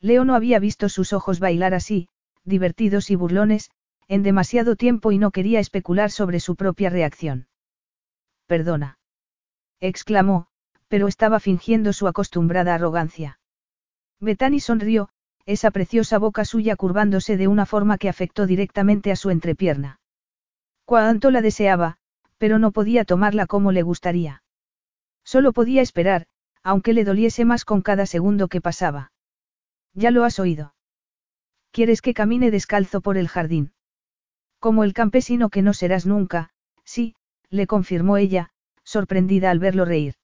Leo 0.00 0.24
no 0.24 0.34
había 0.34 0.58
visto 0.58 0.88
sus 0.88 1.12
ojos 1.12 1.40
bailar 1.40 1.74
así, 1.74 2.08
divertidos 2.44 3.10
y 3.10 3.16
burlones, 3.16 3.70
en 4.08 4.22
demasiado 4.22 4.76
tiempo 4.76 5.12
y 5.12 5.18
no 5.18 5.30
quería 5.30 5.60
especular 5.60 6.10
sobre 6.10 6.40
su 6.40 6.56
propia 6.56 6.90
reacción. 6.90 7.48
Perdona. 8.46 8.98
exclamó, 9.80 10.46
pero 10.88 11.08
estaba 11.08 11.40
fingiendo 11.40 11.92
su 11.92 12.06
acostumbrada 12.06 12.74
arrogancia. 12.74 13.40
Betani 14.20 14.60
sonrió, 14.60 15.08
esa 15.44 15.70
preciosa 15.70 16.18
boca 16.18 16.44
suya 16.44 16.76
curvándose 16.76 17.36
de 17.36 17.48
una 17.48 17.66
forma 17.66 17.98
que 17.98 18.08
afectó 18.08 18.46
directamente 18.46 19.10
a 19.10 19.16
su 19.16 19.30
entrepierna. 19.30 20.00
Cuánto 20.86 21.32
la 21.32 21.42
deseaba, 21.42 21.98
pero 22.38 22.60
no 22.60 22.70
podía 22.70 23.04
tomarla 23.04 23.46
como 23.46 23.72
le 23.72 23.82
gustaría. 23.82 24.44
Solo 25.24 25.52
podía 25.52 25.82
esperar, 25.82 26.26
aunque 26.62 26.92
le 26.92 27.04
doliese 27.04 27.44
más 27.44 27.64
con 27.64 27.82
cada 27.82 28.06
segundo 28.06 28.46
que 28.46 28.60
pasaba. 28.60 29.10
Ya 29.94 30.12
lo 30.12 30.22
has 30.22 30.38
oído. 30.38 30.74
¿Quieres 31.72 32.02
que 32.02 32.14
camine 32.14 32.52
descalzo 32.52 33.00
por 33.00 33.18
el 33.18 33.26
jardín? 33.26 33.72
Como 34.60 34.84
el 34.84 34.94
campesino 34.94 35.50
que 35.50 35.60
no 35.60 35.74
serás 35.74 36.06
nunca, 36.06 36.50
sí, 36.84 37.16
le 37.50 37.66
confirmó 37.66 38.16
ella, 38.16 38.50
sorprendida 38.84 39.50
al 39.50 39.58
verlo 39.58 39.84
reír. 39.84 40.14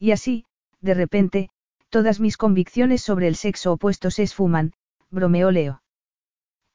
Y 0.00 0.10
así, 0.10 0.46
de 0.80 0.94
repente, 0.94 1.50
todas 1.90 2.18
mis 2.18 2.36
convicciones 2.36 3.02
sobre 3.02 3.28
el 3.28 3.36
sexo 3.36 3.72
opuesto 3.72 4.10
se 4.10 4.24
esfuman, 4.24 4.72
bromeó 5.10 5.52
Leo. 5.52 5.82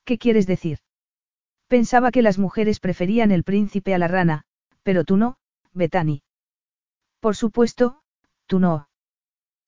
¿Qué 0.06 0.18
quieres 0.18 0.48
decir? 0.48 0.80
Pensaba 1.72 2.12
que 2.12 2.22
las 2.22 2.38
mujeres 2.38 2.82
preferían 2.82 3.32
el 3.32 3.46
príncipe 3.46 3.94
a 3.94 3.98
la 3.98 4.10
rana, 4.10 4.44
pero 4.84 5.06
tú 5.06 5.16
no, 5.16 5.38
Betani. 5.72 6.22
Por 7.22 7.38
supuesto, 7.38 8.02
tú 8.46 8.60
no. 8.60 8.90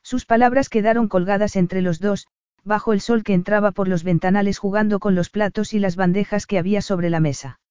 Sus 0.01 0.25
palabras 0.25 0.67
quedaron 0.67 1.07
colgadas 1.07 1.55
entre 1.55 1.81
los 1.81 2.01
dos, 2.01 2.27
bajo 2.65 2.91
el 2.91 2.99
sol 2.99 3.23
que 3.23 3.33
entraba 3.33 3.71
por 3.71 3.87
los 3.87 4.03
ventanales 4.03 4.57
jugando 4.57 4.99
con 4.99 5.15
los 5.15 5.29
platos 5.29 5.73
y 5.73 5.79
las 5.79 5.95
bandejas 5.95 6.45
que 6.45 6.57
había 6.57 6.81
sobre 6.81 7.09
la 7.09 7.21
mesa. 7.21 7.61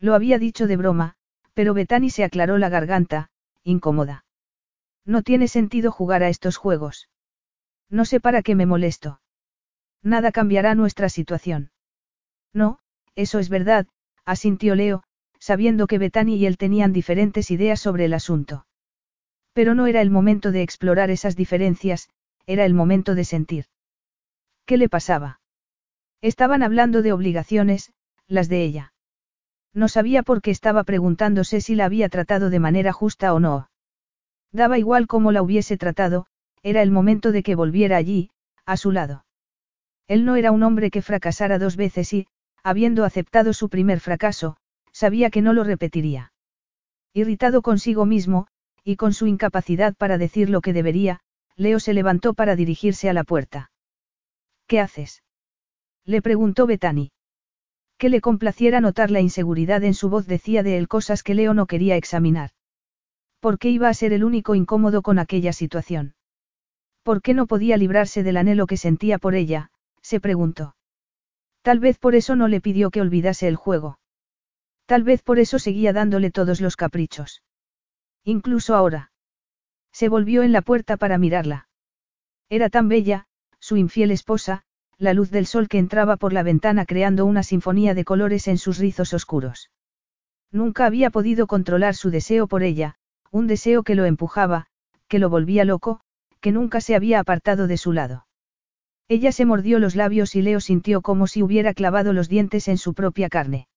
Lo 0.00 0.16
había 0.16 0.40
dicho 0.40 0.66
de 0.66 0.76
broma, 0.76 1.14
pero 1.54 1.72
Betani 1.72 2.10
se 2.10 2.24
aclaró 2.24 2.58
la 2.58 2.68
garganta, 2.68 3.30
incómoda. 3.62 4.24
No 5.04 5.22
tiene 5.22 5.46
sentido 5.46 5.92
jugar 5.92 6.24
a 6.24 6.30
estos 6.30 6.56
juegos. 6.56 7.08
No 7.88 8.06
sé 8.06 8.18
para 8.18 8.42
qué 8.42 8.56
me 8.56 8.66
molesto. 8.66 9.20
Nada 10.02 10.32
cambiará 10.32 10.74
nuestra 10.74 11.08
situación. 11.08 11.70
No, 12.52 12.80
eso 13.14 13.38
es 13.38 13.48
verdad, 13.48 13.86
asintió 14.24 14.74
Leo, 14.74 15.02
sabiendo 15.38 15.86
que 15.86 15.98
Betani 15.98 16.36
y 16.36 16.46
él 16.46 16.56
tenían 16.56 16.92
diferentes 16.92 17.50
ideas 17.50 17.80
sobre 17.80 18.04
el 18.04 18.14
asunto. 18.14 18.66
Pero 19.52 19.74
no 19.74 19.86
era 19.86 20.00
el 20.00 20.10
momento 20.10 20.52
de 20.52 20.62
explorar 20.62 21.10
esas 21.10 21.36
diferencias, 21.36 22.08
era 22.46 22.64
el 22.64 22.74
momento 22.74 23.14
de 23.14 23.24
sentir. 23.24 23.66
¿Qué 24.66 24.76
le 24.76 24.88
pasaba? 24.88 25.40
Estaban 26.20 26.62
hablando 26.62 27.02
de 27.02 27.12
obligaciones, 27.12 27.92
las 28.28 28.48
de 28.48 28.62
ella. 28.62 28.92
No 29.74 29.88
sabía 29.88 30.22
por 30.22 30.42
qué 30.42 30.50
estaba 30.50 30.84
preguntándose 30.84 31.60
si 31.60 31.74
la 31.74 31.86
había 31.86 32.08
tratado 32.08 32.50
de 32.50 32.60
manera 32.60 32.92
justa 32.92 33.34
o 33.34 33.40
no. 33.40 33.68
Daba 34.52 34.78
igual 34.78 35.06
cómo 35.06 35.32
la 35.32 35.42
hubiese 35.42 35.76
tratado, 35.76 36.26
era 36.62 36.82
el 36.82 36.90
momento 36.90 37.32
de 37.32 37.42
que 37.42 37.54
volviera 37.54 37.96
allí, 37.96 38.30
a 38.66 38.76
su 38.76 38.92
lado. 38.92 39.24
Él 40.06 40.24
no 40.24 40.36
era 40.36 40.52
un 40.52 40.62
hombre 40.62 40.90
que 40.90 41.02
fracasara 41.02 41.58
dos 41.58 41.76
veces 41.76 42.12
y, 42.12 42.26
habiendo 42.62 43.04
aceptado 43.04 43.52
su 43.52 43.68
primer 43.68 44.00
fracaso, 44.00 44.56
sabía 44.92 45.30
que 45.30 45.42
no 45.42 45.52
lo 45.52 45.64
repetiría. 45.64 46.32
Irritado 47.12 47.62
consigo 47.62 48.06
mismo, 48.06 48.46
y 48.84 48.96
con 48.96 49.12
su 49.12 49.26
incapacidad 49.26 49.94
para 49.94 50.18
decir 50.18 50.50
lo 50.50 50.60
que 50.60 50.72
debería, 50.72 51.20
Leo 51.56 51.80
se 51.80 51.94
levantó 51.94 52.34
para 52.34 52.56
dirigirse 52.56 53.08
a 53.08 53.12
la 53.12 53.24
puerta. 53.24 53.70
¿Qué 54.66 54.80
haces? 54.80 55.22
Le 56.04 56.22
preguntó 56.22 56.66
Betani. 56.66 57.12
Que 57.98 58.08
le 58.08 58.20
complaciera 58.20 58.80
notar 58.80 59.10
la 59.10 59.20
inseguridad 59.20 59.84
en 59.84 59.94
su 59.94 60.08
voz 60.08 60.26
decía 60.26 60.62
de 60.62 60.78
él 60.78 60.88
cosas 60.88 61.22
que 61.22 61.34
Leo 61.34 61.54
no 61.54 61.66
quería 61.66 61.96
examinar. 61.96 62.50
¿Por 63.38 63.58
qué 63.58 63.70
iba 63.70 63.88
a 63.88 63.94
ser 63.94 64.12
el 64.12 64.24
único 64.24 64.54
incómodo 64.54 65.02
con 65.02 65.18
aquella 65.18 65.52
situación? 65.52 66.14
¿Por 67.02 67.22
qué 67.22 67.34
no 67.34 67.46
podía 67.46 67.76
librarse 67.76 68.22
del 68.22 68.36
anhelo 68.36 68.66
que 68.66 68.76
sentía 68.76 69.18
por 69.18 69.34
ella? 69.34 69.70
se 70.00 70.20
preguntó. 70.20 70.74
Tal 71.62 71.78
vez 71.78 71.98
por 71.98 72.14
eso 72.14 72.36
no 72.36 72.48
le 72.48 72.60
pidió 72.60 72.90
que 72.90 73.00
olvidase 73.00 73.48
el 73.48 73.56
juego. 73.56 73.98
Tal 74.86 75.04
vez 75.04 75.22
por 75.22 75.38
eso 75.38 75.58
seguía 75.58 75.92
dándole 75.92 76.30
todos 76.30 76.60
los 76.60 76.76
caprichos. 76.76 77.42
Incluso 78.24 78.74
ahora. 78.74 79.12
Se 79.92 80.08
volvió 80.08 80.42
en 80.42 80.52
la 80.52 80.62
puerta 80.62 80.96
para 80.96 81.18
mirarla. 81.18 81.68
Era 82.48 82.68
tan 82.68 82.88
bella, 82.88 83.26
su 83.60 83.76
infiel 83.76 84.10
esposa, 84.10 84.64
la 84.98 85.14
luz 85.14 85.30
del 85.30 85.46
sol 85.46 85.68
que 85.68 85.78
entraba 85.78 86.16
por 86.16 86.32
la 86.32 86.42
ventana 86.42 86.84
creando 86.84 87.26
una 87.26 87.42
sinfonía 87.42 87.94
de 87.94 88.04
colores 88.04 88.48
en 88.48 88.58
sus 88.58 88.78
rizos 88.78 89.14
oscuros. 89.14 89.70
Nunca 90.50 90.84
había 90.84 91.10
podido 91.10 91.46
controlar 91.46 91.94
su 91.94 92.10
deseo 92.10 92.46
por 92.46 92.62
ella, 92.62 92.96
un 93.30 93.46
deseo 93.46 93.82
que 93.82 93.94
lo 93.94 94.04
empujaba, 94.04 94.66
que 95.08 95.18
lo 95.18 95.30
volvía 95.30 95.64
loco, 95.64 96.00
que 96.40 96.52
nunca 96.52 96.80
se 96.80 96.94
había 96.94 97.20
apartado 97.20 97.66
de 97.66 97.76
su 97.76 97.92
lado. 97.92 98.26
Ella 99.08 99.32
se 99.32 99.44
mordió 99.44 99.78
los 99.78 99.96
labios 99.96 100.34
y 100.34 100.42
Leo 100.42 100.60
sintió 100.60 101.02
como 101.02 101.26
si 101.26 101.42
hubiera 101.42 101.74
clavado 101.74 102.12
los 102.12 102.28
dientes 102.28 102.68
en 102.68 102.78
su 102.78 102.94
propia 102.94 103.28
carne. 103.28 103.68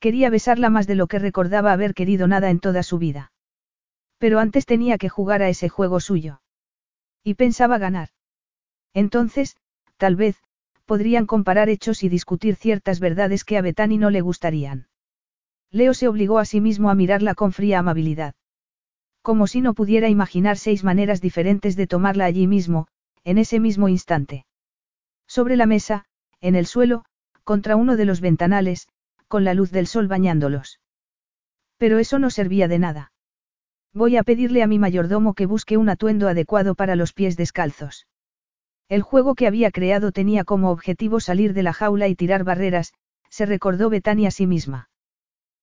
Quería 0.00 0.30
besarla 0.30 0.70
más 0.70 0.86
de 0.86 0.94
lo 0.94 1.06
que 1.06 1.18
recordaba 1.18 1.72
haber 1.72 1.94
querido 1.94 2.28
nada 2.28 2.50
en 2.50 2.60
toda 2.60 2.82
su 2.82 2.98
vida. 2.98 3.32
Pero 4.18 4.38
antes 4.38 4.66
tenía 4.66 4.98
que 4.98 5.08
jugar 5.08 5.42
a 5.42 5.48
ese 5.48 5.68
juego 5.68 6.00
suyo. 6.00 6.40
Y 7.24 7.34
pensaba 7.34 7.78
ganar. 7.78 8.08
Entonces, 8.94 9.56
tal 9.96 10.16
vez, 10.16 10.36
podrían 10.86 11.26
comparar 11.26 11.68
hechos 11.68 12.02
y 12.02 12.08
discutir 12.08 12.56
ciertas 12.56 13.00
verdades 13.00 13.44
que 13.44 13.58
a 13.58 13.62
Betani 13.62 13.98
no 13.98 14.10
le 14.10 14.20
gustarían. 14.20 14.88
Leo 15.70 15.92
se 15.92 16.08
obligó 16.08 16.38
a 16.38 16.44
sí 16.44 16.60
mismo 16.60 16.90
a 16.90 16.94
mirarla 16.94 17.34
con 17.34 17.52
fría 17.52 17.80
amabilidad. 17.80 18.34
Como 19.20 19.46
si 19.46 19.60
no 19.60 19.74
pudiera 19.74 20.08
imaginar 20.08 20.56
seis 20.56 20.84
maneras 20.84 21.20
diferentes 21.20 21.76
de 21.76 21.86
tomarla 21.86 22.24
allí 22.24 22.46
mismo, 22.46 22.88
en 23.28 23.36
ese 23.36 23.60
mismo 23.60 23.90
instante. 23.90 24.46
Sobre 25.26 25.56
la 25.56 25.66
mesa, 25.66 26.06
en 26.40 26.54
el 26.54 26.64
suelo, 26.64 27.04
contra 27.44 27.76
uno 27.76 27.94
de 27.94 28.06
los 28.06 28.22
ventanales, 28.22 28.88
con 29.28 29.44
la 29.44 29.52
luz 29.52 29.70
del 29.70 29.86
sol 29.86 30.08
bañándolos. 30.08 30.80
Pero 31.76 31.98
eso 31.98 32.18
no 32.18 32.30
servía 32.30 32.68
de 32.68 32.78
nada. 32.78 33.12
Voy 33.92 34.16
a 34.16 34.22
pedirle 34.22 34.62
a 34.62 34.66
mi 34.66 34.78
mayordomo 34.78 35.34
que 35.34 35.44
busque 35.44 35.76
un 35.76 35.90
atuendo 35.90 36.26
adecuado 36.26 36.74
para 36.74 36.96
los 36.96 37.12
pies 37.12 37.36
descalzos. 37.36 38.06
El 38.88 39.02
juego 39.02 39.34
que 39.34 39.46
había 39.46 39.72
creado 39.72 40.10
tenía 40.10 40.44
como 40.44 40.70
objetivo 40.70 41.20
salir 41.20 41.52
de 41.52 41.64
la 41.64 41.74
jaula 41.74 42.08
y 42.08 42.14
tirar 42.14 42.44
barreras, 42.44 42.94
se 43.28 43.44
recordó 43.44 43.90
Betania 43.90 44.28
a 44.28 44.30
sí 44.30 44.46
misma. 44.46 44.88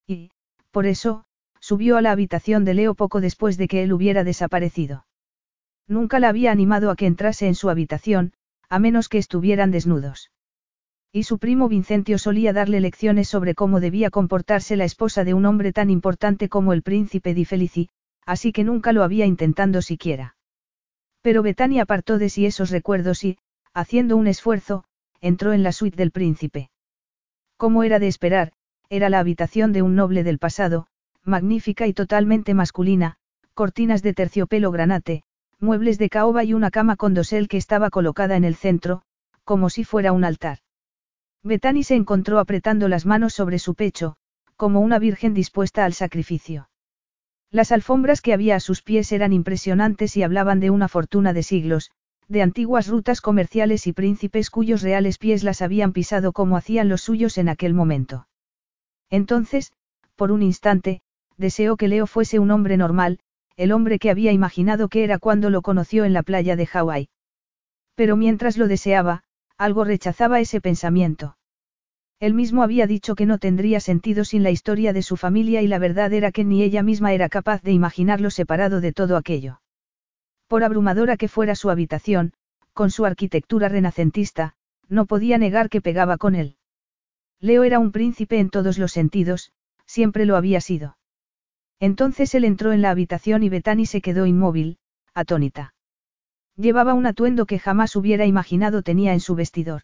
Y, 0.06 0.30
por 0.70 0.86
eso, 0.86 1.26
subió 1.60 1.98
a 1.98 2.04
la 2.04 2.12
habitación 2.12 2.64
de 2.64 2.76
Leo 2.76 2.94
poco 2.94 3.22
después 3.22 3.58
de 3.58 3.68
que 3.68 3.82
él 3.82 3.92
hubiera 3.92 4.24
desaparecido. 4.24 5.08
Nunca 5.88 6.20
la 6.20 6.30
había 6.30 6.52
animado 6.52 6.90
a 6.90 6.96
que 6.96 7.06
entrase 7.06 7.48
en 7.48 7.56
su 7.56 7.70
habitación, 7.70 8.34
a 8.70 8.80
menos 8.80 9.10
que 9.10 9.18
estuvieran 9.18 9.72
desnudos. 9.72 10.32
Y 11.12 11.24
su 11.24 11.38
primo 11.38 11.70
Vincentio 11.70 12.18
solía 12.18 12.52
darle 12.52 12.80
lecciones 12.80 13.30
sobre 13.30 13.56
cómo 13.56 13.80
debía 13.80 14.10
comportarse 14.10 14.76
la 14.76 14.84
esposa 14.84 15.24
de 15.24 15.34
un 15.34 15.46
hombre 15.46 15.72
tan 15.72 15.90
importante 15.90 16.50
como 16.50 16.74
el 16.74 16.82
príncipe 16.82 17.34
Di 17.34 17.46
Felici, 17.46 17.90
así 18.26 18.52
que 18.52 18.64
nunca 18.64 18.92
lo 18.92 19.04
había 19.04 19.26
intentando 19.26 19.82
siquiera. 19.82 20.36
Pero 21.22 21.42
Betania 21.42 21.84
apartó 21.84 22.18
de 22.18 22.30
sí 22.30 22.46
esos 22.46 22.70
recuerdos 22.70 23.24
y, 23.24 23.38
haciendo 23.74 24.18
un 24.18 24.28
esfuerzo, 24.28 24.84
entró 25.22 25.54
en 25.54 25.64
la 25.64 25.72
suite 25.72 25.98
del 25.98 26.12
príncipe. 26.12 26.70
Como 27.58 27.84
era 27.84 28.00
de 28.00 28.08
esperar, 28.08 28.52
era 28.90 29.10
la 29.10 29.20
habitación 29.20 29.72
de 29.72 29.82
un 29.82 29.96
noble 29.96 30.24
del 30.24 30.40
pasado, 30.40 30.88
magnífica 31.24 31.88
y 31.88 31.94
totalmente 31.94 32.54
masculina, 32.54 33.18
cortinas 33.54 34.04
de 34.04 34.14
terciopelo 34.14 34.72
granate, 34.72 35.24
muebles 35.60 35.98
de 35.98 36.10
caoba 36.10 36.44
y 36.44 36.54
una 36.54 36.72
cama 36.72 36.96
con 36.96 37.14
dosel 37.14 37.48
que 37.48 37.58
estaba 37.58 37.90
colocada 37.90 38.36
en 38.36 38.44
el 38.44 38.56
centro, 38.56 39.02
como 39.44 39.70
si 39.70 39.84
fuera 39.84 40.12
un 40.12 40.24
altar. 40.24 40.60
Bethany 41.44 41.84
se 41.84 41.96
encontró 41.96 42.40
apretando 42.40 42.88
las 42.88 43.06
manos 43.06 43.34
sobre 43.34 43.60
su 43.60 43.76
pecho, 43.76 44.16
como 44.56 44.80
una 44.80 45.00
virgen 45.00 45.34
dispuesta 45.34 45.86
al 45.86 45.94
sacrificio. 45.94 46.70
Las 47.52 47.72
alfombras 47.72 48.22
que 48.22 48.34
había 48.34 48.56
a 48.56 48.60
sus 48.60 48.82
pies 48.82 49.12
eran 49.12 49.32
impresionantes 49.32 50.18
y 50.18 50.24
hablaban 50.24 50.60
de 50.60 50.72
una 50.72 50.88
fortuna 50.88 51.34
de 51.34 51.44
siglos, 51.44 51.92
de 52.28 52.42
antiguas 52.42 52.88
rutas 52.88 53.22
comerciales 53.22 53.86
y 53.88 53.94
príncipes 53.94 54.50
cuyos 54.50 54.82
reales 54.82 55.18
pies 55.18 55.44
las 55.44 55.62
habían 55.62 55.94
pisado 55.94 56.34
como 56.34 56.58
hacían 56.58 56.90
los 56.90 57.02
suyos 57.02 57.38
en 57.38 57.50
aquel 57.50 57.74
momento. 57.74 58.28
Entonces, 59.10 59.72
por 60.16 60.32
un 60.32 60.42
instante, 60.42 61.02
deseó 61.38 61.78
que 61.78 61.88
Leo 61.88 62.08
fuese 62.08 62.40
un 62.40 62.52
hombre 62.52 62.78
normal, 62.78 63.20
el 63.58 63.72
hombre 63.72 64.00
que 64.00 64.10
había 64.10 64.32
imaginado 64.32 64.90
que 64.90 65.04
era 65.04 65.20
cuando 65.20 65.50
lo 65.50 65.62
conoció 65.62 66.06
en 66.06 66.14
la 66.14 66.24
playa 66.24 66.56
de 66.56 66.66
Hawái. 66.66 67.10
Pero 67.96 68.18
mientras 68.18 68.58
lo 68.58 68.68
deseaba, 68.68 69.24
algo 69.58 69.86
rechazaba 69.86 70.40
ese 70.40 70.60
pensamiento. 70.60 71.38
Él 72.20 72.34
mismo 72.34 72.64
había 72.64 72.88
dicho 72.88 73.16
que 73.16 73.26
no 73.26 73.40
tendría 73.40 73.80
sentido 73.80 74.26
sin 74.26 74.44
la 74.44 74.52
historia 74.52 74.94
de 74.94 75.02
su 75.02 75.18
familia 75.18 75.62
y 75.62 75.68
la 75.68 75.80
verdad 75.80 76.12
era 76.14 76.32
que 76.32 76.44
ni 76.44 76.64
ella 76.64 76.84
misma 76.84 77.14
era 77.14 77.30
capaz 77.30 77.62
de 77.62 77.72
imaginarlo 77.72 78.30
separado 78.30 78.82
de 78.82 78.94
todo 78.94 79.18
aquello. 79.18 79.62
Por 80.48 80.64
abrumadora 80.64 81.18
que 81.18 81.28
fuera 81.28 81.56
su 81.56 81.70
habitación, 81.70 82.34
con 82.74 82.92
su 82.92 83.06
arquitectura 83.06 83.70
renacentista, 83.70 84.54
no 84.88 85.06
podía 85.06 85.38
negar 85.38 85.70
que 85.70 85.82
pegaba 85.82 86.18
con 86.18 86.36
él. 86.36 86.58
Leo 87.40 87.64
era 87.64 87.80
un 87.80 87.92
príncipe 87.92 88.40
en 88.40 88.50
todos 88.50 88.78
los 88.78 88.92
sentidos, 88.92 89.52
siempre 89.86 90.26
lo 90.26 90.36
había 90.36 90.62
sido. 90.62 90.98
Entonces 91.80 92.34
él 92.36 92.46
entró 92.46 92.72
en 92.74 92.82
la 92.82 92.90
habitación 92.90 93.44
y 93.44 93.50
Betani 93.50 93.86
se 93.86 94.02
quedó 94.02 94.26
inmóvil, 94.26 94.78
atónita. 95.14 95.74
Llevaba 96.56 96.94
un 96.94 97.06
atuendo 97.06 97.46
que 97.46 97.60
jamás 97.60 97.96
hubiera 97.96 98.26
imaginado 98.26 98.82
tenía 98.82 99.14
en 99.14 99.20
su 99.20 99.36
vestidor. 99.36 99.84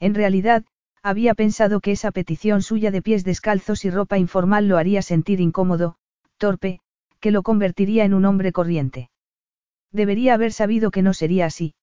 En 0.00 0.14
realidad, 0.14 0.64
había 1.02 1.34
pensado 1.34 1.80
que 1.80 1.92
esa 1.92 2.10
petición 2.10 2.62
suya 2.62 2.90
de 2.90 3.02
pies 3.02 3.24
descalzos 3.24 3.84
y 3.84 3.90
ropa 3.90 4.18
informal 4.18 4.68
lo 4.68 4.76
haría 4.76 5.00
sentir 5.00 5.40
incómodo, 5.40 5.96
torpe, 6.36 6.80
que 7.20 7.30
lo 7.30 7.42
convertiría 7.42 8.04
en 8.04 8.14
un 8.14 8.24
hombre 8.24 8.52
corriente. 8.52 9.10
Debería 9.90 10.34
haber 10.34 10.52
sabido 10.52 10.90
que 10.90 11.02
no 11.02 11.14
sería 11.14 11.46
así. 11.46 11.74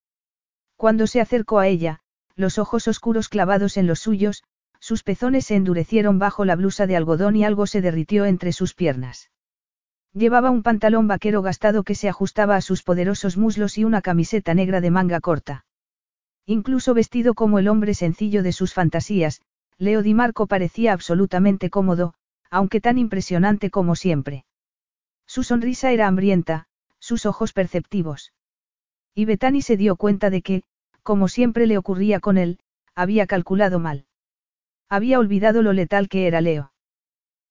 Cuando 0.76 1.08
se 1.08 1.22
acercó 1.22 1.60
a 1.60 1.68
ella, 1.68 2.02
los 2.36 2.60
ojos 2.60 2.88
oscuros 2.88 3.30
clavados 3.30 3.78
en 3.78 3.88
los 3.88 4.00
suyos, 4.00 4.44
sus 4.86 5.02
pezones 5.02 5.48
se 5.48 5.56
endurecieron 5.56 6.20
bajo 6.20 6.46
la 6.46 6.56
blusa 6.56 6.86
de 6.86 6.96
algodón 6.96 7.36
y 7.36 7.44
algo 7.44 7.66
se 7.66 7.82
derritió 7.82 8.26
entre 8.26 8.52
sus 8.52 8.76
piernas. 8.76 9.32
Llevaba 10.14 10.52
un 10.52 10.62
pantalón 10.62 11.08
vaquero 11.08 11.42
gastado 11.42 11.82
que 11.82 11.96
se 11.96 12.08
ajustaba 12.08 12.56
a 12.56 12.62
sus 12.62 12.84
poderosos 12.84 13.36
muslos 13.36 13.80
y 13.80 13.84
una 13.84 14.04
camiseta 14.04 14.54
negra 14.54 14.82
de 14.82 14.92
manga 14.92 15.22
corta. 15.22 15.66
Incluso 16.46 16.94
vestido 16.94 17.34
como 17.34 17.58
el 17.58 17.68
hombre 17.68 17.96
sencillo 17.96 18.44
de 18.44 18.52
sus 18.52 18.76
fantasías, 18.76 19.42
Leo 19.80 20.04
Di 20.04 20.14
Marco 20.14 20.46
parecía 20.46 20.94
absolutamente 20.94 21.72
cómodo, 21.72 22.14
aunque 22.52 22.80
tan 22.80 23.00
impresionante 23.00 23.72
como 23.72 23.96
siempre. 23.96 24.46
Su 25.26 25.42
sonrisa 25.42 25.94
era 25.94 26.06
hambrienta, 26.06 26.68
sus 27.00 27.26
ojos 27.26 27.54
perceptivos. 27.54 28.34
Y 29.16 29.26
Betani 29.26 29.64
se 29.64 29.78
dio 29.78 29.96
cuenta 29.96 30.30
de 30.30 30.44
que, 30.44 30.62
como 31.02 31.28
siempre 31.28 31.66
le 31.66 31.80
ocurría 31.80 32.20
con 32.20 32.38
él, 32.38 32.60
había 32.94 33.26
calculado 33.26 33.80
mal. 33.80 34.06
Había 34.90 35.20
olvidado 35.20 35.62
lo 35.62 35.74
letal 35.74 36.10
que 36.10 36.28
era 36.28 36.42
Leo. 36.42 36.72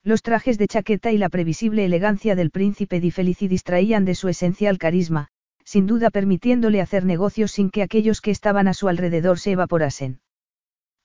Los 0.03 0.23
trajes 0.23 0.59
de 0.59 0.69
chaqueta 0.69 1.13
y 1.13 1.19
la 1.19 1.29
previsible 1.29 1.85
elegancia 1.85 2.37
del 2.37 2.51
príncipe 2.51 3.01
Di 3.01 3.11
Felici 3.11 3.49
distraían 3.49 4.05
de 4.05 4.15
su 4.15 4.29
esencial 4.29 4.79
carisma, 4.79 5.29
sin 5.65 5.87
duda 5.87 6.11
permitiéndole 6.11 6.81
hacer 6.81 7.05
negocios 7.05 7.53
sin 7.53 7.71
que 7.71 7.83
aquellos 7.83 8.21
que 8.21 8.31
estaban 8.31 8.69
a 8.69 8.75
su 8.75 8.89
alrededor 8.89 9.39
se 9.39 9.53
evaporasen. 9.53 10.21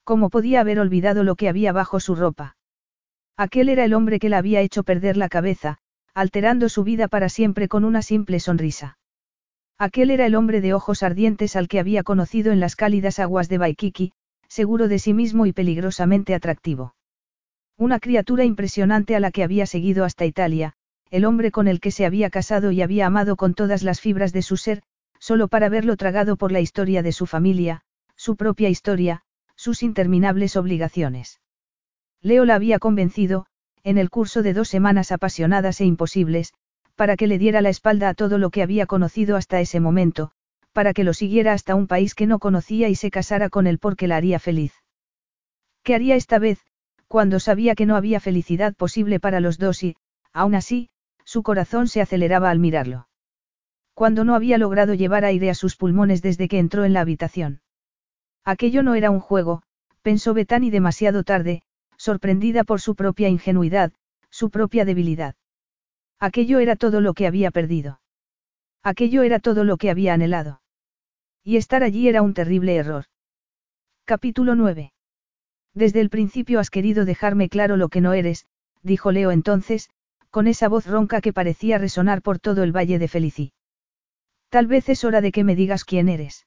¿Cómo 0.04 0.28
podía 0.28 0.60
haber 0.60 0.78
olvidado 0.78 1.24
lo 1.24 1.34
que 1.34 1.48
había 1.48 1.72
bajo 1.72 1.98
su 1.98 2.14
ropa? 2.14 2.56
Aquel 3.36 3.70
era 3.70 3.84
el 3.84 3.94
hombre 3.94 4.18
que 4.18 4.28
la 4.28 4.38
había 4.38 4.60
hecho 4.60 4.82
perder 4.82 5.16
la 5.16 5.30
cabeza, 5.30 5.78
alterando 6.14 6.68
su 6.68 6.84
vida 6.84 7.08
para 7.08 7.28
siempre 7.28 7.68
con 7.68 7.84
una 7.84 8.02
simple 8.02 8.38
sonrisa. 8.38 8.98
Aquel 9.78 10.10
era 10.10 10.26
el 10.26 10.34
hombre 10.34 10.60
de 10.60 10.74
ojos 10.74 11.02
ardientes 11.02 11.56
al 11.56 11.68
que 11.68 11.80
había 11.80 12.02
conocido 12.02 12.52
en 12.52 12.60
las 12.60 12.76
cálidas 12.76 13.18
aguas 13.18 13.48
de 13.48 13.56
Baikiki, 13.56 14.12
seguro 14.50 14.88
de 14.88 14.98
sí 14.98 15.14
mismo 15.14 15.46
y 15.46 15.52
peligrosamente 15.52 16.34
atractivo. 16.34 16.94
Una 17.78 18.00
criatura 18.00 18.44
impresionante 18.44 19.14
a 19.14 19.20
la 19.20 19.30
que 19.30 19.44
había 19.44 19.64
seguido 19.64 20.04
hasta 20.04 20.26
Italia, 20.26 20.74
el 21.10 21.24
hombre 21.24 21.52
con 21.52 21.68
el 21.68 21.80
que 21.80 21.92
se 21.92 22.04
había 22.04 22.30
casado 22.30 22.72
y 22.72 22.82
había 22.82 23.06
amado 23.06 23.36
con 23.36 23.54
todas 23.54 23.82
las 23.84 24.00
fibras 24.00 24.32
de 24.32 24.42
su 24.42 24.56
ser, 24.56 24.82
solo 25.20 25.48
para 25.48 25.68
verlo 25.68 25.96
tragado 25.96 26.36
por 26.36 26.50
la 26.50 26.60
historia 26.60 27.02
de 27.02 27.12
su 27.12 27.26
familia, 27.26 27.82
su 28.16 28.36
propia 28.36 28.68
historia, 28.68 29.22
sus 29.54 29.82
interminables 29.84 30.56
obligaciones. 30.56 31.40
Leo 32.20 32.44
la 32.44 32.56
había 32.56 32.78
convencido, 32.80 33.46
en 33.84 33.98
el 33.98 34.10
curso 34.10 34.42
de 34.42 34.52
dos 34.52 34.68
semanas 34.68 35.12
apasionadas 35.12 35.80
e 35.80 35.84
imposibles, 35.84 36.52
para 36.96 37.16
que 37.16 37.28
le 37.28 37.38
diera 37.38 37.62
la 37.62 37.70
espalda 37.70 38.08
a 38.08 38.14
todo 38.14 38.36
lo 38.36 38.50
que 38.50 38.62
había 38.62 38.86
conocido 38.86 39.36
hasta 39.36 39.60
ese 39.60 39.80
momento, 39.80 40.32
para 40.72 40.92
que 40.92 41.04
lo 41.04 41.14
siguiera 41.14 41.52
hasta 41.52 41.74
un 41.74 41.86
país 41.86 42.14
que 42.14 42.26
no 42.26 42.38
conocía 42.38 42.88
y 42.88 42.94
se 42.94 43.10
casara 43.10 43.48
con 43.50 43.66
él 43.66 43.78
porque 43.78 44.06
la 44.06 44.16
haría 44.16 44.38
feliz. 44.38 44.72
¿Qué 45.82 45.94
haría 45.94 46.14
esta 46.14 46.38
vez, 46.38 46.60
cuando 47.08 47.40
sabía 47.40 47.74
que 47.74 47.86
no 47.86 47.96
había 47.96 48.20
felicidad 48.20 48.74
posible 48.74 49.18
para 49.18 49.40
los 49.40 49.58
dos 49.58 49.82
y, 49.82 49.96
aún 50.32 50.54
así, 50.54 50.90
su 51.24 51.42
corazón 51.42 51.88
se 51.88 52.00
aceleraba 52.00 52.50
al 52.50 52.58
mirarlo. 52.58 53.08
Cuando 53.94 54.24
no 54.24 54.34
había 54.34 54.58
logrado 54.58 54.94
llevar 54.94 55.24
aire 55.24 55.50
a 55.50 55.54
sus 55.54 55.76
pulmones 55.76 56.22
desde 56.22 56.48
que 56.48 56.58
entró 56.58 56.84
en 56.84 56.92
la 56.92 57.00
habitación. 57.00 57.60
Aquello 58.44 58.82
no 58.82 58.94
era 58.94 59.10
un 59.10 59.20
juego, 59.20 59.62
pensó 60.02 60.34
Betani 60.34 60.70
demasiado 60.70 61.24
tarde, 61.24 61.62
sorprendida 61.96 62.64
por 62.64 62.80
su 62.80 62.94
propia 62.94 63.28
ingenuidad, 63.28 63.92
su 64.30 64.50
propia 64.50 64.84
debilidad. 64.84 65.34
Aquello 66.18 66.58
era 66.60 66.76
todo 66.76 67.00
lo 67.00 67.14
que 67.14 67.26
había 67.26 67.50
perdido. 67.50 68.00
Aquello 68.82 69.22
era 69.22 69.40
todo 69.40 69.64
lo 69.64 69.76
que 69.76 69.90
había 69.90 70.14
anhelado. 70.14 70.62
Y 71.44 71.56
estar 71.56 71.82
allí 71.82 72.08
era 72.08 72.22
un 72.22 72.34
terrible 72.34 72.76
error. 72.76 73.04
Capítulo 74.06 74.54
9. 74.54 74.92
Desde 75.74 76.00
el 76.00 76.10
principio 76.10 76.58
has 76.58 76.70
querido 76.70 77.04
dejarme 77.04 77.48
claro 77.48 77.76
lo 77.76 77.88
que 77.88 78.00
no 78.00 78.12
eres, 78.12 78.46
dijo 78.82 79.12
Leo 79.12 79.30
entonces, 79.30 79.90
con 80.30 80.46
esa 80.46 80.68
voz 80.68 80.86
ronca 80.86 81.20
que 81.20 81.32
parecía 81.32 81.78
resonar 81.78 82.22
por 82.22 82.38
todo 82.38 82.62
el 82.62 82.74
valle 82.74 82.98
de 82.98 83.08
Felicí. 83.08 83.52
Tal 84.48 84.66
vez 84.66 84.88
es 84.88 85.04
hora 85.04 85.20
de 85.20 85.32
que 85.32 85.44
me 85.44 85.54
digas 85.54 85.84
quién 85.84 86.08
eres. 86.08 86.46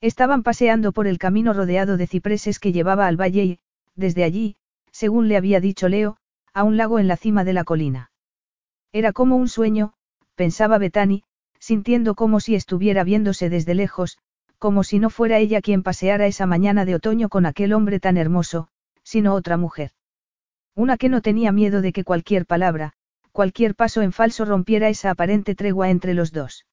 Estaban 0.00 0.42
paseando 0.42 0.92
por 0.92 1.06
el 1.06 1.18
camino 1.18 1.52
rodeado 1.52 1.96
de 1.96 2.06
cipreses 2.06 2.58
que 2.58 2.72
llevaba 2.72 3.06
al 3.06 3.20
valle 3.20 3.44
y, 3.44 3.60
desde 3.94 4.24
allí, 4.24 4.56
según 4.90 5.28
le 5.28 5.36
había 5.36 5.60
dicho 5.60 5.88
Leo, 5.88 6.16
a 6.52 6.64
un 6.64 6.76
lago 6.76 6.98
en 6.98 7.08
la 7.08 7.16
cima 7.16 7.44
de 7.44 7.52
la 7.52 7.64
colina. 7.64 8.10
Era 8.90 9.12
como 9.12 9.36
un 9.36 9.48
sueño, 9.48 9.94
pensaba 10.34 10.78
Betani, 10.78 11.24
sintiendo 11.62 12.16
como 12.16 12.40
si 12.40 12.56
estuviera 12.56 13.04
viéndose 13.04 13.48
desde 13.48 13.76
lejos, 13.76 14.18
como 14.58 14.82
si 14.82 14.98
no 14.98 15.10
fuera 15.10 15.38
ella 15.38 15.60
quien 15.60 15.84
paseara 15.84 16.26
esa 16.26 16.44
mañana 16.44 16.84
de 16.84 16.96
otoño 16.96 17.28
con 17.28 17.46
aquel 17.46 17.72
hombre 17.72 18.00
tan 18.00 18.16
hermoso, 18.16 18.66
sino 19.04 19.32
otra 19.32 19.56
mujer. 19.56 19.92
Una 20.74 20.96
que 20.96 21.08
no 21.08 21.22
tenía 21.22 21.52
miedo 21.52 21.80
de 21.80 21.92
que 21.92 22.02
cualquier 22.02 22.46
palabra, 22.46 22.94
cualquier 23.30 23.76
paso 23.76 24.02
en 24.02 24.10
falso 24.10 24.44
rompiera 24.44 24.88
esa 24.88 25.10
aparente 25.10 25.54
tregua 25.54 25.88
entre 25.88 26.14
los 26.14 26.32
dos. 26.32 26.66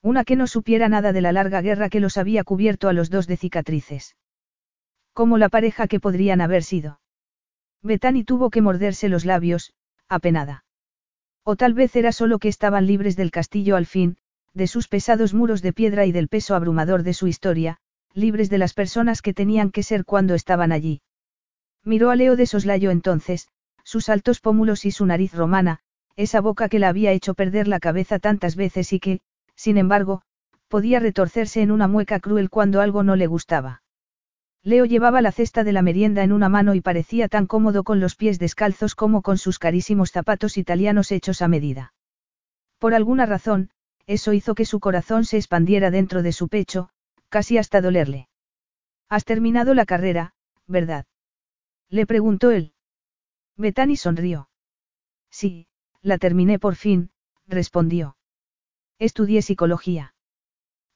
Una 0.00 0.24
que 0.24 0.36
no 0.36 0.46
supiera 0.46 0.88
nada 0.88 1.12
de 1.12 1.20
la 1.20 1.32
larga 1.32 1.60
guerra 1.60 1.90
que 1.90 2.00
los 2.00 2.16
había 2.16 2.42
cubierto 2.42 2.88
a 2.88 2.94
los 2.94 3.10
dos 3.10 3.26
de 3.26 3.36
cicatrices. 3.36 4.16
Como 5.12 5.36
la 5.36 5.50
pareja 5.50 5.88
que 5.88 6.00
podrían 6.00 6.40
haber 6.40 6.62
sido. 6.62 7.00
Betani 7.82 8.24
tuvo 8.24 8.48
que 8.48 8.62
morderse 8.62 9.10
los 9.10 9.26
labios, 9.26 9.74
apenada. 10.08 10.65
O 11.48 11.54
tal 11.54 11.74
vez 11.74 11.94
era 11.94 12.10
solo 12.10 12.40
que 12.40 12.48
estaban 12.48 12.88
libres 12.88 13.14
del 13.14 13.30
castillo 13.30 13.76
al 13.76 13.86
fin, 13.86 14.16
de 14.52 14.66
sus 14.66 14.88
pesados 14.88 15.32
muros 15.32 15.62
de 15.62 15.72
piedra 15.72 16.04
y 16.04 16.10
del 16.10 16.26
peso 16.26 16.56
abrumador 16.56 17.04
de 17.04 17.14
su 17.14 17.28
historia, 17.28 17.78
libres 18.14 18.50
de 18.50 18.58
las 18.58 18.74
personas 18.74 19.22
que 19.22 19.32
tenían 19.32 19.70
que 19.70 19.84
ser 19.84 20.04
cuando 20.04 20.34
estaban 20.34 20.72
allí. 20.72 21.02
Miró 21.84 22.10
a 22.10 22.16
Leo 22.16 22.34
de 22.34 22.46
soslayo 22.46 22.90
entonces, 22.90 23.46
sus 23.84 24.08
altos 24.08 24.40
pómulos 24.40 24.84
y 24.86 24.90
su 24.90 25.06
nariz 25.06 25.32
romana, 25.34 25.78
esa 26.16 26.40
boca 26.40 26.68
que 26.68 26.80
la 26.80 26.88
había 26.88 27.12
hecho 27.12 27.34
perder 27.34 27.68
la 27.68 27.78
cabeza 27.78 28.18
tantas 28.18 28.56
veces 28.56 28.92
y 28.92 28.98
que, 28.98 29.20
sin 29.54 29.78
embargo, 29.78 30.22
podía 30.66 30.98
retorcerse 30.98 31.62
en 31.62 31.70
una 31.70 31.86
mueca 31.86 32.18
cruel 32.18 32.50
cuando 32.50 32.80
algo 32.80 33.04
no 33.04 33.14
le 33.14 33.28
gustaba. 33.28 33.82
Leo 34.62 34.84
llevaba 34.84 35.22
la 35.22 35.32
cesta 35.32 35.64
de 35.64 35.72
la 35.72 35.82
merienda 35.82 36.24
en 36.24 36.32
una 36.32 36.48
mano 36.48 36.74
y 36.74 36.80
parecía 36.80 37.28
tan 37.28 37.46
cómodo 37.46 37.84
con 37.84 38.00
los 38.00 38.16
pies 38.16 38.38
descalzos 38.38 38.94
como 38.94 39.22
con 39.22 39.38
sus 39.38 39.58
carísimos 39.58 40.10
zapatos 40.10 40.56
italianos 40.56 41.12
hechos 41.12 41.42
a 41.42 41.48
medida. 41.48 41.94
Por 42.78 42.94
alguna 42.94 43.26
razón, 43.26 43.70
eso 44.06 44.32
hizo 44.32 44.54
que 44.54 44.64
su 44.64 44.80
corazón 44.80 45.24
se 45.24 45.36
expandiera 45.36 45.90
dentro 45.90 46.22
de 46.22 46.32
su 46.32 46.48
pecho, 46.48 46.90
casi 47.28 47.58
hasta 47.58 47.80
dolerle. 47.80 48.28
Has 49.08 49.24
terminado 49.24 49.74
la 49.74 49.86
carrera, 49.86 50.34
¿verdad? 50.66 51.06
Le 51.88 52.06
preguntó 52.06 52.50
él. 52.50 52.72
Betani 53.56 53.96
sonrió. 53.96 54.48
Sí, 55.30 55.68
la 56.02 56.18
terminé 56.18 56.58
por 56.58 56.74
fin, 56.74 57.10
respondió. 57.46 58.16
Estudié 58.98 59.42
psicología. 59.42 60.14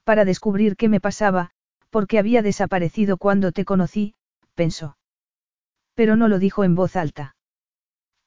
Para 0.05 0.25
descubrir 0.25 0.77
qué 0.77 0.89
me 0.89 1.01
pasaba, 1.01 1.51
porque 1.91 2.19
había 2.19 2.43
desaparecido 2.43 3.17
cuando 3.17 3.53
te 3.53 3.65
conocí, 3.65 4.15
pensó. 4.55 4.97
Pero 5.95 6.17
no 6.17 6.29
lo 6.29 6.39
dijo 6.39 6.65
en 6.65 6.75
voz 6.75 6.97
alta. 6.97 7.37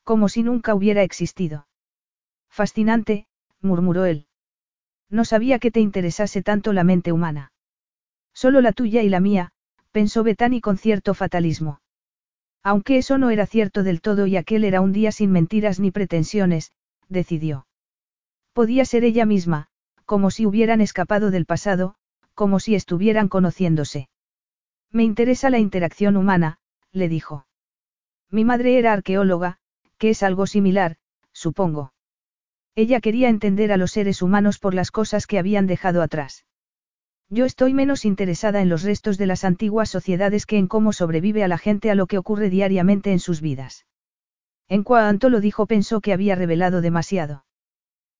Como 0.03 0.29
si 0.29 0.43
nunca 0.43 0.75
hubiera 0.75 1.01
existido. 1.01 1.67
Fascinante, 2.49 3.25
murmuró 3.61 4.05
él. 4.05 4.27
No 5.09 5.25
sabía 5.25 5.59
que 5.59 5.71
te 5.71 5.79
interesase 5.79 6.41
tanto 6.41 6.73
la 6.73 6.83
mente 6.83 7.11
humana. 7.11 7.51
Solo 8.33 8.61
la 8.61 8.73
tuya 8.73 9.01
y 9.01 9.09
la 9.09 9.19
mía, 9.19 9.51
pensó 9.91 10.23
Betani 10.23 10.59
con 10.59 10.77
cierto 10.77 11.13
fatalismo. 11.13 11.79
Aunque 12.63 12.97
eso 12.97 13.17
no 13.17 13.29
era 13.29 13.45
cierto 13.45 13.83
del 13.83 14.01
todo 14.01 14.25
y 14.25 14.37
aquel 14.37 14.63
era 14.63 14.81
un 14.81 14.91
día 14.91 15.11
sin 15.11 15.31
mentiras 15.31 15.79
ni 15.79 15.91
pretensiones, 15.91 16.71
decidió. 17.09 17.67
Podía 18.53 18.85
ser 18.85 19.03
ella 19.03 19.25
misma, 19.25 19.67
como 20.05 20.31
si 20.31 20.45
hubieran 20.45 20.81
escapado 20.81 21.31
del 21.31 21.45
pasado, 21.45 21.95
como 22.33 22.59
si 22.59 22.75
estuvieran 22.75 23.27
conociéndose. 23.27 24.09
Me 24.91 25.03
interesa 25.03 25.49
la 25.49 25.59
interacción 25.59 26.17
humana, 26.17 26.59
le 26.91 27.09
dijo. 27.09 27.47
Mi 28.29 28.45
madre 28.45 28.77
era 28.77 28.93
arqueóloga, 28.93 29.57
que 29.97 30.11
es 30.11 30.23
algo 30.23 30.47
similar, 30.47 30.97
supongo. 31.31 31.93
Ella 32.75 32.99
quería 33.01 33.29
entender 33.29 33.71
a 33.71 33.77
los 33.77 33.91
seres 33.91 34.21
humanos 34.21 34.59
por 34.59 34.73
las 34.73 34.91
cosas 34.91 35.27
que 35.27 35.37
habían 35.37 35.67
dejado 35.67 36.01
atrás. 36.01 36.45
Yo 37.29 37.45
estoy 37.45 37.73
menos 37.73 38.05
interesada 38.05 38.61
en 38.61 38.69
los 38.69 38.83
restos 38.83 39.17
de 39.17 39.27
las 39.27 39.43
antiguas 39.43 39.89
sociedades 39.89 40.45
que 40.45 40.57
en 40.57 40.67
cómo 40.67 40.93
sobrevive 40.93 41.43
a 41.43 41.47
la 41.47 41.57
gente 41.57 41.89
a 41.89 41.95
lo 41.95 42.07
que 42.07 42.17
ocurre 42.17 42.49
diariamente 42.49 43.11
en 43.11 43.19
sus 43.19 43.41
vidas. 43.41 43.85
En 44.67 44.83
cuanto 44.83 45.29
lo 45.29 45.39
dijo 45.39 45.65
pensó 45.65 46.01
que 46.01 46.13
había 46.13 46.35
revelado 46.35 46.81
demasiado. 46.81 47.45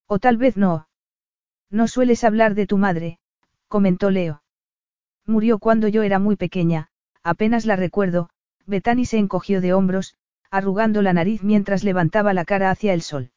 O 0.06 0.18
tal 0.18 0.36
vez 0.36 0.56
no. 0.56 0.88
No 1.70 1.88
sueles 1.88 2.24
hablar 2.24 2.54
de 2.54 2.66
tu 2.66 2.78
madre, 2.78 3.18
comentó 3.68 4.10
Leo. 4.10 4.42
Murió 5.26 5.58
cuando 5.58 5.88
yo 5.88 6.02
era 6.02 6.18
muy 6.18 6.36
pequeña, 6.36 6.88
apenas 7.22 7.64
la 7.66 7.76
recuerdo, 7.76 8.28
Betani 8.66 9.04
se 9.04 9.18
encogió 9.18 9.60
de 9.60 9.72
hombros, 9.72 10.16
arrugando 10.50 11.02
la 11.02 11.12
nariz 11.12 11.42
mientras 11.42 11.84
levantaba 11.84 12.34
la 12.34 12.44
cara 12.44 12.70
hacia 12.70 12.92
el 12.94 13.02
sol. 13.02 13.32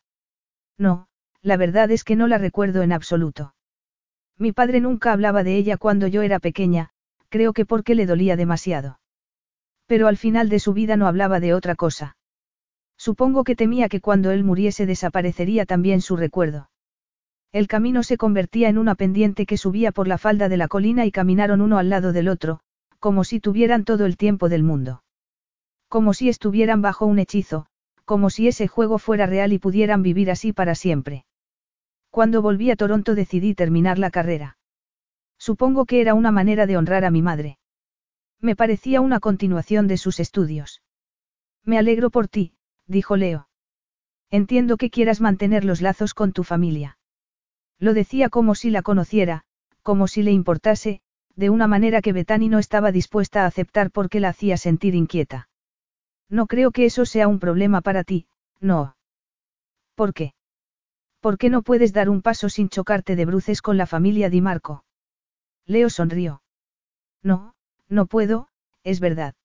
No, 0.77 1.07
la 1.41 1.57
verdad 1.57 1.89
es 1.91 2.03
que 2.03 2.15
no 2.15 2.27
la 2.27 2.37
recuerdo 2.37 2.81
en 2.81 2.91
absoluto. 2.91 3.55
Mi 4.37 4.51
padre 4.51 4.81
nunca 4.81 5.13
hablaba 5.13 5.43
de 5.43 5.55
ella 5.57 5.77
cuando 5.77 6.07
yo 6.07 6.21
era 6.21 6.39
pequeña, 6.39 6.91
creo 7.29 7.53
que 7.53 7.65
porque 7.65 7.95
le 7.95 8.05
dolía 8.05 8.35
demasiado. 8.35 8.99
Pero 9.87 10.07
al 10.07 10.17
final 10.17 10.49
de 10.49 10.59
su 10.59 10.73
vida 10.73 10.97
no 10.97 11.07
hablaba 11.07 11.39
de 11.39 11.53
otra 11.53 11.75
cosa. 11.75 12.17
Supongo 12.97 13.43
que 13.43 13.55
temía 13.55 13.89
que 13.89 14.01
cuando 14.01 14.31
él 14.31 14.43
muriese 14.43 14.85
desaparecería 14.85 15.65
también 15.65 16.01
su 16.01 16.17
recuerdo. 16.17 16.69
El 17.51 17.67
camino 17.67 18.03
se 18.03 18.17
convertía 18.17 18.69
en 18.69 18.77
una 18.77 18.95
pendiente 18.95 19.45
que 19.45 19.57
subía 19.57 19.91
por 19.91 20.07
la 20.07 20.17
falda 20.17 20.49
de 20.49 20.57
la 20.57 20.67
colina 20.67 21.05
y 21.05 21.11
caminaron 21.11 21.61
uno 21.61 21.77
al 21.77 21.89
lado 21.89 22.11
del 22.13 22.27
otro, 22.27 22.59
como 22.99 23.23
si 23.23 23.39
tuvieran 23.39 23.85
todo 23.85 24.05
el 24.05 24.17
tiempo 24.17 24.49
del 24.49 24.63
mundo. 24.63 25.03
Como 25.87 26.13
si 26.13 26.27
estuvieran 26.29 26.81
bajo 26.81 27.05
un 27.05 27.19
hechizo, 27.19 27.67
como 28.03 28.29
si 28.29 28.47
ese 28.47 28.67
juego 28.67 28.99
fuera 28.99 29.25
real 29.25 29.53
y 29.53 29.59
pudieran 29.59 30.01
vivir 30.01 30.29
así 30.29 30.53
para 30.53 30.75
siempre. 30.75 31.25
Cuando 32.09 32.41
volví 32.41 32.71
a 32.71 32.75
Toronto 32.75 33.15
decidí 33.15 33.53
terminar 33.53 33.99
la 33.99 34.11
carrera. 34.11 34.57
Supongo 35.37 35.85
que 35.85 36.01
era 36.01 36.13
una 36.13 36.31
manera 36.31 36.65
de 36.65 36.77
honrar 36.77 37.05
a 37.05 37.11
mi 37.11 37.21
madre. 37.21 37.59
Me 38.39 38.55
parecía 38.55 39.01
una 39.01 39.19
continuación 39.19 39.87
de 39.87 39.97
sus 39.97 40.19
estudios. 40.19 40.81
Me 41.63 41.77
alegro 41.77 42.09
por 42.09 42.27
ti, 42.27 42.53
dijo 42.87 43.17
Leo. 43.17 43.49
Entiendo 44.29 44.77
que 44.77 44.89
quieras 44.89 45.21
mantener 45.21 45.63
los 45.63 45.81
lazos 45.81 46.13
con 46.13 46.33
tu 46.33 46.43
familia. 46.43 46.96
Lo 47.79 47.93
decía 47.93 48.29
como 48.29 48.55
si 48.55 48.69
la 48.69 48.81
conociera, 48.81 49.43
como 49.83 50.07
si 50.07 50.23
le 50.23 50.31
importase, 50.31 51.01
de 51.35 51.49
una 51.49 51.67
manera 51.67 52.01
que 52.01 52.13
Betani 52.13 52.49
no 52.49 52.59
estaba 52.59 52.91
dispuesta 52.91 53.43
a 53.43 53.45
aceptar 53.45 53.91
porque 53.91 54.19
la 54.19 54.29
hacía 54.29 54.57
sentir 54.57 54.95
inquieta. 54.95 55.49
No 56.29 56.47
creo 56.47 56.71
que 56.71 56.85
eso 56.85 57.05
sea 57.05 57.27
un 57.27 57.39
problema 57.39 57.81
para 57.81 58.03
ti, 58.03 58.27
no. 58.59 58.97
¿Por 59.95 60.13
qué? 60.13 60.33
¿Por 61.19 61.37
qué 61.37 61.49
no 61.49 61.61
puedes 61.61 61.93
dar 61.93 62.09
un 62.09 62.21
paso 62.21 62.49
sin 62.49 62.69
chocarte 62.69 63.15
de 63.15 63.25
bruces 63.25 63.61
con 63.61 63.77
la 63.77 63.85
familia 63.85 64.29
Di 64.29 64.41
Marco? 64.41 64.83
Leo 65.65 65.89
sonrió. 65.89 66.41
No, 67.21 67.55
no 67.87 68.05
puedo, 68.05 68.47
es 68.83 68.99
verdad. 68.99 69.35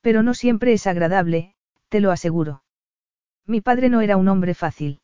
Pero 0.00 0.22
no 0.22 0.34
siempre 0.34 0.72
es 0.72 0.86
agradable, 0.86 1.54
te 1.88 2.00
lo 2.00 2.10
aseguro. 2.10 2.62
Mi 3.46 3.60
padre 3.60 3.88
no 3.88 4.00
era 4.00 4.16
un 4.16 4.28
hombre 4.28 4.54
fácil. 4.54 5.00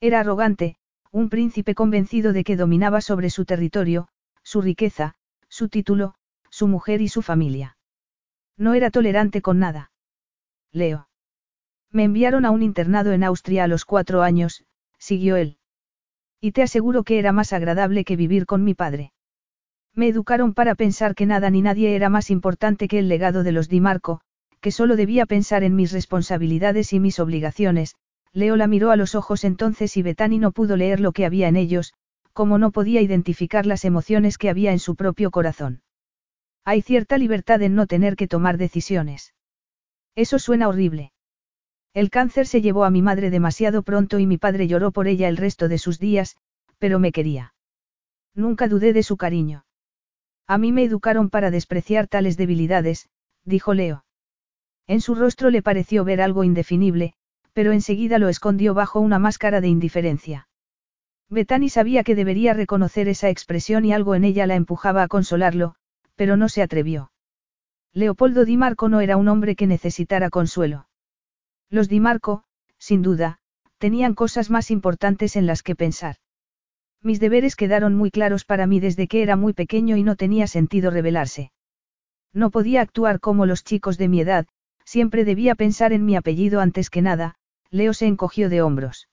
Era 0.00 0.20
arrogante, 0.20 0.76
un 1.12 1.28
príncipe 1.28 1.74
convencido 1.74 2.32
de 2.32 2.44
que 2.44 2.56
dominaba 2.56 3.00
sobre 3.00 3.30
su 3.30 3.44
territorio, 3.44 4.08
su 4.42 4.60
riqueza, 4.60 5.14
su 5.48 5.68
título, 5.68 6.14
su 6.50 6.68
mujer 6.68 7.00
y 7.02 7.08
su 7.08 7.22
familia. 7.22 7.76
No 8.56 8.74
era 8.74 8.90
tolerante 8.90 9.42
con 9.42 9.58
nada. 9.58 9.90
Leo. 10.72 11.08
Me 11.90 12.04
enviaron 12.04 12.44
a 12.44 12.50
un 12.50 12.62
internado 12.62 13.12
en 13.12 13.24
Austria 13.24 13.64
a 13.64 13.66
los 13.66 13.84
cuatro 13.84 14.22
años, 14.22 14.64
siguió 14.98 15.36
él. 15.36 15.58
Y 16.40 16.52
te 16.52 16.62
aseguro 16.62 17.02
que 17.02 17.18
era 17.18 17.32
más 17.32 17.52
agradable 17.52 18.04
que 18.04 18.16
vivir 18.16 18.46
con 18.46 18.62
mi 18.62 18.74
padre. 18.74 19.12
Me 19.94 20.06
educaron 20.06 20.54
para 20.54 20.76
pensar 20.76 21.16
que 21.16 21.26
nada 21.26 21.50
ni 21.50 21.62
nadie 21.62 21.96
era 21.96 22.08
más 22.08 22.30
importante 22.30 22.86
que 22.86 23.00
el 23.00 23.08
legado 23.08 23.42
de 23.42 23.52
los 23.52 23.68
Di 23.68 23.80
Marco, 23.80 24.20
que 24.60 24.70
solo 24.70 24.94
debía 24.94 25.26
pensar 25.26 25.64
en 25.64 25.74
mis 25.74 25.90
responsabilidades 25.90 26.92
y 26.92 27.00
mis 27.00 27.18
obligaciones, 27.18 27.96
Leo 28.32 28.56
la 28.56 28.66
miró 28.66 28.90
a 28.90 28.96
los 28.96 29.14
ojos 29.14 29.44
entonces 29.44 29.96
y 29.96 30.02
Betani 30.02 30.38
no 30.38 30.52
pudo 30.52 30.76
leer 30.76 31.00
lo 31.00 31.12
que 31.12 31.26
había 31.26 31.48
en 31.48 31.56
ellos, 31.56 31.94
como 32.32 32.58
no 32.58 32.70
podía 32.70 33.00
identificar 33.00 33.66
las 33.66 33.84
emociones 33.84 34.38
que 34.38 34.48
había 34.48 34.72
en 34.72 34.78
su 34.78 34.94
propio 34.94 35.30
corazón. 35.30 35.82
Hay 36.64 36.82
cierta 36.82 37.18
libertad 37.18 37.62
en 37.62 37.74
no 37.74 37.86
tener 37.86 38.16
que 38.16 38.28
tomar 38.28 38.56
decisiones. 38.56 39.34
Eso 40.14 40.38
suena 40.38 40.68
horrible. 40.68 41.12
El 41.92 42.10
cáncer 42.10 42.46
se 42.46 42.62
llevó 42.62 42.84
a 42.84 42.90
mi 42.90 43.02
madre 43.02 43.30
demasiado 43.30 43.82
pronto 43.82 44.18
y 44.20 44.26
mi 44.26 44.38
padre 44.38 44.68
lloró 44.68 44.92
por 44.92 45.08
ella 45.08 45.28
el 45.28 45.36
resto 45.36 45.68
de 45.68 45.78
sus 45.78 45.98
días, 45.98 46.36
pero 46.78 47.00
me 47.00 47.10
quería. 47.10 47.54
Nunca 48.34 48.68
dudé 48.68 48.92
de 48.92 49.02
su 49.02 49.16
cariño. 49.16 49.64
A 50.46 50.56
mí 50.58 50.70
me 50.70 50.84
educaron 50.84 51.30
para 51.30 51.50
despreciar 51.50 52.06
tales 52.06 52.36
debilidades, 52.36 53.08
dijo 53.44 53.74
Leo. 53.74 54.04
En 54.86 55.00
su 55.00 55.14
rostro 55.14 55.50
le 55.50 55.62
pareció 55.62 56.04
ver 56.04 56.20
algo 56.20 56.44
indefinible, 56.44 57.14
pero 57.52 57.72
enseguida 57.72 58.18
lo 58.18 58.28
escondió 58.28 58.74
bajo 58.74 59.00
una 59.00 59.18
máscara 59.18 59.60
de 59.60 59.68
indiferencia. 59.68 60.48
Betani 61.28 61.68
sabía 61.68 62.02
que 62.02 62.14
debería 62.14 62.54
reconocer 62.54 63.08
esa 63.08 63.28
expresión 63.28 63.84
y 63.84 63.92
algo 63.92 64.14
en 64.14 64.24
ella 64.24 64.46
la 64.46 64.56
empujaba 64.56 65.02
a 65.02 65.08
consolarlo, 65.08 65.74
pero 66.16 66.36
no 66.36 66.48
se 66.48 66.62
atrevió. 66.62 67.12
Leopoldo 67.92 68.44
Di 68.44 68.56
Marco 68.56 68.88
no 68.88 69.00
era 69.00 69.16
un 69.16 69.28
hombre 69.28 69.56
que 69.56 69.66
necesitara 69.66 70.30
consuelo. 70.30 70.88
Los 71.70 71.88
Di 71.88 72.00
Marco, 72.00 72.44
sin 72.78 73.02
duda, 73.02 73.38
tenían 73.78 74.14
cosas 74.14 74.50
más 74.50 74.70
importantes 74.70 75.36
en 75.36 75.46
las 75.46 75.62
que 75.62 75.74
pensar. 75.74 76.16
Mis 77.02 77.18
deberes 77.18 77.56
quedaron 77.56 77.94
muy 77.94 78.10
claros 78.10 78.44
para 78.44 78.66
mí 78.66 78.78
desde 78.78 79.08
que 79.08 79.22
era 79.22 79.36
muy 79.36 79.54
pequeño 79.54 79.96
y 79.96 80.02
no 80.02 80.16
tenía 80.16 80.46
sentido 80.46 80.90
rebelarse. 80.90 81.52
No 82.32 82.50
podía 82.50 82.82
actuar 82.82 83.20
como 83.20 83.46
los 83.46 83.64
chicos 83.64 83.96
de 83.98 84.08
mi 84.08 84.20
edad, 84.20 84.46
siempre 84.84 85.24
debía 85.24 85.54
pensar 85.54 85.92
en 85.92 86.04
mi 86.04 86.16
apellido 86.16 86.60
antes 86.60 86.90
que 86.90 87.02
nada, 87.02 87.36
Leo 87.70 87.94
se 87.94 88.06
encogió 88.06 88.48
de 88.48 88.62
hombros. 88.62 89.08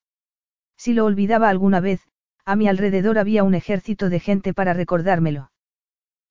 Si 0.78 0.94
lo 0.94 1.06
olvidaba 1.06 1.50
alguna 1.50 1.80
vez, 1.80 2.02
a 2.46 2.56
mi 2.56 2.68
alrededor 2.68 3.20
había 3.20 3.44
un 3.44 3.56
ejército 3.56 4.10
de 4.10 4.20
gente 4.20 4.54
para 4.54 4.74
recordármelo. 4.74 5.52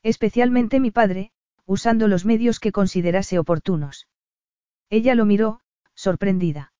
Especialmente 0.02 0.80
mi 0.80 0.90
padre, 0.90 1.32
usando 1.66 2.08
los 2.08 2.24
medios 2.24 2.60
que 2.60 2.72
considerase 2.72 3.38
oportunos. 3.38 4.08
Ella 4.88 5.14
lo 5.14 5.24
miró, 5.24 5.60
sorprendida. 5.94 6.72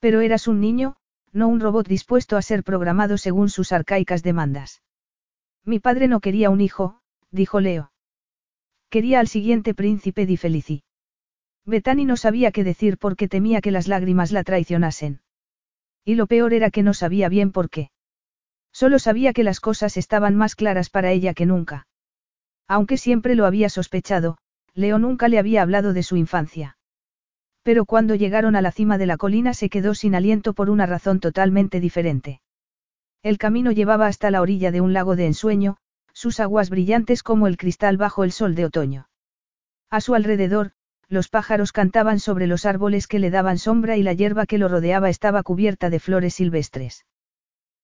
Pero 0.00 0.20
eras 0.20 0.48
un 0.48 0.60
niño, 0.60 0.96
no 1.32 1.48
un 1.48 1.60
robot 1.60 1.86
dispuesto 1.86 2.36
a 2.36 2.42
ser 2.42 2.64
programado 2.64 3.18
según 3.18 3.50
sus 3.50 3.72
arcaicas 3.72 4.22
demandas. 4.22 4.82
Mi 5.64 5.78
padre 5.78 6.08
no 6.08 6.20
quería 6.20 6.50
un 6.50 6.60
hijo, 6.60 7.00
dijo 7.30 7.60
Leo. 7.60 7.92
Quería 8.88 9.20
al 9.20 9.28
siguiente 9.28 9.74
príncipe 9.74 10.24
di 10.24 10.36
Felici. 10.38 10.82
Betani 11.68 12.06
no 12.06 12.16
sabía 12.16 12.50
qué 12.50 12.64
decir 12.64 12.96
porque 12.96 13.28
temía 13.28 13.60
que 13.60 13.70
las 13.70 13.88
lágrimas 13.88 14.32
la 14.32 14.42
traicionasen. 14.42 15.20
Y 16.02 16.14
lo 16.14 16.26
peor 16.26 16.54
era 16.54 16.70
que 16.70 16.82
no 16.82 16.94
sabía 16.94 17.28
bien 17.28 17.52
por 17.52 17.68
qué. 17.68 17.90
Solo 18.72 18.98
sabía 18.98 19.34
que 19.34 19.44
las 19.44 19.60
cosas 19.60 19.98
estaban 19.98 20.34
más 20.34 20.54
claras 20.54 20.88
para 20.88 21.12
ella 21.12 21.34
que 21.34 21.44
nunca. 21.44 21.86
Aunque 22.68 22.96
siempre 22.96 23.34
lo 23.34 23.44
había 23.44 23.68
sospechado, 23.68 24.38
Leo 24.72 24.98
nunca 24.98 25.28
le 25.28 25.38
había 25.38 25.60
hablado 25.60 25.92
de 25.92 26.02
su 26.02 26.16
infancia. 26.16 26.78
Pero 27.62 27.84
cuando 27.84 28.14
llegaron 28.14 28.56
a 28.56 28.62
la 28.62 28.72
cima 28.72 28.96
de 28.96 29.04
la 29.04 29.18
colina 29.18 29.52
se 29.52 29.68
quedó 29.68 29.94
sin 29.94 30.14
aliento 30.14 30.54
por 30.54 30.70
una 30.70 30.86
razón 30.86 31.20
totalmente 31.20 31.80
diferente. 31.80 32.40
El 33.22 33.36
camino 33.36 33.72
llevaba 33.72 34.06
hasta 34.06 34.30
la 34.30 34.40
orilla 34.40 34.70
de 34.70 34.80
un 34.80 34.94
lago 34.94 35.16
de 35.16 35.26
ensueño, 35.26 35.76
sus 36.14 36.40
aguas 36.40 36.70
brillantes 36.70 37.22
como 37.22 37.46
el 37.46 37.58
cristal 37.58 37.98
bajo 37.98 38.24
el 38.24 38.32
sol 38.32 38.54
de 38.54 38.64
otoño. 38.64 39.08
A 39.90 40.00
su 40.00 40.14
alrededor, 40.14 40.72
los 41.08 41.28
pájaros 41.28 41.72
cantaban 41.72 42.20
sobre 42.20 42.46
los 42.46 42.66
árboles 42.66 43.06
que 43.06 43.18
le 43.18 43.30
daban 43.30 43.58
sombra 43.58 43.96
y 43.96 44.02
la 44.02 44.12
hierba 44.12 44.46
que 44.46 44.58
lo 44.58 44.68
rodeaba 44.68 45.08
estaba 45.08 45.42
cubierta 45.42 45.90
de 45.90 46.00
flores 46.00 46.34
silvestres. 46.34 47.06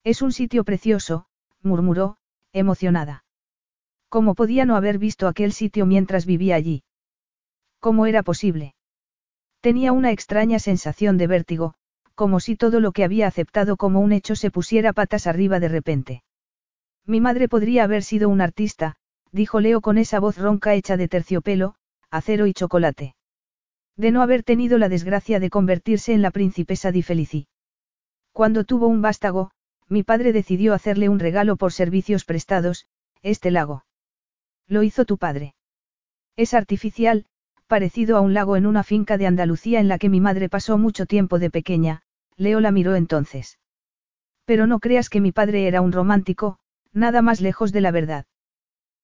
Es 0.04 0.20
un 0.20 0.32
sitio 0.32 0.64
precioso, 0.64 1.26
murmuró, 1.62 2.18
emocionada. 2.52 3.24
¿Cómo 4.10 4.34
podía 4.34 4.64
no 4.66 4.76
haber 4.76 4.98
visto 4.98 5.26
aquel 5.26 5.52
sitio 5.52 5.86
mientras 5.86 6.26
vivía 6.26 6.54
allí? 6.54 6.84
¿Cómo 7.80 8.06
era 8.06 8.22
posible? 8.22 8.74
Tenía 9.60 9.92
una 9.92 10.12
extraña 10.12 10.58
sensación 10.58 11.16
de 11.16 11.26
vértigo, 11.26 11.74
como 12.14 12.38
si 12.38 12.54
todo 12.54 12.80
lo 12.80 12.92
que 12.92 13.04
había 13.04 13.26
aceptado 13.26 13.76
como 13.76 14.00
un 14.00 14.12
hecho 14.12 14.36
se 14.36 14.50
pusiera 14.50 14.92
patas 14.92 15.26
arriba 15.26 15.58
de 15.58 15.68
repente. 15.68 16.22
Mi 17.06 17.20
madre 17.20 17.48
podría 17.48 17.84
haber 17.84 18.02
sido 18.02 18.28
un 18.28 18.40
artista, 18.40 18.96
dijo 19.32 19.60
Leo 19.60 19.80
con 19.80 19.98
esa 19.98 20.20
voz 20.20 20.38
ronca 20.38 20.74
hecha 20.74 20.96
de 20.96 21.08
terciopelo, 21.08 21.74
acero 22.14 22.46
y 22.46 22.54
chocolate. 22.54 23.16
De 23.96 24.12
no 24.12 24.22
haber 24.22 24.44
tenido 24.44 24.78
la 24.78 24.88
desgracia 24.88 25.40
de 25.40 25.50
convertirse 25.50 26.12
en 26.12 26.22
la 26.22 26.30
princesa 26.30 26.92
Di 26.92 27.02
Felici. 27.02 27.48
Cuando 28.32 28.62
tuvo 28.62 28.86
un 28.86 29.02
vástago, 29.02 29.50
mi 29.88 30.04
padre 30.04 30.32
decidió 30.32 30.74
hacerle 30.74 31.08
un 31.08 31.18
regalo 31.18 31.56
por 31.56 31.72
servicios 31.72 32.24
prestados, 32.24 32.86
este 33.22 33.50
lago. 33.50 33.84
Lo 34.68 34.84
hizo 34.84 35.04
tu 35.04 35.18
padre. 35.18 35.54
Es 36.36 36.54
artificial, 36.54 37.26
parecido 37.66 38.16
a 38.16 38.20
un 38.20 38.32
lago 38.32 38.56
en 38.56 38.66
una 38.66 38.84
finca 38.84 39.18
de 39.18 39.26
Andalucía 39.26 39.80
en 39.80 39.88
la 39.88 39.98
que 39.98 40.08
mi 40.08 40.20
madre 40.20 40.48
pasó 40.48 40.78
mucho 40.78 41.06
tiempo 41.06 41.40
de 41.40 41.50
pequeña, 41.50 42.02
Leo 42.36 42.60
la 42.60 42.70
miró 42.70 42.94
entonces. 42.94 43.58
Pero 44.44 44.68
no 44.68 44.78
creas 44.78 45.08
que 45.08 45.20
mi 45.20 45.32
padre 45.32 45.66
era 45.66 45.80
un 45.80 45.90
romántico, 45.90 46.58
nada 46.92 47.22
más 47.22 47.40
lejos 47.40 47.72
de 47.72 47.80
la 47.80 47.90
verdad. 47.90 48.26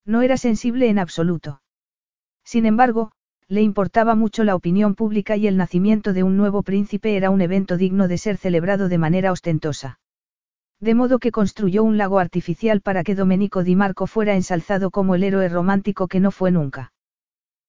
No 0.05 0.23
era 0.23 0.37
sensible 0.37 0.89
en 0.89 1.01
absoluto. 1.01 1.61
Sin 2.51 2.67
embargo, 2.67 3.13
le 3.47 3.63
importaba 3.63 4.17
mucho 4.17 4.43
la 4.43 4.57
opinión 4.57 4.97
pública 4.97 5.37
y 5.37 5.47
el 5.47 5.57
nacimiento 5.57 6.13
de 6.13 6.25
un 6.25 6.37
nuevo 6.37 6.65
príncipe 6.65 7.17
era 7.17 7.31
un 7.31 7.43
evento 7.43 7.77
digno 7.77 8.09
de 8.09 8.19
ser 8.19 8.39
celebrado 8.39 8.89
de 8.89 8.99
manera 8.99 9.31
ostentosa. 9.31 10.01
De 10.81 10.97
modo 10.97 11.21
que 11.21 11.31
construyó 11.31 11.85
un 11.85 11.97
lago 11.97 12.19
artificial 12.19 12.81
para 12.81 13.05
que 13.05 13.15
Domenico 13.15 13.63
Di 13.63 13.77
Marco 13.77 14.09
fuera 14.09 14.35
ensalzado 14.35 14.91
como 14.91 15.15
el 15.15 15.23
héroe 15.23 15.49
romántico 15.49 16.09
que 16.09 16.19
no 16.19 16.33
fue 16.33 16.51
nunca. 16.51 16.93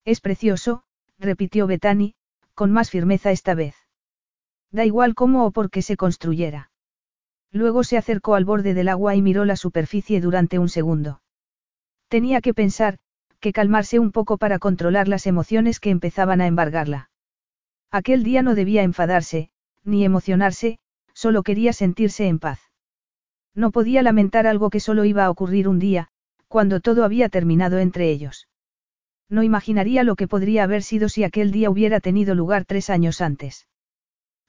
Es 0.03 0.19
precioso, 0.19 0.81
repitió 1.19 1.67
Betani, 1.67 2.15
con 2.55 2.71
más 2.71 2.89
firmeza 2.89 3.29
esta 3.29 3.53
vez. 3.53 3.75
Da 4.71 4.83
igual 4.83 5.13
cómo 5.13 5.45
o 5.45 5.51
por 5.51 5.69
qué 5.69 5.83
se 5.83 5.95
construyera. 5.95 6.71
Luego 7.51 7.83
se 7.83 7.97
acercó 7.97 8.33
al 8.33 8.45
borde 8.45 8.73
del 8.73 8.89
agua 8.89 9.15
y 9.15 9.21
miró 9.21 9.45
la 9.45 9.57
superficie 9.57 10.21
durante 10.21 10.57
un 10.57 10.69
segundo. 10.69 11.21
Tenía 12.07 12.41
que 12.41 12.55
pensar, 12.55 12.97
que 13.41 13.51
calmarse 13.51 13.99
un 13.99 14.11
poco 14.11 14.37
para 14.37 14.59
controlar 14.59 15.07
las 15.07 15.27
emociones 15.27 15.79
que 15.79 15.89
empezaban 15.89 16.39
a 16.39 16.47
embargarla. 16.47 17.09
Aquel 17.91 18.23
día 18.23 18.41
no 18.41 18.55
debía 18.55 18.83
enfadarse, 18.83 19.49
ni 19.83 20.05
emocionarse, 20.05 20.79
solo 21.13 21.43
quería 21.43 21.73
sentirse 21.73 22.27
en 22.27 22.39
paz. 22.39 22.61
No 23.53 23.71
podía 23.71 24.01
lamentar 24.01 24.47
algo 24.47 24.69
que 24.69 24.79
solo 24.79 25.03
iba 25.03 25.25
a 25.25 25.29
ocurrir 25.29 25.67
un 25.67 25.79
día, 25.79 26.07
cuando 26.47 26.79
todo 26.79 27.03
había 27.03 27.27
terminado 27.27 27.79
entre 27.79 28.09
ellos. 28.09 28.47
No 29.27 29.43
imaginaría 29.43 30.03
lo 30.03 30.15
que 30.15 30.27
podría 30.27 30.63
haber 30.63 30.83
sido 30.83 31.09
si 31.09 31.23
aquel 31.23 31.51
día 31.51 31.69
hubiera 31.69 31.99
tenido 31.99 32.35
lugar 32.35 32.65
tres 32.65 32.89
años 32.89 33.21
antes. 33.21 33.67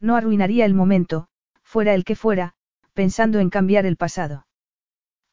No 0.01 0.17
arruinaría 0.17 0.65
el 0.65 0.75
momento, 0.75 1.29
fuera 1.63 1.95
el 1.95 2.05
que 2.05 2.17
fuera, 2.17 2.55
pensando 2.93 3.39
en 3.39 3.49
cambiar 3.49 3.87
el 3.87 3.97
pasado. 3.97 4.47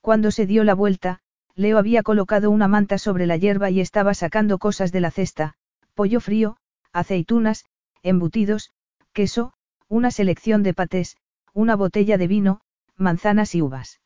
Cuando 0.01 0.31
se 0.31 0.45
dio 0.45 0.63
la 0.63 0.75
vuelta, 0.75 1.19
Leo 1.59 1.77
había 1.77 2.03
colocado 2.03 2.51
una 2.51 2.69
manta 2.69 2.97
sobre 2.97 3.25
la 3.25 3.35
hierba 3.35 3.69
y 3.69 3.81
estaba 3.81 4.13
sacando 4.13 4.59
cosas 4.59 4.93
de 4.93 5.01
la 5.01 5.11
cesta, 5.11 5.55
pollo 5.93 6.21
frío, 6.21 6.55
aceitunas, 6.93 7.65
embutidos, 8.01 8.71
queso, 9.11 9.51
una 9.89 10.09
selección 10.09 10.63
de 10.63 10.73
patés, 10.73 11.17
una 11.53 11.75
botella 11.75 12.17
de 12.17 12.27
vino, 12.27 12.61
manzanas 12.95 13.55
y 13.55 13.61
uvas. 13.61 13.99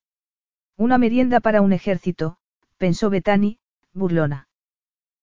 Una 0.77 0.97
merienda 0.97 1.41
para 1.41 1.61
un 1.61 1.73
ejército, 1.73 2.37
pensó 2.79 3.11
Betani, 3.11 3.59
burlona. 3.93 4.47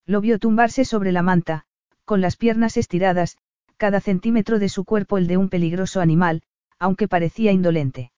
Lo 0.06 0.20
vio 0.20 0.38
tumbarse 0.38 0.84
sobre 0.84 1.10
la 1.10 1.22
manta, 1.22 1.64
con 2.04 2.20
las 2.20 2.36
piernas 2.36 2.76
estiradas, 2.76 3.38
cada 3.76 3.98
centímetro 3.98 4.60
de 4.60 4.68
su 4.68 4.84
cuerpo 4.84 5.18
el 5.18 5.26
de 5.26 5.36
un 5.36 5.48
peligroso 5.48 6.00
animal, 6.00 6.42
aunque 6.78 7.08
parecía 7.08 7.50
indolente. 7.50 8.12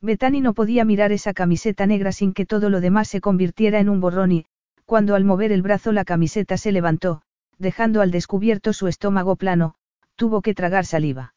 Betani 0.00 0.40
no 0.40 0.54
podía 0.54 0.84
mirar 0.84 1.12
esa 1.12 1.34
camiseta 1.34 1.86
negra 1.86 2.12
sin 2.12 2.32
que 2.32 2.46
todo 2.46 2.70
lo 2.70 2.80
demás 2.80 3.08
se 3.08 3.20
convirtiera 3.20 3.80
en 3.80 3.88
un 3.88 4.00
borrón 4.00 4.32
y, 4.32 4.46
cuando 4.84 5.14
al 5.14 5.24
mover 5.24 5.52
el 5.52 5.62
brazo 5.62 5.92
la 5.92 6.04
camiseta 6.04 6.56
se 6.56 6.72
levantó, 6.72 7.22
dejando 7.58 8.00
al 8.00 8.10
descubierto 8.10 8.72
su 8.72 8.86
estómago 8.86 9.36
plano, 9.36 9.74
tuvo 10.16 10.40
que 10.40 10.54
tragar 10.54 10.86
saliva. 10.86 11.34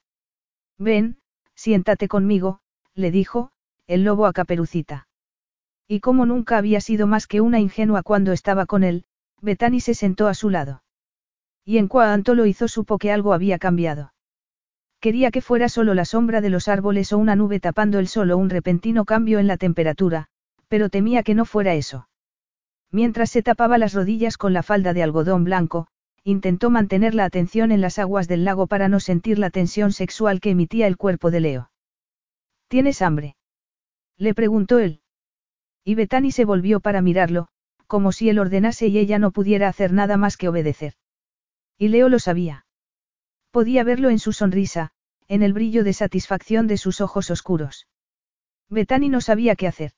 Ven, 0.77 1.17
siéntate 1.55 2.07
conmigo, 2.07 2.59
le 2.93 3.11
dijo, 3.11 3.51
el 3.87 4.03
lobo 4.03 4.25
a 4.25 4.33
Caperucita. 4.33 5.07
Y 5.87 5.99
como 5.99 6.25
nunca 6.25 6.57
había 6.57 6.81
sido 6.81 7.07
más 7.07 7.27
que 7.27 7.41
una 7.41 7.59
ingenua 7.59 8.03
cuando 8.03 8.31
estaba 8.31 8.65
con 8.65 8.83
él, 8.83 9.05
Betani 9.41 9.81
se 9.81 9.95
sentó 9.95 10.27
a 10.27 10.33
su 10.33 10.49
lado. 10.49 10.83
Y 11.65 11.77
en 11.77 11.87
cuanto 11.87 12.35
lo 12.35 12.45
hizo 12.45 12.67
supo 12.67 12.97
que 12.97 13.11
algo 13.11 13.33
había 13.33 13.59
cambiado. 13.59 14.13
Quería 15.01 15.31
que 15.31 15.41
fuera 15.41 15.67
solo 15.67 15.95
la 15.95 16.05
sombra 16.05 16.41
de 16.41 16.51
los 16.51 16.67
árboles 16.67 17.11
o 17.11 17.17
una 17.17 17.35
nube 17.35 17.59
tapando 17.59 17.97
el 17.97 18.07
sol 18.07 18.29
o 18.29 18.37
un 18.37 18.51
repentino 18.51 19.03
cambio 19.03 19.39
en 19.39 19.47
la 19.47 19.57
temperatura, 19.57 20.27
pero 20.67 20.89
temía 20.89 21.23
que 21.23 21.33
no 21.33 21.45
fuera 21.45 21.73
eso. 21.73 22.07
Mientras 22.91 23.31
se 23.31 23.41
tapaba 23.41 23.79
las 23.79 23.93
rodillas 23.93 24.37
con 24.37 24.53
la 24.53 24.61
falda 24.61 24.93
de 24.93 25.01
algodón 25.01 25.43
blanco, 25.43 25.87
intentó 26.23 26.69
mantener 26.69 27.15
la 27.15 27.25
atención 27.25 27.71
en 27.71 27.81
las 27.81 27.97
aguas 27.97 28.27
del 28.27 28.45
lago 28.45 28.67
para 28.67 28.89
no 28.89 28.99
sentir 28.99 29.39
la 29.39 29.49
tensión 29.49 29.91
sexual 29.91 30.39
que 30.39 30.51
emitía 30.51 30.85
el 30.85 30.97
cuerpo 30.97 31.31
de 31.31 31.39
Leo. 31.39 31.71
¿Tienes 32.67 33.01
hambre? 33.01 33.35
Le 34.17 34.35
preguntó 34.35 34.77
él. 34.77 35.01
Y 35.83 35.95
Betani 35.95 36.31
se 36.31 36.45
volvió 36.45 36.79
para 36.79 37.01
mirarlo, 37.01 37.47
como 37.87 38.11
si 38.11 38.29
él 38.29 38.37
ordenase 38.37 38.87
y 38.87 38.99
ella 38.99 39.17
no 39.17 39.31
pudiera 39.31 39.67
hacer 39.67 39.93
nada 39.93 40.15
más 40.15 40.37
que 40.37 40.47
obedecer. 40.47 40.93
Y 41.79 41.87
Leo 41.87 42.07
lo 42.07 42.19
sabía. 42.19 42.60
Podía 43.51 43.83
verlo 43.83 44.09
en 44.09 44.19
su 44.19 44.31
sonrisa, 44.31 44.91
en 45.27 45.43
el 45.43 45.51
brillo 45.51 45.83
de 45.83 45.93
satisfacción 45.93 46.67
de 46.67 46.77
sus 46.77 47.01
ojos 47.01 47.29
oscuros. 47.29 47.87
Betani 48.69 49.09
no 49.09 49.19
sabía 49.19 49.55
qué 49.55 49.67
hacer. 49.67 49.91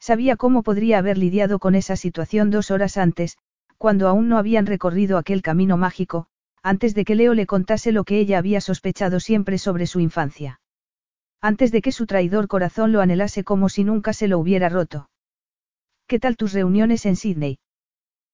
Sabía 0.00 0.36
cómo 0.36 0.62
podría 0.64 0.98
haber 0.98 1.16
lidiado 1.16 1.60
con 1.60 1.76
esa 1.76 1.94
situación 1.96 2.50
dos 2.50 2.72
horas 2.72 2.96
antes, 2.96 3.38
cuando 3.78 4.08
aún 4.08 4.28
no 4.28 4.38
habían 4.38 4.66
recorrido 4.66 5.18
aquel 5.18 5.40
camino 5.40 5.76
mágico, 5.76 6.26
antes 6.62 6.94
de 6.94 7.04
que 7.04 7.14
Leo 7.14 7.34
le 7.34 7.46
contase 7.46 7.92
lo 7.92 8.04
que 8.04 8.18
ella 8.18 8.38
había 8.38 8.60
sospechado 8.60 9.20
siempre 9.20 9.56
sobre 9.58 9.86
su 9.86 10.00
infancia. 10.00 10.60
Antes 11.40 11.70
de 11.70 11.80
que 11.80 11.92
su 11.92 12.06
traidor 12.06 12.48
corazón 12.48 12.90
lo 12.90 13.00
anhelase 13.00 13.44
como 13.44 13.68
si 13.68 13.84
nunca 13.84 14.12
se 14.12 14.26
lo 14.26 14.38
hubiera 14.38 14.68
roto. 14.68 15.10
¿Qué 16.08 16.18
tal 16.18 16.36
tus 16.36 16.52
reuniones 16.52 17.06
en 17.06 17.16
Sydney? 17.16 17.58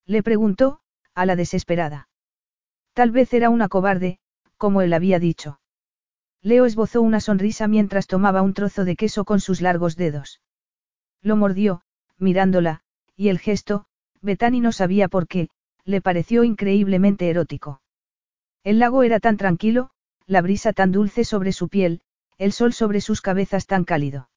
Le 0.07 0.23
preguntó, 0.23 0.81
a 1.15 1.27
la 1.27 1.36
desesperada. 1.36 2.09
Tal 2.94 3.10
vez 3.10 3.33
era 3.35 3.51
una 3.51 3.69
cobarde, 3.69 4.19
como 4.61 4.83
él 4.83 4.93
había 4.93 5.19
dicho. 5.19 5.59
Leo 6.43 6.67
esbozó 6.67 7.01
una 7.01 7.21
sonrisa 7.21 7.67
mientras 7.67 8.07
tomaba 8.07 8.43
un 8.43 8.53
trozo 8.53 8.85
de 8.85 8.95
queso 8.95 9.25
con 9.25 9.41
sus 9.41 9.63
largos 9.63 9.97
dedos. 9.97 10.43
Lo 11.23 11.35
mordió, 11.35 11.81
mirándola, 12.19 12.83
y 13.17 13.29
el 13.31 13.39
gesto, 13.39 13.87
Betani 14.21 14.61
no 14.61 14.73
sabía 14.73 15.09
por 15.09 15.29
qué, 15.29 15.49
le 15.87 16.03
pareció 16.03 16.45
increíblemente 16.45 17.31
erótico. 17.31 17.81
El 18.63 18.81
lago 18.81 19.03
era 19.03 19.19
tan 19.19 19.39
tranquilo, 19.39 19.93
la 20.27 20.43
brisa 20.43 20.75
tan 20.75 20.93
dulce 20.93 21.25
sobre 21.25 21.53
su 21.53 21.71
piel, 21.71 22.03
el 22.37 22.53
sol 22.53 22.75
sobre 22.75 23.01
sus 23.01 23.23
cabezas 23.23 23.67
tan 23.67 23.85
cálido. 23.85 24.29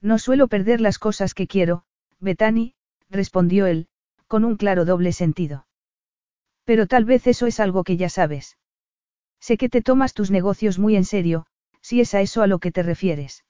No 0.00 0.20
suelo 0.20 0.46
perder 0.46 0.80
las 0.80 1.00
cosas 1.00 1.34
que 1.34 1.48
quiero, 1.48 1.82
Betani, 2.20 2.74
respondió 3.08 3.66
él, 3.66 3.88
con 4.28 4.44
un 4.44 4.56
claro 4.56 4.84
doble 4.84 5.10
sentido. 5.10 5.66
Pero 6.62 6.86
tal 6.86 7.04
vez 7.04 7.26
eso 7.26 7.48
es 7.48 7.58
algo 7.58 7.82
que 7.82 7.96
ya 7.96 8.08
sabes. 8.08 8.56
Sé 9.40 9.56
que 9.56 9.68
te 9.68 9.82
tomas 9.82 10.14
tus 10.14 10.30
negocios 10.30 10.78
muy 10.78 10.96
en 10.96 11.04
serio, 11.04 11.46
si 11.80 12.00
es 12.00 12.14
a 12.14 12.20
eso 12.20 12.42
a 12.42 12.46
lo 12.46 12.58
que 12.58 12.70
te 12.70 12.82
refieres. 12.82 13.44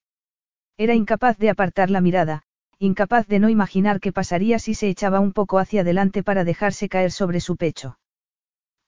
Era 0.77 0.95
incapaz 0.95 1.37
de 1.39 1.51
apartar 1.51 1.91
la 1.91 2.01
mirada, 2.01 2.45
incapaz 2.79 3.27
de 3.27 3.41
no 3.41 3.49
imaginar 3.49 4.01
qué 4.01 4.13
pasaría 4.13 4.59
si 4.59 4.75
se 4.75 4.89
echaba 4.89 5.21
un 5.21 5.33
poco 5.33 5.59
hacia 5.59 5.83
adelante 5.83 6.23
para 6.23 6.45
dejarse 6.45 6.89
caer 6.89 7.13
sobre 7.13 7.41
su 7.41 7.57
pecho. 7.57 7.99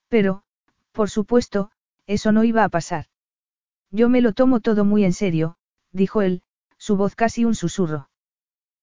Pero, 0.08 0.44
por 0.92 1.10
supuesto, 1.10 1.70
eso 2.06 2.32
no 2.32 2.44
iba 2.44 2.64
a 2.64 2.68
pasar. 2.68 3.06
Yo 3.90 4.08
me 4.08 4.22
lo 4.22 4.32
tomo 4.32 4.60
todo 4.60 4.84
muy 4.84 5.04
en 5.04 5.12
serio, 5.12 5.56
dijo 5.90 6.22
él, 6.22 6.42
su 6.78 6.96
voz 6.96 7.14
casi 7.14 7.44
un 7.44 7.54
susurro. 7.54 8.08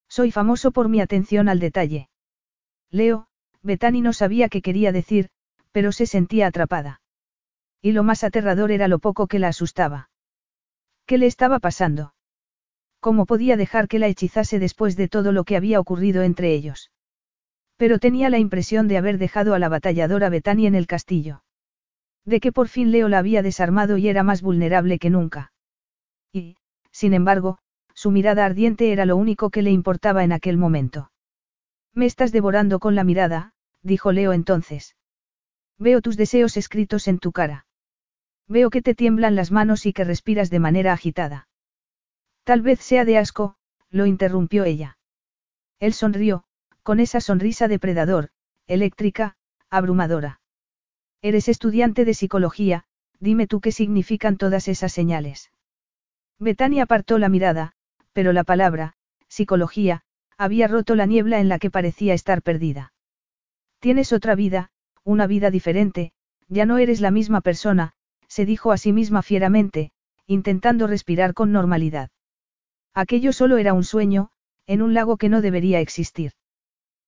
Soy 0.07 0.31
famoso 0.31 0.71
por 0.71 0.89
mi 0.89 1.01
atención 1.01 1.49
al 1.49 1.59
detalle. 1.59 2.09
Leo, 2.91 3.27
Betani 3.61 4.01
no 4.01 4.13
sabía 4.13 4.49
qué 4.49 4.61
quería 4.61 4.91
decir, 4.91 5.29
pero 5.71 5.91
se 5.91 6.05
sentía 6.05 6.47
atrapada. 6.47 7.01
Y 7.81 7.93
lo 7.93 8.03
más 8.03 8.23
aterrador 8.23 8.71
era 8.71 8.87
lo 8.87 8.99
poco 8.99 9.27
que 9.27 9.39
la 9.39 9.47
asustaba. 9.49 10.09
¿Qué 11.05 11.17
le 11.17 11.25
estaba 11.25 11.59
pasando? 11.59 12.13
¿Cómo 12.99 13.25
podía 13.25 13.55
dejar 13.55 13.87
que 13.87 13.99
la 13.99 14.07
hechizase 14.07 14.59
después 14.59 14.97
de 14.97 15.07
todo 15.07 15.31
lo 15.31 15.45
que 15.45 15.55
había 15.55 15.79
ocurrido 15.79 16.21
entre 16.23 16.53
ellos? 16.53 16.91
Pero 17.77 17.97
tenía 17.97 18.29
la 18.29 18.39
impresión 18.39 18.89
de 18.89 18.97
haber 18.97 19.17
dejado 19.17 19.53
a 19.53 19.59
la 19.59 19.69
batalladora 19.69 20.29
Betani 20.29 20.67
en 20.67 20.75
el 20.75 20.85
castillo. 20.85 21.43
De 22.25 22.41
que 22.41 22.51
por 22.51 22.67
fin 22.67 22.91
Leo 22.91 23.07
la 23.07 23.19
había 23.19 23.41
desarmado 23.41 23.97
y 23.97 24.09
era 24.09 24.23
más 24.23 24.41
vulnerable 24.41 24.99
que 24.99 25.09
nunca. 25.09 25.53
Y, 26.33 26.57
sin 26.91 27.13
embargo, 27.13 27.59
su 27.93 28.11
mirada 28.11 28.45
ardiente 28.45 28.91
era 28.91 29.05
lo 29.05 29.15
único 29.15 29.49
que 29.49 29.61
le 29.61 29.71
importaba 29.71 30.25
en 30.25 30.33
aquel 30.33 30.57
momento. 30.57 31.11
Me 31.93 32.05
estás 32.05 32.33
devorando 32.33 32.79
con 32.79 32.95
la 32.95 33.05
mirada, 33.05 33.53
dijo 33.81 34.11
Leo 34.11 34.33
entonces. 34.33 34.97
Veo 35.77 36.01
tus 36.01 36.17
deseos 36.17 36.57
escritos 36.57 37.07
en 37.07 37.19
tu 37.19 37.31
cara. 37.31 37.65
Veo 38.49 38.71
que 38.71 38.81
te 38.81 38.95
tiemblan 38.95 39.35
las 39.35 39.51
manos 39.51 39.85
y 39.85 39.93
que 39.93 40.03
respiras 40.03 40.49
de 40.49 40.59
manera 40.59 40.91
agitada. 40.91 41.47
Tal 42.43 42.61
vez 42.61 42.79
sea 42.79 43.05
de 43.05 43.19
asco, 43.19 43.55
lo 43.91 44.07
interrumpió 44.07 44.63
ella. 44.65 44.97
Él 45.79 45.93
sonrió, 45.93 46.43
con 46.81 46.99
esa 46.99 47.21
sonrisa 47.21 47.67
depredador, 47.67 48.29
eléctrica, 48.65 49.37
abrumadora. 49.69 50.41
Eres 51.21 51.47
estudiante 51.47 52.05
de 52.05 52.15
psicología, 52.15 52.85
dime 53.19 53.45
tú 53.45 53.61
qué 53.61 53.71
significan 53.71 54.37
todas 54.37 54.67
esas 54.67 54.91
señales. 54.91 55.51
Betania 56.39 56.83
apartó 56.83 57.19
la 57.19 57.29
mirada, 57.29 57.73
pero 58.13 58.33
la 58.33 58.43
palabra, 58.43 58.93
psicología, 59.27 60.01
había 60.37 60.67
roto 60.67 60.95
la 60.95 61.05
niebla 61.05 61.39
en 61.39 61.49
la 61.49 61.59
que 61.59 61.69
parecía 61.69 62.15
estar 62.15 62.41
perdida. 62.41 62.93
Tienes 63.79 64.11
otra 64.11 64.33
vida, 64.33 64.71
una 65.03 65.27
vida 65.27 65.51
diferente, 65.51 66.13
ya 66.47 66.65
no 66.65 66.79
eres 66.79 66.99
la 66.99 67.11
misma 67.11 67.41
persona, 67.41 67.93
se 68.29 68.45
dijo 68.45 68.71
a 68.71 68.77
sí 68.77 68.93
misma 68.93 69.21
fieramente, 69.21 69.91
intentando 70.27 70.87
respirar 70.87 71.33
con 71.33 71.51
normalidad. 71.51 72.11
Aquello 72.93 73.33
solo 73.33 73.57
era 73.57 73.73
un 73.73 73.83
sueño, 73.83 74.29
en 74.67 74.81
un 74.81 74.93
lago 74.93 75.17
que 75.17 75.29
no 75.29 75.41
debería 75.41 75.81
existir. 75.81 76.31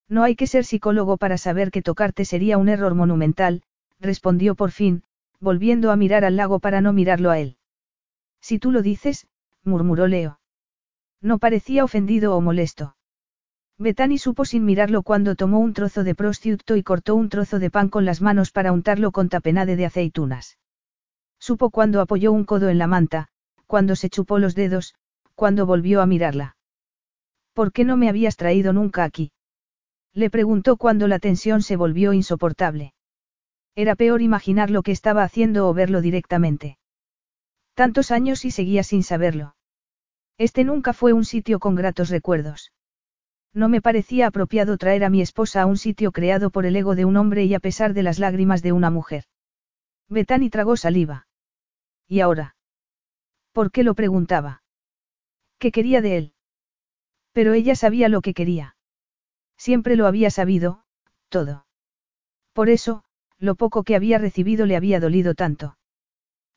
No 0.09 0.24
hay 0.24 0.35
que 0.35 0.48
ser 0.48 0.66
psicólogo 0.66 1.17
para 1.17 1.38
saber 1.38 1.72
que 1.72 1.82
tocarte 1.82 2.25
sería 2.25 2.58
un 2.58 2.67
error 2.67 2.95
monumental, 2.95 3.61
respondió 4.00 4.56
por 4.56 4.72
fin, 4.72 5.03
volviendo 5.40 5.91
a 5.91 5.95
mirar 5.95 6.25
al 6.25 6.35
lago 6.35 6.59
para 6.59 6.82
no 6.82 6.91
mirarlo 6.91 7.30
a 7.30 7.40
él. 7.40 7.58
Si 8.41 8.59
tú 8.59 8.72
lo 8.72 8.82
dices, 8.82 9.27
murmuró 9.64 10.08
Leo. 10.08 10.40
No 11.22 11.38
parecía 11.38 11.83
ofendido 11.83 12.35
o 12.35 12.41
molesto. 12.41 12.95
Betani 13.77 14.17
supo 14.17 14.45
sin 14.45 14.66
mirarlo 14.66 15.03
cuando 15.03 15.35
tomó 15.35 15.59
un 15.59 15.74
trozo 15.74 16.03
de 16.03 16.16
prosciutto 16.16 16.75
y 16.75 16.83
cortó 16.83 17.16
un 17.16 17.30
trozo 17.30 17.59
de 17.59 17.69
pan 17.69 17.90
con 17.90 18.06
las 18.06 18.22
manos 18.22 18.51
para 18.51 18.72
untarlo 18.72 19.11
con 19.11 19.30
tapenade 19.30 19.75
de 19.75 19.85
aceitunas. 19.85 20.58
Supo 21.41 21.71
cuando 21.71 22.01
apoyó 22.01 22.31
un 22.31 22.45
codo 22.45 22.69
en 22.69 22.77
la 22.77 22.85
manta, 22.85 23.27
cuando 23.65 23.95
se 23.95 24.11
chupó 24.11 24.37
los 24.37 24.53
dedos, 24.53 24.93
cuando 25.33 25.65
volvió 25.65 26.03
a 26.03 26.05
mirarla. 26.05 26.55
¿Por 27.53 27.71
qué 27.73 27.83
no 27.83 27.97
me 27.97 28.09
habías 28.09 28.37
traído 28.37 28.73
nunca 28.73 29.03
aquí? 29.03 29.31
Le 30.13 30.29
preguntó 30.29 30.77
cuando 30.77 31.07
la 31.07 31.17
tensión 31.17 31.63
se 31.63 31.75
volvió 31.77 32.13
insoportable. 32.13 32.93
Era 33.73 33.95
peor 33.95 34.21
imaginar 34.21 34.69
lo 34.69 34.83
que 34.83 34.91
estaba 34.91 35.23
haciendo 35.23 35.67
o 35.67 35.73
verlo 35.73 36.01
directamente. 36.01 36.77
Tantos 37.73 38.11
años 38.11 38.45
y 38.45 38.51
seguía 38.51 38.83
sin 38.83 39.01
saberlo. 39.01 39.55
Este 40.37 40.63
nunca 40.63 40.93
fue 40.93 41.11
un 41.11 41.25
sitio 41.25 41.57
con 41.57 41.73
gratos 41.73 42.09
recuerdos. 42.09 42.71
No 43.51 43.67
me 43.67 43.81
parecía 43.81 44.27
apropiado 44.27 44.77
traer 44.77 45.03
a 45.03 45.09
mi 45.09 45.21
esposa 45.21 45.63
a 45.63 45.65
un 45.65 45.77
sitio 45.77 46.11
creado 46.11 46.51
por 46.51 46.67
el 46.67 46.75
ego 46.75 46.93
de 46.93 47.05
un 47.05 47.17
hombre 47.17 47.45
y 47.45 47.55
a 47.55 47.59
pesar 47.59 47.95
de 47.95 48.03
las 48.03 48.19
lágrimas 48.19 48.61
de 48.61 48.73
una 48.73 48.91
mujer. 48.91 49.23
Betani 50.07 50.51
tragó 50.51 50.77
saliva. 50.77 51.25
¿Y 52.11 52.19
ahora? 52.19 52.57
¿Por 53.53 53.72
qué 53.72 53.83
lo 53.83 53.93
preguntaba? 53.93 54.64
¿Qué 55.59 55.72
quería 55.72 56.01
de 56.01 56.17
él? 56.17 56.33
Pero 57.31 57.53
ella 57.53 57.73
sabía 57.73 58.09
lo 58.09 58.19
que 58.19 58.33
quería. 58.33 58.75
Siempre 59.57 59.95
lo 59.95 60.07
había 60.07 60.30
sabido, 60.30 60.83
todo. 61.30 61.65
Por 62.51 62.67
eso, 62.67 63.06
lo 63.40 63.56
poco 63.56 63.83
que 63.83 63.95
había 63.95 64.17
recibido 64.17 64.65
le 64.65 64.75
había 64.75 64.99
dolido 64.99 65.35
tanto. 65.35 65.77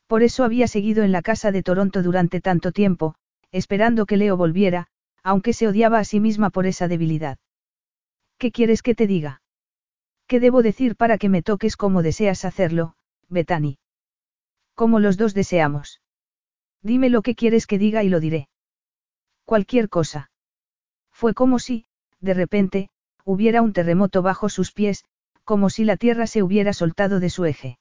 Por 0.09 0.25
eso 0.25 0.43
había 0.43 0.67
seguido 0.67 1.05
en 1.05 1.13
la 1.13 1.23
casa 1.23 1.53
de 1.53 1.63
Toronto 1.63 2.03
durante 2.03 2.41
tanto 2.41 2.73
tiempo, 2.73 3.15
esperando 3.53 4.07
que 4.07 4.17
Leo 4.17 4.37
volviera, 4.37 4.89
aunque 5.23 5.53
se 5.53 5.69
odiaba 5.69 6.01
a 6.01 6.05
sí 6.05 6.19
misma 6.19 6.51
por 6.51 6.67
esa 6.67 6.89
debilidad. 6.89 7.39
¿Qué 8.39 8.51
quieres 8.51 8.83
que 8.83 8.97
te 8.97 9.07
diga? 9.07 9.41
¿Qué 10.27 10.41
debo 10.41 10.63
decir 10.63 10.97
para 10.97 11.17
que 11.17 11.29
me 11.29 11.43
toques 11.43 11.77
como 11.77 12.03
deseas 12.03 12.45
hacerlo, 12.45 12.97
Betani? 13.29 13.79
Como 14.75 15.01
los 15.01 15.17
dos 15.17 15.35
deseamos. 15.35 16.01
Dime 16.83 17.09
lo 17.09 17.23
que 17.23 17.35
quieres 17.35 17.67
que 17.67 17.79
diga 17.79 18.03
y 18.03 18.09
lo 18.09 18.21
diré. 18.21 18.49
Cualquier 19.45 19.89
cosa. 19.89 20.31
Fue 21.13 21.35
como 21.35 21.59
si, 21.59 21.87
de 22.21 22.35
repente, 22.35 22.91
hubiera 23.25 23.63
un 23.63 23.73
terremoto 23.73 24.23
bajo 24.23 24.49
sus 24.49 24.73
pies, 24.73 25.05
como 25.45 25.71
si 25.71 25.85
la 25.85 25.97
tierra 25.97 26.27
se 26.27 26.43
hubiera 26.43 26.73
soltado 26.73 27.21
de 27.21 27.31
su 27.31 27.45
eje. 27.45 27.79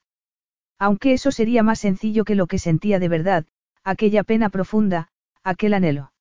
Aunque 0.78 1.14
eso 1.14 1.32
sería 1.32 1.64
más 1.64 1.80
sencillo 1.80 2.26
que 2.26 2.36
lo 2.36 2.48
que 2.48 2.60
sentía 2.60 3.00
de 3.00 3.10
verdad, 3.10 3.46
aquella 3.84 4.24
pena 4.24 4.50
profunda, 4.50 5.10
aquel 5.44 5.74
anhelo. 5.74 6.14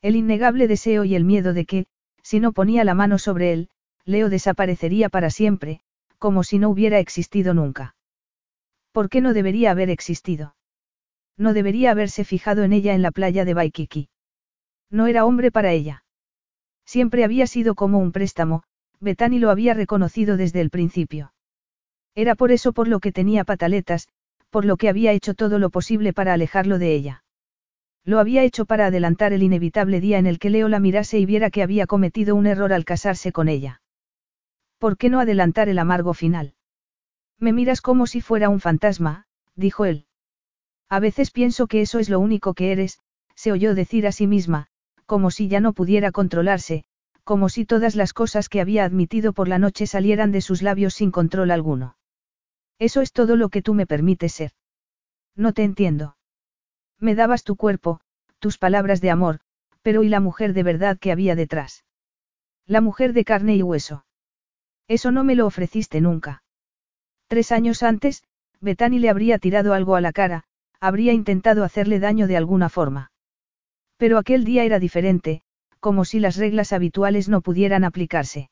El 0.00 0.16
innegable 0.16 0.66
deseo 0.68 1.04
y 1.04 1.14
el 1.14 1.24
miedo 1.24 1.52
de 1.52 1.66
que, 1.66 1.86
si 2.22 2.40
no 2.40 2.52
ponía 2.52 2.84
la 2.84 2.94
mano 2.94 3.18
sobre 3.18 3.52
él, 3.52 3.68
Leo 4.04 4.30
desaparecería 4.30 5.08
para 5.08 5.30
siempre, 5.30 5.80
como 6.18 6.42
si 6.42 6.58
no 6.58 6.70
hubiera 6.70 6.98
existido 6.98 7.54
nunca. 7.54 7.94
¿Por 8.92 9.08
qué 9.08 9.20
no 9.20 9.32
debería 9.32 9.70
haber 9.70 9.90
existido? 9.90 10.56
No 11.36 11.52
debería 11.52 11.92
haberse 11.92 12.24
fijado 12.24 12.64
en 12.64 12.72
ella 12.72 12.94
en 12.94 13.02
la 13.02 13.12
playa 13.12 13.44
de 13.44 13.54
Baikiki. 13.54 14.08
No 14.90 15.06
era 15.06 15.24
hombre 15.24 15.50
para 15.50 15.72
ella. 15.72 16.04
Siempre 16.84 17.24
había 17.24 17.46
sido 17.46 17.74
como 17.74 17.98
un 17.98 18.12
préstamo, 18.12 18.64
Betani 18.98 19.38
lo 19.38 19.50
había 19.50 19.74
reconocido 19.74 20.36
desde 20.36 20.60
el 20.60 20.70
principio. 20.70 21.32
Era 22.14 22.34
por 22.34 22.50
eso 22.50 22.72
por 22.72 22.88
lo 22.88 23.00
que 23.00 23.12
tenía 23.12 23.44
pataletas, 23.44 24.08
por 24.50 24.64
lo 24.64 24.76
que 24.76 24.88
había 24.88 25.12
hecho 25.12 25.34
todo 25.34 25.58
lo 25.58 25.70
posible 25.70 26.12
para 26.12 26.32
alejarlo 26.32 26.78
de 26.78 26.94
ella. 26.94 27.24
Lo 28.04 28.18
había 28.18 28.42
hecho 28.42 28.64
para 28.66 28.86
adelantar 28.86 29.32
el 29.32 29.42
inevitable 29.42 30.00
día 30.00 30.18
en 30.18 30.26
el 30.26 30.38
que 30.38 30.50
Leo 30.50 30.68
la 30.68 30.80
mirase 30.80 31.18
y 31.18 31.26
viera 31.26 31.50
que 31.50 31.62
había 31.62 31.86
cometido 31.86 32.34
un 32.34 32.46
error 32.46 32.72
al 32.72 32.84
casarse 32.84 33.30
con 33.30 33.48
ella. 33.48 33.82
¿Por 34.78 34.96
qué 34.96 35.10
no 35.10 35.20
adelantar 35.20 35.68
el 35.68 35.78
amargo 35.78 36.14
final? 36.14 36.54
Me 37.40 37.52
miras 37.54 37.80
como 37.80 38.06
si 38.06 38.20
fuera 38.20 38.50
un 38.50 38.60
fantasma, 38.60 39.24
dijo 39.56 39.86
él. 39.86 40.06
A 40.90 41.00
veces 41.00 41.30
pienso 41.30 41.66
que 41.66 41.80
eso 41.80 41.98
es 41.98 42.10
lo 42.10 42.20
único 42.20 42.52
que 42.54 42.70
eres, 42.70 43.00
se 43.34 43.50
oyó 43.50 43.74
decir 43.74 44.06
a 44.06 44.12
sí 44.12 44.26
misma, 44.26 44.66
como 45.06 45.30
si 45.30 45.48
ya 45.48 45.60
no 45.60 45.72
pudiera 45.72 46.12
controlarse, 46.12 46.84
como 47.24 47.48
si 47.48 47.64
todas 47.64 47.96
las 47.96 48.12
cosas 48.12 48.48
que 48.48 48.60
había 48.60 48.84
admitido 48.84 49.32
por 49.32 49.48
la 49.48 49.58
noche 49.58 49.86
salieran 49.86 50.32
de 50.32 50.42
sus 50.42 50.62
labios 50.62 50.94
sin 50.94 51.10
control 51.10 51.50
alguno. 51.50 51.96
Eso 52.78 53.00
es 53.00 53.12
todo 53.12 53.36
lo 53.36 53.48
que 53.48 53.62
tú 53.62 53.72
me 53.72 53.86
permites 53.86 54.32
ser. 54.32 54.52
No 55.34 55.52
te 55.52 55.64
entiendo. 55.64 56.16
Me 56.98 57.14
dabas 57.14 57.44
tu 57.44 57.56
cuerpo, 57.56 58.00
tus 58.38 58.58
palabras 58.58 59.00
de 59.00 59.10
amor, 59.10 59.40
pero 59.80 60.02
¿y 60.02 60.08
la 60.08 60.20
mujer 60.20 60.52
de 60.52 60.62
verdad 60.62 60.98
que 60.98 61.12
había 61.12 61.34
detrás? 61.34 61.84
La 62.66 62.80
mujer 62.80 63.12
de 63.12 63.24
carne 63.24 63.56
y 63.56 63.62
hueso. 63.62 64.04
Eso 64.88 65.10
no 65.10 65.24
me 65.24 65.34
lo 65.34 65.46
ofreciste 65.46 66.00
nunca. 66.00 66.42
Tres 67.30 67.52
años 67.52 67.84
antes, 67.84 68.24
Betani 68.60 68.98
le 68.98 69.08
habría 69.08 69.38
tirado 69.38 69.72
algo 69.72 69.94
a 69.94 70.00
la 70.00 70.10
cara, 70.10 70.42
habría 70.80 71.12
intentado 71.12 71.62
hacerle 71.62 72.00
daño 72.00 72.26
de 72.26 72.36
alguna 72.36 72.68
forma. 72.68 73.12
Pero 73.98 74.18
aquel 74.18 74.42
día 74.42 74.64
era 74.64 74.80
diferente, 74.80 75.42
como 75.78 76.04
si 76.04 76.18
las 76.18 76.34
reglas 76.36 76.72
habituales 76.72 77.28
no 77.28 77.40
pudieran 77.40 77.84
aplicarse. 77.84 78.50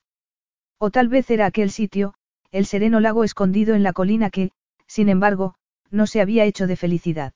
O 0.78 0.92
tal 0.92 1.08
vez 1.08 1.28
era 1.28 1.46
aquel 1.46 1.72
sitio, 1.72 2.14
el 2.52 2.66
sereno 2.66 3.00
lago 3.00 3.24
escondido 3.24 3.74
en 3.74 3.82
la 3.82 3.92
colina 3.92 4.30
que, 4.30 4.52
sin 4.86 5.08
embargo, 5.08 5.56
no 5.90 6.06
se 6.06 6.20
había 6.20 6.44
hecho 6.44 6.68
de 6.68 6.76
felicidad. 6.76 7.32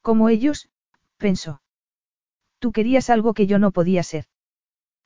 Como 0.00 0.30
ellos, 0.30 0.70
pensó. 1.18 1.60
Tú 2.58 2.72
querías 2.72 3.10
algo 3.10 3.34
que 3.34 3.46
yo 3.46 3.58
no 3.58 3.70
podía 3.70 4.02
ser. 4.02 4.24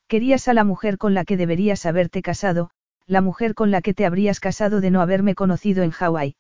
Querías 0.07 0.47
a 0.47 0.55
la 0.55 0.62
mujer 0.62 0.99
con 0.99 1.15
la 1.15 1.25
que 1.25 1.37
deberías 1.37 1.85
haberte 1.85 2.23
casado, 2.23 2.71
la 3.07 3.21
mujer 3.21 3.55
con 3.55 3.71
la 3.71 3.83
que 3.83 3.95
te 3.95 4.07
habrías 4.07 4.41
casado 4.41 4.81
de 4.81 4.91
no 4.91 5.01
haberme 5.01 5.35
conocido 5.35 5.83
en 5.83 5.91
Hawái. 5.91 6.37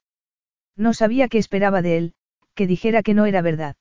No 0.76 0.94
sabía 0.94 1.28
qué 1.28 1.38
esperaba 1.38 1.82
de 1.82 1.96
él, 1.96 2.14
que 2.54 2.66
dijera 2.66 3.02
que 3.02 3.14
no 3.14 3.26
era 3.26 3.42
verdad. 3.42 3.76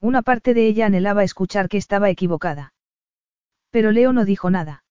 Una 0.00 0.22
parte 0.22 0.54
de 0.54 0.66
ella 0.66 0.86
anhelaba 0.86 1.24
escuchar 1.24 1.68
que 1.68 1.76
estaba 1.76 2.10
equivocada. 2.10 2.74
Pero 3.70 3.92
Leo 3.92 4.12
no 4.12 4.24
dijo 4.24 4.50
nada. 4.50 4.84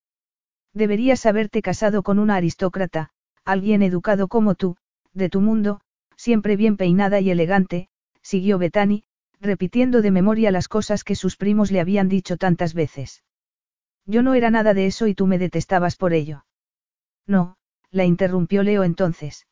Deberías 0.73 1.25
haberte 1.25 1.61
casado 1.61 2.01
con 2.01 2.17
una 2.17 2.35
aristócrata, 2.35 3.09
alguien 3.43 3.81
educado 3.81 4.27
como 4.27 4.55
tú, 4.55 4.77
de 5.13 5.29
tu 5.29 5.41
mundo, 5.41 5.81
siempre 6.15 6.55
bien 6.55 6.77
peinada 6.77 7.19
y 7.19 7.29
elegante, 7.29 7.89
siguió 8.21 8.57
Betani, 8.57 9.03
repitiendo 9.39 10.01
de 10.01 10.11
memoria 10.11 10.51
las 10.51 10.67
cosas 10.67 11.03
que 11.03 11.15
sus 11.15 11.35
primos 11.35 11.71
le 11.71 11.81
habían 11.81 12.07
dicho 12.07 12.37
tantas 12.37 12.73
veces. 12.73 13.23
Yo 14.05 14.23
no 14.23 14.33
era 14.33 14.49
nada 14.49 14.73
de 14.73 14.85
eso 14.85 15.07
y 15.07 15.15
tú 15.15 15.27
me 15.27 15.39
detestabas 15.39 15.95
por 15.95 16.13
ello. 16.13 16.45
No, 17.27 17.57
la 17.91 18.05
interrumpió 18.05 18.63
Leo 18.63 18.83
entonces. 18.83 19.47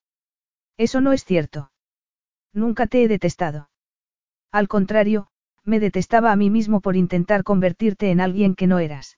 Eso 0.78 1.02
no 1.02 1.14
es 1.14 1.26
cierto. 1.26 1.72
Nunca 2.54 2.88
te 2.88 3.04
he 3.04 3.08
detestado. 3.08 3.70
Al 4.52 4.68
contrario, 4.68 5.28
me 5.64 5.80
detestaba 5.80 6.32
a 6.32 6.36
mí 6.36 6.50
mismo 6.50 6.82
por 6.82 6.96
intentar 6.96 7.44
convertirte 7.44 8.12
en 8.12 8.22
alguien 8.22 8.56
que 8.56 8.68
no 8.68 8.80
eras. 8.80 9.18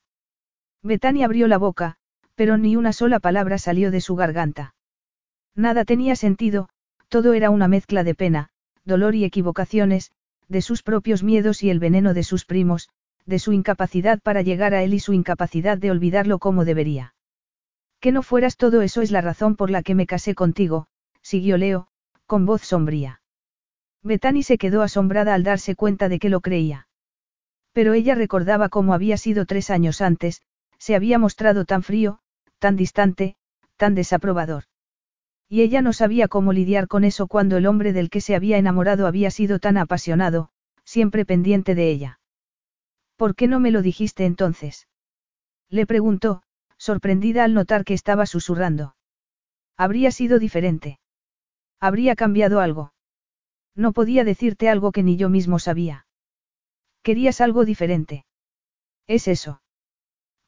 Betania 0.84 1.26
abrió 1.26 1.48
la 1.48 1.58
boca, 1.58 1.98
pero 2.36 2.58
ni 2.58 2.76
una 2.76 2.92
sola 2.94 3.20
palabra 3.20 3.58
salió 3.58 3.92
de 3.92 4.02
su 4.02 4.16
garganta. 4.16 4.76
Nada 5.56 5.86
tenía 5.86 6.16
sentido, 6.16 6.70
todo 7.08 7.34
era 7.34 7.50
una 7.50 7.68
mezcla 7.68 8.04
de 8.04 8.16
pena, 8.16 8.50
dolor 8.84 9.16
y 9.16 9.24
equivocaciones, 9.24 10.12
de 10.48 10.62
sus 10.62 10.84
propios 10.84 11.24
miedos 11.24 11.64
y 11.64 11.70
el 11.70 11.80
veneno 11.80 12.14
de 12.14 12.24
sus 12.24 12.46
primos, 12.46 12.90
de 13.26 13.40
su 13.40 13.54
incapacidad 13.54 14.20
para 14.22 14.42
llegar 14.42 14.74
a 14.74 14.84
él 14.84 14.94
y 14.94 15.00
su 15.00 15.14
incapacidad 15.14 15.78
de 15.78 15.92
olvidarlo 15.92 16.40
como 16.40 16.66
debería. 16.66 17.14
Que 18.02 18.12
no 18.12 18.24
fueras 18.24 18.58
todo 18.58 18.82
eso 18.82 19.02
es 19.02 19.12
la 19.12 19.22
razón 19.22 19.56
por 19.56 19.70
la 19.70 19.84
que 19.84 19.94
me 19.94 20.08
casé 20.08 20.34
contigo, 20.34 20.88
siguió 21.22 21.58
Leo, 21.58 21.88
con 22.26 22.48
voz 22.48 22.64
sombría. 22.64 23.22
Bethany 24.02 24.42
se 24.42 24.58
quedó 24.58 24.82
asombrada 24.82 25.36
al 25.36 25.44
darse 25.44 25.76
cuenta 25.76 26.10
de 26.10 26.18
que 26.18 26.30
lo 26.30 26.42
creía. 26.42 26.88
Pero 27.74 27.94
ella 27.94 28.16
recordaba 28.16 28.70
cómo 28.70 28.96
había 28.96 29.18
sido 29.18 29.46
tres 29.46 29.70
años 29.70 30.02
antes, 30.02 30.42
se 30.80 30.96
había 30.96 31.20
mostrado 31.20 31.64
tan 31.64 31.84
frío, 31.84 32.20
tan 32.58 32.76
distante, 32.76 33.36
tan 33.78 33.94
desaprobador. 33.94 34.64
Y 35.48 35.62
ella 35.62 35.84
no 35.84 35.94
sabía 35.94 36.28
cómo 36.28 36.54
lidiar 36.54 36.88
con 36.88 37.04
eso 37.04 37.28
cuando 37.28 37.58
el 37.58 37.68
hombre 37.68 37.94
del 37.94 38.10
que 38.10 38.22
se 38.22 38.36
había 38.36 38.58
enamorado 38.58 39.06
había 39.06 39.30
sido 39.30 39.60
tan 39.60 39.78
apasionado, 39.78 40.50
siempre 40.84 41.24
pendiente 41.24 41.76
de 41.76 41.92
ella. 41.92 42.20
¿Por 43.16 43.36
qué 43.36 43.48
no 43.48 43.60
me 43.60 43.70
lo 43.70 43.84
dijiste 43.84 44.26
entonces? 44.26 44.88
Le 45.70 45.86
preguntó, 45.86 46.42
sorprendida 46.82 47.44
al 47.44 47.54
notar 47.54 47.86
que 47.86 47.94
estaba 47.94 48.26
susurrando. 48.26 48.96
Habría 49.78 50.10
sido 50.10 50.40
diferente. 50.40 51.00
Habría 51.80 52.16
cambiado 52.16 52.60
algo. 52.60 52.92
No 53.76 53.92
podía 53.92 54.24
decirte 54.24 54.68
algo 54.68 54.92
que 54.92 55.04
ni 55.04 55.16
yo 55.16 55.30
mismo 55.30 55.60
sabía. 55.60 56.08
Querías 57.04 57.40
algo 57.40 57.66
diferente. 57.66 58.26
Es 59.06 59.28
eso. 59.28 59.62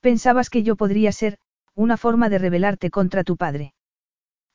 Pensabas 0.02 0.50
que 0.50 0.64
yo 0.64 0.76
podría 0.76 1.12
ser, 1.12 1.38
una 1.76 1.98
forma 1.98 2.30
de 2.30 2.40
rebelarte 2.40 2.90
contra 2.90 3.24
tu 3.24 3.38
padre. 3.38 3.76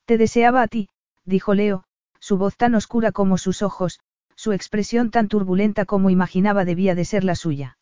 Te 0.03 0.17
deseaba 0.17 0.61
a 0.61 0.67
ti, 0.67 0.89
dijo 1.23 1.53
Leo, 1.53 1.85
su 2.19 2.37
voz 2.37 2.57
tan 2.57 2.75
oscura 2.75 3.13
como 3.13 3.37
sus 3.37 3.61
ojos, 3.61 4.01
su 4.35 4.51
expresión 4.51 5.11
tan 5.11 5.29
turbulenta 5.29 5.85
como 5.85 6.09
imaginaba 6.09 6.65
debía 6.65 6.93
de 6.93 7.05
ser 7.05 7.23
la 7.23 7.35
suya. 7.35 7.77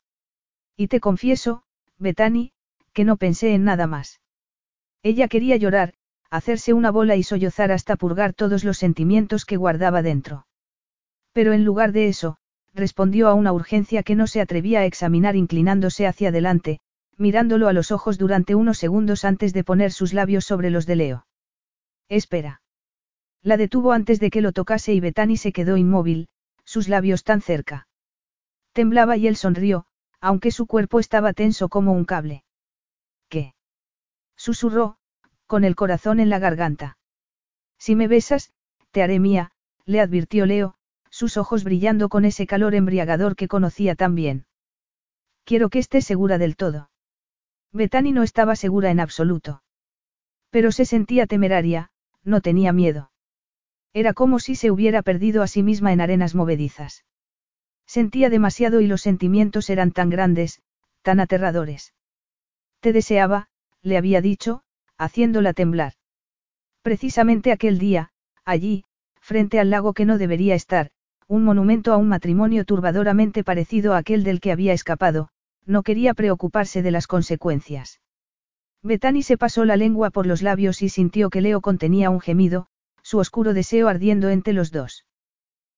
Y 0.76 0.88
te 0.88 1.00
confieso, 1.00 1.64
Betani, 1.98 2.54
que 2.98 3.06
no 3.06 3.18
pensé 3.18 3.54
en 3.54 3.64
nada 3.64 3.86
más. 3.86 4.22
Ella 5.04 5.28
quería 5.28 5.56
llorar, 5.56 5.94
hacerse 6.32 6.74
una 6.74 6.90
bola 6.90 7.16
y 7.16 7.22
sollozar 7.22 7.72
hasta 7.72 7.96
purgar 7.96 8.34
todos 8.34 8.64
los 8.64 8.80
sentimientos 8.80 9.46
que 9.46 9.56
guardaba 9.56 10.02
dentro. 10.02 10.48
Pero 11.32 11.54
en 11.54 11.64
lugar 11.64 11.92
de 11.92 12.08
eso, 12.08 12.38
respondió 12.74 13.28
a 13.28 13.36
una 13.36 13.54
urgencia 13.54 14.02
que 14.02 14.16
no 14.16 14.26
se 14.26 14.42
atrevía 14.42 14.80
a 14.80 14.86
examinar 14.86 15.36
inclinándose 15.36 16.08
hacia 16.08 16.30
adelante, 16.30 16.80
mirándolo 17.18 17.68
a 17.68 17.74
los 17.74 17.92
ojos 17.92 18.18
durante 18.18 18.56
unos 18.56 18.80
segundos 18.80 19.26
antes 19.26 19.54
de 19.54 19.64
poner 19.64 19.92
sus 19.92 20.12
labios 20.12 20.46
sobre 20.46 20.72
los 20.72 20.88
de 20.88 20.96
Leo. 20.96 21.28
Espera. 22.10 22.64
La 23.44 23.58
detuvo 23.58 23.92
antes 23.92 24.20
de 24.20 24.32
que 24.32 24.42
lo 24.42 24.54
tocase 24.54 24.96
y 24.96 25.02
Betani 25.02 25.38
se 25.38 25.52
quedó 25.52 25.78
inmóvil, 25.78 26.30
sus 26.66 26.88
labios 26.88 27.24
tan 27.24 27.42
cerca. 27.42 27.88
Temblaba 28.74 29.18
y 29.18 29.28
él 29.28 29.36
sonrió, 29.36 29.86
aunque 30.20 30.50
su 30.50 30.66
cuerpo 30.66 31.00
estaba 31.00 31.34
tenso 31.34 31.70
como 31.70 31.92
un 31.92 32.04
cable. 32.04 32.44
Susurró, 34.38 34.98
con 35.48 35.64
el 35.64 35.76
corazón 35.76 36.20
en 36.20 36.30
la 36.30 36.40
garganta. 36.40 36.98
Si 37.78 37.96
me 37.96 38.08
besas, 38.08 38.54
te 38.92 39.04
haré 39.04 39.20
mía, 39.20 39.52
le 39.86 40.00
advirtió 40.00 40.46
Leo, 40.46 40.76
sus 41.10 41.38
ojos 41.38 41.64
brillando 41.64 42.10
con 42.10 42.26
ese 42.26 42.48
calor 42.48 42.76
embriagador 42.76 43.36
que 43.36 43.48
conocía 43.48 43.96
tan 43.96 44.16
bien. 44.16 44.46
Quiero 45.44 45.70
que 45.70 45.80
estés 45.80 46.06
segura 46.06 46.38
del 46.38 46.56
todo. 46.56 46.90
Betani 47.72 48.12
no 48.12 48.24
estaba 48.24 48.56
segura 48.56 48.92
en 48.92 49.00
absoluto. 49.00 49.64
Pero 50.50 50.72
se 50.72 50.86
sentía 50.86 51.28
temeraria, 51.28 51.92
no 52.24 52.42
tenía 52.42 52.74
miedo. 52.74 53.12
Era 53.94 54.14
como 54.14 54.40
si 54.40 54.56
se 54.56 54.72
hubiera 54.72 55.02
perdido 55.02 55.42
a 55.42 55.48
sí 55.48 55.64
misma 55.64 55.94
en 55.94 56.02
arenas 56.02 56.36
movedizas. 56.36 57.06
Sentía 57.86 58.30
demasiado 58.30 58.82
y 58.82 58.88
los 58.88 59.02
sentimientos 59.02 59.70
eran 59.70 59.92
tan 59.92 60.10
grandes, 60.10 60.62
tan 61.02 61.20
aterradores. 61.20 61.94
Te 62.82 62.92
deseaba, 62.92 63.50
le 63.88 63.98
había 63.98 64.22
dicho, 64.22 64.62
haciéndola 64.98 65.54
temblar. 65.54 65.94
Precisamente 66.82 67.52
aquel 67.52 67.80
día, 67.80 68.10
allí, 68.46 68.84
frente 69.22 69.60
al 69.60 69.70
lago 69.70 69.94
que 69.94 70.06
no 70.06 70.18
debería 70.18 70.56
estar, 70.56 70.92
un 71.28 71.44
monumento 71.44 71.94
a 71.94 71.98
un 71.98 72.08
matrimonio 72.08 72.66
turbadoramente 72.66 73.44
parecido 73.44 73.94
a 73.94 73.98
aquel 73.98 74.24
del 74.24 74.40
que 74.40 74.52
había 74.52 74.74
escapado, 74.74 75.30
no 75.66 75.84
quería 75.84 76.14
preocuparse 76.14 76.82
de 76.82 76.92
las 76.92 77.08
consecuencias. 77.08 78.00
Betani 78.84 79.24
se 79.24 79.38
pasó 79.38 79.66
la 79.66 79.76
lengua 79.76 80.12
por 80.12 80.26
los 80.26 80.42
labios 80.42 80.82
y 80.82 80.90
sintió 80.90 81.30
que 81.30 81.42
Leo 81.42 81.62
contenía 81.62 82.10
un 82.10 82.22
gemido, 82.22 82.68
su 83.02 83.18
oscuro 83.18 83.54
deseo 83.54 83.88
ardiendo 83.88 84.30
entre 84.30 84.54
los 84.54 84.72
dos. 84.72 85.06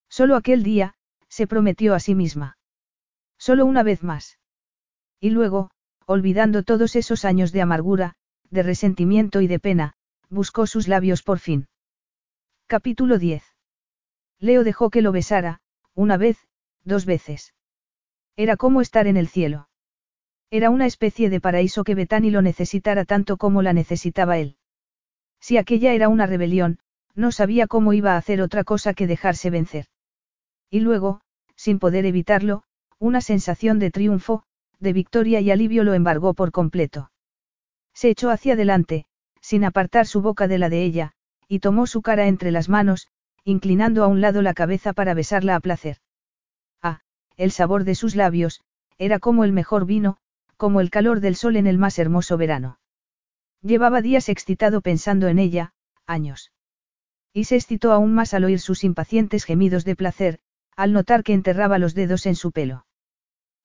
Solo 0.10 0.36
aquel 0.36 0.64
día, 0.64 0.96
se 1.28 1.48
prometió 1.48 1.96
a 1.96 2.00
sí 2.00 2.14
misma. 2.14 2.58
Solo 3.38 3.66
una 3.66 3.84
vez 3.84 4.04
más. 4.04 4.38
Y 5.20 5.30
luego, 5.32 5.72
olvidando 6.10 6.64
todos 6.64 6.96
esos 6.96 7.24
años 7.24 7.52
de 7.52 7.62
amargura, 7.62 8.16
de 8.50 8.64
resentimiento 8.64 9.42
y 9.42 9.48
de 9.48 9.60
pena, 9.60 9.94
buscó 10.28 10.66
sus 10.66 10.88
labios 10.88 11.22
por 11.22 11.38
fin. 11.38 11.68
Capítulo 12.66 13.20
10. 13.20 13.44
Leo 14.40 14.64
dejó 14.64 14.90
que 14.90 15.04
lo 15.04 15.12
besara, 15.12 15.62
una 15.94 16.18
vez, 16.18 16.48
dos 16.84 17.06
veces. 17.06 17.54
Era 18.36 18.58
como 18.58 18.82
estar 18.82 19.06
en 19.06 19.18
el 19.18 19.28
cielo. 19.28 19.70
Era 20.50 20.72
una 20.72 20.88
especie 20.88 21.30
de 21.30 21.42
paraíso 21.42 21.84
que 21.84 21.94
Betani 21.94 22.32
lo 22.32 22.42
necesitara 22.42 23.06
tanto 23.06 23.38
como 23.38 23.62
la 23.62 23.74
necesitaba 23.74 24.40
él. 24.40 24.58
Si 25.40 25.58
aquella 25.58 25.94
era 25.94 26.10
una 26.10 26.26
rebelión, 26.26 26.80
no 27.14 27.32
sabía 27.32 27.68
cómo 27.68 27.94
iba 27.94 28.14
a 28.14 28.18
hacer 28.18 28.42
otra 28.42 28.64
cosa 28.64 28.96
que 28.96 29.06
dejarse 29.06 29.52
vencer. 29.52 29.86
Y 30.72 30.80
luego, 30.80 31.22
sin 31.56 31.78
poder 31.78 32.08
evitarlo, 32.08 32.64
una 32.98 33.22
sensación 33.22 33.78
de 33.78 33.92
triunfo, 33.92 34.44
de 34.80 34.94
victoria 34.94 35.42
y 35.42 35.52
alivio 35.52 35.84
lo 35.84 35.94
embargó 35.94 36.34
por 36.34 36.52
completo. 36.52 37.12
Se 37.94 38.10
echó 38.10 38.30
hacia 38.30 38.54
adelante, 38.54 39.06
sin 39.42 39.64
apartar 39.64 40.08
su 40.08 40.22
boca 40.22 40.48
de 40.48 40.58
la 40.58 40.70
de 40.70 40.84
ella, 40.84 41.14
y 41.48 41.60
tomó 41.60 41.88
su 41.88 42.02
cara 42.02 42.28
entre 42.28 42.52
las 42.52 42.70
manos, 42.70 43.08
inclinando 43.44 44.04
a 44.04 44.08
un 44.08 44.22
lado 44.22 44.42
la 44.42 44.54
cabeza 44.54 44.94
para 44.94 45.14
besarla 45.14 45.56
a 45.56 45.60
placer. 45.60 45.98
Ah, 46.82 47.02
el 47.36 47.52
sabor 47.52 47.84
de 47.84 47.96
sus 47.96 48.16
labios, 48.16 48.62
era 48.98 49.20
como 49.20 49.44
el 49.44 49.52
mejor 49.52 49.86
vino, 49.86 50.18
como 50.58 50.82
el 50.82 50.90
calor 50.90 51.22
del 51.22 51.36
sol 51.36 51.56
en 51.56 51.68
el 51.68 51.78
más 51.78 52.00
hermoso 52.00 52.38
verano. 52.38 52.80
Llevaba 53.62 54.02
días 54.02 54.30
excitado 54.30 54.82
pensando 54.82 55.28
en 55.28 55.40
ella, 55.40 55.74
años. 56.06 56.52
Y 57.34 57.46
se 57.46 57.56
excitó 57.56 57.92
aún 57.92 58.14
más 58.14 58.34
al 58.34 58.44
oír 58.44 58.60
sus 58.60 58.84
impacientes 58.84 59.46
gemidos 59.46 59.86
de 59.86 59.96
placer, 59.96 60.40
al 60.76 60.94
notar 60.94 61.24
que 61.24 61.34
enterraba 61.34 61.78
los 61.78 61.94
dedos 61.94 62.26
en 62.26 62.36
su 62.36 62.52
pelo. 62.52 62.86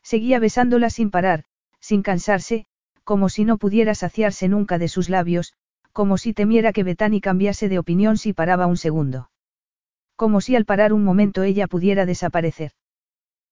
Seguía 0.05 0.39
besándola 0.39 0.91
sin 0.91 1.11
parar, 1.11 1.45
sin 1.81 2.03
cansarse, 2.03 2.67
como 3.05 3.29
si 3.29 3.45
no 3.45 3.57
pudiera 3.57 3.95
saciarse 3.95 4.49
nunca 4.49 4.79
de 4.79 4.89
sus 4.89 5.09
labios, 5.09 5.55
como 5.93 6.19
si 6.19 6.35
temiera 6.35 6.73
que 6.73 6.85
Betani 6.85 7.21
cambiase 7.21 7.69
de 7.69 7.79
opinión 7.79 8.19
si 8.19 8.33
paraba 8.35 8.67
un 8.67 8.77
segundo. 8.77 9.31
Como 10.15 10.41
si 10.41 10.57
al 10.57 10.67
parar 10.67 10.93
un 10.93 11.05
momento 11.05 11.43
ella 11.43 11.67
pudiera 11.67 12.05
desaparecer. 12.07 12.73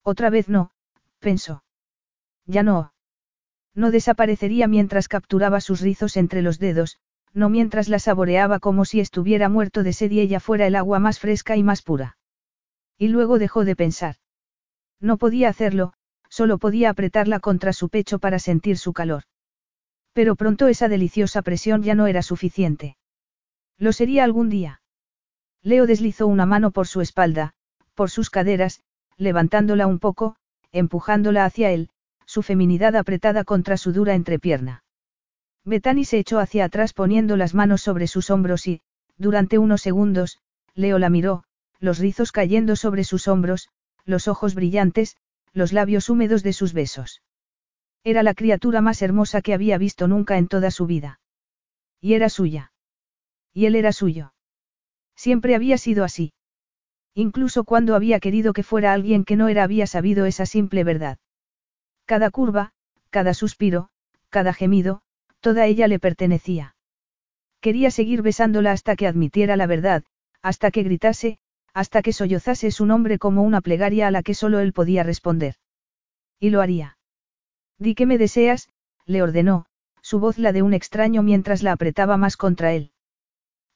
Otra 0.02 0.28
vez 0.28 0.48
no, 0.48 0.70
pensó. 1.20 1.64
Ya 2.46 2.62
no. 2.62 2.92
No 3.74 3.90
desaparecería 3.90 4.68
mientras 4.68 5.08
capturaba 5.08 5.60
sus 5.60 5.80
rizos 5.80 6.16
entre 6.16 6.42
los 6.42 6.58
dedos, 6.58 6.98
no 7.32 7.48
mientras 7.48 7.88
la 7.88 7.98
saboreaba 7.98 8.58
como 8.58 8.84
si 8.84 9.00
estuviera 9.00 9.48
muerto 9.48 9.82
de 9.82 9.94
sed 9.94 10.10
y 10.10 10.20
ella 10.20 10.40
fuera 10.40 10.66
el 10.66 10.76
agua 10.76 10.98
más 10.98 11.18
fresca 11.18 11.56
y 11.56 11.62
más 11.62 11.80
pura. 11.80 12.18
Y 12.98 13.08
luego 13.08 13.38
dejó 13.38 13.64
de 13.64 13.74
pensar. 13.74 14.16
No 15.00 15.16
podía 15.16 15.48
hacerlo, 15.48 15.94
solo 16.32 16.56
podía 16.56 16.88
apretarla 16.88 17.40
contra 17.40 17.74
su 17.74 17.90
pecho 17.90 18.18
para 18.18 18.38
sentir 18.38 18.78
su 18.78 18.94
calor. 18.94 19.24
Pero 20.14 20.34
pronto 20.34 20.66
esa 20.66 20.88
deliciosa 20.88 21.42
presión 21.42 21.82
ya 21.82 21.94
no 21.94 22.06
era 22.06 22.22
suficiente. 22.22 22.96
Lo 23.76 23.92
sería 23.92 24.24
algún 24.24 24.48
día. 24.48 24.80
Leo 25.62 25.86
deslizó 25.86 26.26
una 26.26 26.46
mano 26.46 26.70
por 26.70 26.86
su 26.86 27.02
espalda, 27.02 27.52
por 27.94 28.08
sus 28.08 28.30
caderas, 28.30 28.80
levantándola 29.18 29.86
un 29.86 29.98
poco, 29.98 30.36
empujándola 30.72 31.44
hacia 31.44 31.70
él, 31.70 31.90
su 32.24 32.42
feminidad 32.42 32.96
apretada 32.96 33.44
contra 33.44 33.76
su 33.76 33.92
dura 33.92 34.14
entrepierna. 34.14 34.84
Bethany 35.66 36.04
se 36.06 36.18
echó 36.18 36.38
hacia 36.38 36.64
atrás 36.64 36.94
poniendo 36.94 37.36
las 37.36 37.52
manos 37.52 37.82
sobre 37.82 38.06
sus 38.06 38.30
hombros 38.30 38.66
y, 38.66 38.80
durante 39.18 39.58
unos 39.58 39.82
segundos, 39.82 40.38
Leo 40.74 40.98
la 40.98 41.10
miró, 41.10 41.44
los 41.78 41.98
rizos 41.98 42.32
cayendo 42.32 42.74
sobre 42.74 43.04
sus 43.04 43.28
hombros, 43.28 43.68
los 44.06 44.28
ojos 44.28 44.54
brillantes, 44.54 45.18
los 45.52 45.72
labios 45.72 46.08
húmedos 46.08 46.42
de 46.42 46.52
sus 46.52 46.72
besos. 46.72 47.22
Era 48.04 48.22
la 48.22 48.34
criatura 48.34 48.80
más 48.80 49.02
hermosa 49.02 49.42
que 49.42 49.54
había 49.54 49.78
visto 49.78 50.08
nunca 50.08 50.38
en 50.38 50.48
toda 50.48 50.70
su 50.70 50.86
vida. 50.86 51.20
Y 52.00 52.14
era 52.14 52.28
suya. 52.28 52.72
Y 53.52 53.66
él 53.66 53.76
era 53.76 53.92
suyo. 53.92 54.34
Siempre 55.14 55.54
había 55.54 55.78
sido 55.78 56.04
así. 56.04 56.32
Incluso 57.14 57.64
cuando 57.64 57.94
había 57.94 58.18
querido 58.20 58.52
que 58.52 58.62
fuera 58.62 58.92
alguien 58.92 59.24
que 59.24 59.36
no 59.36 59.48
era 59.48 59.62
había 59.62 59.86
sabido 59.86 60.24
esa 60.26 60.46
simple 60.46 60.82
verdad. 60.82 61.18
Cada 62.06 62.30
curva, 62.30 62.72
cada 63.10 63.34
suspiro, 63.34 63.90
cada 64.30 64.54
gemido, 64.54 65.02
toda 65.40 65.66
ella 65.66 65.86
le 65.86 65.98
pertenecía. 65.98 66.74
Quería 67.60 67.90
seguir 67.90 68.22
besándola 68.22 68.72
hasta 68.72 68.96
que 68.96 69.06
admitiera 69.06 69.56
la 69.56 69.66
verdad, 69.66 70.02
hasta 70.40 70.70
que 70.70 70.82
gritase, 70.82 71.38
hasta 71.74 72.02
que 72.02 72.12
sollozase 72.12 72.70
su 72.70 72.86
nombre 72.86 73.18
como 73.18 73.42
una 73.42 73.60
plegaria 73.60 74.06
a 74.08 74.10
la 74.10 74.22
que 74.22 74.34
solo 74.34 74.60
él 74.60 74.72
podía 74.72 75.02
responder. 75.02 75.56
Y 76.38 76.50
lo 76.50 76.60
haría. 76.60 76.98
Di 77.78 77.94
que 77.94 78.06
me 78.06 78.18
deseas, 78.18 78.68
le 79.06 79.22
ordenó, 79.22 79.66
su 80.02 80.18
voz 80.18 80.38
la 80.38 80.52
de 80.52 80.62
un 80.62 80.74
extraño 80.74 81.22
mientras 81.22 81.62
la 81.62 81.72
apretaba 81.72 82.16
más 82.16 82.36
contra 82.36 82.72
él. 82.72 82.92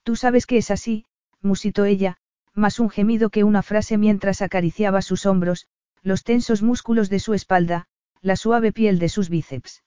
Tú 0.02 0.16
sabes 0.16 0.46
que 0.46 0.58
es 0.58 0.70
así, 0.70 1.04
musitó 1.40 1.84
ella, 1.84 2.18
más 2.54 2.80
un 2.80 2.90
gemido 2.90 3.30
que 3.30 3.44
una 3.44 3.62
frase 3.62 3.98
mientras 3.98 4.42
acariciaba 4.42 5.02
sus 5.02 5.26
hombros, 5.26 5.66
los 6.02 6.22
tensos 6.24 6.62
músculos 6.62 7.10
de 7.10 7.18
su 7.18 7.34
espalda, 7.34 7.86
la 8.22 8.36
suave 8.36 8.72
piel 8.72 8.98
de 8.98 9.08
sus 9.08 9.28
bíceps. 9.28 9.82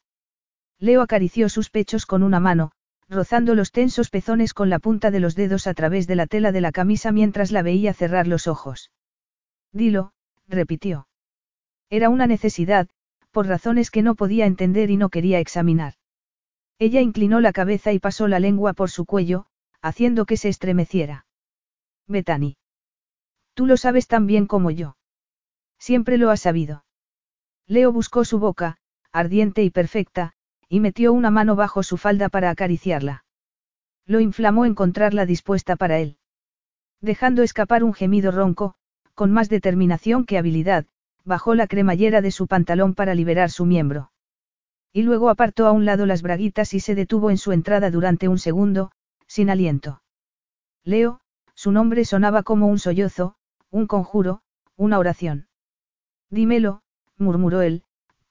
Leo 0.80 1.02
acarició 1.02 1.50
sus 1.50 1.70
pechos 1.70 2.06
con 2.06 2.24
una 2.24 2.40
mano, 2.40 2.72
rozando 3.10 3.56
los 3.56 3.72
tensos 3.72 4.10
pezones 4.10 4.54
con 4.54 4.70
la 4.70 4.80
punta 4.80 5.10
de 5.12 5.20
los 5.20 5.36
dedos 5.36 5.66
a 5.68 5.74
través 5.74 6.06
de 6.08 6.16
la 6.16 6.28
tela 6.28 6.52
de 6.52 6.62
la 6.62 6.72
camisa 6.72 7.12
mientras 7.12 7.52
la 7.52 7.64
veía 7.64 7.94
cerrar 7.94 8.28
los 8.28 8.48
ojos. 8.48 8.92
Dilo, 9.74 10.14
repitió. 10.48 11.08
Era 11.90 12.10
una 12.10 12.28
necesidad, 12.28 12.88
por 13.32 13.48
razones 13.48 13.90
que 13.90 14.04
no 14.04 14.16
podía 14.16 14.46
entender 14.46 14.92
y 14.92 14.98
no 14.98 15.10
quería 15.10 15.40
examinar. 15.40 15.94
Ella 16.78 17.02
inclinó 17.02 17.42
la 17.42 17.52
cabeza 17.52 17.92
y 17.92 18.00
pasó 18.00 18.28
la 18.28 18.40
lengua 18.40 18.74
por 18.74 18.90
su 18.90 19.06
cuello, 19.06 19.48
haciendo 19.82 20.26
que 20.26 20.38
se 20.38 20.50
estremeciera. 20.50 21.26
Betani. 22.08 22.58
Tú 23.54 23.66
lo 23.66 23.76
sabes 23.76 24.08
tan 24.08 24.28
bien 24.28 24.46
como 24.46 24.72
yo. 24.72 24.98
Siempre 25.78 26.18
lo 26.18 26.30
has 26.30 26.42
sabido. 26.42 26.86
Leo 27.68 27.92
buscó 27.92 28.24
su 28.24 28.40
boca, 28.40 28.78
ardiente 29.12 29.64
y 29.64 29.70
perfecta, 29.70 30.34
y 30.70 30.80
metió 30.80 31.12
una 31.12 31.32
mano 31.32 31.56
bajo 31.56 31.82
su 31.82 31.98
falda 31.98 32.30
para 32.30 32.52
acariciarla. 32.52 33.26
Lo 34.06 34.20
inflamó 34.20 34.66
encontrarla 34.66 35.26
dispuesta 35.26 35.76
para 35.76 36.00
él. 36.00 36.18
Dejando 37.02 37.42
escapar 37.44 37.84
un 37.84 37.94
gemido 37.94 38.32
ronco, 38.32 38.76
con 39.16 39.32
más 39.32 39.50
determinación 39.50 40.26
que 40.26 40.38
habilidad, 40.38 40.86
bajó 41.26 41.56
la 41.56 41.68
cremallera 41.68 42.22
de 42.22 42.32
su 42.32 42.48
pantalón 42.48 42.94
para 42.94 43.16
liberar 43.16 43.50
su 43.50 43.66
miembro. 43.66 44.12
Y 44.94 45.04
luego 45.04 45.30
apartó 45.30 45.68
a 45.68 45.72
un 45.72 45.86
lado 45.86 46.06
las 46.06 46.22
braguitas 46.22 46.74
y 46.74 46.80
se 46.80 46.96
detuvo 46.96 47.30
en 47.30 47.38
su 47.38 47.52
entrada 47.52 47.92
durante 47.92 48.28
un 48.28 48.40
segundo, 48.40 48.92
sin 49.28 49.50
aliento. 49.50 50.02
Leo, 50.84 51.22
su 51.56 51.72
nombre 51.72 52.06
sonaba 52.06 52.44
como 52.44 52.68
un 52.68 52.80
sollozo, 52.80 53.36
un 53.70 53.88
conjuro, 53.88 54.42
una 54.76 54.98
oración. 54.98 55.48
Dímelo, 56.30 56.82
murmuró 57.18 57.62
él, 57.62 57.84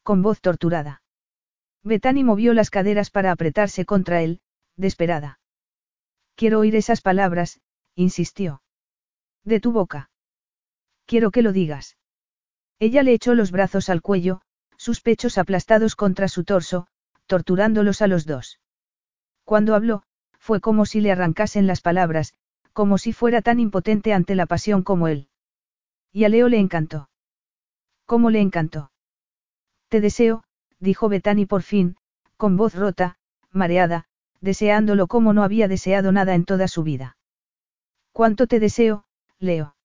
con 0.02 0.22
voz 0.22 0.40
torturada. 0.40 1.02
Betani 1.88 2.22
movió 2.22 2.52
las 2.54 2.70
caderas 2.70 3.10
para 3.10 3.32
apretarse 3.32 3.84
contra 3.84 4.22
él, 4.22 4.40
desesperada. 4.76 5.40
Quiero 6.36 6.60
oír 6.60 6.76
esas 6.76 7.00
palabras, 7.00 7.60
insistió. 7.94 8.62
De 9.44 9.58
tu 9.58 9.72
boca. 9.72 10.10
Quiero 11.06 11.30
que 11.30 11.42
lo 11.42 11.52
digas. 11.52 11.96
Ella 12.78 13.02
le 13.02 13.14
echó 13.14 13.34
los 13.34 13.50
brazos 13.50 13.88
al 13.88 14.02
cuello, 14.02 14.42
sus 14.76 15.00
pechos 15.00 15.38
aplastados 15.38 15.96
contra 15.96 16.28
su 16.28 16.44
torso, 16.44 16.86
torturándolos 17.26 18.02
a 18.02 18.06
los 18.06 18.26
dos. 18.26 18.60
Cuando 19.44 19.74
habló, 19.74 20.02
fue 20.38 20.60
como 20.60 20.84
si 20.84 21.00
le 21.00 21.10
arrancasen 21.10 21.66
las 21.66 21.80
palabras, 21.80 22.34
como 22.72 22.98
si 22.98 23.12
fuera 23.12 23.42
tan 23.42 23.58
impotente 23.58 24.12
ante 24.12 24.34
la 24.34 24.46
pasión 24.46 24.82
como 24.82 25.08
él. 25.08 25.28
Y 26.12 26.24
a 26.24 26.28
Leo 26.28 26.48
le 26.48 26.58
encantó. 26.58 27.08
¿Cómo 28.04 28.30
le 28.30 28.40
encantó? 28.40 28.92
Te 29.88 30.00
deseo, 30.00 30.44
dijo 30.80 31.08
Betani 31.08 31.46
por 31.46 31.62
fin, 31.62 31.96
con 32.36 32.56
voz 32.56 32.74
rota, 32.74 33.16
mareada, 33.50 34.06
deseándolo 34.40 35.06
como 35.06 35.32
no 35.32 35.42
había 35.42 35.68
deseado 35.68 36.12
nada 36.12 36.34
en 36.34 36.44
toda 36.44 36.68
su 36.68 36.82
vida. 36.82 37.16
¿Cuánto 38.12 38.46
te 38.46 38.60
deseo, 38.60 39.04
Leo? 39.38 39.76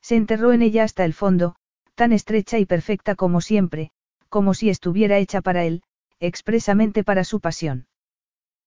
Se 0.00 0.16
enterró 0.16 0.52
en 0.52 0.62
ella 0.62 0.84
hasta 0.84 1.04
el 1.04 1.14
fondo, 1.14 1.56
tan 1.94 2.12
estrecha 2.12 2.58
y 2.58 2.66
perfecta 2.66 3.14
como 3.14 3.40
siempre, 3.40 3.90
como 4.28 4.54
si 4.54 4.70
estuviera 4.70 5.18
hecha 5.18 5.40
para 5.40 5.64
él, 5.64 5.82
expresamente 6.18 7.04
para 7.04 7.24
su 7.24 7.40
pasión. 7.40 7.86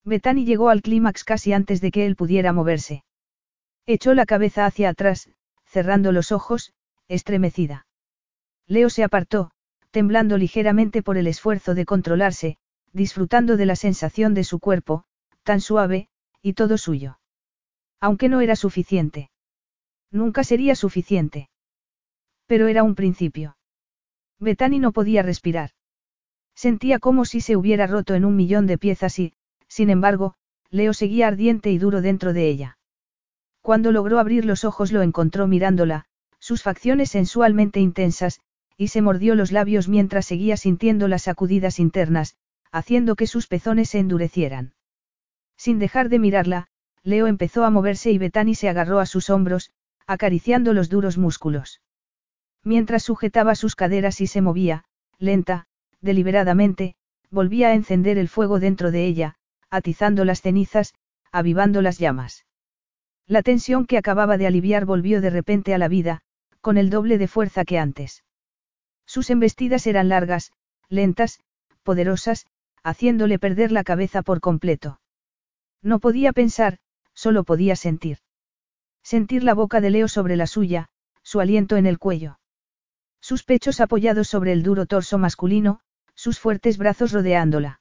Betani 0.04 0.44
llegó 0.44 0.68
al 0.68 0.82
clímax 0.82 1.24
casi 1.24 1.52
antes 1.52 1.80
de 1.80 1.90
que 1.90 2.06
él 2.06 2.16
pudiera 2.16 2.52
moverse. 2.52 3.04
Echó 3.86 4.14
la 4.14 4.26
cabeza 4.26 4.66
hacia 4.66 4.90
atrás, 4.90 5.28
cerrando 5.64 6.12
los 6.12 6.32
ojos, 6.32 6.72
estremecida. 7.08 7.86
Leo 8.66 8.90
se 8.90 9.04
apartó, 9.04 9.50
temblando 9.96 10.36
ligeramente 10.36 11.02
por 11.02 11.16
el 11.16 11.26
esfuerzo 11.26 11.74
de 11.74 11.86
controlarse, 11.86 12.58
disfrutando 12.92 13.56
de 13.56 13.64
la 13.64 13.76
sensación 13.76 14.34
de 14.34 14.44
su 14.44 14.58
cuerpo, 14.58 15.04
tan 15.42 15.62
suave, 15.62 16.10
y 16.42 16.52
todo 16.52 16.76
suyo. 16.76 17.18
Aunque 17.98 18.28
no 18.28 18.42
era 18.42 18.56
suficiente. 18.56 19.30
Nunca 20.10 20.44
sería 20.44 20.74
suficiente. 20.74 21.48
Pero 22.46 22.68
era 22.68 22.82
un 22.82 22.94
principio. 22.94 23.56
Betani 24.38 24.80
no 24.80 24.92
podía 24.92 25.22
respirar. 25.22 25.70
Sentía 26.54 26.98
como 26.98 27.24
si 27.24 27.40
se 27.40 27.56
hubiera 27.56 27.86
roto 27.86 28.12
en 28.12 28.26
un 28.26 28.36
millón 28.36 28.66
de 28.66 28.76
piezas 28.76 29.18
y, 29.18 29.32
sin 29.66 29.88
embargo, 29.88 30.34
Leo 30.68 30.92
seguía 30.92 31.26
ardiente 31.26 31.70
y 31.70 31.78
duro 31.78 32.02
dentro 32.02 32.34
de 32.34 32.50
ella. 32.50 32.76
Cuando 33.62 33.92
logró 33.92 34.18
abrir 34.18 34.44
los 34.44 34.66
ojos 34.66 34.92
lo 34.92 35.00
encontró 35.00 35.46
mirándola, 35.46 36.04
sus 36.38 36.62
facciones 36.62 37.08
sensualmente 37.08 37.80
intensas, 37.80 38.42
y 38.76 38.88
se 38.88 39.02
mordió 39.02 39.34
los 39.34 39.52
labios 39.52 39.88
mientras 39.88 40.26
seguía 40.26 40.56
sintiendo 40.56 41.08
las 41.08 41.22
sacudidas 41.22 41.78
internas, 41.78 42.36
haciendo 42.70 43.16
que 43.16 43.26
sus 43.26 43.46
pezones 43.46 43.90
se 43.90 43.98
endurecieran. 43.98 44.74
Sin 45.56 45.78
dejar 45.78 46.08
de 46.08 46.18
mirarla, 46.18 46.68
Leo 47.02 47.26
empezó 47.26 47.64
a 47.64 47.70
moverse 47.70 48.10
y 48.10 48.18
Betani 48.18 48.54
se 48.54 48.68
agarró 48.68 48.98
a 48.98 49.06
sus 49.06 49.30
hombros, 49.30 49.70
acariciando 50.06 50.72
los 50.74 50.88
duros 50.88 51.16
músculos. 51.18 51.80
Mientras 52.62 53.04
sujetaba 53.04 53.54
sus 53.54 53.76
caderas 53.76 54.20
y 54.20 54.26
se 54.26 54.42
movía, 54.42 54.84
lenta, 55.18 55.66
deliberadamente, 56.00 56.96
volvía 57.30 57.68
a 57.68 57.74
encender 57.74 58.18
el 58.18 58.28
fuego 58.28 58.60
dentro 58.60 58.90
de 58.90 59.06
ella, 59.06 59.36
atizando 59.70 60.24
las 60.24 60.42
cenizas, 60.42 60.94
avivando 61.32 61.80
las 61.80 61.98
llamas. 61.98 62.44
La 63.26 63.42
tensión 63.42 63.86
que 63.86 63.98
acababa 63.98 64.36
de 64.36 64.46
aliviar 64.46 64.84
volvió 64.84 65.20
de 65.20 65.30
repente 65.30 65.74
a 65.74 65.78
la 65.78 65.88
vida, 65.88 66.20
con 66.60 66.76
el 66.76 66.90
doble 66.90 67.18
de 67.18 67.28
fuerza 67.28 67.64
que 67.64 67.78
antes. 67.78 68.24
Sus 69.06 69.30
embestidas 69.30 69.86
eran 69.86 70.08
largas, 70.08 70.52
lentas, 70.88 71.40
poderosas, 71.82 72.46
haciéndole 72.82 73.38
perder 73.38 73.72
la 73.72 73.84
cabeza 73.84 74.22
por 74.22 74.40
completo. 74.40 75.00
No 75.82 76.00
podía 76.00 76.32
pensar, 76.32 76.78
solo 77.14 77.44
podía 77.44 77.76
sentir. 77.76 78.18
Sentir 79.02 79.44
la 79.44 79.54
boca 79.54 79.80
de 79.80 79.90
Leo 79.90 80.08
sobre 80.08 80.36
la 80.36 80.46
suya, 80.46 80.88
su 81.22 81.40
aliento 81.40 81.76
en 81.76 81.86
el 81.86 81.98
cuello. 81.98 82.38
Sus 83.20 83.44
pechos 83.44 83.80
apoyados 83.80 84.28
sobre 84.28 84.52
el 84.52 84.62
duro 84.62 84.86
torso 84.86 85.18
masculino, 85.18 85.80
sus 86.14 86.38
fuertes 86.38 86.78
brazos 86.78 87.12
rodeándola. 87.12 87.80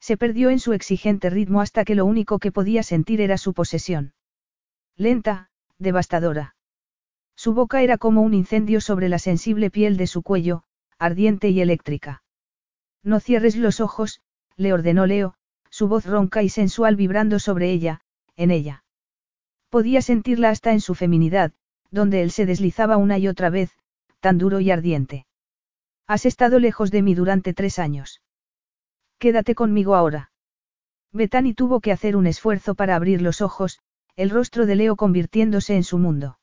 Se 0.00 0.16
perdió 0.16 0.50
en 0.50 0.58
su 0.58 0.74
exigente 0.74 1.30
ritmo 1.30 1.60
hasta 1.60 1.84
que 1.84 1.94
lo 1.94 2.04
único 2.04 2.38
que 2.38 2.52
podía 2.52 2.82
sentir 2.82 3.20
era 3.20 3.38
su 3.38 3.54
posesión. 3.54 4.12
Lenta, 4.96 5.50
devastadora. 5.78 6.53
Su 7.44 7.52
boca 7.52 7.82
era 7.82 7.98
como 7.98 8.22
un 8.22 8.32
incendio 8.32 8.80
sobre 8.80 9.10
la 9.10 9.18
sensible 9.18 9.68
piel 9.68 9.98
de 9.98 10.06
su 10.06 10.22
cuello, 10.22 10.62
ardiente 10.98 11.50
y 11.50 11.60
eléctrica. 11.60 12.22
No 13.02 13.20
cierres 13.20 13.54
los 13.54 13.80
ojos, 13.80 14.22
le 14.56 14.72
ordenó 14.72 15.04
Leo, 15.04 15.34
su 15.68 15.86
voz 15.86 16.06
ronca 16.06 16.42
y 16.42 16.48
sensual 16.48 16.96
vibrando 16.96 17.38
sobre 17.38 17.70
ella, 17.70 18.00
en 18.34 18.50
ella. 18.50 18.82
Podía 19.68 20.00
sentirla 20.00 20.48
hasta 20.48 20.72
en 20.72 20.80
su 20.80 20.94
feminidad, 20.94 21.52
donde 21.90 22.22
él 22.22 22.30
se 22.30 22.46
deslizaba 22.46 22.96
una 22.96 23.18
y 23.18 23.28
otra 23.28 23.50
vez, 23.50 23.76
tan 24.20 24.38
duro 24.38 24.60
y 24.60 24.70
ardiente. 24.70 25.26
Has 26.06 26.24
estado 26.24 26.58
lejos 26.58 26.90
de 26.90 27.02
mí 27.02 27.14
durante 27.14 27.52
tres 27.52 27.78
años. 27.78 28.22
Quédate 29.18 29.54
conmigo 29.54 29.96
ahora. 29.96 30.32
Betani 31.12 31.52
tuvo 31.52 31.80
que 31.80 31.92
hacer 31.92 32.16
un 32.16 32.26
esfuerzo 32.26 32.74
para 32.74 32.96
abrir 32.96 33.20
los 33.20 33.42
ojos, 33.42 33.80
el 34.16 34.30
rostro 34.30 34.64
de 34.64 34.76
Leo 34.76 34.96
convirtiéndose 34.96 35.76
en 35.76 35.84
su 35.84 35.98
mundo. 35.98 36.38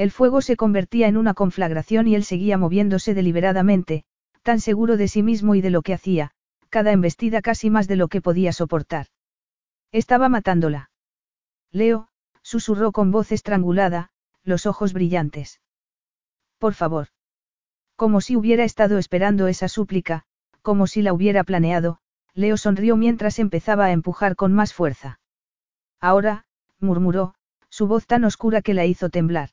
El 0.00 0.10
fuego 0.10 0.40
se 0.40 0.56
convertía 0.56 1.08
en 1.08 1.18
una 1.18 1.34
conflagración 1.34 2.08
y 2.08 2.14
él 2.14 2.24
seguía 2.24 2.56
moviéndose 2.56 3.12
deliberadamente, 3.12 4.04
tan 4.42 4.58
seguro 4.58 4.96
de 4.96 5.08
sí 5.08 5.22
mismo 5.22 5.54
y 5.56 5.60
de 5.60 5.68
lo 5.68 5.82
que 5.82 5.92
hacía, 5.92 6.30
cada 6.70 6.92
embestida 6.92 7.42
casi 7.42 7.68
más 7.68 7.86
de 7.86 7.96
lo 7.96 8.08
que 8.08 8.22
podía 8.22 8.54
soportar. 8.54 9.08
Estaba 9.92 10.30
matándola. 10.30 10.90
Leo, 11.70 12.08
susurró 12.40 12.92
con 12.92 13.10
voz 13.10 13.30
estrangulada, 13.30 14.08
los 14.42 14.64
ojos 14.64 14.94
brillantes. 14.94 15.60
Por 16.56 16.72
favor. 16.72 17.08
Como 17.94 18.22
si 18.22 18.36
hubiera 18.36 18.64
estado 18.64 18.96
esperando 18.96 19.48
esa 19.48 19.68
súplica, 19.68 20.22
como 20.62 20.86
si 20.86 21.02
la 21.02 21.12
hubiera 21.12 21.44
planeado, 21.44 21.98
Leo 22.32 22.56
sonrió 22.56 22.96
mientras 22.96 23.38
empezaba 23.38 23.84
a 23.84 23.92
empujar 23.92 24.34
con 24.34 24.54
más 24.54 24.72
fuerza. 24.72 25.20
Ahora, 26.00 26.46
murmuró, 26.78 27.34
su 27.68 27.86
voz 27.86 28.06
tan 28.06 28.24
oscura 28.24 28.62
que 28.62 28.72
la 28.72 28.86
hizo 28.86 29.10
temblar. 29.10 29.50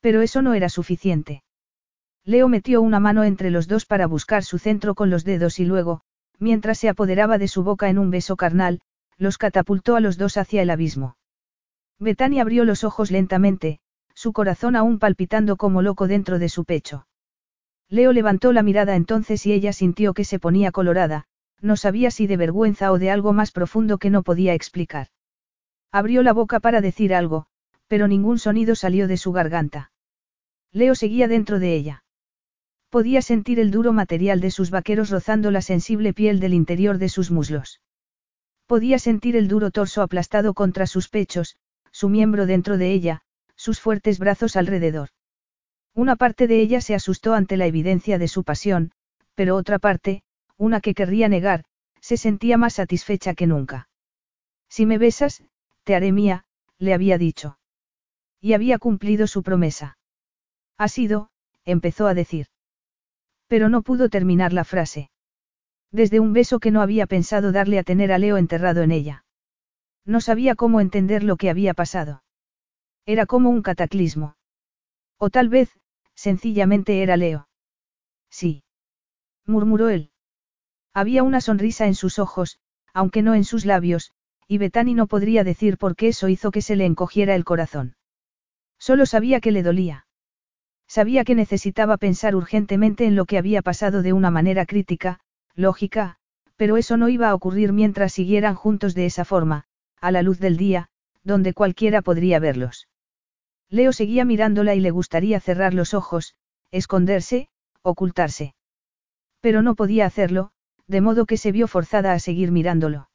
Pero 0.00 0.22
eso 0.22 0.42
no 0.42 0.54
era 0.54 0.68
suficiente. 0.68 1.42
Leo 2.24 2.48
metió 2.48 2.82
una 2.82 3.00
mano 3.00 3.24
entre 3.24 3.50
los 3.50 3.68
dos 3.68 3.86
para 3.86 4.06
buscar 4.06 4.44
su 4.44 4.58
centro 4.58 4.94
con 4.94 5.10
los 5.10 5.24
dedos 5.24 5.58
y 5.58 5.64
luego, 5.64 6.02
mientras 6.38 6.78
se 6.78 6.88
apoderaba 6.88 7.38
de 7.38 7.48
su 7.48 7.62
boca 7.62 7.88
en 7.88 7.98
un 7.98 8.10
beso 8.10 8.36
carnal, 8.36 8.80
los 9.18 9.38
catapultó 9.38 9.96
a 9.96 10.00
los 10.00 10.16
dos 10.16 10.36
hacia 10.36 10.62
el 10.62 10.70
abismo. 10.70 11.16
Betania 11.98 12.42
abrió 12.42 12.64
los 12.64 12.84
ojos 12.84 13.10
lentamente, 13.10 13.80
su 14.14 14.32
corazón 14.32 14.76
aún 14.76 14.98
palpitando 14.98 15.56
como 15.56 15.82
loco 15.82 16.08
dentro 16.08 16.38
de 16.38 16.48
su 16.48 16.64
pecho. 16.64 17.06
Leo 17.88 18.12
levantó 18.12 18.52
la 18.52 18.62
mirada 18.62 18.96
entonces 18.96 19.44
y 19.46 19.52
ella 19.52 19.72
sintió 19.72 20.14
que 20.14 20.24
se 20.24 20.38
ponía 20.38 20.72
colorada, 20.72 21.26
no 21.60 21.76
sabía 21.76 22.10
si 22.10 22.26
de 22.26 22.36
vergüenza 22.36 22.92
o 22.92 22.98
de 22.98 23.10
algo 23.10 23.32
más 23.32 23.50
profundo 23.52 23.98
que 23.98 24.10
no 24.10 24.22
podía 24.22 24.54
explicar. 24.54 25.08
Abrió 25.92 26.22
la 26.22 26.32
boca 26.32 26.60
para 26.60 26.80
decir 26.80 27.14
algo, 27.14 27.46
pero 27.88 28.08
ningún 28.08 28.38
sonido 28.38 28.74
salió 28.76 29.08
de 29.08 29.16
su 29.16 29.32
garganta. 29.32 29.89
Leo 30.72 30.94
seguía 30.94 31.28
dentro 31.28 31.58
de 31.58 31.74
ella. 31.74 32.04
Podía 32.90 33.22
sentir 33.22 33.60
el 33.60 33.70
duro 33.70 33.92
material 33.92 34.40
de 34.40 34.50
sus 34.50 34.70
vaqueros 34.70 35.10
rozando 35.10 35.50
la 35.50 35.62
sensible 35.62 36.12
piel 36.12 36.40
del 36.40 36.54
interior 36.54 36.98
de 36.98 37.08
sus 37.08 37.30
muslos. 37.30 37.80
Podía 38.66 38.98
sentir 38.98 39.36
el 39.36 39.48
duro 39.48 39.70
torso 39.70 40.02
aplastado 40.02 40.54
contra 40.54 40.86
sus 40.86 41.08
pechos, 41.08 41.56
su 41.90 42.08
miembro 42.08 42.46
dentro 42.46 42.78
de 42.78 42.92
ella, 42.92 43.22
sus 43.56 43.80
fuertes 43.80 44.18
brazos 44.18 44.56
alrededor. 44.56 45.08
Una 45.94 46.16
parte 46.16 46.46
de 46.46 46.60
ella 46.60 46.80
se 46.80 46.94
asustó 46.94 47.34
ante 47.34 47.56
la 47.56 47.66
evidencia 47.66 48.18
de 48.18 48.28
su 48.28 48.44
pasión, 48.44 48.92
pero 49.34 49.56
otra 49.56 49.78
parte, 49.78 50.22
una 50.56 50.80
que 50.80 50.94
querría 50.94 51.28
negar, 51.28 51.64
se 52.00 52.16
sentía 52.16 52.56
más 52.56 52.74
satisfecha 52.74 53.34
que 53.34 53.46
nunca. 53.46 53.88
Si 54.68 54.86
me 54.86 54.98
besas, 54.98 55.42
te 55.84 55.94
haré 55.94 56.12
mía, 56.12 56.44
le 56.78 56.94
había 56.94 57.18
dicho. 57.18 57.58
Y 58.40 58.52
había 58.52 58.78
cumplido 58.78 59.26
su 59.26 59.42
promesa. 59.42 59.98
Ha 60.80 60.88
sido, 60.88 61.28
empezó 61.66 62.06
a 62.06 62.14
decir. 62.14 62.46
Pero 63.48 63.68
no 63.68 63.82
pudo 63.82 64.08
terminar 64.08 64.54
la 64.54 64.64
frase. 64.64 65.10
Desde 65.92 66.20
un 66.20 66.32
beso 66.32 66.58
que 66.58 66.70
no 66.70 66.80
había 66.80 67.06
pensado 67.06 67.52
darle 67.52 67.78
a 67.78 67.82
tener 67.82 68.10
a 68.12 68.16
Leo 68.16 68.38
enterrado 68.38 68.80
en 68.80 68.90
ella. 68.90 69.26
No 70.06 70.22
sabía 70.22 70.54
cómo 70.54 70.80
entender 70.80 71.22
lo 71.22 71.36
que 71.36 71.50
había 71.50 71.74
pasado. 71.74 72.22
Era 73.04 73.26
como 73.26 73.50
un 73.50 73.60
cataclismo. 73.60 74.36
O 75.18 75.28
tal 75.28 75.50
vez, 75.50 75.68
sencillamente 76.14 77.02
era 77.02 77.18
Leo. 77.18 77.46
Sí. 78.30 78.64
murmuró 79.44 79.90
él. 79.90 80.12
Había 80.94 81.24
una 81.24 81.42
sonrisa 81.42 81.88
en 81.88 81.94
sus 81.94 82.18
ojos, 82.18 82.58
aunque 82.94 83.20
no 83.20 83.34
en 83.34 83.44
sus 83.44 83.66
labios, 83.66 84.12
y 84.48 84.56
Betani 84.56 84.94
no 84.94 85.08
podría 85.08 85.44
decir 85.44 85.76
por 85.76 85.94
qué 85.94 86.08
eso 86.08 86.28
hizo 86.30 86.50
que 86.50 86.62
se 86.62 86.74
le 86.74 86.86
encogiera 86.86 87.34
el 87.34 87.44
corazón. 87.44 87.96
Solo 88.78 89.04
sabía 89.04 89.42
que 89.42 89.52
le 89.52 89.62
dolía. 89.62 90.06
Sabía 90.90 91.22
que 91.22 91.36
necesitaba 91.36 91.98
pensar 91.98 92.34
urgentemente 92.34 93.06
en 93.06 93.14
lo 93.14 93.24
que 93.24 93.38
había 93.38 93.62
pasado 93.62 94.02
de 94.02 94.12
una 94.12 94.32
manera 94.32 94.66
crítica, 94.66 95.20
lógica, 95.54 96.16
pero 96.56 96.76
eso 96.76 96.96
no 96.96 97.08
iba 97.08 97.28
a 97.28 97.34
ocurrir 97.36 97.72
mientras 97.72 98.12
siguieran 98.12 98.56
juntos 98.56 98.96
de 98.96 99.06
esa 99.06 99.24
forma, 99.24 99.66
a 100.00 100.10
la 100.10 100.22
luz 100.22 100.40
del 100.40 100.56
día, 100.56 100.88
donde 101.22 101.54
cualquiera 101.54 102.02
podría 102.02 102.40
verlos. 102.40 102.88
Leo 103.68 103.92
seguía 103.92 104.24
mirándola 104.24 104.74
y 104.74 104.80
le 104.80 104.90
gustaría 104.90 105.38
cerrar 105.38 105.74
los 105.74 105.94
ojos, 105.94 106.34
esconderse, 106.72 107.50
ocultarse. 107.82 108.56
Pero 109.40 109.62
no 109.62 109.76
podía 109.76 110.06
hacerlo, 110.06 110.50
de 110.88 111.00
modo 111.00 111.24
que 111.24 111.36
se 111.36 111.52
vio 111.52 111.68
forzada 111.68 112.14
a 112.14 112.18
seguir 112.18 112.50
mirándolo. 112.50 113.10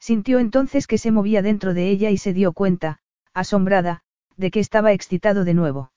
Sintió 0.00 0.40
entonces 0.40 0.88
que 0.88 0.98
se 0.98 1.12
movía 1.12 1.42
dentro 1.42 1.74
de 1.74 1.90
ella 1.90 2.10
y 2.10 2.18
se 2.18 2.32
dio 2.32 2.52
cuenta, 2.52 2.98
asombrada, 3.34 4.02
de 4.36 4.50
que 4.50 4.58
estaba 4.58 4.90
excitado 4.90 5.44
de 5.44 5.54
nuevo. 5.54 5.92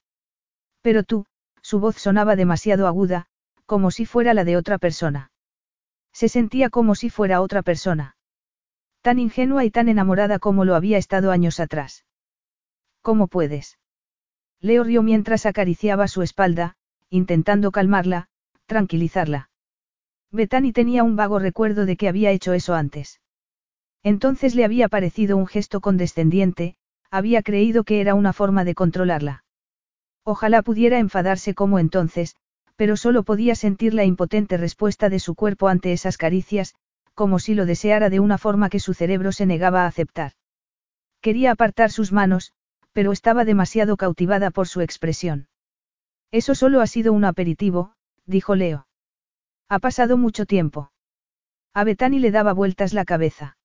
Pero 0.81 1.03
tú, 1.03 1.25
su 1.61 1.79
voz 1.79 1.97
sonaba 1.97 2.35
demasiado 2.35 2.87
aguda, 2.87 3.27
como 3.65 3.91
si 3.91 4.05
fuera 4.05 4.33
la 4.33 4.43
de 4.43 4.57
otra 4.57 4.77
persona. 4.77 5.31
Se 6.11 6.27
sentía 6.27 6.69
como 6.69 6.95
si 6.95 7.09
fuera 7.09 7.41
otra 7.41 7.61
persona. 7.61 8.17
Tan 9.01 9.19
ingenua 9.19 9.63
y 9.65 9.71
tan 9.71 9.89
enamorada 9.89 10.39
como 10.39 10.65
lo 10.65 10.75
había 10.75 10.97
estado 10.97 11.31
años 11.31 11.59
atrás. 11.59 12.05
¿Cómo 13.01 13.27
puedes? 13.27 13.79
Leo 14.59 14.83
rió 14.83 15.01
mientras 15.01 15.45
acariciaba 15.45 16.07
su 16.07 16.21
espalda, 16.21 16.75
intentando 17.09 17.71
calmarla, 17.71 18.27
tranquilizarla. 18.65 19.49
Betani 20.31 20.71
tenía 20.71 21.03
un 21.03 21.15
vago 21.15 21.39
recuerdo 21.39 21.85
de 21.85 21.97
que 21.97 22.07
había 22.07 22.31
hecho 22.31 22.53
eso 22.53 22.73
antes. 22.73 23.19
Entonces 24.03 24.55
le 24.55 24.65
había 24.65 24.87
parecido 24.87 25.35
un 25.37 25.47
gesto 25.47 25.81
condescendiente, 25.81 26.75
había 27.09 27.41
creído 27.41 27.83
que 27.83 28.01
era 28.01 28.15
una 28.15 28.33
forma 28.33 28.63
de 28.63 28.75
controlarla. 28.75 29.43
Ojalá 30.23 30.61
pudiera 30.61 30.99
enfadarse 30.99 31.53
como 31.53 31.79
entonces, 31.79 32.35
pero 32.75 32.97
solo 32.97 33.23
podía 33.23 33.55
sentir 33.55 33.93
la 33.93 34.05
impotente 34.05 34.57
respuesta 34.57 35.09
de 35.09 35.19
su 35.19 35.35
cuerpo 35.35 35.67
ante 35.67 35.91
esas 35.93 36.17
caricias, 36.17 36.75
como 37.13 37.39
si 37.39 37.53
lo 37.53 37.65
deseara 37.65 38.09
de 38.09 38.19
una 38.19 38.37
forma 38.37 38.69
que 38.69 38.79
su 38.79 38.93
cerebro 38.93 39.31
se 39.31 39.45
negaba 39.45 39.83
a 39.83 39.87
aceptar. 39.87 40.33
Quería 41.21 41.51
apartar 41.51 41.91
sus 41.91 42.11
manos, 42.11 42.53
pero 42.93 43.11
estaba 43.11 43.45
demasiado 43.45 43.97
cautivada 43.97 44.51
por 44.51 44.67
su 44.67 44.81
expresión. 44.81 45.47
Eso 46.31 46.55
solo 46.55 46.81
ha 46.81 46.87
sido 46.87 47.13
un 47.13 47.25
aperitivo, 47.25 47.93
dijo 48.25 48.55
Leo. 48.55 48.87
Ha 49.69 49.79
pasado 49.79 50.17
mucho 50.17 50.45
tiempo. 50.45 50.91
A 51.73 51.83
Betani 51.83 52.19
le 52.19 52.31
daba 52.31 52.53
vueltas 52.53 52.93
la 52.93 53.05
cabeza. 53.05 53.57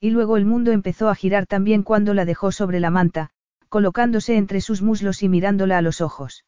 Y 0.00 0.10
luego 0.10 0.36
el 0.36 0.44
mundo 0.44 0.72
empezó 0.72 1.08
a 1.08 1.14
girar 1.14 1.46
también 1.46 1.82
cuando 1.82 2.14
la 2.14 2.24
dejó 2.24 2.52
sobre 2.52 2.78
la 2.80 2.90
manta, 2.90 3.30
colocándose 3.74 4.36
entre 4.36 4.60
sus 4.60 4.82
muslos 4.82 5.24
y 5.24 5.28
mirándola 5.28 5.78
a 5.78 5.82
los 5.82 6.00
ojos. 6.00 6.44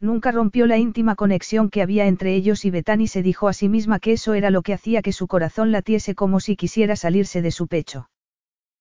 Nunca 0.00 0.32
rompió 0.32 0.66
la 0.66 0.78
íntima 0.78 1.14
conexión 1.14 1.68
que 1.68 1.82
había 1.82 2.06
entre 2.06 2.34
ellos 2.34 2.64
y 2.64 2.70
Betani 2.70 3.06
se 3.06 3.22
dijo 3.22 3.48
a 3.48 3.52
sí 3.52 3.68
misma 3.68 4.00
que 4.00 4.12
eso 4.12 4.32
era 4.32 4.48
lo 4.48 4.62
que 4.62 4.72
hacía 4.72 5.02
que 5.02 5.12
su 5.12 5.26
corazón 5.26 5.72
latiese 5.72 6.14
como 6.14 6.40
si 6.40 6.56
quisiera 6.56 6.96
salirse 6.96 7.42
de 7.42 7.50
su 7.50 7.66
pecho. 7.66 8.08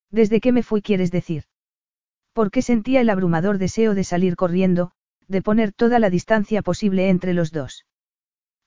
Desde 0.09 0.39
que 0.39 0.53
me 0.53 0.63
fui 0.63 0.81
quieres 0.81 1.11
decir. 1.11 1.43
Porque 2.31 2.61
sentía 2.61 3.01
el 3.01 3.09
abrumador 3.09 3.57
deseo 3.57 3.95
de 3.95 4.05
salir 4.05 4.37
corriendo, 4.37 4.93
de 5.27 5.41
poner 5.41 5.73
toda 5.73 5.99
la 5.99 6.09
distancia 6.09 6.61
posible 6.61 7.09
entre 7.09 7.33
los 7.33 7.51
dos. 7.51 7.85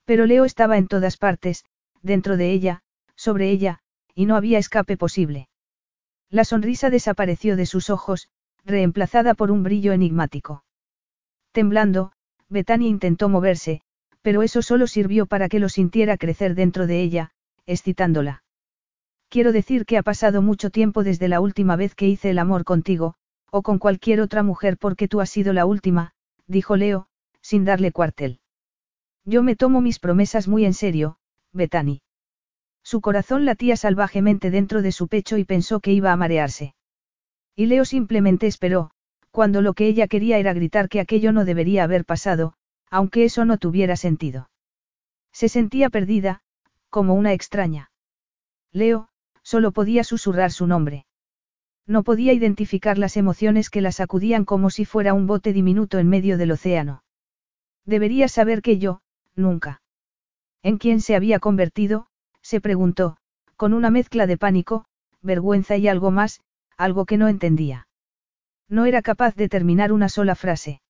Pero 0.05 0.27
Leo 0.27 0.45
estaba 0.45 0.77
en 0.77 0.89
todas 0.89 1.17
partes, 1.17 1.65
dentro 2.03 2.37
de 2.37 2.53
ella, 2.53 2.83
sobre 3.17 3.49
ella, 3.49 3.79
y 4.15 4.27
no 4.27 4.37
había 4.37 4.59
escape 4.59 4.99
posible. 4.99 5.49
La 6.29 6.45
sonrisa 6.45 6.91
desapareció 6.91 7.57
de 7.57 7.65
sus 7.65 7.89
ojos, 7.89 8.29
reemplazada 8.65 9.35
por 9.35 9.51
un 9.51 9.63
brillo 9.63 9.93
enigmático. 9.93 10.65
Temblando, 11.53 12.13
Betania 12.49 12.89
intentó 12.89 13.29
moverse, 13.29 13.83
pero 14.23 14.43
eso 14.43 14.63
solo 14.63 14.87
sirvió 14.87 15.27
para 15.27 15.49
que 15.49 15.61
lo 15.61 15.69
sintiera 15.69 16.17
crecer 16.17 16.55
dentro 16.55 16.87
de 16.87 17.01
ella, 17.01 17.33
excitándola. 17.67 18.43
Quiero 19.29 19.53
decir 19.53 19.87
que 19.87 19.97
ha 19.97 20.03
pasado 20.03 20.43
mucho 20.43 20.71
tiempo 20.71 21.05
desde 21.05 21.29
la 21.29 21.41
última 21.41 21.77
vez 21.77 21.95
que 21.95 22.09
hice 22.09 22.31
el 22.31 22.39
amor 22.39 22.65
contigo, 22.65 23.15
o 23.51 23.63
con 23.63 23.79
cualquier 23.79 24.21
otra 24.21 24.43
mujer 24.43 24.77
porque 24.77 25.09
tú 25.09 25.21
has 25.21 25.31
sido 25.31 25.53
la 25.53 25.67
última, 25.67 26.13
dijo 26.47 26.77
Leo, 26.77 27.07
sin 27.41 27.65
darle 27.65 27.93
cuartel. 27.93 28.41
Yo 29.25 29.43
me 29.43 29.57
tomo 29.57 29.81
mis 29.81 29.99
promesas 29.99 30.49
muy 30.49 30.65
en 30.65 30.75
serio, 30.75 31.19
Betani. 31.53 32.03
Su 32.83 33.01
corazón 33.01 33.45
latía 33.45 33.77
salvajemente 33.77 34.51
dentro 34.51 34.83
de 34.83 34.93
su 34.93 35.07
pecho 35.09 35.37
y 35.37 35.45
pensó 35.45 35.81
que 35.81 35.93
iba 35.93 36.13
a 36.13 36.17
marearse. 36.17 36.75
Y 37.55 37.67
Leo 37.67 37.85
simplemente 37.85 38.47
esperó, 38.47 38.91
cuando 39.31 39.63
lo 39.63 39.75
que 39.75 39.87
ella 39.87 40.09
quería 40.09 40.39
era 40.39 40.53
gritar 40.53 40.89
que 40.89 41.01
aquello 41.01 41.33
no 41.33 41.45
debería 41.45 41.85
haber 41.85 42.05
pasado, 42.05 42.55
aunque 42.91 43.25
eso 43.25 43.45
no 43.45 43.59
tuviera 43.59 43.97
sentido. 43.97 44.51
Se 45.33 45.49
sentía 45.49 45.91
perdida, 45.91 46.43
como 46.89 47.15
una 47.15 47.33
extraña. 47.33 47.91
Leo, 48.73 49.09
solo 49.43 49.73
podía 49.73 50.05
susurrar 50.05 50.51
su 50.51 50.67
nombre. 50.67 51.07
No 51.87 52.03
podía 52.03 52.33
identificar 52.33 52.99
las 52.99 53.17
emociones 53.17 53.71
que 53.71 53.81
la 53.81 53.93
sacudían 53.93 54.45
como 54.45 54.71
si 54.71 54.85
fuera 54.85 55.15
un 55.15 55.27
bote 55.27 55.53
diminuto 55.53 55.99
en 55.99 56.09
medio 56.09 56.39
del 56.39 56.53
océano. 56.53 57.03
Debería 57.85 58.29
saber 58.29 58.63
que 58.63 58.79
yo, 58.79 59.01
nunca. 59.35 59.83
¿En 60.63 60.79
quién 60.79 61.01
se 61.01 61.17
había 61.17 61.39
convertido? 61.39 62.07
se 62.43 62.61
preguntó, 62.61 63.17
con 63.57 63.73
una 63.75 63.91
mezcla 63.91 64.27
de 64.27 64.37
pánico, 64.37 64.85
vergüenza 65.21 65.77
y 65.77 65.89
algo 65.89 66.11
más, 66.11 66.41
algo 66.81 67.05
que 67.05 67.19
no 67.19 67.29
entendía. 67.29 67.87
No 68.69 68.87
era 68.87 69.03
capaz 69.03 69.35
de 69.35 69.49
terminar 69.49 69.93
una 69.93 70.09
sola 70.09 70.35
frase. 70.35 70.81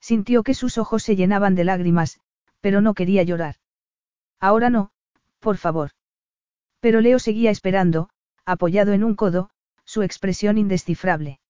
Sintió 0.00 0.42
que 0.42 0.54
sus 0.54 0.78
ojos 0.78 1.02
se 1.02 1.16
llenaban 1.16 1.54
de 1.54 1.64
lágrimas, 1.64 2.20
pero 2.60 2.80
no 2.80 2.94
quería 2.94 3.24
llorar. 3.24 3.56
Ahora 4.38 4.70
no, 4.70 4.90
por 5.40 5.56
favor. 5.56 5.90
Pero 6.80 7.00
Leo 7.00 7.18
seguía 7.18 7.50
esperando, 7.50 8.10
apoyado 8.44 8.92
en 8.92 9.02
un 9.02 9.16
codo, 9.16 9.50
su 9.84 10.02
expresión 10.02 10.56
indescifrable. 10.56 11.40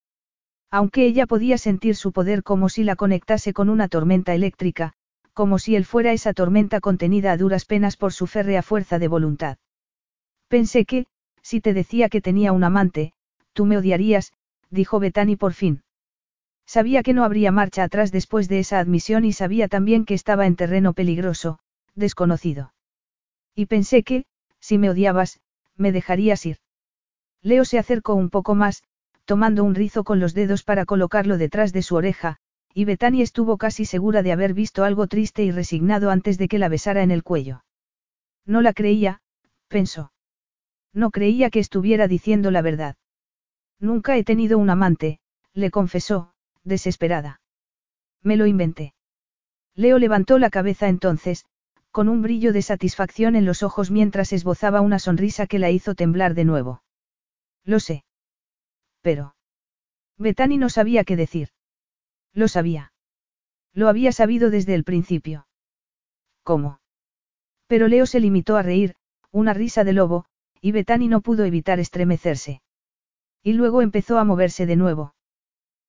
Aunque 0.71 1.05
ella 1.05 1.27
podía 1.27 1.59
sentir 1.59 1.97
su 1.97 2.13
poder 2.13 2.43
como 2.43 2.69
si 2.69 2.85
la 2.85 2.97
conectase 2.97 3.53
con 3.53 3.69
una 3.69 3.89
tormenta 3.89 4.35
eléctrica, 4.35 4.95
como 5.35 5.59
si 5.59 5.77
él 5.77 5.85
fuera 5.85 6.13
esa 6.13 6.33
tormenta 6.33 6.81
contenida 6.81 7.33
a 7.33 7.37
duras 7.37 7.65
penas 7.67 7.97
por 7.97 8.13
su 8.13 8.27
férrea 8.27 8.63
fuerza 8.63 8.99
de 8.99 9.09
voluntad. 9.09 9.59
Pensé 10.49 10.85
que, 10.87 11.07
si 11.43 11.61
te 11.61 11.75
decía 11.75 12.09
que 12.09 12.21
tenía 12.21 12.53
un 12.53 12.65
amante, 12.65 13.13
tú 13.59 13.67
me 13.67 13.77
odiarías, 13.77 14.33
dijo 14.71 15.01
Betani 15.01 15.35
por 15.35 15.53
fin. 15.53 15.83
Sabía 16.65 17.03
que 17.03 17.13
no 17.13 17.25
habría 17.25 17.51
marcha 17.51 17.83
atrás 17.83 18.13
después 18.13 18.49
de 18.49 18.61
esa 18.61 18.79
admisión 18.79 19.25
y 19.25 19.33
sabía 19.33 19.67
también 19.67 20.05
que 20.05 20.15
estaba 20.15 20.47
en 20.47 20.55
terreno 20.55 20.93
peligroso, 20.93 21.59
desconocido. 21.97 22.73
Y 23.57 23.67
pensé 23.67 24.05
que, 24.05 24.27
si 24.61 24.79
me 24.79 24.91
odiabas, 24.91 25.41
me 25.77 25.91
dejarías 25.91 26.47
ir. 26.47 26.59
Leo 27.43 27.65
se 27.65 27.81
acercó 27.81 28.15
un 28.15 28.31
poco 28.31 28.55
más, 28.55 28.85
tomando 29.25 29.65
un 29.65 29.75
rizo 29.75 30.05
con 30.05 30.21
los 30.21 30.35
dedos 30.35 30.63
para 30.63 30.85
colocarlo 30.85 31.37
detrás 31.37 31.73
de 31.73 31.83
su 31.83 31.97
oreja, 31.97 32.37
y 32.73 32.85
Betani 32.85 33.23
estuvo 33.23 33.57
casi 33.57 33.87
segura 33.87 34.23
de 34.23 34.31
haber 34.31 34.55
visto 34.55 34.85
algo 34.85 35.09
triste 35.09 35.43
y 35.43 35.51
resignado 35.51 36.13
antes 36.13 36.39
de 36.39 36.47
que 36.47 36.61
la 36.61 36.69
besara 36.69 37.03
en 37.03 37.11
el 37.11 37.25
cuello. 37.25 37.65
No 38.47 38.63
la 38.63 38.73
creía, 38.73 39.21
pensó. 39.67 40.13
No 40.95 41.11
creía 41.11 41.51
que 41.51 41.59
estuviera 41.59 42.07
diciendo 42.07 42.53
la 42.53 42.63
verdad. 42.63 42.95
Nunca 43.81 44.17
he 44.17 44.25
tenido 44.25 44.59
un 44.59 44.71
amante, 44.71 45.21
le 45.55 45.71
confesó, 45.71 46.33
desesperada. 46.65 47.41
Me 48.23 48.37
lo 48.37 48.47
inventé. 48.47 48.95
Leo 49.75 49.99
levantó 49.99 50.39
la 50.39 50.51
cabeza 50.51 50.89
entonces, 50.89 51.47
con 51.91 52.09
un 52.09 52.23
brillo 52.23 52.53
de 52.53 52.63
satisfacción 52.63 53.37
en 53.37 53.45
los 53.45 53.63
ojos 53.63 53.91
mientras 53.91 54.33
esbozaba 54.33 54.81
una 54.81 54.99
sonrisa 54.99 55.47
que 55.47 55.59
la 55.59 55.71
hizo 55.71 55.95
temblar 55.95 56.35
de 56.35 56.45
nuevo. 56.45 56.83
Lo 57.65 57.81
sé. 57.81 58.05
Pero. 59.01 59.37
Betani 60.17 60.59
no 60.59 60.69
sabía 60.69 61.05
qué 61.05 61.17
decir. 61.17 61.51
Lo 62.35 62.49
sabía. 62.49 62.93
Lo 63.73 63.89
había 63.89 64.13
sabido 64.13 64.51
desde 64.51 64.75
el 64.75 64.85
principio. 64.85 65.47
¿Cómo? 66.43 66.81
Pero 67.69 67.87
Leo 67.87 68.07
se 68.07 68.21
limitó 68.21 68.57
a 68.57 68.63
reír, 68.63 68.97
una 69.31 69.55
risa 69.55 69.85
de 69.85 69.93
lobo, 69.93 70.25
y 70.61 70.73
Betani 70.73 71.07
no 71.07 71.21
pudo 71.21 71.45
evitar 71.45 71.79
estremecerse. 71.79 72.63
Y 73.43 73.53
luego 73.53 73.83
empezó 73.83 74.19
a 74.19 74.25
moverse 74.25 74.67
de 74.67 74.77
nuevo. 74.77 75.15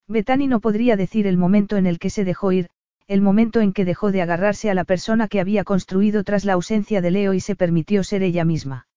Betani 0.07 0.47
no 0.47 0.59
podría 0.59 0.95
decir 0.95 1.27
el 1.27 1.37
momento 1.37 1.77
en 1.77 1.85
el 1.85 1.99
que 1.99 2.09
se 2.09 2.23
dejó 2.23 2.51
ir, 2.51 2.69
el 3.07 3.21
momento 3.21 3.61
en 3.61 3.73
que 3.73 3.85
dejó 3.85 4.11
de 4.11 4.21
agarrarse 4.21 4.69
a 4.69 4.73
la 4.73 4.83
persona 4.83 5.27
que 5.27 5.39
había 5.39 5.63
construido 5.63 6.23
tras 6.23 6.45
la 6.45 6.53
ausencia 6.53 7.01
de 7.01 7.11
Leo 7.11 7.33
y 7.33 7.39
se 7.39 7.55
permitió 7.55 8.03
ser 8.03 8.23
ella 8.23 8.45
misma. 8.45 8.87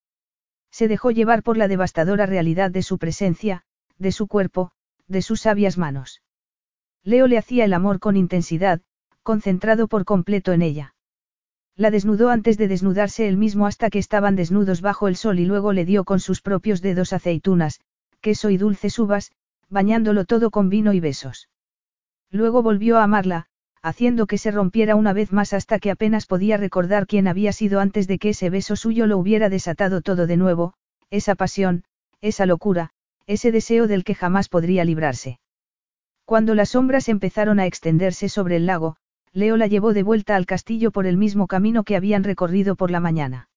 Se 0.71 0.89
dejó 0.89 1.11
llevar 1.11 1.43
por 1.43 1.57
la 1.57 1.69
devastadora 1.69 2.27
realidad 2.27 2.71
de 2.71 2.83
su 2.83 2.99
presencia, 2.99 3.65
de 3.99 4.13
su 4.13 4.27
cuerpo, 4.27 4.73
de 5.07 5.23
sus 5.23 5.43
sabias 5.43 5.79
manos. 5.79 6.23
Leo 7.05 7.27
le 7.27 7.39
hacía 7.39 7.65
el 7.65 7.73
amor 7.73 8.01
con 8.01 8.17
intensidad, 8.17 8.81
concentrado 9.23 9.89
por 9.89 10.05
completo 10.05 10.53
en 10.53 10.63
ella. 10.63 10.95
La 11.75 11.91
desnudó 11.91 12.29
antes 12.29 12.59
de 12.59 12.69
desnudarse 12.69 13.29
él 13.29 13.37
mismo 13.37 13.67
hasta 13.67 13.89
que 13.91 13.99
estaban 13.99 14.37
desnudos 14.37 14.83
bajo 14.83 15.09
el 15.09 15.17
sol 15.17 15.39
y 15.39 15.47
luego 15.47 15.73
le 15.73 15.85
dio 15.85 16.05
con 16.05 16.21
sus 16.21 16.43
propios 16.43 16.83
dedos 16.83 17.13
aceitunas, 17.13 17.81
queso 18.23 18.49
y 18.49 18.57
dulces 18.57 18.99
uvas, 18.99 19.33
bañándolo 19.69 20.25
todo 20.25 20.51
con 20.51 20.71
vino 20.71 20.95
y 20.95 21.01
besos. 21.01 21.51
Luego 22.31 22.63
volvió 22.63 22.97
a 22.97 23.03
amarla, 23.03 23.49
haciendo 23.83 24.27
que 24.27 24.39
se 24.39 24.51
rompiera 24.51 24.97
una 24.97 25.13
vez 25.13 25.33
más 25.33 25.53
hasta 25.53 25.79
que 25.79 25.91
apenas 25.91 26.27
podía 26.27 26.57
recordar 26.57 27.07
quién 27.07 27.29
había 27.29 27.53
sido 27.53 27.81
antes 27.81 28.07
de 28.07 28.19
que 28.19 28.31
ese 28.31 28.49
beso 28.49 28.77
suyo 28.77 29.07
lo 29.07 29.19
hubiera 29.19 29.51
desatado 29.51 30.01
todo 30.01 30.27
de 30.27 30.39
nuevo, 30.39 30.75
esa 31.11 31.35
pasión, 31.35 31.85
esa 32.21 32.47
locura, 32.47 32.91
ese 33.27 33.53
deseo 33.53 33.89
del 33.89 34.05
que 34.05 34.15
jamás 34.15 34.49
podría 34.49 34.85
librarse. 34.85 35.41
Cuando 36.25 36.55
las 36.55 36.71
sombras 36.71 37.09
empezaron 37.09 37.59
a 37.61 37.67
extenderse 37.67 38.29
sobre 38.29 38.57
el 38.57 38.67
lago, 38.67 38.97
Leo 39.33 39.57
la 39.57 39.67
llevó 39.67 39.93
de 39.93 40.03
vuelta 40.03 40.37
al 40.37 40.47
castillo 40.47 40.93
por 40.93 41.07
el 41.07 41.17
mismo 41.17 41.47
camino 41.47 41.85
que 41.85 41.97
habían 41.97 42.23
recorrido 42.23 42.77
por 42.77 42.91
la 42.91 43.01
mañana. 43.01 43.49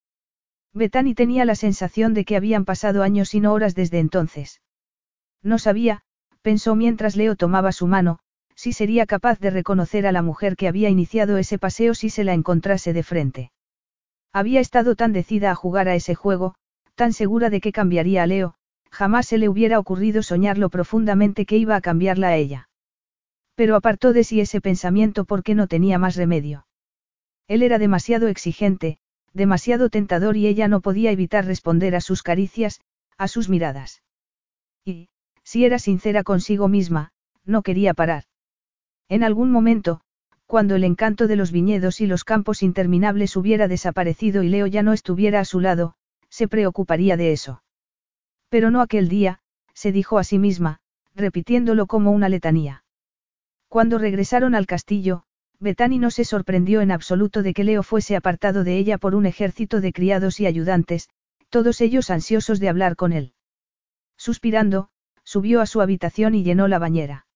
Bethany 0.75 1.13
tenía 1.13 1.45
la 1.45 1.55
sensación 1.55 2.13
de 2.13 2.25
que 2.25 2.35
habían 2.35 2.65
pasado 2.65 3.01
años 3.01 3.33
y 3.33 3.39
no 3.39 3.53
horas 3.53 3.75
desde 3.75 3.99
entonces. 3.99 4.61
No 5.41 5.57
sabía, 5.57 6.01
pensó 6.41 6.75
mientras 6.75 7.15
Leo 7.15 7.37
tomaba 7.37 7.71
su 7.71 7.87
mano, 7.87 8.19
si 8.55 8.73
sería 8.73 9.05
capaz 9.05 9.39
de 9.39 9.51
reconocer 9.51 10.05
a 10.05 10.11
la 10.11 10.21
mujer 10.21 10.57
que 10.57 10.67
había 10.67 10.89
iniciado 10.89 11.37
ese 11.37 11.57
paseo 11.57 11.93
si 11.93 12.09
se 12.09 12.25
la 12.25 12.33
encontrase 12.33 12.91
de 12.91 13.03
frente. 13.03 13.51
Había 14.33 14.59
estado 14.59 14.95
tan 14.95 15.13
decida 15.13 15.49
a 15.51 15.55
jugar 15.55 15.87
a 15.87 15.95
ese 15.95 16.13
juego, 16.13 16.55
tan 16.95 17.13
segura 17.13 17.49
de 17.49 17.61
que 17.61 17.71
cambiaría 17.71 18.23
a 18.23 18.27
Leo, 18.27 18.55
jamás 18.91 19.27
se 19.27 19.37
le 19.37 19.47
hubiera 19.47 19.79
ocurrido 19.79 20.23
soñarlo 20.23 20.69
profundamente 20.69 21.45
que 21.45 21.57
iba 21.57 21.77
a 21.77 21.81
cambiarla 21.81 22.27
a 22.27 22.35
ella. 22.35 22.69
Pero 23.55 23.77
apartó 23.77 24.11
de 24.11 24.25
sí 24.25 24.41
ese 24.41 24.59
pensamiento 24.59 25.23
porque 25.23 25.55
no 25.55 25.67
tenía 25.67 25.97
más 25.97 26.17
remedio. 26.17 26.67
Él 27.47 27.63
era 27.63 27.77
demasiado 27.79 28.27
exigente, 28.27 28.97
demasiado 29.35 29.89
tentador 29.89 30.38
y 30.38 30.47
ella 30.47 30.67
no 30.67 30.80
podía 30.80 31.11
evitar 31.11 31.45
responder 31.45 31.93
a 31.95 32.01
sus 32.01 32.23
caricias, 32.23 32.80
a 33.17 33.27
sus 33.27 33.49
miradas. 33.49 34.01
Y, 34.85 35.09
si 35.43 35.65
era 35.65 35.77
sincera 35.77 36.23
consigo 36.23 36.69
misma, 36.69 37.11
no 37.43 37.61
quería 37.61 37.93
parar. 37.93 38.23
En 39.09 39.23
algún 39.23 39.51
momento, 39.51 40.01
cuando 40.45 40.75
el 40.75 40.85
encanto 40.85 41.27
de 41.27 41.35
los 41.35 41.51
viñedos 41.51 41.99
y 41.99 42.07
los 42.07 42.23
campos 42.23 42.64
interminables 42.64 43.35
hubiera 43.35 43.67
desaparecido 43.67 44.41
y 44.41 44.49
Leo 44.49 44.67
ya 44.67 44.83
no 44.83 44.93
estuviera 44.93 45.41
a 45.41 45.45
su 45.45 45.59
lado, 45.59 45.95
se 46.30 46.47
preocuparía 46.47 47.17
de 47.17 47.33
eso. 47.33 47.61
Pero 48.49 48.72
no 48.72 48.81
aquel 48.81 49.09
día, 49.09 49.39
se 49.73 49.91
dijo 49.91 50.17
a 50.17 50.23
sí 50.23 50.39
misma, 50.39 50.80
repitiéndolo 51.14 51.88
como 51.88 52.11
una 52.11 52.30
letanía. 52.30 52.83
Cuando 53.67 53.97
regresaron 53.97 54.55
al 54.55 54.65
castillo, 54.65 55.23
Betani 55.59 56.00
no 56.00 56.11
se 56.11 56.25
sorprendió 56.25 56.82
en 56.82 56.92
absoluto 56.92 57.42
de 57.43 57.53
que 57.53 57.64
Leo 57.64 57.84
fuese 57.84 58.16
apartado 58.16 58.64
de 58.64 58.77
ella 58.77 58.98
por 58.98 59.16
un 59.16 59.25
ejército 59.25 59.82
de 59.82 59.93
criados 59.93 60.40
y 60.40 60.45
ayudantes, 60.45 61.09
todos 61.50 61.82
ellos 61.82 62.09
ansiosos 62.09 62.59
de 62.59 62.69
hablar 62.69 62.95
con 62.95 63.14
él. 63.14 63.34
Suspirando, 64.17 64.90
subió 65.24 65.61
a 65.61 65.66
su 65.66 65.82
habitación 65.82 66.35
y 66.35 66.43
llenó 66.43 66.67
la 66.67 66.80
bañera. 66.80 67.27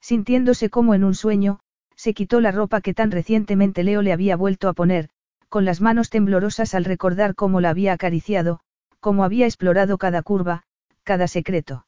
Sintiéndose 0.00 0.70
como 0.70 0.94
en 0.94 1.04
un 1.04 1.14
sueño, 1.14 1.60
se 1.96 2.14
quitó 2.14 2.40
la 2.40 2.52
ropa 2.52 2.80
que 2.80 2.94
tan 2.94 3.10
recientemente 3.10 3.82
Leo 3.82 4.02
le 4.02 4.12
había 4.12 4.36
vuelto 4.36 4.68
a 4.68 4.72
poner, 4.72 5.10
con 5.48 5.64
las 5.64 5.80
manos 5.80 6.10
temblorosas 6.10 6.74
al 6.74 6.84
recordar 6.84 7.34
cómo 7.34 7.60
la 7.60 7.70
había 7.70 7.94
acariciado, 7.94 8.60
cómo 9.00 9.24
había 9.24 9.46
explorado 9.46 9.98
cada 9.98 10.22
curva, 10.22 10.64
cada 11.02 11.26
secreto. 11.26 11.86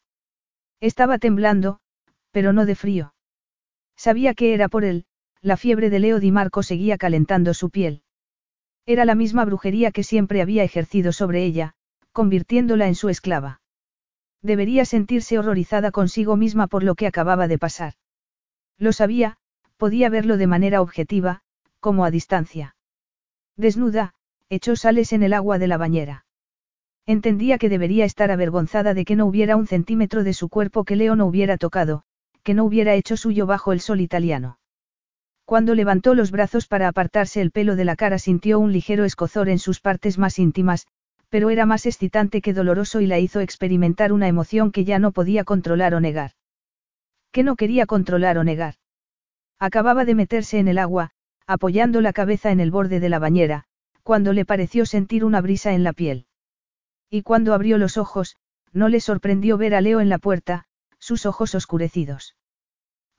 Estaba 0.81 1.19
temblando, 1.19 1.81
pero 2.33 2.53
no 2.53 2.65
de 2.67 2.75
frío. 2.75 3.15
Sabía 3.97 4.35
que 4.35 4.55
era 4.55 4.69
por 4.69 4.85
él, 4.85 5.05
la 5.43 5.57
fiebre 5.57 5.89
de 5.89 5.99
Leo 5.99 6.21
Di 6.21 6.31
Marco 6.31 6.63
seguía 6.63 6.99
calentando 6.99 7.55
su 7.55 7.71
piel. 7.71 8.03
Era 8.87 9.05
la 9.05 9.15
misma 9.15 9.45
brujería 9.45 9.91
que 9.91 10.03
siempre 10.03 10.43
había 10.43 10.65
ejercido 10.65 11.13
sobre 11.13 11.45
ella, 11.45 11.75
convirtiéndola 12.13 12.89
en 12.89 12.95
su 12.95 13.09
esclava. 13.09 13.61
Debería 14.43 14.85
sentirse 14.85 15.39
horrorizada 15.39 15.91
consigo 15.91 16.37
misma 16.37 16.67
por 16.67 16.83
lo 16.83 16.95
que 16.95 17.07
acababa 17.07 17.49
de 17.49 17.59
pasar. 17.59 17.95
Lo 18.79 18.93
sabía, 18.93 19.39
podía 19.77 20.11
verlo 20.11 20.37
de 20.37 20.47
manera 20.47 20.81
objetiva, 20.81 21.41
como 21.79 22.05
a 22.05 22.11
distancia. 22.11 22.77
Desnuda, 23.57 24.15
echó 24.51 24.77
sales 24.77 25.13
en 25.13 25.23
el 25.23 25.33
agua 25.33 25.59
de 25.59 25.69
la 25.69 25.79
bañera. 25.79 26.27
Entendía 27.07 27.59
que 27.59 27.69
debería 27.69 28.05
estar 28.05 28.31
avergonzada 28.31 28.95
de 28.95 29.05
que 29.05 29.17
no 29.17 29.27
hubiera 29.27 29.57
un 29.57 29.67
centímetro 29.67 30.23
de 30.23 30.35
su 30.35 30.49
cuerpo 30.49 30.85
que 30.85 30.97
Leo 30.97 31.17
no 31.17 31.27
hubiera 31.27 31.57
tocado, 31.57 32.05
que 32.43 32.55
no 32.55 32.65
hubiera 32.65 32.95
hecho 32.95 33.17
suyo 33.17 33.47
bajo 33.47 33.73
el 33.73 33.81
sol 33.81 34.01
italiano. 34.01 34.60
Cuando 35.51 35.75
levantó 35.75 36.15
los 36.15 36.31
brazos 36.31 36.69
para 36.69 36.87
apartarse 36.87 37.41
el 37.41 37.51
pelo 37.51 37.75
de 37.75 37.85
la 37.85 37.97
cara 37.97 38.21
sintió 38.21 38.61
un 38.61 38.71
ligero 38.71 39.05
escozor 39.05 39.49
en 39.49 39.59
sus 39.59 39.81
partes 39.81 40.17
más 40.17 40.39
íntimas, 40.39 40.87
pero 41.29 41.51
era 41.51 41.67
más 41.67 41.87
excitante 41.87 42.41
que 42.41 42.53
doloroso 42.53 43.01
y 43.01 43.09
la 43.09 43.19
hizo 43.19 43.41
experimentar 43.41 44.13
una 44.13 44.29
emoción 44.29 44.71
que 44.71 44.85
ya 44.85 45.01
no 45.01 45.11
podía 45.11 45.43
controlar 45.43 45.93
o 45.95 46.01
negar. 46.01 46.35
Que 47.33 47.43
no 47.43 47.57
quería 47.57 47.87
controlar 47.87 48.39
o 48.39 48.45
negar. 48.45 48.77
Acababa 49.59 50.05
de 50.05 50.15
meterse 50.15 50.61
en 50.61 50.69
el 50.69 50.79
agua, 50.79 51.11
apoyando 51.49 52.01
la 52.01 52.13
cabeza 52.13 52.53
en 52.53 52.61
el 52.61 52.71
borde 52.71 53.01
de 53.01 53.09
la 53.09 53.19
bañera, 53.19 53.65
cuando 54.05 54.33
le 54.33 54.45
pareció 54.45 54.87
sentir 54.87 55.25
una 55.25 55.41
brisa 55.41 55.73
en 55.73 55.83
la 55.83 55.93
piel. 55.93 56.27
Y 57.11 57.23
cuando 57.23 57.55
abrió 57.55 57.77
los 57.77 57.97
ojos, 57.97 58.37
no 58.73 58.89
le 58.89 59.01
sorprendió 59.01 59.59
ver 59.59 59.75
a 59.75 59.81
Leo 59.81 59.99
en 59.99 60.11
la 60.11 60.19
puerta, 60.19 60.67
sus 61.01 61.27
ojos 61.27 61.57
oscurecidos. 61.57 62.37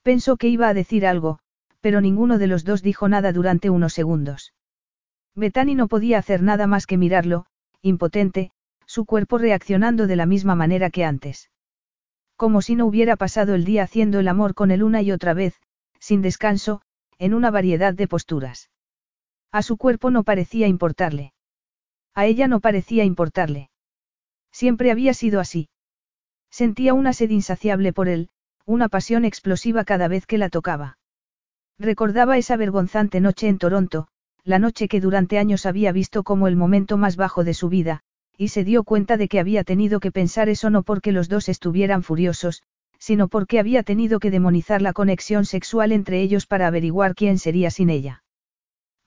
Pensó 0.01 0.37
que 0.37 0.47
iba 0.47 0.69
a 0.69 0.73
decir 0.73 1.05
algo, 1.05 1.41
pero 1.81 1.99
ninguno 1.99 2.37
de 2.37 2.47
los 2.47 2.63
dos 2.63 2.81
dijo 2.81 3.09
nada 3.09 3.33
durante 3.33 3.69
unos 3.69 3.93
segundos. 3.93 4.53
Betani 5.35 5.75
no 5.75 5.87
podía 5.87 6.17
hacer 6.19 6.41
nada 6.41 6.67
más 6.67 6.85
que 6.85 6.97
mirarlo, 6.97 7.45
impotente, 7.81 8.51
su 8.85 9.05
cuerpo 9.05 9.37
reaccionando 9.37 10.07
de 10.07 10.15
la 10.15 10.25
misma 10.25 10.55
manera 10.55 10.89
que 10.89 11.03
antes. 11.03 11.49
Como 12.35 12.61
si 12.61 12.75
no 12.75 12.85
hubiera 12.85 13.15
pasado 13.15 13.55
el 13.55 13.65
día 13.65 13.83
haciendo 13.83 14.19
el 14.19 14.27
amor 14.27 14.53
con 14.53 14.71
él 14.71 14.83
una 14.83 15.01
y 15.01 15.11
otra 15.11 15.33
vez, 15.33 15.59
sin 15.99 16.21
descanso, 16.21 16.81
en 17.17 17.33
una 17.33 17.51
variedad 17.51 17.93
de 17.93 18.07
posturas. 18.07 18.69
A 19.51 19.61
su 19.61 19.77
cuerpo 19.77 20.11
no 20.11 20.23
parecía 20.23 20.67
importarle. 20.67 21.33
A 22.13 22.25
ella 22.25 22.47
no 22.47 22.59
parecía 22.59 23.03
importarle. 23.03 23.69
Siempre 24.51 24.91
había 24.91 25.13
sido 25.13 25.39
así. 25.39 25.69
Sentía 26.49 26.93
una 26.93 27.13
sed 27.13 27.29
insaciable 27.29 27.93
por 27.93 28.09
él, 28.09 28.29
una 28.65 28.89
pasión 28.89 29.23
explosiva 29.23 29.85
cada 29.85 30.07
vez 30.07 30.25
que 30.25 30.37
la 30.37 30.49
tocaba. 30.49 30.97
Recordaba 31.81 32.37
esa 32.37 32.57
vergonzante 32.57 33.19
noche 33.21 33.47
en 33.47 33.57
Toronto, 33.57 34.07
la 34.43 34.59
noche 34.59 34.87
que 34.87 35.01
durante 35.01 35.39
años 35.39 35.65
había 35.65 35.91
visto 35.91 36.21
como 36.21 36.47
el 36.47 36.55
momento 36.55 36.95
más 36.95 37.15
bajo 37.15 37.43
de 37.43 37.55
su 37.55 37.69
vida, 37.69 38.01
y 38.37 38.49
se 38.49 38.63
dio 38.63 38.83
cuenta 38.83 39.17
de 39.17 39.27
que 39.27 39.39
había 39.39 39.63
tenido 39.63 39.99
que 39.99 40.11
pensar 40.11 40.47
eso 40.47 40.69
no 40.69 40.83
porque 40.83 41.11
los 41.11 41.27
dos 41.27 41.49
estuvieran 41.49 42.03
furiosos, 42.03 42.61
sino 42.99 43.29
porque 43.29 43.59
había 43.59 43.81
tenido 43.81 44.19
que 44.19 44.29
demonizar 44.29 44.79
la 44.83 44.93
conexión 44.93 45.43
sexual 45.43 45.91
entre 45.91 46.21
ellos 46.21 46.45
para 46.45 46.67
averiguar 46.67 47.15
quién 47.15 47.39
sería 47.39 47.71
sin 47.71 47.89
ella. 47.89 48.23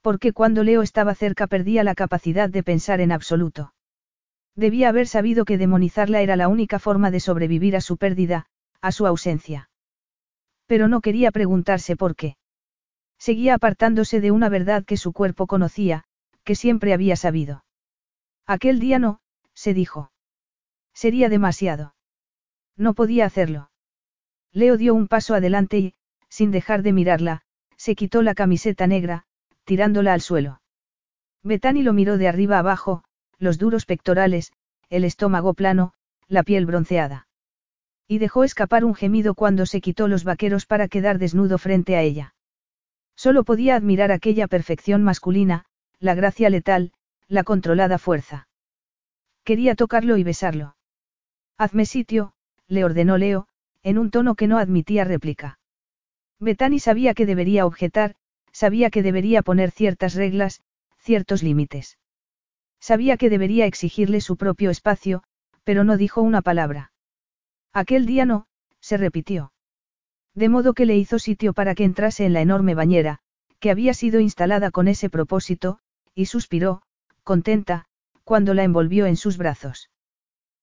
Porque 0.02 0.32
cuando 0.32 0.64
Leo 0.64 0.82
estaba 0.82 1.14
cerca 1.14 1.46
perdía 1.46 1.84
la 1.84 1.94
capacidad 1.94 2.50
de 2.50 2.64
pensar 2.64 3.00
en 3.00 3.12
absoluto. 3.12 3.72
Debía 4.56 4.88
haber 4.88 5.06
sabido 5.06 5.44
que 5.44 5.58
demonizarla 5.58 6.22
era 6.22 6.34
la 6.34 6.48
única 6.48 6.80
forma 6.80 7.12
de 7.12 7.20
sobrevivir 7.20 7.76
a 7.76 7.80
su 7.80 7.98
pérdida, 7.98 8.46
a 8.80 8.90
su 8.90 9.06
ausencia. 9.06 9.70
Pero 10.66 10.88
no 10.88 11.00
quería 11.02 11.30
preguntarse 11.30 11.94
por 11.94 12.16
qué. 12.16 12.36
Seguía 13.26 13.54
apartándose 13.54 14.20
de 14.20 14.32
una 14.32 14.50
verdad 14.50 14.84
que 14.84 14.98
su 14.98 15.14
cuerpo 15.14 15.46
conocía, 15.46 16.04
que 16.44 16.54
siempre 16.54 16.92
había 16.92 17.16
sabido. 17.16 17.64
Aquel 18.46 18.78
día 18.80 18.98
no, 18.98 19.20
se 19.54 19.72
dijo. 19.72 20.12
Sería 20.92 21.30
demasiado. 21.30 21.94
No 22.76 22.92
podía 22.92 23.24
hacerlo. 23.24 23.70
Leo 24.52 24.76
dio 24.76 24.94
un 24.94 25.08
paso 25.08 25.34
adelante 25.34 25.78
y, 25.78 25.94
sin 26.28 26.50
dejar 26.50 26.82
de 26.82 26.92
mirarla, 26.92 27.40
se 27.78 27.94
quitó 27.94 28.20
la 28.20 28.34
camiseta 28.34 28.86
negra, 28.86 29.24
tirándola 29.64 30.12
al 30.12 30.20
suelo. 30.20 30.60
Betani 31.42 31.82
lo 31.82 31.94
miró 31.94 32.18
de 32.18 32.28
arriba 32.28 32.58
abajo, 32.58 33.04
los 33.38 33.56
duros 33.56 33.86
pectorales, 33.86 34.52
el 34.90 35.02
estómago 35.02 35.54
plano, 35.54 35.94
la 36.28 36.42
piel 36.42 36.66
bronceada. 36.66 37.26
Y 38.06 38.18
dejó 38.18 38.44
escapar 38.44 38.84
un 38.84 38.94
gemido 38.94 39.34
cuando 39.34 39.64
se 39.64 39.80
quitó 39.80 40.08
los 40.08 40.24
vaqueros 40.24 40.66
para 40.66 40.88
quedar 40.88 41.18
desnudo 41.18 41.56
frente 41.56 41.96
a 41.96 42.02
ella. 42.02 42.33
Solo 43.16 43.44
podía 43.44 43.76
admirar 43.76 44.12
aquella 44.12 44.46
perfección 44.48 45.02
masculina, 45.02 45.64
la 45.98 46.14
gracia 46.14 46.50
letal, 46.50 46.92
la 47.28 47.44
controlada 47.44 47.98
fuerza. 47.98 48.48
Quería 49.44 49.74
tocarlo 49.74 50.16
y 50.16 50.24
besarlo. 50.24 50.76
Hazme 51.56 51.86
sitio, 51.86 52.32
le 52.66 52.84
ordenó 52.84 53.16
Leo, 53.16 53.46
en 53.82 53.98
un 53.98 54.10
tono 54.10 54.34
que 54.34 54.48
no 54.48 54.58
admitía 54.58 55.04
réplica. 55.04 55.58
Betani 56.40 56.78
sabía 56.80 57.14
que 57.14 57.26
debería 57.26 57.66
objetar, 57.66 58.16
sabía 58.52 58.90
que 58.90 59.02
debería 59.02 59.42
poner 59.42 59.70
ciertas 59.70 60.14
reglas, 60.14 60.62
ciertos 60.98 61.42
límites. 61.42 61.98
Sabía 62.80 63.16
que 63.16 63.30
debería 63.30 63.66
exigirle 63.66 64.20
su 64.20 64.36
propio 64.36 64.70
espacio, 64.70 65.22
pero 65.64 65.84
no 65.84 65.96
dijo 65.96 66.20
una 66.20 66.42
palabra. 66.42 66.92
Aquel 67.72 68.04
día 68.04 68.26
no, 68.26 68.46
se 68.80 68.96
repitió. 68.98 69.53
De 70.34 70.48
modo 70.48 70.74
que 70.74 70.86
le 70.86 70.96
hizo 70.96 71.18
sitio 71.18 71.52
para 71.52 71.74
que 71.74 71.84
entrase 71.84 72.24
en 72.26 72.32
la 72.32 72.40
enorme 72.40 72.74
bañera, 72.74 73.20
que 73.60 73.70
había 73.70 73.94
sido 73.94 74.20
instalada 74.20 74.70
con 74.70 74.88
ese 74.88 75.08
propósito, 75.08 75.78
y 76.14 76.26
suspiró, 76.26 76.82
contenta, 77.22 77.86
cuando 78.24 78.54
la 78.54 78.64
envolvió 78.64 79.06
en 79.06 79.16
sus 79.16 79.38
brazos. 79.38 79.90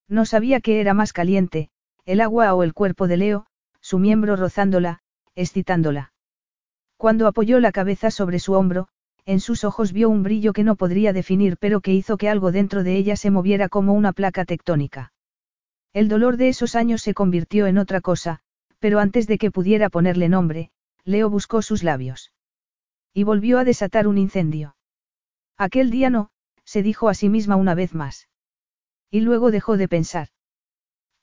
No 0.08 0.26
sabía 0.26 0.60
qué 0.60 0.82
era 0.82 0.94
más 0.94 1.14
caliente, 1.14 1.70
el 2.06 2.22
agua 2.22 2.54
o 2.54 2.64
el 2.64 2.74
cuerpo 2.74 3.08
de 3.08 3.18
Leo, 3.18 3.46
su 3.80 3.98
miembro 3.98 4.36
rozándola, 4.36 5.00
excitándola. 5.36 6.14
Cuando 6.98 7.28
apoyó 7.28 7.60
la 7.60 7.72
cabeza 7.72 8.12
sobre 8.12 8.40
su 8.40 8.54
hombro, 8.54 8.88
en 9.26 9.40
sus 9.40 9.64
ojos 9.64 9.94
vio 9.94 10.10
un 10.10 10.24
brillo 10.24 10.54
que 10.54 10.64
no 10.64 10.76
podría 10.76 11.14
definir 11.14 11.58
pero 11.58 11.80
que 11.82 11.94
hizo 11.94 12.18
que 12.18 12.30
algo 12.30 12.52
dentro 12.52 12.84
de 12.84 12.98
ella 12.98 13.16
se 13.16 13.32
moviera 13.32 13.70
como 13.70 13.94
una 13.94 14.14
placa 14.14 14.46
tectónica. 14.46 15.14
El 15.94 16.10
dolor 16.10 16.38
de 16.38 16.50
esos 16.50 16.76
años 16.76 17.02
se 17.02 17.14
convirtió 17.14 17.68
en 17.68 17.78
otra 17.78 18.02
cosa, 18.02 18.42
pero 18.82 19.00
antes 19.00 19.28
de 19.28 19.38
que 19.38 19.52
pudiera 19.52 19.90
ponerle 19.90 20.28
nombre, 20.28 20.72
Leo 21.06 21.30
buscó 21.30 21.62
sus 21.62 21.84
labios. 21.84 22.34
Y 23.14 23.24
volvió 23.24 23.60
a 23.60 23.64
desatar 23.64 24.08
un 24.08 24.18
incendio. 24.18 24.76
Aquel 25.56 25.92
día 25.92 26.10
no, 26.10 26.32
se 26.66 26.82
dijo 26.82 27.08
a 27.08 27.14
sí 27.14 27.30
misma 27.30 27.56
una 27.58 27.76
vez 27.76 27.94
más. 27.94 28.28
Y 29.12 29.22
luego 29.22 29.52
dejó 29.52 29.78
de 29.78 29.88
pensar. 29.88 30.30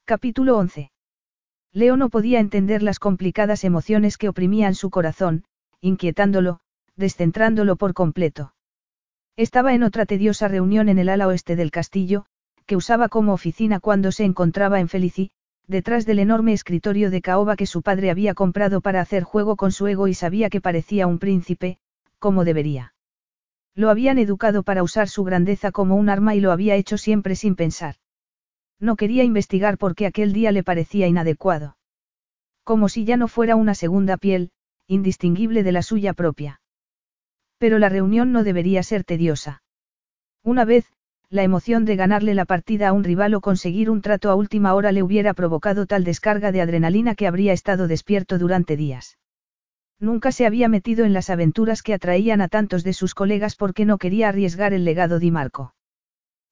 Capítulo 0.05 0.57
11. 0.57 0.93
Leo 1.73 1.97
no 1.97 2.11
podía 2.11 2.39
entender 2.39 2.83
las 2.83 3.01
complicadas 3.01 3.65
emociones 3.65 4.19
que 4.19 4.29
oprimían 4.29 4.77
su 4.77 4.91
corazón, 4.91 5.45
inquietándolo, 5.81 6.61
descentrándolo 6.95 7.75
por 7.75 7.93
completo. 7.93 8.55
Estaba 9.37 9.75
en 9.75 9.83
otra 9.83 10.07
tediosa 10.07 10.47
reunión 10.47 10.89
en 10.89 10.99
el 10.99 11.09
ala 11.09 11.27
oeste 11.27 11.57
del 11.57 11.73
castillo, 11.73 12.27
que 12.67 12.77
usaba 12.77 13.09
como 13.09 13.33
oficina 13.33 13.81
cuando 13.81 14.13
se 14.13 14.25
encontraba 14.25 14.79
en 14.79 14.89
Felici, 14.89 15.31
detrás 15.69 16.07
del 16.07 16.19
enorme 16.19 16.55
escritorio 16.55 17.11
de 17.11 17.21
caoba 17.21 17.55
que 17.55 17.67
su 17.67 17.83
padre 17.83 18.11
había 18.11 18.35
comprado 18.35 18.81
para 18.81 19.01
hacer 19.01 19.23
juego 19.23 19.55
con 19.55 19.71
su 19.71 19.87
ego 19.87 20.09
y 20.09 20.15
sabía 20.15 20.49
que 20.49 20.63
parecía 20.63 21.07
un 21.07 21.19
príncipe, 21.19 21.79
como 22.19 22.45
debería. 22.45 22.95
Lo 23.75 23.91
habían 23.91 24.19
educado 24.19 24.63
para 24.65 24.83
usar 24.83 25.09
su 25.09 25.23
grandeza 25.25 25.71
como 25.71 25.97
un 25.97 26.09
arma 26.09 26.35
y 26.35 26.41
lo 26.41 26.51
había 26.51 26.75
hecho 26.75 26.99
siempre 26.99 27.37
sin 27.37 27.55
pensar. 27.55 27.97
No 28.81 28.97
quería 28.97 29.25
investigar 29.25 29.77
porque 29.77 30.07
aquel 30.07 30.33
día 30.33 30.53
le 30.53 30.65
parecía 30.65 31.07
inadecuado. 31.07 31.77
Como 32.65 32.89
si 32.89 33.05
ya 33.05 33.17
no 33.17 33.29
fuera 33.29 33.55
una 33.55 33.75
segunda 33.75 34.17
piel, 34.17 34.51
indistinguible 34.87 35.63
de 35.63 35.73
la 35.73 35.83
suya 35.83 36.15
propia. 36.15 36.61
Pero 37.59 37.79
la 37.79 37.89
reunión 37.89 38.33
no 38.33 38.43
debería 38.43 38.83
ser 38.83 39.05
tediosa. 39.05 39.63
Una 40.43 40.65
vez, 40.65 40.93
la 41.31 41.43
emoción 41.43 41.85
de 41.85 41.97
ganarle 41.97 42.35
la 42.35 42.47
partida 42.47 42.89
a 42.89 42.93
un 42.93 43.05
rival 43.05 43.35
o 43.35 43.43
conseguir 43.43 43.91
un 43.91 44.01
trato 44.01 44.31
a 44.31 44.35
última 44.35 44.75
hora 44.75 44.93
le 44.93 45.03
hubiera 45.03 45.35
provocado 45.35 45.85
tal 45.85 46.03
descarga 46.03 46.53
de 46.53 46.63
adrenalina 46.63 47.15
que 47.15 47.27
habría 47.27 47.53
estado 47.53 47.87
despierto 47.87 48.39
durante 48.39 48.77
días. 48.77 49.19
Nunca 50.01 50.33
se 50.33 50.47
había 50.47 50.69
metido 50.69 51.05
en 51.05 51.13
las 51.13 51.29
aventuras 51.29 51.83
que 51.83 51.93
atraían 51.93 52.41
a 52.41 52.49
tantos 52.49 52.83
de 52.83 52.95
sus 52.95 53.15
colegas 53.15 53.57
porque 53.57 53.85
no 53.85 53.99
quería 53.99 54.29
arriesgar 54.29 54.73
el 54.73 54.85
legado 54.85 55.19
de 55.19 55.31
Marco. 55.31 55.75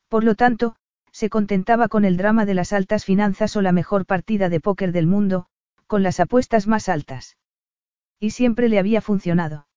Por 0.08 0.24
lo 0.24 0.34
tanto, 0.34 0.76
se 1.10 1.30
contentaba 1.30 1.88
con 1.88 2.04
el 2.04 2.18
drama 2.18 2.44
de 2.44 2.54
las 2.54 2.74
altas 2.74 3.04
finanzas 3.04 3.56
o 3.56 3.62
la 3.62 3.72
mejor 3.72 4.04
partida 4.04 4.50
de 4.50 4.60
póker 4.60 4.92
del 4.92 5.06
mundo, 5.06 5.46
con 5.86 6.02
las 6.02 6.20
apuestas 6.20 6.66
más 6.66 6.90
altas. 6.90 7.38
Y 8.20 8.30
siempre 8.30 8.68
le 8.68 8.78
había 8.78 9.00
funcionado. 9.00 9.68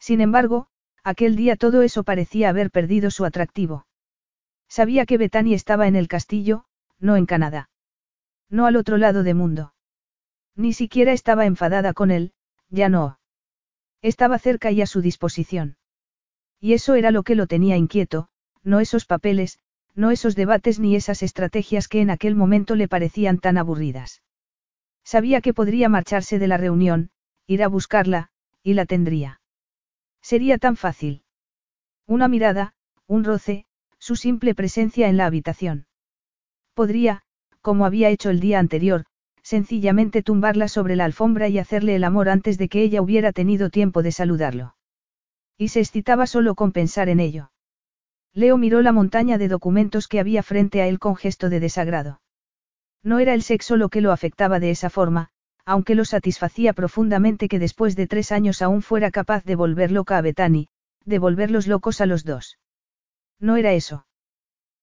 Sin 0.00 0.20
embargo, 0.20 0.66
aquel 1.04 1.36
día 1.36 1.54
todo 1.54 1.82
eso 1.82 2.02
parecía 2.02 2.48
haber 2.48 2.72
perdido 2.72 3.10
su 3.10 3.24
atractivo. 3.24 3.86
Sabía 4.68 5.06
que 5.06 5.18
Bethany 5.18 5.54
estaba 5.54 5.86
en 5.86 5.96
el 5.96 6.08
castillo, 6.08 6.64
no 6.98 7.16
en 7.16 7.26
Canadá. 7.26 7.70
No 8.50 8.66
al 8.66 8.76
otro 8.76 8.96
lado 8.96 9.22
de 9.22 9.34
mundo. 9.34 9.74
Ni 10.54 10.72
siquiera 10.72 11.12
estaba 11.12 11.46
enfadada 11.46 11.92
con 11.92 12.10
él, 12.10 12.32
ya 12.68 12.88
no. 12.88 13.18
Estaba 14.02 14.38
cerca 14.38 14.70
y 14.70 14.82
a 14.82 14.86
su 14.86 15.00
disposición. 15.00 15.76
Y 16.60 16.72
eso 16.72 16.94
era 16.94 17.10
lo 17.10 17.22
que 17.22 17.34
lo 17.34 17.46
tenía 17.46 17.76
inquieto, 17.76 18.28
no 18.62 18.80
esos 18.80 19.04
papeles, 19.04 19.58
no 19.94 20.10
esos 20.10 20.36
debates 20.36 20.78
ni 20.78 20.96
esas 20.96 21.22
estrategias 21.22 21.88
que 21.88 22.00
en 22.00 22.10
aquel 22.10 22.34
momento 22.34 22.74
le 22.74 22.88
parecían 22.88 23.38
tan 23.38 23.58
aburridas. 23.58 24.22
Sabía 25.04 25.40
que 25.40 25.54
podría 25.54 25.88
marcharse 25.88 26.38
de 26.38 26.48
la 26.48 26.56
reunión, 26.56 27.10
ir 27.46 27.62
a 27.62 27.68
buscarla, 27.68 28.30
y 28.62 28.74
la 28.74 28.86
tendría. 28.86 29.40
Sería 30.20 30.58
tan 30.58 30.76
fácil. 30.76 31.22
Una 32.06 32.28
mirada, 32.28 32.74
un 33.06 33.24
roce, 33.24 33.66
su 34.06 34.14
simple 34.14 34.54
presencia 34.54 35.08
en 35.08 35.16
la 35.16 35.26
habitación. 35.26 35.86
Podría, 36.74 37.22
como 37.60 37.86
había 37.86 38.08
hecho 38.08 38.30
el 38.30 38.38
día 38.38 38.60
anterior, 38.60 39.04
sencillamente 39.42 40.22
tumbarla 40.22 40.68
sobre 40.68 40.94
la 40.94 41.04
alfombra 41.04 41.48
y 41.48 41.58
hacerle 41.58 41.96
el 41.96 42.04
amor 42.04 42.28
antes 42.28 42.56
de 42.56 42.68
que 42.68 42.82
ella 42.82 43.02
hubiera 43.02 43.32
tenido 43.32 43.68
tiempo 43.68 44.04
de 44.04 44.12
saludarlo. 44.12 44.76
Y 45.58 45.70
se 45.70 45.80
excitaba 45.80 46.28
solo 46.28 46.54
con 46.54 46.70
pensar 46.70 47.08
en 47.08 47.18
ello. 47.18 47.50
Leo 48.32 48.56
miró 48.58 48.80
la 48.80 48.92
montaña 48.92 49.38
de 49.38 49.48
documentos 49.48 50.06
que 50.06 50.20
había 50.20 50.44
frente 50.44 50.82
a 50.82 50.86
él 50.86 51.00
con 51.00 51.16
gesto 51.16 51.48
de 51.48 51.58
desagrado. 51.58 52.20
No 53.02 53.18
era 53.18 53.34
el 53.34 53.42
sexo 53.42 53.76
lo 53.76 53.88
que 53.88 54.02
lo 54.02 54.12
afectaba 54.12 54.60
de 54.60 54.70
esa 54.70 54.88
forma, 54.88 55.30
aunque 55.64 55.96
lo 55.96 56.04
satisfacía 56.04 56.74
profundamente 56.74 57.48
que 57.48 57.58
después 57.58 57.96
de 57.96 58.06
tres 58.06 58.30
años 58.30 58.62
aún 58.62 58.82
fuera 58.82 59.10
capaz 59.10 59.42
de 59.42 59.56
volver 59.56 59.90
loca 59.90 60.16
a 60.16 60.20
Betani, 60.20 60.68
de 61.04 61.18
volverlos 61.18 61.66
locos 61.66 62.00
a 62.00 62.06
los 62.06 62.22
dos. 62.22 62.56
No 63.40 63.56
era 63.56 63.72
eso. 63.72 64.06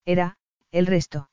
Era, 0.05 0.37
el 0.71 0.85
resto. 0.85 1.29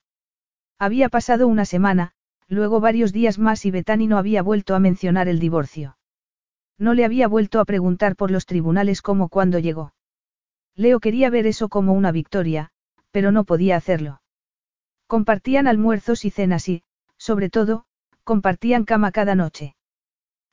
Había 0.78 1.08
pasado 1.08 1.46
una 1.46 1.64
semana, 1.64 2.12
luego 2.48 2.80
varios 2.80 3.12
días 3.12 3.38
más 3.38 3.64
y 3.66 3.70
Betani 3.70 4.06
no 4.06 4.18
había 4.18 4.42
vuelto 4.42 4.74
a 4.74 4.78
mencionar 4.78 5.28
el 5.28 5.38
divorcio. 5.38 5.98
No 6.78 6.94
le 6.94 7.04
había 7.04 7.28
vuelto 7.28 7.60
a 7.60 7.64
preguntar 7.64 8.16
por 8.16 8.30
los 8.30 8.46
tribunales 8.46 9.02
como 9.02 9.28
cuando 9.28 9.58
llegó. 9.58 9.92
Leo 10.74 11.00
quería 11.00 11.28
ver 11.28 11.46
eso 11.46 11.68
como 11.68 11.92
una 11.92 12.12
victoria, 12.12 12.70
pero 13.10 13.32
no 13.32 13.44
podía 13.44 13.76
hacerlo. 13.76 14.22
Compartían 15.06 15.66
almuerzos 15.66 16.24
y 16.24 16.30
cenas 16.30 16.68
y, 16.68 16.82
sobre 17.18 17.50
todo, 17.50 17.84
compartían 18.24 18.84
cama 18.84 19.12
cada 19.12 19.34
noche. 19.34 19.74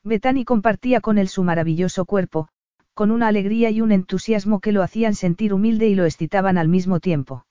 Betani 0.04 0.44
compartía 0.44 1.00
con 1.00 1.18
él 1.18 1.30
su 1.30 1.44
maravilloso 1.44 2.06
cuerpo, 2.06 2.50
con 2.98 3.12
una 3.12 3.28
alegría 3.28 3.70
y 3.70 3.82
un 3.82 3.92
entusiasmo 3.92 4.60
que 4.60 4.72
lo 4.72 4.82
hacían 4.82 5.14
sentir 5.14 5.54
humilde 5.54 5.88
y 5.88 5.94
lo 5.94 6.06
excitaban 6.06 6.58
al 6.58 6.68
mismo 6.68 7.00
tiempo. 7.00 7.46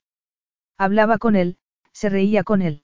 Hablaba 0.77 1.19
con 1.19 1.37
él, 1.37 1.55
se 1.93 2.09
reía 2.09 2.43
con 2.43 2.61
él. 2.61 2.83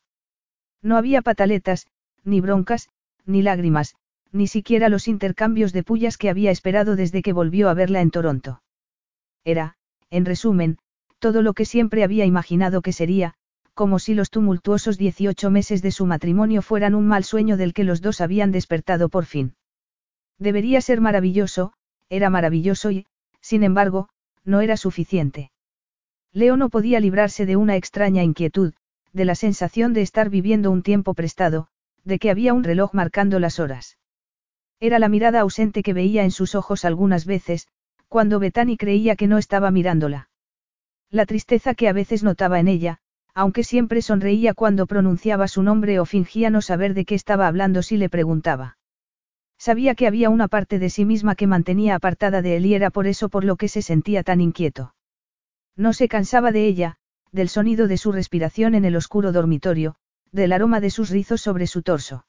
No 0.82 0.96
había 0.96 1.22
pataletas, 1.22 1.88
ni 2.24 2.40
broncas, 2.40 2.88
ni 3.26 3.42
lágrimas, 3.42 3.96
ni 4.32 4.48
siquiera 4.48 4.88
los 4.88 5.10
intercambios 5.10 5.74
de 5.74 5.84
pullas 5.84 6.18
que 6.18 6.30
había 6.30 6.52
esperado 6.52 6.96
desde 6.96 7.22
que 7.22 7.34
volvió 7.34 7.68
a 7.68 7.74
verla 7.74 8.00
en 8.00 8.12
Toronto. 8.12 8.64
Era, 9.44 9.76
en 10.10 10.24
resumen, 10.24 10.78
todo 11.20 11.42
lo 11.42 11.52
que 11.52 11.66
siempre 11.66 12.02
había 12.02 12.24
imaginado 12.24 12.82
que 12.82 12.94
sería, 12.94 13.34
como 13.74 14.00
si 14.00 14.14
los 14.14 14.30
tumultuosos 14.30 14.98
18 14.98 15.50
meses 15.50 15.82
de 15.82 15.92
su 15.92 16.06
matrimonio 16.06 16.62
fueran 16.62 16.96
un 16.96 17.08
mal 17.08 17.26
sueño 17.26 17.58
del 17.58 17.74
que 17.74 17.84
los 17.84 18.02
dos 18.02 18.22
habían 18.22 18.54
despertado 18.54 19.10
por 19.10 19.26
fin. 19.26 19.56
Debería 20.40 20.80
ser 20.80 21.02
maravilloso, 21.02 21.74
era 22.14 22.30
maravilloso 22.30 22.92
y, 22.92 23.08
sin 23.42 23.64
embargo, 23.64 24.08
no 24.46 24.62
era 24.62 24.78
suficiente. 24.78 25.52
Leo 26.32 26.58
no 26.58 26.70
podía 26.70 27.00
librarse 27.00 27.48
de 27.48 27.56
una 27.56 27.76
extraña 27.76 28.22
inquietud, 28.22 28.74
de 29.14 29.26
la 29.26 29.34
sensación 29.34 29.94
de 29.94 30.02
estar 30.02 30.30
viviendo 30.30 30.70
un 30.70 30.84
tiempo 30.84 31.16
prestado, 31.16 31.68
de 32.04 32.20
que 32.20 32.30
había 32.30 32.54
un 32.54 32.64
reloj 32.64 32.94
marcando 32.94 33.40
las 33.40 33.60
horas. 33.60 33.98
Era 34.80 35.00
la 35.00 35.10
mirada 35.10 35.40
ausente 35.40 35.82
que 35.82 35.94
veía 35.94 36.24
en 36.24 36.32
sus 36.32 36.54
ojos 36.54 36.86
algunas 36.86 37.26
veces, 37.26 37.68
cuando 38.10 38.38
Betani 38.38 38.78
creía 38.78 39.16
que 39.16 39.28
no 39.28 39.40
estaba 39.40 39.72
mirándola. 39.72 40.30
La 41.10 41.26
tristeza 41.26 41.74
que 41.74 41.88
a 41.88 41.94
veces 41.94 42.22
notaba 42.22 42.60
en 42.60 42.68
ella, 42.68 43.00
aunque 43.34 43.64
siempre 43.64 44.04
sonreía 44.04 44.54
cuando 44.54 44.86
pronunciaba 44.86 45.48
su 45.48 45.64
nombre 45.64 46.00
o 46.00 46.06
fingía 46.06 46.52
no 46.52 46.62
saber 46.62 46.94
de 46.94 47.06
qué 47.06 47.16
estaba 47.16 47.48
hablando 47.48 47.82
si 47.82 47.98
le 47.98 48.10
preguntaba. 48.10 48.78
Sabía 49.66 49.96
que 49.96 50.08
había 50.08 50.30
una 50.30 50.50
parte 50.50 50.78
de 50.78 50.90
sí 50.90 51.06
misma 51.06 51.36
que 51.36 51.48
mantenía 51.48 51.96
apartada 51.96 52.42
de 52.42 52.58
él 52.58 52.66
y 52.66 52.74
era 52.74 52.90
por 52.90 53.08
eso 53.08 53.30
por 53.30 53.46
lo 53.46 53.56
que 53.56 53.70
se 53.70 53.82
sentía 53.82 54.22
tan 54.22 54.42
inquieto. 54.42 54.94
No 55.78 55.94
se 55.94 56.10
cansaba 56.10 56.52
de 56.52 56.68
ella, 56.68 56.98
del 57.32 57.48
sonido 57.48 57.88
de 57.88 57.96
su 57.96 58.12
respiración 58.12 58.76
en 58.76 58.84
el 58.84 58.98
oscuro 58.98 59.32
dormitorio, 59.32 59.96
del 60.34 60.52
aroma 60.52 60.82
de 60.82 60.90
sus 60.90 61.10
rizos 61.10 61.40
sobre 61.40 61.66
su 61.68 61.82
torso. 61.82 62.26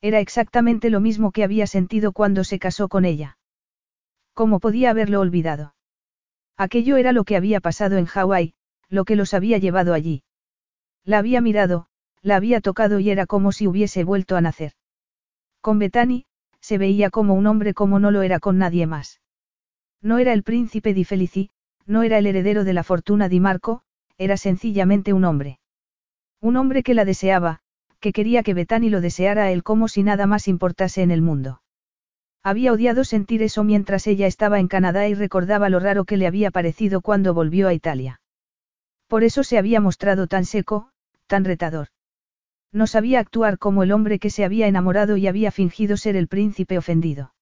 Era 0.00 0.20
exactamente 0.20 0.88
lo 0.88 0.98
mismo 0.98 1.30
que 1.30 1.44
había 1.44 1.66
sentido 1.66 2.12
cuando 2.12 2.42
se 2.42 2.58
casó 2.58 2.88
con 2.88 3.04
ella. 3.04 3.36
¿Cómo 4.32 4.58
podía 4.58 4.88
haberlo 4.88 5.20
olvidado? 5.20 5.74
Aquello 6.56 6.96
era 6.96 7.12
lo 7.12 7.24
que 7.24 7.36
había 7.36 7.60
pasado 7.60 7.98
en 7.98 8.06
Hawái, 8.06 8.54
lo 8.88 9.04
que 9.04 9.16
los 9.16 9.34
había 9.34 9.58
llevado 9.58 9.92
allí. 9.92 10.22
La 11.04 11.18
había 11.18 11.42
mirado, 11.42 11.88
la 12.22 12.36
había 12.36 12.62
tocado 12.62 12.98
y 12.98 13.10
era 13.10 13.26
como 13.26 13.52
si 13.52 13.66
hubiese 13.66 14.04
vuelto 14.04 14.36
a 14.36 14.40
nacer. 14.40 14.72
Con 15.60 15.78
Bethany, 15.78 16.25
se 16.66 16.78
veía 16.78 17.10
como 17.10 17.34
un 17.34 17.46
hombre 17.46 17.74
como 17.74 18.00
no 18.00 18.10
lo 18.10 18.22
era 18.22 18.40
con 18.40 18.58
nadie 18.58 18.88
más. 18.88 19.20
No 20.02 20.18
era 20.18 20.32
el 20.32 20.42
príncipe 20.42 20.94
di 20.94 21.04
Felici, 21.04 21.50
no 21.86 22.02
era 22.02 22.18
el 22.18 22.26
heredero 22.26 22.64
de 22.64 22.72
la 22.72 22.82
fortuna 22.82 23.28
di 23.28 23.38
Marco, 23.38 23.82
era 24.18 24.36
sencillamente 24.36 25.12
un 25.12 25.24
hombre. 25.24 25.60
Un 26.40 26.56
hombre 26.56 26.82
que 26.82 26.94
la 26.94 27.04
deseaba, 27.04 27.60
que 28.00 28.12
quería 28.12 28.42
que 28.42 28.52
Bethany 28.52 28.90
lo 28.90 29.00
deseara 29.00 29.44
a 29.44 29.52
él 29.52 29.62
como 29.62 29.86
si 29.86 30.02
nada 30.02 30.26
más 30.26 30.48
importase 30.48 31.02
en 31.02 31.12
el 31.12 31.22
mundo. 31.22 31.62
Había 32.42 32.72
odiado 32.72 33.04
sentir 33.04 33.44
eso 33.44 33.62
mientras 33.62 34.08
ella 34.08 34.26
estaba 34.26 34.58
en 34.58 34.66
Canadá 34.66 35.06
y 35.06 35.14
recordaba 35.14 35.68
lo 35.68 35.78
raro 35.78 36.04
que 36.04 36.16
le 36.16 36.26
había 36.26 36.50
parecido 36.50 37.00
cuando 37.00 37.32
volvió 37.32 37.68
a 37.68 37.74
Italia. 37.74 38.20
Por 39.06 39.22
eso 39.22 39.44
se 39.44 39.56
había 39.56 39.80
mostrado 39.80 40.26
tan 40.26 40.44
seco, 40.44 40.90
tan 41.28 41.44
retador. 41.44 41.90
No 42.72 42.86
sabía 42.86 43.20
actuar 43.20 43.58
como 43.58 43.82
el 43.82 43.92
hombre 43.92 44.18
que 44.18 44.30
se 44.30 44.44
había 44.44 44.66
enamorado 44.66 45.16
y 45.16 45.26
había 45.26 45.50
fingido 45.50 45.96
ser 45.96 46.16
el 46.16 46.28
príncipe 46.28 46.78
ofendido. 46.78 47.32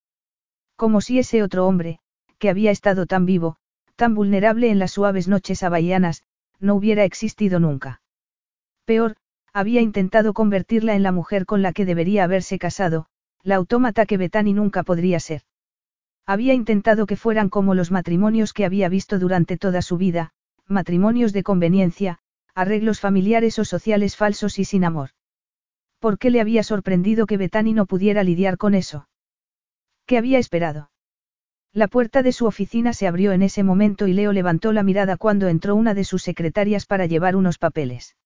Como 0.77 1.01
si 1.01 1.19
ese 1.19 1.43
otro 1.43 1.67
hombre, 1.67 1.99
que 2.39 2.51
había 2.51 2.71
estado 2.71 3.07
tan 3.07 3.27
vivo, 3.27 3.57
tan 3.97 4.15
vulnerable 4.15 4.71
en 4.71 4.79
las 4.79 4.93
suaves 4.93 5.29
noches 5.29 5.63
abahianas, 5.63 6.23
no 6.61 6.75
hubiera 6.75 7.05
existido 7.05 7.61
nunca. 7.61 8.03
Peor, 8.85 9.17
había 9.53 9.81
intentado 9.81 10.33
convertirla 10.35 10.95
en 10.95 11.03
la 11.03 11.13
mujer 11.13 11.47
con 11.47 11.63
la 11.63 11.73
que 11.73 11.85
debería 11.85 12.25
haberse 12.25 12.59
casado, 12.59 13.07
la 13.43 13.57
autómata 13.57 14.07
que 14.07 14.17
Betani 14.17 14.53
nunca 14.53 14.83
podría 14.83 15.21
ser. 15.21 15.43
Había 16.27 16.55
intentado 16.55 17.07
que 17.07 17.17
fueran 17.17 17.51
como 17.51 17.75
los 17.75 17.91
matrimonios 17.91 18.53
que 18.53 18.65
había 18.65 18.89
visto 18.89 19.19
durante 19.19 19.57
toda 19.57 19.83
su 19.83 19.97
vida, 19.97 20.33
matrimonios 20.67 21.33
de 21.33 21.43
conveniencia, 21.43 22.19
arreglos 22.55 23.01
familiares 23.01 23.59
o 23.59 23.65
sociales 23.65 24.17
falsos 24.17 24.59
y 24.59 24.65
sin 24.65 24.85
amor. 24.85 25.11
¿Por 25.99 26.19
qué 26.19 26.31
le 26.31 26.41
había 26.41 26.63
sorprendido 26.63 27.27
que 27.27 27.37
Betani 27.37 27.73
no 27.73 27.87
pudiera 27.87 28.23
lidiar 28.23 28.59
con 28.59 28.75
eso? 28.75 29.09
¿Qué 30.07 30.19
había 30.19 30.39
esperado? 30.39 30.91
La 31.73 31.89
puerta 31.89 32.23
de 32.23 32.33
su 32.33 32.47
oficina 32.47 32.93
se 32.93 33.09
abrió 33.09 33.33
en 33.33 33.43
ese 33.43 33.65
momento 33.65 34.07
y 34.07 34.13
Leo 34.13 34.33
levantó 34.33 34.73
la 34.73 34.85
mirada 34.85 35.17
cuando 35.17 35.49
entró 35.49 35.75
una 35.75 35.93
de 35.95 36.05
sus 36.05 36.23
secretarias 36.23 36.87
para 36.87 37.07
llevar 37.07 37.35
unos 37.35 37.59
papeles. 37.59 38.17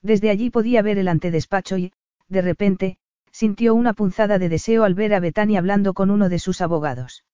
Desde 0.00 0.30
allí 0.30 0.50
podía 0.50 0.80
ver 0.82 0.98
el 0.98 1.08
antedespacho 1.08 1.76
y, 1.76 1.92
de 2.28 2.42
repente, 2.42 2.98
sintió 3.32 3.74
una 3.74 3.94
punzada 3.94 4.38
de 4.38 4.48
deseo 4.48 4.84
al 4.84 4.94
ver 4.94 5.12
a 5.14 5.20
Betani 5.20 5.56
hablando 5.56 5.92
con 5.94 6.10
uno 6.10 6.28
de 6.28 6.38
sus 6.38 6.60
abogados. 6.60 7.24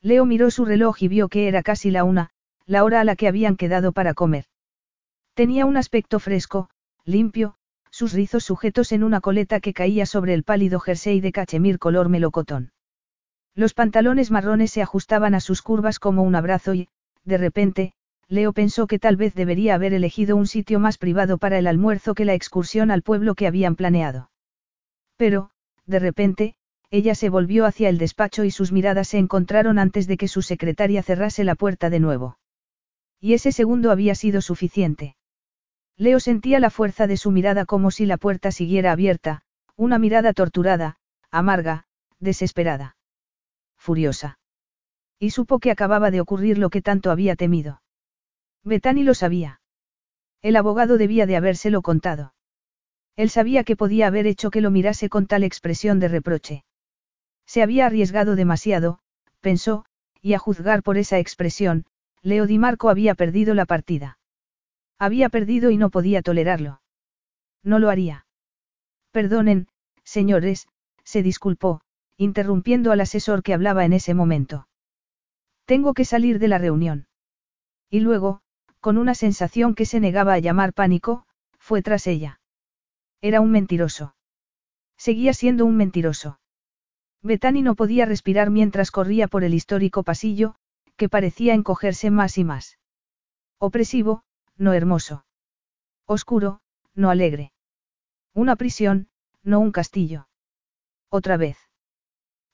Leo 0.00 0.26
miró 0.26 0.50
su 0.50 0.64
reloj 0.64 1.02
y 1.02 1.08
vio 1.08 1.28
que 1.28 1.46
era 1.46 1.62
casi 1.62 1.90
la 1.90 2.02
una, 2.02 2.30
la 2.66 2.82
hora 2.82 3.00
a 3.00 3.04
la 3.04 3.14
que 3.14 3.28
habían 3.28 3.56
quedado 3.56 3.92
para 3.92 4.14
comer. 4.14 4.46
Tenía 5.34 5.66
un 5.66 5.76
aspecto 5.76 6.20
fresco, 6.20 6.70
limpio, 7.04 7.56
sus 7.90 8.12
rizos 8.12 8.44
sujetos 8.44 8.92
en 8.92 9.02
una 9.02 9.20
coleta 9.20 9.58
que 9.58 9.74
caía 9.74 10.06
sobre 10.06 10.32
el 10.32 10.44
pálido 10.44 10.78
jersey 10.78 11.20
de 11.20 11.32
cachemir 11.32 11.80
color 11.80 12.08
melocotón. 12.08 12.70
Los 13.56 13.74
pantalones 13.74 14.30
marrones 14.30 14.70
se 14.70 14.80
ajustaban 14.80 15.34
a 15.34 15.40
sus 15.40 15.60
curvas 15.60 15.98
como 15.98 16.22
un 16.22 16.36
abrazo 16.36 16.74
y, 16.74 16.88
de 17.24 17.38
repente, 17.38 17.92
Leo 18.28 18.52
pensó 18.52 18.86
que 18.86 19.00
tal 19.00 19.16
vez 19.16 19.34
debería 19.34 19.74
haber 19.74 19.92
elegido 19.92 20.36
un 20.36 20.46
sitio 20.46 20.78
más 20.78 20.98
privado 20.98 21.36
para 21.36 21.58
el 21.58 21.66
almuerzo 21.66 22.14
que 22.14 22.24
la 22.24 22.34
excursión 22.34 22.92
al 22.92 23.02
pueblo 23.02 23.34
que 23.34 23.48
habían 23.48 23.74
planeado. 23.74 24.30
Pero, 25.16 25.50
de 25.84 25.98
repente, 25.98 26.54
ella 26.90 27.16
se 27.16 27.28
volvió 27.28 27.66
hacia 27.66 27.88
el 27.88 27.98
despacho 27.98 28.44
y 28.44 28.52
sus 28.52 28.70
miradas 28.70 29.08
se 29.08 29.18
encontraron 29.18 29.80
antes 29.80 30.06
de 30.06 30.16
que 30.16 30.28
su 30.28 30.42
secretaria 30.42 31.02
cerrase 31.02 31.42
la 31.42 31.56
puerta 31.56 31.90
de 31.90 31.98
nuevo. 31.98 32.38
Y 33.20 33.34
ese 33.34 33.50
segundo 33.50 33.90
había 33.90 34.14
sido 34.14 34.40
suficiente. 34.40 35.16
Leo 35.96 36.18
sentía 36.18 36.58
la 36.60 36.70
fuerza 36.70 37.06
de 37.06 37.16
su 37.16 37.30
mirada 37.30 37.66
como 37.66 37.90
si 37.90 38.06
la 38.06 38.16
puerta 38.16 38.50
siguiera 38.50 38.92
abierta, 38.92 39.42
una 39.76 39.98
mirada 39.98 40.32
torturada, 40.32 40.96
amarga, 41.30 41.86
desesperada. 42.18 42.96
Furiosa. 43.76 44.38
Y 45.18 45.30
supo 45.30 45.58
que 45.58 45.70
acababa 45.70 46.10
de 46.10 46.20
ocurrir 46.20 46.58
lo 46.58 46.70
que 46.70 46.82
tanto 46.82 47.10
había 47.10 47.36
temido. 47.36 47.82
Betani 48.64 49.04
lo 49.04 49.14
sabía. 49.14 49.60
El 50.42 50.56
abogado 50.56 50.98
debía 50.98 51.26
de 51.26 51.36
habérselo 51.36 51.82
contado. 51.82 52.34
Él 53.16 53.30
sabía 53.30 53.62
que 53.62 53.76
podía 53.76 54.08
haber 54.08 54.26
hecho 54.26 54.50
que 54.50 54.60
lo 54.60 54.70
mirase 54.70 55.08
con 55.08 55.26
tal 55.26 55.44
expresión 55.44 56.00
de 56.00 56.08
reproche. 56.08 56.64
Se 57.46 57.62
había 57.62 57.86
arriesgado 57.86 58.34
demasiado, 58.34 58.98
pensó, 59.40 59.84
y 60.20 60.32
a 60.34 60.38
juzgar 60.38 60.82
por 60.82 60.96
esa 60.98 61.18
expresión, 61.18 61.84
Leo 62.22 62.46
Di 62.46 62.58
Marco 62.58 62.88
había 62.88 63.14
perdido 63.14 63.54
la 63.54 63.66
partida. 63.66 64.18
Había 64.98 65.28
perdido 65.28 65.70
y 65.70 65.76
no 65.76 65.90
podía 65.90 66.22
tolerarlo. 66.22 66.80
No 67.62 67.78
lo 67.78 67.90
haría. 67.90 68.26
Perdonen, 69.10 69.68
señores, 70.04 70.68
se 71.02 71.22
disculpó, 71.22 71.80
interrumpiendo 72.16 72.92
al 72.92 73.00
asesor 73.00 73.42
que 73.42 73.54
hablaba 73.54 73.84
en 73.84 73.92
ese 73.92 74.14
momento. 74.14 74.68
Tengo 75.64 75.94
que 75.94 76.04
salir 76.04 76.38
de 76.38 76.48
la 76.48 76.58
reunión. 76.58 77.06
Y 77.90 78.00
luego, 78.00 78.40
con 78.80 78.98
una 78.98 79.14
sensación 79.14 79.74
que 79.74 79.86
se 79.86 80.00
negaba 80.00 80.34
a 80.34 80.38
llamar 80.38 80.74
pánico, 80.74 81.26
fue 81.58 81.80
tras 81.82 82.06
ella. 82.06 82.40
Era 83.20 83.40
un 83.40 83.50
mentiroso. 83.50 84.14
Seguía 84.96 85.32
siendo 85.32 85.64
un 85.64 85.76
mentiroso. 85.76 86.38
Betani 87.22 87.62
no 87.62 87.74
podía 87.74 88.04
respirar 88.04 88.50
mientras 88.50 88.90
corría 88.90 89.28
por 89.28 89.44
el 89.44 89.54
histórico 89.54 90.02
pasillo, 90.02 90.56
que 90.96 91.08
parecía 91.08 91.54
encogerse 91.54 92.10
más 92.10 92.36
y 92.36 92.44
más. 92.44 92.78
Opresivo, 93.58 94.24
no 94.56 94.72
hermoso. 94.72 95.24
Oscuro, 96.06 96.60
no 96.94 97.10
alegre. 97.10 97.52
Una 98.34 98.56
prisión, 98.56 99.08
no 99.42 99.60
un 99.60 99.72
castillo. 99.72 100.28
Otra 101.10 101.36
vez. 101.36 101.56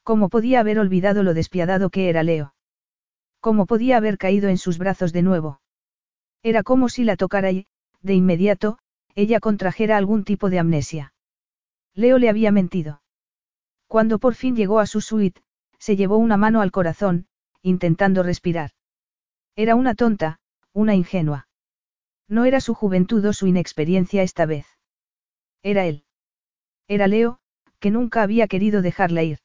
¿Cómo 0.02 0.28
podía 0.28 0.60
haber 0.60 0.78
olvidado 0.78 1.22
lo 1.22 1.34
despiadado 1.34 1.90
que 1.90 2.08
era 2.08 2.22
Leo? 2.22 2.54
¿Cómo 3.40 3.66
podía 3.66 3.96
haber 3.96 4.18
caído 4.18 4.48
en 4.48 4.58
sus 4.58 4.78
brazos 4.78 5.12
de 5.12 5.22
nuevo? 5.22 5.60
Era 6.42 6.62
como 6.62 6.88
si 6.88 7.04
la 7.04 7.16
tocara 7.16 7.50
y, 7.50 7.66
de 8.00 8.14
inmediato, 8.14 8.78
ella 9.14 9.40
contrajera 9.40 9.96
algún 9.96 10.24
tipo 10.24 10.50
de 10.50 10.58
amnesia. 10.58 11.12
Leo 11.94 12.18
le 12.18 12.28
había 12.28 12.52
mentido. 12.52 13.02
Cuando 13.86 14.18
por 14.18 14.34
fin 14.34 14.56
llegó 14.56 14.78
a 14.78 14.86
su 14.86 15.00
suite, 15.00 15.42
se 15.78 15.96
llevó 15.96 16.16
una 16.16 16.36
mano 16.36 16.60
al 16.60 16.70
corazón, 16.70 17.26
intentando 17.62 18.22
respirar. 18.22 18.70
Era 19.56 19.74
una 19.74 19.94
tonta, 19.94 20.38
una 20.72 20.94
ingenua. 20.94 21.48
No 22.30 22.44
era 22.44 22.60
su 22.60 22.74
juventud 22.74 23.24
o 23.26 23.32
su 23.32 23.48
inexperiencia 23.48 24.22
esta 24.22 24.46
vez. 24.46 24.64
Era 25.64 25.84
él. 25.86 26.04
Era 26.86 27.08
Leo, 27.08 27.40
que 27.80 27.90
nunca 27.90 28.22
había 28.22 28.46
querido 28.46 28.82
dejarla 28.82 29.24
ir. 29.24 29.38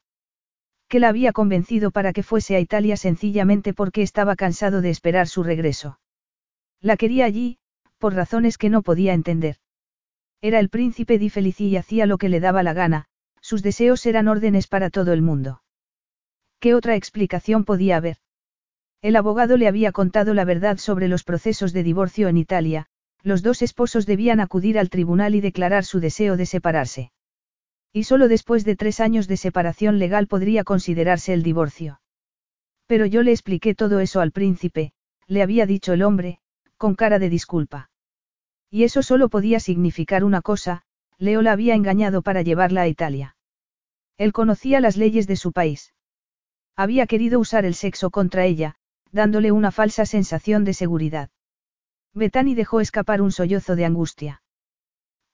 Que 0.87 0.99
la 0.99 1.09
había 1.09 1.33
convencido 1.33 1.89
para 1.89 2.13
que 2.13 2.21
fuese 2.21 2.55
a 2.55 2.59
Italia 2.59 2.95
sencillamente 2.95 3.73
porque 3.73 4.03
estaba 4.03 4.35
cansado 4.35 4.81
de 4.81 4.91
esperar 4.91 5.27
su 5.27 5.41
regreso. 5.41 5.99
La 6.79 6.95
quería 6.95 7.25
allí, 7.25 7.57
por 7.97 8.13
razones 8.13 8.59
que 8.59 8.69
no 8.69 8.83
podía 8.83 9.13
entender. 9.13 9.57
Era 10.41 10.59
el 10.59 10.69
príncipe 10.69 11.17
di 11.17 11.31
Felici 11.31 11.69
y 11.69 11.77
hacía 11.77 12.05
lo 12.05 12.19
que 12.19 12.29
le 12.29 12.39
daba 12.39 12.61
la 12.61 12.73
gana, 12.73 13.05
sus 13.41 13.63
deseos 13.63 14.05
eran 14.05 14.27
órdenes 14.27 14.67
para 14.67 14.91
todo 14.91 15.11
el 15.11 15.23
mundo. 15.23 15.63
¿Qué 16.59 16.75
otra 16.75 16.95
explicación 16.95 17.65
podía 17.65 17.97
haber? 17.97 18.17
El 19.05 19.17
abogado 19.17 19.55
le 19.55 19.67
había 19.67 19.91
contado 19.91 20.33
la 20.33 20.45
verdad 20.45 20.79
sobre 20.79 21.07
los 21.07 21.23
procesos 21.23 21.73
de 21.73 21.83
divorcio 21.83 22.27
en 22.27 22.37
Italia, 22.37 22.87
los 23.21 23.43
dos 23.43 23.61
esposos 23.61 24.07
debían 24.07 24.39
acudir 24.39 24.79
al 24.79 24.89
tribunal 24.89 25.35
y 25.35 25.41
declarar 25.41 25.85
su 25.85 25.99
deseo 25.99 26.37
de 26.37 26.47
separarse. 26.47 27.11
Y 27.93 28.05
solo 28.05 28.27
después 28.27 28.65
de 28.65 28.75
tres 28.75 28.99
años 28.99 29.27
de 29.27 29.37
separación 29.37 29.99
legal 29.99 30.25
podría 30.25 30.63
considerarse 30.63 31.33
el 31.33 31.43
divorcio. 31.43 32.01
Pero 32.87 33.05
yo 33.05 33.21
le 33.21 33.29
expliqué 33.29 33.75
todo 33.75 33.99
eso 33.99 34.21
al 34.21 34.31
príncipe, 34.31 34.91
le 35.27 35.43
había 35.43 35.67
dicho 35.67 35.93
el 35.93 36.01
hombre, 36.01 36.39
con 36.75 36.95
cara 36.95 37.19
de 37.19 37.29
disculpa. 37.29 37.91
Y 38.71 38.85
eso 38.85 39.03
solo 39.03 39.29
podía 39.29 39.59
significar 39.59 40.23
una 40.23 40.41
cosa, 40.41 40.81
Leo 41.19 41.43
la 41.43 41.51
había 41.51 41.75
engañado 41.75 42.23
para 42.23 42.41
llevarla 42.41 42.81
a 42.81 42.87
Italia. 42.87 43.37
Él 44.17 44.33
conocía 44.33 44.79
las 44.79 44.97
leyes 44.97 45.27
de 45.27 45.35
su 45.35 45.51
país. 45.51 45.93
Había 46.75 47.05
querido 47.05 47.39
usar 47.39 47.65
el 47.65 47.75
sexo 47.75 48.09
contra 48.09 48.45
ella, 48.45 48.77
dándole 49.11 49.51
una 49.51 49.71
falsa 49.71 50.05
sensación 50.05 50.63
de 50.63 50.73
seguridad. 50.73 51.29
Bethany 52.13 52.55
dejó 52.55 52.81
escapar 52.81 53.21
un 53.21 53.31
sollozo 53.31 53.75
de 53.75 53.85
angustia. 53.85 54.41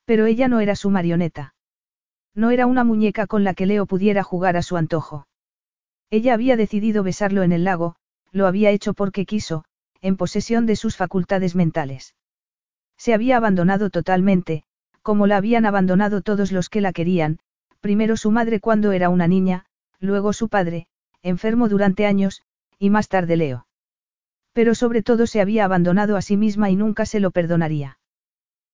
Pero 0.06 0.26
ella 0.26 0.48
no 0.48 0.60
era 0.60 0.76
su 0.76 0.90
marioneta. 0.90 1.54
No 2.34 2.52
era 2.52 2.66
una 2.66 2.84
muñeca 2.84 3.28
con 3.28 3.44
la 3.44 3.54
que 3.54 3.66
Leo 3.66 3.86
pudiera 3.86 4.24
jugar 4.24 4.58
a 4.58 4.64
su 4.64 4.78
antojo. 4.78 5.28
Ella 6.10 6.34
había 6.34 6.58
decidido 6.58 7.04
besarlo 7.04 7.44
en 7.44 7.52
el 7.52 7.64
lago, 7.64 7.96
lo 8.32 8.48
había 8.48 8.72
hecho 8.72 8.94
porque 8.94 9.26
quiso, 9.26 9.64
en 10.02 10.18
posesión 10.18 10.66
de 10.66 10.76
sus 10.76 10.98
facultades 10.98 11.56
mentales. 11.56 12.16
Se 12.98 13.14
había 13.14 13.38
abandonado 13.38 13.90
totalmente, 13.90 14.64
como 15.02 15.28
la 15.28 15.38
habían 15.38 15.66
abandonado 15.66 16.22
todos 16.22 16.52
los 16.52 16.70
que 16.70 16.82
la 16.82 16.94
querían, 16.94 17.40
primero 17.80 18.18
su 18.18 18.32
madre 18.32 18.60
cuando 18.60 18.92
era 18.92 19.10
una 19.10 19.28
niña, 19.28 19.66
luego 20.00 20.34
su 20.34 20.50
padre, 20.50 20.88
enfermo 21.22 21.70
durante 21.70 22.06
años, 22.06 22.42
y 22.82 22.90
más 22.90 23.10
tarde 23.10 23.38
Leo. 23.38 23.68
Pero 24.54 24.74
sobre 24.74 25.04
todo 25.04 25.28
se 25.28 25.40
había 25.40 25.66
abandonado 25.66 26.18
a 26.18 26.24
sí 26.24 26.36
misma 26.36 26.72
y 26.72 26.76
nunca 26.76 27.06
se 27.06 27.20
lo 27.20 27.30
perdonaría. 27.30 28.00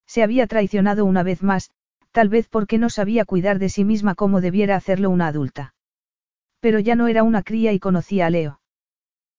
Se 0.05 0.23
había 0.23 0.47
traicionado 0.47 1.03
una 1.03 1.23
vez 1.23 1.43
más, 1.43 1.71
tal 2.11 2.29
vez 2.29 2.47
porque 2.47 2.77
no 2.77 2.89
sabía 2.89 3.25
cuidar 3.25 3.59
de 3.59 3.67
sí 3.67 3.83
misma 3.83 4.15
como 4.15 4.39
debiera 4.39 4.77
hacerlo 4.77 5.09
una 5.09 5.27
adulta. 5.27 5.75
Pero 6.61 6.79
ya 6.79 6.95
no 6.95 7.09
era 7.09 7.23
una 7.23 7.43
cría 7.43 7.73
y 7.73 7.79
conocía 7.79 8.27
a 8.27 8.29
Leo. 8.29 8.61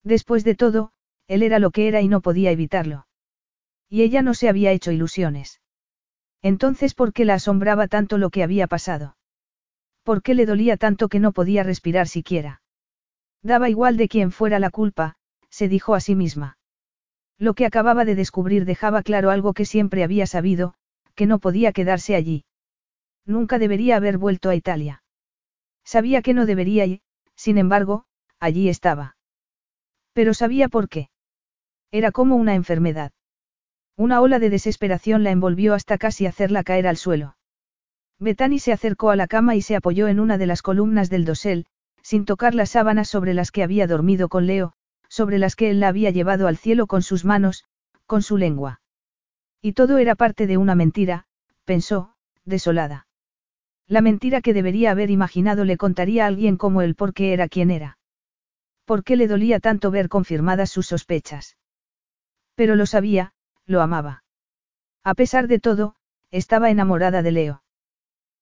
Después 0.04 0.44
de 0.44 0.54
todo, 0.54 0.92
él 1.28 1.42
era 1.42 1.58
lo 1.58 1.70
que 1.70 1.88
era 1.88 2.02
y 2.02 2.08
no 2.08 2.20
podía 2.20 2.50
evitarlo. 2.50 3.06
Y 3.88 4.02
ella 4.02 4.20
no 4.20 4.34
se 4.34 4.50
había 4.50 4.72
hecho 4.72 4.92
ilusiones. 4.92 5.62
Entonces, 6.42 6.92
¿por 6.92 7.14
qué 7.14 7.24
la 7.24 7.34
asombraba 7.34 7.88
tanto 7.88 8.18
lo 8.18 8.28
que 8.28 8.42
había 8.42 8.66
pasado? 8.66 9.16
¿Por 10.02 10.20
qué 10.20 10.34
le 10.34 10.44
dolía 10.44 10.76
tanto 10.76 11.08
que 11.08 11.20
no 11.20 11.32
podía 11.32 11.62
respirar 11.62 12.06
siquiera? 12.06 12.60
Daba 13.42 13.68
igual 13.68 13.96
de 13.96 14.08
quién 14.08 14.30
fuera 14.30 14.58
la 14.58 14.70
culpa, 14.70 15.16
se 15.50 15.68
dijo 15.68 15.94
a 15.94 16.00
sí 16.00 16.14
misma. 16.14 16.58
Lo 17.38 17.54
que 17.54 17.66
acababa 17.66 18.04
de 18.04 18.14
descubrir 18.14 18.64
dejaba 18.64 19.02
claro 19.02 19.30
algo 19.30 19.54
que 19.54 19.64
siempre 19.64 20.02
había 20.02 20.26
sabido, 20.26 20.74
que 21.14 21.26
no 21.26 21.38
podía 21.38 21.72
quedarse 21.72 22.16
allí. 22.16 22.44
Nunca 23.24 23.58
debería 23.58 23.96
haber 23.96 24.18
vuelto 24.18 24.50
a 24.50 24.54
Italia. 24.54 25.02
Sabía 25.84 26.22
que 26.22 26.34
no 26.34 26.46
debería 26.46 26.86
y, 26.86 27.02
sin 27.36 27.58
embargo, 27.58 28.04
allí 28.40 28.68
estaba. 28.68 29.16
Pero 30.12 30.34
sabía 30.34 30.68
por 30.68 30.88
qué. 30.88 31.10
Era 31.90 32.10
como 32.10 32.36
una 32.36 32.54
enfermedad. 32.54 33.12
Una 33.96 34.20
ola 34.20 34.38
de 34.38 34.50
desesperación 34.50 35.22
la 35.22 35.30
envolvió 35.30 35.74
hasta 35.74 35.98
casi 35.98 36.26
hacerla 36.26 36.64
caer 36.64 36.86
al 36.86 36.96
suelo. 36.96 37.36
Bethany 38.18 38.58
se 38.58 38.72
acercó 38.72 39.10
a 39.10 39.16
la 39.16 39.28
cama 39.28 39.54
y 39.54 39.62
se 39.62 39.76
apoyó 39.76 40.08
en 40.08 40.20
una 40.20 40.38
de 40.38 40.46
las 40.46 40.62
columnas 40.62 41.08
del 41.08 41.24
dosel, 41.24 41.66
sin 42.02 42.24
tocar 42.24 42.54
las 42.54 42.70
sábanas 42.70 43.08
sobre 43.08 43.34
las 43.34 43.50
que 43.50 43.62
había 43.62 43.86
dormido 43.86 44.28
con 44.28 44.46
Leo, 44.46 44.72
sobre 45.08 45.38
las 45.38 45.56
que 45.56 45.70
él 45.70 45.80
la 45.80 45.88
había 45.88 46.10
llevado 46.10 46.46
al 46.46 46.56
cielo 46.56 46.86
con 46.86 47.02
sus 47.02 47.24
manos, 47.24 47.64
con 48.06 48.22
su 48.22 48.36
lengua. 48.36 48.80
Y 49.60 49.72
todo 49.72 49.98
era 49.98 50.14
parte 50.14 50.46
de 50.46 50.56
una 50.56 50.74
mentira, 50.74 51.26
pensó, 51.64 52.14
desolada. 52.44 53.06
La 53.86 54.00
mentira 54.00 54.40
que 54.42 54.54
debería 54.54 54.90
haber 54.90 55.10
imaginado 55.10 55.64
le 55.64 55.76
contaría 55.76 56.24
a 56.24 56.28
alguien 56.28 56.56
como 56.56 56.82
él 56.82 56.94
porque 56.94 57.32
era 57.32 57.48
quien 57.48 57.70
era. 57.70 57.98
¿Por 58.84 59.04
qué 59.04 59.16
le 59.16 59.28
dolía 59.28 59.60
tanto 59.60 59.90
ver 59.90 60.08
confirmadas 60.08 60.70
sus 60.70 60.86
sospechas? 60.86 61.56
Pero 62.54 62.76
lo 62.76 62.86
sabía, 62.86 63.32
lo 63.66 63.82
amaba. 63.82 64.24
A 65.04 65.14
pesar 65.14 65.48
de 65.48 65.58
todo, 65.58 65.94
estaba 66.30 66.70
enamorada 66.70 67.22
de 67.22 67.32
Leo. 67.32 67.62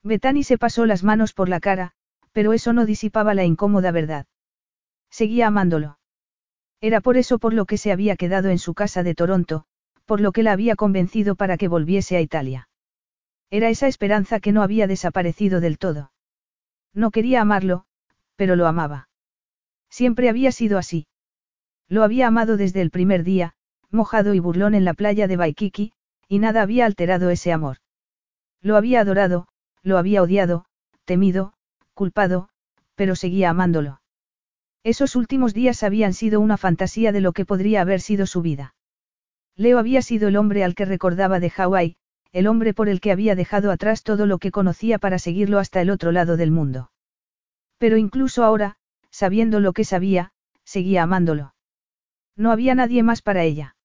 Bethany 0.03 0.43
se 0.43 0.59
pasó 0.59 0.87
las 0.87 1.03
manos 1.03 1.33
por 1.33 1.49
la 1.49 1.61
cara, 1.61 1.95
pero 2.37 2.53
eso 2.53 2.75
no 2.75 2.85
disipaba 2.85 3.33
la 3.33 3.47
incómoda 3.47 3.93
verdad. 3.93 4.27
Seguía 5.11 5.47
amándolo. 5.47 5.99
Era 6.83 7.01
por 7.01 7.17
eso 7.17 7.39
por 7.39 7.55
lo 7.55 7.65
que 7.65 7.79
se 7.79 7.93
había 7.93 8.15
quedado 8.15 8.51
en 8.51 8.59
su 8.59 8.75
casa 8.75 9.03
de 9.03 9.15
Toronto, 9.15 9.65
por 10.05 10.21
lo 10.21 10.33
que 10.33 10.43
la 10.43 10.53
había 10.53 10.77
convencido 10.77 11.35
para 11.35 11.57
que 11.57 11.67
volviese 11.67 12.15
a 12.15 12.21
Italia. 12.21 12.69
Era 13.49 13.71
esa 13.71 13.87
esperanza 13.87 14.39
que 14.39 14.53
no 14.53 14.63
había 14.63 14.87
desaparecido 14.87 15.63
del 15.63 15.79
todo. 15.79 16.13
No 16.93 17.11
quería 17.11 17.41
amarlo, 17.41 17.87
pero 18.35 18.55
lo 18.55 18.67
amaba. 18.67 19.09
Siempre 19.89 20.29
había 20.29 20.53
sido 20.53 20.77
así. 20.77 21.07
Lo 21.89 22.03
había 22.03 22.27
amado 22.27 22.59
desde 22.59 22.83
el 22.83 22.91
primer 22.91 23.25
día, 23.25 23.55
mojado 23.91 24.35
y 24.35 24.41
burlón 24.41 24.75
en 24.75 24.85
la 24.85 24.93
playa 24.93 25.27
de 25.27 25.39
Waikiki, 25.39 25.95
y 26.29 26.39
nada 26.39 26.61
había 26.61 26.85
alterado 26.85 27.31
ese 27.31 27.51
amor. 27.51 27.79
Lo 28.61 28.77
había 28.77 29.01
adorado, 29.01 29.49
lo 29.83 29.97
había 29.97 30.23
odiado, 30.23 30.67
temido, 31.07 31.55
culpado, 31.97 32.49
pero 32.95 33.17
seguía 33.17 33.51
amándolo. 33.51 34.01
Esos 34.85 35.17
últimos 35.17 35.53
días 35.53 35.83
habían 35.83 36.13
sido 36.13 36.41
una 36.41 36.57
fantasía 36.57 37.11
de 37.11 37.21
lo 37.21 37.33
que 37.33 37.45
podría 37.45 37.81
haber 37.81 38.01
sido 38.01 38.27
su 38.27 38.43
vida. 38.43 38.77
Leo 39.57 39.81
había 39.81 40.03
sido 40.03 40.29
el 40.29 40.37
hombre 40.37 40.63
al 40.63 40.77
que 40.77 40.85
recordaba 40.85 41.41
de 41.41 41.51
Hawái, 41.51 41.97
el 42.31 42.47
hombre 42.47 42.75
por 42.75 42.89
el 42.89 43.01
que 43.01 43.11
había 43.11 43.35
dejado 43.35 43.73
atrás 43.73 44.05
todo 44.05 44.27
lo 44.27 44.39
que 44.39 44.53
conocía 44.53 44.99
para 44.99 45.19
seguirlo 45.19 45.59
hasta 45.59 45.81
el 45.81 45.91
otro 45.91 46.13
lado 46.13 46.37
del 46.37 46.51
mundo. 46.51 46.93
Pero 47.79 47.97
incluso 47.97 48.45
ahora, 48.45 48.77
sabiendo 49.11 49.59
lo 49.59 49.73
que 49.73 49.85
sabía, 49.85 50.33
seguía 50.65 51.03
amándolo. 51.03 51.55
No 52.37 52.53
había 52.53 52.75
nadie 52.75 53.03
más 53.03 53.23
para 53.23 53.43
ella. 53.43 53.77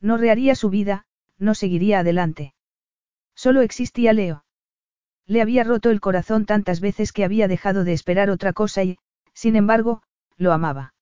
No 0.00 0.18
reharía 0.18 0.54
su 0.54 0.68
vida, 0.68 1.06
no 1.38 1.54
seguiría 1.54 2.00
adelante. 2.00 2.54
Solo 3.34 3.62
existía 3.62 4.12
Leo. 4.12 4.44
Le 5.30 5.40
había 5.42 5.62
roto 5.62 5.90
el 5.90 6.00
corazón 6.00 6.44
tantas 6.44 6.80
veces 6.80 7.12
que 7.12 7.22
había 7.22 7.46
dejado 7.46 7.84
de 7.84 7.92
esperar 7.92 8.30
otra 8.30 8.52
cosa 8.52 8.82
y, 8.82 8.98
sin 9.32 9.54
embargo, 9.54 10.02
lo 10.36 10.52
amaba. 10.52 10.92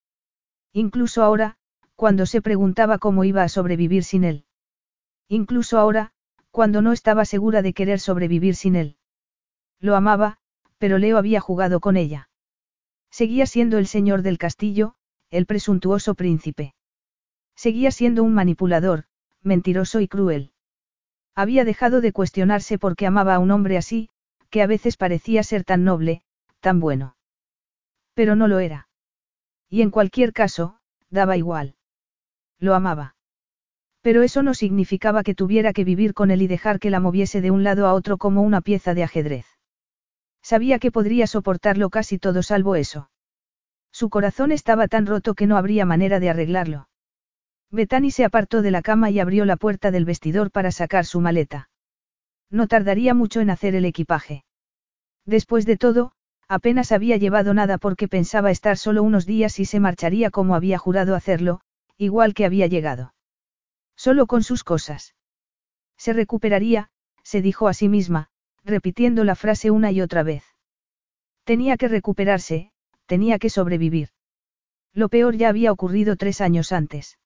Incluso 0.74 1.22
ahora, 1.22 1.56
cuando 1.96 2.26
se 2.26 2.42
preguntaba 2.42 2.98
cómo 2.98 3.24
iba 3.24 3.42
a 3.42 3.48
sobrevivir 3.48 4.04
sin 4.04 4.24
él. 4.24 4.44
Incluso 5.28 5.78
ahora, 5.78 6.12
cuando 6.50 6.82
no 6.82 6.92
estaba 6.92 7.24
segura 7.24 7.62
de 7.62 7.72
querer 7.72 8.00
sobrevivir 8.00 8.54
sin 8.54 8.76
él. 8.76 8.98
Lo 9.80 9.96
amaba, 9.96 10.36
pero 10.76 10.98
Leo 10.98 11.16
había 11.16 11.40
jugado 11.40 11.80
con 11.80 11.96
ella. 11.96 12.28
Seguía 13.10 13.46
siendo 13.46 13.78
el 13.78 13.86
señor 13.86 14.20
del 14.20 14.36
castillo, 14.36 14.94
el 15.30 15.46
presuntuoso 15.46 16.14
príncipe. 16.14 16.74
Seguía 17.56 17.90
siendo 17.90 18.24
un 18.24 18.34
manipulador, 18.34 19.04
mentiroso 19.40 20.00
y 20.00 20.06
cruel. 20.06 20.52
Había 21.34 21.64
dejado 21.64 22.02
de 22.02 22.12
cuestionarse 22.12 22.78
porque 22.78 23.06
amaba 23.06 23.34
a 23.34 23.38
un 23.38 23.52
hombre 23.52 23.78
así, 23.78 24.10
que 24.50 24.62
a 24.62 24.66
veces 24.66 24.96
parecía 24.96 25.42
ser 25.42 25.64
tan 25.64 25.84
noble, 25.84 26.22
tan 26.60 26.80
bueno. 26.80 27.16
Pero 28.14 28.36
no 28.36 28.48
lo 28.48 28.58
era. 28.58 28.88
Y 29.68 29.82
en 29.82 29.90
cualquier 29.90 30.32
caso, 30.32 30.78
daba 31.10 31.36
igual. 31.36 31.76
Lo 32.58 32.74
amaba. 32.74 33.16
Pero 34.00 34.22
eso 34.22 34.42
no 34.42 34.54
significaba 34.54 35.22
que 35.22 35.34
tuviera 35.34 35.72
que 35.72 35.84
vivir 35.84 36.14
con 36.14 36.30
él 36.30 36.42
y 36.42 36.46
dejar 36.46 36.78
que 36.78 36.90
la 36.90 37.00
moviese 37.00 37.40
de 37.40 37.50
un 37.50 37.64
lado 37.64 37.86
a 37.86 37.94
otro 37.94 38.16
como 38.16 38.42
una 38.42 38.60
pieza 38.60 38.94
de 38.94 39.02
ajedrez. 39.02 39.46
Sabía 40.42 40.78
que 40.78 40.90
podría 40.90 41.26
soportarlo 41.26 41.90
casi 41.90 42.18
todo 42.18 42.42
salvo 42.42 42.76
eso. 42.76 43.10
Su 43.92 44.08
corazón 44.08 44.52
estaba 44.52 44.88
tan 44.88 45.06
roto 45.06 45.34
que 45.34 45.46
no 45.46 45.56
habría 45.56 45.84
manera 45.84 46.20
de 46.20 46.30
arreglarlo. 46.30 46.88
Bethany 47.70 48.10
se 48.10 48.24
apartó 48.24 48.62
de 48.62 48.70
la 48.70 48.80
cama 48.80 49.10
y 49.10 49.20
abrió 49.20 49.44
la 49.44 49.56
puerta 49.56 49.90
del 49.90 50.04
vestidor 50.04 50.50
para 50.50 50.70
sacar 50.70 51.04
su 51.04 51.20
maleta. 51.20 51.68
No 52.50 52.66
tardaría 52.66 53.14
mucho 53.14 53.40
en 53.40 53.50
hacer 53.50 53.74
el 53.74 53.84
equipaje. 53.84 54.44
Después 55.24 55.66
de 55.66 55.76
todo, 55.76 56.12
Apenas 56.50 56.92
había 56.92 57.18
llevado 57.18 57.52
nada 57.52 57.76
porque 57.76 58.08
pensaba 58.08 58.50
estar 58.50 58.78
solo 58.78 59.02
unos 59.02 59.26
días 59.26 59.60
y 59.60 59.66
se 59.66 59.80
marcharía 59.80 60.30
como 60.30 60.54
había 60.54 60.78
jurado 60.78 61.14
hacerlo, 61.14 61.60
igual 61.98 62.32
que 62.32 62.46
había 62.46 62.66
llegado. 62.66 63.12
Solo 63.96 64.26
con 64.26 64.42
sus 64.42 64.64
cosas. 64.64 65.14
Se 65.98 66.14
recuperaría, 66.14 66.88
se 67.22 67.42
dijo 67.42 67.68
a 67.68 67.74
sí 67.74 67.88
misma, 67.88 68.30
repitiendo 68.64 69.24
la 69.24 69.34
frase 69.34 69.70
una 69.70 69.92
y 69.92 70.00
otra 70.00 70.22
vez. 70.22 70.42
Tenía 71.44 71.76
que 71.76 71.88
recuperarse, 71.88 72.72
tenía 73.04 73.38
que 73.38 73.50
sobrevivir. 73.50 74.08
Lo 74.94 75.10
peor 75.10 75.36
ya 75.36 75.50
había 75.50 75.70
ocurrido 75.70 76.16
tres 76.16 76.40
años 76.40 76.72
antes. 76.72 77.18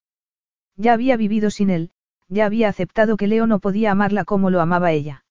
Ya 0.74 0.94
había 0.94 1.16
vivido 1.16 1.50
sin 1.50 1.70
él, 1.70 1.92
ya 2.32 2.46
había 2.46 2.68
aceptado 2.68 3.18
que 3.18 3.26
Leo 3.26 3.46
no 3.46 3.58
podía 3.58 3.90
amarla 3.90 4.24
como 4.24 4.48
lo 4.48 4.62
amaba 4.62 4.90
ella. 4.90 5.24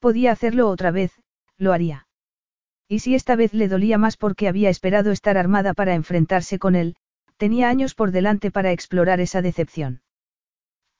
Podía 0.00 0.32
hacerlo 0.32 0.68
otra 0.68 0.90
vez, 0.90 1.12
lo 1.56 1.72
haría. 1.72 2.08
Y 2.88 2.98
si 2.98 3.14
esta 3.14 3.36
vez 3.36 3.54
le 3.54 3.68
dolía 3.68 3.96
más 3.96 4.16
porque 4.16 4.48
había 4.48 4.70
esperado 4.70 5.12
estar 5.12 5.38
armada 5.38 5.72
para 5.72 5.94
enfrentarse 5.94 6.58
con 6.58 6.74
él, 6.74 6.96
tenía 7.36 7.68
años 7.68 7.94
por 7.94 8.10
delante 8.10 8.50
para 8.50 8.72
explorar 8.72 9.20
esa 9.20 9.40
decepción. 9.40 10.02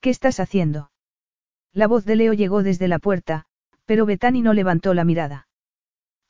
¿Qué 0.00 0.10
estás 0.10 0.38
haciendo? 0.38 0.92
La 1.72 1.88
voz 1.88 2.04
de 2.04 2.14
Leo 2.14 2.32
llegó 2.32 2.62
desde 2.62 2.86
la 2.86 3.00
puerta, 3.00 3.46
pero 3.86 4.06
Betani 4.06 4.42
no 4.42 4.54
levantó 4.54 4.94
la 4.94 5.04
mirada. 5.04 5.48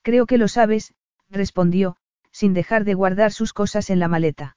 Creo 0.03 0.25
que 0.25 0.39
lo 0.39 0.49
sabes, 0.49 0.95
respondió, 1.29 1.97
sin 2.33 2.55
dejar 2.55 2.85
de 2.85 2.95
guardar 2.95 3.33
sus 3.33 3.53
cosas 3.53 3.91
en 3.91 3.99
la 3.99 4.09
maleta. 4.09 4.57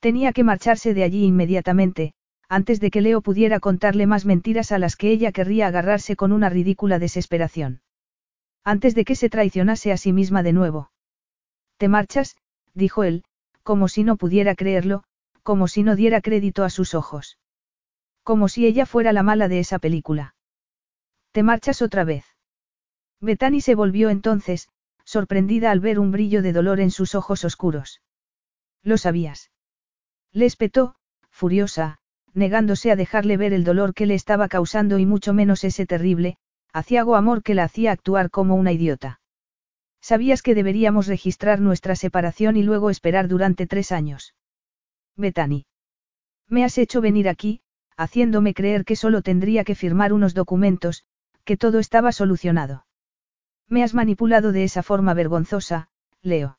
Tenía 0.00 0.32
que 0.32 0.42
marcharse 0.42 0.92
de 0.92 1.04
allí 1.04 1.24
inmediatamente, 1.24 2.14
antes 2.48 2.80
de 2.80 2.90
que 2.90 3.00
Leo 3.00 3.20
pudiera 3.20 3.60
contarle 3.60 4.06
más 4.06 4.24
mentiras 4.24 4.72
a 4.72 4.78
las 4.78 4.96
que 4.96 5.10
ella 5.10 5.32
querría 5.32 5.66
agarrarse 5.66 6.16
con 6.16 6.32
una 6.32 6.48
ridícula 6.48 6.98
desesperación. 6.98 7.82
Antes 8.64 8.94
de 8.94 9.04
que 9.04 9.16
se 9.16 9.28
traicionase 9.28 9.92
a 9.92 9.96
sí 9.96 10.12
misma 10.12 10.42
de 10.42 10.52
nuevo. 10.52 10.90
Te 11.76 11.88
marchas, 11.88 12.36
dijo 12.74 13.04
él, 13.04 13.24
como 13.62 13.88
si 13.88 14.02
no 14.02 14.16
pudiera 14.16 14.54
creerlo, 14.54 15.04
como 15.42 15.68
si 15.68 15.82
no 15.82 15.94
diera 15.94 16.20
crédito 16.20 16.64
a 16.64 16.70
sus 16.70 16.94
ojos. 16.94 17.38
Como 18.22 18.48
si 18.48 18.66
ella 18.66 18.86
fuera 18.86 19.12
la 19.12 19.22
mala 19.22 19.48
de 19.48 19.60
esa 19.60 19.78
película. 19.78 20.34
¿Te 21.32 21.42
marchas 21.42 21.82
otra 21.82 22.04
vez? 22.04 22.24
Bethany 23.20 23.60
se 23.60 23.74
volvió 23.74 24.10
entonces, 24.10 24.68
sorprendida 25.04 25.70
al 25.70 25.80
ver 25.80 25.98
un 25.98 26.12
brillo 26.12 26.42
de 26.42 26.52
dolor 26.52 26.80
en 26.80 26.90
sus 26.90 27.14
ojos 27.14 27.44
oscuros. 27.44 28.02
¿Lo 28.82 28.96
sabías? 28.96 29.50
Le 30.32 30.46
espetó, 30.46 30.96
furiosa, 31.30 31.98
negándose 32.34 32.90
a 32.90 32.96
dejarle 32.96 33.36
ver 33.36 33.52
el 33.52 33.64
dolor 33.64 33.94
que 33.94 34.06
le 34.06 34.14
estaba 34.14 34.48
causando 34.48 34.98
y 34.98 35.06
mucho 35.06 35.32
menos 35.32 35.64
ese 35.64 35.86
terrible, 35.86 36.36
aciago 36.72 37.16
amor 37.16 37.42
que 37.42 37.54
la 37.54 37.64
hacía 37.64 37.92
actuar 37.92 38.30
como 38.30 38.54
una 38.54 38.72
idiota. 38.72 39.20
Sabías 40.00 40.42
que 40.42 40.54
deberíamos 40.54 41.06
registrar 41.06 41.60
nuestra 41.60 41.96
separación 41.96 42.56
y 42.56 42.62
luego 42.62 42.90
esperar 42.90 43.28
durante 43.28 43.66
tres 43.66 43.92
años. 43.92 44.34
Bethany. 45.16 45.66
Me 46.48 46.64
has 46.64 46.78
hecho 46.78 47.00
venir 47.00 47.28
aquí, 47.28 47.60
haciéndome 47.96 48.54
creer 48.54 48.84
que 48.84 48.96
solo 48.96 49.22
tendría 49.22 49.64
que 49.64 49.74
firmar 49.74 50.12
unos 50.12 50.34
documentos, 50.34 51.04
que 51.44 51.56
todo 51.56 51.78
estaba 51.78 52.12
solucionado. 52.12 52.86
Me 53.68 53.82
has 53.82 53.92
manipulado 53.92 54.52
de 54.52 54.64
esa 54.64 54.82
forma 54.82 55.14
vergonzosa, 55.14 55.88
Leo. 56.22 56.58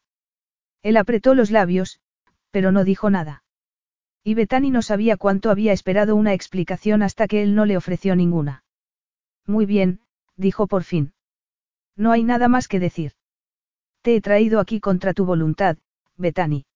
Él 0.83 0.97
apretó 0.97 1.33
los 1.33 1.49
labios, 1.49 2.01
pero 2.51 2.71
no 2.71 2.83
dijo 2.83 3.09
nada. 3.09 3.43
Y 4.29 4.35
Betani 4.35 4.69
no 4.69 4.83
sabía 4.83 5.17
cuánto 5.17 5.49
había 5.49 5.73
esperado 5.73 6.15
una 6.15 6.35
explicación 6.35 7.01
hasta 7.01 7.27
que 7.27 7.41
él 7.41 7.55
no 7.55 7.65
le 7.65 7.77
ofreció 7.77 8.15
ninguna. 8.15 8.63
Muy 9.47 9.65
bien, 9.65 10.01
dijo 10.35 10.67
por 10.67 10.83
fin. 10.83 11.13
No 11.97 12.11
hay 12.11 12.23
nada 12.23 12.47
más 12.47 12.67
que 12.67 12.79
decir. 12.79 13.13
Te 14.03 14.15
he 14.15 14.21
traído 14.21 14.59
aquí 14.59 14.79
contra 14.81 15.15
tu 15.15 15.25
voluntad, 15.25 15.77
Betani. 16.15 16.67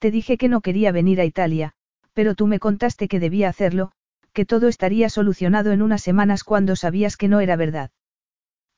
Te 0.00 0.10
dije 0.10 0.36
que 0.36 0.50
no 0.50 0.60
quería 0.60 0.92
venir 0.92 1.18
a 1.18 1.24
Italia, 1.24 1.72
pero 2.12 2.34
tú 2.34 2.46
me 2.46 2.58
contaste 2.58 3.08
que 3.08 3.20
debía 3.20 3.48
hacerlo, 3.48 3.92
que 4.34 4.44
todo 4.44 4.68
estaría 4.68 5.08
solucionado 5.08 5.72
en 5.72 5.80
unas 5.80 6.02
semanas 6.02 6.44
cuando 6.44 6.76
sabías 6.76 7.16
que 7.16 7.28
no 7.28 7.40
era 7.40 7.56
verdad. 7.56 7.90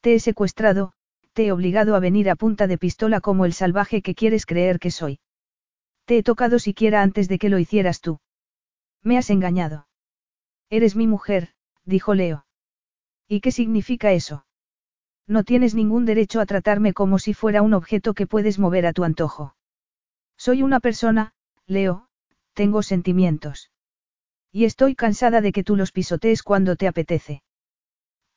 Te 0.03 0.15
he 0.15 0.21
secuestrado, 0.21 0.93
te 1.33 1.47
he 1.47 1.51
obligado 1.51 1.97
a 1.97 1.99
venir 1.99 2.31
a 2.31 2.37
punta 2.37 2.69
de 2.69 2.79
pistola 2.79 3.21
como 3.21 3.45
el 3.45 3.55
salvaje 3.55 4.03
que 4.03 4.15
quieres 4.15 4.47
creer 4.47 4.79
que 4.79 4.93
soy. 4.93 5.19
Te 6.09 6.17
he 6.17 6.23
tocado 6.23 6.59
siquiera 6.59 7.03
antes 7.03 7.29
de 7.29 7.39
que 7.39 7.51
lo 7.51 7.59
hicieras 7.59 8.01
tú. 8.01 8.19
Me 9.03 9.19
has 9.19 9.29
engañado. 9.29 9.89
Eres 10.71 10.97
mi 10.97 11.07
mujer, 11.07 11.53
dijo 11.85 12.15
Leo. 12.15 12.47
¿Y 13.29 13.43
qué 13.43 13.53
significa 13.53 14.13
eso? 14.13 14.47
No 15.27 15.45
tienes 15.45 15.75
ningún 15.75 16.07
derecho 16.07 16.41
a 16.41 16.47
tratarme 16.47 16.95
como 16.95 17.19
si 17.19 17.35
fuera 17.35 17.61
un 17.61 17.75
objeto 17.75 18.15
que 18.15 18.27
puedes 18.27 18.59
mover 18.59 18.87
a 18.87 18.95
tu 18.95 19.05
antojo. 19.05 19.55
Soy 20.39 20.63
una 20.63 20.81
persona, 20.81 21.35
Leo, 21.67 22.09
tengo 22.55 22.83
sentimientos. 22.83 23.71
Y 24.51 24.65
estoy 24.65 24.95
cansada 24.95 25.43
de 25.43 25.53
que 25.53 25.63
tú 25.63 25.77
los 25.77 25.93
pisotees 25.93 26.43
cuando 26.43 26.77
te 26.77 26.89
apetece. 26.89 27.43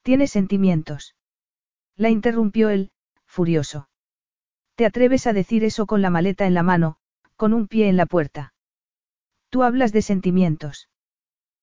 Tienes 0.02 0.32
sentimientos. 0.32 1.16
La 1.96 2.10
interrumpió 2.10 2.70
él, 2.70 2.92
furioso. 3.26 3.88
¿Te 4.76 4.86
atreves 4.86 5.26
a 5.26 5.32
decir 5.32 5.64
eso 5.64 5.86
con 5.86 6.02
la 6.02 6.10
maleta 6.10 6.46
en 6.46 6.54
la 6.54 6.64
mano, 6.64 6.98
con 7.42 7.54
un 7.54 7.68
pie 7.68 7.90
en 7.90 7.98
la 7.98 8.06
puerta? 8.06 8.54
Tú 9.50 9.64
hablas 9.64 9.92
de 9.92 10.04
sentimientos. 10.04 10.90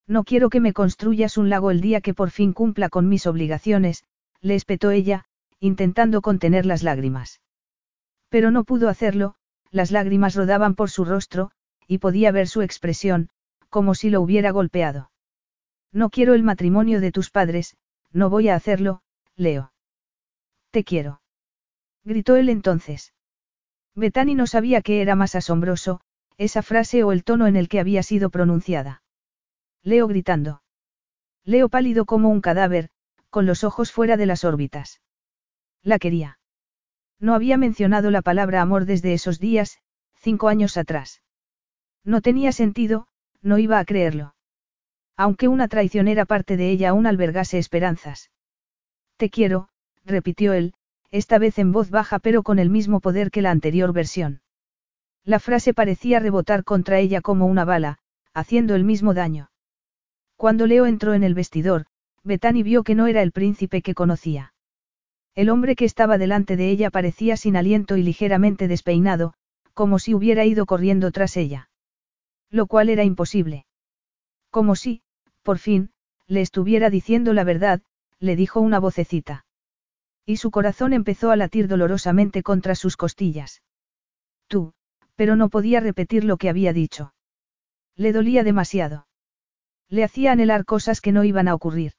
No 0.08 0.24
quiero 0.24 0.50
que 0.50 0.58
me 0.58 0.72
construyas 0.72 1.38
un 1.38 1.50
lago 1.50 1.70
el 1.70 1.80
día 1.80 2.00
que 2.00 2.14
por 2.14 2.30
fin 2.30 2.52
cumpla 2.52 2.88
con 2.88 3.08
mis 3.08 3.28
obligaciones, 3.28 4.02
le 4.40 4.56
espetó 4.56 4.90
ella, 4.90 5.26
intentando 5.60 6.20
contener 6.20 6.66
las 6.66 6.82
lágrimas. 6.82 7.40
Pero 8.28 8.50
no 8.50 8.64
pudo 8.64 8.88
hacerlo, 8.88 9.36
las 9.70 9.92
lágrimas 9.92 10.34
rodaban 10.34 10.74
por 10.74 10.90
su 10.90 11.04
rostro, 11.04 11.52
y 11.86 11.98
podía 11.98 12.32
ver 12.32 12.48
su 12.48 12.62
expresión, 12.62 13.28
como 13.68 13.94
si 13.94 14.10
lo 14.10 14.20
hubiera 14.20 14.50
golpeado. 14.50 15.12
No 15.92 16.10
quiero 16.10 16.34
el 16.34 16.42
matrimonio 16.42 17.00
de 17.00 17.12
tus 17.12 17.30
padres, 17.30 17.76
no 18.10 18.30
voy 18.30 18.48
a 18.48 18.56
hacerlo, 18.56 19.02
Leo. 19.36 19.72
Te 20.72 20.82
quiero. 20.82 21.22
Gritó 22.02 22.34
él 22.34 22.48
entonces. 22.48 23.12
Betani 23.98 24.36
no 24.36 24.46
sabía 24.46 24.80
qué 24.80 25.02
era 25.02 25.16
más 25.16 25.34
asombroso, 25.34 26.00
esa 26.36 26.62
frase 26.62 27.02
o 27.02 27.10
el 27.10 27.24
tono 27.24 27.48
en 27.48 27.56
el 27.56 27.68
que 27.68 27.80
había 27.80 28.04
sido 28.04 28.30
pronunciada. 28.30 29.02
Leo 29.82 30.06
gritando. 30.06 30.62
Leo 31.44 31.68
pálido 31.68 32.04
como 32.04 32.28
un 32.28 32.40
cadáver, 32.40 32.90
con 33.28 33.44
los 33.44 33.64
ojos 33.64 33.90
fuera 33.90 34.16
de 34.16 34.26
las 34.26 34.44
órbitas. 34.44 35.00
La 35.82 35.98
quería. 35.98 36.38
No 37.18 37.34
había 37.34 37.56
mencionado 37.56 38.12
la 38.12 38.22
palabra 38.22 38.62
amor 38.62 38.84
desde 38.84 39.14
esos 39.14 39.40
días, 39.40 39.78
cinco 40.14 40.46
años 40.46 40.76
atrás. 40.76 41.22
No 42.04 42.20
tenía 42.20 42.52
sentido, 42.52 43.08
no 43.42 43.58
iba 43.58 43.80
a 43.80 43.84
creerlo. 43.84 44.36
Aunque 45.16 45.48
una 45.48 45.66
traicionera 45.66 46.24
parte 46.24 46.56
de 46.56 46.70
ella 46.70 46.90
aún 46.90 47.08
albergase 47.08 47.58
esperanzas. 47.58 48.30
Te 49.16 49.28
quiero, 49.28 49.70
repitió 50.04 50.52
él, 50.52 50.74
esta 51.10 51.38
vez 51.38 51.58
en 51.58 51.72
voz 51.72 51.90
baja 51.90 52.18
pero 52.18 52.42
con 52.42 52.58
el 52.58 52.70
mismo 52.70 53.00
poder 53.00 53.30
que 53.30 53.42
la 53.42 53.50
anterior 53.50 53.92
versión. 53.92 54.40
La 55.24 55.40
frase 55.40 55.74
parecía 55.74 56.20
rebotar 56.20 56.64
contra 56.64 56.98
ella 56.98 57.20
como 57.20 57.46
una 57.46 57.64
bala, 57.64 57.98
haciendo 58.34 58.74
el 58.74 58.84
mismo 58.84 59.14
daño. 59.14 59.50
Cuando 60.36 60.66
Leo 60.66 60.86
entró 60.86 61.14
en 61.14 61.24
el 61.24 61.34
vestidor, 61.34 61.86
Betani 62.24 62.62
vio 62.62 62.82
que 62.82 62.94
no 62.94 63.06
era 63.06 63.22
el 63.22 63.32
príncipe 63.32 63.82
que 63.82 63.94
conocía. 63.94 64.52
El 65.34 65.50
hombre 65.50 65.76
que 65.76 65.84
estaba 65.84 66.18
delante 66.18 66.56
de 66.56 66.70
ella 66.70 66.90
parecía 66.90 67.36
sin 67.36 67.56
aliento 67.56 67.96
y 67.96 68.02
ligeramente 68.02 68.68
despeinado, 68.68 69.34
como 69.74 69.98
si 69.98 70.14
hubiera 70.14 70.44
ido 70.44 70.66
corriendo 70.66 71.10
tras 71.12 71.36
ella. 71.36 71.70
Lo 72.50 72.66
cual 72.66 72.88
era 72.88 73.04
imposible. 73.04 73.66
Como 74.50 74.74
si, 74.74 75.02
por 75.42 75.58
fin, 75.58 75.90
le 76.26 76.40
estuviera 76.40 76.90
diciendo 76.90 77.32
la 77.32 77.44
verdad, 77.44 77.82
le 78.18 78.36
dijo 78.36 78.60
una 78.60 78.80
vocecita. 78.80 79.44
Y 80.28 80.36
su 80.36 80.50
corazón 80.50 80.92
empezó 80.92 81.30
a 81.30 81.36
latir 81.36 81.68
dolorosamente 81.68 82.42
contra 82.42 82.74
sus 82.74 82.98
costillas. 82.98 83.62
Tú, 84.46 84.74
pero 85.16 85.36
no 85.36 85.48
podía 85.48 85.80
repetir 85.80 86.22
lo 86.22 86.36
que 86.36 86.50
había 86.50 86.74
dicho. 86.74 87.14
Le 87.96 88.12
dolía 88.12 88.44
demasiado. 88.44 89.06
Le 89.88 90.04
hacía 90.04 90.32
anhelar 90.32 90.66
cosas 90.66 91.00
que 91.00 91.12
no 91.12 91.24
iban 91.24 91.48
a 91.48 91.54
ocurrir. 91.54 91.94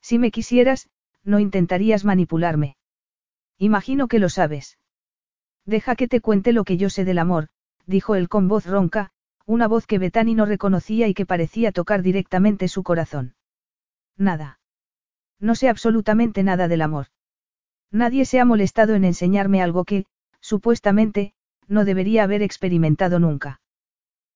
Si 0.00 0.18
me 0.18 0.30
quisieras, 0.30 0.88
no 1.24 1.40
intentarías 1.40 2.06
manipularme. 2.06 2.78
Imagino 3.58 4.08
que 4.08 4.18
lo 4.18 4.30
sabes. 4.30 4.78
Deja 5.66 5.94
que 5.94 6.08
te 6.08 6.22
cuente 6.22 6.54
lo 6.54 6.64
que 6.64 6.78
yo 6.78 6.88
sé 6.88 7.04
del 7.04 7.18
amor, 7.18 7.48
dijo 7.84 8.14
él 8.14 8.30
con 8.30 8.48
voz 8.48 8.64
ronca, 8.64 9.10
una 9.44 9.68
voz 9.68 9.86
que 9.86 9.98
Betani 9.98 10.34
no 10.34 10.46
reconocía 10.46 11.06
y 11.06 11.12
que 11.12 11.26
parecía 11.26 11.70
tocar 11.70 12.00
directamente 12.00 12.66
su 12.68 12.82
corazón. 12.82 13.34
Nada. 14.16 14.58
No 15.38 15.54
sé 15.54 15.68
absolutamente 15.68 16.42
nada 16.42 16.66
del 16.66 16.80
amor. 16.80 17.08
Nadie 17.92 18.24
se 18.24 18.40
ha 18.40 18.44
molestado 18.46 18.94
en 18.94 19.04
enseñarme 19.04 19.62
algo 19.62 19.84
que, 19.84 20.06
supuestamente, 20.40 21.34
no 21.68 21.84
debería 21.84 22.24
haber 22.24 22.42
experimentado 22.42 23.18
nunca. 23.18 23.60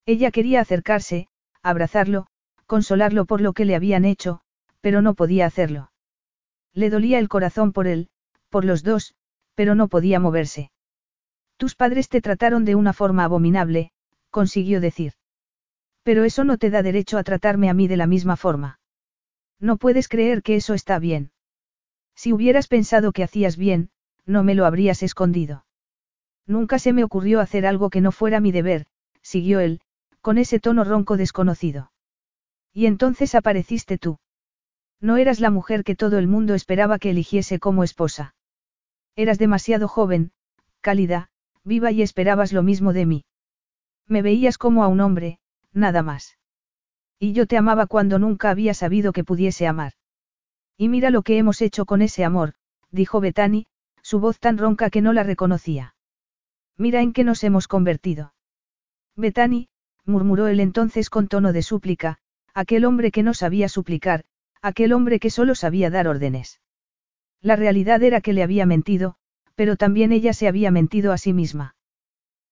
Ella 0.05 0.31
quería 0.31 0.61
acercarse, 0.61 1.29
abrazarlo, 1.63 2.27
consolarlo 2.67 3.25
por 3.25 3.41
lo 3.41 3.55
que 3.55 3.65
le 3.65 3.75
habían 3.75 4.05
hecho, 4.05 4.41
pero 4.81 5.01
no 5.03 5.15
podía 5.15 5.47
hacerlo. 5.47 5.91
Le 6.75 6.91
dolía 6.91 7.19
el 7.19 7.29
corazón 7.29 7.73
por 7.73 7.87
él, 7.87 8.09
por 8.51 8.65
los 8.65 8.83
dos, 8.83 9.15
pero 9.55 9.75
no 9.75 9.89
podía 9.89 10.21
moverse. 10.21 10.71
Tus 11.57 11.75
padres 11.75 12.11
te 12.11 12.21
trataron 12.21 12.67
de 12.67 12.75
una 12.75 12.93
forma 12.93 13.25
abominable, 13.25 13.91
consiguió 14.31 14.81
decir. 14.81 15.15
Pero 16.03 16.25
eso 16.25 16.45
no 16.45 16.59
te 16.59 16.71
da 16.71 16.83
derecho 16.83 17.17
a 17.17 17.25
tratarme 17.25 17.71
a 17.71 17.75
mí 17.75 17.89
de 17.89 17.97
la 17.97 18.07
misma 18.07 18.37
forma. 18.37 18.79
No 19.59 19.79
puedes 19.79 20.09
creer 20.09 20.43
que 20.43 20.57
eso 20.57 20.75
está 20.75 20.99
bien. 20.99 21.31
Si 22.17 22.33
hubieras 22.33 22.67
pensado 22.67 23.13
que 23.13 23.23
hacías 23.23 23.57
bien, 23.57 23.91
no 24.25 24.43
me 24.43 24.55
lo 24.55 24.67
habrías 24.67 25.03
escondido. 25.03 25.67
Nunca 26.47 26.79
se 26.79 26.93
me 26.93 27.05
ocurrió 27.05 27.41
hacer 27.41 27.67
algo 27.67 27.91
que 27.91 28.01
no 28.01 28.11
fuera 28.11 28.41
mi 28.41 28.53
deber, 28.53 28.87
siguió 29.21 29.61
él, 29.61 29.81
con 30.21 30.39
ese 30.39 30.59
tono 30.59 30.83
ronco 30.83 31.17
desconocido. 31.17 31.93
Y 32.73 32.87
entonces 32.87 33.35
apareciste 33.35 33.99
tú. 33.99 34.19
No 35.01 35.19
eras 35.19 35.41
la 35.41 35.51
mujer 35.51 35.85
que 35.85 35.95
todo 35.95 36.19
el 36.19 36.27
mundo 36.27 36.55
esperaba 36.55 36.99
que 36.99 37.11
eligiese 37.11 37.59
como 37.59 37.85
esposa. 37.85 38.35
Eras 39.15 39.39
demasiado 39.39 39.87
joven, 39.87 40.33
cálida, 40.81 41.29
viva 41.65 41.91
y 41.91 42.03
esperabas 42.03 42.53
lo 42.53 42.63
mismo 42.63 42.93
de 42.93 43.07
mí. 43.07 43.25
Me 44.07 44.23
veías 44.23 44.57
como 44.57 44.85
a 44.85 44.89
un 44.89 45.01
hombre, 45.01 45.39
nada 45.73 46.03
más. 46.03 46.39
Y 47.19 47.33
yo 47.33 47.47
te 47.47 47.57
amaba 47.57 47.87
cuando 47.87 48.19
nunca 48.19 48.51
había 48.51 48.73
sabido 48.73 49.13
que 49.13 49.25
pudiese 49.25 49.67
amar. 49.67 49.93
Y 50.77 50.89
mira 50.89 51.11
lo 51.11 51.23
que 51.23 51.39
hemos 51.39 51.63
hecho 51.63 51.87
con 51.87 52.03
ese 52.03 52.25
amor, 52.25 52.55
dijo 52.91 53.21
Betani, 53.21 53.67
su 54.03 54.21
voz 54.21 54.39
tan 54.39 54.59
ronca 54.59 54.91
que 54.91 55.03
no 55.03 55.13
la 55.13 55.23
reconocía. 55.23 55.95
Mira 56.77 57.01
en 57.01 57.13
qué 57.13 57.25
nos 57.25 57.43
hemos 57.45 57.69
convertido. 57.69 58.35
Betani, 59.17 59.69
murmuró 60.05 60.47
él 60.49 60.61
entonces 60.61 61.11
con 61.11 61.29
tono 61.29 61.53
de 61.53 61.63
súplica, 61.63 62.19
aquel 62.55 62.85
hombre 62.85 63.11
que 63.11 63.23
no 63.23 63.35
sabía 63.35 63.69
suplicar, 63.69 64.25
aquel 64.63 64.93
hombre 64.93 65.19
que 65.19 65.31
solo 65.31 65.55
sabía 65.55 65.91
dar 65.91 66.09
órdenes. 66.09 66.61
La 67.41 67.57
realidad 67.57 68.03
era 68.03 68.21
que 68.21 68.33
le 68.33 68.43
había 68.43 68.67
mentido, 68.67 69.17
pero 69.55 69.77
también 69.77 70.13
ella 70.13 70.33
se 70.33 70.49
había 70.49 70.71
mentido 70.71 71.13
a 71.13 71.19
sí 71.19 71.33
misma. 71.33 71.75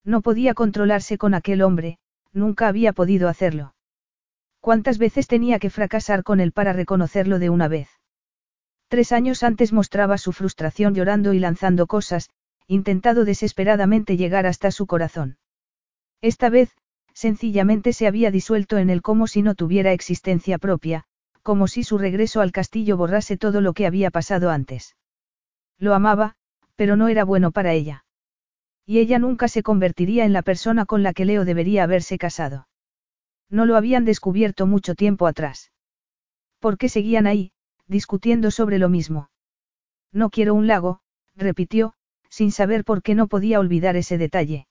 No 0.05 0.23
podía 0.23 0.55
controlarse 0.55 1.19
con 1.19 1.35
aquel 1.35 1.63
hombre, 1.63 1.99
nunca 2.33 2.69
había 2.69 2.93
podido 2.93 3.29
hacerlo. 3.29 3.75
¿Cuántas 4.61 4.99
veces 4.99 5.27
tenía 5.27 5.59
que 5.59 5.71
fracasar 5.71 6.23
con 6.23 6.41
él 6.41 6.53
para 6.53 6.73
reconocerlo 6.73 7.39
de 7.39 7.51
una 7.51 7.69
vez? 7.69 7.89
Tres 8.95 9.11
años 9.11 9.43
antes 9.43 9.73
mostraba 9.73 10.19
su 10.19 10.31
frustración 10.31 10.95
llorando 10.95 11.35
y 11.35 11.41
lanzando 11.41 11.89
cosas, 11.89 12.31
intentado 12.69 13.25
desesperadamente 13.25 14.17
llegar 14.17 14.47
hasta 14.47 14.71
su 14.71 14.87
corazón. 14.87 15.37
Esta 16.21 16.49
vez, 16.49 16.77
sencillamente 17.13 17.93
se 17.93 18.07
había 18.07 18.31
disuelto 18.31 18.79
en 18.79 18.91
él 18.91 19.03
como 19.03 19.27
si 19.27 19.43
no 19.43 19.57
tuviera 19.57 19.93
existencia 19.93 20.59
propia, 20.59 21.07
como 21.43 21.67
si 21.67 21.83
su 21.83 21.99
regreso 21.99 22.41
al 22.41 22.53
castillo 22.53 22.97
borrase 22.97 23.37
todo 23.37 23.61
lo 23.61 23.73
que 23.73 23.87
había 23.87 24.13
pasado 24.13 24.51
antes. 24.51 24.95
Lo 25.77 25.93
amaba, 25.93 26.37
pero 26.77 26.95
no 26.95 27.09
era 27.09 27.25
bueno 27.25 27.51
para 27.51 27.73
ella. 27.73 28.05
Y 28.87 29.01
ella 29.01 29.19
nunca 29.19 29.49
se 29.49 29.65
convertiría 29.65 30.25
en 30.25 30.33
la 30.33 30.43
persona 30.43 30.87
con 30.87 31.03
la 31.03 31.15
que 31.15 31.25
Leo 31.25 31.45
debería 31.45 31.83
haberse 31.83 32.17
casado. 32.17 32.69
No 33.51 33.67
lo 33.67 33.77
habían 33.77 34.05
descubierto 34.05 34.69
mucho 34.69 34.95
tiempo 34.95 35.27
atrás. 35.27 35.73
¿Por 36.61 36.79
qué 36.79 36.89
seguían 36.89 37.27
ahí, 37.27 37.51
discutiendo 37.87 38.51
sobre 38.51 38.79
lo 38.79 38.89
mismo? 38.89 39.31
No 40.13 40.31
quiero 40.31 40.55
un 40.55 40.67
lago, 40.67 41.01
repitió, 41.37 41.95
sin 42.29 42.53
saber 42.53 42.85
por 42.85 43.03
qué 43.03 43.15
no 43.15 43.27
podía 43.27 43.61
olvidar 43.61 43.97
ese 43.97 44.19
detalle. 44.19 44.67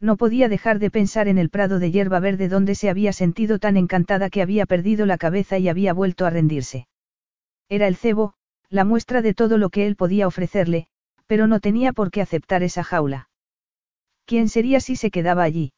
No 0.00 0.16
podía 0.16 0.48
dejar 0.48 0.78
de 0.78 0.90
pensar 0.90 1.26
en 1.28 1.38
el 1.38 1.48
prado 1.48 1.78
de 1.78 1.90
hierba 1.90 2.20
verde 2.20 2.48
donde 2.48 2.74
se 2.74 2.90
había 2.90 3.12
sentido 3.12 3.58
tan 3.58 3.76
encantada 3.76 4.28
que 4.28 4.42
había 4.42 4.66
perdido 4.66 5.06
la 5.06 5.16
cabeza 5.16 5.58
y 5.58 5.68
había 5.68 5.94
vuelto 5.94 6.26
a 6.26 6.30
rendirse. 6.30 6.86
Era 7.68 7.88
el 7.88 7.96
cebo, 7.96 8.34
la 8.68 8.84
muestra 8.84 9.22
de 9.22 9.34
todo 9.34 9.58
lo 9.58 9.70
que 9.70 9.86
él 9.86 9.96
podía 9.96 10.26
ofrecerle, 10.26 10.88
pero 11.26 11.46
no 11.46 11.60
tenía 11.60 11.92
por 11.92 12.10
qué 12.10 12.20
aceptar 12.20 12.62
esa 12.62 12.84
jaula. 12.84 13.30
¿Quién 14.26 14.48
sería 14.48 14.80
si 14.80 14.96
se 14.96 15.10
quedaba 15.10 15.44
allí? 15.44 15.72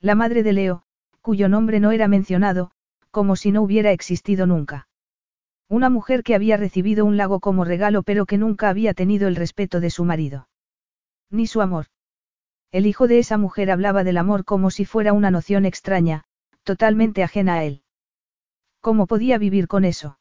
La 0.00 0.14
madre 0.14 0.42
de 0.42 0.52
Leo, 0.52 0.84
cuyo 1.20 1.48
nombre 1.48 1.80
no 1.80 1.90
era 1.90 2.08
mencionado, 2.08 2.70
como 3.10 3.36
si 3.36 3.50
no 3.50 3.62
hubiera 3.62 3.92
existido 3.92 4.46
nunca. 4.46 4.88
Una 5.68 5.90
mujer 5.90 6.22
que 6.22 6.34
había 6.34 6.56
recibido 6.56 7.04
un 7.04 7.16
lago 7.16 7.40
como 7.40 7.64
regalo 7.64 8.02
pero 8.02 8.26
que 8.26 8.38
nunca 8.38 8.68
había 8.68 8.94
tenido 8.94 9.28
el 9.28 9.36
respeto 9.36 9.80
de 9.80 9.90
su 9.90 10.04
marido. 10.04 10.48
Ni 11.30 11.46
su 11.46 11.60
amor. 11.60 11.86
El 12.70 12.86
hijo 12.86 13.08
de 13.08 13.18
esa 13.18 13.38
mujer 13.38 13.70
hablaba 13.70 14.04
del 14.04 14.16
amor 14.16 14.44
como 14.44 14.70
si 14.70 14.84
fuera 14.84 15.12
una 15.12 15.30
noción 15.30 15.64
extraña, 15.64 16.24
totalmente 16.62 17.22
ajena 17.22 17.54
a 17.54 17.64
él. 17.64 17.82
¿Cómo 18.80 19.06
podía 19.06 19.38
vivir 19.38 19.68
con 19.68 19.84
eso? 19.84 20.18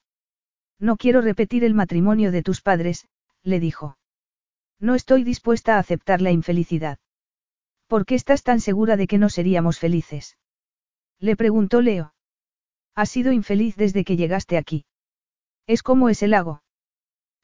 No 0.79 0.97
quiero 0.97 1.21
repetir 1.21 1.63
el 1.63 1.73
matrimonio 1.73 2.31
de 2.31 2.43
tus 2.43 2.61
padres, 2.61 3.07
le 3.43 3.59
dijo. 3.59 3.97
No 4.79 4.95
estoy 4.95 5.23
dispuesta 5.23 5.75
a 5.75 5.79
aceptar 5.79 6.21
la 6.21 6.31
infelicidad. 6.31 6.99
¿Por 7.87 8.05
qué 8.05 8.15
estás 8.15 8.43
tan 8.43 8.59
segura 8.59 8.97
de 8.97 9.07
que 9.07 9.17
no 9.17 9.29
seríamos 9.29 9.79
felices? 9.79 10.37
Le 11.19 11.35
preguntó 11.35 11.81
Leo. 11.81 12.13
Has 12.95 13.09
sido 13.09 13.31
infeliz 13.31 13.75
desde 13.75 14.03
que 14.03 14.17
llegaste 14.17 14.57
aquí. 14.57 14.85
Es 15.71 15.83
como 15.83 16.09
ese 16.09 16.27
lago. 16.27 16.63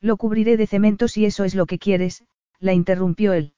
Lo 0.01 0.17
cubriré 0.17 0.57
de 0.57 0.67
cemento 0.67 1.07
si 1.07 1.23
eso 1.23 1.45
es 1.45 1.55
lo 1.55 1.65
que 1.65 1.79
quieres, 1.79 2.25
la 2.59 2.73
interrumpió 2.73 3.31
él. 3.31 3.53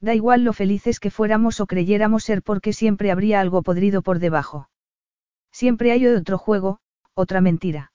Da 0.00 0.14
igual 0.14 0.44
lo 0.44 0.52
felices 0.52 1.00
que 1.00 1.10
fuéramos 1.10 1.58
o 1.58 1.66
creyéramos 1.66 2.22
ser 2.22 2.40
porque 2.44 2.72
siempre 2.72 3.10
habría 3.10 3.40
algo 3.40 3.64
podrido 3.64 4.02
por 4.02 4.20
debajo. 4.20 4.70
Siempre 5.50 5.90
hay 5.90 6.06
otro 6.06 6.38
juego, 6.38 6.78
otra 7.14 7.40
mentira. 7.40 7.90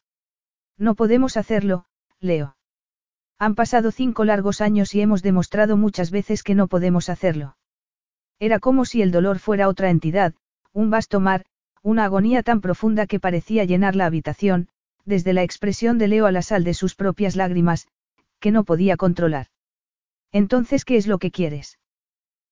No 0.78 0.96
podemos 0.96 1.38
hacerlo, 1.38 1.86
Leo. 2.20 2.58
Han 3.40 3.56
pasado 3.56 3.90
cinco 3.92 4.26
largos 4.26 4.60
años 4.60 4.94
y 4.96 5.00
hemos 5.00 5.24
demostrado 5.24 5.78
muchas 5.78 6.12
veces 6.12 6.44
que 6.44 6.56
no 6.56 6.68
podemos 6.68 7.08
hacerlo. 7.08 7.56
Era 8.38 8.60
como 8.60 8.84
si 8.84 9.02
el 9.02 9.12
dolor 9.12 9.40
fuera 9.40 9.70
otra 9.70 9.92
entidad, 9.92 10.34
un 10.74 10.90
vasto 10.90 11.22
mar, 11.22 11.46
una 11.84 12.04
agonía 12.04 12.44
tan 12.44 12.60
profunda 12.60 13.08
que 13.08 13.22
parecía 13.22 13.64
llenar 13.64 13.96
la 13.96 14.08
habitación, 14.08 14.68
desde 15.06 15.34
la 15.34 15.44
expresión 15.44 15.98
de 15.98 16.08
Leo 16.08 16.26
a 16.26 16.32
la 16.32 16.42
sal 16.42 16.64
de 16.64 16.74
sus 16.74 16.96
propias 16.96 17.36
lágrimas, 17.36 17.88
que 18.40 18.52
no 18.52 18.64
podía 18.64 18.98
controlar. 18.98 19.48
Entonces, 20.32 20.84
¿qué 20.84 20.98
es 20.98 21.08
lo 21.08 21.20
que 21.20 21.32
quieres? 21.32 21.80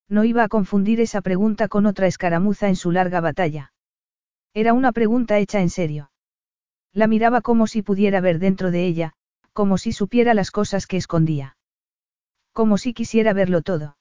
No 0.07 0.23
iba 0.23 0.43
a 0.43 0.47
confundir 0.47 1.01
esa 1.01 1.21
pregunta 1.21 1.67
con 1.67 1.85
otra 1.85 2.07
escaramuza 2.07 2.69
en 2.69 2.75
su 2.75 2.91
larga 2.91 3.19
batalla. 3.19 3.73
Era 4.53 4.73
una 4.73 4.91
pregunta 4.91 5.39
hecha 5.39 5.61
en 5.61 5.69
serio. 5.69 6.11
La 6.93 7.07
miraba 7.07 7.41
como 7.41 7.65
si 7.65 7.81
pudiera 7.81 8.21
ver 8.21 8.37
dentro 8.39 8.69
de 8.69 8.85
ella, 8.85 9.13
como 9.51 9.77
si 9.77 9.91
supiera 9.91 10.33
las 10.33 10.51
cosas 10.51 10.85
que 10.85 10.97
escondía. 10.97 11.57
Como 12.53 12.77
si 12.77 12.93
quisiera 12.93 13.33
verlo 13.33 13.63
todo. 13.63 13.97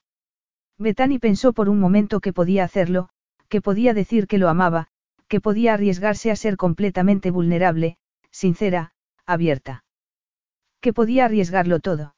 Bethany 0.78 1.18
pensó 1.18 1.52
por 1.52 1.68
un 1.68 1.78
momento 1.78 2.20
que 2.20 2.32
podía 2.32 2.64
hacerlo, 2.64 3.08
que 3.48 3.62
podía 3.62 3.94
decir 3.94 4.26
que 4.26 4.39
lo 4.39 4.48
amaba, 4.48 4.89
que 5.28 5.40
podía 5.40 5.74
arriesgarse 5.74 6.31
a 6.31 6.36
ser 6.36 6.56
completamente 6.56 7.31
vulnerable, 7.31 7.97
sincera, 8.33 8.93
abierta. 9.27 9.85
Que 10.81 10.93
podía 10.93 11.27
arriesgarlo 11.27 11.78
todo. 11.78 12.17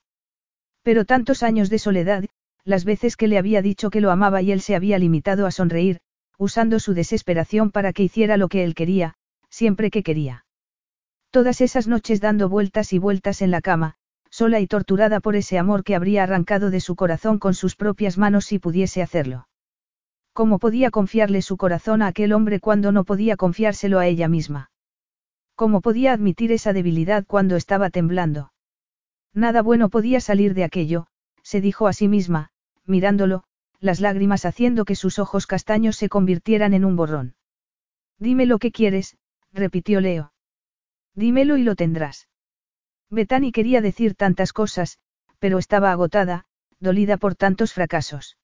Pero 0.83 1.05
tantos 1.05 1.43
años 1.43 1.69
de 1.69 1.79
soledad, 1.79 2.25
las 2.65 2.85
veces 2.85 3.17
que 3.17 3.29
le 3.29 3.37
había 3.37 3.61
dicho 3.61 3.91
que 3.91 4.01
lo 4.01 4.11
amaba 4.11 4.41
y 4.41 4.53
él 4.53 4.63
se 4.63 4.75
había 4.75 4.99
limitado 4.99 5.47
a 5.47 5.51
sonreír, 5.51 6.01
usando 6.39 6.79
su 6.81 6.95
desesperación 6.95 7.71
para 7.71 7.93
que 7.93 8.03
hiciera 8.03 8.37
lo 8.37 8.49
que 8.49 8.65
él 8.65 8.75
quería, 8.75 9.15
siempre 9.51 9.91
que 9.91 10.03
quería. 10.03 10.47
Todas 11.31 11.61
esas 11.61 11.89
noches 11.89 12.21
dando 12.21 12.49
vueltas 12.49 12.93
y 12.93 12.99
vueltas 12.99 13.43
en 13.43 13.51
la 13.51 13.61
cama, 13.61 13.97
sola 14.31 14.61
y 14.61 14.67
torturada 14.67 15.21
por 15.21 15.37
ese 15.37 15.59
amor 15.59 15.85
que 15.85 15.95
habría 15.95 16.23
arrancado 16.23 16.71
de 16.71 16.81
su 16.81 16.97
corazón 16.97 17.39
con 17.39 17.55
sus 17.55 17.77
propias 17.77 18.19
manos 18.19 18.47
si 18.47 18.59
pudiese 18.59 19.03
hacerlo. 19.03 19.49
¿Cómo 20.33 20.59
podía 20.59 20.91
confiarle 20.91 21.43
su 21.43 21.57
corazón 21.57 22.03
a 22.03 22.09
aquel 22.09 22.33
hombre 22.33 22.61
cuando 22.61 22.91
no 22.93 23.05
podía 23.05 23.37
confiárselo 23.37 24.01
a 24.01 24.07
ella 24.07 24.27
misma? 24.27 24.71
¿Cómo 25.57 25.81
podía 25.81 26.13
admitir 26.13 26.51
esa 26.53 26.73
debilidad 26.73 27.25
cuando 27.27 27.57
estaba 27.57 27.91
temblando? 27.91 28.53
Nada 29.33 29.63
bueno 29.63 29.89
podía 29.89 30.21
salir 30.21 30.55
de 30.55 30.65
aquello, 30.65 31.07
se 31.43 31.61
dijo 31.61 31.87
a 31.87 31.93
sí 31.93 32.09
misma, 32.09 32.51
mirándolo, 32.85 33.45
las 33.81 34.01
lágrimas 34.01 34.45
haciendo 34.47 34.85
que 34.85 34.97
sus 34.97 35.19
ojos 35.19 35.47
castaños 35.47 35.97
se 35.97 36.09
convirtieran 36.09 36.75
en 36.75 36.85
un 36.85 36.97
borrón. 36.97 37.35
Dime 38.19 38.47
lo 38.47 38.59
que 38.59 38.73
quieres, 38.73 39.17
repitió 39.53 40.01
Leo. 40.01 40.33
Dímelo 41.15 41.57
y 41.57 41.63
lo 41.63 41.77
tendrás. 41.77 42.29
Betani 43.11 43.53
quería 43.53 43.81
decir 43.81 44.15
tantas 44.15 44.53
cosas, 44.53 44.99
pero 45.39 45.59
estaba 45.59 45.93
agotada, 45.93 46.47
dolida 46.81 47.17
por 47.17 47.35
tantos 47.37 47.73
fracasos. 47.73 48.39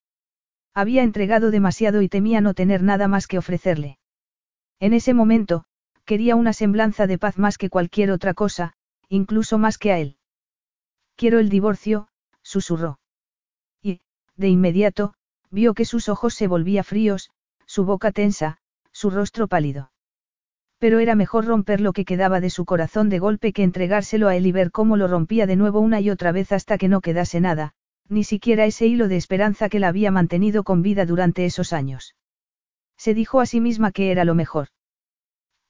Había 0.75 1.03
entregado 1.03 1.51
demasiado 1.51 2.03
y 2.03 2.09
temía 2.09 2.41
no 2.41 2.55
tener 2.55 2.83
nada 2.83 3.09
más 3.09 3.27
que 3.27 3.39
ofrecerle. 3.39 3.99
En 4.79 4.93
ese 4.93 5.15
momento, 5.15 5.65
quería 6.11 6.35
una 6.35 6.53
semblanza 6.53 7.07
de 7.07 7.19
paz 7.19 7.39
más 7.39 7.57
que 7.57 7.71
cualquier 7.71 8.11
otra 8.11 8.35
cosa, 8.35 8.73
incluso 9.09 9.59
más 9.59 9.79
que 9.79 9.93
a 9.93 10.01
él. 10.01 10.17
Quiero 11.15 11.39
el 11.39 11.49
divorcio, 11.49 12.09
susurró 12.43 12.99
de 14.41 14.49
inmediato, 14.49 15.13
vio 15.51 15.75
que 15.75 15.85
sus 15.85 16.09
ojos 16.09 16.35
se 16.35 16.49
volvían 16.49 16.83
fríos, 16.83 17.31
su 17.67 17.85
boca 17.85 18.11
tensa, 18.11 18.57
su 18.91 19.11
rostro 19.11 19.47
pálido. 19.47 19.93
Pero 20.79 20.99
era 20.99 21.15
mejor 21.15 21.45
romper 21.45 21.81
lo 21.81 21.93
que 21.93 22.07
quedaba 22.07 22.41
de 22.41 22.51
su 22.51 22.65
corazón 22.65 23.09
de 23.11 23.21
golpe 23.21 23.53
que 23.53 23.63
entregárselo 23.63 24.27
a 24.27 24.35
él 24.35 24.47
y 24.47 24.53
ver 24.53 24.73
cómo 24.73 24.97
lo 24.97 25.07
rompía 25.07 25.47
de 25.47 25.57
nuevo 25.57 25.79
una 25.79 26.01
y 26.01 26.11
otra 26.11 26.33
vez 26.33 26.51
hasta 26.53 26.79
que 26.79 26.89
no 26.89 27.03
quedase 27.03 27.39
nada, 27.41 27.75
ni 28.09 28.25
siquiera 28.25 28.65
ese 28.65 28.87
hilo 28.87 29.07
de 29.07 29.19
esperanza 29.19 29.69
que 29.69 29.79
la 29.79 29.89
había 29.89 30.11
mantenido 30.11 30.65
con 30.65 30.81
vida 30.81 31.05
durante 31.05 31.45
esos 31.45 31.75
años. 31.75 32.17
Se 32.97 33.13
dijo 33.13 33.41
a 33.41 33.47
sí 33.47 33.61
misma 33.61 33.93
que 33.93 34.11
era 34.11 34.25
lo 34.25 34.35
mejor. 34.35 34.69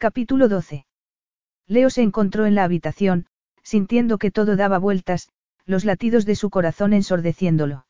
Capítulo 0.03 0.49
12. 0.49 0.87
Leo 1.67 1.91
se 1.91 2.01
encontró 2.01 2.47
en 2.47 2.55
la 2.55 2.65
habitación, 2.65 3.27
sintiendo 3.63 4.17
que 4.17 4.31
todo 4.31 4.57
daba 4.57 4.79
vueltas, 4.79 5.29
los 5.67 5.85
latidos 5.85 6.25
de 6.25 6.37
su 6.37 6.49
corazón 6.49 6.95
ensordeciéndolo. 6.95 7.85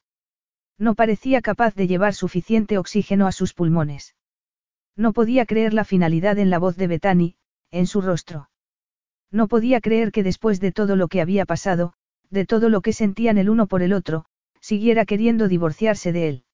No 0.77 0.97
parecía 0.97 1.41
capaz 1.41 1.77
de 1.77 1.87
llevar 1.87 2.15
suficiente 2.15 2.79
oxígeno 2.79 3.29
a 3.29 3.33
sus 3.33 3.55
pulmones. 3.55 4.17
No 4.97 5.13
podía 5.13 5.47
creer 5.47 5.73
la 5.73 5.85
finalidad 5.85 6.41
en 6.41 6.51
la 6.51 6.59
voz 6.59 6.77
de 6.77 6.89
Bethany, 6.89 7.37
en 7.71 7.87
su 7.87 8.01
rostro. 8.01 8.51
No 9.31 9.47
podía 9.47 9.81
creer 9.81 10.11
que 10.11 10.25
después 10.25 10.59
de 10.59 10.73
todo 10.73 10.97
lo 10.97 11.07
que 11.07 11.21
había 11.21 11.47
pasado, 11.47 11.93
de 12.29 12.45
todo 12.45 12.71
lo 12.71 12.81
que 12.81 12.93
sentían 12.93 13.39
el 13.39 13.49
uno 13.49 13.69
por 13.69 13.83
el 13.83 13.93
otro, 13.93 14.25
siguiera 14.61 15.05
queriendo 15.05 15.47
divorciarse 15.47 16.11
de 16.11 16.29
él. 16.29 16.45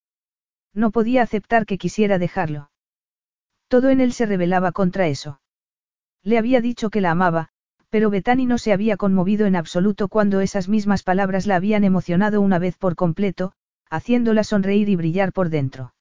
No 0.74 0.90
podía 0.90 1.22
aceptar 1.22 1.64
que 1.64 1.78
quisiera 1.78 2.18
dejarlo. 2.18 2.70
Todo 3.68 3.88
en 3.88 4.02
él 4.02 4.12
se 4.12 4.26
rebelaba 4.26 4.72
contra 4.72 5.08
eso. 5.08 5.40
Le 6.26 6.38
había 6.38 6.60
dicho 6.60 6.90
que 6.90 7.00
la 7.00 7.12
amaba, 7.12 7.50
pero 7.88 8.10
Bethany 8.10 8.46
no 8.46 8.58
se 8.58 8.72
había 8.72 8.96
conmovido 8.96 9.46
en 9.46 9.54
absoluto 9.54 10.08
cuando 10.08 10.40
esas 10.40 10.68
mismas 10.68 11.04
palabras 11.04 11.46
la 11.46 11.54
habían 11.54 11.84
emocionado 11.84 12.40
una 12.40 12.58
vez 12.58 12.76
por 12.76 12.96
completo, 12.96 13.52
haciéndola 13.90 14.42
sonreír 14.42 14.88
y 14.88 14.96
brillar 14.96 15.32
por 15.32 15.50
dentro. 15.50 15.94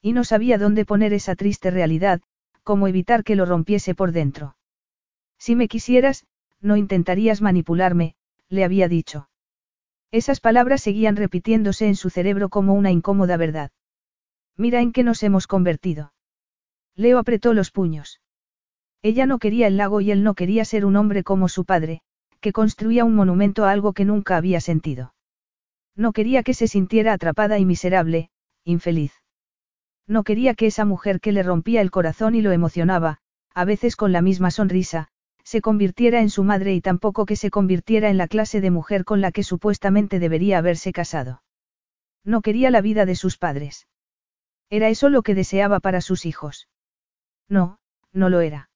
Y 0.00 0.14
no 0.14 0.24
sabía 0.24 0.56
dónde 0.56 0.86
poner 0.86 1.12
esa 1.12 1.36
triste 1.36 1.70
realidad, 1.70 2.22
cómo 2.62 2.88
evitar 2.88 3.24
que 3.24 3.36
lo 3.36 3.44
rompiese 3.44 3.94
por 3.94 4.12
dentro. 4.12 4.56
Si 5.36 5.54
me 5.54 5.68
quisieras, 5.68 6.24
no 6.62 6.78
intentarías 6.78 7.42
manipularme, 7.42 8.14
le 8.48 8.64
había 8.64 8.88
dicho. 8.88 9.28
Esas 10.12 10.40
palabras 10.40 10.80
seguían 10.80 11.14
repitiéndose 11.14 11.88
en 11.88 11.96
su 11.96 12.08
cerebro 12.08 12.48
como 12.48 12.72
una 12.72 12.90
incómoda 12.90 13.36
verdad. 13.36 13.70
Mira 14.56 14.80
en 14.80 14.92
qué 14.92 15.02
nos 15.02 15.22
hemos 15.22 15.46
convertido. 15.46 16.14
Leo 16.96 17.18
apretó 17.18 17.52
los 17.52 17.70
puños. 17.70 18.21
Ella 19.02 19.26
no 19.26 19.38
quería 19.38 19.66
el 19.66 19.76
lago 19.76 20.00
y 20.00 20.12
él 20.12 20.22
no 20.22 20.34
quería 20.34 20.64
ser 20.64 20.84
un 20.84 20.96
hombre 20.96 21.24
como 21.24 21.48
su 21.48 21.64
padre, 21.64 22.02
que 22.40 22.52
construía 22.52 23.04
un 23.04 23.14
monumento 23.14 23.64
a 23.64 23.72
algo 23.72 23.92
que 23.92 24.04
nunca 24.04 24.36
había 24.36 24.60
sentido. 24.60 25.14
No 25.96 26.12
quería 26.12 26.42
que 26.42 26.54
se 26.54 26.68
sintiera 26.68 27.12
atrapada 27.12 27.58
y 27.58 27.64
miserable, 27.64 28.30
infeliz. 28.64 29.12
No 30.06 30.24
quería 30.24 30.54
que 30.54 30.66
esa 30.66 30.84
mujer 30.84 31.20
que 31.20 31.32
le 31.32 31.42
rompía 31.42 31.80
el 31.80 31.90
corazón 31.90 32.34
y 32.34 32.42
lo 32.42 32.52
emocionaba, 32.52 33.18
a 33.54 33.64
veces 33.64 33.96
con 33.96 34.12
la 34.12 34.22
misma 34.22 34.50
sonrisa, 34.50 35.08
se 35.44 35.60
convirtiera 35.60 36.20
en 36.20 36.30
su 36.30 36.44
madre 36.44 36.74
y 36.74 36.80
tampoco 36.80 37.26
que 37.26 37.36
se 37.36 37.50
convirtiera 37.50 38.08
en 38.08 38.16
la 38.16 38.28
clase 38.28 38.60
de 38.60 38.70
mujer 38.70 39.04
con 39.04 39.20
la 39.20 39.32
que 39.32 39.42
supuestamente 39.42 40.18
debería 40.18 40.58
haberse 40.58 40.92
casado. 40.92 41.42
No 42.24 42.40
quería 42.40 42.70
la 42.70 42.80
vida 42.80 43.04
de 43.04 43.16
sus 43.16 43.36
padres. 43.36 43.88
¿Era 44.70 44.88
eso 44.88 45.08
lo 45.08 45.22
que 45.22 45.34
deseaba 45.34 45.80
para 45.80 46.00
sus 46.00 46.24
hijos? 46.24 46.68
No, 47.48 47.78
no 48.12 48.28
lo 48.28 48.40
era. 48.40 48.70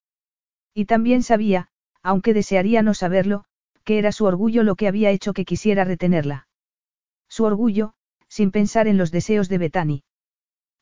Y 0.78 0.84
también 0.84 1.22
sabía, 1.22 1.68
aunque 2.02 2.34
desearía 2.34 2.82
no 2.82 2.92
saberlo, 2.92 3.46
que 3.82 3.96
era 3.96 4.12
su 4.12 4.26
orgullo 4.26 4.62
lo 4.62 4.74
que 4.76 4.88
había 4.88 5.10
hecho 5.10 5.32
que 5.32 5.46
quisiera 5.46 5.84
retenerla. 5.84 6.48
Su 7.30 7.44
orgullo, 7.44 7.94
sin 8.28 8.50
pensar 8.50 8.86
en 8.86 8.98
los 8.98 9.10
deseos 9.10 9.48
de 9.48 9.56
Bethany. 9.56 10.02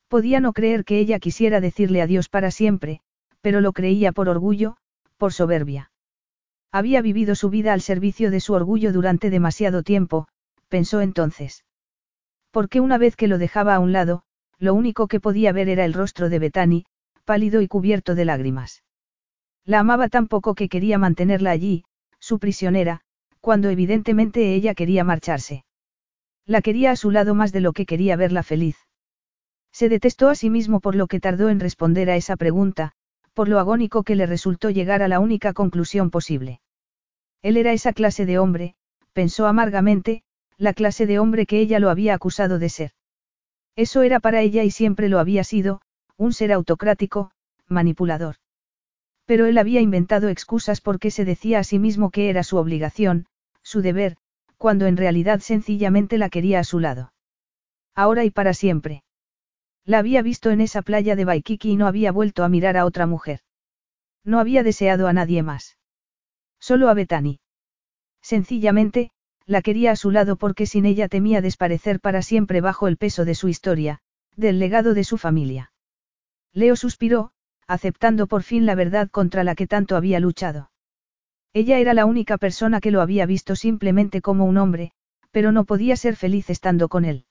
Podía 0.09 0.41
no 0.41 0.51
creer 0.51 0.83
que 0.83 0.99
ella 0.99 1.19
quisiera 1.19 1.61
decirle 1.61 2.01
adiós 2.01 2.27
para 2.27 2.51
siempre, 2.51 2.99
pero 3.39 3.61
lo 3.61 3.71
creía 3.71 4.11
por 4.11 4.27
orgullo, 4.27 4.75
por 5.15 5.31
soberbia. 5.31 5.91
Había 6.73 7.01
vivido 7.01 7.33
su 7.33 7.49
vida 7.49 7.71
al 7.71 7.79
servicio 7.79 8.31
de 8.31 8.41
su 8.41 8.51
orgullo 8.51 8.91
durante 8.91 9.29
demasiado 9.29 9.81
tiempo, 9.81 10.27
pensó 10.67 10.99
entonces. 10.99 11.63
Porque 12.51 12.81
una 12.81 12.97
vez 12.97 13.15
que 13.15 13.29
lo 13.29 13.37
dejaba 13.37 13.75
a 13.75 13.79
un 13.79 13.93
lado, 13.93 14.23
lo 14.59 14.73
único 14.73 15.07
que 15.07 15.21
podía 15.21 15.53
ver 15.53 15.69
era 15.69 15.85
el 15.85 15.93
rostro 15.93 16.27
de 16.27 16.39
Bethany, 16.39 16.85
pálido 17.23 17.61
y 17.61 17.69
cubierto 17.69 18.13
de 18.13 18.25
lágrimas. 18.25 18.83
La 19.65 19.79
amaba 19.79 20.09
tan 20.09 20.27
poco 20.27 20.53
que 20.53 20.69
quería 20.69 20.97
mantenerla 20.99 21.49
allí, 21.49 21.85
su 22.19 22.37
prisionera, 22.37 23.01
cuando 23.41 23.69
evidentemente 23.69 24.53
ella 24.53 24.75
quería 24.75 25.03
marcharse. 25.03 25.65
La 26.45 26.61
quería 26.61 26.91
a 26.91 26.95
su 26.95 27.09
lado 27.09 27.33
más 27.33 27.51
de 27.51 27.61
lo 27.61 27.73
que 27.73 27.87
quería 27.87 28.15
verla 28.15 28.43
feliz. 28.43 28.77
Se 29.71 29.89
detestó 29.89 30.29
a 30.29 30.35
sí 30.35 30.49
mismo 30.49 30.79
por 30.79 30.95
lo 30.95 31.07
que 31.07 31.19
tardó 31.19 31.49
en 31.49 31.59
responder 31.59 32.09
a 32.09 32.15
esa 32.15 32.37
pregunta, 32.37 32.91
por 33.33 33.49
lo 33.49 33.59
agónico 33.59 34.03
que 34.03 34.15
le 34.15 34.27
resultó 34.27 34.69
llegar 34.69 35.01
a 35.01 35.07
la 35.07 35.19
única 35.19 35.53
conclusión 35.53 36.11
posible. 36.11 36.61
Él 37.41 37.57
era 37.57 37.73
esa 37.73 37.91
clase 37.91 38.25
de 38.25 38.39
hombre, 38.39 38.75
pensó 39.13 39.47
amargamente, 39.47 40.23
la 40.57 40.73
clase 40.73 41.05
de 41.05 41.19
hombre 41.19 41.45
que 41.45 41.59
ella 41.59 41.79
lo 41.79 41.89
había 41.89 42.13
acusado 42.13 42.59
de 42.59 42.69
ser. 42.69 42.91
Eso 43.75 44.03
era 44.03 44.19
para 44.19 44.41
ella 44.41 44.63
y 44.63 44.71
siempre 44.71 45.09
lo 45.09 45.19
había 45.19 45.43
sido, 45.43 45.81
un 46.17 46.31
ser 46.31 46.53
autocrático, 46.53 47.31
manipulador. 47.67 48.37
Pero 49.25 49.45
él 49.45 49.57
había 49.57 49.81
inventado 49.81 50.29
excusas 50.29 50.81
porque 50.81 51.11
se 51.11 51.25
decía 51.25 51.59
a 51.59 51.63
sí 51.63 51.79
mismo 51.79 52.11
que 52.11 52.29
era 52.29 52.43
su 52.43 52.57
obligación, 52.57 53.25
su 53.63 53.81
deber, 53.81 54.17
cuando 54.57 54.85
en 54.85 54.97
realidad 54.97 55.39
sencillamente 55.39 56.17
la 56.17 56.29
quería 56.29 56.59
a 56.59 56.63
su 56.63 56.79
lado. 56.79 57.11
Ahora 57.95 58.23
y 58.23 58.29
para 58.29 58.53
siempre. 58.53 59.03
La 59.83 59.99
había 59.99 60.21
visto 60.21 60.49
en 60.51 60.61
esa 60.61 60.81
playa 60.81 61.15
de 61.15 61.25
Baikiki 61.25 61.71
y 61.71 61.75
no 61.75 61.87
había 61.87 62.11
vuelto 62.11 62.43
a 62.43 62.49
mirar 62.49 62.77
a 62.77 62.85
otra 62.85 63.05
mujer. 63.05 63.41
No 64.23 64.39
había 64.39 64.63
deseado 64.63 65.07
a 65.07 65.13
nadie 65.13 65.43
más. 65.43 65.77
Solo 66.59 66.89
a 66.89 66.93
Betani. 66.93 67.39
Sencillamente, 68.21 69.11
la 69.45 69.61
quería 69.61 69.91
a 69.91 69.95
su 69.95 70.09
lado 70.09 70.35
porque 70.35 70.65
sin 70.65 70.85
ella 70.85 71.07
temía 71.07 71.41
desparecer 71.41 71.99
para 71.99 72.23
siempre 72.23 72.61
bajo 72.61 72.87
el 72.87 72.97
peso 72.97 73.25
de 73.25 73.35
su 73.35 73.47
historia, 73.47 73.99
del 74.35 74.57
legado 74.57 74.95
de 74.95 75.03
su 75.03 75.19
familia. 75.19 75.71
Leo 76.51 76.75
suspiró, 76.75 77.31
aceptando 77.67 78.27
por 78.27 78.43
fin 78.43 78.65
la 78.65 78.75
verdad 78.75 79.09
contra 79.09 79.43
la 79.43 79.55
que 79.55 79.67
tanto 79.67 79.95
había 79.95 80.19
luchado. 80.19 80.71
Ella 81.53 81.79
era 81.79 81.93
la 81.93 82.05
única 82.05 82.37
persona 82.37 82.81
que 82.81 82.91
lo 82.91 83.01
había 83.01 83.25
visto 83.25 83.55
simplemente 83.55 84.21
como 84.21 84.45
un 84.45 84.57
hombre, 84.57 84.91
pero 85.31 85.51
no 85.51 85.63
podía 85.63 85.95
ser 85.95 86.15
feliz 86.15 86.49
estando 86.49 86.89
con 86.89 87.05
él. 87.05 87.25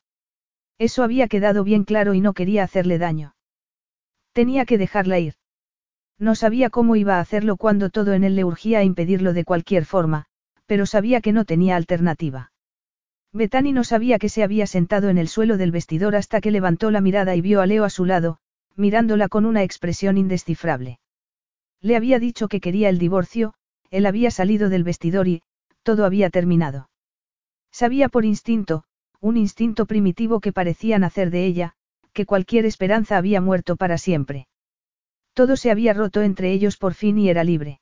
Eso 0.78 1.02
había 1.02 1.28
quedado 1.28 1.62
bien 1.62 1.84
claro 1.84 2.14
y 2.14 2.20
no 2.20 2.32
quería 2.32 2.64
hacerle 2.64 2.98
daño. 2.98 3.34
Tenía 4.32 4.64
que 4.64 4.78
dejarla 4.78 5.18
ir. 5.18 5.34
No 6.18 6.34
sabía 6.34 6.70
cómo 6.70 6.96
iba 6.96 7.16
a 7.16 7.20
hacerlo 7.20 7.56
cuando 7.56 7.90
todo 7.90 8.12
en 8.12 8.24
él 8.24 8.36
le 8.36 8.44
urgía 8.44 8.80
a 8.80 8.84
impedirlo 8.84 9.32
de 9.32 9.44
cualquier 9.44 9.84
forma, 9.84 10.26
pero 10.66 10.86
sabía 10.86 11.20
que 11.20 11.32
no 11.32 11.44
tenía 11.44 11.76
alternativa. 11.76 12.52
Betani 13.32 13.72
no 13.72 13.84
sabía 13.84 14.18
que 14.18 14.28
se 14.28 14.42
había 14.42 14.66
sentado 14.66 15.08
en 15.08 15.18
el 15.18 15.28
suelo 15.28 15.56
del 15.56 15.72
vestidor 15.72 16.14
hasta 16.14 16.40
que 16.40 16.50
levantó 16.50 16.90
la 16.90 17.00
mirada 17.00 17.34
y 17.34 17.40
vio 17.40 17.60
a 17.60 17.66
Leo 17.66 17.84
a 17.84 17.90
su 17.90 18.04
lado, 18.04 18.38
mirándola 18.76 19.28
con 19.28 19.44
una 19.44 19.62
expresión 19.62 20.18
indescifrable. 20.18 20.98
Le 21.80 21.96
había 21.96 22.18
dicho 22.18 22.48
que 22.48 22.60
quería 22.60 22.88
el 22.88 22.98
divorcio, 22.98 23.54
él 23.90 24.06
había 24.06 24.30
salido 24.30 24.68
del 24.68 24.84
vestidor 24.84 25.28
y, 25.28 25.42
todo 25.82 26.04
había 26.04 26.30
terminado. 26.30 26.90
Sabía 27.70 28.08
por 28.08 28.24
instinto, 28.24 28.84
un 29.20 29.36
instinto 29.36 29.86
primitivo 29.86 30.40
que 30.40 30.52
parecía 30.52 30.98
nacer 30.98 31.30
de 31.30 31.44
ella, 31.44 31.74
que 32.12 32.26
cualquier 32.26 32.66
esperanza 32.66 33.16
había 33.16 33.40
muerto 33.40 33.76
para 33.76 33.98
siempre. 33.98 34.48
Todo 35.34 35.56
se 35.56 35.70
había 35.70 35.92
roto 35.92 36.22
entre 36.22 36.52
ellos 36.52 36.76
por 36.76 36.94
fin 36.94 37.18
y 37.18 37.28
era 37.28 37.44
libre. 37.44 37.80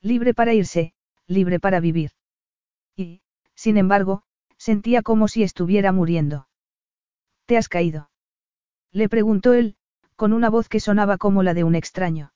Libre 0.00 0.34
para 0.34 0.54
irse, 0.54 0.92
libre 1.26 1.60
para 1.60 1.80
vivir. 1.80 2.10
Y, 2.96 3.22
sin 3.54 3.76
embargo, 3.76 4.22
sentía 4.58 5.02
como 5.02 5.28
si 5.28 5.42
estuviera 5.42 5.92
muriendo. 5.92 6.48
¿Te 7.46 7.56
has 7.56 7.68
caído? 7.68 8.10
Le 8.90 9.08
preguntó 9.08 9.54
él, 9.54 9.76
con 10.16 10.32
una 10.32 10.50
voz 10.50 10.68
que 10.68 10.80
sonaba 10.80 11.18
como 11.18 11.42
la 11.42 11.54
de 11.54 11.64
un 11.64 11.74
extraño. 11.74 12.32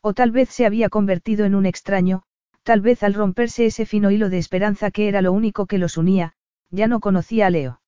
O 0.00 0.14
tal 0.14 0.30
vez 0.30 0.48
se 0.48 0.66
había 0.66 0.88
convertido 0.88 1.44
en 1.44 1.54
un 1.54 1.66
extraño, 1.66 2.22
tal 2.62 2.80
vez 2.80 3.02
al 3.02 3.14
romperse 3.14 3.66
ese 3.66 3.86
fino 3.86 4.10
hilo 4.10 4.28
de 4.28 4.38
esperanza 4.38 4.90
que 4.90 5.08
era 5.08 5.22
lo 5.22 5.32
único 5.32 5.66
que 5.66 5.78
los 5.78 5.96
unía, 5.96 6.34
ya 6.70 6.86
no 6.86 7.00
conocía 7.00 7.46
a 7.46 7.50
Leo. 7.50 7.80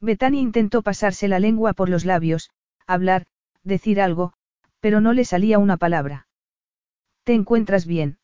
Betania 0.00 0.40
intentó 0.40 0.82
pasarse 0.82 1.28
la 1.28 1.38
lengua 1.38 1.74
por 1.74 1.88
los 1.88 2.04
labios, 2.04 2.50
hablar, 2.86 3.26
decir 3.62 4.00
algo, 4.00 4.32
pero 4.80 5.00
no 5.00 5.12
le 5.12 5.24
salía 5.24 5.58
una 5.58 5.76
palabra. 5.76 6.26
¿Te 7.24 7.34
encuentras 7.34 7.86
bien? 7.86 8.18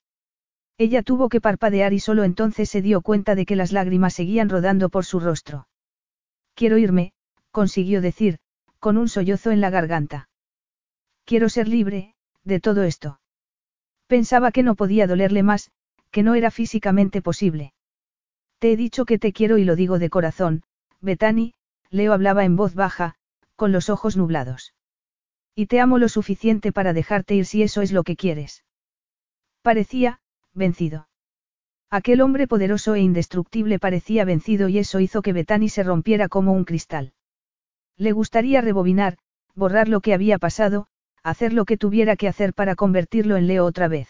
Ella 0.79 1.03
tuvo 1.03 1.29
que 1.29 1.41
parpadear 1.41 1.93
y 1.93 2.01
solo 2.01 2.25
entonces 2.25 2.69
se 2.69 2.83
dio 2.83 3.01
cuenta 3.01 3.35
de 3.35 3.47
que 3.47 3.57
las 3.57 3.73
lágrimas 3.73 4.15
seguían 4.15 4.49
rodando 4.49 4.89
por 4.89 5.05
su 5.05 5.21
rostro. 5.21 5.69
Quiero 6.55 6.79
irme, 6.79 7.13
consiguió 7.51 8.01
decir, 8.01 8.39
con 8.87 8.99
un 8.99 9.09
sollozo 9.09 9.51
en 9.51 9.61
la 9.61 9.69
garganta. 9.69 10.29
Quiero 11.25 11.49
ser 11.49 11.67
libre, 11.67 12.15
de 12.45 12.61
todo 12.61 12.85
esto. 12.85 13.19
Pensaba 14.07 14.53
que 14.53 14.63
no 14.63 14.77
podía 14.77 15.09
dolerle 15.09 15.43
más, 15.43 15.73
que 16.13 16.23
no 16.23 16.37
era 16.37 16.53
físicamente 16.53 17.21
posible. 17.21 17.75
Te 18.61 18.71
he 18.71 18.77
dicho 18.77 19.05
que 19.05 19.19
te 19.19 19.33
quiero 19.33 19.59
y 19.59 19.65
lo 19.65 19.75
digo 19.75 19.99
de 19.99 20.09
corazón, 20.09 20.63
Betani, 21.01 21.53
Leo 21.91 22.13
hablaba 22.13 22.45
en 22.45 22.55
voz 22.55 22.77
baja, 22.77 23.17
con 23.57 23.73
los 23.73 23.91
ojos 23.91 24.17
nublados. 24.17 24.73
Y 25.57 25.67
te 25.67 25.81
amo 25.81 25.99
lo 25.99 26.09
suficiente 26.09 26.71
para 26.71 26.93
dejarte 26.93 27.35
ir 27.35 27.45
si 27.45 27.65
eso 27.65 27.83
es 27.83 27.91
lo 27.91 28.05
que 28.05 28.15
quieres. 28.15 28.63
Parecía, 29.63 30.21
vencido. 30.55 31.09
Aquel 31.91 32.21
hombre 32.21 32.47
poderoso 32.47 32.95
e 32.95 33.01
indestructible 33.01 33.81
parecía 33.81 34.25
vencido 34.25 34.69
y 34.69 34.79
eso 34.79 35.01
hizo 35.01 35.23
que 35.23 35.33
Betani 35.33 35.71
se 35.71 35.83
rompiera 35.83 36.29
como 36.29 36.53
un 36.53 36.65
cristal. 36.65 37.15
Le 37.99 38.13
gustaría 38.13 38.61
rebobinar, 38.61 39.19
borrar 39.55 39.89
lo 39.89 40.01
que 40.01 40.15
había 40.15 40.39
pasado, 40.39 40.87
hacer 41.23 41.53
lo 41.53 41.65
que 41.65 41.77
tuviera 41.77 42.17
que 42.17 42.29
hacer 42.29 42.55
para 42.55 42.77
convertirlo 42.77 43.37
en 43.37 43.47
Leo 43.47 43.65
otra 43.65 43.89
vez. 43.89 44.09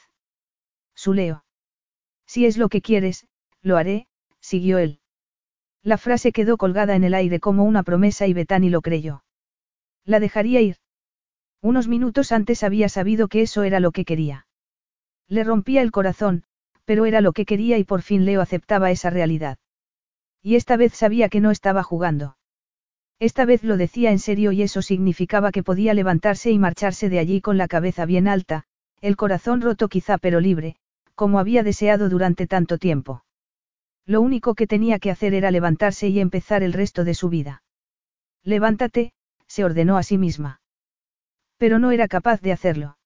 Su 0.95 1.15
Leo. 1.15 1.45
Si 2.27 2.47
es 2.47 2.59
lo 2.59 2.69
que 2.69 2.83
quieres, 2.83 3.27
lo 3.63 3.77
haré, 3.77 4.07
siguió 4.41 4.79
él. 4.79 5.01
La 5.83 5.99
frase 5.99 6.33
quedó 6.33 6.57
colgada 6.57 6.97
en 6.97 7.05
el 7.05 7.15
aire 7.15 7.39
como 7.39 7.65
una 7.65 7.85
promesa 7.85 8.27
y 8.27 8.33
Betani 8.33 8.71
lo 8.71 8.83
creyó. 8.83 9.23
La 10.05 10.19
dejaría 10.19 10.61
ir. 10.61 10.77
Unos 11.63 11.87
minutos 11.87 12.33
antes 12.33 12.65
había 12.65 12.89
sabido 12.89 13.29
que 13.29 13.43
eso 13.43 13.63
era 13.63 13.81
lo 13.81 13.93
que 13.93 14.05
quería. 14.05 14.47
Le 15.29 15.45
rompía 15.45 15.83
el 15.83 15.93
corazón, 15.93 16.45
pero 16.85 17.07
era 17.07 17.21
lo 17.21 17.33
que 17.33 17.45
quería 17.45 17.79
y 17.79 17.85
por 17.85 18.03
fin 18.03 18.25
Leo 18.25 18.41
aceptaba 18.41 18.91
esa 18.91 19.11
realidad. 19.11 19.59
Y 20.43 20.57
esta 20.57 20.77
vez 20.77 20.93
sabía 20.93 21.29
que 21.29 21.41
no 21.41 21.51
estaba 21.51 21.83
jugando. 21.83 22.37
Esta 23.19 23.47
vez 23.47 23.65
lo 23.65 23.77
decía 23.77 24.11
en 24.11 24.19
serio 24.19 24.53
y 24.53 24.63
eso 24.63 24.83
significaba 24.83 25.51
que 25.51 25.63
podía 25.63 25.95
levantarse 25.95 26.51
y 26.51 26.59
marcharse 26.59 27.09
de 27.09 27.19
allí 27.19 27.41
con 27.41 27.57
la 27.57 27.67
cabeza 27.67 28.05
bien 28.05 28.29
alta, 28.29 28.65
el 29.01 29.17
corazón 29.17 29.63
roto 29.63 29.89
quizá 29.89 30.19
pero 30.19 30.41
libre, 30.41 30.77
como 31.15 31.39
había 31.39 31.63
deseado 31.63 32.11
durante 32.11 32.47
tanto 32.47 32.77
tiempo. 32.77 33.25
Lo 34.05 34.21
único 34.21 34.55
que 34.55 34.67
tenía 34.67 34.99
que 34.99 35.11
hacer 35.11 35.33
era 35.35 35.51
levantarse 35.51 36.09
y 36.09 36.21
empezar 36.21 36.63
el 36.63 36.75
resto 36.75 37.05
de 37.05 37.15
su 37.15 37.29
vida. 37.31 37.63
Levántate, 38.45 39.13
se 39.47 39.65
ordenó 39.65 39.97
a 39.97 40.03
sí 40.03 40.19
misma. 40.19 40.61
Pero 41.57 41.79
no 41.79 41.91
era 41.91 42.07
capaz 42.09 42.41
de 42.43 42.53
hacerlo. 42.53 42.99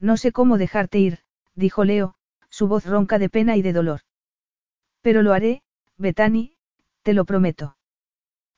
No 0.00 0.16
sé 0.16 0.32
cómo 0.32 0.56
dejarte 0.56 0.98
ir, 0.98 1.18
dijo 1.54 1.84
Leo, 1.84 2.14
su 2.48 2.68
voz 2.68 2.86
ronca 2.86 3.18
de 3.18 3.28
pena 3.28 3.56
y 3.56 3.62
de 3.62 3.74
dolor. 3.74 4.00
Pero 5.02 5.22
lo 5.22 5.34
haré, 5.34 5.62
Betani, 5.98 6.56
te 7.02 7.12
lo 7.12 7.24
prometo. 7.24 7.75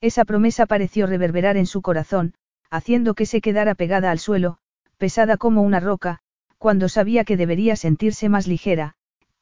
Esa 0.00 0.24
promesa 0.24 0.66
pareció 0.66 1.06
reverberar 1.06 1.56
en 1.56 1.66
su 1.66 1.82
corazón, 1.82 2.34
haciendo 2.70 3.14
que 3.14 3.26
se 3.26 3.40
quedara 3.40 3.74
pegada 3.74 4.10
al 4.10 4.18
suelo, 4.18 4.58
pesada 4.96 5.36
como 5.36 5.62
una 5.62 5.80
roca, 5.80 6.20
cuando 6.58 6.88
sabía 6.88 7.24
que 7.24 7.36
debería 7.36 7.76
sentirse 7.76 8.28
más 8.28 8.46
ligera, 8.46 8.94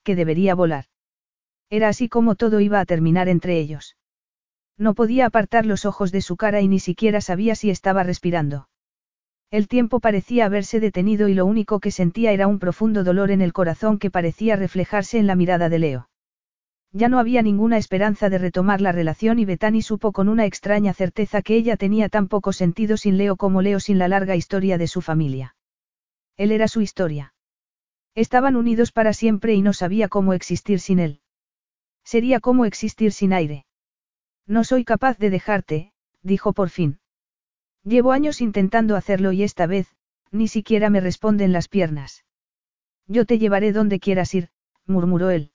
que 0.03 0.15
debería 0.15 0.55
volar. 0.55 0.87
Era 1.69 1.89
así 1.89 2.09
como 2.09 2.37
todo 2.37 2.61
iba 2.61 2.81
a 2.81 2.87
terminar 2.87 3.29
entre 3.29 3.59
ellos. 3.59 3.97
No 4.79 4.95
podía 4.95 5.27
apartar 5.27 5.67
los 5.67 5.85
ojos 5.85 6.13
de 6.13 6.21
su 6.21 6.37
cara 6.37 6.61
y 6.61 6.69
ni 6.69 6.79
siquiera 6.79 7.21
sabía 7.21 7.55
si 7.55 7.71
estaba 7.71 8.03
respirando. 8.03 8.69
El 9.51 9.69
tiempo 9.69 10.01
parecía 10.01 10.47
haberse 10.47 10.81
detenido 10.81 11.29
y 11.29 11.35
lo 11.35 11.47
único 11.47 11.81
que 11.81 11.91
sentía 11.91 12.33
era 12.33 12.47
un 12.47 12.59
profundo 12.59 13.05
dolor 13.05 13.31
en 13.31 13.41
el 13.41 13.53
corazón 13.53 13.99
que 13.99 14.11
parecía 14.11 14.57
reflejarse 14.57 15.19
en 15.19 15.27
la 15.27 15.37
mirada 15.37 15.69
de 15.69 15.79
Leo. 15.79 16.09
Ya 16.97 17.11
no 17.11 17.19
había 17.19 17.43
ninguna 17.43 17.77
esperanza 17.77 18.31
de 18.31 18.39
retomar 18.39 18.81
la 18.81 18.91
relación 18.91 19.39
y 19.39 19.45
Betani 19.45 19.83
supo 19.83 20.13
con 20.13 20.31
una 20.31 20.47
extraña 20.47 20.95
certeza 20.95 21.43
que 21.43 21.55
ella 21.55 21.77
tenía 21.77 22.09
tan 22.09 22.27
poco 22.27 22.55
sentido 22.55 22.97
sin 22.97 23.19
Leo 23.19 23.37
como 23.37 23.61
Leo 23.61 23.81
sin 23.81 23.99
la 23.99 24.09
larga 24.09 24.35
historia 24.35 24.79
de 24.79 24.87
su 24.87 25.03
familia. 25.03 25.57
Él 26.39 26.53
era 26.53 26.69
su 26.69 26.81
historia. 26.81 27.35
Estaban 28.15 28.57
unidos 28.57 28.93
para 28.93 29.13
siempre 29.13 29.53
y 29.53 29.61
no 29.61 29.75
sabía 29.75 30.09
cómo 30.09 30.33
existir 30.33 30.81
sin 30.81 30.99
él. 30.99 31.21
Sería 32.03 32.41
como 32.41 32.65
existir 32.65 33.13
sin 33.13 33.35
aire. 33.35 33.67
No 34.47 34.65
soy 34.65 34.83
capaz 34.83 35.19
de 35.19 35.29
dejarte, 35.29 35.93
dijo 36.23 36.55
por 36.55 36.71
fin. 36.71 36.99
Llevo 37.85 38.13
años 38.13 38.41
intentando 38.41 38.97
hacerlo 38.97 39.33
y 39.33 39.43
esta 39.43 39.67
vez, 39.67 39.95
ni 40.31 40.49
siquiera 40.49 40.89
me 40.89 41.01
responden 41.01 41.53
las 41.53 41.69
piernas. 41.69 42.25
Yo 43.07 43.27
te 43.27 43.39
llevaré 43.39 43.73
donde 43.73 44.01
quieras 44.01 44.35
ir, 44.35 44.49
murmuró 44.87 45.29
él. 45.29 45.53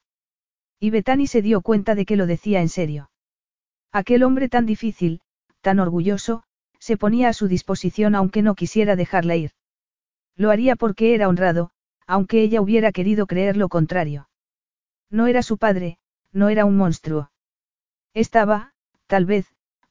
Y 0.84 0.90
Betani 0.90 1.28
se 1.28 1.44
dio 1.44 1.62
cuenta 1.62 1.94
de 1.94 2.08
que 2.08 2.16
lo 2.16 2.26
decía 2.26 2.60
en 2.60 2.68
serio. 2.68 3.12
Aquel 3.92 4.24
hombre 4.24 4.50
tan 4.50 4.66
difícil, 4.66 5.22
tan 5.62 5.80
orgulloso, 5.80 6.44
se 6.80 6.98
ponía 6.98 7.30
a 7.30 7.34
su 7.34 7.48
disposición 7.48 8.16
aunque 8.16 8.42
no 8.42 8.56
quisiera 8.56 8.96
dejarla 8.96 9.36
ir. 9.36 9.52
Lo 10.36 10.50
haría 10.50 10.76
porque 10.76 11.14
era 11.14 11.30
honrado, 11.30 11.70
aunque 12.08 12.42
ella 12.42 12.62
hubiera 12.62 12.92
querido 12.92 13.28
creer 13.28 13.58
lo 13.58 13.70
contrario. 13.70 14.28
No 15.12 15.28
era 15.28 15.44
su 15.44 15.60
padre, 15.60 16.00
no 16.32 16.50
era 16.50 16.66
un 16.66 16.78
monstruo. 16.78 17.32
Estaba, 18.16 18.74
tal 19.06 19.26
vez, 19.26 19.46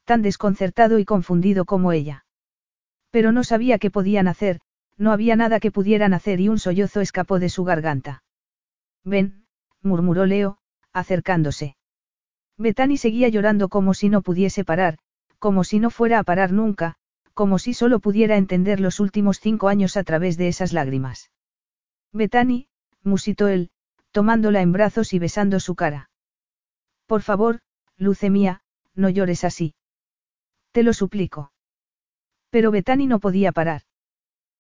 tan 0.05 0.23
desconcertado 0.23 0.99
y 0.99 1.05
confundido 1.05 1.67
como 1.67 1.93
ella. 1.93 2.25
Pero 3.13 3.31
no 3.31 3.45
sabía 3.45 3.79
qué 3.79 3.93
podían 3.93 4.27
hacer, 4.27 4.61
no 4.97 5.13
había 5.13 5.37
nada 5.37 5.61
que 5.61 5.71
pudieran 5.71 6.15
hacer 6.15 6.41
y 6.41 6.49
un 6.49 6.59
sollozo 6.59 7.01
escapó 7.01 7.39
de 7.39 7.49
su 7.49 7.63
garganta. 7.63 8.25
Ven, 9.05 9.47
murmuró 9.83 10.27
Leo, 10.27 10.59
acercándose. 10.93 11.77
Betani 12.59 12.97
seguía 12.97 13.29
llorando 13.29 13.69
como 13.69 13.95
si 13.95 14.09
no 14.09 14.23
pudiese 14.23 14.65
parar, 14.65 14.99
como 15.39 15.65
si 15.65 15.79
no 15.79 15.91
fuera 15.91 16.19
a 16.19 16.25
parar 16.25 16.53
nunca, 16.53 16.97
como 17.33 17.59
si 17.59 17.73
solo 17.73 18.01
pudiera 18.01 18.37
entender 18.37 18.81
los 18.81 19.01
últimos 19.01 19.41
cinco 19.41 19.69
años 19.69 19.97
a 19.97 20.05
través 20.05 20.37
de 20.37 20.49
esas 20.49 20.73
lágrimas. 20.73 21.31
Betani, 22.13 22.69
musitó 23.03 23.49
él, 23.49 23.71
tomándola 24.11 24.61
en 24.61 24.73
brazos 24.73 25.13
y 25.15 25.19
besando 25.19 25.61
su 25.61 25.75
cara. 25.75 26.11
Por 27.07 27.23
favor, 27.23 27.61
luce 27.97 28.29
mía, 28.31 28.63
no 28.95 29.09
llores 29.09 29.45
así. 29.45 29.75
Te 30.73 30.83
lo 30.83 30.93
suplico. 30.93 31.53
Pero 32.51 32.71
Betani 32.71 33.07
no 33.07 33.21
podía 33.21 33.53
parar. 33.53 33.83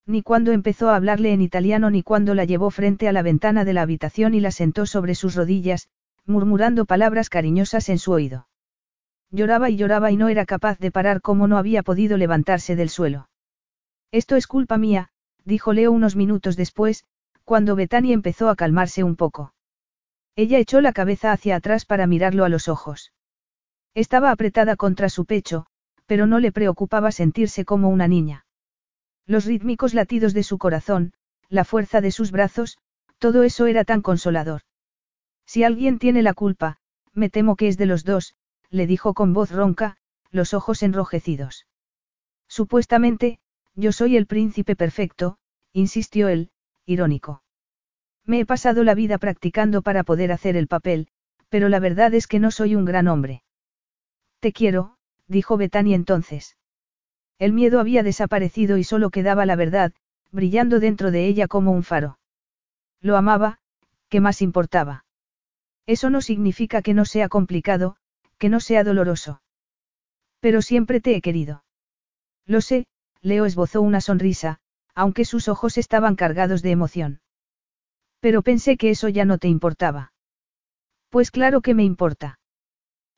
Ni 0.07 0.23
cuando 0.23 0.53
empezó 0.53 0.89
a 0.89 0.97
hablarle 0.97 1.33
en 1.33 1.43
italiano 1.43 1.91
ni 1.91 2.03
cuando 2.03 2.35
la 2.35 2.45
llevó 2.45 2.71
frente 2.71 3.09
a 3.09 3.13
la 3.13 3.23
ventana 3.23 3.65
de 3.65 3.73
la 3.75 3.83
habitación 3.83 4.35
y 4.35 4.41
la 4.41 4.51
sentó 4.51 4.87
sobre 4.87 5.15
sus 5.15 5.35
rodillas, 5.35 5.89
murmurando 6.31 6.87
palabras 6.87 7.29
cariñosas 7.29 7.89
en 7.89 7.99
su 7.99 8.13
oído. 8.13 8.49
Lloraba 9.31 9.71
y 9.71 9.77
lloraba 9.77 10.11
y 10.11 10.17
no 10.17 10.29
era 10.29 10.47
capaz 10.47 10.79
de 10.79 10.91
parar 10.91 11.21
como 11.21 11.47
no 11.47 11.59
había 11.59 11.83
podido 11.83 12.17
levantarse 12.17 12.75
del 12.75 12.89
suelo. 12.89 13.29
Esto 14.11 14.37
es 14.37 14.47
culpa 14.47 14.79
mía, 14.79 15.11
dijo 15.45 15.73
Leo 15.73 15.93
unos 15.93 16.17
minutos 16.17 16.57
después, 16.57 17.05
cuando 17.45 17.77
Betania 17.77 18.15
empezó 18.15 18.49
a 18.49 18.57
calmarse 18.57 19.05
un 19.05 19.17
poco. 19.17 19.55
Ella 20.37 20.59
echó 20.59 20.81
la 20.81 20.93
cabeza 20.93 21.33
hacia 21.33 21.57
atrás 21.57 21.85
para 21.85 22.07
mirarlo 22.07 22.45
a 22.45 22.49
los 22.49 22.69
ojos. 22.69 23.13
Estaba 23.95 24.31
apretada 24.31 24.77
contra 24.77 25.09
su 25.09 25.27
pecho, 25.27 25.67
pero 26.07 26.27
no 26.27 26.41
le 26.41 26.53
preocupaba 26.53 27.13
sentirse 27.13 27.65
como 27.65 27.89
una 27.89 28.09
niña. 28.09 28.47
Los 29.27 29.45
rítmicos 29.45 29.95
latidos 29.95 30.35
de 30.35 30.43
su 30.43 30.59
corazón, 30.59 31.13
la 31.49 31.65
fuerza 31.65 32.01
de 32.01 32.11
sus 32.11 32.31
brazos, 32.31 32.79
todo 33.19 33.43
eso 33.43 33.67
era 33.67 33.85
tan 33.85 34.03
consolador. 34.03 34.63
Si 35.53 35.65
alguien 35.65 35.99
tiene 35.99 36.23
la 36.23 36.33
culpa, 36.33 36.77
me 37.13 37.29
temo 37.29 37.57
que 37.57 37.67
es 37.67 37.77
de 37.77 37.85
los 37.85 38.05
dos, 38.05 38.37
le 38.71 38.87
dijo 38.87 39.15
con 39.15 39.33
voz 39.33 39.51
ronca, 39.51 39.97
los 40.31 40.55
ojos 40.55 40.81
enrojecidos. 40.85 41.67
Supuestamente, 42.47 43.41
yo 43.75 43.91
soy 43.91 44.17
el 44.17 44.27
príncipe 44.27 44.77
perfecto, 44.77 45.39
insistió 45.73 46.29
él, 46.29 46.53
irónico. 46.87 47.43
Me 48.25 48.39
he 48.39 48.47
pasado 48.47 48.85
la 48.85 48.95
vida 48.95 49.19
practicando 49.19 49.83
para 49.83 50.05
poder 50.05 50.31
hacer 50.31 50.55
el 50.55 50.69
papel, 50.69 51.09
pero 51.49 51.69
la 51.69 51.81
verdad 51.81 52.15
es 52.15 52.29
que 52.29 52.39
no 52.39 52.53
soy 52.53 52.77
un 52.77 52.85
gran 52.85 53.09
hombre. 53.09 53.43
Te 54.39 54.53
quiero, 54.53 54.99
dijo 55.27 55.57
Betani 55.57 55.95
entonces. 55.95 56.59
El 57.41 57.55
miedo 57.55 57.81
había 57.81 58.05
desaparecido 58.05 58.77
y 58.77 58.85
solo 58.85 59.11
quedaba 59.11 59.47
la 59.47 59.57
verdad, 59.57 59.95
brillando 60.31 60.79
dentro 60.79 61.11
de 61.11 61.27
ella 61.27 61.49
como 61.49 61.73
un 61.73 61.83
faro. 61.83 62.21
Lo 63.01 63.17
amaba, 63.17 63.59
¿qué 64.09 64.21
más 64.21 64.43
importaba? 64.43 65.07
Eso 65.87 66.11
no 66.11 66.21
significa 66.21 66.83
que 66.83 66.95
no 66.95 67.05
sea 67.05 67.29
complicado, 67.29 67.97
que 68.39 68.49
no 68.49 68.61
sea 68.61 68.85
doloroso. 68.85 69.43
Pero 70.41 70.63
siempre 70.63 71.01
te 71.01 71.15
he 71.15 71.21
querido. 71.21 71.65
Lo 72.47 72.61
sé, 72.61 72.87
Leo 73.21 73.45
esbozó 73.45 73.83
una 73.83 74.01
sonrisa, 74.01 74.59
aunque 74.95 75.25
sus 75.25 75.49
ojos 75.49 75.79
estaban 75.79 76.17
cargados 76.17 76.63
de 76.63 76.71
emoción. 76.71 77.21
Pero 78.21 78.43
pensé 78.43 78.77
que 78.77 78.91
eso 78.91 79.09
ya 79.09 79.25
no 79.25 79.39
te 79.39 79.49
importaba. 79.49 80.13
Pues 81.11 81.31
claro 81.31 81.61
que 81.61 81.75
me 81.75 81.85
importa. 81.85 82.39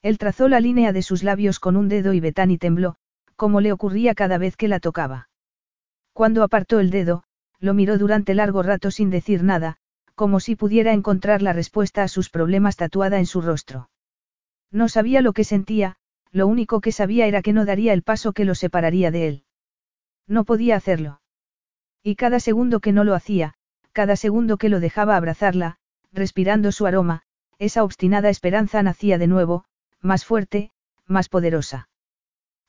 Él 0.00 0.18
trazó 0.18 0.48
la 0.48 0.60
línea 0.60 0.92
de 0.92 1.02
sus 1.02 1.22
labios 1.22 1.60
con 1.60 1.76
un 1.76 1.88
dedo 1.88 2.12
y 2.12 2.20
Betani 2.20 2.58
tembló, 2.58 2.96
como 3.36 3.60
le 3.60 3.72
ocurría 3.72 4.14
cada 4.14 4.38
vez 4.38 4.56
que 4.56 4.68
la 4.68 4.80
tocaba. 4.80 5.28
Cuando 6.12 6.42
apartó 6.42 6.80
el 6.80 6.90
dedo, 6.90 7.24
lo 7.58 7.74
miró 7.74 7.98
durante 7.98 8.34
largo 8.34 8.62
rato 8.62 8.90
sin 8.90 9.10
decir 9.10 9.44
nada, 9.44 9.78
como 10.14 10.40
si 10.40 10.56
pudiera 10.56 10.92
encontrar 10.92 11.42
la 11.42 11.52
respuesta 11.52 12.02
a 12.02 12.08
sus 12.08 12.30
problemas 12.30 12.76
tatuada 12.76 13.18
en 13.18 13.26
su 13.26 13.40
rostro. 13.40 13.90
No 14.70 14.88
sabía 14.88 15.20
lo 15.20 15.32
que 15.32 15.44
sentía, 15.44 15.96
lo 16.30 16.46
único 16.46 16.80
que 16.80 16.92
sabía 16.92 17.26
era 17.26 17.42
que 17.42 17.52
no 17.52 17.64
daría 17.64 17.92
el 17.92 18.02
paso 18.02 18.32
que 18.32 18.44
lo 18.44 18.54
separaría 18.54 19.10
de 19.10 19.28
él. 19.28 19.44
No 20.26 20.44
podía 20.44 20.76
hacerlo. 20.76 21.20
Y 22.02 22.16
cada 22.16 22.40
segundo 22.40 22.80
que 22.80 22.92
no 22.92 23.04
lo 23.04 23.14
hacía, 23.14 23.54
cada 23.92 24.16
segundo 24.16 24.56
que 24.56 24.68
lo 24.68 24.80
dejaba 24.80 25.16
abrazarla, 25.16 25.76
respirando 26.12 26.72
su 26.72 26.86
aroma, 26.86 27.22
esa 27.58 27.84
obstinada 27.84 28.28
esperanza 28.28 28.82
nacía 28.82 29.18
de 29.18 29.26
nuevo, 29.26 29.64
más 30.00 30.24
fuerte, 30.24 30.72
más 31.06 31.28
poderosa. 31.28 31.88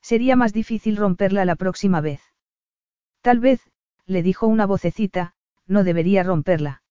Sería 0.00 0.36
más 0.36 0.52
difícil 0.52 0.96
romperla 0.96 1.44
la 1.44 1.56
próxima 1.56 2.00
vez. 2.00 2.20
Tal 3.22 3.40
vez, 3.40 3.60
le 4.06 4.22
dijo 4.22 4.46
una 4.46 4.66
vocecita, 4.66 5.34
no 5.66 5.82
debería 5.82 6.22
romperla. 6.22 6.83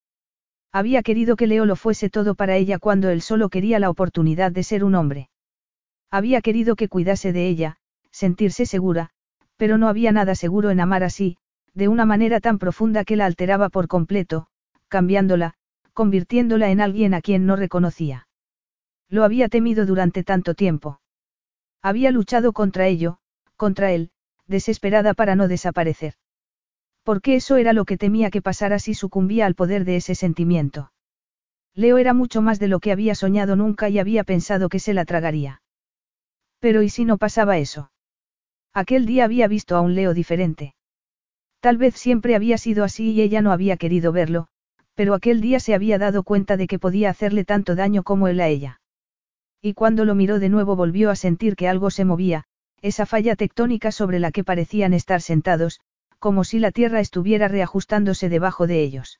Había 0.74 1.04
querido 1.04 1.36
que 1.36 1.46
Leo 1.46 1.66
lo 1.66 1.76
fuese 1.76 2.10
todo 2.10 2.34
para 2.34 2.56
ella 2.56 2.80
cuando 2.80 3.10
él 3.10 3.22
solo 3.22 3.50
quería 3.50 3.78
la 3.78 3.92
oportunidad 3.92 4.52
de 4.52 4.64
ser 4.64 4.84
un 4.84 4.96
hombre. 4.96 5.30
Había 6.10 6.42
querido 6.42 6.76
que 6.76 6.90
cuidase 6.90 7.32
de 7.32 7.48
ella, 7.48 7.78
sentirse 8.10 8.66
segura, 8.66 9.12
pero 9.56 9.78
no 9.78 9.88
había 9.88 10.12
nada 10.12 10.34
seguro 10.34 10.72
en 10.72 10.80
amar 10.80 11.04
así, 11.04 11.38
de 11.76 11.88
una 11.88 12.06
manera 12.06 12.40
tan 12.40 12.58
profunda 12.58 13.06
que 13.06 13.16
la 13.16 13.28
alteraba 13.28 13.70
por 13.70 13.88
completo, 13.88 14.48
cambiándola, 14.88 15.54
convirtiéndola 15.94 16.72
en 16.72 16.82
alguien 16.82 17.14
a 17.14 17.22
quien 17.22 17.46
no 17.46 17.56
reconocía. 17.56 18.28
Lo 19.10 19.24
había 19.24 19.50
temido 19.50 19.86
durante 19.86 20.24
tanto 20.24 20.56
tiempo. 20.56 21.02
Había 21.84 22.10
luchado 22.10 22.52
contra 22.52 22.88
ello, 22.88 23.20
contra 23.58 23.92
él, 23.92 24.10
desesperada 24.48 25.14
para 25.14 25.36
no 25.36 25.48
desaparecer. 25.48 26.16
Porque 27.04 27.36
eso 27.36 27.58
era 27.58 27.74
lo 27.74 27.86
que 27.86 27.98
temía 27.98 28.32
que 28.32 28.42
pasara 28.42 28.80
si 28.80 28.94
sucumbía 28.94 29.46
al 29.46 29.56
poder 29.56 29.86
de 29.86 29.98
ese 29.98 30.16
sentimiento. 30.16 30.92
Leo 31.76 31.98
era 31.98 32.14
mucho 32.14 32.42
más 32.42 32.60
de 32.60 32.68
lo 32.68 32.80
que 32.80 32.92
había 32.92 33.16
soñado 33.16 33.56
nunca 33.56 33.90
y 33.90 34.00
había 34.00 34.24
pensado 34.24 34.70
que 34.70 34.80
se 34.80 34.94
la 34.94 35.06
tragaría. 35.06 35.62
Pero 36.60 36.82
¿y 36.82 36.90
si 36.90 37.04
no 37.04 37.18
pasaba 37.18 37.58
eso? 37.58 37.92
Aquel 38.74 39.06
día 39.06 39.26
había 39.26 39.48
visto 39.48 39.76
a 39.76 39.82
un 39.82 39.96
Leo 39.96 40.14
diferente. 40.14 40.76
Tal 41.60 41.78
vez 41.78 41.96
siempre 41.96 42.36
había 42.36 42.58
sido 42.58 42.84
así 42.84 43.12
y 43.12 43.22
ella 43.22 43.42
no 43.42 43.52
había 43.52 43.78
querido 43.78 44.12
verlo, 44.12 44.48
pero 44.96 45.14
aquel 45.14 45.42
día 45.42 45.60
se 45.60 45.74
había 45.74 45.98
dado 45.98 46.24
cuenta 46.24 46.58
de 46.58 46.68
que 46.68 46.80
podía 46.80 47.10
hacerle 47.10 47.46
tanto 47.46 47.76
daño 47.76 48.04
como 48.04 48.28
él 48.28 48.40
a 48.40 48.48
ella. 48.48 48.82
Y 49.62 49.74
cuando 49.74 50.06
lo 50.06 50.16
miró 50.16 50.40
de 50.40 50.50
nuevo 50.50 50.76
volvió 50.76 51.10
a 51.10 51.16
sentir 51.16 51.56
que 51.56 51.68
algo 51.68 51.90
se 51.90 52.06
movía, 52.06 52.46
esa 52.82 53.06
falla 53.06 53.36
tectónica 53.36 53.92
sobre 53.92 54.20
la 54.20 54.32
que 54.32 54.44
parecían 54.44 54.94
estar 54.94 55.22
sentados, 55.22 55.80
como 56.24 56.46
si 56.46 56.58
la 56.58 56.72
tierra 56.72 57.02
estuviera 57.02 57.50
reajustándose 57.50 58.30
debajo 58.30 58.66
de 58.66 58.82
ellos. 58.82 59.20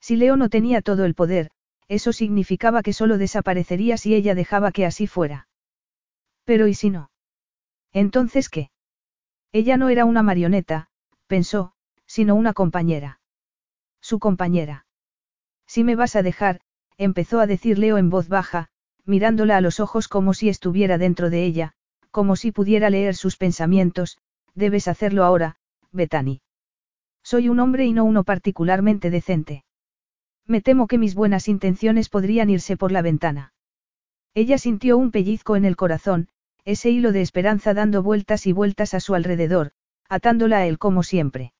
Si 0.00 0.14
Leo 0.14 0.36
no 0.36 0.50
tenía 0.50 0.80
todo 0.80 1.04
el 1.04 1.16
poder, 1.16 1.50
eso 1.88 2.12
significaba 2.12 2.84
que 2.84 2.92
solo 2.92 3.18
desaparecería 3.18 3.96
si 3.96 4.14
ella 4.14 4.36
dejaba 4.36 4.70
que 4.70 4.86
así 4.86 5.08
fuera. 5.08 5.48
Pero 6.44 6.68
¿y 6.68 6.74
si 6.74 6.90
no? 6.90 7.10
Entonces 7.92 8.48
qué? 8.50 8.70
Ella 9.50 9.76
no 9.76 9.88
era 9.88 10.04
una 10.04 10.22
marioneta, 10.22 10.90
pensó, 11.26 11.72
sino 12.06 12.36
una 12.36 12.52
compañera. 12.52 13.18
Su 14.00 14.20
compañera. 14.20 14.86
Si 15.66 15.82
me 15.82 15.96
vas 15.96 16.14
a 16.14 16.22
dejar, 16.22 16.60
empezó 16.98 17.40
a 17.40 17.48
decir 17.48 17.80
Leo 17.80 17.98
en 17.98 18.10
voz 18.10 18.28
baja, 18.28 18.68
mirándola 19.04 19.56
a 19.56 19.60
los 19.60 19.80
ojos 19.80 20.06
como 20.06 20.34
si 20.34 20.48
estuviera 20.48 20.98
dentro 20.98 21.30
de 21.30 21.44
ella, 21.44 21.72
como 22.12 22.36
si 22.36 22.52
pudiera 22.52 22.90
leer 22.90 23.16
sus 23.16 23.36
pensamientos, 23.36 24.18
debes 24.54 24.86
hacerlo 24.86 25.24
ahora, 25.24 25.56
Bethany. 25.92 26.40
Soy 27.22 27.48
un 27.48 27.60
hombre 27.60 27.84
y 27.84 27.92
no 27.92 28.04
uno 28.04 28.24
particularmente 28.24 29.10
decente. 29.10 29.64
Me 30.46 30.60
temo 30.60 30.86
que 30.86 30.98
mis 30.98 31.14
buenas 31.14 31.48
intenciones 31.48 32.08
podrían 32.08 32.50
irse 32.50 32.76
por 32.76 32.90
la 32.90 33.02
ventana. 33.02 33.52
Ella 34.34 34.58
sintió 34.58 34.96
un 34.96 35.10
pellizco 35.10 35.56
en 35.56 35.64
el 35.64 35.76
corazón, 35.76 36.28
ese 36.64 36.90
hilo 36.90 37.12
de 37.12 37.20
esperanza 37.20 37.74
dando 37.74 38.02
vueltas 38.02 38.46
y 38.46 38.52
vueltas 38.52 38.94
a 38.94 39.00
su 39.00 39.14
alrededor, 39.14 39.72
atándola 40.08 40.58
a 40.58 40.66
él 40.66 40.78
como 40.78 41.02
siempre. 41.02 41.52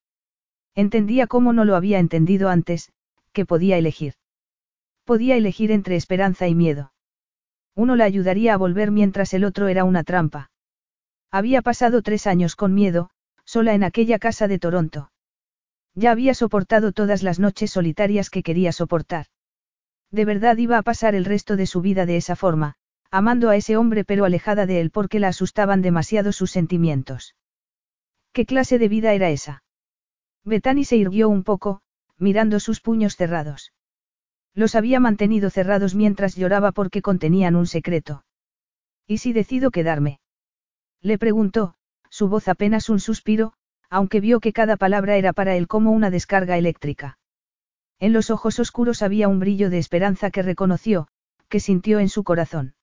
Entendía 0.74 1.26
cómo 1.26 1.52
no 1.52 1.64
lo 1.64 1.76
había 1.76 1.98
entendido 1.98 2.48
antes, 2.48 2.92
que 3.32 3.44
podía 3.44 3.76
elegir. 3.76 4.14
Podía 5.04 5.36
elegir 5.36 5.70
entre 5.70 5.96
esperanza 5.96 6.48
y 6.48 6.54
miedo. 6.54 6.92
Uno 7.74 7.96
la 7.96 8.04
ayudaría 8.04 8.54
a 8.54 8.58
volver 8.58 8.90
mientras 8.90 9.34
el 9.34 9.44
otro 9.44 9.68
era 9.68 9.84
una 9.84 10.04
trampa. 10.04 10.50
Había 11.30 11.62
pasado 11.62 12.02
tres 12.02 12.26
años 12.26 12.56
con 12.56 12.74
miedo, 12.74 13.10
sola 13.52 13.74
en 13.74 13.84
aquella 13.84 14.18
casa 14.18 14.48
de 14.48 14.58
Toronto. 14.58 15.12
Ya 15.94 16.10
había 16.10 16.32
soportado 16.32 16.92
todas 16.92 17.22
las 17.22 17.38
noches 17.38 17.70
solitarias 17.70 18.30
que 18.30 18.42
quería 18.42 18.72
soportar. 18.72 19.26
De 20.10 20.24
verdad 20.24 20.56
iba 20.56 20.78
a 20.78 20.82
pasar 20.82 21.14
el 21.14 21.26
resto 21.26 21.56
de 21.56 21.66
su 21.66 21.82
vida 21.82 22.06
de 22.06 22.16
esa 22.16 22.34
forma, 22.34 22.76
amando 23.10 23.50
a 23.50 23.56
ese 23.56 23.76
hombre 23.76 24.04
pero 24.04 24.24
alejada 24.24 24.64
de 24.64 24.80
él 24.80 24.90
porque 24.90 25.20
la 25.20 25.28
asustaban 25.28 25.82
demasiado 25.82 26.32
sus 26.32 26.50
sentimientos. 26.50 27.36
¿Qué 28.32 28.46
clase 28.46 28.78
de 28.78 28.88
vida 28.88 29.12
era 29.12 29.28
esa? 29.28 29.64
Bethany 30.44 30.84
se 30.84 30.96
irguió 30.96 31.28
un 31.28 31.44
poco, 31.44 31.82
mirando 32.16 32.58
sus 32.58 32.80
puños 32.80 33.16
cerrados. 33.16 33.74
Los 34.54 34.74
había 34.74 34.98
mantenido 34.98 35.50
cerrados 35.50 35.94
mientras 35.94 36.36
lloraba 36.36 36.72
porque 36.72 37.02
contenían 37.02 37.56
un 37.56 37.66
secreto. 37.66 38.24
¿Y 39.06 39.18
si 39.18 39.34
decido 39.34 39.70
quedarme? 39.70 40.20
Le 41.02 41.18
preguntó, 41.18 41.74
su 42.12 42.28
voz 42.28 42.46
apenas 42.46 42.90
un 42.90 43.00
suspiro, 43.00 43.54
aunque 43.88 44.20
vio 44.20 44.38
que 44.38 44.52
cada 44.52 44.76
palabra 44.76 45.16
era 45.16 45.32
para 45.32 45.56
él 45.56 45.66
como 45.66 45.92
una 45.92 46.10
descarga 46.10 46.58
eléctrica. 46.58 47.18
En 47.98 48.12
los 48.12 48.28
ojos 48.28 48.58
oscuros 48.58 49.00
había 49.00 49.28
un 49.28 49.38
brillo 49.38 49.70
de 49.70 49.78
esperanza 49.78 50.30
que 50.30 50.42
reconoció, 50.42 51.08
que 51.48 51.58
sintió 51.58 52.00
en 52.00 52.10
su 52.10 52.22
corazón. 52.22 52.74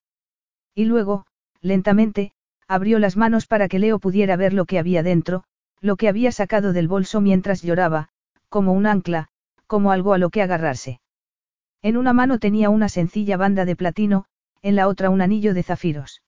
Y 0.74 0.86
luego, 0.86 1.28
lentamente, 1.62 2.32
abrió 2.68 2.98
las 2.98 3.18
manos 3.18 3.46
para 3.46 3.68
que 3.68 3.78
Leo 3.78 4.00
pudiera 4.00 4.36
ver 4.36 4.54
lo 4.54 4.66
que 4.66 4.80
había 4.80 5.04
dentro, 5.04 5.44
lo 5.80 5.96
que 5.96 6.10
había 6.10 6.32
sacado 6.32 6.74
del 6.74 6.88
bolso 6.88 7.22
mientras 7.22 7.62
lloraba, 7.62 8.10
como 8.50 8.74
un 8.74 8.88
ancla, 8.88 9.28
como 9.68 9.92
algo 9.92 10.14
a 10.14 10.18
lo 10.18 10.32
que 10.32 10.42
agarrarse. 10.42 11.02
En 11.84 11.98
una 11.98 12.14
mano 12.14 12.40
tenía 12.40 12.72
una 12.72 12.90
sencilla 12.90 13.38
banda 13.38 13.66
de 13.66 13.76
platino, 13.76 14.26
en 14.64 14.76
la 14.76 14.88
otra 14.88 15.12
un 15.12 15.22
anillo 15.22 15.54
de 15.54 15.62
zafiros. 15.62 16.24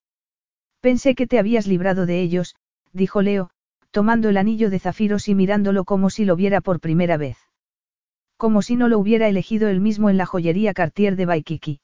Pensé 0.81 1.15
que 1.15 1.25
te 1.25 1.39
habías 1.39 1.65
librado 1.65 2.05
de 2.05 2.21
ellos, 2.21 2.55
dijo 2.93 3.21
Leo, 3.21 3.49
tomando 3.91 4.29
el 4.29 4.37
anillo 4.37 4.69
de 4.69 4.79
zafiros 4.79 5.27
y 5.27 5.35
mirándolo 5.35 5.83
como 5.85 6.09
si 6.09 6.25
lo 6.25 6.35
viera 6.35 6.61
por 6.61 6.79
primera 6.79 7.17
vez. 7.17 7.37
Como 8.37 8.61
si 8.61 8.75
no 8.75 8.87
lo 8.87 8.97
hubiera 8.97 9.27
elegido 9.27 9.69
él 9.69 9.81
mismo 9.81 10.09
en 10.09 10.17
la 10.17 10.25
joyería 10.25 10.73
Cartier 10.73 11.15
de 11.15 11.25
Baikiki. 11.25 11.79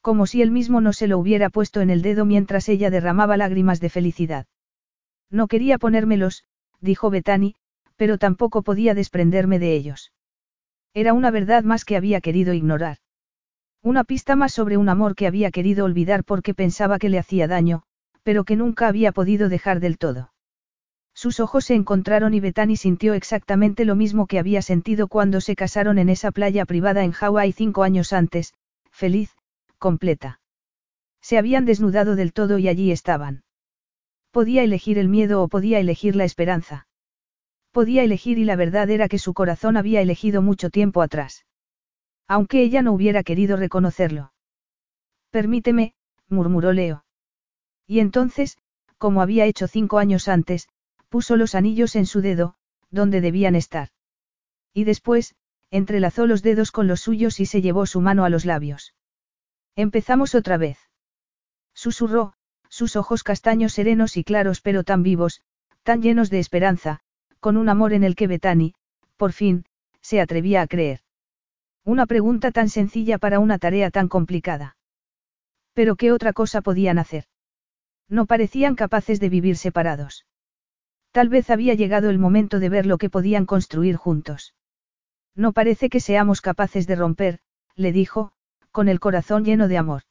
Como 0.00 0.26
si 0.26 0.40
él 0.40 0.50
mismo 0.50 0.80
no 0.80 0.92
se 0.92 1.08
lo 1.08 1.18
hubiera 1.18 1.50
puesto 1.50 1.80
en 1.80 1.90
el 1.90 2.00
dedo 2.00 2.24
mientras 2.24 2.68
ella 2.68 2.90
derramaba 2.90 3.36
lágrimas 3.36 3.80
de 3.80 3.90
felicidad. 3.90 4.46
No 5.30 5.48
quería 5.48 5.78
ponérmelos, 5.78 6.44
dijo 6.80 7.10
Betani, 7.10 7.56
pero 7.96 8.16
tampoco 8.16 8.62
podía 8.62 8.94
desprenderme 8.94 9.58
de 9.58 9.74
ellos. 9.74 10.12
Era 10.94 11.12
una 11.12 11.30
verdad 11.30 11.64
más 11.64 11.84
que 11.84 11.96
había 11.96 12.20
querido 12.20 12.54
ignorar. 12.54 12.98
Una 13.82 14.04
pista 14.04 14.36
más 14.36 14.52
sobre 14.52 14.76
un 14.76 14.88
amor 14.88 15.14
que 15.14 15.26
había 15.26 15.50
querido 15.50 15.84
olvidar 15.84 16.24
porque 16.24 16.54
pensaba 16.54 16.98
que 16.98 17.08
le 17.08 17.18
hacía 17.18 17.48
daño, 17.48 17.82
pero 18.26 18.42
que 18.42 18.56
nunca 18.56 18.88
había 18.88 19.12
podido 19.12 19.48
dejar 19.48 19.78
del 19.78 19.98
todo. 19.98 20.32
Sus 21.14 21.38
ojos 21.38 21.64
se 21.64 21.76
encontraron 21.76 22.34
y 22.34 22.40
Bethany 22.40 22.74
sintió 22.74 23.14
exactamente 23.14 23.84
lo 23.84 23.94
mismo 23.94 24.26
que 24.26 24.40
había 24.40 24.62
sentido 24.62 25.06
cuando 25.06 25.40
se 25.40 25.54
casaron 25.54 25.96
en 25.96 26.08
esa 26.08 26.32
playa 26.32 26.64
privada 26.64 27.04
en 27.04 27.12
Hawái 27.12 27.52
cinco 27.52 27.84
años 27.84 28.12
antes, 28.12 28.52
feliz, 28.90 29.30
completa. 29.78 30.40
Se 31.22 31.38
habían 31.38 31.66
desnudado 31.66 32.16
del 32.16 32.32
todo 32.32 32.58
y 32.58 32.66
allí 32.66 32.90
estaban. 32.90 33.44
Podía 34.32 34.64
elegir 34.64 34.98
el 34.98 35.06
miedo 35.08 35.40
o 35.40 35.46
podía 35.46 35.78
elegir 35.78 36.16
la 36.16 36.24
esperanza. 36.24 36.88
Podía 37.70 38.02
elegir 38.02 38.38
y 38.38 38.44
la 38.44 38.56
verdad 38.56 38.90
era 38.90 39.06
que 39.06 39.20
su 39.20 39.34
corazón 39.34 39.76
había 39.76 40.00
elegido 40.00 40.42
mucho 40.42 40.70
tiempo 40.70 41.00
atrás. 41.00 41.46
Aunque 42.26 42.60
ella 42.62 42.82
no 42.82 42.92
hubiera 42.92 43.22
querido 43.22 43.56
reconocerlo. 43.56 44.32
Permíteme, 45.30 45.94
murmuró 46.28 46.72
Leo. 46.72 47.05
Y 47.86 48.00
entonces, 48.00 48.58
como 48.98 49.22
había 49.22 49.44
hecho 49.46 49.68
cinco 49.68 49.98
años 49.98 50.28
antes, 50.28 50.68
puso 51.08 51.36
los 51.36 51.54
anillos 51.54 51.96
en 51.96 52.06
su 52.06 52.20
dedo, 52.20 52.54
donde 52.90 53.20
debían 53.20 53.54
estar. 53.54 53.88
Y 54.72 54.84
después, 54.84 55.34
entrelazó 55.70 56.26
los 56.26 56.42
dedos 56.42 56.72
con 56.72 56.86
los 56.86 57.00
suyos 57.00 57.40
y 57.40 57.46
se 57.46 57.62
llevó 57.62 57.86
su 57.86 58.00
mano 58.00 58.24
a 58.24 58.30
los 58.30 58.44
labios. 58.44 58.94
Empezamos 59.74 60.34
otra 60.34 60.56
vez. 60.56 60.78
Susurró, 61.74 62.34
sus 62.68 62.96
ojos 62.96 63.22
castaños 63.22 63.72
serenos 63.72 64.16
y 64.16 64.24
claros 64.24 64.60
pero 64.60 64.84
tan 64.84 65.02
vivos, 65.02 65.42
tan 65.82 66.02
llenos 66.02 66.30
de 66.30 66.38
esperanza, 66.38 67.00
con 67.40 67.56
un 67.56 67.68
amor 67.68 67.92
en 67.92 68.02
el 68.02 68.16
que 68.16 68.26
Betani, 68.26 68.74
por 69.16 69.32
fin, 69.32 69.64
se 70.00 70.20
atrevía 70.20 70.62
a 70.62 70.66
creer. 70.66 71.00
Una 71.84 72.06
pregunta 72.06 72.50
tan 72.50 72.68
sencilla 72.68 73.18
para 73.18 73.38
una 73.38 73.58
tarea 73.58 73.90
tan 73.90 74.08
complicada. 74.08 74.76
Pero 75.72 75.94
¿qué 75.96 76.10
otra 76.10 76.32
cosa 76.32 76.60
podían 76.60 76.98
hacer? 76.98 77.26
No 78.08 78.26
parecían 78.26 78.74
capaces 78.74 79.20
de 79.20 79.28
vivir 79.28 79.56
separados. 79.56 80.26
Tal 81.12 81.28
vez 81.28 81.50
había 81.50 81.74
llegado 81.74 82.10
el 82.10 82.18
momento 82.18 82.60
de 82.60 82.68
ver 82.68 82.86
lo 82.86 82.98
que 82.98 83.10
podían 83.10 83.46
construir 83.46 83.96
juntos. 83.96 84.54
No 85.34 85.52
parece 85.52 85.88
que 85.88 86.00
seamos 86.00 86.40
capaces 86.40 86.86
de 86.86 86.96
romper, 86.96 87.40
le 87.74 87.92
dijo, 87.92 88.32
con 88.70 88.88
el 88.88 89.00
corazón 89.00 89.44
lleno 89.44 89.68
de 89.68 89.78
amor. 89.78 90.02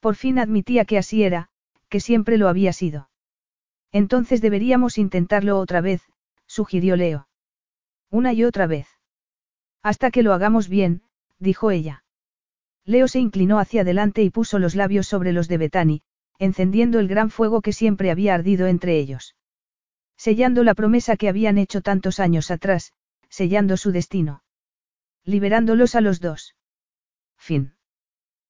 Por 0.00 0.16
fin 0.16 0.38
admitía 0.38 0.84
que 0.84 0.98
así 0.98 1.22
era, 1.22 1.50
que 1.88 2.00
siempre 2.00 2.38
lo 2.38 2.48
había 2.48 2.72
sido. 2.72 3.10
Entonces 3.92 4.40
deberíamos 4.40 4.98
intentarlo 4.98 5.58
otra 5.58 5.80
vez, 5.80 6.02
sugirió 6.46 6.96
Leo. 6.96 7.28
Una 8.10 8.32
y 8.32 8.44
otra 8.44 8.66
vez. 8.66 8.88
Hasta 9.82 10.10
que 10.10 10.22
lo 10.22 10.32
hagamos 10.32 10.68
bien, 10.68 11.02
dijo 11.38 11.70
ella. 11.70 12.04
Leo 12.84 13.08
se 13.08 13.18
inclinó 13.18 13.58
hacia 13.58 13.82
adelante 13.82 14.22
y 14.22 14.30
puso 14.30 14.58
los 14.58 14.74
labios 14.74 15.06
sobre 15.06 15.32
los 15.32 15.48
de 15.48 15.58
Betani, 15.58 16.02
encendiendo 16.38 16.98
el 16.98 17.08
gran 17.08 17.30
fuego 17.30 17.60
que 17.60 17.72
siempre 17.72 18.10
había 18.10 18.34
ardido 18.34 18.66
entre 18.66 18.98
ellos. 18.98 19.36
Sellando 20.16 20.64
la 20.64 20.74
promesa 20.74 21.16
que 21.16 21.28
habían 21.28 21.58
hecho 21.58 21.80
tantos 21.80 22.20
años 22.20 22.50
atrás, 22.50 22.92
sellando 23.28 23.76
su 23.76 23.92
destino. 23.92 24.42
Liberándolos 25.24 25.94
a 25.94 26.00
los 26.00 26.20
dos. 26.20 26.54
Fin. 27.36 27.73